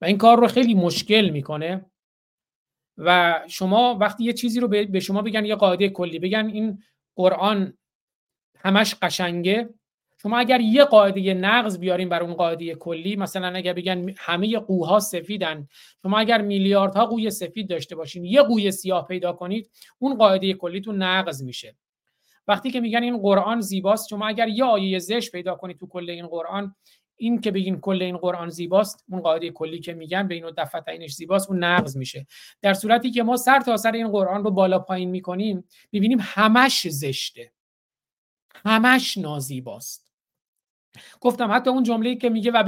و 0.00 0.04
این 0.04 0.18
کار 0.18 0.40
رو 0.40 0.48
خیلی 0.48 0.74
مشکل 0.74 1.30
می‌کنه. 1.30 1.90
و 2.98 3.40
شما 3.48 3.94
وقتی 4.00 4.24
یه 4.24 4.32
چیزی 4.32 4.60
رو 4.60 4.68
به 4.68 5.00
شما 5.00 5.22
بگن 5.22 5.44
یه 5.44 5.54
قاعده 5.54 5.88
کلی 5.88 6.18
بگن 6.18 6.46
این 6.46 6.82
قرآن 7.16 7.78
همش 8.58 8.94
قشنگه. 9.02 9.74
شما 10.22 10.38
اگر 10.38 10.60
یه 10.60 10.84
قاعده 10.84 11.34
نقض 11.34 11.78
بیاریم 11.78 12.08
بر 12.08 12.22
اون 12.22 12.34
قاعده 12.34 12.74
کلی 12.74 13.16
مثلا 13.16 13.48
اگر 13.48 13.72
بگن 13.72 14.14
همه 14.16 14.58
قوها 14.58 15.00
سفیدن 15.00 15.68
شما 16.02 16.18
اگر 16.18 16.42
میلیاردها 16.42 17.06
قوی 17.06 17.30
سفید 17.30 17.70
داشته 17.70 17.96
باشین 17.96 18.24
یه 18.24 18.42
قوی 18.42 18.70
سیاه 18.70 19.06
پیدا 19.06 19.32
کنید 19.32 19.70
اون 19.98 20.16
قاعده 20.16 20.54
کلیتون 20.54 21.02
نقض 21.02 21.42
میشه. 21.42 21.76
وقتی 22.48 22.70
که 22.70 22.80
میگن 22.80 23.02
این 23.02 23.18
قرآن 23.18 23.60
زیباست 23.60 24.08
شما 24.08 24.28
اگر 24.28 24.48
یه 24.48 24.64
آیه 24.64 24.98
زش 24.98 25.30
پیدا 25.30 25.54
کنید 25.54 25.78
تو 25.78 25.86
کل 25.86 26.10
این 26.10 26.26
قرآن 26.26 26.74
این 27.16 27.40
که 27.40 27.50
بگین 27.50 27.80
کل 27.80 28.02
این 28.02 28.16
قرآن 28.16 28.48
زیباست 28.48 29.04
اون 29.08 29.20
قاعده 29.20 29.50
کلی 29.50 29.80
که 29.80 29.94
میگن 29.94 30.28
بین 30.28 30.44
و 30.44 30.50
دفتینش 30.56 31.14
زیباست 31.14 31.50
اون 31.50 31.64
نقض 31.64 31.96
میشه. 31.96 32.26
در 32.62 32.74
صورتی 32.74 33.10
که 33.10 33.22
ما 33.22 33.36
سر 33.36 33.60
تا 33.60 33.76
سر 33.76 33.92
این 33.92 34.08
قرآن 34.08 34.44
رو 34.44 34.50
بالا 34.50 34.78
پایین 34.78 35.10
می‌کنیم 35.10 35.64
می‌بینیم 35.92 36.18
همش 36.20 36.88
زشته. 36.88 37.52
همش 38.64 39.18
نازیباست. 39.18 40.09
گفتم 41.20 41.52
حتی 41.52 41.70
اون 41.70 41.82
جمله‌ای 41.82 42.16
که 42.16 42.28
میگه 42.28 42.50
و 42.50 42.62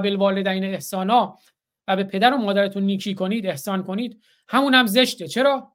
بالوالدین 0.00 0.64
احسانا 0.64 1.38
و 1.88 1.96
به 1.96 2.04
پدر 2.04 2.34
و 2.34 2.36
مادرتون 2.36 2.82
نیکی 2.82 3.14
کنید 3.14 3.46
احسان 3.46 3.82
کنید 3.82 4.22
همون 4.48 4.74
هم 4.74 4.86
زشته. 4.86 5.28
چرا؟ 5.28 5.72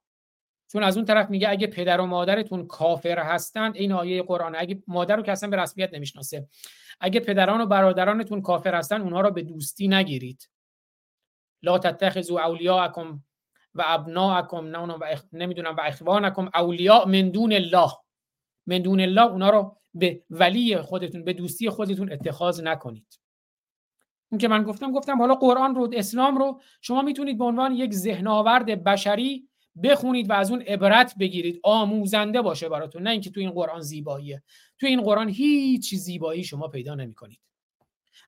چون 0.72 0.84
از 0.84 0.98
اون 0.98 1.06
طرف 1.06 1.30
میگه 1.30 1.50
اگه 1.50 1.68
پدر 1.68 2.02
و 2.02 2.06
مادرتون 2.06 2.68
کافر 2.68 3.19
هستند 3.19 3.76
این 3.76 3.92
آیه 3.92 4.24
قرآن 4.24 4.56
اگه 4.56 4.84
مادر 4.88 5.16
رو 5.16 5.24
که 5.24 5.32
اصلا 5.32 5.50
به 5.50 5.58
رسمیت 5.58 5.93
نمی‌شناسه 5.93 6.48
اگه 7.00 7.19
پدران 7.19 7.61
و 7.61 7.66
برادرانتون 7.66 8.42
کافر 8.42 8.76
هستن 8.76 9.02
اونها 9.02 9.22
رو 9.22 9.32
به 9.32 9.42
دوستی 9.42 9.88
نگیرید. 9.88 10.50
لا 11.64 11.77
تتخذوا 11.77 12.40
اولیاءکم 12.40 13.24
و 13.76 13.84
ابناءکم 13.85 14.66
نمی‌دونم 15.34 15.76
و 15.76 15.82
اخوانکم 15.82 16.50
اولیاء 16.53 17.06
من 17.06 17.30
دون 17.30 17.53
الله. 17.53 17.92
من 18.68 18.77
دون 18.77 19.00
الله 19.00 19.22
اونا 19.22 19.50
رو 19.50 19.77
به 19.93 20.23
ولی 20.30 20.77
خودتون 20.77 21.23
به 21.23 21.33
دوستی 21.33 21.69
خودتون 21.69 22.11
اتخاذ 22.11 22.61
نکنید. 22.61 23.19
اون 24.31 24.39
که 24.39 24.47
من 24.47 24.63
گفتم 24.63 24.91
گفتم 24.91 25.17
حالا 25.17 25.35
قرآن 25.35 25.75
رو 25.75 25.89
اسلام 25.93 26.38
رو 26.38 26.61
شما 26.81 27.01
می‌تونید 27.01 27.38
به 27.38 27.43
عنوان 27.43 27.72
یک 27.72 27.93
ذهنآورد 27.93 28.83
بشری 28.83 29.47
بخونید 29.83 30.30
و 30.30 30.33
از 30.33 30.51
اون 30.51 30.61
عبرت 30.61 31.13
بگیرید. 31.19 31.59
آموزنده 31.63 32.41
باشه 32.41 32.69
براتون 32.69 33.03
نه 33.03 33.09
اینکه 33.09 33.30
تو 33.30 33.39
این 33.39 33.51
قرآن 33.51 33.81
زیباییه. 33.81 34.43
تو 34.80 34.88
این 34.88 35.01
قرآن 35.01 35.30
هیچ 35.30 35.95
زیبایی 35.95 36.43
شما 36.43 36.67
پیدا 36.67 36.95
نمی‌کنید. 36.95 37.39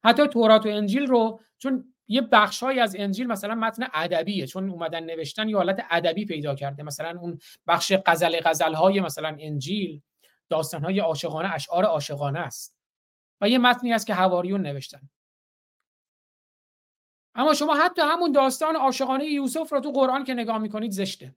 حتی 0.03 0.27
تورات 0.27 0.65
و 0.65 0.69
انجیل 0.69 1.05
رو 1.05 1.39
چون 1.57 1.93
یه 2.07 2.21
بخشهایی 2.21 2.79
از 2.79 2.95
انجیل 2.99 3.27
مثلا 3.27 3.55
متن 3.55 3.87
ادبیه 3.93 4.47
چون 4.47 4.69
اومدن 4.69 5.03
نوشتن 5.03 5.49
یه 5.49 5.57
حالت 5.57 5.85
ادبی 5.89 6.25
پیدا 6.25 6.55
کرده. 6.55 6.83
مثلا 6.83 7.19
اون 7.19 7.39
بخش 7.67 7.93
غزل 8.05 8.39
غزل 8.39 8.73
های 8.73 8.99
مثلا 8.99 9.35
انجیل. 9.39 10.01
داستان 10.49 10.83
های 10.83 10.99
عاشقانه 10.99 11.53
اشعار 11.53 11.85
عاشقانه 11.85 12.39
است 12.39 12.75
و 13.41 13.49
یه 13.49 13.57
متنی 13.57 13.93
است 13.93 14.07
که 14.07 14.13
حواریون 14.13 14.61
نوشتن. 14.61 15.09
اما 17.35 17.53
شما 17.53 17.75
حتی 17.75 18.01
همون 18.01 18.31
داستان 18.31 18.75
عاشقانه 18.75 19.25
یوسف 19.25 19.73
رو 19.73 19.79
تو 19.79 19.91
قرآن 19.91 20.23
که 20.23 20.33
نگاه 20.33 20.57
می‌کنید 20.57 20.91
زشته. 20.91 21.35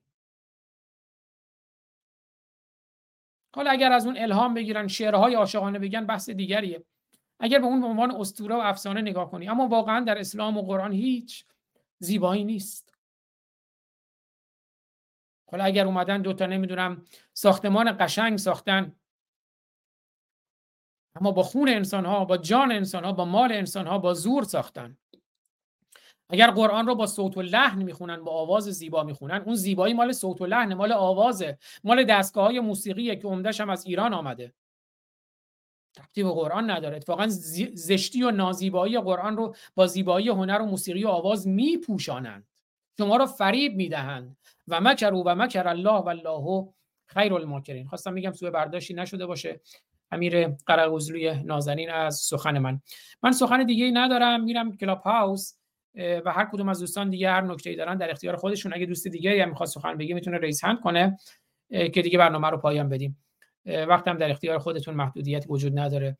حالا 3.55 3.71
اگر 3.71 3.91
از 3.91 4.05
اون 4.05 4.17
الهام 4.17 4.53
بگیرن 4.53 4.87
شعرهای 4.87 5.35
عاشقانه 5.35 5.79
بگن 5.79 6.05
بحث 6.05 6.29
دیگریه. 6.29 6.85
اگر 7.39 7.59
به 7.59 7.65
اون 7.65 7.81
به 7.81 7.87
عنوان 7.87 8.11
اسطوره 8.11 8.55
و 8.55 8.59
افسانه 8.59 9.01
نگاه 9.01 9.31
کنی. 9.31 9.49
اما 9.49 9.67
واقعا 9.67 9.99
در 9.99 10.19
اسلام 10.19 10.57
و 10.57 10.61
قرآن 10.61 10.91
هیچ 10.91 11.45
زیبایی 11.99 12.43
نیست. 12.43 12.95
حالا 15.51 15.63
اگر 15.63 15.85
اومدن 15.85 16.21
دوتا 16.21 16.45
نمی‌دونم 16.45 17.05
ساختمان 17.33 17.97
قشنگ 17.99 18.37
ساختن. 18.37 18.98
اما 21.19 21.31
با 21.31 21.43
خون 21.43 21.69
انسان 21.69 22.05
ها 22.05 22.25
با 22.25 22.37
جان 22.37 22.71
انسان 22.71 23.03
ها 23.03 23.11
با 23.11 23.25
مال 23.25 23.51
انسان 23.51 23.87
ها 23.87 23.97
با 23.97 24.13
زور 24.13 24.43
ساختن. 24.43 24.97
اگر 26.29 26.51
قرآن 26.51 26.87
رو 26.87 26.95
با 26.95 27.07
صوت 27.07 27.37
و 27.37 27.41
لحن 27.41 27.83
می‌خونن 27.83 28.23
با 28.23 28.31
آواز 28.31 28.63
زیبا 28.63 29.03
می‌خونن 29.03 29.41
اون 29.45 29.55
زیبایی 29.55 29.93
مال 29.93 30.11
صوت 30.11 30.41
و 30.41 30.45
لحن 30.45 30.73
مال 30.73 30.91
آوازه. 30.91 31.57
مال 31.83 32.03
دستگاه 32.03 32.45
های 32.45 32.59
موسیقیه 32.59 33.15
که 33.15 33.27
عمدش 33.27 33.61
هم 33.61 33.69
از 33.69 33.85
ایران 33.85 34.13
آمده. 34.13 34.53
ربطی 35.99 36.23
قرآن 36.23 36.71
نداره. 36.71 36.95
اتفاقا 36.95 37.27
زشتی 37.73 38.23
و 38.23 38.31
نازیبایی 38.31 38.99
قرآن 38.99 39.37
رو 39.37 39.55
با 39.75 39.87
زیبایی 39.87 40.29
هنر 40.29 40.61
و 40.61 40.65
موسیقی 40.65 41.03
و 41.03 41.07
آواز 41.07 41.47
میپوشانند. 41.47 42.47
شما 42.97 43.17
رو 43.17 43.25
فریب 43.25 43.75
می‌دهند. 43.75 44.37
و 44.67 44.81
مکروا 44.81 45.23
و 45.25 45.35
مکر 45.35 45.67
الله 45.67 45.99
و 45.99 46.07
الله 46.07 46.69
خیر 47.05 47.33
الماکرین. 47.33 47.87
خواستم 47.87 48.13
میگم 48.13 48.31
سوء 48.31 48.51
برداشتی 48.51 48.93
نشده 48.93 49.25
باشه. 49.25 49.59
امیر 50.11 50.47
قراگوزلوی 50.47 51.43
نازنین 51.43 51.89
از 51.89 52.15
سخن 52.15 52.57
من. 52.57 52.81
من 53.23 53.31
سخن 53.31 53.63
دیگه 53.63 53.91
ندارم 53.93 54.43
میرم 54.43 54.77
کلاب 54.77 55.01
هاوس 55.01 55.53
و 56.25 56.31
هر 56.31 56.49
کدوم 56.51 56.69
از 56.69 56.79
دوستان 56.79 57.09
دیگه 57.09 57.31
هر 57.31 57.41
نکته 57.41 57.69
ای 57.69 57.75
دارن 57.75 57.97
در 57.97 58.11
اختیار 58.11 58.35
خودشون. 58.35 58.73
اگه 58.73 58.85
دوست 58.85 59.07
دیگه 59.07 59.43
هم 59.43 59.49
می‌خواد 59.49 59.69
سخن 59.69 59.97
بگه 59.97 60.15
می‌تونه 60.15 60.37
raise 60.37 60.63
hand 60.63 60.79
کنه 60.79 61.17
که 61.69 62.01
دیگه 62.01 62.17
برنامه 62.17 62.49
رو 62.49 62.57
پایان 62.57 62.89
بدیم. 62.89 63.23
وقتم 63.65 64.17
در 64.17 64.31
اختیار 64.31 64.57
خودتون 64.57 64.93
محدودیت 64.93 65.45
وجود 65.49 65.79
نداره. 65.79 66.17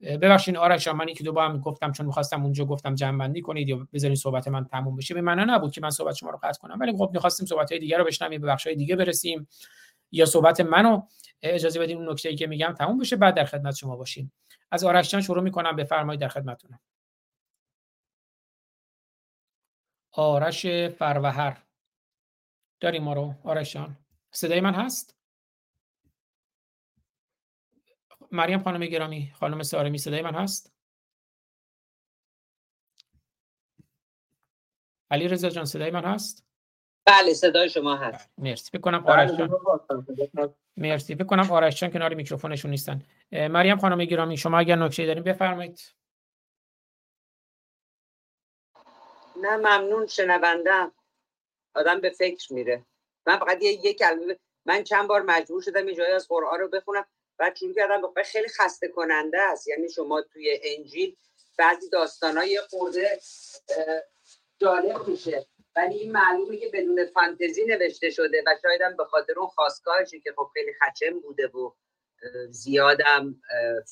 ببخشید 0.00 0.56
آرش 0.56 0.88
من 0.88 1.08
یکی 1.08 1.24
دو 1.24 1.40
هم 1.40 1.60
گفتم 1.60 1.92
چون 1.92 2.06
می‌خواستم 2.06 2.42
اونجا 2.42 2.64
گفتم 2.64 2.94
جمع 2.94 3.18
بندی 3.18 3.40
کنید 3.40 3.68
یا 3.68 3.88
بذارین 3.92 4.16
صحبت 4.16 4.48
من 4.48 4.64
تموم 4.64 4.96
بشه. 4.96 5.14
به 5.14 5.20
معنا 5.20 5.44
نبود 5.44 5.72
که 5.72 5.80
من 5.80 5.90
صحبت 5.90 6.14
شما 6.14 6.30
رو 6.30 6.38
قطع 6.42 6.60
کنم. 6.60 6.78
ولی 6.80 6.92
خب 6.92 7.10
می‌خواستیم 7.14 7.46
صحبت 7.46 7.72
های 7.72 7.80
دیگه 7.80 7.96
رو 7.96 8.04
بشنویم 8.04 8.40
به 8.40 8.46
بخش 8.46 8.66
دیگه 8.66 8.96
برسیم. 8.96 9.48
یا 10.12 10.26
صحبت 10.26 10.60
منو 10.60 11.02
اجازه 11.42 11.80
بدین 11.80 11.98
اون 11.98 12.10
نکته 12.10 12.28
ای 12.28 12.36
که 12.36 12.46
میگم 12.46 12.72
تموم 12.78 12.98
بشه 12.98 13.16
بعد 13.16 13.34
در 13.36 13.44
خدمت 13.44 13.74
شما 13.74 13.96
باشیم. 13.96 14.32
از 14.70 14.84
آرش 14.84 15.10
جان 15.10 15.20
شروع 15.20 15.42
می‌کنم 15.42 15.76
بفرمایید 15.76 16.20
در 16.20 16.28
خدمتتونم. 16.28 16.80
آرش 20.12 20.66
فروهر 20.66 21.62
داریم 22.80 23.02
ما 23.02 23.12
رو 23.12 23.34
آرش 23.44 23.72
جان 23.72 23.96
صدای 24.30 24.60
من 24.60 24.74
هست؟ 24.74 25.16
مریم 28.32 28.62
خانم 28.62 28.86
گرامی 28.86 29.32
خانم 29.34 29.62
سارمی 29.62 29.98
صدای 29.98 30.22
من 30.22 30.34
هست؟ 30.34 30.72
علی 35.10 35.28
رضا 35.28 35.50
جان 35.50 35.64
صدای 35.64 35.90
من 35.90 36.04
هست؟ 36.04 36.47
بله 37.08 37.34
صدای 37.34 37.68
شما 37.68 37.96
هست. 37.96 38.30
مرسی. 38.38 38.70
فکر 38.70 38.80
کنم 38.80 39.06
آرش 39.06 39.30
جان. 39.30 39.50
مرسی. 40.76 41.14
فکر 41.14 41.24
کنم 41.24 41.50
آرش 41.50 41.80
جان 41.80 41.90
کنار 41.90 42.14
میکروفونشون 42.14 42.70
نیستن. 42.70 43.02
مریم 43.32 43.78
خانم 43.78 44.04
گرامی 44.04 44.36
شما 44.36 44.58
اگر 44.58 44.76
نکته 44.76 45.06
دارین 45.06 45.24
بفرمایید. 45.24 45.80
نه 49.42 49.56
ممنون 49.56 50.06
شنوندم 50.06 50.92
آدم 51.74 52.00
به 52.00 52.10
فکر 52.10 52.52
میره. 52.52 52.84
من 53.26 53.38
فقط 53.38 53.62
یه 53.62 53.72
یک 53.72 53.98
کلمه 53.98 54.38
من 54.66 54.84
چند 54.84 55.08
بار 55.08 55.22
مجبور 55.22 55.62
شدم 55.62 55.86
این 55.86 55.96
جایی 55.96 56.12
از 56.12 56.28
قرآن 56.28 56.60
رو 56.60 56.68
بخونم. 56.68 57.06
و 57.38 57.50
چون 57.50 57.74
کردم 57.74 58.12
به 58.14 58.22
خیلی 58.22 58.48
خسته 58.48 58.88
کننده 58.88 59.40
است. 59.40 59.68
یعنی 59.68 59.88
شما 59.88 60.22
توی 60.22 60.60
انجیل 60.62 61.16
بعضی 61.58 61.90
داستانای 61.90 62.60
خورده 62.70 63.20
جالب 64.60 65.08
میشه. 65.08 65.46
ولی 65.76 65.94
این 65.98 66.12
معلومه 66.12 66.56
که 66.56 66.70
بدون 66.72 67.06
فانتزی 67.14 67.64
نوشته 67.66 68.10
شده 68.10 68.42
و 68.46 68.50
شاید 68.62 68.80
هم 68.80 68.96
به 68.96 69.04
خاطر 69.04 69.32
اون 69.38 69.48
خواستگاهشه 69.48 70.20
که 70.20 70.32
خب 70.36 70.50
خیلی 70.54 70.72
خچم 70.82 71.20
بوده 71.20 71.46
و 71.46 71.74
زیادم 72.50 73.40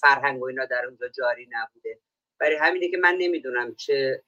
فرهنگ 0.00 0.42
و 0.42 0.44
اینا 0.44 0.64
در 0.64 0.84
اونجا 0.86 1.08
جاری 1.08 1.48
نبوده. 1.50 2.00
برای 2.40 2.56
همینه 2.60 2.88
که 2.88 2.96
من 2.96 3.16
نمی‌دونم 3.18 3.74
چه 3.74 4.22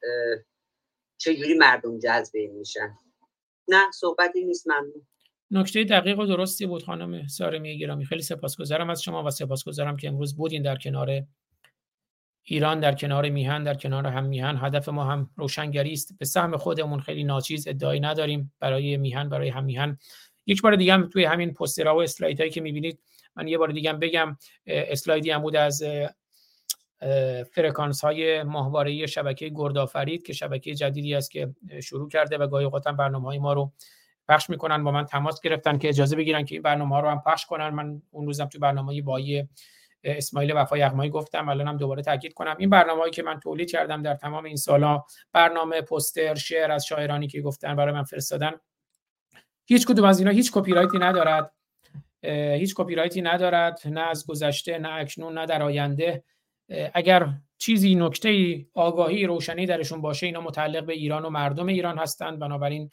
چجوری 1.18 1.54
مردم 1.54 1.98
جذب 1.98 2.36
این 2.36 2.52
میشن. 2.52 2.90
نه 3.68 3.90
صحبتی 3.90 4.44
نیست 4.44 4.68
ممنون. 4.68 5.06
نکته 5.50 5.84
دقیق 5.84 6.18
و 6.18 6.26
درستی 6.26 6.66
بود 6.66 6.82
خانم 6.82 7.26
سارمی 7.26 7.78
گرامی. 7.78 8.06
خیلی 8.06 8.22
سپاسگزارم 8.22 8.90
از 8.90 9.02
شما 9.02 9.24
و 9.24 9.30
سپاسگزارم 9.30 9.96
که 9.96 10.08
امروز 10.08 10.36
بودین 10.36 10.62
در 10.62 10.76
کنار 10.76 11.22
ایران 12.50 12.80
در 12.80 12.94
کنار 12.94 13.28
میهن 13.28 13.64
در 13.64 13.74
کنار 13.74 14.06
هم 14.06 14.24
میهن. 14.24 14.56
هدف 14.60 14.88
ما 14.88 15.04
هم 15.04 15.30
روشنگری 15.36 15.92
است. 15.92 16.18
به 16.18 16.24
سهم 16.24 16.56
خودمون 16.56 17.00
خیلی 17.00 17.24
ناچیز 17.24 17.68
ادعایی 17.68 18.00
نداریم. 18.00 18.52
برای 18.60 18.96
میهن 18.96 19.28
برای 19.28 19.48
هم 19.48 19.64
میهن. 19.64 19.98
یک 20.46 20.62
بار 20.62 20.76
دیگه 20.76 20.92
هم 20.92 21.08
توی 21.08 21.24
همین 21.24 21.54
پوسترها 21.54 21.96
و 21.96 22.02
اسلایدهایی 22.02 22.50
که 22.50 22.60
می‌بینید 22.60 23.00
من 23.36 23.48
یه 23.48 23.58
بار 23.58 23.72
دیگه 23.72 23.90
هم 23.90 23.98
بگم 23.98 24.36
اسلایدی 24.66 25.30
هم 25.30 25.42
بود 25.42 25.56
از 25.56 25.82
فرکانس 27.54 28.04
های 28.04 28.42
ماهواره 28.42 29.06
شبکه 29.06 29.48
گردآفرید 29.48 30.26
که 30.26 30.32
شبکه 30.32 30.74
جدیدی 30.74 31.14
است 31.14 31.30
که 31.30 31.54
شروع 31.82 32.08
کرده 32.08 32.38
و 32.38 32.46
گاهی 32.46 32.64
اوقات 32.64 32.88
برنامه 32.88 33.28
های 33.28 33.38
ما 33.38 33.52
رو 33.52 33.72
پخش 34.28 34.50
می‌کنن 34.50 34.84
با 34.84 34.90
من 34.90 35.04
تماس 35.04 35.40
گرفتن 35.40 35.78
که 35.78 35.88
اجازه 35.88 36.16
بگیرن 36.16 36.44
که 36.44 36.54
این 36.54 36.62
برنامه 36.62 36.94
ها 36.94 37.00
رو 37.00 37.08
هم 37.08 37.22
پخش 37.26 37.46
کنن. 37.46 37.68
من 37.68 38.02
اون 38.10 38.26
روزم 38.26 38.46
تو 38.46 38.58
برنامه 38.58 39.02
بای 39.02 39.48
اسماعیل 40.04 40.52
وفا 40.56 40.78
یغمایی 40.78 41.10
گفتم 41.10 41.48
الانم 41.48 41.76
دوباره 41.76 42.02
تاکید 42.02 42.34
کنم. 42.34 42.56
این 42.58 42.70
برنامه‌ای 42.70 43.10
که 43.10 43.22
من 43.22 43.40
تولید 43.40 43.70
کردم 43.70 44.02
در 44.02 44.14
تمام 44.14 44.44
این 44.44 44.56
سالا 44.56 45.04
برنامه 45.32 45.80
پوستر 45.80 46.34
شعر 46.34 46.70
از 46.70 46.86
شاعرانی 46.86 47.28
که 47.28 47.40
گفتن 47.40 47.76
برای 47.76 47.94
من 47.94 48.02
فرستادن 48.02 48.52
هیچ 49.66 49.86
کدوم 49.86 50.04
از 50.04 50.18
اینا 50.18 50.30
هیچ 50.30 50.52
کپی 50.52 50.72
رایتی 50.72 50.98
ندارد 50.98 51.52
هیچ 52.54 52.74
کپی 52.76 52.94
رایتی 52.94 53.22
ندارد 53.22 53.80
نه 53.84 54.00
از 54.00 54.26
گذشته 54.26 54.78
نه 54.78 54.88
اکنون 54.92 55.38
نه 55.38 55.46
در 55.46 55.62
آینده. 55.62 56.24
اگر 56.94 57.28
چیزی 57.58 57.94
نکته 57.94 58.58
آگاهی 58.74 59.26
روشنی 59.26 59.66
درشون 59.66 60.00
باشه 60.00 60.26
اینا 60.26 60.40
متعلق 60.40 60.84
به 60.84 60.92
ایران 60.92 61.24
و 61.24 61.30
مردم 61.30 61.66
ایران 61.66 61.98
هستند. 61.98 62.38
بنابراین 62.38 62.90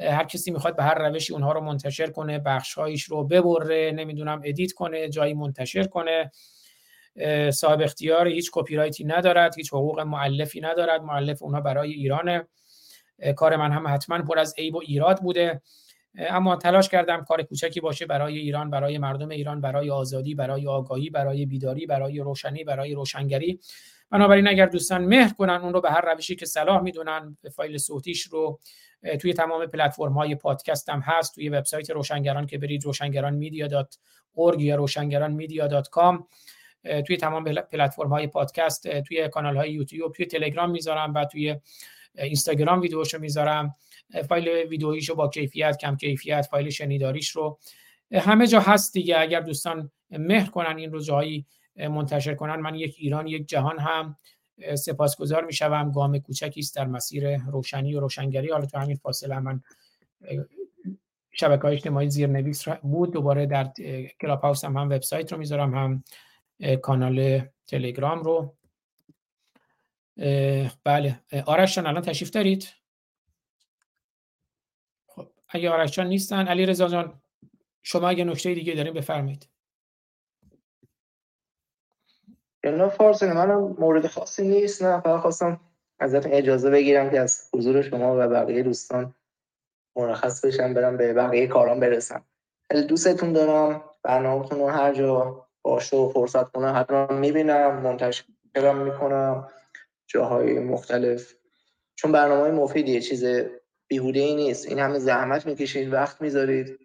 هر 0.00 0.24
کسی 0.24 0.50
می‌خواد 0.50 0.76
به 0.76 0.82
هر 0.82 1.08
روشی 1.08 1.32
اونها 1.32 1.52
رو 1.52 1.60
منتشر 1.60 2.10
کنه 2.10 2.38
بخشهایش 2.38 3.04
رو 3.04 3.24
ببره 3.24 3.92
نمی‌دونم 3.92 4.40
edit 4.44 4.72
کنه 4.72 5.08
جایی 5.08 5.34
منتشر 5.34 5.84
کنه. 5.84 6.30
صاحب 7.50 7.80
اختیار 7.80 8.28
هیچ 8.28 8.50
کپی 8.52 8.76
رایتی 8.76 9.04
ندارد 9.04 9.56
هیچ 9.56 9.72
حقوق 9.72 10.00
مؤلفی 10.00 10.60
ندارد. 10.60 11.02
مؤلف 11.02 11.42
اونها 11.42 11.60
برای 11.60 11.92
ایرانه. 11.92 12.46
کار 13.36 13.56
من 13.56 13.72
هم 13.72 13.88
حتما 13.88 14.22
پر 14.22 14.38
از 14.38 14.54
عیب 14.58 14.74
و 14.74 14.80
ایراد 14.86 15.20
بوده. 15.20 15.62
اما 16.18 16.56
تلاش 16.56 16.88
کردم 16.88 17.24
کار 17.24 17.42
کوچکی 17.42 17.80
باشه 17.80 18.06
برای 18.06 18.38
ایران 18.38 18.70
برای 18.70 18.98
مردم 18.98 19.28
ایران 19.28 19.60
برای 19.60 19.90
آزادی 19.90 20.34
برای 20.34 20.66
آگاهی 20.66 21.10
برای 21.10 21.46
بیداری 21.46 21.86
برای 21.86 22.18
روشنی 22.18 22.64
برای 22.64 22.94
روشنگری. 22.94 23.60
بنابراین 24.10 24.48
اگر 24.48 24.66
دوستان 24.66 25.04
مهر 25.04 25.32
کنن 25.32 25.54
اون 25.54 25.72
رو 25.72 25.80
به 25.80 25.90
هر 25.90 26.12
روشی 26.14 26.36
که 26.36 26.46
صلاح 26.46 26.82
می‌دونن 26.82 27.36
فایل 27.56 27.78
صوتیش 27.78 28.22
رو 28.22 28.60
توی 29.20 29.32
تمام 29.32 29.66
پلتفرم 29.66 30.12
های 30.12 30.34
پادکست 30.34 30.88
هم 30.88 31.00
هست 31.00 31.34
توی 31.34 31.48
وبسایت 31.48 31.90
روشنگران 31.90 32.46
که 32.46 32.58
برید 32.58 32.84
روشنگران 32.84 33.34
Media 33.34 33.66
dot 33.66 33.98
یا 34.58 34.76
روشنگران 34.76 35.32
Media 35.32 35.66
dot 35.66 35.88
com 35.88 36.26
توی 37.06 37.16
تمام 37.16 37.44
پلتفرم 37.44 38.08
های 38.08 38.26
پادکست 38.26 39.00
توی 39.00 39.28
کانال 39.28 39.56
های 39.56 39.72
یوتیوب 39.72 40.12
توی 40.12 40.26
تلگرام 40.26 40.70
می‌ذارم 40.70 41.14
و 41.14 41.24
توی 41.24 41.56
اینستاگرام 42.14 42.80
ویدیوشو 42.80 43.18
می‌ذارم. 43.18 43.74
فایل 44.28 44.48
ویدیوییشو 44.48 45.14
با 45.14 45.28
کیفیت 45.28 45.76
کم 45.76 45.96
کیفیت 45.96 46.46
فایل 46.50 46.70
شنیداریش 46.70 47.30
رو. 47.30 47.58
همه 48.12 48.46
جا 48.46 48.60
هست 48.60 48.92
دیگه. 48.92 49.20
اگر 49.20 49.40
دوستان 49.40 49.90
مهر 50.10 50.50
کنن 50.50 50.76
این 50.76 50.92
رو 50.92 51.00
جایی 51.00 51.46
منتشر 51.76 52.34
کنن. 52.34 52.56
من 52.56 52.74
یک 52.74 52.94
ایران 52.98 53.26
یک 53.26 53.48
جهان 53.48 53.78
هم. 53.78 54.16
سپاسگزار 54.74 55.44
می‌شوم. 55.44 55.92
گام 55.92 56.18
کوچکی 56.18 56.60
است 56.60 56.76
در 56.76 56.86
مسیر 56.86 57.36
روشنی 57.36 57.94
و 57.94 58.00
روشنگری. 58.00 58.50
حالا 58.50 58.66
تو 58.66 58.78
همین 58.78 58.96
فاصله 58.96 59.38
من 59.38 59.62
شبکه 61.32 61.62
های 61.62 61.74
اجتماعی 61.74 62.10
زیرنویس 62.10 62.68
بود. 62.68 63.12
دوباره 63.12 63.46
در 63.46 63.72
کلاب 64.20 64.40
هاوس 64.40 64.64
هم, 64.64 64.76
هم 64.76 64.86
وبسایت 64.90 65.32
رو 65.32 65.38
می‌ذارم 65.38 65.74
هم 65.74 66.04
کانال 66.76 67.42
تلگرام 67.66 68.22
رو. 68.22 68.56
بله. 70.84 71.20
آرش 71.46 71.74
جان 71.74 71.86
الان 71.86 72.02
تشریف 72.02 72.30
دارید؟ 72.30 72.68
خب 75.06 75.28
اگه 75.48 75.70
آرش 75.70 75.90
جان 75.90 76.06
نیستن 76.06 76.46
علی 76.46 76.66
رضا 76.66 76.88
جان 76.88 77.20
شما 77.82 78.08
اگه 78.08 78.24
نکته 78.24 78.54
دیگه 78.54 78.74
دارین 78.74 78.94
بفرمایید. 78.94 79.49
نه 82.64 82.88
فارسی 82.88 83.26
منم 83.26 83.76
مورد 83.78 84.06
خاصی 84.06 84.48
نیست 84.48 84.82
نه 84.82 85.00
فقط 85.00 85.20
خواستم 85.20 85.60
ازتون 86.00 86.32
اجازه 86.32 86.70
بگیرم 86.70 87.10
که 87.10 87.20
از 87.20 87.50
حضور 87.54 87.82
شما 87.82 88.16
و 88.18 88.28
بقیه 88.28 88.62
دوستان 88.62 89.14
مرخص 89.96 90.44
بشم 90.44 90.74
برم 90.74 90.96
به 90.96 91.12
بقیه 91.12 91.46
کارام 91.46 91.80
برسم. 91.80 92.24
خیلی 92.70 92.86
دوستتون 92.86 93.32
دارم 93.32 93.84
برنامهتون 94.02 94.58
رو 94.58 94.68
هر 94.68 94.94
جا 94.94 95.46
باشه 95.62 95.96
و 95.96 96.08
فرصت 96.08 96.48
کنم 96.48 96.74
حتما 96.76 97.06
می‌بینم 97.06 97.82
منتشرم 97.82 98.84
می‌کنم 98.84 99.48
جاهای 100.06 100.58
مختلف. 100.58 101.34
چون 101.94 102.12
برنامه 102.12 102.50
مفیدیه 102.50 103.00
چیز 103.00 103.24
بیهوده 103.88 104.20
ای 104.20 104.34
نیست. 104.34 104.68
این 104.68 104.78
همه 104.78 104.98
زحمت 104.98 105.46
می‌کشید 105.46 105.92
وقت 105.92 106.22
می‌ذارید. 106.22 106.78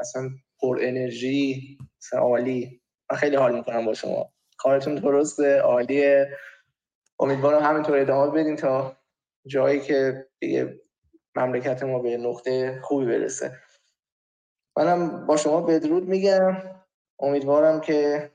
اصلا 0.00 0.30
پر 0.60 0.78
انرژی 0.80 1.78
عالی 2.12 2.80
من 3.10 3.18
خیلی 3.18 3.36
حال 3.36 3.54
می‌کنم 3.54 3.86
با 3.86 3.94
شما. 3.94 4.31
کارتون 4.62 4.94
درسته 4.94 5.60
عالیه. 5.60 6.38
امیدوارم 7.20 7.62
همینطور 7.62 7.98
ادامه 7.98 8.30
بدین 8.30 8.56
تا 8.56 8.96
جایی 9.46 9.80
که 9.80 10.26
دیگه 10.38 10.80
مملکت 11.36 11.82
ما 11.82 11.98
به 11.98 12.16
نقطه 12.16 12.80
خوبی 12.82 13.06
برسه. 13.06 13.58
منم 14.76 15.26
با 15.26 15.36
شما 15.36 15.60
بدرود 15.60 16.08
میگم. 16.08 16.56
امیدوارم 17.18 17.80
که 17.80 18.30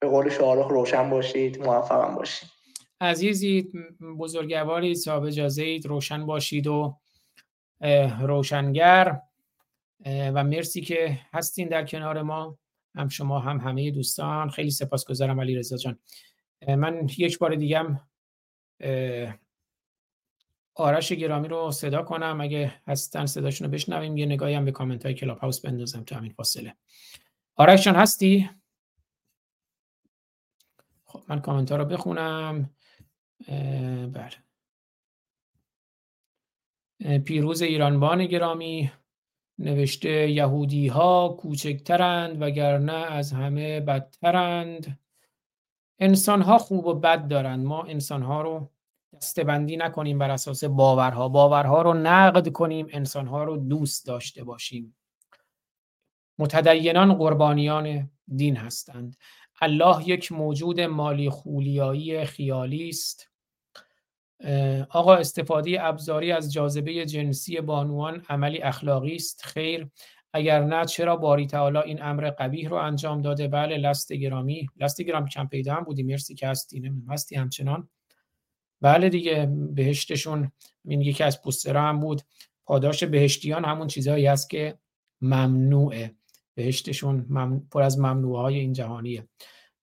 به 0.00 0.08
قول 0.08 0.28
شاهرخ 0.28 0.68
روشن 0.68 1.10
باشید 1.10 1.62
موفقم 1.62 2.14
باشید. 2.14 2.48
عزیزی 3.00 3.72
بزرگواری 4.18 4.94
صاحب 4.94 5.22
اجازه 5.22 5.80
روشن 5.84 6.26
باشید 6.26 6.66
و 6.66 6.96
روشنگر. 8.20 9.20
و 10.06 10.44
مرسی 10.44 10.80
که 10.80 11.18
هستین 11.32 11.68
در 11.68 11.86
کنار 11.86 12.22
ما. 12.22 12.58
هم 12.94 13.08
شما 13.08 13.38
هم 13.38 13.60
همه 13.60 13.90
دوستان. 13.90 14.50
خیلی 14.50 14.70
سپاسگزارم 14.70 15.40
علی 15.40 15.56
رضا 15.56 15.76
جان 15.76 15.98
من 16.68 17.08
یک 17.18 17.38
بار 17.38 17.54
دیگم 17.54 18.00
آرش 20.74 21.12
گرامی 21.12 21.48
رو 21.48 21.70
صدا 21.70 22.02
کنم. 22.02 22.40
اگه 22.40 22.74
هستن 22.86 23.26
صداشون 23.26 23.66
رو 23.66 23.72
بشنویم. 23.72 24.16
یه 24.16 24.26
نگاهی 24.26 24.54
هم 24.54 24.64
به 24.64 24.72
کامنت 24.72 25.04
های 25.06 25.14
کلاب 25.14 25.38
هاوس 25.38 25.60
بندازم 25.60 26.02
تو 26.04 26.14
همین 26.14 26.32
فاصله. 26.32 26.76
آرش 27.56 27.84
جان 27.84 27.96
هستی؟ 27.96 28.50
خب 31.04 31.22
من 31.28 31.40
کامنت 31.40 31.72
ها 31.72 31.78
رو 31.78 31.84
بخونم. 31.84 32.70
بله. 34.12 34.32
پیروز 37.18 37.62
ایرانبان 37.62 38.26
گرامی. 38.26 38.92
نوشته 39.58 40.30
یهودی 40.30 40.88
ها 40.88 41.36
کوچکترند 41.40 42.42
وگرنه 42.42 42.92
از 42.92 43.32
همه 43.32 43.80
بدترند. 43.80 44.98
انسان 45.98 46.42
ها 46.42 46.58
خوب 46.58 46.86
و 46.86 46.94
بد 46.94 47.28
دارند. 47.28 47.66
ما 47.66 47.82
انسان 47.82 48.22
ها 48.22 48.42
رو 48.42 48.70
دستبندی 49.14 49.76
نکنیم 49.76 50.18
بر 50.18 50.30
اساس 50.30 50.64
باورها. 50.64 51.28
باورها 51.28 51.82
رو 51.82 51.94
نقد 51.94 52.48
کنیم 52.48 52.86
انسان 52.90 53.26
ها 53.26 53.44
رو 53.44 53.56
دوست 53.56 54.06
داشته 54.06 54.44
باشیم. 54.44 54.96
متدینان 56.38 57.14
قربانیان 57.14 58.10
دین 58.36 58.56
هستند. 58.56 59.16
الله 59.60 60.08
یک 60.08 60.32
موجود 60.32 60.80
مالی 60.80 61.30
خولیایی 61.30 62.24
خیالی 62.24 62.88
است. 62.88 63.31
آقا 64.90 65.14
استفاده 65.14 65.76
ابزاری 65.80 66.32
از 66.32 66.52
جاذبه 66.52 67.06
جنسی 67.06 67.60
بانوان 67.60 68.22
عملی 68.28 68.58
اخلاقی 68.62 69.14
است. 69.14 69.42
خیر. 69.44 69.88
اگر 70.32 70.64
نه 70.64 70.84
چرا 70.84 71.16
باری 71.16 71.46
تعالی 71.46 71.78
این 71.78 72.02
امر 72.02 72.30
قبیح 72.30 72.68
رو 72.68 72.76
انجام 72.76 73.22
داده؟ 73.22 73.48
بله 73.48 73.76
لست 73.76 74.12
گرامی. 74.12 74.66
لست 74.76 75.02
گرامی 75.02 75.28
کم 75.28 75.46
پیدا 75.46 75.74
هم 75.74 75.84
بودی. 75.84 76.02
مرسی 76.02 76.34
که 76.34 76.48
هستی. 76.48 76.92
هستی 77.08 77.36
همچنان. 77.36 77.88
بله 78.80 79.08
دیگه 79.08 79.46
بهشتشون 79.74 80.52
این 80.84 81.00
یکی 81.00 81.24
از 81.24 81.42
پوسترها 81.42 81.88
هم 81.88 82.00
بود. 82.00 82.22
پاداش 82.64 83.04
بهشتیان 83.04 83.64
همون 83.64 83.86
چیزهایی 83.86 84.26
است 84.26 84.50
که 84.50 84.78
ممنوعه. 85.20 86.14
بهشتشون 86.54 87.26
پر 87.70 87.82
از 87.82 87.98
ممنوعه 87.98 88.42
های 88.42 88.58
این 88.58 88.72
جهانیه. 88.72 89.28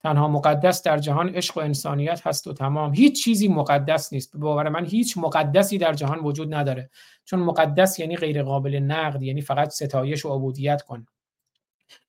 تنها 0.03 0.27
مقدس 0.27 0.83
در 0.83 0.97
جهان 0.97 1.29
عشق 1.29 1.57
و 1.57 1.59
انسانیت 1.59 2.27
هست 2.27 2.47
و 2.47 2.53
تمام. 2.53 2.93
هیچ 2.93 3.23
چیزی 3.23 3.47
مقدس 3.47 4.13
نیست. 4.13 4.31
به 4.31 4.39
باور 4.39 4.69
من 4.69 4.85
هیچ 4.85 5.17
مقدسی 5.17 5.77
در 5.77 5.93
جهان 5.93 6.19
وجود 6.19 6.53
نداره. 6.53 6.89
چون 7.25 7.39
مقدس 7.39 7.99
یعنی 7.99 8.17
غیر 8.17 8.43
قابل 8.43 8.75
نقد 8.75 9.23
یعنی 9.23 9.41
فقط 9.41 9.69
ستایش 9.69 10.25
و 10.25 10.29
عبودیت 10.29 10.81
کن. 10.81 11.05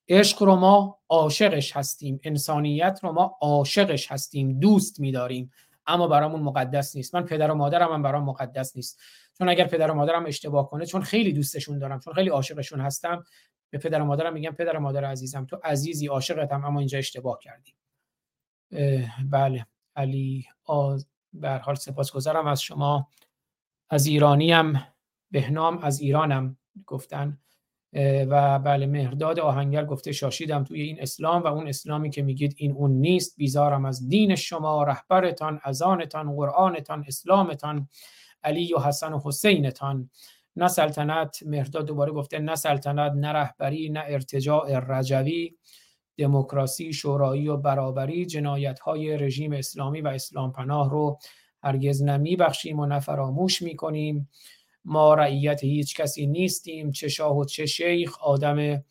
عشق 0.09 0.43
رو 0.43 0.55
ما 0.55 0.99
عاشقش 1.09 1.77
هستیم. 1.77 2.19
انسانیت 2.23 2.99
رو 3.03 3.11
ما 3.11 3.37
عاشقش 3.41 4.11
هستیم. 4.11 4.59
دوست 4.59 4.99
میداریم. 4.99 5.51
اما 5.87 6.07
برامون 6.07 6.41
مقدس 6.41 6.95
نیست. 6.95 7.15
من 7.15 7.25
پدر 7.25 7.51
و 7.51 7.55
مادرم 7.55 7.93
هم 7.93 8.01
برام 8.01 8.23
مقدس 8.23 8.75
نیست. 8.75 8.99
چون 9.37 9.49
اگر 9.49 9.67
پدر 9.67 9.91
و 9.91 9.93
مادرم 9.93 10.25
اشتباه 10.25 10.69
کنه 10.69 10.85
چون 10.85 11.01
خیلی 11.01 11.33
دوستشون 11.33 11.79
دارم 11.79 11.99
چون 11.99 12.13
خیلی 12.13 12.29
عاشقشون 12.29 12.81
هستم 12.81 13.23
به 13.69 13.77
پدر 13.77 14.01
و 14.01 14.05
مادرم 14.05 14.33
میگم 14.33 14.51
پدر 14.51 14.77
و 14.77 14.79
مادر 14.79 15.05
عزیزم 15.05 15.45
تو 15.45 15.59
عزیزی 15.63 16.07
عاشقتم 16.07 16.65
اما 16.65 16.79
اینجا 16.79 16.97
اشتباه 16.97 17.39
کردی. 17.41 17.73
بله. 19.29 19.65
علی 19.95 20.45
آز 20.65 21.07
به 21.33 21.49
حال 21.49 21.75
سپاسگزارم 21.75 22.47
از 22.47 22.61
شما. 22.61 23.07
از 23.89 24.05
ایرانیم 24.05 24.85
بهنام 25.31 25.77
از 25.77 25.99
ایرانم 25.99 26.57
گفتن. 26.85 27.37
و 28.29 28.59
بله 28.59 28.85
مهرداد 28.85 29.39
آهنگر 29.39 29.85
گفته 29.85 30.11
شاشیدم 30.11 30.63
توی 30.63 30.81
این 30.81 31.01
اسلام 31.01 31.41
و 31.41 31.47
اون 31.47 31.67
اسلامی 31.67 32.09
که 32.09 32.21
میگید 32.21 32.53
این 32.57 32.71
اون 32.71 32.91
نیست. 32.91 33.37
بیزارم 33.37 33.85
از 33.85 34.07
دین 34.09 34.35
شما 34.35 34.83
رهبرتان 34.83 35.59
ازانتان 35.63 36.35
قرآنتان 36.35 37.05
اسلامتان 37.07 37.89
علی 38.43 38.73
و 38.73 38.79
حسن 38.79 39.13
و 39.13 39.21
حسینتان. 39.23 40.09
نه 40.55 40.67
سلطنت 40.67 41.39
مهرداد 41.45 41.85
دوباره 41.85 42.11
گفته 42.11 42.39
نه 42.39 42.55
سلطنت 42.55 43.11
نه 43.11 43.27
رهبری 43.27 43.89
نه 43.89 44.03
ارتجاع 44.07 44.79
رجوی. 44.79 45.55
دموکراسی 46.17 46.93
شورایی 46.93 47.47
و 47.47 47.57
برابری 47.57 48.25
جنایت 48.25 48.79
های 48.79 49.17
رژیم 49.17 49.53
اسلامی 49.53 50.01
و 50.01 50.07
اسلام 50.07 50.51
پناه 50.51 50.89
رو 50.89 51.19
هرگز 51.63 52.03
نمی 52.03 52.35
بخشیم 52.35 52.79
و 52.79 52.85
نفراموش 52.85 53.61
می 53.61 53.75
کنیم 53.75 54.29
ما 54.85 55.13
رعیت 55.13 55.63
هیچ 55.63 56.01
کسی 56.01 56.27
نیستیم. 56.27 56.91
چه 56.91 57.07
شاه 57.07 57.37
و 57.37 57.45
چه 57.45 57.65
شیخ. 57.65 58.17
آدم 58.21 58.83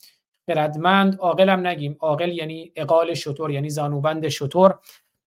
خردمند. 0.46 1.16
عاقلم 1.16 1.66
نگیم. 1.66 1.96
عاقل 2.00 2.28
یعنی 2.28 2.72
اقال 2.76 3.14
شطور 3.14 3.50
یعنی 3.50 3.70
زانوبند 3.70 4.28
شطور. 4.28 4.78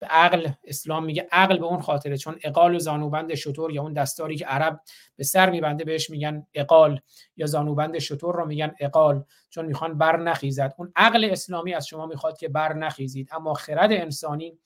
به 0.04 0.10
عقل 0.10 0.48
اسلام 0.64 1.04
میگه. 1.04 1.28
عقل 1.32 1.58
به 1.58 1.64
اون 1.64 1.80
خاطره 1.80 2.16
چون 2.16 2.38
اقال 2.42 2.74
و 2.74 2.78
زانوبند 2.78 3.34
شطور 3.34 3.72
یا 3.72 3.82
اون 3.82 3.92
دستاری 3.92 4.36
که 4.36 4.46
عرب 4.46 4.80
به 5.16 5.24
سر 5.24 5.50
میبنده 5.50 5.84
بهش 5.84 6.10
میگن 6.10 6.46
اقال 6.54 7.00
یا 7.36 7.46
زانوبند 7.46 7.98
شطور 7.98 8.34
رو 8.34 8.46
میگن 8.46 8.74
اقال 8.80 9.24
چون 9.50 9.66
می‌خوان 9.66 9.98
بر 9.98 10.16
نخیزد. 10.16 10.74
اون 10.78 10.92
عقل 10.96 11.28
اسلامی 11.30 11.74
از 11.74 11.86
شما 11.86 12.06
می‌خواد 12.06 12.38
که 12.38 12.48
بر 12.48 12.72
نخیزید. 12.72 13.28
اما 13.32 13.54
خرد 13.54 13.92
انسانی 13.92 14.58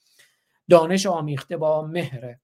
دانش 0.69 1.05
آمیخته 1.05 1.57
با 1.57 1.81
مهره. 1.81 2.39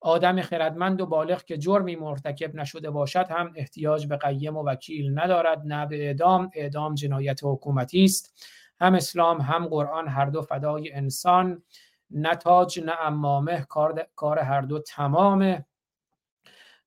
آدم 0.00 0.40
خردمند 0.40 1.00
و 1.00 1.06
بالغ 1.06 1.44
که 1.44 1.58
جرمی 1.58 1.96
مرتکب 1.96 2.54
نشده 2.54 2.90
باشد 2.90 3.26
هم 3.30 3.52
احتیاج 3.56 4.06
به 4.06 4.16
قیم 4.16 4.56
و 4.56 4.64
وکیل 4.64 5.18
ندارد. 5.18 5.62
نه 5.64 5.86
به 5.86 6.06
اعدام 6.06 6.50
اعدام 6.54 6.94
جنایت 6.94 7.40
حکومتی 7.42 8.04
است. 8.04 8.44
هم 8.80 8.94
اسلام 8.94 9.40
هم 9.40 9.66
قرآن 9.66 10.08
هر 10.08 10.26
دو 10.26 10.42
فدای 10.42 10.92
انسان. 10.92 11.62
نه 12.10 12.34
تاج 12.34 12.80
نه 12.80 12.92
امامه 13.00 13.66
کار, 13.68 14.06
کار 14.16 14.38
هر 14.38 14.60
دو 14.60 14.78
تمامه. 14.78 15.66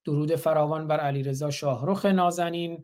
درود 0.05 0.35
فراوان 0.35 0.87
بر 0.87 0.99
علیرضا 0.99 1.49
شاهرخ 1.49 2.05
نازنین. 2.05 2.83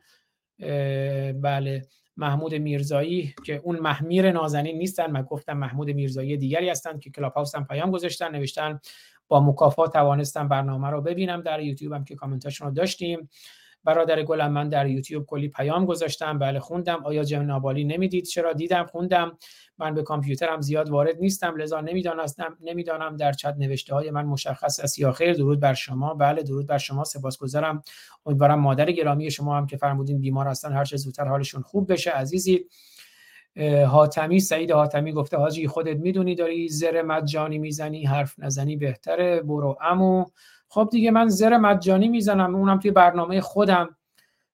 بله 1.42 1.88
محمود 2.18 2.56
میرزایی 2.56 3.36
که 3.46 3.62
اون 3.64 3.80
محمیر 3.80 4.32
نازنین 4.32 4.78
نیستن 4.78 5.12
من 5.12 5.22
گفتم 5.22 5.58
محمود 5.58 5.90
میرزایی 5.92 6.38
دیگری 6.38 6.70
هستند 6.70 7.00
که 7.00 7.10
کلاب 7.10 7.34
هاوس 7.34 7.56
هم 7.56 7.66
پیام 7.66 7.92
گذاشتن 7.92 8.32
نوشتن 8.32 8.80
با 9.28 9.40
مکافات 9.40 9.94
توانستم 9.94 10.48
برنامه 10.48 10.90
رو 10.90 11.02
ببینم 11.02 11.42
در 11.42 11.60
یوتیوب 11.60 11.94
هم 11.94 12.04
که 12.04 12.16
کامنتاشون 12.16 12.68
رو 12.68 12.74
داشتیم. 12.74 13.30
برادر 13.84 14.24
گلم 14.24 14.52
من 14.52 14.70
در 14.70 14.88
یوتیوب 14.88 15.26
کلی 15.26 15.48
پیام 15.48 15.86
گذاشتم. 15.86 16.40
بله 16.40 16.60
خوندم. 16.60 17.04
آیا 17.04 17.24
جنابالی 17.24 17.84
نمی‌دید؟ 17.84 18.26
چرا 18.26 18.54
دیدم؟ 18.54 18.86
خوندم. 18.86 19.38
من 19.80 19.94
به 19.94 20.04
کامپیوترم 20.04 20.62
زیاد 20.62 20.90
وارد 20.90 21.20
نیستم 21.20 21.56
لذا 21.56 21.82
نمی‌دانستم 21.82 22.58
نمی‌دانم 22.62 23.16
در 23.16 23.32
چت 23.32 23.56
نوشته 23.58 23.96
های 23.96 24.12
من 24.12 24.26
مشخص 24.26 24.80
است 24.80 25.00
یا 25.00 25.12
خیر. 25.12 25.34
درود 25.34 25.60
بر 25.60 25.74
شما. 25.74 26.14
بله 26.14 26.44
درود 26.44 26.68
بر 26.68 26.78
شما. 26.78 27.04
سپاسگزارم. 27.04 27.82
امیدوارم 28.26 28.60
مادر 28.60 28.92
گرامی 28.92 29.32
شما 29.32 29.58
هم 29.58 29.68
که 29.68 29.78
فرمودین 29.78 30.22
بیمار 30.22 30.48
هستن 30.48 30.74
هر 30.74 30.86
چه 30.86 30.98
زودتر 30.98 31.28
حالشون 31.28 31.62
خوب 31.62 31.92
بشه. 31.92 32.12
عزیزی 32.12 32.66
حاتمی 33.88 34.40
سعید 34.40 34.72
حاتمی 34.72 35.12
گفته 35.12 35.38
حاجی 35.38 35.68
خودت 35.68 35.98
می‌دونی 35.98 36.36
داری 36.36 36.70
زر 36.70 37.02
مجانی 37.02 37.58
می‌زنی 37.58 38.06
حرف 38.06 38.36
نزنی 38.38 38.76
بهتره. 38.76 39.42
برو 39.42 39.78
امو 39.82 40.26
خب 40.70 40.90
دیگه 40.92 41.12
من 41.12 41.28
زر 41.28 41.58
مجانی 41.58 42.08
می‌زنم. 42.08 42.56
اونم 42.56 42.80
توی 42.80 42.92
برنامه 42.92 43.42
خودم. 43.42 43.96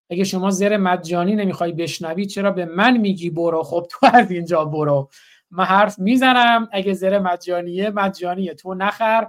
اگه 0.10 0.24
شما 0.24 0.52
زر 0.52 0.78
مجانی 0.78 1.36
نمی‌خوای 1.36 1.72
بشنوی 1.72 2.26
چرا 2.26 2.52
به 2.52 2.66
من 2.66 2.98
میگی 2.98 3.30
برو؟ 3.30 3.64
خب 3.64 3.88
تو 3.92 4.08
از 4.14 4.32
اینجا 4.32 4.66
برو. 4.66 5.10
من 5.52 5.64
حرف 5.64 6.00
می‌زنم 6.00 6.70
اگه 6.72 6.94
زر 6.94 7.20
مجانیه 7.20 7.90
مجانیه. 7.90 8.54
تو 8.54 8.74
نخر 8.74 9.28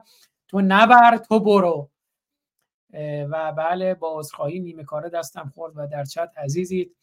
تو 0.49 0.61
نبر 0.61 1.17
تو 1.17 1.41
برو. 1.41 1.91
و 3.31 3.53
بله 3.53 3.95
با 3.95 4.19
عذرخواهی 4.19 4.61
نیمه 4.61 4.85
کاره 4.85 5.09
دستم 5.09 5.53
خورد 5.55 5.73
و 5.77 5.87
در 5.87 6.05
چت 6.05 6.31
عزیزید. 6.37 6.97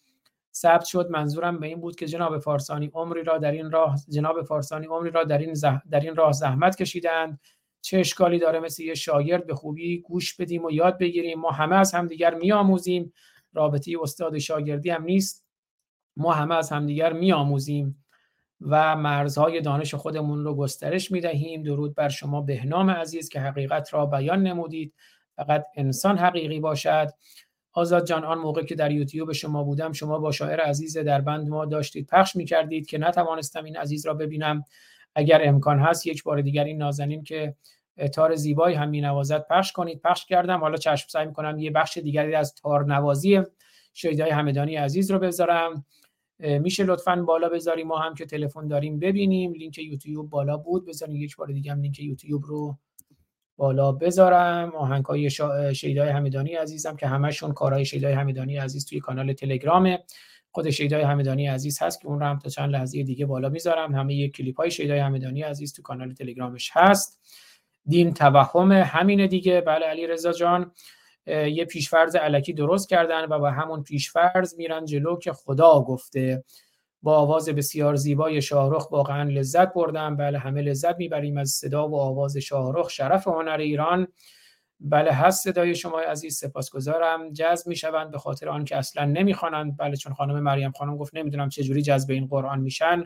ثبت 0.53 0.85
شد 0.85 1.09
منظورم 1.09 1.59
به 1.59 1.67
این 1.67 1.81
بود 1.81 1.95
که 1.95 2.07
جناب 2.07 2.39
فارسانی 2.39 2.91
عمری 2.93 3.23
را 3.23 3.37
در 3.37 3.51
این 3.51 3.71
راه 3.71 3.95
جناب 4.09 4.41
فارسانی 4.41 4.85
عمری 4.85 5.11
را 5.11 5.23
در 5.23 5.37
این, 5.37 5.53
در 5.91 5.99
این 5.99 6.15
راه 6.15 6.31
زحمت 6.31 6.75
کشیدند. 6.75 7.39
چه 7.81 7.99
اشکالی 7.99 8.39
داره؟ 8.39 8.59
مثل 8.59 8.83
یه 8.83 8.93
شاگرد 8.93 9.47
به 9.47 9.55
خوبی 9.55 10.01
گوش 10.01 10.35
بدیم 10.35 10.65
و 10.65 10.71
یاد 10.71 10.97
بگیریم. 10.97 11.39
ما 11.39 11.51
همه 11.51 11.75
از 11.75 11.93
همدیگر 11.93 12.33
میآموزیم. 12.33 13.13
رابطه 13.53 13.91
استاد 14.01 14.37
شاگردی 14.37 14.89
هم 14.89 15.03
نیست. 15.03 15.45
ما 16.17 16.33
همه 16.33 16.55
از 16.55 16.69
همدیگر 16.69 17.13
میآموزیم 17.13 18.05
و 18.61 18.95
مرزهای 18.95 19.61
دانش 19.61 19.93
خودمون 19.93 20.43
رو 20.43 20.55
گسترش 20.55 21.11
می 21.11 21.21
دهیم 21.21 21.63
درود 21.63 21.95
بر 21.95 22.09
شما 22.09 22.41
بهنام 22.41 22.89
عزیز 22.89 23.29
که 23.29 23.39
حقیقت 23.39 23.93
را 23.93 24.05
بیان 24.05 24.43
نمودید. 24.43 24.93
فقط 25.35 25.65
انسان 25.75 26.17
حقیقی 26.17 26.59
باشد. 26.59 27.07
آزاد 27.73 28.07
جان 28.07 28.23
آن 28.23 28.37
موقع 28.37 28.63
که 28.63 28.75
در 28.75 28.91
یوتیوب 28.91 29.31
شما 29.31 29.63
بودم 29.63 29.91
شما 29.91 30.19
با 30.19 30.31
شاعر 30.31 30.59
عزیز 30.59 30.97
در 30.97 31.21
بند 31.21 31.47
ما 31.47 31.65
داشتید. 31.65 32.07
پخش 32.07 32.35
می 32.35 32.45
کردید 32.45 32.85
که 32.85 32.97
نتوانستم 32.97 33.63
این 33.63 33.77
عزیز 33.77 34.05
را 34.05 34.13
ببینم. 34.13 34.63
اگر 35.15 35.41
امکان 35.43 35.79
هست 35.79 36.07
یک 36.07 36.23
بار 36.23 36.41
دیگر 36.41 36.63
این 36.63 36.77
نازنین 36.77 37.23
که 37.23 37.55
تار 38.13 38.35
زیبایی 38.35 38.75
هم 38.75 38.89
می 38.89 39.01
نوازد 39.01 39.47
پخش 39.49 39.71
کنید. 39.71 40.01
پخش 40.01 40.25
کردم. 40.25 40.59
حالا 40.59 40.77
چشم 40.77 41.07
سعی 41.09 41.25
می 41.25 41.33
کنم 41.33 41.59
یه 41.59 41.71
بخش 41.71 41.97
دیگری 41.97 42.35
از 42.35 42.55
تار 42.55 42.85
نوازی 42.85 43.41
شهیدای 43.93 44.29
همدانی 44.29 44.75
عزیز 44.75 45.11
رو 45.11 45.19
بذارم. 45.19 45.85
میشه 46.39 46.83
لطفا 46.83 47.15
بالا 47.15 47.49
بذاریم. 47.49 47.87
ما 47.87 47.97
هم 47.97 48.13
که 48.13 48.25
تلفن 48.25 48.67
داریم 48.67 48.99
ببینیم. 48.99 49.53
لینک 49.53 49.77
یوتیوب 49.77 50.29
بالا 50.29 50.57
بود. 50.57 50.85
بذاریم 50.85 51.15
یک 51.15 51.35
بار 51.35 51.47
دیگه 51.47 51.71
هم 51.71 51.81
لینک 51.81 51.99
یوتیوب 51.99 52.43
رو 52.45 52.77
بالا 53.57 53.91
بذارم. 53.91 54.75
آهنگ 54.75 55.05
های 55.05 55.29
شا... 55.29 55.73
شیدای 55.73 56.09
همدانی 56.09 56.53
عزیزم 56.53 56.95
که 56.95 57.07
همشون 57.07 57.53
کارهای 57.53 57.85
شیدای 57.85 58.13
همدانی 58.13 58.57
عزیز 58.57 58.85
توی 58.85 58.99
کانال 58.99 59.33
تلگرام 59.33 59.97
خود 60.51 60.69
شیدای 60.69 61.01
همدانی 61.01 61.47
عزیز 61.47 61.81
هست 61.81 62.01
که 62.01 62.07
اون 62.07 62.19
رو 62.19 62.25
هم 62.25 62.39
تا 62.39 62.49
چند 62.49 62.71
لحظه 62.71 63.03
دیگه 63.03 63.25
بالا 63.25 63.49
می‌ذارم. 63.49 63.95
همه 63.95 64.29
کلیپ 64.29 64.57
های 64.57 64.71
شیدای 64.71 64.99
همدانی 64.99 65.41
عزیز 65.41 65.73
تو 65.73 65.81
کانال 65.81 66.13
تلگرامش 66.13 66.71
هست. 66.73 67.21
دین 67.85 68.13
توهم 68.13 68.71
همینه 68.71 69.27
دیگه. 69.27 69.61
بله 69.61 69.85
علی 69.85 70.07
رضا 70.07 70.31
جان 70.31 70.71
یه 71.27 71.65
پیشفرض 71.65 72.15
علکی 72.15 72.53
درست 72.53 72.89
کردن 72.89 73.25
و 73.29 73.39
با 73.39 73.51
همون 73.51 73.83
پیشفرض 73.83 74.55
میرن 74.55 74.85
جلو 74.85 75.17
که 75.17 75.33
خدا 75.33 75.81
گفته. 75.81 76.43
با 77.01 77.17
آواز 77.17 77.49
بسیار 77.49 77.95
زیبای 77.95 78.41
شاهرخ 78.41 78.91
واقعا 78.91 79.29
لذت 79.29 79.73
بردم. 79.73 80.17
بله 80.17 80.37
همه 80.39 80.61
لذت 80.61 80.97
می‌بریم 80.97 81.37
از 81.37 81.49
صدا 81.49 81.87
و 81.87 81.99
آواز 81.99 82.37
شاهرخ 82.37 82.89
شرف 82.89 83.27
هنر 83.27 83.57
ایران. 83.59 84.07
بله 84.79 85.11
هست 85.11 85.43
صدای 85.43 85.75
شما 85.75 85.99
عزیز 85.99 86.37
سپاسگزارم. 86.37 87.33
جذب 87.33 87.67
می‌شوند 87.67 88.11
به 88.11 88.17
خاطر 88.17 88.49
آن 88.49 88.65
که 88.65 88.77
اصلا 88.77 89.05
نمی‌خوانند. 89.05 89.77
بله 89.77 89.95
چون 89.95 90.13
خانم 90.13 90.39
مریم 90.39 90.71
خانم 90.71 90.97
گفت 90.97 91.15
نمی‌دونم 91.15 91.49
چه 91.49 91.63
جوری 91.63 91.81
جذب 91.81 92.11
این 92.11 92.27
قرآن 92.27 92.59
میشن. 92.59 93.05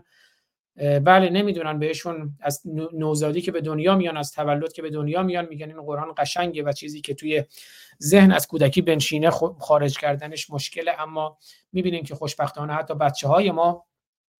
بله 0.77 1.29
نمی‌دونن 1.29 1.79
بهشون 1.79 2.37
از 2.41 2.61
نوزادی 2.93 3.41
که 3.41 3.51
به 3.51 3.61
دنیا 3.61 3.95
میان 3.95 4.17
از 4.17 4.31
تولد 4.31 4.73
که 4.73 4.81
به 4.81 4.89
دنیا 4.89 5.23
میان 5.23 5.45
میگن 5.45 5.67
این 5.67 5.81
قرآن 5.81 6.13
قشنگه 6.17 6.63
و 6.63 6.71
چیزی 6.71 7.01
که 7.01 7.13
توی 7.13 7.43
ذهن 8.03 8.31
از 8.31 8.47
کودکی 8.47 8.81
بنشینه 8.81 9.29
خارج 9.59 9.97
کردنش 9.97 10.49
مشکله. 10.49 11.01
اما 11.01 11.37
می‌بینیم 11.71 12.03
که 12.03 12.15
خوشبختانه 12.15 12.73
حتی 12.73 12.95
بچه 12.95 13.27
های 13.27 13.51
ما 13.51 13.85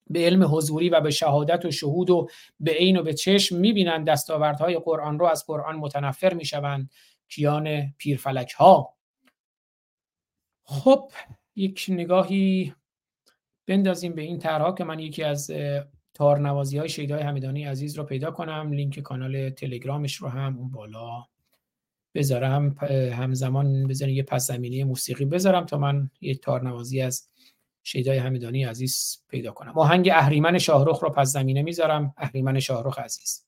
به 0.10 0.20
علم 0.20 0.56
حضوری 0.56 0.90
و 0.90 1.02
به 1.02 1.12
شهادت 1.12 1.66
و 1.66 1.72
شهود 1.72 2.10
و 2.10 2.28
به 2.60 2.72
عین 2.72 2.98
و 2.98 3.04
به 3.04 3.14
چشم 3.14 3.58
می‌بینن 3.58 4.04
دستاوردهای 4.04 4.78
قرآن 4.78 5.20
رو 5.20 5.26
از 5.26 5.46
قرآن 5.46 5.76
متنفر 5.76 6.34
می‌شوند. 6.34 6.90
کیان 7.30 7.94
پیرفلک 7.98 8.52
ها 8.52 8.96
خب 10.64 11.12
یک 11.56 11.86
نگاهی 11.90 12.74
بندازیم 13.68 14.14
به 14.14 14.22
این 14.22 14.40
طرها 14.40 14.72
که 14.72 14.84
من 14.84 15.00
یکی 15.00 15.24
از 15.24 15.52
تارنوازی 16.16 16.78
های 16.78 16.90
شیدای 16.90 17.22
همیدانی 17.22 17.64
عزیز 17.64 17.98
رو 17.98 18.04
پیدا 18.04 18.32
کنم. 18.32 18.72
لینک 18.72 19.00
کانال 19.00 19.50
تلگرامش 19.50 20.16
رو 20.16 20.28
هم 20.28 20.58
اون 20.58 20.72
بالا 20.72 21.26
بذارم. 22.16 22.76
همزمان 23.14 23.88
بذارم 23.88 24.12
یه 24.12 24.24
پس 24.24 24.48
زمینه 24.48 24.84
موسیقی 24.84 25.26
بذارم 25.26 25.66
تا 25.66 25.78
من 25.78 26.10
یه 26.22 26.36
تارنوازی 26.36 27.02
از 27.02 27.30
شیدای 27.84 28.18
همیدانی 28.18 28.64
عزیز 28.64 29.18
پیدا 29.28 29.52
کنم. 29.52 29.78
آهنگ 29.78 30.10
اهریمن 30.14 30.58
شاهرخ 30.58 31.00
رو 31.00 31.10
پس 31.10 31.28
زمینه 31.28 31.62
می‌ذارم. 31.62 32.14
اهریمن 32.18 32.60
شاهرخ 32.60 33.00
عزیز. 33.00 33.46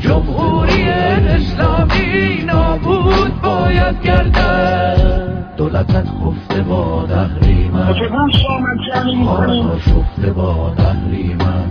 جمهوری 0.00 0.88
اسلامی 1.28 2.44
نابود 2.46 3.40
باید 3.42 4.02
گردد 4.02 5.30
دولتت 5.56 6.06
خفته 6.06 6.62
باد 6.62 7.12
اهریمن 7.12 7.92
خوابت 7.92 9.66
آشفته 9.74 10.32
باد 10.32 10.80
اهریمن 10.80 11.64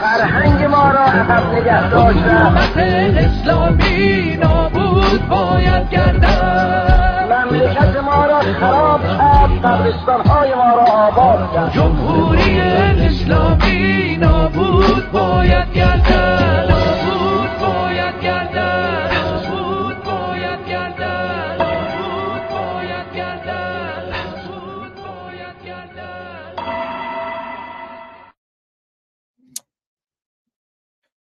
فرهنگ 0.00 0.64
ما 0.64 0.90
را 0.90 1.00
عقب 1.00 1.54
نگه 1.54 1.90
داشتن 1.90 2.20
حکومت 2.20 2.76
اسلامی 3.16 4.36
نابود 4.36 5.28
باید 5.28 5.90
گردد 5.90 7.02
مملکت 7.32 7.96
ما 8.04 8.26
را 8.26 8.40
خراب 8.60 9.00
کرد 9.02 9.64
قبرستانهای 9.64 10.54
ما 10.54 10.74
را 10.76 10.82
آباد 10.82 11.52
کرد. 11.54 11.72
جمهوری 11.72 12.51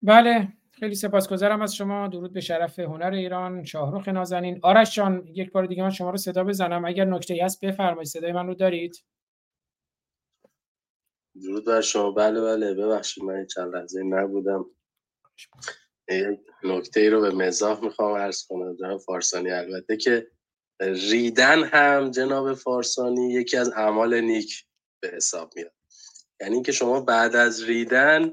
بله 0.07 0.49
خیلی 0.73 0.94
سپاسگزارم 0.94 1.62
از 1.62 1.74
شما. 1.74 2.08
درود 2.08 2.33
به 2.33 2.41
شرف 2.41 2.78
هنر 2.78 3.10
ایران 3.10 3.65
شاهرخ 3.65 4.08
نازنین. 4.08 4.60
آرش 4.62 4.94
جان 4.94 5.26
یک 5.26 5.52
بار 5.52 5.66
دیگه 5.66 5.83
من 5.83 5.91
شما 5.91 6.10
رو 6.10 6.16
صدا 6.16 6.44
بزنم. 6.44 6.84
اگر 6.84 7.05
نکته 7.05 7.39
هست 7.44 7.65
بفرمایید. 7.65 8.08
صدای 8.08 8.33
من 8.33 8.47
رو 8.47 8.55
دارید؟ 8.55 9.05
درود 11.42 11.65
بر 11.65 11.81
شما. 11.81 12.10
بله 12.10 12.41
بله. 12.41 12.74
ببخشید 12.74 13.24
من 13.24 13.47
چند 13.47 13.76
لحظه 13.76 14.02
نبودم. 14.02 14.66
یک 16.08 16.41
نکته 16.65 17.00
ای 17.00 17.10
رو 17.10 17.20
به 17.20 17.31
مزاح 17.31 17.84
می‌خوام 17.84 18.16
عرض 18.18 18.47
کنم 18.47 18.76
جناب 18.76 19.00
فارسانی. 19.00 19.50
البته 19.50 19.97
که 19.97 20.26
ریدن 20.81 21.65
هم 21.65 22.10
جناب 22.10 22.55
فارسانی 22.55 23.33
یکی 23.33 23.57
از 23.57 23.73
اعمال 23.73 24.20
نیک 24.20 24.65
به 25.00 25.08
حساب 25.08 25.52
میاد. 25.57 25.73
یعنی 26.41 26.62
که 26.62 26.73
شما 26.73 27.00
بعد 27.00 27.36
از 27.36 27.62
ریدن 27.62 28.33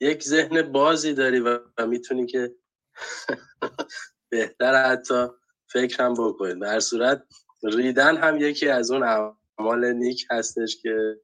یک 0.00 0.22
ذهن 0.22 0.62
بازی 0.62 1.14
داری 1.14 1.40
و 1.40 1.58
می‌تونی 1.86 2.26
که 2.26 2.54
بهتر 4.30 4.90
حتی 4.90 5.26
فکر 5.72 6.04
هم 6.04 6.14
بکنید 6.14 6.60
در 6.60 6.80
صورت 6.80 7.22
ریدن 7.62 8.16
هم 8.16 8.36
یکی 8.40 8.68
از 8.68 8.90
اون 8.90 9.02
اعمال 9.02 9.92
نیک 9.92 10.26
هستش 10.30 10.76
که 10.82 11.20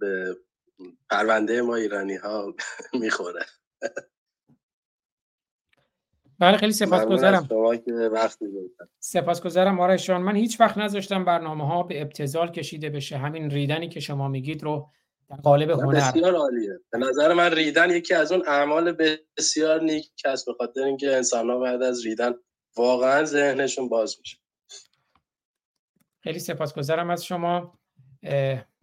به 0.00 0.36
پرونده 1.10 1.62
ما 1.62 1.74
ایرانی 1.74 2.16
ها 2.16 2.54
می‌خوره. 3.00 3.44
بله 6.38 6.56
خیلی 6.56 6.72
سپاسگزارم. 6.72 7.48
سپاسگزارم 9.00 9.80
آرش 9.80 10.06
جان 10.06 10.22
من 10.22 10.36
هیچ 10.36 10.60
وقت 10.60 10.78
نذاشتم 10.78 11.24
برنامه 11.24 11.66
ها 11.66 11.82
به 11.82 12.02
ابتذال 12.02 12.50
کشیده 12.52 12.90
بشه. 12.90 13.16
همین 13.16 13.50
ریدنی 13.50 13.88
که 13.88 14.00
شما 14.00 14.28
میگید 14.28 14.62
رو 14.62 14.90
در 15.30 15.36
قالب 15.36 15.70
هنر. 15.70 16.10
بسیار 16.10 16.34
عالیه. 16.34 16.80
به 16.92 16.98
نظر 16.98 17.34
من 17.34 17.52
ریدن 17.52 17.90
یکی 17.90 18.14
از 18.14 18.32
اون 18.32 18.42
اعمال 18.46 18.96
بسیار 19.38 19.82
نیک 19.82 20.10
است 20.24 20.46
به 20.46 20.52
خاطر 20.52 20.80
اینکه 20.84 21.16
انسان 21.16 21.50
ها 21.50 21.58
بعد 21.58 21.82
از 21.82 22.06
ریدن 22.06 22.34
واقعا 22.76 23.24
ذهنشون 23.24 23.88
باز 23.88 24.16
میشه. 24.20 24.38
خیلی 26.20 26.38
سپاسگزارم 26.38 27.10
از 27.10 27.24
شما 27.24 27.78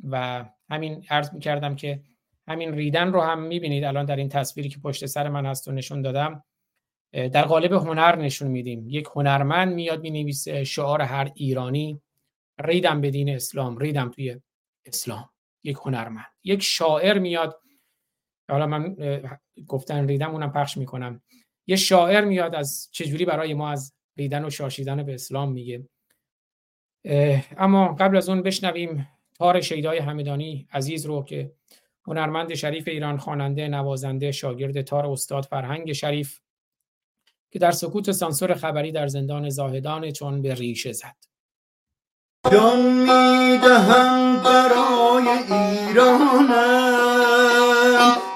و 0.10 0.46
همین 0.70 1.06
عرض 1.10 1.34
می‌کردم 1.34 1.76
که 1.76 2.02
همین 2.48 2.74
ریدن 2.74 3.14
رو 3.14 3.22
هم 3.22 3.42
می‌بینید. 3.42 3.84
الان 3.84 4.06
در 4.06 4.16
این 4.16 4.30
تصویری 4.30 4.70
که 4.70 4.80
پشت 4.80 5.06
سر 5.06 5.30
من 5.30 5.46
هست 5.46 5.68
و 5.68 5.72
نشون 5.72 6.02
دادم 6.02 6.44
در 7.12 7.44
قالب 7.44 7.74
هنر 7.74 8.16
نشون 8.16 8.48
میدیم. 8.48 8.90
یک 8.90 9.08
هنرمند 9.16 9.74
میاد 9.74 10.02
می‌نویسه 10.02 10.64
شعار 10.64 11.02
هر 11.02 11.32
ایرانی 11.36 12.02
ریدم 12.60 13.02
به 13.02 13.12
دین 13.12 13.30
اسلام 13.30 13.78
ریدم 13.78 14.10
توی 14.10 14.42
اسلام. 14.86 15.30
یک 15.66 15.78
هنرمند. 15.86 16.32
یک 16.44 16.64
شاعر 16.64 17.20
میاد 17.20 17.62
حالا 18.52 18.68
من 18.68 18.96
گفتن 19.68 20.08
ریدم 20.08 20.32
اونم 20.32 20.52
پخش 20.52 20.78
می‌کنم. 20.78 21.22
یه 21.68 21.76
شاعر 21.76 22.26
میاد 22.26 22.56
از 22.56 22.90
چجوری 22.92 23.26
برای 23.26 23.54
ما 23.54 23.70
از 23.70 23.94
ریدن 24.18 24.46
و 24.46 24.50
شاشیدن 24.50 25.04
به 25.04 25.14
اسلام 25.14 25.52
میگه. 25.52 25.90
اما 27.58 27.94
قبل 27.94 28.18
از 28.18 28.30
اون 28.30 28.42
بشنویم 28.42 29.08
تار 29.34 29.62
شیدای 29.62 29.98
همدانی 29.98 30.68
عزیز 30.72 31.06
رو 31.06 31.24
که 31.24 31.56
هنرمند 32.08 32.54
شریف 32.54 32.88
ایران 32.88 33.18
خواننده 33.18 33.68
نوازنده 33.68 34.32
شاگرد 34.32 34.82
تار 34.82 35.08
استاد 35.08 35.46
فرهنگ 35.46 35.94
شریف 35.94 36.40
که 37.52 37.60
در 37.60 37.72
سکوت 37.72 38.12
سانسور 38.12 38.54
خبری 38.54 38.92
در 38.92 39.08
زندان 39.08 39.50
زاهدان 39.50 40.12
چون 40.12 40.42
به 40.42 40.56
ریشه 40.56 40.92
زد. 40.92 41.16
جان 42.52 42.80
می‌دهم 42.80 44.36
برای 44.38 45.28
ایرانم. 45.50 46.56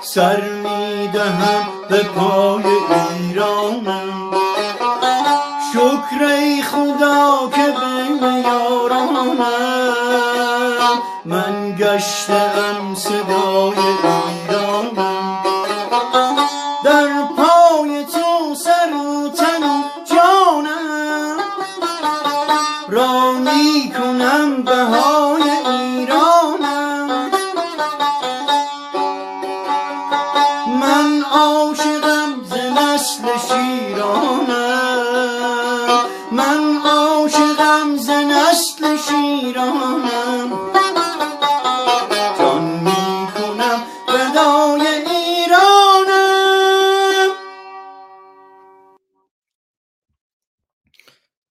سر 0.01 0.41
می‌دهم 0.41 1.63
به 1.89 2.03
پای 2.03 2.63
ایرانم. 2.63 4.31
شکر 5.73 6.23
ای 6.23 6.61
خدا 6.61 7.49
که 7.55 7.61
بین 7.61 8.23
یارانم 8.43 9.37
من 11.25 11.75
گشتم 11.75 12.95
صدای 12.95 13.77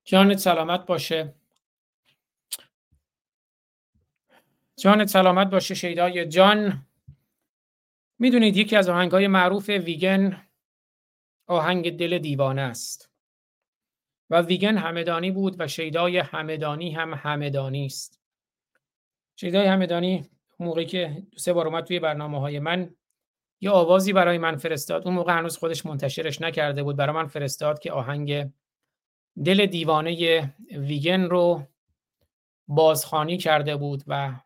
جانت 0.08 0.38
سلامت 0.38 0.86
باشه. 0.86 1.34
جانت 4.76 5.08
سلامت 5.08 5.50
باشه 5.50 5.74
شیدای 5.74 6.26
جان. 6.26 6.86
می‌دونید 8.18 8.56
یکی 8.56 8.76
از 8.76 8.88
آهنگهای 8.88 9.26
معروف 9.26 9.68
ویگن 9.68 10.46
آهنگ 11.46 11.96
دل 11.96 12.18
دیوانه 12.18 12.62
است. 12.62 13.10
و 14.30 14.42
ویگن 14.42 14.76
همدانی 14.76 15.30
بود 15.30 15.56
و 15.58 15.68
شیدای 15.68 16.18
همدانی 16.18 16.90
هم 16.90 17.14
همدانی 17.14 17.86
است. 17.86 18.20
شیدای 19.36 19.66
همدانی 19.66 20.30
موقعی 20.58 20.86
که 20.86 21.22
دو 21.32 21.38
سه 21.38 21.52
بار 21.52 21.66
اومد 21.66 21.84
توی 21.84 22.00
برنامه 22.00 22.40
های 22.40 22.58
من 22.58 22.94
یه 23.60 23.70
آوازی 23.70 24.12
برای 24.12 24.38
من 24.38 24.56
فرستاد. 24.56 25.04
اون 25.06 25.14
موقع 25.14 25.38
هنوز 25.38 25.56
خودش 25.56 25.86
منتشرش 25.86 26.40
نکرده 26.40 26.82
بود. 26.82 26.96
برای 26.96 27.16
من 27.16 27.26
فرستاد 27.26 27.78
که 27.78 27.92
آهنگ 27.92 28.50
دل 29.44 29.67
دیوانه 29.67 30.55
ویگن 30.70 31.20
رو 31.20 31.62
بازخوانی 32.68 33.39
کرده 33.39 33.76
بود 33.76 34.05
و 34.07 34.41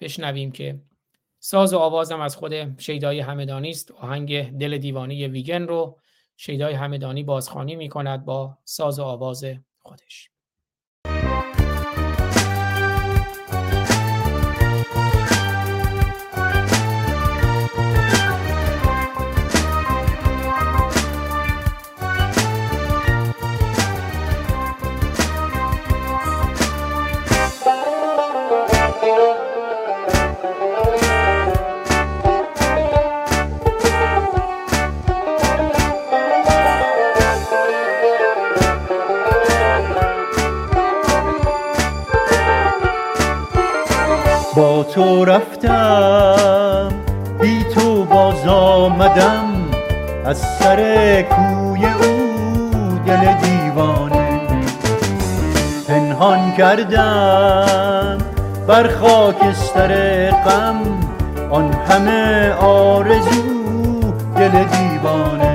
بشنویم 0.00 0.52
که 0.52 0.80
ساز 1.38 1.74
و 1.74 1.78
آوازم 1.78 2.20
از 2.20 2.36
خود 2.36 2.80
شیدای 2.80 3.20
همدانی 3.20 3.70
است. 3.70 3.90
آهنگ 3.90 4.58
دل 4.58 4.78
دیوانه 4.78 5.28
ویگن 5.28 5.62
رو 5.62 5.98
شیدای 6.36 6.74
همدانی 6.74 7.24
بازخوانی 7.24 7.76
می 7.76 7.88
کند 7.88 8.24
با 8.24 8.58
ساز 8.64 8.98
و 8.98 9.02
آواز 9.02 9.44
خودش. 9.78 10.30
تو 44.94 45.24
رفتم 45.24 46.88
بی 47.40 47.64
تو 47.64 48.04
باز 48.04 48.46
آمدم 48.48 49.44
از 50.24 50.38
سر 50.38 51.22
کوی 51.22 51.86
او 51.86 52.98
دل 53.06 53.34
دیوانه. 53.42 54.40
پنهان 55.88 56.52
کردم 56.52 58.18
بر 58.66 58.88
خاکستر 58.88 60.30
غم 60.30 60.76
آن 61.50 61.72
همه 61.72 62.52
آرزو 62.54 63.42
دل 64.36 64.64
دیوانه. 64.64 65.51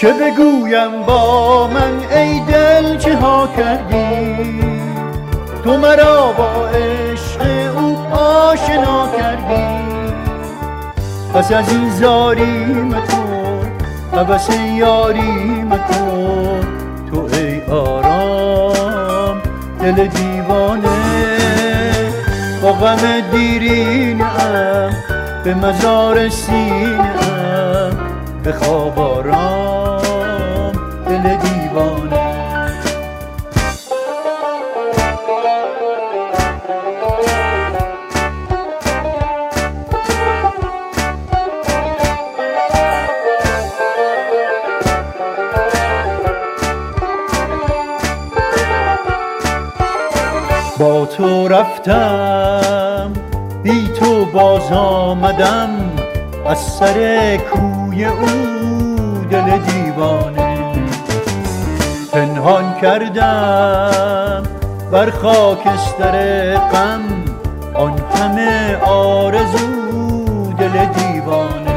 چه 0.00 0.12
بگویم 0.12 1.02
با 1.06 1.66
من 1.66 2.18
ای 2.18 2.40
دل 2.40 2.98
چه 2.98 3.16
ها 3.16 3.48
کردی؟ 3.56 4.60
تو 5.64 5.76
مرا 5.76 6.32
با 6.32 6.68
عشق 6.68 7.40
او 7.76 7.96
آشنا 8.14 9.08
کردی. 9.18 9.84
پس 11.34 11.52
از 11.52 11.72
این 11.72 11.90
زاری 11.90 12.64
مکن 12.64 13.70
هوس 14.12 14.48
یاری 14.74 15.62
مکن. 15.62 16.60
تو 17.10 17.28
ای 17.32 17.62
آرام 17.62 19.42
دل 19.80 20.06
دیوانه. 20.06 20.88
با 22.62 22.72
غم 22.72 23.20
دیرینه 23.32 24.24
ام 24.24 24.90
به 25.44 25.54
مزار 25.54 26.28
سینه 26.28 27.00
ام. 27.00 27.98
به 28.44 28.52
خواب 28.52 28.98
آرام. 28.98 29.79
دل 31.20 31.36
دیوانه. 31.36 32.30
با 50.78 51.06
تو 51.06 51.48
رفتم 51.48 53.12
بی 53.62 53.88
تو 53.88 54.24
باز 54.24 54.72
آمدم 54.72 55.68
از 56.46 56.58
سر 56.58 57.36
کوی 57.36 58.04
او 58.04 58.26
دل 59.30 59.58
دیوانه. 59.58 60.39
پنهان 62.40 62.80
کردم 62.80 64.42
بر 64.92 65.10
خاکستر 65.10 66.56
غم 66.56 67.02
آن 67.74 67.98
همه 68.14 68.76
آرزو 68.76 70.52
دل 70.58 70.84
دیوانه 70.84 71.69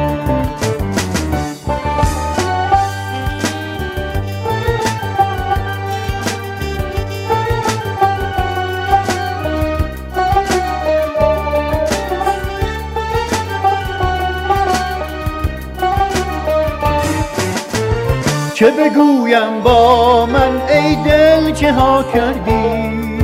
چه 18.64 18.72
بگویم 18.72 19.62
با 19.64 20.26
من 20.26 20.62
ای 20.70 20.96
دل 20.96 21.54
چه 21.54 21.74
ها 21.74 22.04
کردی؟ 22.04 23.20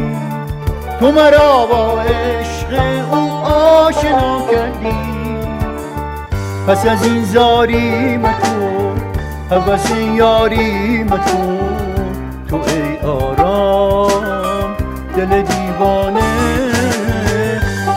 تو 0.99 1.11
مرا 1.11 1.65
با 1.65 2.01
عشق 2.01 2.81
او 3.11 3.31
آشنا 3.45 4.41
کردی. 4.51 4.95
پس 6.67 6.87
از 6.87 7.05
این 7.05 7.23
زاری 7.25 8.17
مکن 8.17 9.01
هوس 9.51 9.91
یاری 10.15 11.03
مکن. 11.03 11.59
تو 12.49 12.55
ای 12.55 13.09
آرام 13.09 14.75
دل 15.17 15.41
دیوانه 15.41 16.21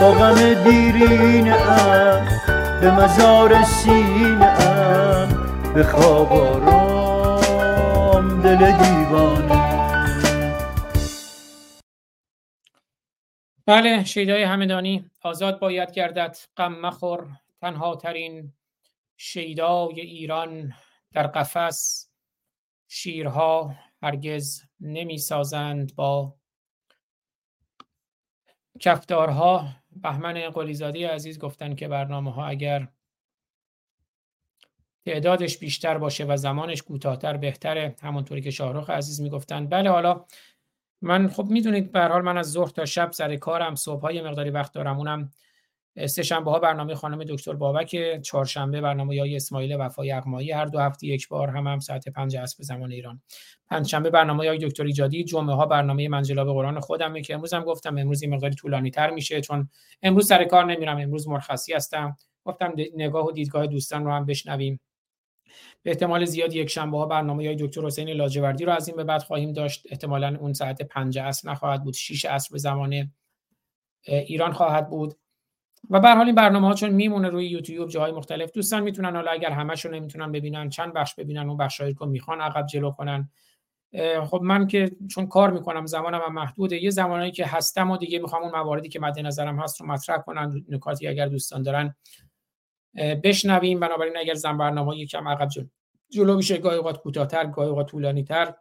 با 0.01 0.11
غم 0.11 0.35
ام 1.69 2.27
به 2.81 2.91
مزار 2.91 3.63
سینه 3.63 4.53
به 5.73 5.83
خواب 5.83 6.33
آرام. 6.33 6.82
دل 8.43 8.57
دیوانه. 8.57 9.73
بله 13.65 14.03
شیدای 14.03 14.43
همدانی. 14.43 15.09
آزاد 15.21 15.59
باید 15.59 15.91
گردد 15.91 16.37
غم 16.57 16.79
مخور. 16.79 17.27
تنها 17.61 17.95
ترین 17.95 18.53
شیدای 19.17 20.01
ایران 20.01 20.73
در 21.11 21.27
قفس. 21.27 22.09
شیرها 22.87 23.75
هرگز 24.01 24.61
نمی 24.79 25.17
سازند 25.17 25.95
با 25.95 26.35
کفدارها. 28.79 29.67
بهمن 29.91 30.49
قلیزادی 30.49 31.03
عزیز 31.03 31.39
گفتن 31.39 31.75
که 31.75 31.87
برنامه 31.87 32.31
ها 32.33 32.45
اگر 32.45 32.87
تعدادش 35.05 35.57
بیشتر 35.57 35.97
باشه 35.97 36.25
و 36.25 36.37
زمانش 36.37 36.81
کوتاهتر 36.81 37.37
بهتره. 37.37 37.95
همونطوری 38.01 38.41
که 38.41 38.51
شاهرخ 38.51 38.89
عزیز 38.89 39.21
می‌گفتن. 39.21 39.67
بله 39.67 39.89
حالا 39.89 40.25
من 41.01 41.27
خب 41.27 41.45
می‌دونید 41.49 41.91
به 41.91 42.01
حال 42.01 42.21
من 42.21 42.37
از 42.37 42.51
ظهر 42.51 42.69
تا 42.69 42.85
شب 42.85 43.11
سر 43.11 43.35
کارم 43.35 43.75
صبح 43.75 44.01
های 44.01 44.21
مقداری 44.21 44.49
وقت 44.49 44.73
دارم. 44.73 44.97
اونم 44.97 45.31
سه 46.07 46.23
شنبه 46.23 46.51
ها 46.51 46.59
برنامه 46.59 46.95
خانم 46.95 47.23
دکتر 47.23 47.53
بابک 47.53 48.21
چهارشنبه 48.21 48.81
برنامه 48.81 49.19
های 49.19 49.35
اسماعیل 49.35 49.75
وفای 49.79 50.11
اقمایی. 50.11 50.51
هر 50.51 50.65
دو 50.65 50.79
هفته 50.79 51.07
یک 51.07 51.27
بار 51.27 51.49
هم 51.49 51.67
هم 51.67 51.79
ساعت 51.79 52.09
5 52.09 52.37
عصر 52.37 52.63
زمان 52.63 52.91
ایران. 52.91 53.21
پنجشنبه 53.69 54.09
برنامه 54.09 54.47
های 54.47 54.57
دکتر 54.57 54.83
ایجادی 54.83 55.23
جمعه 55.23 55.55
ها 55.55 55.65
برنامه 55.65 56.09
منجلاب 56.09 56.47
قرآن 56.47 56.79
خودمه 56.79 57.21
که 57.21 57.33
امروز 57.33 57.53
هم 57.53 57.63
گفتم 57.63 57.97
امروز 57.97 58.21
این 58.21 58.33
مقداری 58.33 58.55
طولانی 58.55 58.91
تر 58.91 59.09
میشه 59.09 59.41
چون 59.41 59.69
امروز 60.03 60.27
سر 60.27 60.43
کار 60.43 60.65
نمیرم. 60.65 60.97
امروز 60.97 61.27
مرخصی 61.27 61.73
هستم. 61.73 62.17
گفتم 62.45 62.73
نگاه 62.95 63.25
و 63.25 63.31
دیدگاه 63.31 63.67
دوستان 63.67 64.05
رو 64.05 64.11
هم 64.11 64.25
بشنویم. 64.25 64.79
به 65.83 65.91
احتمال 65.91 66.25
زیاد 66.25 66.53
یک 66.53 66.69
شنبه 66.69 66.97
ها 66.97 67.05
برنامه 67.05 67.45
های 67.45 67.55
دکتر 67.55 67.81
حسین 67.81 68.09
لاجوردی 68.09 68.65
رو 68.65 68.71
از 68.71 68.87
این 68.87 68.97
به 68.97 69.03
بعد 69.03 69.23
خواهیم 69.23 69.53
داشت. 69.53 69.87
احتمالا 69.89 70.37
اون 70.39 70.53
ساعت 70.53 70.81
5 70.81 71.19
عصر 71.19 71.49
نخواهد 71.49 71.83
بود 71.83 71.93
6 71.93 72.25
عصر 72.25 72.49
به 72.51 72.57
زمان 72.57 73.11
ایران 74.07 74.51
خواهد 74.51 74.89
بود. 74.89 75.15
و 75.89 75.99
به 75.99 76.09
حال 76.09 76.25
این 76.25 76.35
برنامه 76.35 76.67
ها 76.67 76.73
چون 76.73 76.89
میمونه 76.89 77.29
روی 77.29 77.47
یوتیوب 77.47 77.89
جاهای 77.89 78.11
مختلف 78.11 78.51
دوستان 78.51 78.83
می‌تونن 78.83 79.15
حالا 79.15 79.31
اگر 79.31 79.51
همشون 79.51 79.93
نمی‌تونن 79.93 80.31
ببینن 80.31 80.69
چند 80.69 80.93
بخش 80.93 81.15
ببینن 81.15 81.49
اون 81.49 81.57
بخشایی 81.57 81.93
که 81.93 82.05
می‌خوان 82.05 82.41
عقب 82.41 82.65
جلو 82.65 82.91
کنن. 82.91 83.29
خب 84.25 84.39
من 84.41 84.67
که 84.67 84.91
چون 85.09 85.27
کار 85.27 85.51
می‌کنم 85.51 85.85
زمانم 85.85 86.21
هم 86.25 86.33
محدوده. 86.33 86.83
یه 86.83 86.89
زمانایی 86.89 87.31
که 87.31 87.45
هستم 87.45 87.91
و 87.91 87.97
دیگه 87.97 88.19
می‌خوام 88.19 88.43
اون 88.43 88.51
مواردی 88.51 88.89
که 88.89 88.99
مد 88.99 89.19
نظرم 89.19 89.59
هست 89.59 89.81
رو 89.81 89.87
مطرح 89.87 90.17
کنن 90.17 90.65
نکاتی 90.69 91.07
اگر 91.07 91.27
دوستان 91.27 91.61
دارن 91.63 91.95
بشنویم. 92.95 93.79
بنابراین 93.79 94.17
اگر 94.17 94.33
زن 94.33 94.57
برنامه 94.57 94.97
یکم 94.97 95.27
عقب 95.27 95.47
جلو 95.47 95.67
جلو 96.09 96.35
میشه. 96.35 96.57
گاهی 96.57 96.77
اوقات 96.77 96.97
کوتاه‌تر 96.97 97.45
گاهی 97.45 97.69
اوقات 97.69 97.87
طولانی‌تر. 97.87 98.53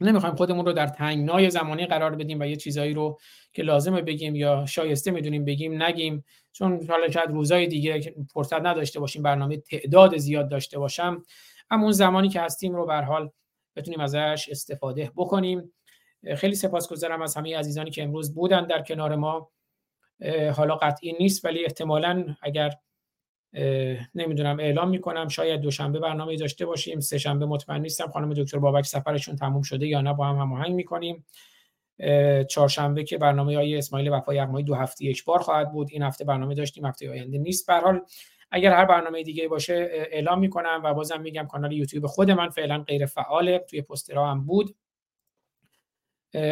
نمی‌خوایم 0.00 0.34
خودمون 0.34 0.66
رو 0.66 0.72
در 0.72 0.86
تنگنای 0.86 1.50
زمانی 1.50 1.86
قرار 1.86 2.14
بدیم 2.14 2.40
و 2.40 2.44
یه 2.44 2.56
چیزایی 2.56 2.94
رو 2.94 3.18
که 3.52 3.62
لازمه 3.62 4.02
بگیم 4.02 4.34
یا 4.34 4.66
شایسته 4.66 5.10
می‌دونیم 5.10 5.44
بگیم 5.44 5.82
نگیم. 5.82 6.24
چون 6.52 6.86
حالا 6.88 7.10
شاید 7.10 7.30
روزای 7.30 7.66
دیگه 7.66 8.14
فرصت 8.32 8.60
نداشته 8.60 9.00
باشیم 9.00 9.22
برنامه 9.22 9.56
تعداد 9.56 10.16
زیاد 10.16 10.48
داشته 10.48 10.78
باشم. 10.78 11.22
اما 11.70 11.82
اون 11.82 11.92
زمانی 11.92 12.28
که 12.28 12.40
هستیم 12.40 12.74
رو 12.74 12.86
به 12.86 12.94
حال 12.94 13.30
بتونیم 13.76 14.00
ازش 14.00 14.48
استفاده 14.50 15.12
بکنیم. 15.16 15.72
خیلی 16.36 16.54
سپاسگزارم 16.54 17.22
از 17.22 17.36
همه 17.36 17.56
عزیزانی 17.56 17.90
که 17.90 18.02
امروز 18.02 18.34
بودن 18.34 18.66
در 18.66 18.82
کنار 18.82 19.16
ما. 19.16 19.50
حالا 20.56 20.76
قطعی 20.76 21.12
نیست 21.20 21.44
ولی 21.44 21.64
احتمالا 21.64 22.36
اگر 22.42 22.70
نمی‌دونم 24.14 24.60
اعلام 24.60 24.88
می‌کنم. 24.88 25.28
شاید 25.28 25.60
دوشنبه 25.60 25.98
برنامه 25.98 26.36
داشته 26.36 26.66
باشیم. 26.66 27.00
سه 27.00 27.18
شنبه 27.18 27.46
مطمئن 27.46 27.80
نیستم. 27.80 28.10
خانم 28.10 28.34
دکتر 28.34 28.58
بابک 28.58 28.86
سفرشون 28.86 29.36
تموم 29.36 29.62
شده 29.62 29.86
یا 29.86 30.00
نه 30.00 30.12
با 30.12 30.26
هم 30.26 30.36
هماهنگ 30.36 30.74
می‌کنیم. 30.74 31.26
چهارشنبه 32.48 33.04
که 33.04 33.18
برنامه 33.18 33.56
های 33.56 33.78
اسماعیل 33.78 34.08
وفای 34.08 34.36
یغمایی 34.36 34.64
دو 34.64 34.74
هفته 34.74 35.04
یک 35.04 35.24
بار 35.24 35.38
خواهد 35.38 35.72
بود. 35.72 35.88
این 35.90 36.02
هفته 36.02 36.24
برنامه 36.24 36.54
داشتیم 36.54 36.86
هفته 36.86 37.10
آینده 37.10 37.38
نیست. 37.38 37.66
به 37.66 37.74
حال 37.74 38.00
اگر 38.50 38.72
هر 38.72 38.84
برنامه 38.84 39.22
دیگه 39.22 39.48
باشه 39.48 39.88
اعلام 39.90 40.38
می‌کنم 40.38 40.80
و 40.84 40.94
بازم 40.94 41.20
میگم 41.20 41.46
کانال 41.46 41.72
یوتیوب 41.72 42.06
خود 42.06 42.30
من 42.30 42.48
فعلا 42.48 42.78
غیر 42.78 43.06
فعاله. 43.06 43.58
توی 43.58 43.82
پسترها 43.82 44.30
هم 44.30 44.44
بود. 44.44 44.76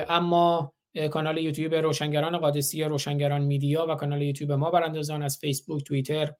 اما 0.08 0.72
کانال 1.10 1.38
یوتیوب 1.38 1.74
روشنگران 1.74 2.38
قادسیه 2.38 2.84
روشنگران 2.84 3.42
Media 3.42 3.86
و 3.88 3.94
کانال 3.94 4.22
یوتیوب 4.22 4.52
ما 4.52 4.70
براندازان 4.70 5.22
از 5.22 5.38
فیسبوک 5.38 5.84
توییتر 5.84 6.32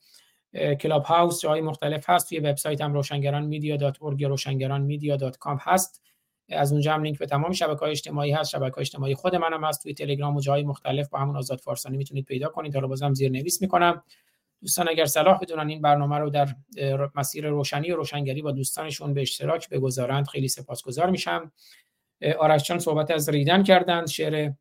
Clubhouse 0.81 1.41
جای 1.41 1.61
مختلف 1.61 2.11
هست. 2.11 2.29
توی 2.29 2.39
وبسایت 2.39 2.81
هم 2.81 2.93
روشنگران 2.93 3.45
Media 3.45 3.77
dot 3.77 3.99
روشنگران 4.01 4.83
Media 4.83 5.17
dot 5.17 5.37
com 5.37 5.59
هست. 5.61 6.03
از 6.49 6.73
اونجا 6.73 6.95
هم 6.95 7.03
لینک 7.03 7.19
به 7.19 7.27
تمام 7.27 7.53
شبکه 7.53 7.81
های 7.81 7.91
اجتماعی 7.91 8.33
هست. 8.33 8.51
شبکه 8.51 8.79
اجتماعی 8.79 9.15
خود 9.15 9.37
منم 9.37 9.65
هست. 9.65 9.83
توی 9.83 9.95
تلگرام 9.95 10.37
و 10.37 10.41
جای 10.41 10.63
مختلف 10.63 11.09
با 11.09 11.19
همون 11.19 11.37
آزاد 11.37 11.59
فارسانی 11.59 11.97
می‌تونید 11.97 12.25
پیدا 12.25 12.49
کنید. 12.49 12.75
حالا 12.75 12.87
بازم 12.87 13.15
زیر 13.15 13.31
نویس 13.31 13.63
می‌کنم. 13.63 14.03
دوستان 14.61 14.89
اگر 14.89 15.05
صلاح 15.05 15.39
بدونن 15.39 15.69
این 15.69 15.83
برنامه 15.83 16.19
رو 16.19 16.31
در 16.31 16.49
مسیر 17.15 17.49
روشنی 17.49 17.91
و 17.91 17.97
روشنگری 17.97 18.43
با 18.43 18.53
دوستانشون 18.53 19.15
به 19.15 19.23
اشتراک 19.23 19.69
بگذارند 19.69 20.29
خیلی 20.29 20.49
سپاسگزار 20.49 21.11
میشم. 21.11 21.53
آرش 22.39 22.73
صحبت 22.73 23.11
از 23.11 23.29
ریدن 23.29 23.63
کردند 23.63 24.09
شعر 24.09 24.53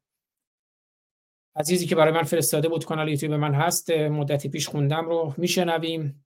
عزیزی 1.55 1.85
که 1.85 1.95
برای 1.95 2.13
من 2.13 2.23
فرستاده 2.23 2.69
بود 2.69 2.85
کانال 2.85 3.09
یوتیوب 3.09 3.33
من 3.33 3.53
هست 3.53 3.91
مدتی 3.91 4.49
پیش 4.49 4.67
خوندم 4.67 5.05
رو 5.05 5.33
میشنویم. 5.37 6.25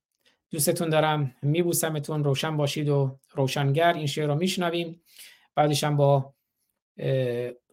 دوستتون 0.50 0.88
دارم 0.88 1.34
میبوسمتون 1.42 2.24
روشن 2.24 2.56
باشید 2.56 2.88
و 2.88 3.18
روشنگر 3.34 3.92
این 3.92 4.06
شعر 4.06 4.26
رو 4.26 4.34
میشنویم. 4.34 5.02
بعدش 5.54 5.84
هم 5.84 5.96
با 5.96 6.34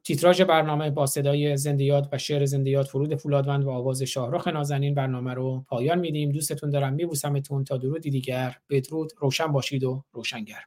تیتراژ 0.04 0.42
برنامه 0.42 0.90
با 0.90 1.06
صدای 1.06 1.58
زندیات 1.58 2.10
و 2.12 2.18
شعر 2.18 2.46
زندیات 2.46 2.88
فرود 2.88 3.16
فولادوند 3.16 3.64
و 3.64 3.70
آواز 3.70 4.04
شاهرخ 4.04 4.48
نازنین 4.48 4.96
برنامه 4.96 5.34
رو 5.34 5.66
پایان 5.68 6.00
میدیم. 6.00 6.32
دوستتون 6.32 6.70
دارم 6.70 6.94
میبوسمتون 6.94 7.64
تا 7.64 7.78
درودی 7.78 8.10
دیگر. 8.10 8.58
بدرود 8.70 9.12
روشن 9.18 9.48
باشید 9.48 9.84
و 9.84 10.04
روشنگر. 10.12 10.64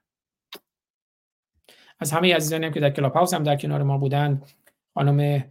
از 1.99 2.13
همه 2.13 2.35
عزیزانی 2.35 2.67
هم 2.67 2.73
که 2.73 2.81
در 2.81 2.91
Clubhouse 2.91 3.35
هم 3.35 3.43
در 3.43 3.57
کنار 3.57 3.83
ما 3.83 3.99
بودند 3.99 4.51
خانم 4.95 5.45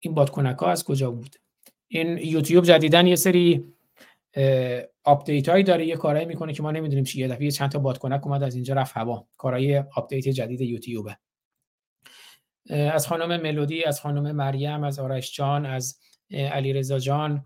این 0.00 0.14
بادکنک 0.14 0.56
ها 0.56 0.70
از 0.70 0.84
کجا 0.84 1.10
بود؟ 1.10 1.36
این 1.88 2.18
یوتیوب 2.18 2.64
جدیداً 2.64 3.06
یه 3.06 3.16
سری 3.16 3.64
update 5.04 5.48
هایی 5.48 5.64
داره 5.64 5.86
یه 5.86 5.96
کارهایی 5.96 6.26
می‌کنه 6.26 6.52
که 6.52 6.62
ما 6.62 6.70
نمی‌دونیم 6.70 7.04
چیه. 7.04 7.20
یه 7.22 7.34
دفعه 7.34 7.50
چند 7.50 7.70
تا 7.70 7.78
بادکنک 7.78 8.26
اومد 8.26 8.42
از 8.42 8.54
اینجا 8.54 8.74
رفت 8.74 8.96
هوا. 8.96 9.28
کارهای 9.36 9.84
update 9.96 10.28
جدید 10.28 10.60
یوتیوبه. 10.60 11.16
از 12.70 13.06
خانم 13.06 13.42
ملودی 13.42 13.84
از 13.84 14.00
خانم 14.00 14.36
مریم 14.36 14.84
از 14.84 14.98
آرش 14.98 15.36
جان 15.36 15.66
از 15.66 16.00
علی 16.30 16.72
رضا 16.72 16.98
جان 16.98 17.44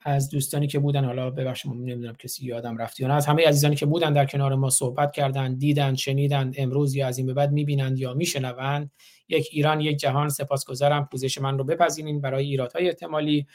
از 0.00 0.30
دوستانی 0.30 0.66
که 0.66 0.78
بودن 0.78 1.04
حالا 1.04 1.30
ببخشید 1.30 1.72
نمی‌دونم 1.72 2.14
کسی 2.14 2.46
یادم 2.46 2.76
رفت 2.76 3.00
یا 3.00 3.08
نه. 3.08 3.14
از 3.14 3.26
همه 3.26 3.46
عزیزانی 3.46 3.76
که 3.76 3.86
بودن 3.86 4.12
در 4.12 4.26
کنار 4.26 4.54
ما 4.54 4.70
صحبت 4.70 5.12
کردن 5.12 5.54
دیدن 5.54 5.94
شنیدن 5.94 6.52
امروز 6.56 6.94
یا 6.94 7.06
از 7.06 7.18
این 7.18 7.26
به 7.26 7.34
بعد 7.34 7.52
می‌بینند 7.52 7.98
یا 7.98 8.14
میشنوند 8.14 8.90
یک 9.28 9.48
ایران 9.52 9.80
یک 9.80 9.96
جهان 9.96 10.28
سپاسگزارم. 10.28 11.08
پوزش 11.12 11.38
من 11.38 11.58
رو 11.58 11.64
بپذیرین 11.64 12.20
برای 12.20 12.46
ایرادهای 12.46 12.88
احتمالی. 12.88 13.46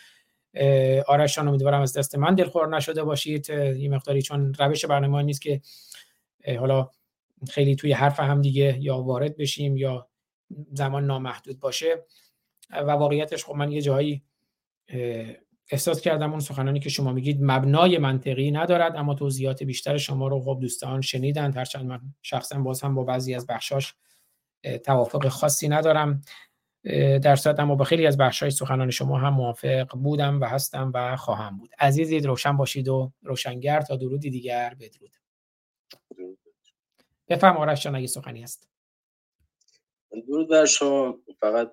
آرش 1.08 1.38
امیدوارم 1.38 1.82
از 1.82 1.98
دست 1.98 2.16
من 2.18 2.36
دلخور 2.36 2.76
نشده 2.78 3.04
باشید. 3.04 3.50
یه 3.50 3.90
مقداری 3.90 4.22
چون 4.22 4.54
روش 4.54 4.86
برنامه 4.86 5.24
نیست 5.24 5.42
که 5.42 5.62
حالا 6.60 6.90
خیلی 7.50 7.76
توی 7.76 7.94
حرف 7.94 8.20
هم 8.20 8.42
دیگه 8.42 8.78
یا 8.80 8.98
وارد 8.98 9.38
بشیم 9.38 9.78
یا 9.78 10.08
زمان 10.74 11.06
نامحدود 11.06 11.60
باشه. 11.60 12.06
و 12.72 12.92
واقعیتش 12.92 13.46
خب 13.46 13.56
من 13.56 13.72
یه 13.72 13.82
جایی 13.82 14.24
احساس 15.72 16.02
کردم 16.02 16.32
اون 16.32 16.40
سخنانی 16.40 16.80
که 16.80 16.90
شما 16.90 17.14
میگید 17.14 17.38
مبنای 17.42 17.98
منطقی 17.98 18.52
ندارد 18.52 18.96
اما 18.96 19.14
توضیحات 19.14 19.64
بیشتر 19.64 19.98
شما 19.98 20.28
رو 20.28 20.42
خب 20.42 20.58
دوستان 20.62 21.02
شنیدن 21.02 21.54
هرچند 21.54 21.86
من 21.86 22.00
شخصا 22.22 22.60
باز 22.60 22.82
هم 22.82 22.96
با 22.96 23.04
بعضی 23.04 23.36
از 23.36 23.48
بخشاش 23.48 23.94
توافق 24.86 25.28
خاصی 25.28 25.68
ندارم. 25.68 26.22
در 27.24 27.36
صورت 27.36 27.60
اما 27.60 27.76
با 27.76 27.86
خیلی 27.86 28.08
از 28.08 28.18
بخشای 28.18 28.52
سخنان 28.52 28.90
شما 28.90 29.20
هم 29.20 29.34
موافق 29.34 29.98
بودم 29.98 30.42
و 30.42 30.46
هستم 30.46 30.92
و 30.94 31.16
خواهم 31.16 31.58
بود. 31.58 31.70
عزیزید 31.80 32.26
روشن 32.26 32.58
باشید 32.58 32.88
و 32.88 33.12
روشنگر 33.22 33.82
تا 33.82 33.96
درودی 33.96 34.30
دیگر. 34.30 34.76
بدرود. 34.80 35.18
بفرم 37.30 37.58
آرش 37.58 37.84
جان 37.84 37.96
اگه 37.96 38.08
سخنی 38.08 38.44
هست. 38.44 38.69
درود 40.12 40.50
بر 40.50 40.66
شما. 40.66 41.20
فقط 41.40 41.72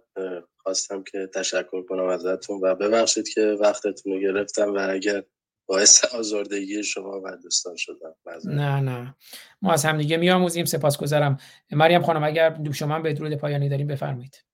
خواستم 0.56 1.02
که 1.02 1.30
تشکر 1.34 1.82
کنم 1.82 2.06
ازتون 2.06 2.60
و 2.62 2.74
ببخشید 2.74 3.28
که 3.28 3.56
وقتتون 3.60 4.12
رو 4.12 4.20
گرفتم 4.20 4.74
و 4.74 4.90
اگر 4.90 5.24
باعث 5.66 6.04
آزردگی 6.04 6.82
شما 6.84 7.20
و 7.24 7.36
دوستان 7.36 7.76
شدم. 7.76 8.14
نه 8.44 8.80
نه. 8.80 9.16
ما 9.62 9.72
از 9.72 9.84
همدیگه 9.84 10.16
میآموزیم 10.16 10.64
سپاسگزارم. 10.64 11.36
مریم 11.70 12.02
خانم 12.02 12.24
اگر 12.24 12.72
شما 12.72 13.00
به 13.00 13.12
درود 13.12 13.34
پایانی 13.34 13.68
داریم 13.68 13.86
بفرمایید. 13.86 14.44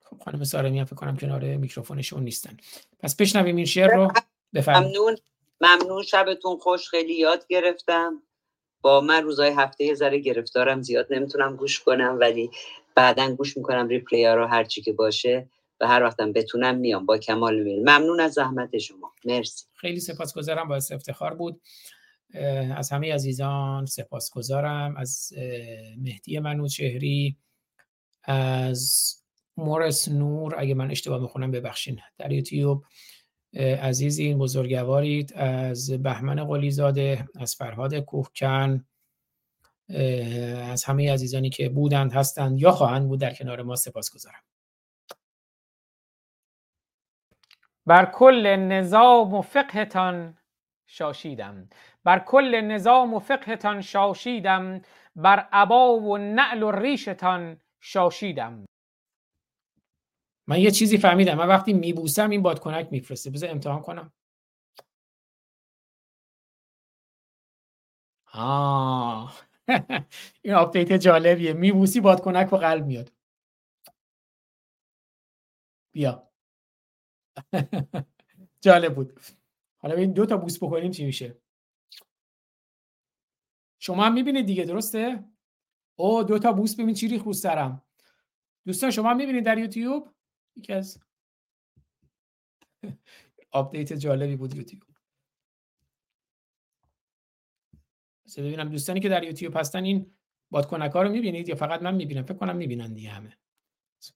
خب 0.00 0.18
خانم 0.24 0.44
سارمی 0.44 0.78
هم 0.78 0.84
فکر 0.84 0.96
کنم 0.96 1.16
کنار 1.16 1.56
میکروفونشون 1.56 2.22
نیستن. 2.22 2.56
پس 2.98 3.16
بشنویم 3.16 3.56
این 3.56 3.66
شعر 3.66 3.94
رو. 3.94 4.12
بفرمایید. 4.54 4.96
ممنون. 4.96 5.16
ممنون. 5.60 6.02
شبتون 6.02 6.56
خوش. 6.58 6.88
خیلی 6.88 7.14
یاد 7.14 7.46
گرفتم. 7.48 8.22
با 8.84 9.00
من 9.00 9.22
روزهای 9.22 9.52
هفته 9.56 9.84
یه 9.84 9.94
ذره 9.94 10.18
گرفتارم 10.18 10.82
زیاد 10.82 11.06
نمی‌تونم 11.10 11.56
گوش 11.56 11.80
کنم 11.80 12.18
ولی 12.20 12.50
بعدا 12.94 13.34
گوش 13.34 13.56
می‌کنم 13.56 13.88
ریپلی 13.88 14.24
ها 14.24 14.34
رو 14.34 14.46
هر 14.46 14.64
چی 14.64 14.82
که 14.82 14.92
باشه 14.92 15.48
و 15.80 15.86
هر 15.86 16.02
وقتم 16.02 16.32
بتونم 16.32 16.76
میام 16.76 17.06
با 17.06 17.18
کمال 17.18 17.62
میل. 17.62 17.80
ممنون 17.80 18.20
از 18.20 18.32
زحمت 18.32 18.78
شما. 18.78 19.12
مرسی. 19.24 19.66
خیلی 19.74 20.00
سپاسگزارم. 20.00 20.68
باعث 20.68 20.92
افتخار 20.92 21.34
بود. 21.34 21.60
از 22.76 22.90
همه 22.90 23.14
عزیزان 23.14 23.86
سپاسگزارم. 23.86 24.96
از 24.96 25.32
مهدی 25.98 26.38
منوچهری 26.38 27.36
از 28.24 29.14
مورس 29.56 30.08
نور 30.08 30.54
اگه 30.58 30.74
من 30.74 30.90
اشتباه 30.90 31.20
می‌خونم 31.20 31.50
ببخشین 31.50 32.00
در 32.18 32.32
یوتیوب. 32.32 32.84
اه، 33.54 33.88
عزیزین 33.88 34.38
بزرگوارید. 34.38 35.32
از 35.34 35.90
بهمن 36.02 36.44
قلیزاده 36.44 37.28
از 37.40 37.54
فرهاد 37.54 37.98
کوهکن 37.98 38.84
از 40.70 40.84
همه 40.84 41.12
عزیزانی 41.12 41.50
که 41.50 41.68
بودند 41.68 42.12
هستند 42.12 42.60
یا 42.60 42.70
خواهند 42.70 43.08
بود 43.08 43.20
در 43.20 43.34
کنار 43.34 43.62
ما 43.62 43.76
سپاسگزارم 43.76 44.42
بر 47.86 48.04
کل 48.04 48.56
نظام 48.56 49.34
و 49.34 49.42
فقهتان 49.42 50.38
شاشیدم. 50.86 51.68
بر 52.04 52.18
کل 52.18 52.60
نظام 52.60 53.14
و 53.14 53.18
فقهتان 53.18 53.80
شاشیدم. 53.80 54.82
بر 55.16 55.48
عبا 55.52 55.96
و 55.96 56.18
نعل 56.18 56.62
و 56.62 56.70
ریشتان 56.70 57.60
شاشیدم. 57.80 58.64
من 60.46 60.60
یه 60.60 60.70
چیزی 60.70 60.98
فهمیدم. 60.98 61.34
من 61.34 61.48
وقتی 61.48 61.72
میبوسم 61.72 62.30
این 62.30 62.42
بادکنک 62.42 62.88
میفرسته. 62.90 63.30
بذار 63.30 63.50
امتحان 63.50 63.82
کنم. 63.82 64.12
آه. 68.32 69.40
این 70.42 70.54
آپدیت 70.54 70.92
جالبیه. 70.92 71.52
میبوسی 71.52 72.00
بادکنک 72.00 72.52
و 72.52 72.56
قلب 72.56 72.86
میاد. 72.86 73.12
بیا. 75.92 76.30
جالب 78.64 78.94
بود. 78.94 79.20
حالا 79.78 79.94
ببین 79.94 80.12
دو 80.12 80.26
تا 80.26 80.36
بوس 80.36 80.58
بکنیم 80.62 80.90
چی 80.90 81.04
میشه. 81.04 81.38
شما 83.78 84.04
هم 84.04 84.14
می‌بینید 84.14 84.46
دیگه 84.46 84.64
درسته؟ 84.64 85.24
او 85.96 86.22
دو 86.22 86.38
تا 86.38 86.52
بوس. 86.52 86.76
ببین 86.76 86.94
چی 86.94 87.08
ریخت 87.08 87.32
سرم. 87.32 87.82
دوستان 88.66 88.90
شما 88.90 89.14
می‌بینید 89.14 89.44
در 89.44 89.58
یوتیوب؟ 89.58 90.14
یکی 90.56 90.72
از 90.72 90.98
update 93.50 93.92
جالبی 93.92 94.36
بود 94.36 94.54
یوتیوب. 94.54 94.82
ببینم 98.36 98.68
دوستانی 98.68 99.00
که 99.00 99.08
در 99.08 99.24
یوتیوب 99.24 99.56
هستن 99.56 99.84
این 99.84 100.14
بادکنک 100.50 100.92
ها 100.92 101.02
رو 101.02 101.10
می‌بینید 101.10 101.48
یا 101.48 101.54
فقط 101.54 101.82
من 101.82 101.94
می‌بینم؟ 101.94 102.22
فکر 102.22 102.34
کنم 102.38 102.56
می‌بینن 102.56 102.94
دیگه 102.94 103.10
همه. 103.10 103.38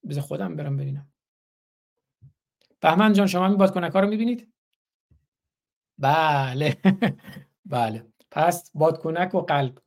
بذار 0.08 0.22
خودم 0.22 0.56
برم 0.56 0.76
ببینم. 0.76 1.12
بهمن 2.80 3.12
جان 3.12 3.26
شما 3.26 3.46
این 3.46 3.56
بادکنک 3.56 3.92
ها 3.92 4.00
رو 4.00 4.08
می‌بینید؟ 4.08 4.52
بله. 5.98 6.76
بله. 7.64 8.06
پس 8.30 8.70
بادکنک 8.74 9.34
و 9.34 9.40
قلب. 9.40 9.78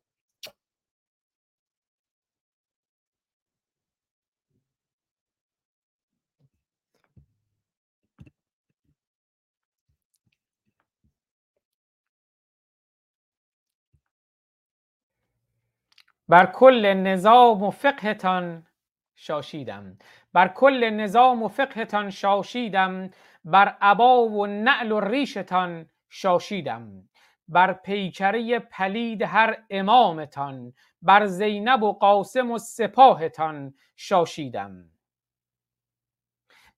بر 16.32 16.46
کل 16.46 16.94
نظام 16.94 17.64
و 17.64 17.72
فقهتان 17.72 18.68
شاشیدم. 19.16 19.98
بر 20.34 20.48
کل 20.48 20.90
نظام 20.90 21.44
و 21.44 21.48
فقهتان 21.48 22.10
شاشیدم. 22.10 23.10
بر 23.46 23.78
عبا 23.82 24.22
و 24.24 24.48
نعل 24.48 24.92
و 24.92 25.00
ریشتان 25.00 25.90
شاشیدم. 26.10 27.10
بر 27.48 27.74
پیکره 27.74 28.60
پلید 28.60 29.22
هر 29.22 29.58
امامتان. 29.70 30.74
بر 31.02 31.26
زینب 31.26 31.84
و 31.84 31.94
قاسم 31.94 32.52
و 32.52 32.58
سپاهتان 32.58 33.74
شاشیدم. 33.96 34.91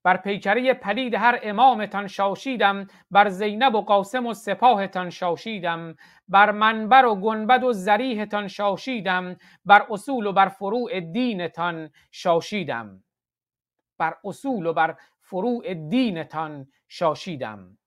بر 0.04 0.18
پیکره 0.18 0.74
پلید 0.74 1.14
هر 1.14 1.40
امامتان 1.44 2.08
شاشیدم 2.08 2.88
بر 3.12 3.30
زینب 3.30 3.76
و 3.76 3.82
قاسم 3.82 4.26
و 4.26 4.34
سپاهتان 4.34 5.10
شاشیدم 5.10 5.96
بر 6.28 6.52
منبر 6.52 7.06
و 7.06 7.16
گنبد 7.16 7.64
و 7.64 7.74
زریحتان 7.74 8.48
شاشیدم 8.48 9.38
بر 9.66 9.88
اصول 9.90 10.26
و 10.26 10.34
بر 10.34 10.50
فروع 10.50 11.00
دینتان 11.00 11.90
شاشیدم. 12.12 13.04
بر 13.98 14.18
اصول 14.24 14.66
و 14.66 14.74
بر 14.74 14.96
فروع 15.22 15.74
دینتان 15.74 16.68
شاشیدم. 16.88 17.78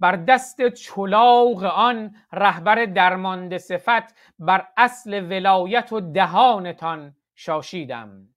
بر 0.00 0.16
دست 0.16 0.68
چلاق 0.68 1.62
آن 1.64 2.16
رهبر 2.32 2.84
درمانده 2.84 3.58
صفت 3.58 4.14
بر 4.38 4.68
اصل 4.76 5.22
ولایت 5.30 5.92
و 5.92 6.00
دهانتان 6.00 7.16
شاشیدم. 7.34 8.28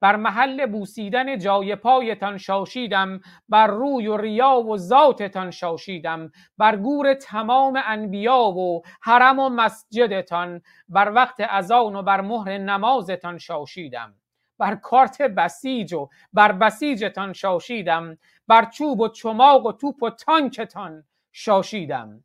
بر 0.00 0.16
محل 0.16 0.66
بوسیدن 0.66 1.38
جای 1.38 1.76
پایتان 1.76 2.38
شاشیدم 2.38 3.20
بر 3.48 3.66
روی 3.66 4.06
و 4.06 4.16
ریا 4.16 4.60
و 4.60 4.76
ذاتتان 4.76 5.50
شاشیدم 5.50 6.32
بر 6.58 6.76
گور 6.76 7.14
تمام 7.14 7.82
انبیا 7.86 8.38
و 8.38 8.82
حرم 9.02 9.38
و 9.38 9.48
مسجدتان 9.48 10.62
بر 10.88 11.12
وقت 11.12 11.40
اذان 11.40 11.96
و 11.96 12.02
بر 12.02 12.20
مهر 12.20 12.58
نمازتان 12.58 13.38
شاشیدم. 13.38 14.14
بر 14.58 14.74
کارت 14.74 15.22
بسیج 15.22 15.92
و 15.92 16.08
بر 16.32 16.52
بسیجتان 16.52 17.32
شاشیدم. 17.32 18.18
بر 18.48 18.64
چوب 18.64 19.00
و 19.00 19.08
چماق 19.08 19.66
و 19.66 19.72
توپ 19.72 20.02
و 20.02 20.10
تانکتان 20.10 21.04
شاشیدم. 21.32 22.24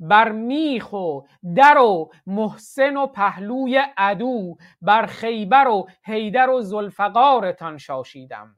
بر 0.00 0.32
میخ 0.32 0.92
و 0.92 1.20
در 1.56 1.78
و 1.78 2.10
محسن 2.26 2.96
و 2.96 3.06
پهلوی 3.06 3.82
عدو 3.96 4.56
بر 4.82 5.06
خیبر 5.06 5.68
و 5.68 5.88
حیدر 6.04 6.50
و 6.50 6.60
زلفقارتان 6.60 7.78
شاشیدم. 7.78 8.56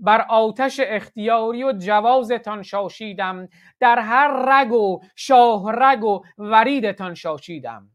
بر 0.00 0.26
آتش 0.28 0.80
اختیاری 0.84 1.64
و 1.64 1.72
جوازتان 1.72 2.62
شاشیدم. 2.62 3.48
در 3.80 3.98
هر 3.98 4.28
رگ 4.28 4.72
و 4.72 5.00
شاه 5.16 5.72
رگ 5.72 6.04
و 6.04 6.22
وریدتان 6.38 7.14
شاشیدم. 7.14 7.90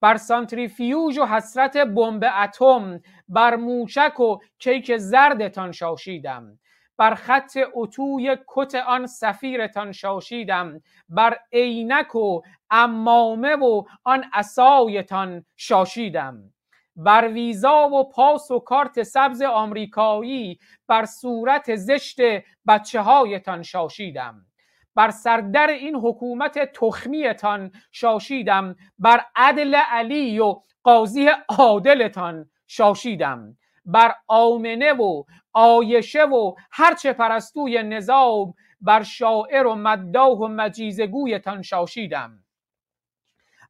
بر 0.00 0.16
سانتریفیوژ 0.16 1.18
و 1.18 1.26
حسرت 1.26 1.76
بمب 1.76 2.24
اتم 2.42 3.00
بر 3.28 3.56
موشک 3.56 4.20
و 4.20 4.38
کیک 4.58 4.96
زردتان 4.96 5.72
شاشیدم. 5.72 6.58
بر 7.02 7.14
خط 7.14 7.58
اتوی 7.74 8.36
کت 8.48 8.74
آن 8.74 9.06
سفیرتان 9.06 9.92
شاشیدم 9.92 10.82
بر 11.08 11.38
عینک 11.52 12.14
و 12.14 12.40
امامه 12.70 13.56
و 13.56 13.84
آن 14.04 14.24
عصایتان 14.32 15.44
شاشیدم. 15.56 16.52
بر 16.96 17.28
ویزا 17.28 17.88
و 17.88 18.10
پاس 18.10 18.50
و 18.50 18.58
کارت 18.58 19.02
سبز 19.02 19.42
آمریکایی 19.42 20.58
بر 20.88 21.04
صورت 21.04 21.76
زشت 21.76 22.20
بچه 22.68 23.00
هایتان 23.00 23.62
شاشیدم. 23.62 24.46
بر 24.94 25.10
سردر 25.10 25.66
این 25.66 25.96
حکومت 25.96 26.72
تخمیتان 26.72 27.72
شاشیدم 27.92 28.76
بر 28.98 29.20
عدل 29.36 29.74
علی 29.74 30.38
و 30.38 30.60
قاضی 30.82 31.28
عادلتان 31.48 32.50
شاشیدم. 32.66 33.56
بر 33.84 34.14
آمنه 34.28 34.92
و 34.92 35.24
آیشه 35.52 36.24
و 36.24 36.54
هرچه 36.70 37.12
پرستوی 37.12 37.82
نظام 37.82 38.54
بر 38.80 39.02
شاعر 39.02 39.66
و 39.66 39.74
مداح 39.74 40.38
و 40.38 40.48
مجیزگویتان 40.48 41.62
شاشیدم. 41.62 42.38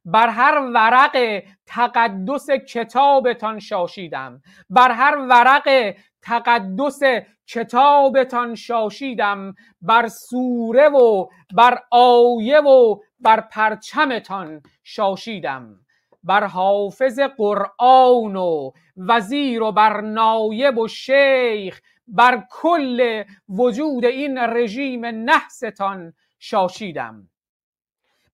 بر 0.05 0.29
هر 0.29 0.59
ورق 0.73 1.43
تقدس 1.65 2.49
کتابتان 2.49 3.59
شاشیدم. 3.59 4.41
بر 4.69 4.91
هر 4.91 5.17
ورق 5.17 5.95
تقدس 6.21 6.99
کتابتان 7.47 8.55
شاشیدم. 8.55 9.55
بر 9.81 10.07
سوره 10.07 10.89
و 10.89 11.27
بر 11.55 11.79
آیه 11.91 12.59
و 12.59 12.99
بر 13.19 13.41
پرچمتان 13.41 14.61
شاشیدم. 14.83 15.82
بر 16.23 16.43
حافظ 16.43 17.19
قرآن 17.19 18.35
و 18.35 18.71
وزیر 18.97 19.61
و 19.61 19.71
بر 19.71 20.01
نایب 20.01 20.77
و 20.77 20.87
شیخ 20.87 21.81
بر 22.07 22.43
کل 22.49 23.23
وجود 23.49 24.05
این 24.05 24.37
رژیم 24.37 25.05
نحستان 25.05 26.13
شاشیدم. 26.39 27.29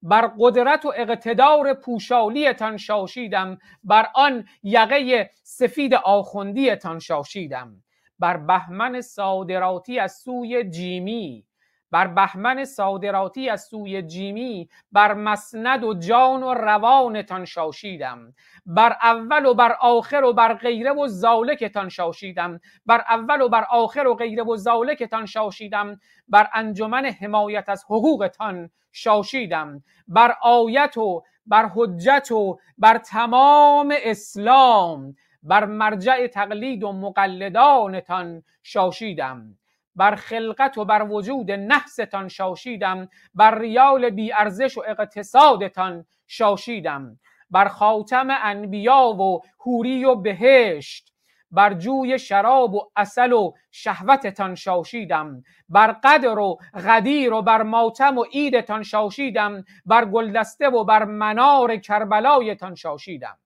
بر 0.02 0.32
قدرت 0.40 0.86
و 0.86 0.94
اقتدار 0.96 1.74
پوشالیتان 1.74 2.78
شاشیدم. 2.78 3.58
بر 3.84 4.08
آن 4.16 4.46
یقه 4.64 5.30
سفید 5.44 5.94
آخوندیتان 5.94 7.00
شاشیدم. 7.00 7.84
بر 8.20 8.38
بهمن 8.38 9.02
صادراتی 9.02 10.00
از 10.00 10.14
سوی 10.14 10.70
جیمی. 10.70 11.49
بر 11.92 12.08
بهمن 12.08 12.66
صادراتی 12.66 13.50
از 13.50 13.64
سوی 13.64 14.02
جیمی 14.02 14.70
بر 14.92 15.14
مسند 15.14 15.84
و 15.84 15.94
جان 15.94 16.44
و 16.44 16.54
روانتان 16.54 17.46
شاشیدم. 17.46 18.34
بر 18.66 18.98
اول 19.02 19.46
و 19.46 19.54
بر 19.54 19.78
آخر 19.82 20.24
و 20.24 20.34
بر 20.34 20.54
غیره 20.54 20.92
و 20.92 21.08
زالکتان 21.08 21.90
شاشیدم. 21.90 22.60
بر 22.86 23.04
اول 23.10 23.42
و 23.42 23.50
بر 23.50 23.66
آخر 23.70 24.08
و 24.08 24.16
غیره 24.16 24.44
و 24.44 24.56
زالکتان 24.56 25.26
شاشیدم. 25.26 26.00
بر 26.28 26.48
انجمن 26.54 27.06
حمایت 27.06 27.70
از 27.70 27.84
حقوقتان 27.86 28.70
شاشیدم. 28.92 29.84
بر 30.08 30.36
آیت 30.42 30.98
و 30.98 31.24
بر 31.46 31.70
حجت 31.76 32.32
و 32.32 32.60
بر 32.78 32.98
تمام 32.98 33.94
اسلام 34.04 35.16
بر 35.44 35.66
مرجع 35.66 36.28
تقلید 36.28 36.84
و 36.84 36.92
مقلدانتان 36.92 38.44
شاشیدم. 38.64 39.58
بر 40.00 40.16
خلقت 40.16 40.78
و 40.78 40.86
بر 40.86 41.04
وجود 41.04 41.52
نحستان 41.52 42.28
شاشیدم 42.28 43.10
بر 43.34 43.60
ریال 43.60 44.10
بی 44.10 44.34
ارزش 44.34 44.78
و 44.78 44.84
اقتصادتان 44.88 46.06
شاشیدم. 46.28 47.20
بر 47.50 47.68
خاتم 47.68 48.28
انبیا 48.30 49.08
و 49.08 49.42
حوری 49.60 50.06
و 50.06 50.16
بهشت 50.16 51.14
بر 51.52 51.74
جوی 51.74 52.20
شراب 52.20 52.74
و 52.74 52.92
اصل 52.96 53.32
و 53.32 53.54
شهوتتان 53.72 54.56
شاشیدم. 54.56 55.44
بر 55.70 55.92
قدر 56.04 56.40
و 56.40 56.58
غدیر 56.74 57.34
و 57.34 57.42
بر 57.42 57.62
ماتم 57.62 58.18
و 58.18 58.24
عیدتان 58.24 58.84
شاشیدم. 58.84 59.64
بر 59.86 60.06
گلدسته 60.06 60.70
و 60.70 60.84
بر 60.84 61.04
منار 61.06 61.78
کربلایتان 61.78 62.76
شاشیدم. 62.76 63.38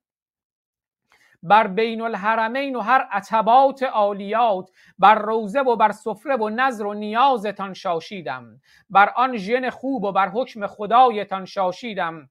بر 1.44 1.68
بین 1.68 2.02
الحرمین 2.02 2.76
و 2.76 2.80
هر 2.80 3.08
عتبات 3.12 3.84
عالیات 3.84 4.70
بر 5.00 5.16
روزه 5.16 5.60
و 5.60 5.76
بر 5.76 5.92
سفره 5.92 6.36
و 6.36 6.50
نظر 6.50 6.86
و 6.86 6.94
نیازتان 6.94 7.74
شاشیدم. 7.74 8.62
بر 8.90 9.10
آن 9.16 9.38
ژن 9.38 9.70
خوب 9.70 10.04
و 10.04 10.12
بر 10.12 10.30
حکم 10.30 10.68
خدایتان 10.68 11.46
شاشیدم. 11.46 12.30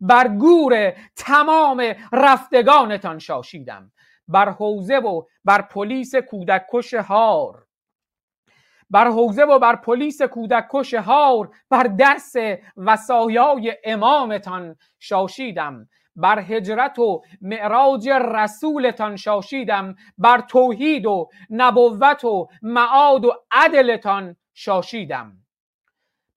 بر 0.00 0.28
گور 0.28 0.92
تمام 1.16 1.94
رفتگانتان 2.12 3.18
شاشیدم. 3.18 3.92
بر 4.28 4.50
حوزه 4.50 4.96
و 4.98 5.22
بر 5.44 5.62
پلیس 5.62 6.14
کودک 6.14 6.66
کش 6.72 6.94
هار. 6.94 7.64
بر 8.90 9.08
حوزه 9.08 9.42
و 9.42 9.58
بر 9.58 9.76
پلیس 9.76 10.22
کودک 10.22 10.66
کش 10.70 10.94
هار 10.94 11.50
بر 11.70 11.82
درس 11.82 12.34
وسایای 12.76 13.76
امامتان 13.84 14.76
شاشیدم. 14.98 15.88
بر 16.18 16.38
هجرت 16.38 16.98
و 16.98 17.22
معراج 17.40 18.08
رسولتان 18.08 19.16
شاشیدم 19.16 19.94
بر 20.18 20.40
توحید 20.40 21.06
و 21.06 21.28
نبوت 21.50 22.24
و 22.24 22.48
معاد 22.62 23.24
و 23.24 23.32
عدلتان 23.50 24.36
شاشیدم. 24.54 25.32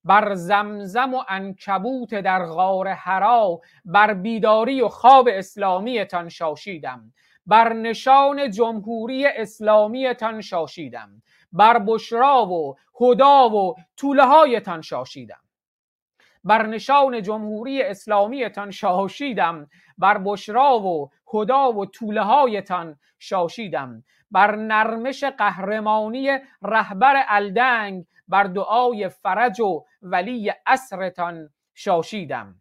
بر 0.03 0.33
زمزم 0.33 1.13
و 1.13 1.23
انکبوت 1.29 2.15
در 2.15 2.45
غار 2.45 2.87
حرا 2.87 3.61
بر 3.85 4.13
بیداری 4.13 4.81
و 4.81 4.87
خواب 4.87 5.29
اسلامیتان 5.31 6.29
شاشیدم. 6.29 7.13
بر 7.45 7.73
نشان 7.73 8.51
جمهوری 8.51 9.25
اسلامیتان 9.25 10.41
شاشیدم. 10.41 11.21
بر 11.51 11.79
بشرا 11.79 12.45
و 12.45 12.75
هدا 13.01 13.49
و 13.49 13.75
طوله 13.97 14.25
هایتان 14.25 14.81
شاشیدم. 14.81 15.41
بر 16.43 16.67
نشان 16.67 17.21
جمهوری 17.21 17.83
اسلامیتان 17.83 18.71
شاشیدم. 18.71 19.69
بر 19.97 20.17
بشرا 20.17 20.79
و 20.79 21.11
هدا 21.33 21.71
و 21.71 21.85
طوله 21.85 22.21
هایتان 22.21 22.99
شاشیدم. 23.19 24.03
بر 24.31 24.55
نرمش 24.55 25.23
قهرمانی 25.23 26.29
رهبر 26.61 27.23
الدنگ 27.27 28.05
بر 28.27 28.43
دعای 28.43 29.09
فرج 29.09 29.61
و 29.61 29.85
ولی 30.01 30.53
اسرتان 30.65 31.49
شاشیدم. 31.73 32.55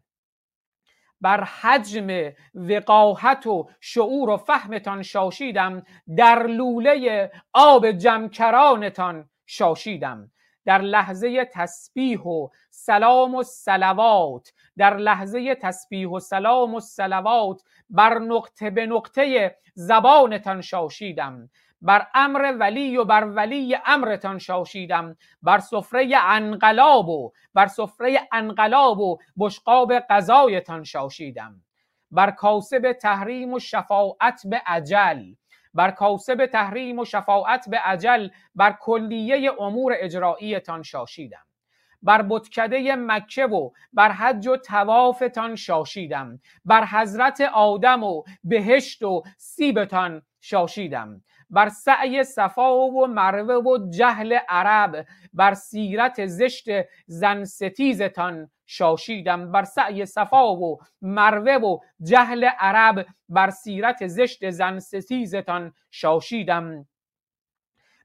بر 1.21 1.43
حجم 1.43 2.31
وقاحت 2.55 3.47
و 3.47 3.69
شعور 3.79 4.29
و 4.29 4.37
فهمتان 4.37 5.01
شاشیدم. 5.01 5.83
در 6.17 6.47
لوله 6.47 7.31
آب 7.53 7.91
جمکرانتان 7.91 9.29
شاشیدم. 9.45 10.31
در 10.65 10.81
لحظه 10.81 11.45
تسبیح 11.45 12.19
و 12.19 12.47
سلام 12.69 13.35
و 13.35 13.43
سلوات 13.43 14.53
در 14.77 14.97
لحظه 14.97 15.55
تسبیح 15.55 16.09
و 16.09 16.19
سلام 16.19 16.75
و 16.75 16.79
سلوات 16.79 17.61
بر 17.89 18.19
نقطه 18.19 18.69
به 18.69 18.85
نقطه 18.85 19.55
زبانتان 19.73 20.61
شاشیدم. 20.61 21.49
بر 21.81 22.07
امر 22.13 22.55
ولی 22.59 22.97
و 22.97 23.05
بر 23.05 23.23
ولی 23.23 23.77
امرتان 23.85 24.37
شاشیدم. 24.37 25.17
بر 25.41 25.59
سفره 25.59 26.17
انقلاب 26.23 27.09
و 27.09 27.31
بر 27.53 27.67
سفره 27.67 28.19
انقلاب 28.31 28.99
و 28.99 29.17
بشقاب 29.39 29.99
غذایتان 29.99 30.83
شاشیدم. 30.83 31.61
بر 32.11 32.31
کاسب 32.31 32.91
تحریم 33.01 33.53
و 33.53 33.59
شفاعت 33.59 34.41
به 34.45 34.61
عجل 34.65 35.33
بر 35.73 35.91
کاسب 35.91 36.45
تحریم 36.45 36.99
و 36.99 37.05
شفاعت 37.05 37.69
به 37.69 37.77
عجل 37.77 38.29
بر 38.55 38.77
کلیه 38.81 39.51
امور 39.59 39.93
اجراییتان 39.99 40.83
شاشیدم. 40.83 41.45
بر 42.01 42.21
بتکده 42.21 42.95
مکه 42.95 43.45
و 43.45 43.69
بر 43.93 44.11
حج 44.11 44.47
و 44.47 44.57
توافتان 44.57 45.55
شاشیدم. 45.55 46.39
بر 46.65 46.85
حضرت 46.85 47.41
آدم 47.41 48.03
و 48.03 48.23
بهشت 48.43 49.03
و 49.03 49.23
سیبتان 49.37 50.21
شاشیدم. 50.41 51.21
بر 51.51 51.69
سعی 51.69 52.23
صفا 52.23 52.75
و 52.75 53.07
مروه 53.07 53.55
و 53.55 53.89
جهل 53.89 54.37
عرب 54.49 55.05
بر 55.33 55.53
سیرت 55.53 56.25
زشت 56.25 56.65
زن 57.07 57.43
ستیزتان 57.43 58.51
شاشیدم. 58.65 59.51
بر 59.51 59.63
سعی 59.63 60.05
صفا 60.05 60.53
و 60.55 60.77
مروه 61.01 61.53
و 61.55 61.77
جهل 62.03 62.49
عرب 62.59 63.05
بر 63.29 63.49
سیرت 63.49 64.07
زشت 64.07 64.49
زن 64.49 64.79
ستیزتان 64.79 65.73
شاشیدم. 65.91 66.85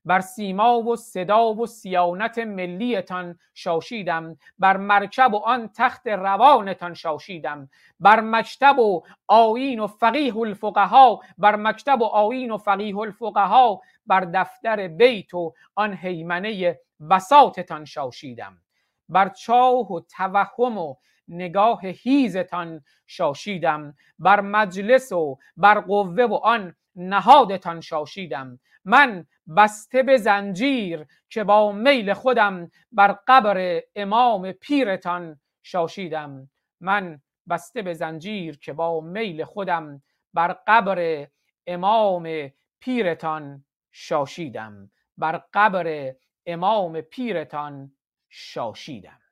بر 0.06 0.20
سیما 0.20 0.78
و 0.78 0.96
صدا 0.96 1.54
و 1.54 1.66
سیانت 1.66 2.38
ملیتان 2.38 3.38
شاشیدم 3.54 4.36
بر 4.58 4.76
مرکب 4.76 5.34
و 5.34 5.38
آن 5.38 5.70
تخت 5.76 6.06
روانتان 6.06 6.94
شاشیدم 6.94 7.68
بر 8.00 8.20
مکتب 8.20 8.78
و 8.78 9.02
آیین 9.26 9.80
و 9.80 9.86
فقیه 9.86 10.36
الفقها 10.36 11.20
بر 11.38 11.56
مکتب 11.56 12.02
و 12.02 12.04
آیین 12.04 12.50
و 12.50 12.58
فقیه 12.58 12.98
الفقها 12.98 13.80
بر 14.06 14.20
دفتر 14.34 14.88
بیت 14.88 15.34
و 15.34 15.54
آن 15.74 15.94
حیمنه 15.94 16.78
بساطتان 17.10 17.84
شاشیدم 17.84 18.58
بر 19.08 19.28
چاه 19.28 19.92
و 19.92 20.00
توهم 20.00 20.78
و 20.78 20.94
نگاه 21.28 21.80
هیزتان 21.82 22.84
شاشیدم 23.06 23.94
بر 24.18 24.40
مجلس 24.40 25.12
و 25.12 25.38
بر 25.56 25.80
قوه 25.80 26.24
و 26.24 26.34
آن 26.34 26.74
نهادتان 26.96 27.80
شاشیدم 27.80 28.58
من 28.86 29.26
بسته 29.56 30.02
به 30.02 30.16
زنجیر 30.16 31.06
که 31.28 31.44
با 31.44 31.72
میل 31.72 32.14
خودم 32.14 32.70
بر 32.92 33.18
قبر 33.28 33.82
امام 33.96 34.52
پیرتان 34.52 35.40
شاشیدم. 35.62 36.50
من 36.80 37.22
بسته 37.50 37.82
به 37.82 37.94
زنجیر 37.94 38.58
که 38.58 38.72
با 38.72 39.00
میل 39.00 39.44
خودم 39.44 40.02
بر 40.34 40.56
قبر 40.66 41.26
امام 41.66 42.52
پیرتان 42.80 43.64
شاشیدم. 43.92 44.90
بر 45.18 45.42
قبر 45.54 46.14
امام 46.46 47.00
پیرتان 47.00 47.92
شاشیدم. 48.30 49.25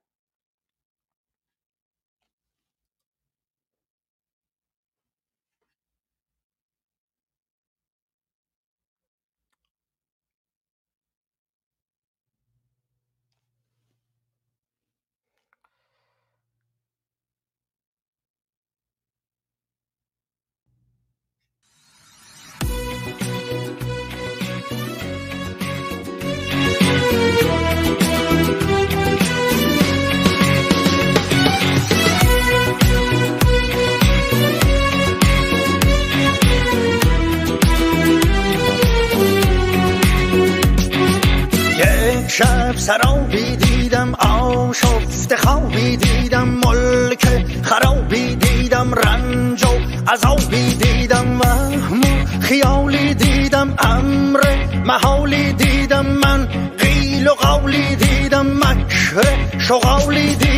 سرابی 42.85 43.57
دیدم 43.57 44.15
آشفت 44.15 45.35
خوابی 45.35 45.97
دیدم 45.97 46.49
ملک 46.49 47.47
خرابی 47.63 48.35
دیدم 48.35 48.95
رنج 48.95 49.65
و 49.65 49.69
عذابی 50.13 50.75
دیدم 50.75 51.41
وهم 51.41 52.01
و 52.01 52.41
خیالی 52.41 53.15
دیدم 53.15 53.75
امر 53.79 54.41
محالی 54.85 55.53
دیدم 55.53 56.07
من 56.07 56.49
قیل 56.79 57.29
و 57.29 57.31
قولی 57.31 57.97
دیدم 57.97 58.47
مکر 58.47 59.25
شغالی 59.59 60.35
دیدم 60.35 60.54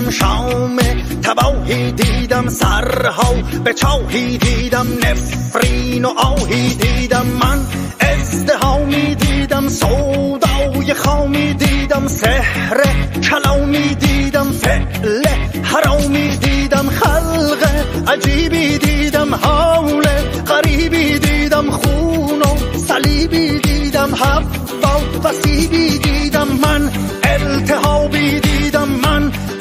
شام 0.00 0.76
تباهی 1.22 1.92
دیدم 1.92 2.48
سرها 2.48 3.34
به 3.64 3.72
چاهی 3.74 4.38
دیدم 4.38 4.86
نفرین 4.98 6.04
و 6.04 6.08
آهی 6.08 6.74
دیدم 6.74 7.26
من 7.26 7.58
ازدهامی 8.00 9.14
دیدم 9.14 9.68
سودای 9.68 10.94
خامی 10.94 11.54
دیدم 11.54 12.08
سحر 12.08 12.80
کلامی 13.30 13.94
دیدم 13.94 14.52
فعل 14.52 15.26
حرامی 15.62 16.36
دیدم 16.36 16.88
خلق 16.88 17.68
عجیبی 18.08 18.78
دیدم 18.78 19.34
حول 19.34 20.06
غریبی 20.46 21.18
دیدم 21.18 21.70
خون 21.70 22.42
و 22.42 22.78
صلیبی 22.78 23.58
دیدم 23.58 24.14
حوا 24.14 25.00
وسیبی 25.24 25.98
دیدم 25.98 26.48
من 26.62 26.90
التهابی 27.24 27.62
دیدم 27.62 28.01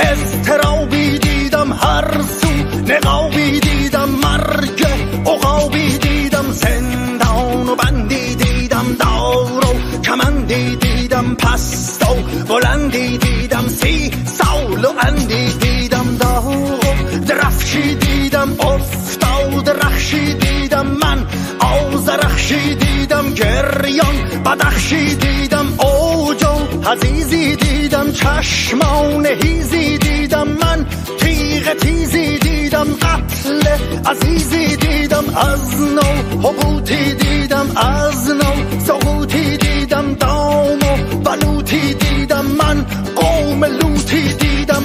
من 0.02 0.08
اضطرابی 0.08 1.20
دیدم 1.20 1.74
هر 1.74 2.22
سو 2.22 2.48
نقابی 2.88 3.60
دیدم 3.60 4.10
مرگ 4.10 4.86
عقابی 5.26 5.98
دیدم 5.98 6.52
زندان 6.52 7.70
و 7.70 7.76
بندی 7.76 8.36
دیدم 8.36 8.86
دار 9.00 9.66
و 9.66 10.02
کمندی 10.02 10.76
دیدم 10.76 11.36
پست 11.36 12.02
بلندی 12.48 13.18
دیدم 13.18 13.68
سی 13.68 14.12
سال 14.26 14.86
و 14.86 14.94
اندی 15.08 15.54
دیدم 15.54 16.18
داغ 16.20 16.48
و 16.48 17.20
درفشی 17.28 17.96
دیدم 17.96 18.50
افتاد 18.60 19.70
رخشی 19.70 20.34
دیدم 20.34 20.88
من 20.88 21.26
آزرخشی 21.60 22.76
دیدم 22.76 23.34
گریان 23.34 24.16
بدخشی 24.46 25.16
دیدم 25.16 25.68
اوج 25.80 26.44
و 26.44 26.90
حزیزی 26.90 27.56
دیدم 28.02 28.12
چشمان 28.12 29.26
هیزی 29.26 29.98
دیدم 29.98 30.48
من 30.48 30.86
تیغ 31.20 31.74
تیزی 31.74 32.40
دیدم 32.40 32.88
قتل 33.02 33.68
عزیزی 34.06 34.76
دیدم 34.76 35.24
از 35.36 35.82
نو 35.82 36.40
حبوتی 36.48 37.14
دیدم 37.14 37.68
از 37.78 38.30
نو 38.30 38.80
سقوطی 38.80 39.58
دیدم 39.58 40.14
دام 40.14 40.80
و 40.80 41.18
بلوطی 41.24 41.94
دیدم 41.94 42.46
من 42.46 42.86
قوم 43.16 43.66
لوتی 43.66 44.34
دیدم 44.34 44.84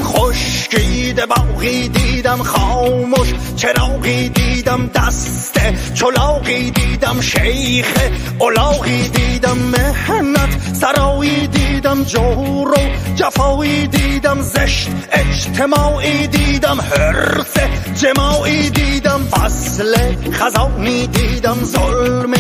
خشکیده 1.17 1.27
باقی 1.27 1.89
دیدم 1.89 2.43
خاموش 2.43 3.35
چراغی 3.57 4.29
دیدم 4.29 4.91
دست 4.95 5.61
چلاقی 5.95 6.71
دیدم 6.71 7.21
شیخ 7.21 7.95
اولاقی 8.39 9.09
دیدم 9.09 9.59
مهنت 9.59 10.75
سرایی 10.75 11.47
دیدم 11.47 12.05
جور 12.05 12.69
و 12.69 12.77
جفایی 13.17 13.87
دیدم 13.87 14.41
زشت 14.41 14.89
اجتماعی 15.13 16.27
دیدم 16.27 16.81
حرس 16.81 17.57
جماعی 17.95 18.71
دیدم 18.71 19.21
فصل 19.31 19.97
خزانی 20.33 21.07
دیدم 21.07 21.57
ظلم 21.65 22.35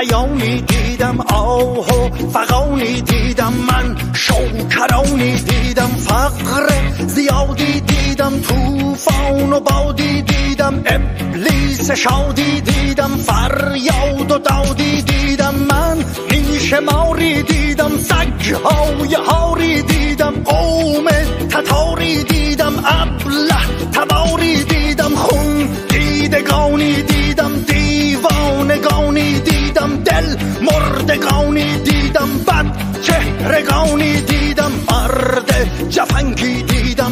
ایانی 0.00 0.60
دیدم 0.60 1.20
آه 1.20 1.78
و 1.78 2.28
فقانی 2.32 3.00
دیدم 3.00 3.52
من 3.52 3.96
شوکرانی 4.14 5.32
دیدم 5.36 5.88
فقر 5.88 6.66
زیادی 7.06 7.80
دیدم 8.20 8.40
توفان 8.40 9.52
و 9.52 9.60
بادی 9.60 10.22
دیدم 10.22 10.82
ابلیس 10.86 11.90
شادی 11.90 12.60
دیدم 12.60 13.10
فریاد 13.16 14.30
و 14.30 14.38
دادی 14.38 15.02
دیدم 15.02 15.54
من 15.54 16.04
نیش 16.30 16.72
ماری 16.72 17.42
دیدم 17.42 17.90
سگهای 17.96 19.14
هاری 19.14 19.82
دیدم 19.82 20.34
قوم 20.44 21.04
تتاری 21.50 22.24
دیدم 22.24 22.72
ابله 22.84 23.90
تباری 23.92 24.64
دیدم 24.64 25.14
خون 25.14 25.68
دیدگانی 25.88 27.02
دیدم 27.02 27.52
دیوانگانی 27.66 29.40
دیدم 29.40 29.96
دل 29.96 30.36
مردگانی 30.62 31.78
دیدم 31.78 32.28
بد 32.46 32.66
چهرگانی 33.02 34.20
دیدم 34.20 34.72
مرد 34.88 35.88
جفنگی 35.90 36.69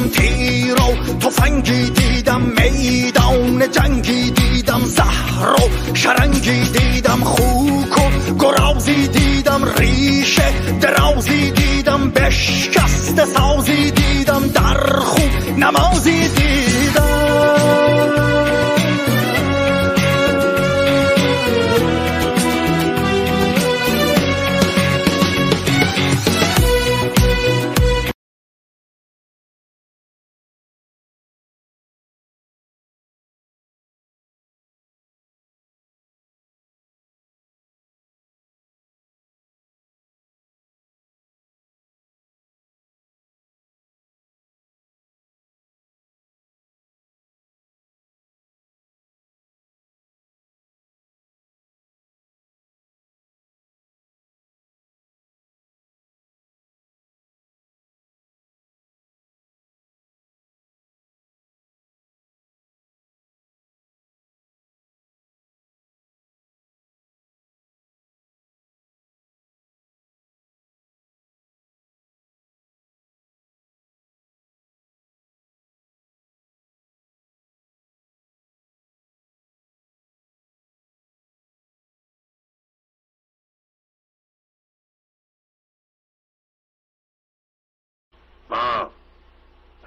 دیدم 0.08 0.26
تیر 0.26 0.74
و 0.74 1.16
تفنگی 1.20 1.90
دیدم 1.90 2.40
میدان 2.40 3.70
جنگی 3.70 4.30
دیدم 4.30 4.80
زهر 4.80 5.52
و 5.52 5.94
شرنگی 5.94 6.60
دیدم 6.60 7.24
خوک 7.24 7.98
و 7.98 8.34
گرازی 8.38 9.08
دیدم 9.08 9.64
ریشه 9.78 10.78
درازی 10.80 11.50
دیدم 11.50 12.10
بشکست 12.10 13.24
سازی 13.24 13.90
دیدم 13.90 14.48
در 14.48 14.98
خوب 14.98 15.58
نمازی 15.58 16.28
دیدم 16.28 16.57